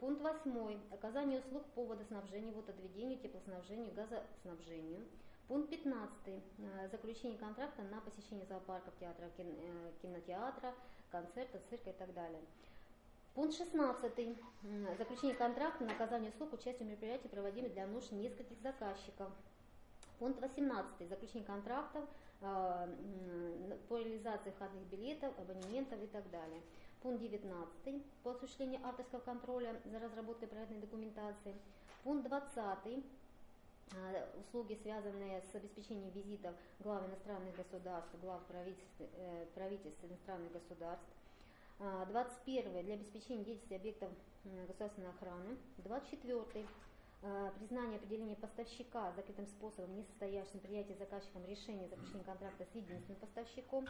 Пункт 0.00 0.22
8. 0.22 0.78
Оказание 0.92 1.40
услуг 1.40 1.64
по 1.74 1.84
водоснабжению, 1.84 2.54
водоотведению, 2.54 3.18
теплоснабжению, 3.18 3.92
газоснабжению. 3.94 5.04
Пункт 5.48 5.70
15. 5.70 6.12
Э, 6.26 6.88
заключение 6.92 7.36
контракта 7.36 7.82
на 7.82 8.00
посещение 8.00 8.46
зоопарков, 8.46 8.94
театра, 9.00 9.28
э, 9.38 9.92
кинотеатра, 10.00 10.72
концерта, 11.10 11.60
цирка 11.68 11.90
и 11.90 11.92
так 11.94 12.14
далее. 12.14 12.40
Пункт 13.34 13.56
16. 13.56 14.36
Заключение 14.98 15.36
контракта 15.36 15.84
на 15.84 15.92
оказание 15.92 16.30
услуг 16.30 16.52
участию 16.52 16.86
в 16.86 16.90
мероприятии, 16.90 17.28
проводимых 17.28 17.72
для 17.72 17.86
нужд 17.88 18.12
нескольких 18.12 18.60
заказчиков. 18.60 19.32
Пункт 20.20 20.40
18. 20.40 21.08
Заключение 21.08 21.44
контрактов 21.44 22.04
э, 22.40 23.78
по 23.88 23.98
реализации 23.98 24.50
входных 24.50 24.84
билетов, 24.84 25.32
абонементов 25.38 26.00
и 26.02 26.06
так 26.06 26.30
далее. 26.30 26.62
Пункт 27.02 27.22
19 27.22 28.02
по 28.24 28.32
осуществлению 28.32 28.80
авторского 28.84 29.20
контроля 29.20 29.80
за 29.84 30.00
разработкой 30.00 30.48
проектной 30.48 30.80
документации. 30.80 31.54
Пункт 32.02 32.26
20 32.26 32.58
э, 32.86 34.26
услуги, 34.40 34.76
связанные 34.82 35.42
с 35.42 35.54
обеспечением 35.54 36.10
визитов 36.10 36.54
глав 36.80 37.06
иностранных 37.06 37.54
государств, 37.56 38.10
глав 38.20 38.44
правительств, 38.46 39.00
э, 39.00 39.46
правительств 39.54 40.02
иностранных 40.04 40.52
государств. 40.52 41.06
21 42.08 42.82
для 42.82 42.94
обеспечения 42.94 43.44
деятельности 43.44 43.74
объектов 43.74 44.10
государственной 44.66 45.10
охраны. 45.10 45.56
24 45.76 46.66
признание 47.58 47.98
определения 47.98 48.34
поставщика 48.34 49.12
закрытым 49.12 49.46
способом 49.46 49.96
несостоящим 49.96 50.58
принятие 50.58 50.96
заказчиком 50.96 51.44
решения 51.46 51.86
заключения 51.86 52.24
контракта 52.24 52.64
с 52.64 52.74
единственным 52.74 53.20
поставщиком. 53.20 53.86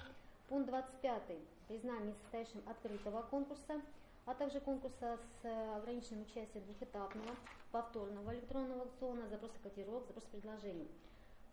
Пункт 0.49 0.71
25. 0.71 1.23
Признание 1.69 2.13
несостоящим 2.13 2.63
открытого 2.67 3.21
конкурса, 3.23 3.83
а 4.25 4.35
также 4.35 4.61
конкурса 4.61 5.19
с 5.19 5.45
э, 5.45 5.77
ограниченным 5.77 6.23
участием 6.23 6.65
двухэтапного, 6.65 7.37
повторного 7.71 8.35
электронного 8.35 8.83
аукциона, 8.83 9.29
запроса 9.29 9.59
котировок, 9.63 10.07
запроса 10.07 10.27
предложений. 10.33 10.89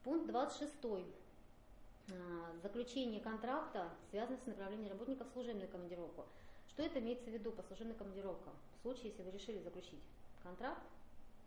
Пункт 0.06 0.28
26. 0.28 0.74
А, 0.86 2.56
заключение 2.62 3.20
контракта 3.20 3.90
связано 4.12 4.38
с 4.38 4.46
направлением 4.46 4.92
работника 4.92 5.26
в 5.26 5.30
служебную 5.34 5.68
командировку. 5.68 6.26
Что 6.70 6.84
это 6.84 7.00
имеется 7.00 7.30
в 7.30 7.34
виду 7.34 7.52
по 7.52 7.64
служебной 7.64 7.96
командировке? 7.96 8.50
В 8.78 8.82
случае, 8.84 9.10
если 9.10 9.24
вы 9.24 9.32
решили 9.32 9.60
заключить 9.60 10.00
контракт. 10.42 10.82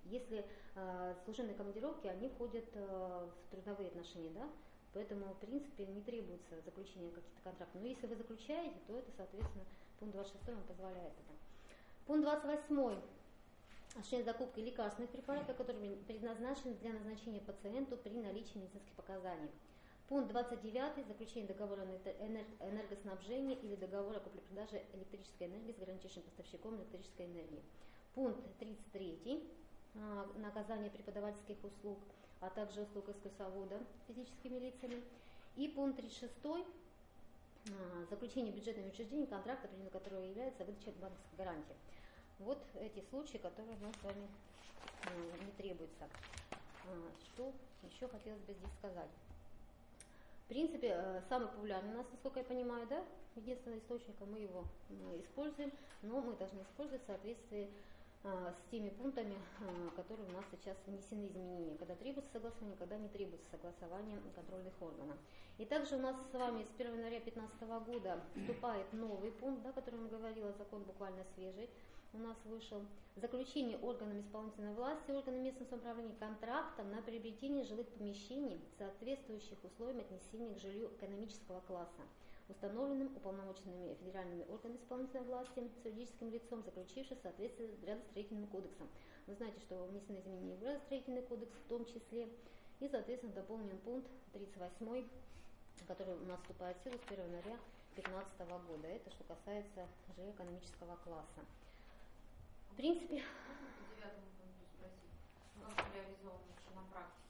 Если 0.04 0.44
э, 0.74 1.14
служебные 1.24 1.54
командировки, 1.54 2.06
они 2.06 2.28
входят 2.28 2.64
э, 2.74 3.26
в 3.26 3.50
трудовые 3.50 3.88
отношения, 3.88 4.30
да, 4.30 4.48
поэтому, 4.98 5.32
в 5.32 5.38
принципе, 5.38 5.86
не 5.86 6.02
требуется 6.02 6.60
заключение 6.64 7.12
каких-то 7.12 7.40
контрактов. 7.44 7.80
Но 7.80 7.86
если 7.86 8.08
вы 8.08 8.16
заключаете, 8.16 8.74
то 8.88 8.98
это, 8.98 9.12
соответственно, 9.16 9.64
пункт 10.00 10.14
26 10.16 10.48
вам 10.48 10.64
позволяет 10.64 11.12
это. 11.12 11.34
Пункт 12.06 12.24
28 12.24 13.00
осуществление 13.94 14.24
закупки 14.24 14.58
лекарственных 14.58 15.10
препаратов, 15.10 15.56
которые 15.56 15.96
предназначены 15.98 16.74
для 16.74 16.92
назначения 16.92 17.40
пациенту 17.40 17.96
при 17.96 18.10
наличии 18.10 18.58
медицинских 18.58 18.92
показаний. 18.94 19.50
Пункт 20.08 20.32
29. 20.32 21.06
Заключение 21.06 21.46
договора 21.46 21.84
на 21.84 21.96
энергоснабжение 22.66 23.56
или 23.56 23.76
договора 23.76 24.16
о 24.16 24.20
купле-продаже 24.20 24.82
электрической 24.94 25.46
энергии 25.46 25.72
с 25.72 25.76
гарантийным 25.76 26.24
поставщиком 26.24 26.76
электрической 26.76 27.26
энергии. 27.26 27.62
Пункт 28.16 28.40
33. 28.58 29.48
А, 29.94 30.26
наказание 30.38 30.90
преподавательских 30.90 31.56
услуг, 31.62 31.98
а 32.40 32.50
также 32.50 32.82
услуг 32.82 33.08
экскурсовода 33.08 33.80
физическими 34.06 34.58
лицами. 34.58 35.02
И 35.56 35.68
пункт 35.68 35.96
36. 35.96 36.32
А, 36.44 38.06
заключение 38.08 38.52
бюджетными 38.52 38.88
учреждениями 38.88 39.28
контракта, 39.28 39.68
предметом 39.68 40.00
которого 40.00 40.22
является 40.22 40.64
выдача 40.64 40.92
банковской 41.00 41.36
гарантии. 41.36 41.74
Вот 42.38 42.58
эти 42.80 43.04
случаи, 43.10 43.38
которые 43.38 43.76
нам 43.78 43.92
с 43.92 44.02
вами 44.04 44.28
э, 45.04 45.44
не 45.44 45.50
требуются. 45.52 46.08
А, 46.52 47.10
что 47.24 47.52
еще 47.82 48.08
хотелось 48.08 48.40
бы 48.42 48.54
здесь 48.54 48.72
сказать? 48.78 49.10
В 50.44 50.48
принципе, 50.48 51.22
самый 51.28 51.48
популярный 51.48 51.92
у 51.92 51.96
нас, 51.98 52.06
насколько 52.10 52.38
я 52.38 52.44
понимаю, 52.44 52.86
да, 52.86 53.04
единственный 53.36 53.78
источник, 53.78 54.14
мы 54.20 54.38
его 54.38 54.64
используем, 55.20 55.70
но 56.00 56.22
мы 56.22 56.34
должны 56.36 56.62
использовать 56.62 57.02
в 57.02 57.06
соответствии 57.06 57.64
а, 57.64 57.87
с 58.22 58.70
теми 58.70 58.90
пунктами, 58.90 59.36
а, 59.60 59.90
которые 59.96 60.28
у 60.28 60.32
нас 60.32 60.44
сейчас 60.50 60.76
внесены 60.86 61.26
изменения, 61.26 61.76
когда 61.76 61.94
требуется 61.94 62.32
согласование, 62.32 62.76
когда 62.76 62.98
не 62.98 63.08
требуется 63.08 63.48
согласование 63.50 64.18
контрольных 64.34 64.72
органов. 64.80 65.16
И 65.58 65.64
также 65.64 65.96
у 65.96 66.00
нас 66.00 66.16
с 66.30 66.34
вами 66.34 66.64
с 66.64 66.70
1 66.78 66.94
января 66.94 67.20
2015 67.20 67.62
года 67.86 68.20
вступает 68.34 68.92
новый 68.92 69.30
пункт, 69.32 69.62
да, 69.62 69.72
который 69.72 70.00
я 70.02 70.08
говорила, 70.08 70.52
закон 70.52 70.82
буквально 70.82 71.24
свежий, 71.34 71.70
у 72.12 72.18
нас 72.18 72.36
вышел. 72.44 72.82
Заключение 73.16 73.78
органами 73.78 74.20
исполнительной 74.20 74.72
власти, 74.74 75.10
органами 75.10 75.44
местного 75.44 75.68
самоуправления 75.68 76.16
контракта 76.16 76.82
на 76.84 77.02
приобретение 77.02 77.64
жилых 77.64 77.86
помещений, 77.88 78.60
соответствующих 78.78 79.62
условиям 79.62 80.00
отнесения 80.00 80.54
к 80.54 80.58
жилью 80.58 80.88
экономического 80.96 81.60
класса 81.60 82.02
установленным 82.48 83.14
уполномоченными 83.16 83.94
федеральными 83.94 84.44
органами 84.48 84.78
исполнительной 84.78 85.24
власти 85.24 85.70
с 85.82 85.84
юридическим 85.84 86.30
лицом, 86.30 86.62
заключившим 86.62 87.18
соответствие 87.22 87.68
с 87.68 87.78
градостроительным 87.78 88.46
кодексом. 88.46 88.88
Вы 89.26 89.34
знаете, 89.34 89.60
что 89.60 89.84
внесены 89.84 90.18
изменения 90.18 90.56
в 90.56 90.60
градостроительный 90.60 91.22
кодекс 91.22 91.52
в 91.52 91.68
том 91.68 91.84
числе, 91.84 92.28
и, 92.80 92.88
соответственно, 92.88 93.32
дополнен 93.32 93.78
пункт 93.78 94.10
38, 94.32 95.08
который 95.86 96.14
у 96.14 96.26
нас 96.26 96.40
вступает 96.40 96.76
в 96.78 96.84
силу 96.84 96.98
с 96.98 97.10
1 97.10 97.24
января 97.24 97.58
2015 97.94 98.40
года. 98.68 98.86
Это 98.88 99.10
что 99.10 99.24
касается 99.24 99.88
же 100.16 100.30
экономического 100.30 100.96
класса. 100.96 101.40
В 102.70 102.76
принципе... 102.76 103.22
Как 103.90 105.72
на 106.74 106.82
практике? 106.92 107.28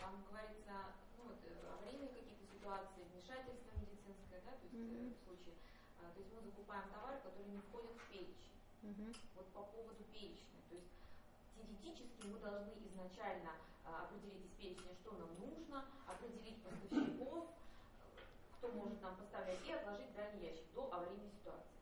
Там 0.00 0.24
говорится, 0.28 0.72
ну, 1.16 1.24
вот, 1.30 1.38
аварийные 1.78 2.08
какие-то 2.08 2.44
ситуации, 2.50 3.06
вмешательство 3.12 3.70
медицинское, 3.78 4.40
да, 4.44 4.50
то 4.50 4.56
есть 4.56 4.66
mm-hmm. 4.78 5.14
в 5.14 5.24
случае, 5.24 5.54
а, 5.98 6.10
то 6.12 6.18
есть 6.20 6.30
мы 6.32 6.40
закупаем 6.42 6.88
товары, 6.90 7.18
которые 7.20 7.48
не 7.50 7.58
входят 7.58 7.92
в 7.96 8.08
перечень. 8.10 8.54
Mm-hmm. 8.82 9.16
Вот 9.36 9.46
по 9.52 9.62
поводу 9.74 10.02
перечня, 10.12 10.62
то 10.68 10.74
есть 10.76 10.90
теоретически 11.56 12.26
мы 12.26 12.38
должны 12.38 12.72
изначально 12.86 13.52
а, 13.84 14.04
определить 14.04 14.46
из 14.46 14.54
перечня, 14.58 14.94
что 15.02 15.12
нам 15.18 15.30
нужно, 15.40 15.84
определить 16.06 16.62
поставщиков, 16.62 17.46
кто 18.58 18.68
может 18.68 19.02
нам 19.02 19.16
поставлять, 19.16 19.58
и 19.66 19.72
отложить 19.72 20.14
дальний 20.14 20.46
ящик 20.46 20.66
до 20.74 20.92
аварийной 20.92 21.30
ситуации. 21.30 21.78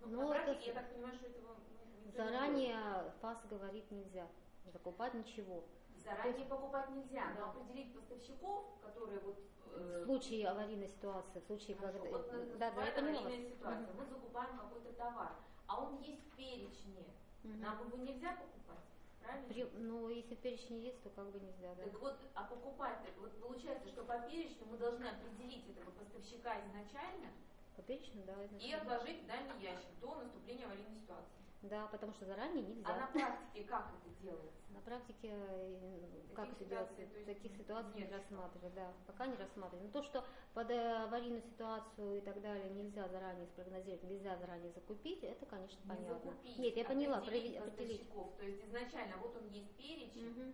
Ну, 0.00 0.08
ну 0.08 0.22
на 0.22 0.28
практике, 0.28 0.58
это... 0.58 0.66
я 0.66 0.74
так 0.74 0.92
понимаю, 0.92 1.14
что 1.16 1.26
этого 1.26 1.56
ну, 2.04 2.12
заранее 2.16 3.12
ФАС 3.20 3.38
говорит 3.48 3.90
нельзя 3.90 4.26
закупать 4.72 5.14
ничего. 5.14 5.64
Заранее 6.04 6.46
покупать 6.46 6.90
нельзя, 6.90 7.32
но 7.38 7.50
определить 7.50 7.94
поставщиков, 7.94 8.64
которые 8.82 9.20
вот... 9.20 9.38
Э, 9.74 10.02
в 10.02 10.06
случае 10.06 10.48
аварийной 10.48 10.88
ситуации, 10.88 11.40
в 11.40 11.46
случае... 11.46 11.76
Хорошо, 11.76 11.98
когда... 11.98 12.18
вот, 12.18 12.28
э, 12.32 12.56
да, 12.58 12.70
да, 12.70 12.82
аварийная 12.82 13.50
ситуация, 13.50 13.88
угу. 13.88 13.98
мы 13.98 14.06
закупаем 14.06 14.58
какой-то 14.58 14.92
товар, 14.94 15.32
а 15.66 15.80
он 15.80 16.00
есть 16.02 16.22
в 16.22 16.36
перечне, 16.36 17.04
угу. 17.44 17.54
нам 17.58 17.86
его 17.86 17.96
нельзя 17.98 18.32
покупать. 18.32 18.84
Правильно? 19.22 19.48
При, 19.48 19.64
ну, 19.78 20.08
если 20.08 20.34
в 20.34 20.38
перечне 20.38 20.80
есть, 20.80 21.02
то 21.02 21.10
как 21.10 21.30
бы 21.30 21.38
нельзя, 21.38 21.74
да. 21.76 21.84
Так 21.84 22.00
вот, 22.00 22.16
а 22.34 22.44
покупать, 22.44 22.98
вот 23.20 23.40
получается, 23.40 23.88
что 23.88 24.04
по 24.04 24.18
перечню 24.20 24.66
мы 24.68 24.78
должны 24.78 25.06
определить 25.06 25.68
этого 25.70 25.90
поставщика 25.92 26.58
изначально, 26.66 27.30
по 27.76 27.82
перечню, 27.82 28.22
да, 28.26 28.34
изначально. 28.44 28.58
И 28.58 28.72
отложить 28.72 29.22
в 29.22 29.26
дальний 29.26 29.62
ящик 29.62 30.00
до 30.00 30.16
наступления 30.16 30.66
аварийной 30.66 30.96
ситуации. 30.96 31.42
Да, 31.62 31.86
потому 31.86 32.12
что 32.12 32.26
заранее 32.26 32.62
нельзя. 32.62 32.88
А 32.88 33.00
на 33.00 33.06
практике 33.06 33.64
как 33.64 33.92
это 33.94 34.10
делается? 34.20 34.62
На 34.70 34.80
практике 34.80 35.30
э, 35.30 36.32
как 36.34 36.50
это 36.50 36.64
делается? 36.64 36.94
Таких 37.24 37.56
ситуаций 37.56 38.00
не 38.00 38.12
рассматривают, 38.12 38.74
да, 38.74 38.92
пока 39.06 39.26
не 39.26 39.36
рассматривают. 39.36 39.94
Но 39.94 40.00
то, 40.00 40.02
что 40.02 40.24
под 40.54 40.70
э, 40.70 41.04
аварийную 41.04 41.42
ситуацию 41.42 42.18
и 42.18 42.20
так 42.20 42.40
далее 42.42 42.68
нельзя 42.70 43.08
заранее 43.08 43.46
спрогнозировать, 43.46 44.02
нельзя 44.02 44.36
заранее 44.38 44.72
закупить, 44.72 45.22
это, 45.22 45.46
конечно, 45.46 45.78
не 45.84 45.88
понятно. 45.88 46.30
Закупить, 46.30 46.58
Нет, 46.58 46.76
я 46.76 46.84
поняла, 46.84 47.18
определить. 47.18 48.12
То 48.12 48.44
есть 48.44 48.64
изначально 48.64 49.16
вот 49.18 49.36
он 49.36 49.48
есть 49.48 49.70
перечень, 49.76 50.30
угу. 50.30 50.52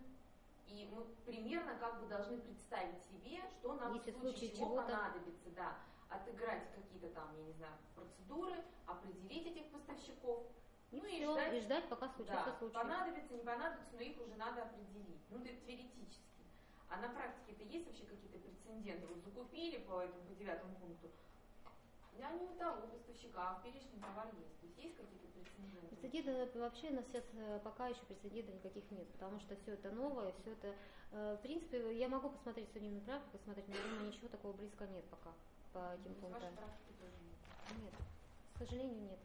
И 0.71 0.87
мы 0.93 1.03
примерно 1.25 1.75
как 1.79 1.99
бы 1.99 2.07
должны 2.07 2.37
представить 2.37 3.01
себе, 3.03 3.41
что 3.49 3.73
нам 3.73 3.95
Если 3.95 4.11
в 4.11 4.19
случае 4.19 4.51
чего 4.51 4.75
понадобится, 4.75 5.49
да, 5.55 5.79
отыграть 6.09 6.63
какие-то 6.75 7.09
там, 7.09 7.35
я 7.37 7.43
не 7.43 7.53
знаю, 7.53 7.73
процедуры, 7.95 8.63
определить 8.85 9.47
этих 9.47 9.71
поставщиков, 9.71 10.43
ну 10.91 11.05
и, 11.05 11.17
все, 11.17 11.31
ждать, 11.31 11.53
и 11.53 11.59
ждать, 11.61 11.89
пока 11.89 12.09
случится 12.09 12.45
да, 12.45 12.55
случай. 12.57 12.73
понадобится, 12.73 13.33
не 13.33 13.43
понадобится, 13.43 13.93
но 13.93 14.01
их 14.01 14.21
уже 14.21 14.35
надо 14.35 14.63
определить. 14.63 15.21
Ну, 15.29 15.37
это 15.43 15.55
теоретически. 15.65 16.41
А 16.89 16.97
на 16.97 17.09
практике-то 17.09 17.63
есть 17.63 17.85
вообще 17.85 18.05
какие-то 18.05 18.39
прецеденты? 18.39 19.05
Вот 19.07 19.23
закупили 19.23 19.77
по 19.77 20.01
этому, 20.01 20.23
по 20.23 20.33
девятому 20.33 20.75
пункту, 20.75 21.09
я 22.17 22.31
не 22.31 22.43
у 22.43 22.55
того 22.55 22.87
поставщика, 22.87 23.51
а 23.51 23.59
в 23.59 23.63
перечне 23.63 23.99
товар 24.01 24.27
есть. 24.35 24.59
То 24.59 24.65
есть 24.65 24.77
есть 24.77 24.97
какие-то 24.97 25.27
прецеденты? 25.29 25.95
Прецеденты 25.95 26.59
вообще 26.59 26.89
на 26.89 27.03
сейчас 27.03 27.23
э, 27.33 27.59
пока 27.63 27.87
еще 27.87 28.01
прецедентов 28.01 28.55
никаких 28.55 28.91
нет, 28.91 29.07
потому 29.13 29.39
что 29.39 29.55
все 29.57 29.73
это 29.73 29.91
новое, 29.91 30.33
все 30.41 30.51
это... 30.51 30.75
Э, 31.11 31.37
в 31.39 31.41
принципе, 31.41 31.97
я 31.97 32.09
могу 32.09 32.29
посмотреть 32.29 32.71
судебную 32.73 33.03
практику, 33.03 33.37
посмотреть, 33.37 33.67
но 33.67 33.75
думаю, 33.75 34.07
ничего 34.07 34.27
такого 34.27 34.53
близко 34.53 34.85
нет 34.87 35.05
пока 35.05 35.31
по 35.71 35.93
этим 35.93 36.15
ну, 36.15 36.27
пунктам. 36.27 36.53
Нет, 37.83 37.93
к 38.55 38.57
сожалению, 38.57 39.01
нет. 39.01 39.19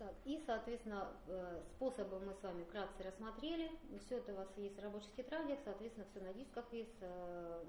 Так, 0.00 0.14
и, 0.24 0.42
соответственно, 0.46 1.12
э, 1.26 1.60
способы 1.76 2.18
мы 2.20 2.32
с 2.32 2.42
вами 2.42 2.64
вкратце 2.64 3.02
рассмотрели. 3.02 3.70
Все 4.06 4.16
это 4.16 4.32
у 4.32 4.36
вас 4.36 4.48
есть 4.56 4.74
в 4.74 4.82
рабочих 4.82 5.12
тетрадях, 5.14 5.58
соответственно, 5.62 6.06
все 6.10 6.20
на 6.20 6.32
дисках 6.32 6.64
есть. 6.72 6.96
Э, 7.02 7.62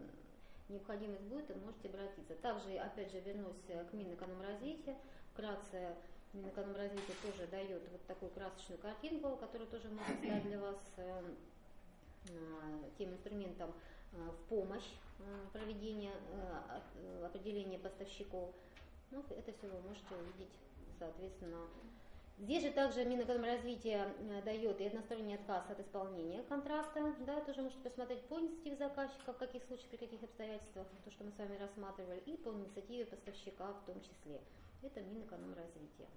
необходимость 0.70 1.24
будет, 1.24 1.52
и 1.52 1.54
можете 1.56 1.90
обратиться. 1.90 2.34
Также, 2.36 2.78
опять 2.78 3.12
же, 3.12 3.20
вернусь 3.20 3.66
к 3.68 3.92
Минэкономразвития. 3.92 4.96
Вкратце 5.34 5.94
Минэкономразвитие 6.32 7.18
тоже 7.22 7.48
дает 7.48 7.82
вот 7.92 8.02
такую 8.08 8.32
красочную 8.32 8.80
картинку, 8.80 9.36
которая 9.36 9.68
тоже 9.68 9.90
может 9.90 10.18
стать 10.20 10.44
для 10.44 10.60
вас 10.62 10.78
э, 10.96 11.22
тем 12.98 13.12
инструментом 13.12 13.74
в 14.14 14.48
помощь 14.48 14.90
проведения 15.52 16.14
определения 17.26 17.78
поставщиков. 17.78 18.54
Ну, 19.10 19.22
это 19.32 19.52
все 19.52 19.68
вы 19.68 19.82
можете 19.82 20.16
увидеть, 20.16 20.54
соответственно, 20.98 21.68
Здесь 22.38 22.64
же 22.64 22.72
также 22.72 23.06
Минэкономразвитие 23.06 24.14
э, 24.18 24.42
дает 24.44 24.82
и 24.82 24.88
односторонний 24.88 25.36
отказ 25.36 25.64
от 25.70 25.80
исполнения 25.80 26.42
контракта, 26.44 27.14
да, 27.26 27.40
тоже 27.42 27.62
можете 27.62 27.82
посмотреть 27.84 28.24
по 28.24 28.40
инициативе 28.40 28.76
заказчика, 28.78 29.34
в 29.34 29.38
каких 29.38 29.64
случаях, 29.66 29.90
при 29.90 29.98
каких 29.98 30.24
обстоятельствах, 30.24 30.88
то, 31.06 31.12
что 31.12 31.24
мы 31.24 31.32
с 31.32 31.38
вами 31.38 31.58
рассматривали, 31.58 32.20
и 32.26 32.36
по 32.38 32.50
инициативе 32.50 33.06
поставщика 33.06 33.74
в 33.74 33.86
том 33.86 34.02
числе. 34.02 34.42
Это 34.82 35.02
Минэкономразвитие. 35.02 36.08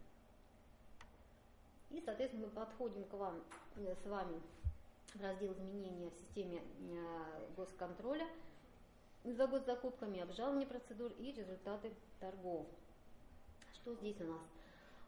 И, 1.90 2.00
соответственно, 2.00 2.46
мы 2.46 2.52
подходим 2.52 3.04
к 3.04 3.12
вам 3.12 3.42
э, 3.76 3.94
с 4.02 4.06
вами 4.06 4.40
в 5.14 5.20
раздел 5.22 5.52
изменения 5.52 6.10
в 6.10 6.14
системе 6.14 6.60
э, 6.60 7.46
госконтроля 7.56 8.26
за 9.24 9.46
год 9.46 9.64
закупками, 9.64 10.20
обжалование 10.20 10.66
процедур 10.66 11.12
и 11.18 11.32
результаты 11.32 11.92
торгов. 12.20 12.66
Что 13.74 13.94
здесь 13.94 14.20
у 14.20 14.24
нас? 14.24 14.53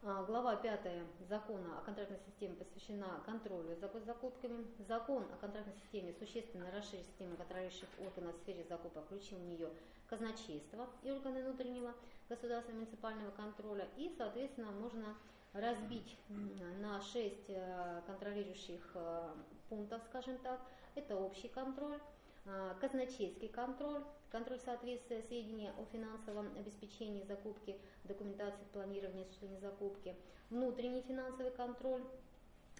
А, 0.03 0.23
глава 0.23 0.55
5 0.55 0.79
закона 1.27 1.79
о 1.79 1.81
контрактной 1.81 2.19
системе 2.19 2.55
посвящена 2.55 3.19
контролю 3.25 3.75
за 3.75 3.87
госзакупками. 3.87 4.67
Закон 4.87 5.23
о 5.33 5.37
контрактной 5.37 5.73
системе 5.73 6.13
существенно 6.13 6.69
расширил 6.71 7.03
систему 7.03 7.35
контролирующих 7.35 7.89
органов 7.99 8.35
в 8.35 8.41
сфере 8.41 8.63
закупок, 8.69 9.05
включил 9.05 9.39
в 9.39 9.45
нее 9.45 9.69
казначейство 10.07 10.87
и 11.01 11.11
органы 11.11 11.43
внутреннего 11.43 11.93
государственного 12.29 12.81
муниципального 12.81 13.31
контроля. 13.31 13.87
И, 13.97 14.13
соответственно, 14.15 14.71
можно 14.71 15.15
разбить 15.53 16.15
на 16.29 17.01
6 17.01 17.49
э, 17.49 18.01
контролирующих 18.05 18.91
э, 18.93 19.29
пунктов, 19.67 20.03
скажем 20.09 20.37
так. 20.39 20.61
Это 20.93 21.15
общий 21.15 21.47
контроль, 21.47 21.99
э, 22.45 22.75
казначейский 22.79 23.49
контроль, 23.49 24.03
контроль 24.31 24.59
соответствия 24.59 25.21
сведений 25.23 25.69
о 25.69 25.85
финансовом 25.91 26.47
обеспечении 26.57 27.23
закупки, 27.23 27.75
документации 28.03 28.65
планирования 28.73 29.23
осуществления 29.23 29.59
закупки, 29.59 30.15
внутренний 30.49 31.01
финансовый 31.01 31.51
контроль, 31.51 32.03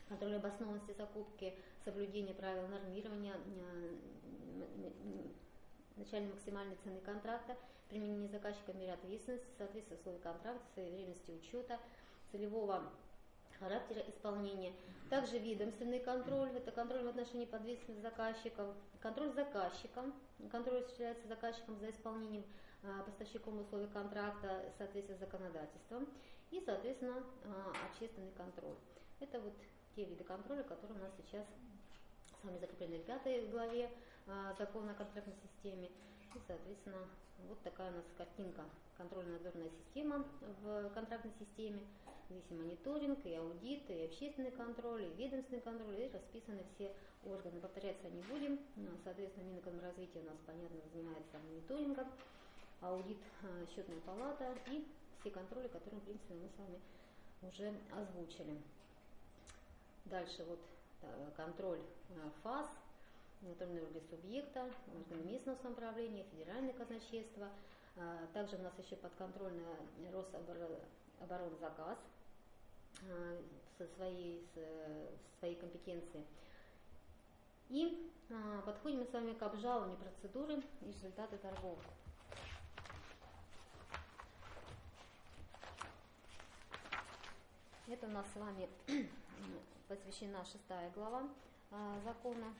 контроль 0.08 0.35
обоснованности 0.35 0.93
закупки, 0.98 1.53
соблюдение 1.84 2.35
правил 2.35 2.67
нормирования, 2.67 3.35
начальной 5.95 6.32
максимальной 6.32 6.76
цены 6.84 7.00
контракта, 7.01 7.56
применение 7.90 8.30
заказчика 8.30 8.74
меры 8.74 8.93
ответственности, 8.93 9.48
соответствие 9.58 10.00
условий 10.00 10.19
контракта, 10.19 10.64
своевременности 10.74 11.32
учета, 11.32 11.80
целевого 12.32 12.84
характера 13.60 14.03
исполнения. 14.08 14.74
Также 15.10 15.40
ведомственный 15.40 16.00
контроль, 16.00 16.50
это 16.50 16.72
контроль 16.72 17.03
в 17.03 17.08
отношении 17.08 17.45
подвесных 17.45 18.02
заказчиков, 18.02 18.76
контроль 19.00 19.32
заказчиком, 19.34 20.14
контроль 20.52 20.80
осуществляется 20.80 21.27
заказчиком 21.27 21.80
за 21.80 21.90
исполнением 21.90 22.44
а, 22.84 23.03
поставщиком 23.03 23.60
условий 23.60 23.88
контракта 23.88 24.64
в 24.74 24.77
соответствии 24.77 25.16
с 25.16 25.19
законодательством 25.19 26.08
и, 26.52 26.60
соответственно, 26.60 27.24
а, 27.45 27.74
общественный 27.90 28.32
контроль. 28.32 28.76
Это 29.19 29.40
вот 29.40 29.53
те 29.95 30.06
виды 30.06 30.24
контроля, 30.24 30.64
которые 30.64 31.00
у 31.00 31.02
нас 31.02 31.11
сейчас 31.18 31.45
с 32.40 32.44
вами 32.44 32.60
закреплены 32.60 33.00
в 33.00 33.06
пятой 33.06 33.48
главе 33.48 33.90
а, 34.27 34.53
закона 34.58 34.92
о 34.92 34.95
контрактной 34.95 35.36
системе. 35.42 35.90
И, 36.36 36.40
соответственно, 36.45 37.08
вот 37.48 37.61
такая 37.64 37.92
у 37.92 37.95
нас 37.95 38.06
картинка 38.18 38.64
контрольно-надзорная 38.98 39.69
система 39.69 40.26
в 40.61 40.90
контрактной 40.90 41.32
системе. 41.40 41.82
Здесь 42.30 42.44
и 42.50 42.54
мониторинг, 42.56 43.26
и 43.26 43.36
аудит, 43.36 43.90
и 43.90 44.06
общественный 44.06 44.52
контроль, 44.52 45.04
и 45.04 45.14
ведомственный 45.16 45.62
контроль, 45.62 45.96
и 45.96 46.12
расписаны 46.12 46.64
все 46.76 46.94
органы. 47.26 47.60
Повторяться 47.62 48.10
не 48.10 48.22
будем. 48.24 48.60
Ну, 48.76 48.90
соответственно, 49.04 49.46
Минэкономразвитие 49.46 50.24
у 50.24 50.26
нас, 50.26 50.38
понятно, 50.46 50.78
занимается 50.94 51.40
мониторингом, 51.40 52.08
аудит, 52.82 53.18
а, 53.44 53.66
счетная 53.74 54.02
палата 54.02 54.54
и 54.68 54.86
все 55.22 55.32
контроли, 55.32 55.68
которые, 55.68 56.02
в 56.02 56.04
принципе, 56.04 56.34
мы 56.34 56.50
с 56.50 56.58
вами 56.58 56.80
уже 57.44 57.74
озвучили. 57.96 58.62
Дальше 60.06 60.44
вот 60.46 60.60
контроль 61.36 61.82
а, 62.12 62.32
ФАС, 62.44 62.68
внутренние 63.42 63.84
органы 63.84 64.02
субъекта, 64.10 64.66
органы 64.96 65.32
местного 65.32 65.58
самоуправления, 65.62 66.26
федеральное 66.32 66.74
казначейство. 66.74 67.50
А, 67.96 68.28
также 68.34 68.58
у 68.58 68.62
нас 68.62 68.74
еще 68.80 68.96
подконтрольная 68.96 69.76
Рособоронзаказ 70.12 71.98
а, 71.98 72.17
со 73.77 73.88
своей, 73.95 74.45
со 74.53 75.40
своей 75.40 75.56
компетенцией. 75.56 76.26
И 77.69 78.11
а, 78.30 78.61
подходим 78.61 79.00
мы 79.00 79.06
с 79.06 79.14
вами 79.14 79.34
к 79.34 79.42
обжалованию 79.42 79.98
процедуры 79.98 80.61
и 80.82 80.88
результаты 80.88 81.38
торгов. 81.38 81.80
Это 87.88 88.06
у 88.06 88.09
нас 88.09 88.26
с 88.34 88.35
вами 88.35 88.69
посвящена 89.88 90.43
шестая 90.45 90.92
глава 90.92 91.30
закона 92.03 92.53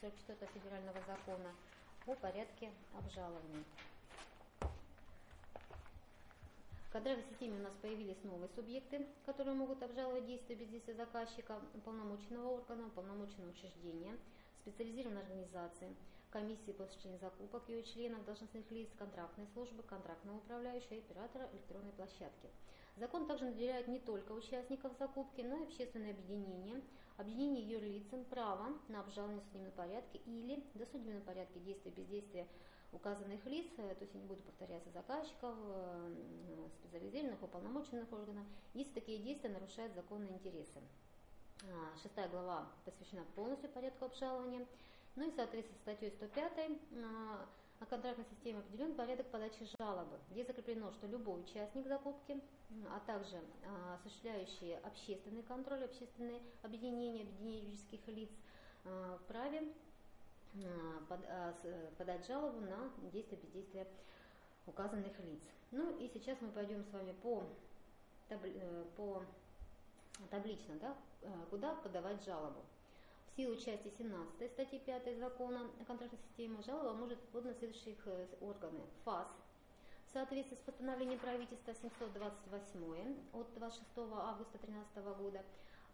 44 0.00 0.50
федерального 0.54 0.98
закона 1.06 1.54
о 2.06 2.14
порядке 2.14 2.70
обжалования. 2.96 3.64
В 6.90 6.92
кадровой 6.92 7.22
системе 7.22 7.60
у 7.60 7.62
нас 7.62 7.72
появились 7.80 8.20
новые 8.24 8.48
субъекты, 8.48 9.06
которые 9.24 9.54
могут 9.54 9.80
обжаловать 9.80 10.26
действия 10.26 10.56
бездействия 10.56 10.94
заказчика, 10.94 11.60
уполномоченного 11.72 12.48
органа, 12.48 12.88
уполномоченного 12.88 13.50
учреждения, 13.50 14.18
специализированной 14.62 15.22
организации, 15.22 15.94
комиссии 16.32 16.72
по 16.72 16.82
осуществлению 16.82 17.20
закупок, 17.20 17.68
ее 17.68 17.84
членов, 17.84 18.24
должностных 18.24 18.68
лиц, 18.72 18.88
контрактной 18.98 19.46
службы, 19.54 19.84
контрактного 19.84 20.38
управляющего 20.38 20.94
и 20.94 20.98
оператора 20.98 21.48
электронной 21.52 21.92
площадки. 21.92 22.50
Закон 22.96 23.28
также 23.28 23.44
наделяет 23.44 23.86
не 23.86 24.00
только 24.00 24.32
участников 24.32 24.90
закупки, 24.98 25.42
но 25.42 25.58
и 25.58 25.66
общественные 25.66 26.10
объединения, 26.10 26.82
объединение 27.18 27.70
юрлицам 27.70 28.24
право 28.24 28.66
на 28.88 28.98
обжалование 28.98 29.40
в 29.42 29.44
судебном 29.44 29.70
порядке 29.74 30.18
или 30.26 30.60
до 30.74 30.84
судебном 30.86 31.22
порядке 31.22 31.60
действия 31.60 31.92
бездействия 31.92 32.48
указанных 32.92 33.44
лиц, 33.46 33.66
э, 33.78 33.94
то 33.94 34.02
есть 34.02 34.14
я 34.14 34.20
не 34.20 34.26
буду 34.26 34.42
повторяться 34.42 34.90
заказчиков, 34.90 35.54
э, 35.58 36.68
специализированных, 36.80 37.42
уполномоченных 37.42 38.12
органов, 38.12 38.44
если 38.74 38.92
такие 38.92 39.18
действия 39.18 39.50
нарушают 39.50 39.94
законные 39.94 40.32
интересы. 40.32 40.80
А, 41.68 41.96
шестая 42.02 42.28
глава 42.28 42.66
посвящена 42.84 43.24
полностью 43.34 43.68
порядку 43.70 44.06
обжалования. 44.06 44.66
Ну 45.16 45.28
и, 45.28 45.32
соответственно, 45.34 45.78
статьей 45.80 46.10
105 46.10 46.52
а, 46.58 47.46
о 47.80 47.86
контрактной 47.86 48.24
системе 48.26 48.60
определен 48.60 48.94
порядок 48.94 49.26
подачи 49.30 49.66
жалобы, 49.78 50.18
где 50.30 50.44
закреплено, 50.44 50.90
что 50.92 51.06
любой 51.06 51.40
участник 51.40 51.86
закупки, 51.86 52.40
а 52.88 53.00
также 53.00 53.36
а, 53.66 53.96
осуществляющие 53.96 54.78
общественный 54.78 55.42
контроль, 55.42 55.84
общественные 55.84 56.40
объединения, 56.62 57.22
объединения 57.22 57.60
юридических 57.60 58.06
лиц 58.08 58.30
вправе 59.24 59.62
подать 61.96 62.26
жалобу 62.26 62.60
на 62.60 62.90
действие 63.10 63.40
бездействия 63.40 63.86
указанных 64.66 65.18
лиц. 65.20 65.40
Ну 65.70 65.96
и 65.98 66.08
сейчас 66.08 66.40
мы 66.40 66.48
пойдем 66.48 66.84
с 66.84 66.92
вами 66.92 67.12
по, 67.22 67.44
э, 68.28 68.84
по 68.96 69.22
таблично, 70.30 70.74
да, 70.80 70.96
э, 71.22 71.28
куда 71.50 71.74
подавать 71.76 72.24
жалобу. 72.24 72.60
В 73.32 73.36
силу 73.36 73.56
части 73.56 73.92
17 73.96 74.50
статьи 74.50 74.78
5 74.80 75.18
закона 75.18 75.70
о 75.80 75.84
контрактной 75.84 76.18
системе 76.18 76.62
жалоба 76.62 76.92
может 76.94 77.20
подана 77.28 77.54
следующих 77.54 77.96
э, 78.06 78.26
органы. 78.40 78.80
ФАС 79.04 79.28
в 80.08 80.12
соответствии 80.12 80.56
с 80.56 80.60
постановлением 80.60 81.20
правительства 81.20 81.72
728 81.72 83.16
от 83.32 83.54
26 83.54 83.90
августа 83.96 84.58
2013 84.58 85.04
года 85.18 85.44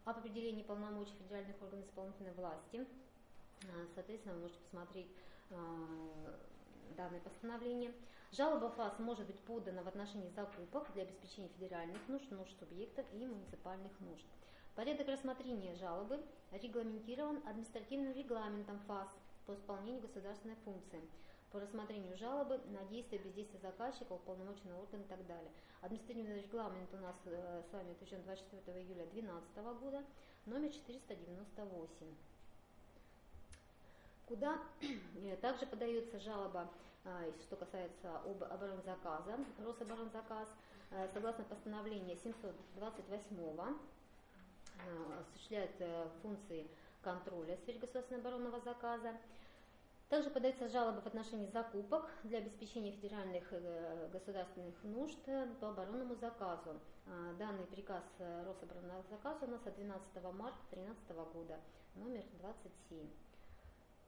об 0.07 0.18
определении 0.18 0.62
полномочий 0.62 1.12
федеральных 1.18 1.60
органов 1.60 1.86
исполнительной 1.86 2.33
власти. 2.33 2.86
Э, 3.62 3.86
соответственно, 3.94 4.35
вы 4.35 4.43
можете 4.43 4.60
посмотреть 4.60 5.09
данное 6.97 7.20
постановление. 7.20 7.93
Жалоба 8.33 8.70
ФАС 8.70 8.99
может 8.99 9.26
быть 9.26 9.39
подана 9.41 9.83
в 9.83 9.89
отношении 9.89 10.28
закупок 10.31 10.93
для 10.93 11.02
обеспечения 11.02 11.49
федеральных 11.49 12.01
нужд, 12.09 12.28
нужд 12.31 12.59
субъектов 12.59 13.07
и 13.12 13.25
муниципальных 13.25 13.93
нужд. 14.01 14.25
Порядок 14.75 15.09
рассмотрения 15.09 15.75
жалобы 15.75 16.20
регламентирован 16.52 17.41
административным 17.47 18.12
регламентом 18.12 18.81
ФАС 18.86 19.09
по 19.47 19.55
исполнению 19.55 20.02
государственной 20.02 20.57
функции, 20.65 21.01
по 21.52 21.60
рассмотрению 21.60 22.17
жалобы 22.17 22.59
на 22.67 22.85
действия 22.85 23.18
бездействия 23.18 23.60
заказчика, 23.60 24.12
уполномоченного 24.12 24.83
органа 24.83 25.02
и 25.02 25.07
так 25.07 25.25
далее. 25.26 25.51
Административный 25.81 26.43
регламент 26.43 26.93
у 26.93 26.99
нас 26.99 27.17
э, 27.26 27.62
с 27.70 27.73
вами 27.73 27.93
утвержден 27.93 28.23
24 28.25 28.83
июля 28.83 29.07
2012 29.07 29.57
года, 29.81 30.05
номер 30.44 30.70
498 30.70 32.35
куда 34.26 34.58
э, 34.80 35.36
также 35.36 35.66
подается 35.66 36.18
жалоба, 36.20 36.68
а, 37.05 37.24
что 37.40 37.56
касается 37.56 38.18
об 38.24 38.42
оборонзаказа, 38.42 39.38
Рособоронзаказ, 39.64 40.48
э, 40.90 41.08
согласно 41.14 41.44
постановлению 41.44 42.16
728 42.16 43.76
э, 44.78 45.20
осуществляет 45.20 45.70
функции 46.22 46.66
контроля 47.02 47.56
в 47.56 47.60
сфере 47.60 47.78
государственного 47.78 48.28
оборонного 48.28 48.60
заказа. 48.60 49.14
Также 50.08 50.30
подается 50.30 50.68
жалоба 50.68 51.00
в 51.00 51.06
отношении 51.06 51.48
закупок 51.48 52.08
для 52.22 52.38
обеспечения 52.38 52.92
федеральных 52.92 53.42
государственных 54.12 54.74
нужд 54.84 55.18
по 55.60 55.70
оборонному 55.70 56.14
заказу. 56.14 56.80
А, 57.06 57.34
данный 57.38 57.66
приказ 57.66 58.05
Рособоронного 58.18 59.02
заказа 59.10 59.46
у 59.46 59.50
нас 59.50 59.66
от 59.66 59.74
12 59.74 60.22
марта 60.32 60.58
2013 60.70 61.10
года, 61.32 61.58
номер 61.96 62.24
27. 62.40 63.25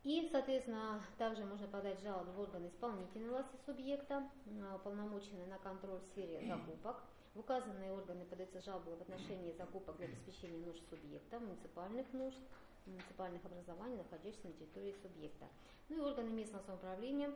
И, 0.04 0.28
соответственно, 0.30 1.02
также 1.18 1.44
можно 1.44 1.66
подать 1.66 2.00
жалобу 2.00 2.30
в 2.32 2.40
органы 2.40 2.68
исполнительной 2.68 3.30
власти 3.30 3.56
субъекта, 3.66 4.28
уполномоченные 4.76 5.46
на 5.46 5.58
контроль 5.58 5.98
в 5.98 6.04
сфере 6.04 6.46
закупок. 6.46 7.02
В 7.34 7.40
указанные 7.40 7.92
органы 7.92 8.24
подаются 8.24 8.60
жалобы 8.62 8.96
в 8.96 9.02
отношении 9.02 9.52
закупок 9.52 9.96
для 9.96 10.06
обеспечения 10.06 10.64
нужд 10.64 10.82
субъекта, 10.88 11.38
муниципальных 11.38 12.12
нужд, 12.12 12.38
муниципальных 12.86 13.44
образований, 13.44 13.96
находящихся 13.96 14.48
на 14.48 14.54
территории 14.54 14.94
субъекта. 15.02 15.46
Ну 15.88 15.96
и 15.96 16.00
органы 16.00 16.30
местного 16.30 16.62
самоуправления 16.64 17.32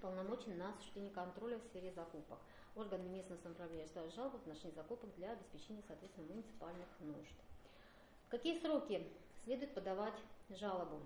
полномочен 0.00 0.56
на 0.58 0.70
осуществление 0.70 1.12
контроля 1.12 1.58
в 1.58 1.62
сфере 1.64 1.92
закупок. 1.92 2.38
органами 2.74 3.16
местного 3.16 3.40
самоуправления 3.40 3.86
ставят 3.86 4.14
жалобы 4.14 4.38
в 4.38 4.42
отношении 4.42 4.74
закупок 4.74 5.14
для 5.16 5.32
обеспечения, 5.32 5.82
соответственно, 5.86 6.28
муниципальных 6.28 6.88
нужд. 7.00 7.34
Какие 8.28 8.58
сроки 8.60 9.06
следует 9.44 9.74
подавать 9.74 10.18
жалобу? 10.48 11.00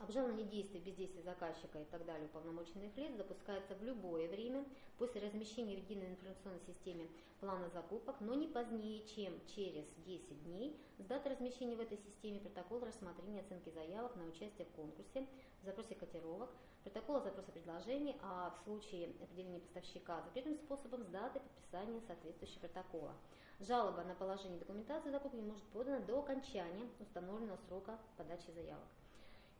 Обжалование 0.00 0.46
действий, 0.46 0.78
бездействия 0.78 1.22
заказчика 1.22 1.80
и 1.80 1.84
так 1.86 2.06
далее 2.06 2.26
уполномоченных 2.26 2.96
лиц 2.96 3.12
допускается 3.16 3.74
в 3.74 3.82
любое 3.82 4.28
время 4.28 4.64
после 4.96 5.20
размещения 5.20 5.74
в 5.74 5.80
единой 5.80 6.10
информационной 6.10 6.60
системе 6.60 7.08
плана 7.40 7.68
закупок, 7.70 8.20
но 8.20 8.34
не 8.34 8.46
позднее, 8.46 9.04
чем 9.06 9.32
через 9.56 9.84
10 10.06 10.44
дней 10.44 10.80
с 10.98 11.04
даты 11.04 11.30
размещения 11.30 11.74
в 11.74 11.80
этой 11.80 11.98
системе 11.98 12.38
протокола 12.38 12.86
рассмотрения 12.86 13.40
оценки 13.40 13.70
заявок 13.70 14.14
на 14.14 14.24
участие 14.26 14.66
в 14.66 14.70
конкурсе, 14.70 15.26
в 15.62 15.64
запросе 15.64 15.96
котировок, 15.96 16.50
протокола 16.84 17.20
запроса 17.20 17.50
предложений, 17.50 18.16
а 18.22 18.50
в 18.50 18.64
случае 18.64 19.10
определения 19.20 19.58
поставщика 19.58 20.22
закрытым 20.22 20.54
способом 20.58 21.02
с 21.02 21.08
даты 21.08 21.40
подписания 21.40 22.00
соответствующего 22.06 22.60
протокола. 22.60 23.14
Жалоба 23.58 24.04
на 24.04 24.14
положение 24.14 24.60
документации 24.60 25.10
закупки 25.10 25.40
может 25.40 25.64
подана 25.64 25.98
до 25.98 26.20
окончания 26.20 26.88
установленного 27.00 27.58
срока 27.66 27.98
подачи 28.16 28.52
заявок. 28.54 28.86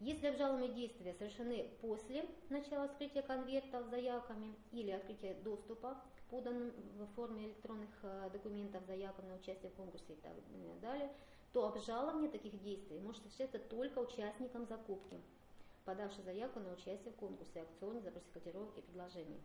Если 0.01 0.29
обжалуемые 0.29 0.73
действия 0.73 1.13
совершены 1.13 1.71
после 1.81 2.25
начала 2.51 2.87
вскрытия 2.87 3.23
конверта 3.23 3.83
с 3.83 3.91
заявками 3.91 4.55
или 4.71 4.93
открытия 4.93 5.35
доступа 5.35 5.97
к 6.17 6.31
поданным 6.31 6.73
в 6.99 7.07
форме 7.17 7.47
электронных 7.47 7.91
э, 8.03 8.31
документов 8.33 8.85
заявкам 8.87 9.29
на 9.29 9.35
участие 9.35 9.73
в 9.73 9.75
конкурсе 9.75 10.13
и 10.13 10.17
так 10.17 10.35
далее, 10.81 11.11
то 11.53 11.67
обжалование 11.67 12.31
таких 12.31 12.63
действий 12.63 13.01
может 13.01 13.23
осуществляться 13.23 13.59
только 13.59 13.99
участникам 13.99 14.67
закупки, 14.67 15.19
подавший 15.85 16.23
заявку 16.23 16.61
на 16.61 16.75
участие 16.75 17.13
в 17.13 17.17
конкурсе, 17.17 17.61
аукционе, 17.61 18.01
запросе 18.01 18.31
котировок 18.33 18.79
и 18.79 18.83
предложений. 18.83 19.41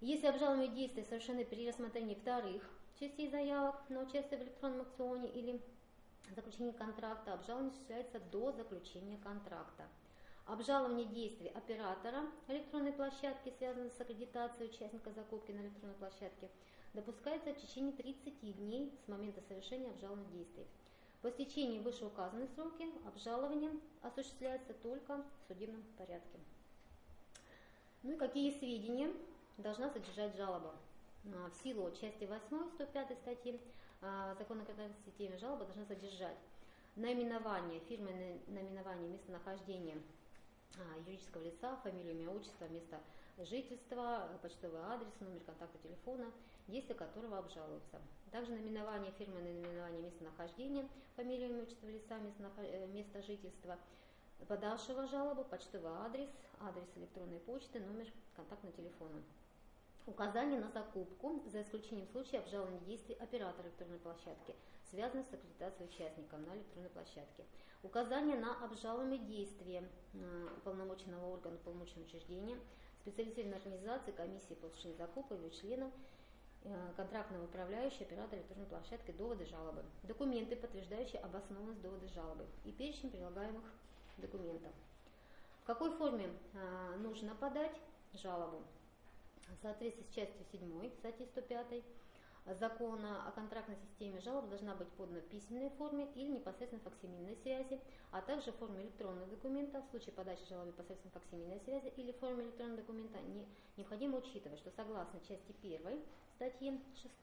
Если 0.00 0.28
обжалуемые 0.28 0.68
действия 0.68 1.02
совершены 1.02 1.44
при 1.44 1.68
рассмотрении 1.68 2.14
вторых 2.14 2.62
частей 3.00 3.28
заявок 3.28 3.76
на 3.88 4.02
участие 4.02 4.38
в 4.38 4.42
электронном 4.42 4.82
аукционе 4.82 5.28
или 5.28 5.60
заключения 6.34 6.72
контракта, 6.72 7.32
обжалование 7.32 7.70
осуществляется 7.70 8.20
до 8.20 8.52
заключения 8.52 9.18
контракта. 9.18 9.84
Обжалование 10.46 11.06
действий 11.06 11.48
оператора 11.48 12.24
электронной 12.48 12.92
площадки, 12.92 13.52
связанных 13.58 13.92
с 13.92 14.00
аккредитацией 14.00 14.70
участника 14.70 15.10
закупки 15.12 15.50
на 15.52 15.60
электронной 15.60 15.96
площадке, 15.96 16.48
допускается 16.94 17.52
в 17.52 17.60
течение 17.60 17.92
30 17.92 18.56
дней 18.56 18.92
с 19.04 19.08
момента 19.08 19.40
совершения 19.48 19.90
обжалованных 19.90 20.30
действий. 20.30 20.66
По 21.22 21.30
истечении 21.30 21.80
вышеуказанной 21.80 22.48
сроки 22.54 22.86
обжалование 23.06 23.72
осуществляется 24.02 24.72
только 24.74 25.16
в 25.16 25.48
судебном 25.48 25.82
порядке. 25.98 26.38
Ну 28.02 28.12
и 28.12 28.16
какие 28.16 28.56
сведения 28.56 29.10
должна 29.58 29.90
содержать 29.90 30.36
жалоба? 30.36 30.74
А, 31.34 31.50
в 31.50 31.54
силу 31.62 31.90
части 31.90 32.24
8 32.24 32.70
105 32.74 33.18
статьи 33.18 33.60
а, 34.02 34.34
закона 34.34 34.62
о 34.62 35.04
системе 35.10 35.38
жалобы 35.38 35.64
должна 35.64 35.84
содержать 35.84 36.36
наименование, 36.96 37.80
фирменное 37.80 38.38
наименование 38.46 39.08
местонахождения 39.08 39.96
а, 40.78 40.98
юридического 41.00 41.42
лица, 41.42 41.76
фамилию, 41.82 42.14
имя, 42.14 42.30
отчество, 42.30 42.66
место 42.68 43.00
жительства, 43.38 44.28
почтовый 44.42 44.80
адрес, 44.80 45.12
номер 45.20 45.40
контакта 45.40 45.78
телефона, 45.78 46.30
действия 46.68 46.94
которого 46.94 47.38
обжалуются. 47.38 48.00
Также 48.32 48.52
наименование, 48.52 49.12
фирменное 49.18 49.52
наименование 49.52 50.02
местонахождения, 50.02 50.88
фамилия, 51.16 51.48
имя, 51.48 51.62
отчество 51.62 51.86
лица, 51.86 52.18
э, 52.58 52.86
место 52.88 53.22
жительства, 53.22 53.78
подавшего 54.48 55.06
жалобу, 55.06 55.44
почтовый 55.44 55.92
адрес, 55.92 56.28
адрес 56.60 56.88
электронной 56.96 57.40
почты, 57.40 57.80
номер 57.80 58.06
контактного 58.34 58.74
телефона. 58.74 59.22
Указание 60.06 60.60
на 60.60 60.70
закупку, 60.70 61.42
за 61.46 61.62
исключением 61.62 62.06
случая 62.06 62.38
обжалования 62.38 62.78
действий 62.82 63.16
оператора 63.16 63.66
электронной 63.66 63.98
площадки, 63.98 64.54
связанных 64.88 65.26
с 65.26 65.34
аккредитацией 65.34 65.88
участников 65.88 66.38
на 66.46 66.54
электронной 66.54 66.90
площадке. 66.90 67.44
Указание 67.82 68.38
на 68.38 68.54
обжалуемые 68.64 69.18
действия 69.18 69.82
э, 70.14 70.48
уполномоченного 70.58 71.26
органа, 71.26 71.56
уполномоченного 71.56 72.06
учреждения, 72.06 72.56
специализированной 73.00 73.56
организации, 73.56 74.12
комиссии 74.12 74.54
по 74.54 74.68
осуществлению 74.68 74.98
закупок, 74.98 75.40
ее 75.40 75.50
членов, 75.50 75.92
э, 76.62 76.92
контрактного 76.96 77.42
управляющего 77.42 78.06
оператора 78.06 78.38
электронной 78.38 78.66
площадки, 78.66 79.10
доводы 79.10 79.44
жалобы, 79.46 79.84
документы, 80.04 80.54
подтверждающие 80.54 81.20
обоснованность 81.20 81.82
довода 81.82 82.06
жалобы 82.10 82.46
и 82.64 82.70
перечень 82.70 83.10
прилагаемых 83.10 83.64
документов. 84.18 84.72
В 85.62 85.66
какой 85.66 85.90
форме 85.96 86.30
э, 86.54 86.96
нужно 86.98 87.34
подать 87.34 87.74
жалобу? 88.14 88.62
В 89.48 89.62
соответствии 89.62 90.04
с 90.04 90.14
частью 90.14 90.44
7 90.52 90.90
статьи 90.98 91.26
105 91.26 91.82
закона 92.54 93.26
о 93.26 93.32
контрактной 93.32 93.76
системе 93.76 94.20
жалоб 94.20 94.48
должна 94.48 94.74
быть 94.74 94.88
подана 94.90 95.20
в 95.20 95.24
письменной 95.24 95.70
форме 95.70 96.08
или 96.14 96.30
непосредственно 96.30 96.82
факсимильной 96.82 97.36
связи, 97.36 97.80
а 98.12 98.20
также 98.20 98.52
в 98.52 98.56
форме 98.56 98.82
электронного 98.84 99.26
документа. 99.26 99.82
В 99.82 99.90
случае 99.90 100.12
подачи 100.12 100.46
жалобы 100.48 100.72
посредством 100.72 101.10
факсимильной 101.10 101.60
связи 101.60 101.92
или 101.96 102.12
в 102.12 102.18
форме 102.18 102.44
электронного 102.44 102.82
документа 102.82 103.18
не, 103.20 103.46
необходимо 103.76 104.18
учитывать, 104.18 104.58
что 104.60 104.70
согласно 104.70 105.18
части 105.20 105.54
1 105.62 106.00
статьи 106.36 106.80
6, 107.02 107.14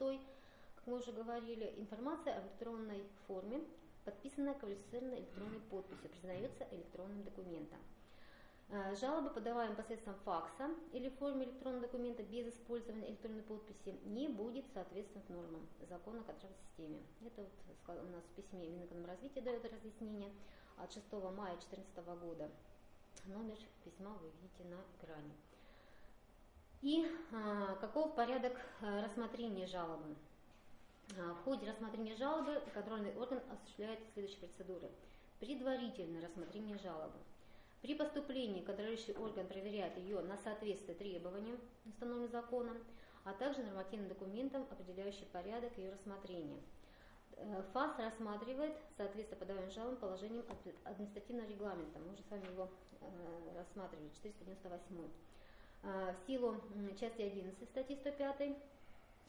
как 0.76 0.88
мы 0.88 0.98
уже 0.98 1.12
говорили, 1.12 1.74
информация 1.78 2.42
в 2.42 2.44
электронной 2.44 3.04
форме, 3.28 3.62
подписанная 4.04 4.56
квалифицированной 4.56 5.20
электронной 5.20 5.60
подписью, 5.62 6.10
признается 6.10 6.68
электронным 6.72 7.24
документом. 7.24 7.80
Э, 8.70 8.96
жалобы, 8.96 9.30
подаваемые 9.30 9.76
посредством 9.76 10.16
факса 10.26 10.70
или 10.94 11.10
в 11.10 11.18
форме 11.18 11.46
электронного 11.46 11.86
документа 11.86 12.24
без 12.24 12.48
использования 12.48 13.10
электронной 13.10 13.44
подписи, 13.44 13.96
не 14.06 14.28
будет 14.28 14.66
соответствовать 14.74 15.30
нормам 15.30 15.68
закона 15.90 16.22
о 16.22 16.24
контрактной 16.24 16.58
системе. 16.68 17.00
Это 17.24 17.46
вот 17.68 17.98
у 17.98 18.12
нас 18.12 18.24
в 18.24 18.36
письме 18.36 18.68
Минэкономразвития 18.70 19.44
дает 19.44 19.64
разъяснение 19.66 20.32
от 20.78 20.92
6 20.92 21.12
мая 21.12 21.56
2014 21.58 22.06
года. 22.22 22.50
Номер 23.26 23.58
письма 23.84 24.12
вы 24.22 24.32
видите 24.42 24.64
на 24.64 24.82
экране. 24.98 25.34
И 26.82 27.06
а, 27.32 27.76
каков 27.76 28.16
порядок 28.16 28.58
э, 28.82 29.04
рассмотрения 29.06 29.68
жалобы? 29.68 30.16
В 31.10 31.44
ходе 31.44 31.70
рассмотрения 31.70 32.16
жалобы 32.16 32.62
контрольный 32.74 33.16
орган 33.18 33.40
осуществляет 33.52 34.00
следующие 34.14 34.40
процедуры. 34.40 34.90
Предварительное 35.40 36.24
рассмотрение 36.24 36.78
жалобы– 36.80 37.18
при 37.84 37.96
поступлении 37.96 38.62
контролирующий 38.62 39.14
орган 39.14 39.46
проверяет 39.46 39.98
ее 39.98 40.22
на 40.22 40.38
соответствие 40.38 40.96
требованиям, 40.96 41.60
установленным 41.86 42.32
законом, 42.32 42.78
а 43.26 43.34
также 43.34 43.62
нормативным 43.62 44.08
документам, 44.08 44.66
определяющим 44.72 45.26
порядок 45.34 45.78
ее 45.78 45.92
рассмотрения. 45.92 46.62
Э, 47.36 47.62
ФАС 47.74 48.00
рассматривает 48.00 48.74
соответствие 48.96 49.38
подаваемым 49.38 49.70
жалобам 49.72 49.98
положениям 49.98 50.46
административного 50.86 51.46
регламента. 51.46 52.00
Мы 52.00 52.14
уже 52.14 52.24
с 52.24 52.32
вами 52.32 52.46
его 52.46 52.70
э, 53.02 53.58
рассматривали, 53.58 54.10
498. 54.24 55.08
Э, 55.84 56.14
в 56.14 56.26
силу 56.26 56.56
части 56.98 57.22
11 57.22 57.68
статьи 57.70 57.98
105 57.98 58.58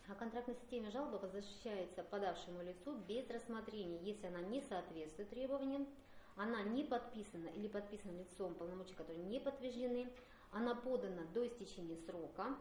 о 0.07 0.15
контрактной 0.15 0.55
системе 0.55 0.93
жалобы 0.93 1.19
возвращается 1.19 2.05
подавшему 2.05 2.63
лицу 2.63 2.95
без 3.09 3.29
рассмотрения, 3.29 3.99
если 4.03 4.29
она 4.29 4.43
не 4.43 4.61
соответствует 4.61 5.31
требованиям, 5.31 5.89
она 6.37 6.63
не 6.63 6.85
подписана 6.85 7.49
или 7.49 7.69
подписана 7.69 8.19
лицом, 8.19 8.55
полномочия 8.55 8.95
которые 8.95 9.25
не 9.25 9.41
подтверждены, 9.41 10.09
она 10.51 10.75
подана 10.75 11.25
до 11.33 11.47
истечения 11.47 11.97
срока 12.07 12.57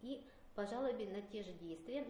и 0.00 0.24
по 0.54 0.66
жалобе 0.66 1.06
на 1.06 1.22
те 1.22 1.42
же 1.42 1.52
действия 1.52 2.06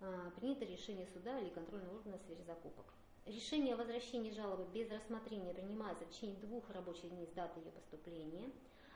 а, 0.00 0.30
принято 0.36 0.64
решение 0.64 1.06
суда 1.06 1.38
или 1.38 1.48
контрольного 1.48 1.96
органа 1.96 2.18
в 2.18 2.22
сфере 2.22 2.42
закупок. 2.44 2.84
Решение 3.26 3.74
о 3.74 3.78
возвращении 3.78 4.30
жалобы 4.30 4.66
без 4.72 4.90
рассмотрения 4.90 5.52
принимается 5.52 6.04
в 6.04 6.10
течение 6.10 6.36
двух 6.36 6.70
рабочих 6.70 7.10
дней 7.10 7.26
с 7.26 7.30
даты 7.30 7.58
ее 7.58 7.72
поступления. 7.72 8.50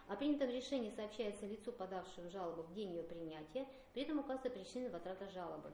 О 0.06 0.16
принятом 0.16 0.50
решении 0.50 0.90
сообщается 0.90 1.46
лицу, 1.46 1.72
подавшему 1.72 2.30
жалобу 2.30 2.62
в 2.62 2.72
день 2.72 2.90
ее 2.90 3.02
принятия, 3.02 3.66
при 3.92 4.02
этом 4.02 4.18
указывается 4.18 4.50
причина 4.50 4.90
возврата 4.90 5.28
жалобы. 5.30 5.72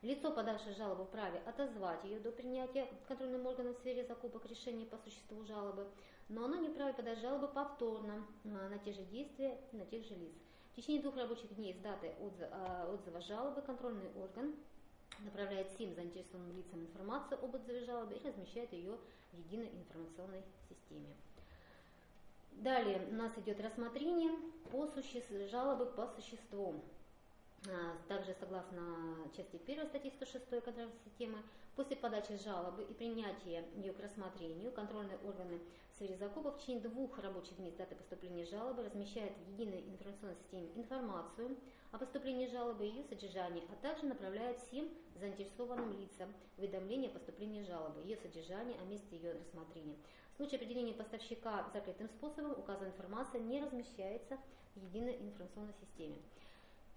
Лицо, 0.00 0.30
подавшее 0.30 0.74
жалобу, 0.74 1.04
вправе 1.04 1.40
отозвать 1.44 2.04
ее 2.04 2.20
до 2.20 2.30
принятия 2.30 2.86
контрольным 3.08 3.44
органом 3.46 3.74
в 3.74 3.78
сфере 3.78 4.04
закупок 4.04 4.46
решения 4.46 4.86
по 4.86 4.96
существу 4.98 5.44
жалобы, 5.44 5.88
но 6.28 6.44
оно 6.44 6.56
не 6.56 6.68
вправе 6.68 6.92
подать 6.92 7.18
жалобы 7.18 7.48
повторно 7.48 8.24
на 8.44 8.78
те 8.78 8.92
же 8.92 9.02
действия 9.06 9.58
на 9.72 9.84
тех 9.86 10.04
же 10.04 10.14
лиц. 10.14 10.32
В 10.72 10.76
течение 10.76 11.02
двух 11.02 11.16
рабочих 11.16 11.52
дней 11.56 11.74
с 11.74 11.78
даты 11.78 12.14
а, 12.52 12.88
отзыва 12.92 13.20
жалобы 13.22 13.60
контрольный 13.62 14.12
орган 14.14 14.54
направляет 15.18 15.68
всем 15.70 15.92
заинтересованным 15.92 16.56
лицам 16.56 16.80
информацию 16.80 17.42
об 17.42 17.56
отзыве 17.56 17.84
жалобы 17.84 18.14
и 18.14 18.24
размещает 18.24 18.72
ее 18.72 18.96
в 19.32 19.38
единой 19.38 19.68
информационной 19.72 20.44
системе. 20.68 21.16
Далее 22.52 23.04
у 23.10 23.14
нас 23.14 23.36
идет 23.38 23.60
рассмотрение 23.60 24.30
по 24.70 24.86
суще... 24.86 25.24
жалобы 25.48 25.86
по 25.86 26.06
существу. 26.06 26.84
А, 27.66 27.96
Также 28.06 28.34
согласно 28.38 28.80
части 29.36 29.60
1 29.66 29.86
статьи 29.88 30.10
106 30.10 30.48
контрактной 30.48 31.00
системы, 31.04 31.38
после 31.74 31.96
подачи 31.96 32.36
жалобы 32.36 32.84
и 32.84 32.94
принятия 32.94 33.64
ее 33.74 33.92
к 33.92 34.00
рассмотрению, 34.00 34.70
контрольные 34.70 35.18
органы 35.18 35.60
в 35.90 35.96
сфере 35.96 36.16
закупок 36.16 36.56
в 36.56 36.60
течение 36.60 36.82
двух 36.82 37.18
рабочих 37.18 37.56
дней 37.56 37.72
с 37.72 37.74
даты 37.74 37.96
поступления 37.96 38.44
жалобы 38.44 38.84
размещают 38.84 39.36
в 39.36 39.52
единой 39.52 39.80
информационной 39.88 40.36
системе 40.36 40.70
информацию 40.76 41.56
о 41.90 41.98
поступлении 41.98 42.46
жалобы 42.46 42.86
и 42.86 42.90
ее 42.90 43.02
содержании, 43.02 43.64
а 43.72 43.76
также 43.82 44.06
направляют 44.06 44.60
всем 44.60 44.88
заинтересованным 45.16 45.98
лицам 45.98 46.32
уведомление 46.58 47.10
о 47.10 47.14
поступлении 47.14 47.62
жалобы, 47.64 48.02
ее 48.02 48.16
содержание, 48.18 48.78
о 48.80 48.84
месте 48.84 49.16
ее 49.16 49.32
рассмотрения. 49.32 49.96
В 50.32 50.36
случае 50.36 50.58
определения 50.58 50.94
поставщика 50.94 51.68
закрытым 51.72 52.08
способом 52.08 52.52
указанная 52.52 52.92
информация 52.92 53.40
не 53.40 53.60
размещается 53.60 54.38
в 54.76 54.82
единой 54.84 55.16
информационной 55.16 55.74
системе. 55.80 56.16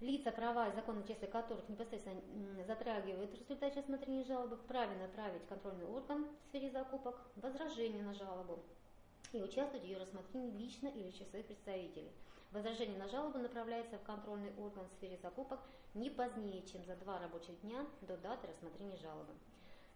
Лица, 0.01 0.31
права 0.31 0.67
и 0.67 0.73
законные 0.73 1.05
числа 1.05 1.27
которых 1.27 1.69
непосредственно 1.69 2.19
затрагивают 2.65 3.29
в 3.29 3.39
результате 3.39 3.81
рассмотрения 3.81 4.23
жалобы, 4.23 4.55
вправе 4.55 4.97
направить 4.97 5.45
контрольный 5.45 5.85
орган 5.85 6.25
в 6.25 6.47
сфере 6.47 6.71
закупок 6.71 7.21
возражение 7.35 8.01
на 8.01 8.15
жалобу 8.15 8.57
и 9.31 9.43
участвовать 9.43 9.83
в 9.83 9.87
ее 9.87 9.99
рассмотрении 9.99 10.57
лично 10.57 10.87
или 10.87 11.11
через 11.11 11.29
своих 11.29 11.45
представителей. 11.45 12.11
Возражение 12.49 12.97
на 12.97 13.07
жалобу 13.09 13.37
направляется 13.37 13.99
в 13.99 14.03
контрольный 14.03 14.51
орган 14.57 14.87
в 14.87 14.91
сфере 14.97 15.19
закупок 15.21 15.59
не 15.93 16.09
позднее, 16.09 16.63
чем 16.63 16.83
за 16.83 16.95
два 16.95 17.19
рабочих 17.19 17.61
дня 17.61 17.85
до 18.01 18.17
даты 18.17 18.47
рассмотрения 18.47 18.97
жалобы. 18.97 19.33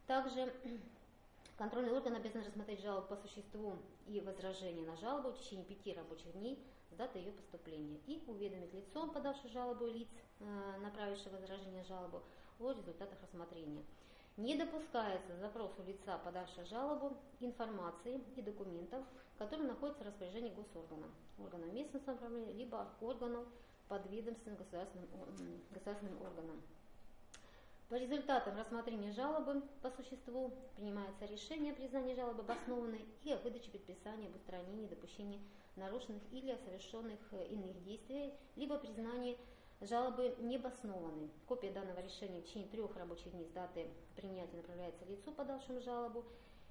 Также 0.05 0.53
контрольный 1.57 1.93
орган 1.93 2.13
обязан 2.13 2.43
рассмотреть 2.43 2.81
жалобу 2.81 3.07
по 3.07 3.15
существу 3.15 3.73
и 4.05 4.21
возражение 4.21 4.85
на 4.85 4.97
жалобу 4.97 5.31
в 5.31 5.39
течение 5.39 5.65
пяти 5.65 5.93
рабочих 5.93 6.31
дней 6.33 6.63
даты 6.97 7.19
ее 7.19 7.31
поступления 7.31 7.99
и 8.07 8.23
уведомить 8.27 8.73
лицо, 8.73 9.07
подавшее 9.07 9.51
жалобу, 9.51 9.85
лиц, 9.85 10.07
э, 10.39 10.77
направившее 10.81 11.31
возражение 11.31 11.83
жалобу, 11.83 12.23
о 12.59 12.71
результатах 12.71 13.21
рассмотрения. 13.21 13.83
Не 14.37 14.55
допускается 14.55 15.37
запросу 15.37 15.81
лица, 15.85 16.17
подавшего 16.17 16.65
жалобу, 16.65 17.17
информации 17.39 18.21
и 18.35 18.41
документов, 18.41 19.03
которые 19.37 19.67
находятся 19.67 20.03
в 20.03 20.07
распоряжении 20.07 20.53
госоргана, 20.53 21.07
органа 21.39 21.65
местного 21.65 22.03
самоуправления, 22.03 22.53
либо 22.53 22.87
органов 23.01 23.45
подведомственным 23.87 24.57
государственным, 24.57 25.07
государственным 25.71 26.21
органам. 26.21 26.61
По 27.89 27.95
результатам 27.95 28.57
рассмотрения 28.57 29.11
жалобы 29.11 29.61
по 29.81 29.91
существу 29.91 30.51
принимается 30.75 31.25
решение 31.25 31.71
о 31.71 31.75
признании 31.75 32.15
жалобы 32.15 32.41
обоснованной 32.41 33.05
и 33.23 33.31
о 33.31 33.37
выдаче 33.37 33.69
предписания 33.69 34.27
об 34.27 34.35
устранении 34.35 34.87
допущения 34.87 35.39
нарушенных 35.75 36.21
или 36.31 36.57
совершенных 36.65 37.19
э, 37.31 37.47
иных 37.47 37.83
действий, 37.83 38.33
либо 38.55 38.77
признании 38.77 39.37
жалобы 39.81 40.35
необоснованной. 40.39 41.29
Копия 41.47 41.71
данного 41.71 41.99
решения 41.99 42.41
в 42.41 42.45
течение 42.45 42.69
трех 42.69 42.95
рабочих 42.95 43.31
дней 43.31 43.45
с 43.45 43.51
даты 43.51 43.87
принятия 44.15 44.57
направляется 44.57 45.05
лицу, 45.05 45.31
подавшему 45.31 45.81
жалобу, 45.81 46.25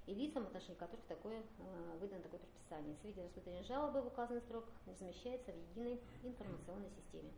и 0.07 0.13
лицам, 0.13 0.43
в 0.43 0.47
отношении 0.47 0.77
которых 0.77 1.03
такое, 1.05 1.39
э, 1.39 1.97
выдано 1.99 2.21
такое 2.21 2.39
предписание. 2.39 2.95
Сведения 3.01 3.27
рассмотрения 3.27 3.63
жалобы 3.63 4.01
в 4.01 4.07
указанный 4.07 4.41
срок 4.41 4.65
размещается 4.85 5.51
в 5.51 5.57
единой 5.71 5.99
информационной 6.23 6.89
системе. 6.91 7.31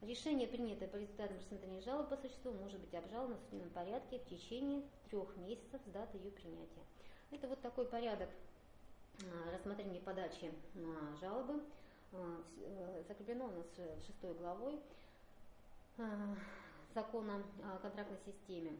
Решение, 0.00 0.46
принятое 0.46 0.88
по 0.88 0.96
результатам 0.96 1.36
рассмотрения 1.38 1.80
жалобы 1.80 2.08
по 2.08 2.22
существу, 2.22 2.52
может 2.52 2.80
быть 2.80 2.94
обжаловано 2.94 3.36
в 3.36 3.40
судебном 3.42 3.70
порядке 3.70 4.20
в 4.20 4.26
течение 4.26 4.82
трех 5.10 5.36
месяцев 5.36 5.80
с 5.84 5.90
даты 5.90 6.18
ее 6.18 6.30
принятия. 6.30 6.84
Это 7.30 7.48
вот 7.48 7.60
такой 7.60 7.84
порядок 7.84 8.30
а, 9.22 9.54
рассмотрения 9.54 9.98
и 9.98 10.02
подачи 10.02 10.52
жалобы. 11.20 11.62
А, 12.12 12.42
э, 12.60 13.02
Закреплено 13.08 13.46
у 13.46 13.50
нас 13.50 13.66
э, 13.76 14.00
шестой 14.06 14.34
главой 14.34 14.78
а, 15.98 16.36
закона 16.94 17.42
о 17.64 17.78
контрактной 17.78 18.18
системе. 18.24 18.78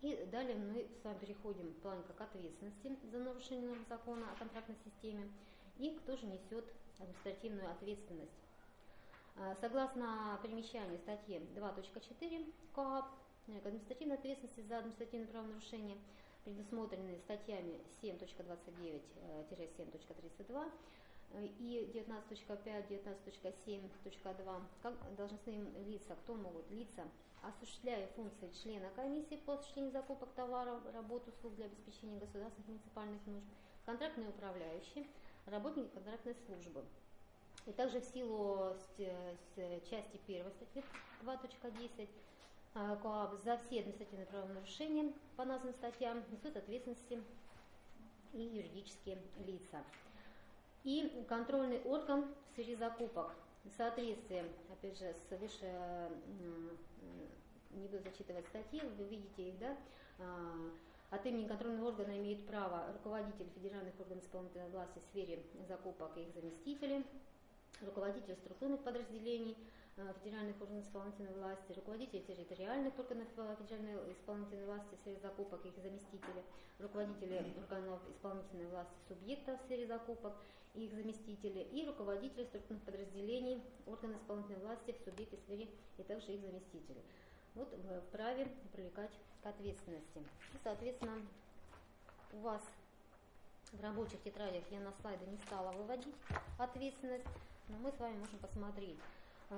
И 0.00 0.28
далее 0.32 0.56
мы 0.56 0.88
с 1.00 1.04
вами 1.04 1.18
переходим 1.18 1.72
плавненько 1.82 2.12
к 2.12 2.20
ответственности 2.20 2.92
за 3.10 3.18
нарушение 3.18 3.76
закона 3.88 4.32
о 4.32 4.38
контрактной 4.38 4.76
системе 4.84 5.30
и 5.78 5.90
кто 5.90 6.16
же 6.16 6.26
несет 6.26 6.64
административную 6.98 7.70
ответственность. 7.70 8.32
Согласно 9.60 10.38
примечанию 10.42 10.98
статьи 10.98 11.38
2.4 11.56 12.52
КоАП, 12.74 13.06
э, 13.48 13.60
к 13.60 13.66
административной 13.66 14.16
ответственности 14.16 14.60
за 14.60 14.78
административное 14.78 15.26
правонарушение 15.28 15.96
предусмотрены 16.44 17.18
статьями 17.18 17.80
7.29-7.32 18.02 20.70
э, 21.32 21.46
и 21.58 21.90
19.5, 21.94 22.88
19.7.2, 22.88 24.62
как 24.82 24.94
должностные 25.16 25.64
лица, 25.86 26.14
кто 26.16 26.34
могут 26.34 26.70
лица, 26.70 27.04
осуществляя 27.42 28.06
функции 28.08 28.50
члена 28.62 28.90
комиссии 28.90 29.36
по 29.36 29.54
осуществлению 29.54 29.92
закупок 29.92 30.28
товаров, 30.34 30.82
работ, 30.92 31.26
услуг 31.28 31.54
для 31.56 31.64
обеспечения 31.66 32.18
государственных 32.18 32.68
и 32.68 32.72
муниципальных 32.72 33.26
нужд, 33.26 33.46
контрактные 33.84 34.28
управляющие, 34.28 35.06
работники 35.46 35.88
контрактной 35.94 36.34
службы. 36.46 36.84
И 37.66 37.72
также 37.72 38.00
в 38.00 38.04
силу 38.04 38.74
с 38.74 38.96
части 39.88 40.20
1 40.26 40.50
статьи 40.50 40.82
2.10 41.22 41.90
э, 41.98 42.06
КоАП 42.74 43.34
за 43.44 43.58
все 43.58 43.80
административные 43.80 44.26
правонарушения 44.26 45.12
по 45.36 45.44
названным 45.44 45.74
статьям 45.74 46.22
несут 46.30 46.56
ответственности 46.56 47.22
и 48.32 48.40
юридические 48.40 49.18
лица. 49.46 49.82
И 50.84 51.24
контрольный 51.28 51.80
орган 51.82 52.24
в 52.24 52.52
сфере 52.52 52.76
закупок 52.76 53.34
в 53.64 53.70
соответствии, 53.76 54.44
опять 54.70 54.98
же, 54.98 55.14
с 55.28 55.38
выше, 55.38 56.10
не 57.70 57.80
буду 57.80 57.98
зачитывать 58.02 58.46
статьи, 58.48 58.80
вы 58.98 59.04
видите 59.04 59.50
их, 59.50 59.58
да, 59.58 59.76
а, 60.18 60.70
от 61.10 61.26
имени 61.26 61.46
контрольного 61.46 61.88
органа 61.88 62.16
имеют 62.18 62.46
право 62.46 62.90
руководитель 62.92 63.48
федеральных 63.54 63.98
органов 64.00 64.24
исполнительной 64.24 64.70
власти 64.70 64.98
в 64.98 65.10
сфере 65.10 65.42
закупок 65.68 66.16
и 66.16 66.22
их 66.22 66.34
заместители, 66.34 67.04
руководитель 67.82 68.34
структурных 68.36 68.80
подразделений 68.80 69.56
федеральных 69.96 70.60
органов 70.60 70.84
исполнительной 70.84 71.32
власти, 71.34 71.72
руководители 71.72 72.20
территориальных 72.20 72.98
органов 72.98 73.28
э, 73.36 73.56
федеральной 73.60 74.12
исполнительной 74.12 74.64
власти 74.64 74.94
в 74.94 74.98
сфере 75.00 75.18
закупок 75.20 75.64
и 75.64 75.68
их 75.68 75.76
заместители, 75.76 76.42
руководители 76.78 77.44
органов 77.58 78.00
исполнительной 78.10 78.66
власти 78.66 78.94
субъектов 79.08 79.60
в 79.60 79.64
сфере 79.64 79.86
закупок 79.86 80.32
и 80.74 80.86
их 80.86 80.94
заместители, 80.94 81.60
и 81.72 81.86
руководители 81.86 82.44
структурных 82.44 82.84
подразделений 82.84 83.62
органов 83.86 84.20
исполнительной 84.22 84.60
власти 84.60 84.92
в 84.92 85.04
субъекте 85.04 85.36
сфере 85.36 85.68
и 85.98 86.02
также 86.02 86.32
их 86.32 86.40
заместители. 86.40 87.02
Вот 87.54 87.70
в 87.70 88.00
вправе 88.08 88.48
привлекать 88.72 89.12
к 89.42 89.46
ответственности. 89.46 90.18
И, 90.54 90.58
соответственно, 90.64 91.20
у 92.32 92.38
вас 92.38 92.62
в 93.72 93.82
рабочих 93.82 94.22
тетрадях 94.22 94.64
я 94.70 94.80
на 94.80 94.92
слайды 95.00 95.26
не 95.26 95.36
стала 95.46 95.72
выводить 95.72 96.14
ответственность, 96.58 97.26
но 97.68 97.76
мы 97.78 97.92
с 97.92 97.98
вами 97.98 98.16
можем 98.18 98.38
посмотреть, 98.38 98.98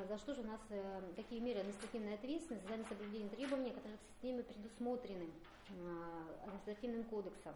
за 0.08 0.18
что 0.18 0.34
же 0.34 0.40
у 0.40 0.44
нас, 0.44 0.60
э, 0.70 1.00
какие 1.16 1.40
меры 1.40 1.60
административной 1.60 2.14
ответственности 2.14 2.66
за 2.66 2.76
несоблюдение 2.76 3.28
требований, 3.30 3.70
которые 3.70 3.98
в 3.98 4.14
системе 4.14 4.42
предусмотрены 4.42 5.28
а, 5.70 6.44
административным 6.44 7.04
кодексом. 7.04 7.54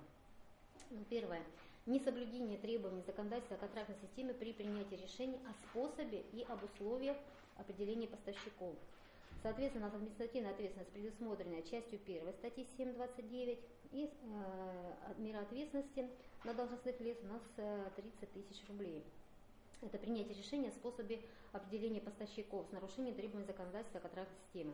Ну, 0.91 1.05
Первое. 1.11 1.43
Несоблюдение 1.87 2.59
требований 2.59 3.03
законодательства 3.07 3.57
о 3.57 3.61
контрактной 3.61 3.97
системе 4.03 4.35
при 4.35 4.53
принятии 4.53 4.97
решений 4.97 5.39
о 5.49 5.53
способе 5.69 6.23
и 6.33 6.45
об 6.49 6.63
условиях 6.63 7.17
определения 7.57 8.07
поставщиков. 8.07 8.77
Соответственно, 9.43 9.87
у 9.87 9.89
нас 9.89 9.97
административная 9.97 10.51
ответственность 10.51 10.91
предусмотрена 10.91 11.63
частью 11.63 11.99
1 12.05 12.33
статьи 12.35 12.67
7.29 12.79 13.59
и 13.93 14.05
э, 14.05 15.15
мера 15.19 15.41
ответственности 15.41 16.09
на 16.45 16.55
должностных 16.55 17.01
лиц 17.01 17.19
у 17.23 17.27
нас 17.27 17.43
э, 17.57 17.91
30 17.97 18.33
тысяч 18.33 18.69
рублей. 18.69 19.05
Это 19.81 19.97
принятие 19.97 20.35
решения 20.35 20.71
о 20.71 20.73
способе 20.73 21.21
определения 21.53 22.01
поставщиков 22.01 22.67
с 22.67 22.73
нарушением 22.73 23.15
требований 23.15 23.47
законодательства 23.47 24.01
контрактной 24.01 24.37
системе. 24.45 24.73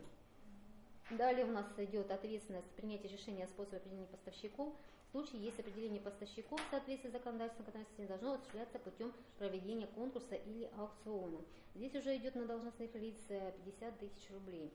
Далее 1.10 1.44
у 1.44 1.50
нас 1.50 1.66
идет 1.76 2.10
ответственность 2.10 2.70
принятия 2.76 3.08
решения 3.08 3.44
о 3.44 3.48
способе 3.48 3.76
определения 3.76 4.06
поставщиков. 4.06 4.72
В 5.08 5.10
случае, 5.10 5.44
если 5.44 5.60
определение 5.60 6.00
поставщиков 6.00 6.58
в 6.58 6.70
соответствии 6.70 7.10
с 7.10 7.12
законодательством 7.12 7.66
контрактной 7.66 7.90
системы 7.90 8.08
должно 8.08 8.32
осуществляться 8.32 8.78
путем 8.78 9.12
проведения 9.38 9.86
конкурса 9.88 10.34
или 10.34 10.70
аукциона. 10.78 11.38
Здесь 11.74 11.94
уже 11.94 12.16
идет 12.16 12.34
на 12.34 12.46
должностных 12.46 12.94
лиц 12.94 13.16
э, 13.28 13.52
50 13.64 13.98
тысяч 13.98 14.30
рублей. 14.30 14.72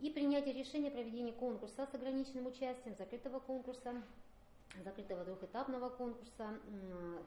И 0.00 0.10
принятие 0.10 0.52
решения 0.52 0.88
о 0.88 0.90
проведении 0.90 1.32
конкурса 1.32 1.86
с 1.86 1.94
ограниченным 1.94 2.46
участием, 2.46 2.96
закрытого 2.98 3.38
конкурса, 3.38 4.02
закрытого 4.84 5.24
двухэтапного 5.24 5.88
конкурса, 5.90 6.58
э, 6.66 7.18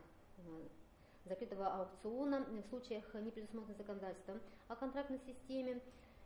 закрытого 1.30 1.68
аукциона 1.68 2.42
в 2.42 2.70
случаях, 2.70 3.14
не 3.14 3.32
предусмотренных 3.32 3.78
законодательством 3.78 4.42
о 4.68 4.76
контрактной 4.76 5.20
системе, 5.20 5.80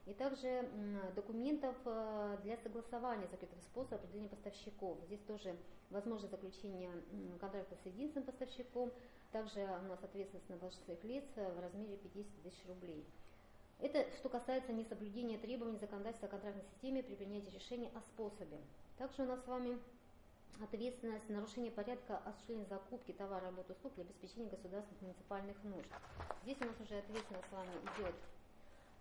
и 0.06 0.14
также 0.14 0.67
документов 1.15 1.75
э, 1.85 2.38
для 2.43 2.57
согласования 2.57 3.27
закрытого 3.27 3.61
способа 3.61 3.95
определения 3.95 4.30
поставщиков. 4.30 4.98
Здесь 5.06 5.22
тоже 5.22 5.56
возможно 5.90 6.27
заключение 6.27 6.91
контракта 7.40 7.75
с 7.82 7.85
единственным 7.85 8.25
поставщиком, 8.25 8.91
также 9.32 9.61
у 9.61 9.88
нас 9.88 10.03
ответственность 10.03 10.49
на 10.49 10.57
должностных 10.57 11.03
лиц 11.03 11.23
в 11.35 11.59
размере 11.61 11.98
50 11.98 12.43
тысяч 12.43 12.65
рублей. 12.67 13.06
Это 13.80 14.06
что 14.17 14.30
касается 14.30 14.72
несоблюдения 14.72 15.38
требований 15.38 15.77
законодательства 15.77 16.27
о 16.27 16.32
контрактной 16.32 16.64
системе 16.73 17.03
при 17.03 17.15
принятии 17.15 17.49
решения 17.49 17.90
о 17.95 18.01
способе. 18.01 18.59
Также 18.98 19.23
у 19.23 19.25
нас 19.25 19.43
с 19.43 19.48
вами 19.48 19.77
ответственность 20.61 21.27
за 21.27 21.33
нарушение 21.33 21.72
порядка 21.72 22.17
осуществления 22.19 22.65
закупки 22.65 23.11
товара, 23.11 23.45
работ, 23.45 23.69
услуг 23.69 23.93
для 23.95 24.03
обеспечения 24.03 24.49
государственных 24.49 25.01
муниципальных 25.01 25.64
нужд. 25.64 25.88
Здесь 26.43 26.57
у 26.61 26.65
нас 26.65 26.75
уже 26.80 26.98
ответственность 26.98 27.48
с 27.48 27.51
вами 27.51 27.72
идет 27.95 28.15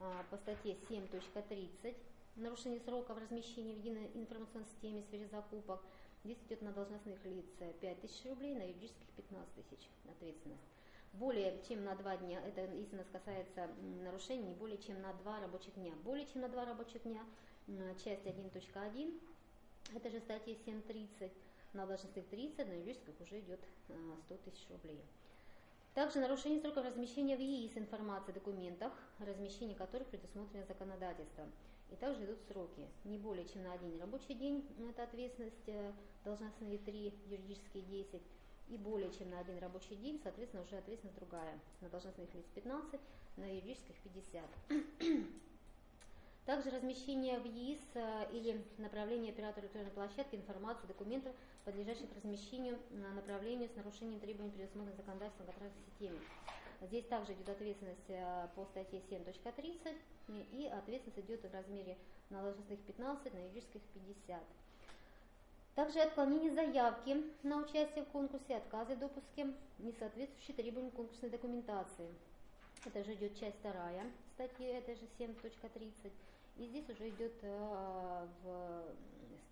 а, 0.00 0.24
по 0.30 0.36
статье 0.36 0.76
7.30 0.88 1.96
нарушение 2.36 2.80
сроков 2.80 3.18
размещения 3.18 3.74
в 3.74 3.78
единой 3.78 4.10
информационной 4.14 4.66
системе 4.66 5.02
в 5.02 5.04
сфере 5.04 5.28
закупок. 5.28 5.82
Здесь 6.24 6.38
идет 6.46 6.62
на 6.62 6.72
должностных 6.72 7.24
лиц 7.24 7.46
5 7.80 8.00
тысяч 8.00 8.24
рублей, 8.26 8.54
на 8.54 8.62
юридических 8.62 9.08
15 9.16 9.68
тысяч 9.68 9.88
ответственность. 10.08 10.62
Более 11.12 11.62
чем 11.68 11.84
на 11.84 11.94
два 11.94 12.16
дня, 12.16 12.40
это 12.46 12.64
если 12.72 12.96
нас 12.96 13.06
касается 13.12 13.68
нарушений, 14.02 14.44
не 14.44 14.54
более 14.54 14.78
чем 14.78 15.02
на 15.02 15.12
два 15.14 15.40
рабочих 15.40 15.74
дня. 15.74 15.92
Более 16.04 16.26
чем 16.26 16.40
на 16.40 16.48
два 16.48 16.64
рабочих 16.64 17.02
дня, 17.02 17.22
часть 18.02 18.24
1.1, 18.24 19.20
это 19.94 20.10
же 20.10 20.20
статья 20.20 20.54
7.30, 20.54 21.30
на 21.72 21.86
должностных 21.86 22.26
30, 22.28 22.66
на 22.66 22.72
юридических 22.72 23.20
уже 23.20 23.40
идет 23.40 23.60
100 24.26 24.36
тысяч 24.44 24.68
рублей. 24.70 25.00
Также 25.94 26.20
нарушение 26.20 26.60
сроков 26.60 26.86
размещения 26.86 27.36
в 27.36 27.40
ЕИС 27.40 27.76
информации 27.76 28.30
о 28.30 28.34
документах, 28.34 28.92
размещение 29.18 29.76
которых 29.76 30.08
предусмотрено 30.08 30.64
законодательством. 30.64 31.52
И 31.90 31.96
также 31.96 32.24
идут 32.24 32.38
сроки. 32.48 32.88
Не 33.04 33.18
более 33.18 33.46
чем 33.46 33.64
на 33.64 33.74
один 33.74 34.00
рабочий 34.00 34.32
день, 34.32 34.64
это 34.88 35.02
ответственность, 35.02 35.68
э, 35.68 35.92
должностные 36.24 36.78
3, 36.78 37.12
юридические 37.26 37.82
10. 37.82 38.22
И 38.68 38.78
более 38.78 39.12
чем 39.12 39.28
на 39.28 39.40
один 39.40 39.58
рабочий 39.58 39.96
день, 39.96 40.18
соответственно, 40.22 40.62
уже 40.62 40.78
ответственность 40.78 41.18
другая. 41.18 41.60
На 41.82 41.90
должностных 41.90 42.32
лиц 42.34 42.46
15, 42.54 42.98
на 43.36 43.44
юридических 43.44 43.94
50. 44.02 44.48
Также 46.44 46.70
размещение 46.70 47.38
в 47.38 47.44
ЕИС 47.44 47.78
э, 47.94 48.26
или 48.32 48.64
направление 48.78 49.32
оператора 49.32 49.64
электронной 49.64 49.92
площадки 49.92 50.34
информации, 50.34 50.88
документов, 50.88 51.32
подлежащих 51.64 52.08
размещению 52.16 52.80
на 52.90 53.10
направлению 53.10 53.68
с 53.68 53.76
нарушением 53.76 54.18
требований, 54.18 54.50
предусмотренных 54.50 54.96
законодательством 54.96 55.46
о 55.48 55.70
системе. 55.88 56.18
Здесь 56.80 57.04
также 57.06 57.34
идет 57.34 57.48
ответственность 57.48 58.08
э, 58.08 58.48
по 58.56 58.64
статье 58.64 59.00
7.30 59.08 59.96
и 60.50 60.66
ответственность 60.66 61.20
идет 61.20 61.44
в 61.44 61.54
размере 61.54 61.96
на 62.30 62.42
должностных 62.42 62.80
15, 62.80 63.32
на 63.32 63.38
юридических 63.38 63.80
50. 63.94 64.42
Также 65.76 66.00
отклонение 66.00 66.50
заявки 66.50 67.22
на 67.44 67.58
участие 67.58 68.04
в 68.04 68.08
конкурсе, 68.08 68.56
отказы 68.56 68.96
в 68.96 68.98
допуске, 68.98 69.54
не 69.78 69.92
соответствующие 69.92 70.56
требованиям 70.56 70.90
конкурсной 70.90 71.30
документации. 71.30 72.08
Это 72.84 73.04
же 73.04 73.14
идет 73.14 73.38
часть 73.38 73.56
вторая 73.60 74.04
статьи, 74.34 74.66
это 74.66 74.96
же 74.96 75.06
7.30. 75.20 76.10
И 76.56 76.66
здесь 76.66 76.88
уже 76.88 77.08
идет 77.08 77.32
э, 77.42 78.26
в, 78.42 78.84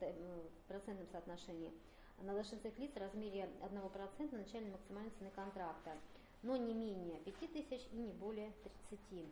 в 0.01 0.69
процентном 0.69 1.07
соотношении 1.11 1.73
на 2.19 2.35
должностных 2.35 2.79
лиц 2.79 2.93
в 2.93 2.99
размере 2.99 3.49
1% 3.62 4.37
начальной 4.37 4.70
максимальной 4.70 5.11
цены 5.19 5.31
контракта, 5.31 5.93
но 6.43 6.57
не 6.57 6.75
менее 6.75 7.19
5 7.20 7.53
тысяч 7.53 7.87
и 7.93 7.97
не 7.97 8.12
более 8.12 8.53
30. 8.91 9.27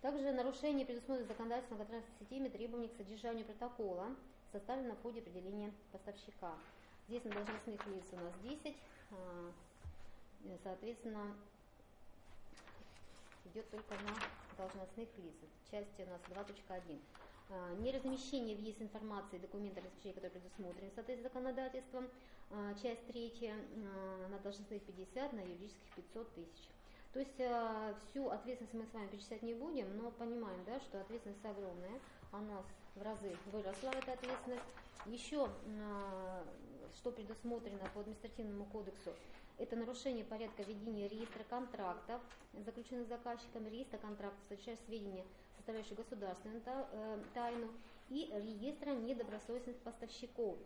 Также 0.00 0.32
нарушение 0.32 0.86
предусмотрено 0.86 1.28
законодательством 1.28 1.78
контрактной 1.78 2.14
системе 2.20 2.50
требований 2.50 2.88
к 2.88 2.96
содержанию 2.96 3.44
протокола, 3.44 4.14
составленного 4.52 4.96
в 4.96 5.02
ходе 5.02 5.20
определения 5.20 5.72
поставщика. 5.92 6.54
Здесь 7.08 7.24
на 7.24 7.32
должностных 7.32 7.86
лиц 7.86 8.04
у 8.12 8.16
нас 8.16 8.32
10, 8.42 8.76
а, 9.10 9.52
соответственно, 10.62 11.36
идет 13.46 13.68
только 13.70 13.94
на 13.94 14.45
должностных 14.56 15.08
лиц. 15.18 15.34
Части 15.70 16.02
у 16.02 16.10
нас 16.10 16.20
2.1. 16.28 17.00
А, 17.48 17.74
неразмещение 17.76 18.56
в 18.56 18.60
ЕС 18.60 18.76
информации 18.80 19.38
документа 19.38 19.80
разрешения, 19.80 20.14
которые 20.14 20.40
предусмотрены 20.40 20.90
соответственно 20.94 21.28
законодательством. 21.28 22.08
А, 22.50 22.74
часть 22.74 23.06
третья 23.06 23.54
а, 23.54 24.28
на 24.28 24.38
должностных 24.38 24.82
50, 24.82 25.32
на 25.32 25.40
юридических 25.40 25.94
500 25.94 26.34
тысяч. 26.34 26.68
То 27.12 27.20
есть 27.20 27.40
всю 28.10 28.28
ответственность 28.28 28.74
мы 28.74 28.84
с 28.84 28.92
вами 28.92 29.06
перечислять 29.06 29.42
не 29.42 29.54
будем, 29.54 29.96
но 29.96 30.10
понимаем, 30.10 30.62
да, 30.66 30.78
что 30.80 31.00
ответственность 31.00 31.42
огромная, 31.46 31.98
у 32.30 32.36
нас 32.36 32.66
в 32.94 33.00
разы 33.00 33.34
выросла 33.52 33.88
эта 33.88 34.12
ответственность. 34.12 34.64
Еще, 35.06 35.48
что 36.96 37.10
предусмотрено 37.12 37.88
по 37.94 38.00
административному 38.00 38.66
кодексу, 38.66 39.14
это 39.58 39.76
нарушение 39.76 40.24
порядка 40.24 40.62
ведения 40.62 41.08
реестра 41.08 41.44
контрактов, 41.48 42.20
заключенных 42.64 43.08
заказчиком, 43.08 43.66
реестра 43.68 43.98
контрактов, 43.98 44.40
содержащих 44.48 44.84
сведения, 44.86 45.24
составляющие 45.56 45.96
государственную 45.96 46.62
э, 46.66 47.18
тайну, 47.34 47.68
и 48.08 48.30
реестра 48.32 48.90
недобросовестных 48.90 49.76
поставщиков. 49.78 50.56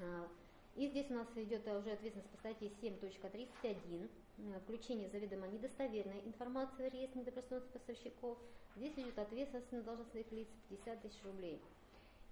А, 0.00 0.28
и 0.76 0.88
здесь 0.88 1.10
у 1.10 1.14
нас 1.14 1.26
идет 1.36 1.66
уже 1.66 1.90
ответственность 1.90 2.30
по 2.30 2.38
статье 2.38 2.70
7.31, 2.82 4.08
э, 4.38 4.60
включение 4.64 5.08
заведомо 5.10 5.46
недостоверной 5.48 6.22
информации 6.24 6.88
в 6.88 6.92
реестр 6.92 7.18
недобросовестных 7.18 7.72
поставщиков. 7.72 8.38
Здесь 8.76 8.94
идет 8.94 9.18
ответственность 9.18 9.72
на 9.72 9.82
должностных 9.82 10.30
лиц 10.32 10.48
50 10.70 11.02
тысяч 11.02 11.22
рублей 11.24 11.60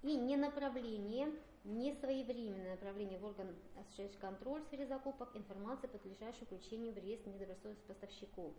и 0.02 0.16
не 0.16 0.36
направление, 0.36 1.30
не 1.64 1.94
своевременное 1.94 2.72
направление 2.72 3.18
в 3.18 3.24
орган, 3.24 3.54
осуществляющий 3.78 4.18
контроль 4.18 4.62
в 4.62 4.66
сфере 4.66 4.86
закупок 4.86 5.36
информации, 5.36 5.86
подлежащей 5.86 6.44
включению 6.44 6.92
в 6.92 6.98
реестр 6.98 7.30
недобросовестных 7.30 7.86
поставщиков. 7.86 8.52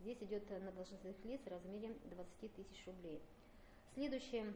Здесь 0.00 0.18
идет 0.22 0.48
на 0.50 0.70
должностных 0.72 1.24
лиц 1.24 1.40
в 1.44 1.48
размере 1.48 1.94
20 2.04 2.54
тысяч 2.54 2.86
рублей. 2.86 3.20
Следующее 3.94 4.52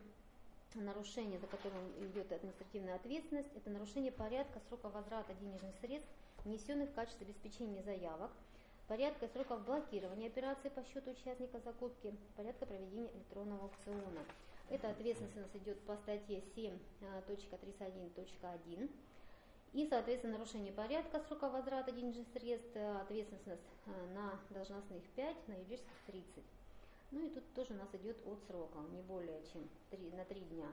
нарушение, 0.74 1.38
за 1.38 1.46
которым 1.46 1.80
идет 2.00 2.30
административная 2.32 2.96
ответственность, 2.96 3.48
это 3.54 3.70
нарушение 3.70 4.12
порядка 4.12 4.60
срока 4.68 4.88
возврата 4.88 5.32
денежных 5.34 5.74
средств, 5.80 6.10
внесенных 6.44 6.90
в 6.90 6.94
качестве 6.94 7.26
обеспечения 7.26 7.82
заявок, 7.82 8.30
порядка 8.88 9.28
сроков 9.28 9.64
блокирования 9.64 10.26
операции 10.26 10.68
по 10.68 10.84
счету 10.84 11.12
участника 11.12 11.60
закупки, 11.60 12.14
порядка 12.36 12.66
проведения 12.66 13.10
электронного 13.14 13.64
аукциона. 13.64 14.20
Эта 14.70 14.88
ответственность 14.90 15.36
у 15.36 15.40
нас 15.40 15.54
идет 15.54 15.78
по 15.80 15.96
статье 15.96 16.42
7.31.1. 16.56 18.90
И, 19.74 19.86
соответственно, 19.88 20.34
нарушение 20.34 20.72
порядка 20.72 21.20
срока 21.20 21.48
возврата 21.48 21.92
денежных 21.92 22.28
средств, 22.28 22.70
э, 22.74 23.00
ответственность 23.00 23.62
э, 23.86 23.90
на 24.14 24.38
должностных 24.50 25.02
5, 25.16 25.48
на 25.48 25.54
юридических 25.54 25.96
30. 26.06 26.44
Ну 27.10 27.26
и 27.26 27.30
тут 27.30 27.42
тоже 27.54 27.74
у 27.74 27.76
нас 27.76 27.88
идет 27.92 28.16
от 28.24 28.38
срока, 28.46 28.78
не 28.92 29.02
более 29.02 29.42
чем 29.52 29.68
3, 29.90 30.12
на 30.12 30.24
3 30.24 30.40
дня. 30.42 30.68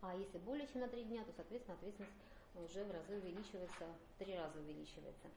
А 0.00 0.16
если 0.16 0.38
более 0.38 0.66
чем 0.66 0.80
на 0.80 0.88
3 0.88 1.04
дня, 1.04 1.22
то, 1.24 1.32
соответственно, 1.36 1.76
ответственность 1.76 2.14
уже 2.54 2.82
в 2.84 2.90
разы 2.90 3.18
увеличивается, 3.18 3.84
в 4.14 4.18
3 4.18 4.36
раза 4.36 4.58
увеличивается. 4.58 5.28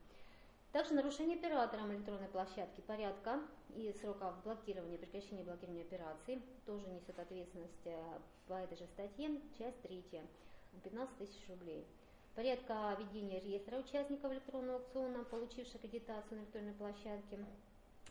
Также 0.72 0.94
нарушение 0.94 1.38
оператором 1.38 1.94
электронной 1.94 2.28
площадки 2.28 2.82
порядка 2.82 3.40
и 3.76 3.94
сроков 4.02 4.44
блокирования, 4.44 4.98
прекращения 4.98 5.44
блокирования 5.44 5.84
операций 5.84 6.42
тоже 6.66 6.86
несет 6.88 7.18
ответственность 7.18 7.86
э, 7.86 8.20
по 8.48 8.54
этой 8.54 8.78
же 8.78 8.86
статье, 8.88 9.30
часть 9.58 9.82
третья, 9.82 10.26
15 10.84 11.18
тысяч 11.18 11.48
рублей. 11.48 11.88
Порядка 12.36 12.96
ведения 13.00 13.40
реестра 13.40 13.78
участников 13.78 14.32
электронного 14.34 14.80
аукциона, 14.80 15.24
получивших 15.24 15.76
аккредитацию 15.76 16.38
на 16.38 16.44
электронной 16.44 16.74
площадке 16.74 17.40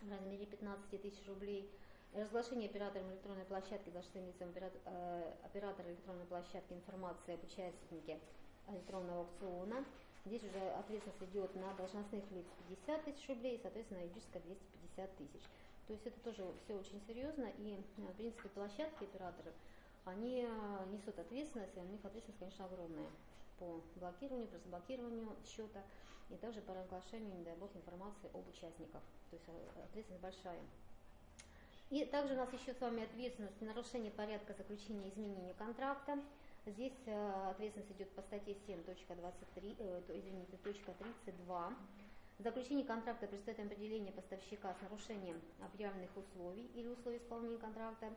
в 0.01 0.11
размере 0.11 0.47
15 0.47 1.03
тысяч 1.03 1.27
рублей. 1.29 1.71
Разглашение 2.15 2.71
оператором 2.71 3.11
электронной 3.11 3.45
площадки 3.45 3.91
должностным 3.91 4.27
лицам 4.27 4.49
э, 4.55 5.33
оператора 5.45 5.91
электронной 5.91 6.25
площадки 6.25 6.73
информации 6.73 7.35
об 7.35 7.45
участнике 7.45 8.19
электронного 8.69 9.21
аукциона– 9.21 9.85
Здесь 10.27 10.43
уже 10.43 10.59
ответственность 10.71 11.23
идет 11.23 11.55
на 11.55 11.73
должностных 11.75 12.29
лиц 12.33 12.47
50 12.69 13.05
тысяч 13.05 13.29
рублей, 13.29 13.61
соответственно, 13.63 14.01
на 14.01 14.05
юридическое 14.07 14.43
250 14.43 15.17
тысяч. 15.17 15.43
То 15.87 15.93
есть 15.93 16.05
это 16.05 16.19
тоже 16.21 16.45
все 16.65 16.75
очень 16.75 17.01
серьезно, 17.07 17.45
и, 17.59 17.79
э, 17.99 18.01
в 18.01 18.17
принципе, 18.17 18.49
площадки, 18.49 19.05
операторы, 19.05 19.53
они 20.05 20.43
э, 20.43 20.87
несут 20.91 21.17
ответственность, 21.17 21.77
и 21.77 21.81
у 21.81 21.85
них 21.85 22.05
ответственность, 22.05 22.41
конечно, 22.41 22.65
огромная 22.65 23.09
по 23.61 23.81
блокированию, 23.95 24.49
по 24.49 24.57
разблокированию 24.57 25.29
счета, 25.47 25.81
и 26.29 26.35
также 26.35 26.61
по 26.61 26.75
разглашению, 26.75 27.33
не 27.33 27.45
дай 27.45 27.55
бог, 27.55 27.71
информации 27.77 28.29
об 28.35 28.49
участниках. 28.49 29.03
То 29.31 29.37
есть 29.37 29.45
э, 29.47 29.83
ответственность 29.85 30.23
большая. 30.23 30.59
И 31.91 32.05
также 32.05 32.35
у 32.35 32.37
нас 32.37 32.53
еще 32.53 32.75
с 32.75 32.81
вами 32.81 33.05
ответственность 33.05 33.61
нарушение 33.61 34.11
порядка 34.11 34.55
заключения 34.55 35.09
изменения 35.09 35.55
контракта. 35.55 36.19
Здесь 36.67 36.99
э, 37.07 37.51
ответственность 37.51 37.93
идет 37.93 38.11
по 38.11 38.23
статье 38.23 38.57
7.23, 38.67 39.77
э, 39.79 40.03
то, 40.05 40.19
извините, 40.19 40.57
точка 40.65 40.93
32. 40.99 41.75
Заключение 42.41 42.85
контракта 42.85 43.29
представляет 43.29 43.71
определение 43.71 44.13
поставщика 44.13 44.75
с 44.75 44.83
нарушением 44.83 45.41
объявленных 45.63 46.11
условий 46.17 46.69
или 46.75 46.89
условий 46.89 47.19
исполнения 47.19 47.59
контракта, 47.59 48.13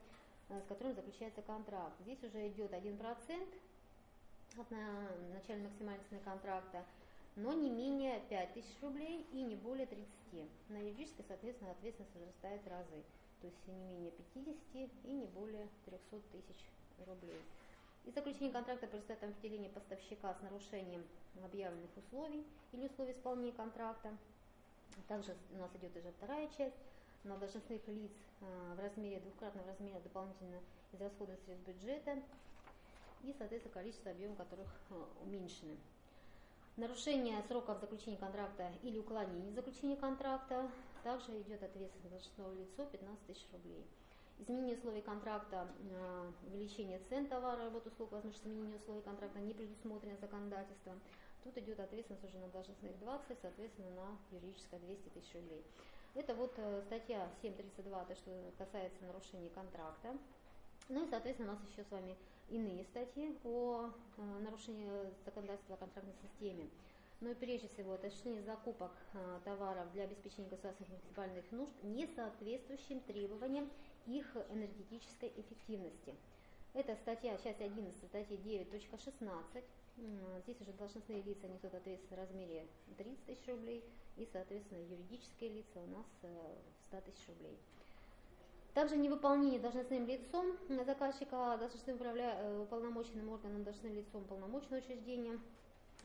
э, 0.49 0.59
с 0.61 0.65
которым 0.67 0.95
заключается 0.95 1.43
контракт. 1.43 1.93
Здесь 1.99 2.23
уже 2.23 2.47
идет 2.47 2.73
1% 2.73 3.53
от 4.57 4.71
начальной 5.31 5.67
максимальной 5.67 6.03
цены 6.09 6.19
контракта, 6.21 6.83
но 7.35 7.53
не 7.53 7.69
менее 7.69 8.19
5000 8.29 8.81
рублей 8.81 9.27
и 9.31 9.43
не 9.43 9.57
более 9.57 9.85
30. 9.85 10.49
На 10.69 10.77
юридической, 10.77 11.23
соответственно, 11.27 11.69
ответственность 11.69 12.15
возрастает 12.15 12.63
в 12.63 12.67
разы. 12.67 13.03
то 13.41 13.47
есть 13.47 13.67
не 13.67 13.75
менее 13.75 14.11
50 14.33 14.89
и 15.03 15.11
не 15.11 15.27
более 15.27 15.67
300 15.85 16.19
тысяч 16.31 16.65
рублей. 17.05 17.39
И 18.05 18.11
заключение 18.11 18.51
контракта 18.51 18.87
предстоит 18.87 19.23
определение 19.23 19.69
поставщика 19.69 20.33
с 20.33 20.41
нарушением 20.41 21.03
объявленных 21.43 21.89
условий 21.97 22.45
или 22.71 22.87
условий 22.87 23.13
исполнения 23.13 23.51
контракта. 23.51 24.17
Также 25.07 25.35
у 25.51 25.57
нас 25.57 25.69
идет 25.75 25.95
уже 25.95 26.11
вторая 26.11 26.47
часть 26.57 26.75
на 27.23 27.37
должностных 27.37 27.87
лиц 27.87 28.11
э, 28.41 28.73
в 28.75 28.79
размере 28.79 29.19
двукратного 29.19 29.67
размера 29.67 29.99
дополнительно 29.99 30.59
израсходованных 30.93 31.43
средств 31.45 31.67
бюджета 31.67 32.21
и, 33.23 33.33
соответственно, 33.37 33.73
количество 33.73 34.11
объемов 34.11 34.37
которых 34.37 34.67
э, 34.89 35.03
уменьшены. 35.23 35.77
Нарушение 36.77 37.43
сроков 37.43 37.79
заключения 37.81 38.17
контракта 38.17 38.71
или 38.83 38.97
уклонение 38.97 39.51
заключения 39.51 39.97
контракта 39.97 40.69
также 41.03 41.41
идет 41.41 41.61
ответственность 41.61 42.09
должностного 42.09 42.53
лицо 42.53 42.85
15 42.85 43.25
тысяч 43.25 43.45
рублей. 43.51 43.85
Изменение 44.39 44.77
условий 44.77 45.01
контракта, 45.01 45.67
э, 45.91 46.31
увеличение 46.47 47.01
цен 47.09 47.27
товара, 47.27 47.65
работ, 47.65 47.85
услуг, 47.87 48.09
возможность 48.13 48.45
изменения 48.45 48.77
условий 48.77 49.01
контракта 49.01 49.37
не 49.39 49.53
предусмотрено 49.53 50.15
законодательством. 50.15 51.01
Тут 51.43 51.57
идет 51.57 51.77
ответственность 51.81 52.23
уже 52.23 52.37
на 52.37 52.47
должностных 52.47 52.97
20, 52.99 53.37
соответственно, 53.41 53.89
на 53.91 54.37
юридическое 54.37 54.79
200 54.79 55.09
тысяч 55.09 55.33
рублей. 55.33 55.61
Это 56.15 56.33
вот 56.35 56.53
э, 56.55 56.81
статья 56.85 57.29
7.32, 57.43 58.07
то, 58.07 58.15
что 58.15 58.31
касается 58.57 59.03
нарушения 59.03 59.49
контракта. 59.49 60.17
Ну 60.87 61.05
и, 61.05 61.09
соответственно, 61.09 61.51
у 61.51 61.55
нас 61.55 61.61
еще 61.69 61.83
с 61.83 61.91
вами 61.91 62.15
иные 62.47 62.85
статьи 62.85 63.37
о 63.43 63.89
э, 64.15 64.21
нарушении 64.39 64.89
законодательства 65.25 65.75
о 65.75 65.79
контрактной 65.79 66.15
системе. 66.23 66.69
Но 67.19 67.35
прежде 67.35 67.67
всего 67.67 67.95
это 67.95 68.07
осуществление 68.07 68.43
закупок 68.43 68.93
товаров 69.43 69.91
для 69.91 70.05
обеспечения 70.05 70.47
государственных 70.47 70.91
муниципальных 70.91 71.51
нужд, 71.51 71.73
не 71.83 72.07
соответствующим 72.07 73.01
требованиям 73.01 73.69
их 74.07 74.25
энергетической 74.49 75.31
эффективности. 75.35 76.15
Это 76.73 76.95
статья, 76.95 77.37
часть 77.37 77.61
11 77.61 77.97
статьи 78.07 78.37
9.16. 78.37 79.63
Здесь 80.43 80.61
уже 80.61 80.71
должностные 80.73 81.21
лица 81.23 81.47
несут 81.47 81.73
ответственность 81.73 82.11
в 82.11 82.15
размере 82.15 82.67
30 82.97 83.25
тысяч 83.25 83.47
рублей 83.47 83.83
и, 84.17 84.27
соответственно, 84.31 84.79
юридические 84.79 85.49
лица 85.49 85.79
у 85.79 85.87
нас 85.87 86.05
100 86.89 86.97
э, 86.97 87.01
тысяч 87.01 87.27
рублей. 87.27 87.57
Также 88.73 88.95
невыполнение 88.97 89.59
должностным 89.59 90.05
лицом 90.05 90.57
заказчика, 90.85 91.57
должностным 91.57 91.95
управля... 91.95 92.61
уполномоченным 92.61 93.29
органом, 93.29 93.63
должностным 93.63 93.95
лицом 93.95 94.23
полномочного 94.25 94.81
учреждения, 94.81 95.39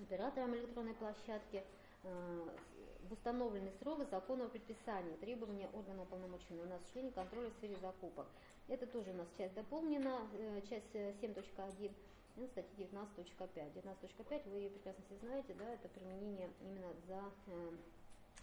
оператором 0.01 0.57
электронной 0.57 0.95
площадки, 0.95 1.63
э, 2.03 2.49
в 2.74 2.74
установленный 3.15 3.73
срок 3.81 4.01
законного 4.11 4.49
предписания, 4.49 5.17
требования 5.17 5.69
органа 5.73 6.03
уполномоченного 6.03 6.67
на 6.67 6.77
осуществление 6.77 7.13
контроля 7.13 7.49
в 7.49 7.55
сфере 7.55 7.77
закупок. 7.81 8.27
Это 8.69 8.87
тоже 8.87 9.11
у 9.11 9.15
нас 9.15 9.29
часть 9.39 9.55
дополнена, 9.55 10.29
э, 10.35 10.61
часть 10.69 10.95
7.1 10.95 11.93
э, 12.37 12.47
статьи 12.49 12.85
19.5. 12.85 13.73
19.5 13.75 14.51
вы 14.51 14.69
прекрасно 14.71 15.05
все 15.07 15.17
знаете, 15.27 15.55
да, 15.55 15.73
это 15.73 15.89
применение 15.89 16.51
именно 16.61 16.93
за 17.07 17.23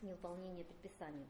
невыполнение 0.02 0.66
предписания. 0.66 1.28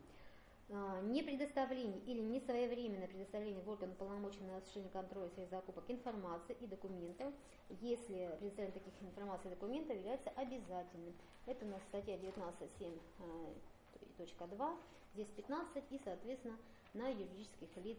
А, 0.74 1.02
не 1.02 1.22
предоставление 1.22 2.00
или 2.06 2.22
несвоевременное 2.22 3.10
предоставление 3.10 3.62
в 3.62 3.70
орган 3.70 3.94
на 4.00 4.56
осуществление 4.56 4.90
контроля 4.92 5.30
своих 5.32 5.50
закупок 5.50 5.84
информации 5.90 6.56
и 6.62 6.68
документов, 6.68 7.34
если 7.82 8.34
предоставление 8.40 8.80
таких 8.80 8.94
информаций 9.02 9.52
и 9.52 9.54
документов 9.54 9.98
является 9.98 10.30
обязательным. 10.30 11.14
Это 11.46 11.66
у 11.66 11.68
нас 11.68 11.82
статья 11.90 12.16
19.7.2, 12.16 14.78
здесь 15.14 15.28
15 15.36 15.84
и, 15.90 16.00
соответственно, 16.06 16.58
на 16.94 17.10
юридических 17.10 17.68
лиц 17.84 17.98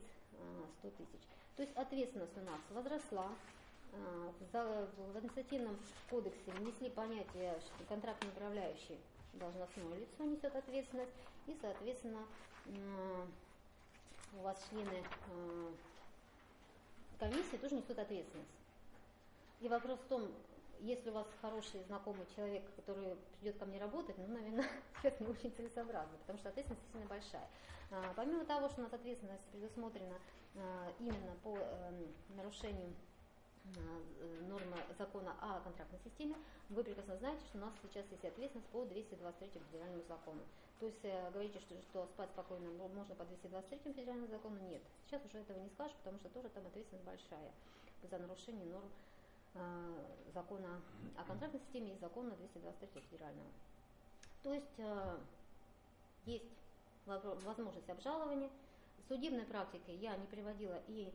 100 0.78 0.89
а, 0.89 0.91
тысяч. 0.92 1.20
То 1.57 1.65
есть 1.65 1.76
ответственность 1.76 2.39
у 2.39 2.41
нас 2.41 2.60
возросла, 2.70 3.28
а, 3.92 4.33
в 5.12 5.17
административном 5.17 5.76
кодексе 6.09 6.51
внесли 6.52 6.89
понятие, 6.89 7.60
что 7.60 7.84
контрактный 7.86 8.31
управляющий 8.31 8.99
должностное 9.34 9.99
лицо 9.99 10.25
несет 10.25 10.57
ответственность, 10.57 11.12
и, 11.47 11.57
соответственно, 11.61 12.25
у 14.35 14.41
вас 14.43 14.65
члены 14.71 15.03
э, 15.31 15.73
комиссии 17.19 17.57
тоже 17.57 17.75
несут 17.75 17.99
ответственность. 17.99 18.49
И 19.61 19.69
вопрос 19.69 19.99
в 20.01 20.07
том, 20.09 20.31
если 20.81 21.11
у 21.11 21.12
вас 21.12 21.27
хороший 21.41 21.83
знакомый 21.85 22.27
человек, 22.35 22.65
который 22.77 23.17
придет 23.39 23.59
ко 23.59 23.67
мне 23.67 23.79
работать, 23.79 24.17
ну, 24.19 24.27
наверное, 24.29 24.69
это 25.03 25.23
не 25.23 25.31
очень 25.31 25.53
целесообразно, 25.53 26.17
потому 26.19 26.39
что 26.39 26.49
ответственность 26.49 26.91
сильно 26.93 27.07
большая. 27.07 27.49
А, 27.91 28.12
помимо 28.17 28.45
того, 28.45 28.69
что 28.69 28.81
у 28.81 28.85
нас 28.85 28.93
ответственность 28.93 29.45
предусмотрена 29.53 30.15
а, 30.57 30.93
именно 30.99 31.35
по 31.43 31.59
нарушению 32.37 32.93
Э, 32.93 33.12
норма 34.49 34.77
закона 34.99 35.35
о 35.41 35.61
контрактной 35.61 35.99
системе, 36.05 36.37
вы 36.69 36.85
прекрасно 36.85 37.17
знаете, 37.17 37.45
что 37.47 37.59
у 37.59 37.61
нас 37.61 37.73
сейчас 37.83 38.05
есть 38.11 38.25
ответственность 38.25 38.69
по 38.69 38.85
223 38.85 39.61
федеральному 39.71 40.03
закону. 40.09 40.43
То 40.81 40.87
есть 40.87 41.05
э, 41.05 41.31
говорите, 41.31 41.61
что, 41.61 41.81
что 41.83 42.07
спать 42.07 42.31
спокойно 42.31 42.71
можно 42.71 43.15
по 43.15 43.25
223 43.25 43.93
федеральному 43.93 44.29
закону, 44.29 44.59
нет. 44.69 44.83
Сейчас 45.07 45.25
уже 45.25 45.39
этого 45.39 45.59
не 45.59 45.71
скажешь, 45.71 45.97
потому 45.99 46.19
что 46.19 46.29
тоже 46.31 46.49
там 46.49 46.67
ответственность 46.67 47.07
большая 47.07 47.53
за 48.03 48.19
нарушение 48.19 48.67
норм 48.67 48.91
э, 49.55 50.05
закона 50.35 50.81
о 51.17 51.25
контрактной 51.25 51.61
системе 51.61 51.95
и 51.95 51.99
закона 51.99 52.31
223 52.37 53.03
федерального. 53.11 53.49
То 54.43 54.53
есть 54.53 54.79
э, 54.79 55.19
есть 56.27 56.51
возможность 57.07 57.89
обжалования. 57.89 58.51
Судебной 59.09 59.45
практикой 59.45 59.97
я 59.97 60.17
не 60.17 60.27
приводила 60.27 60.81
и 60.89 61.13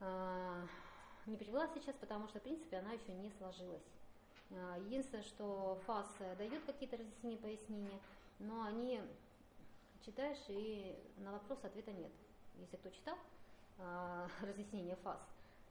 э, 0.00 0.66
не 1.26 1.36
привела 1.36 1.68
сейчас, 1.68 1.94
потому 1.96 2.28
что, 2.28 2.38
в 2.38 2.42
принципе, 2.42 2.78
она 2.78 2.92
еще 2.92 3.12
не 3.12 3.30
сложилась. 3.30 3.82
А, 4.50 4.78
единственное, 4.78 5.24
что 5.24 5.80
ФАС 5.86 6.06
дает 6.38 6.64
какие-то 6.64 6.96
разъяснения, 6.96 7.38
пояснения, 7.38 8.00
но 8.38 8.62
они 8.64 9.00
читаешь, 10.04 10.42
и 10.48 10.96
на 11.18 11.32
вопрос 11.32 11.58
ответа 11.62 11.92
нет. 11.92 12.12
Если 12.56 12.76
кто 12.76 12.90
читал 12.90 13.16
а, 13.78 14.28
разъяснение 14.42 14.96
ФАС, 14.96 15.20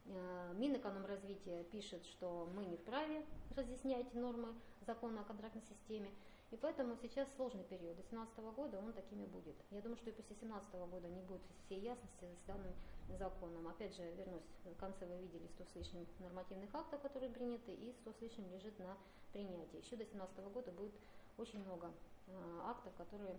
а, 0.07 0.53
Минэкономразвития 0.53 1.63
пишет, 1.65 2.05
что 2.05 2.49
мы 2.55 2.65
не 2.65 2.77
вправе 2.77 3.25
разъяснять 3.55 4.13
нормы 4.13 4.53
закона 4.85 5.21
о 5.21 5.23
контрактной 5.23 5.61
системе, 5.61 6.09
и 6.51 6.55
поэтому 6.55 6.95
сейчас 7.01 7.27
сложный 7.35 7.63
период. 7.63 7.95
До 7.95 8.03
2017 8.03 8.37
года 8.55 8.77
он 8.79 8.93
такими 8.93 9.25
будет. 9.25 9.55
Я 9.71 9.81
думаю, 9.81 9.97
что 9.97 10.09
и 10.09 10.13
после 10.13 10.35
2017 10.35 10.73
года 10.91 11.07
не 11.07 11.21
будет 11.21 11.41
всей 11.65 11.79
ясности 11.79 12.25
с 12.25 12.47
данным 12.47 12.73
законом. 13.17 13.67
Опять 13.67 13.95
же, 13.95 14.03
вернусь, 14.17 14.43
в 14.65 14.75
конце 14.75 15.05
вы 15.05 15.17
видели 15.17 15.47
100 15.47 15.65
с 15.65 15.75
лишним 15.75 16.07
нормативных 16.19 16.73
актов, 16.73 17.01
которые 17.01 17.31
приняты, 17.31 17.73
и 17.73 17.93
100 18.01 18.13
с 18.13 18.21
лишним 18.21 18.49
лежит 18.51 18.77
на 18.79 18.97
принятии. 19.31 19.77
Еще 19.77 19.95
до 19.95 20.05
2017 20.05 20.37
года 20.53 20.71
будет 20.71 20.93
очень 21.37 21.59
много 21.63 21.91
э, 22.27 22.59
актов, 22.63 22.93
которые, 22.95 23.37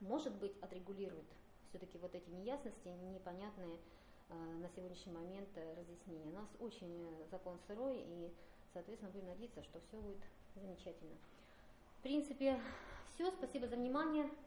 может 0.00 0.34
быть, 0.34 0.56
отрегулируют 0.60 1.26
все-таки 1.68 1.98
вот 1.98 2.14
эти 2.14 2.28
неясности, 2.30 2.88
непонятные 2.88 3.78
э, 4.28 4.34
на 4.34 4.68
сегодняшний 4.68 5.12
момент 5.12 5.48
э, 5.54 5.74
разъяснения. 5.74 6.26
У 6.26 6.34
нас 6.34 6.48
очень 6.58 7.26
закон 7.30 7.58
сырой, 7.66 7.98
и, 7.98 8.32
соответственно, 8.72 9.12
будем 9.12 9.26
надеяться, 9.26 9.62
что 9.62 9.80
все 9.80 10.00
будет 10.00 10.20
замечательно. 10.56 11.16
В 11.98 12.02
принципе, 12.02 12.58
все. 13.14 13.30
Спасибо 13.32 13.66
за 13.66 13.76
внимание. 13.76 14.30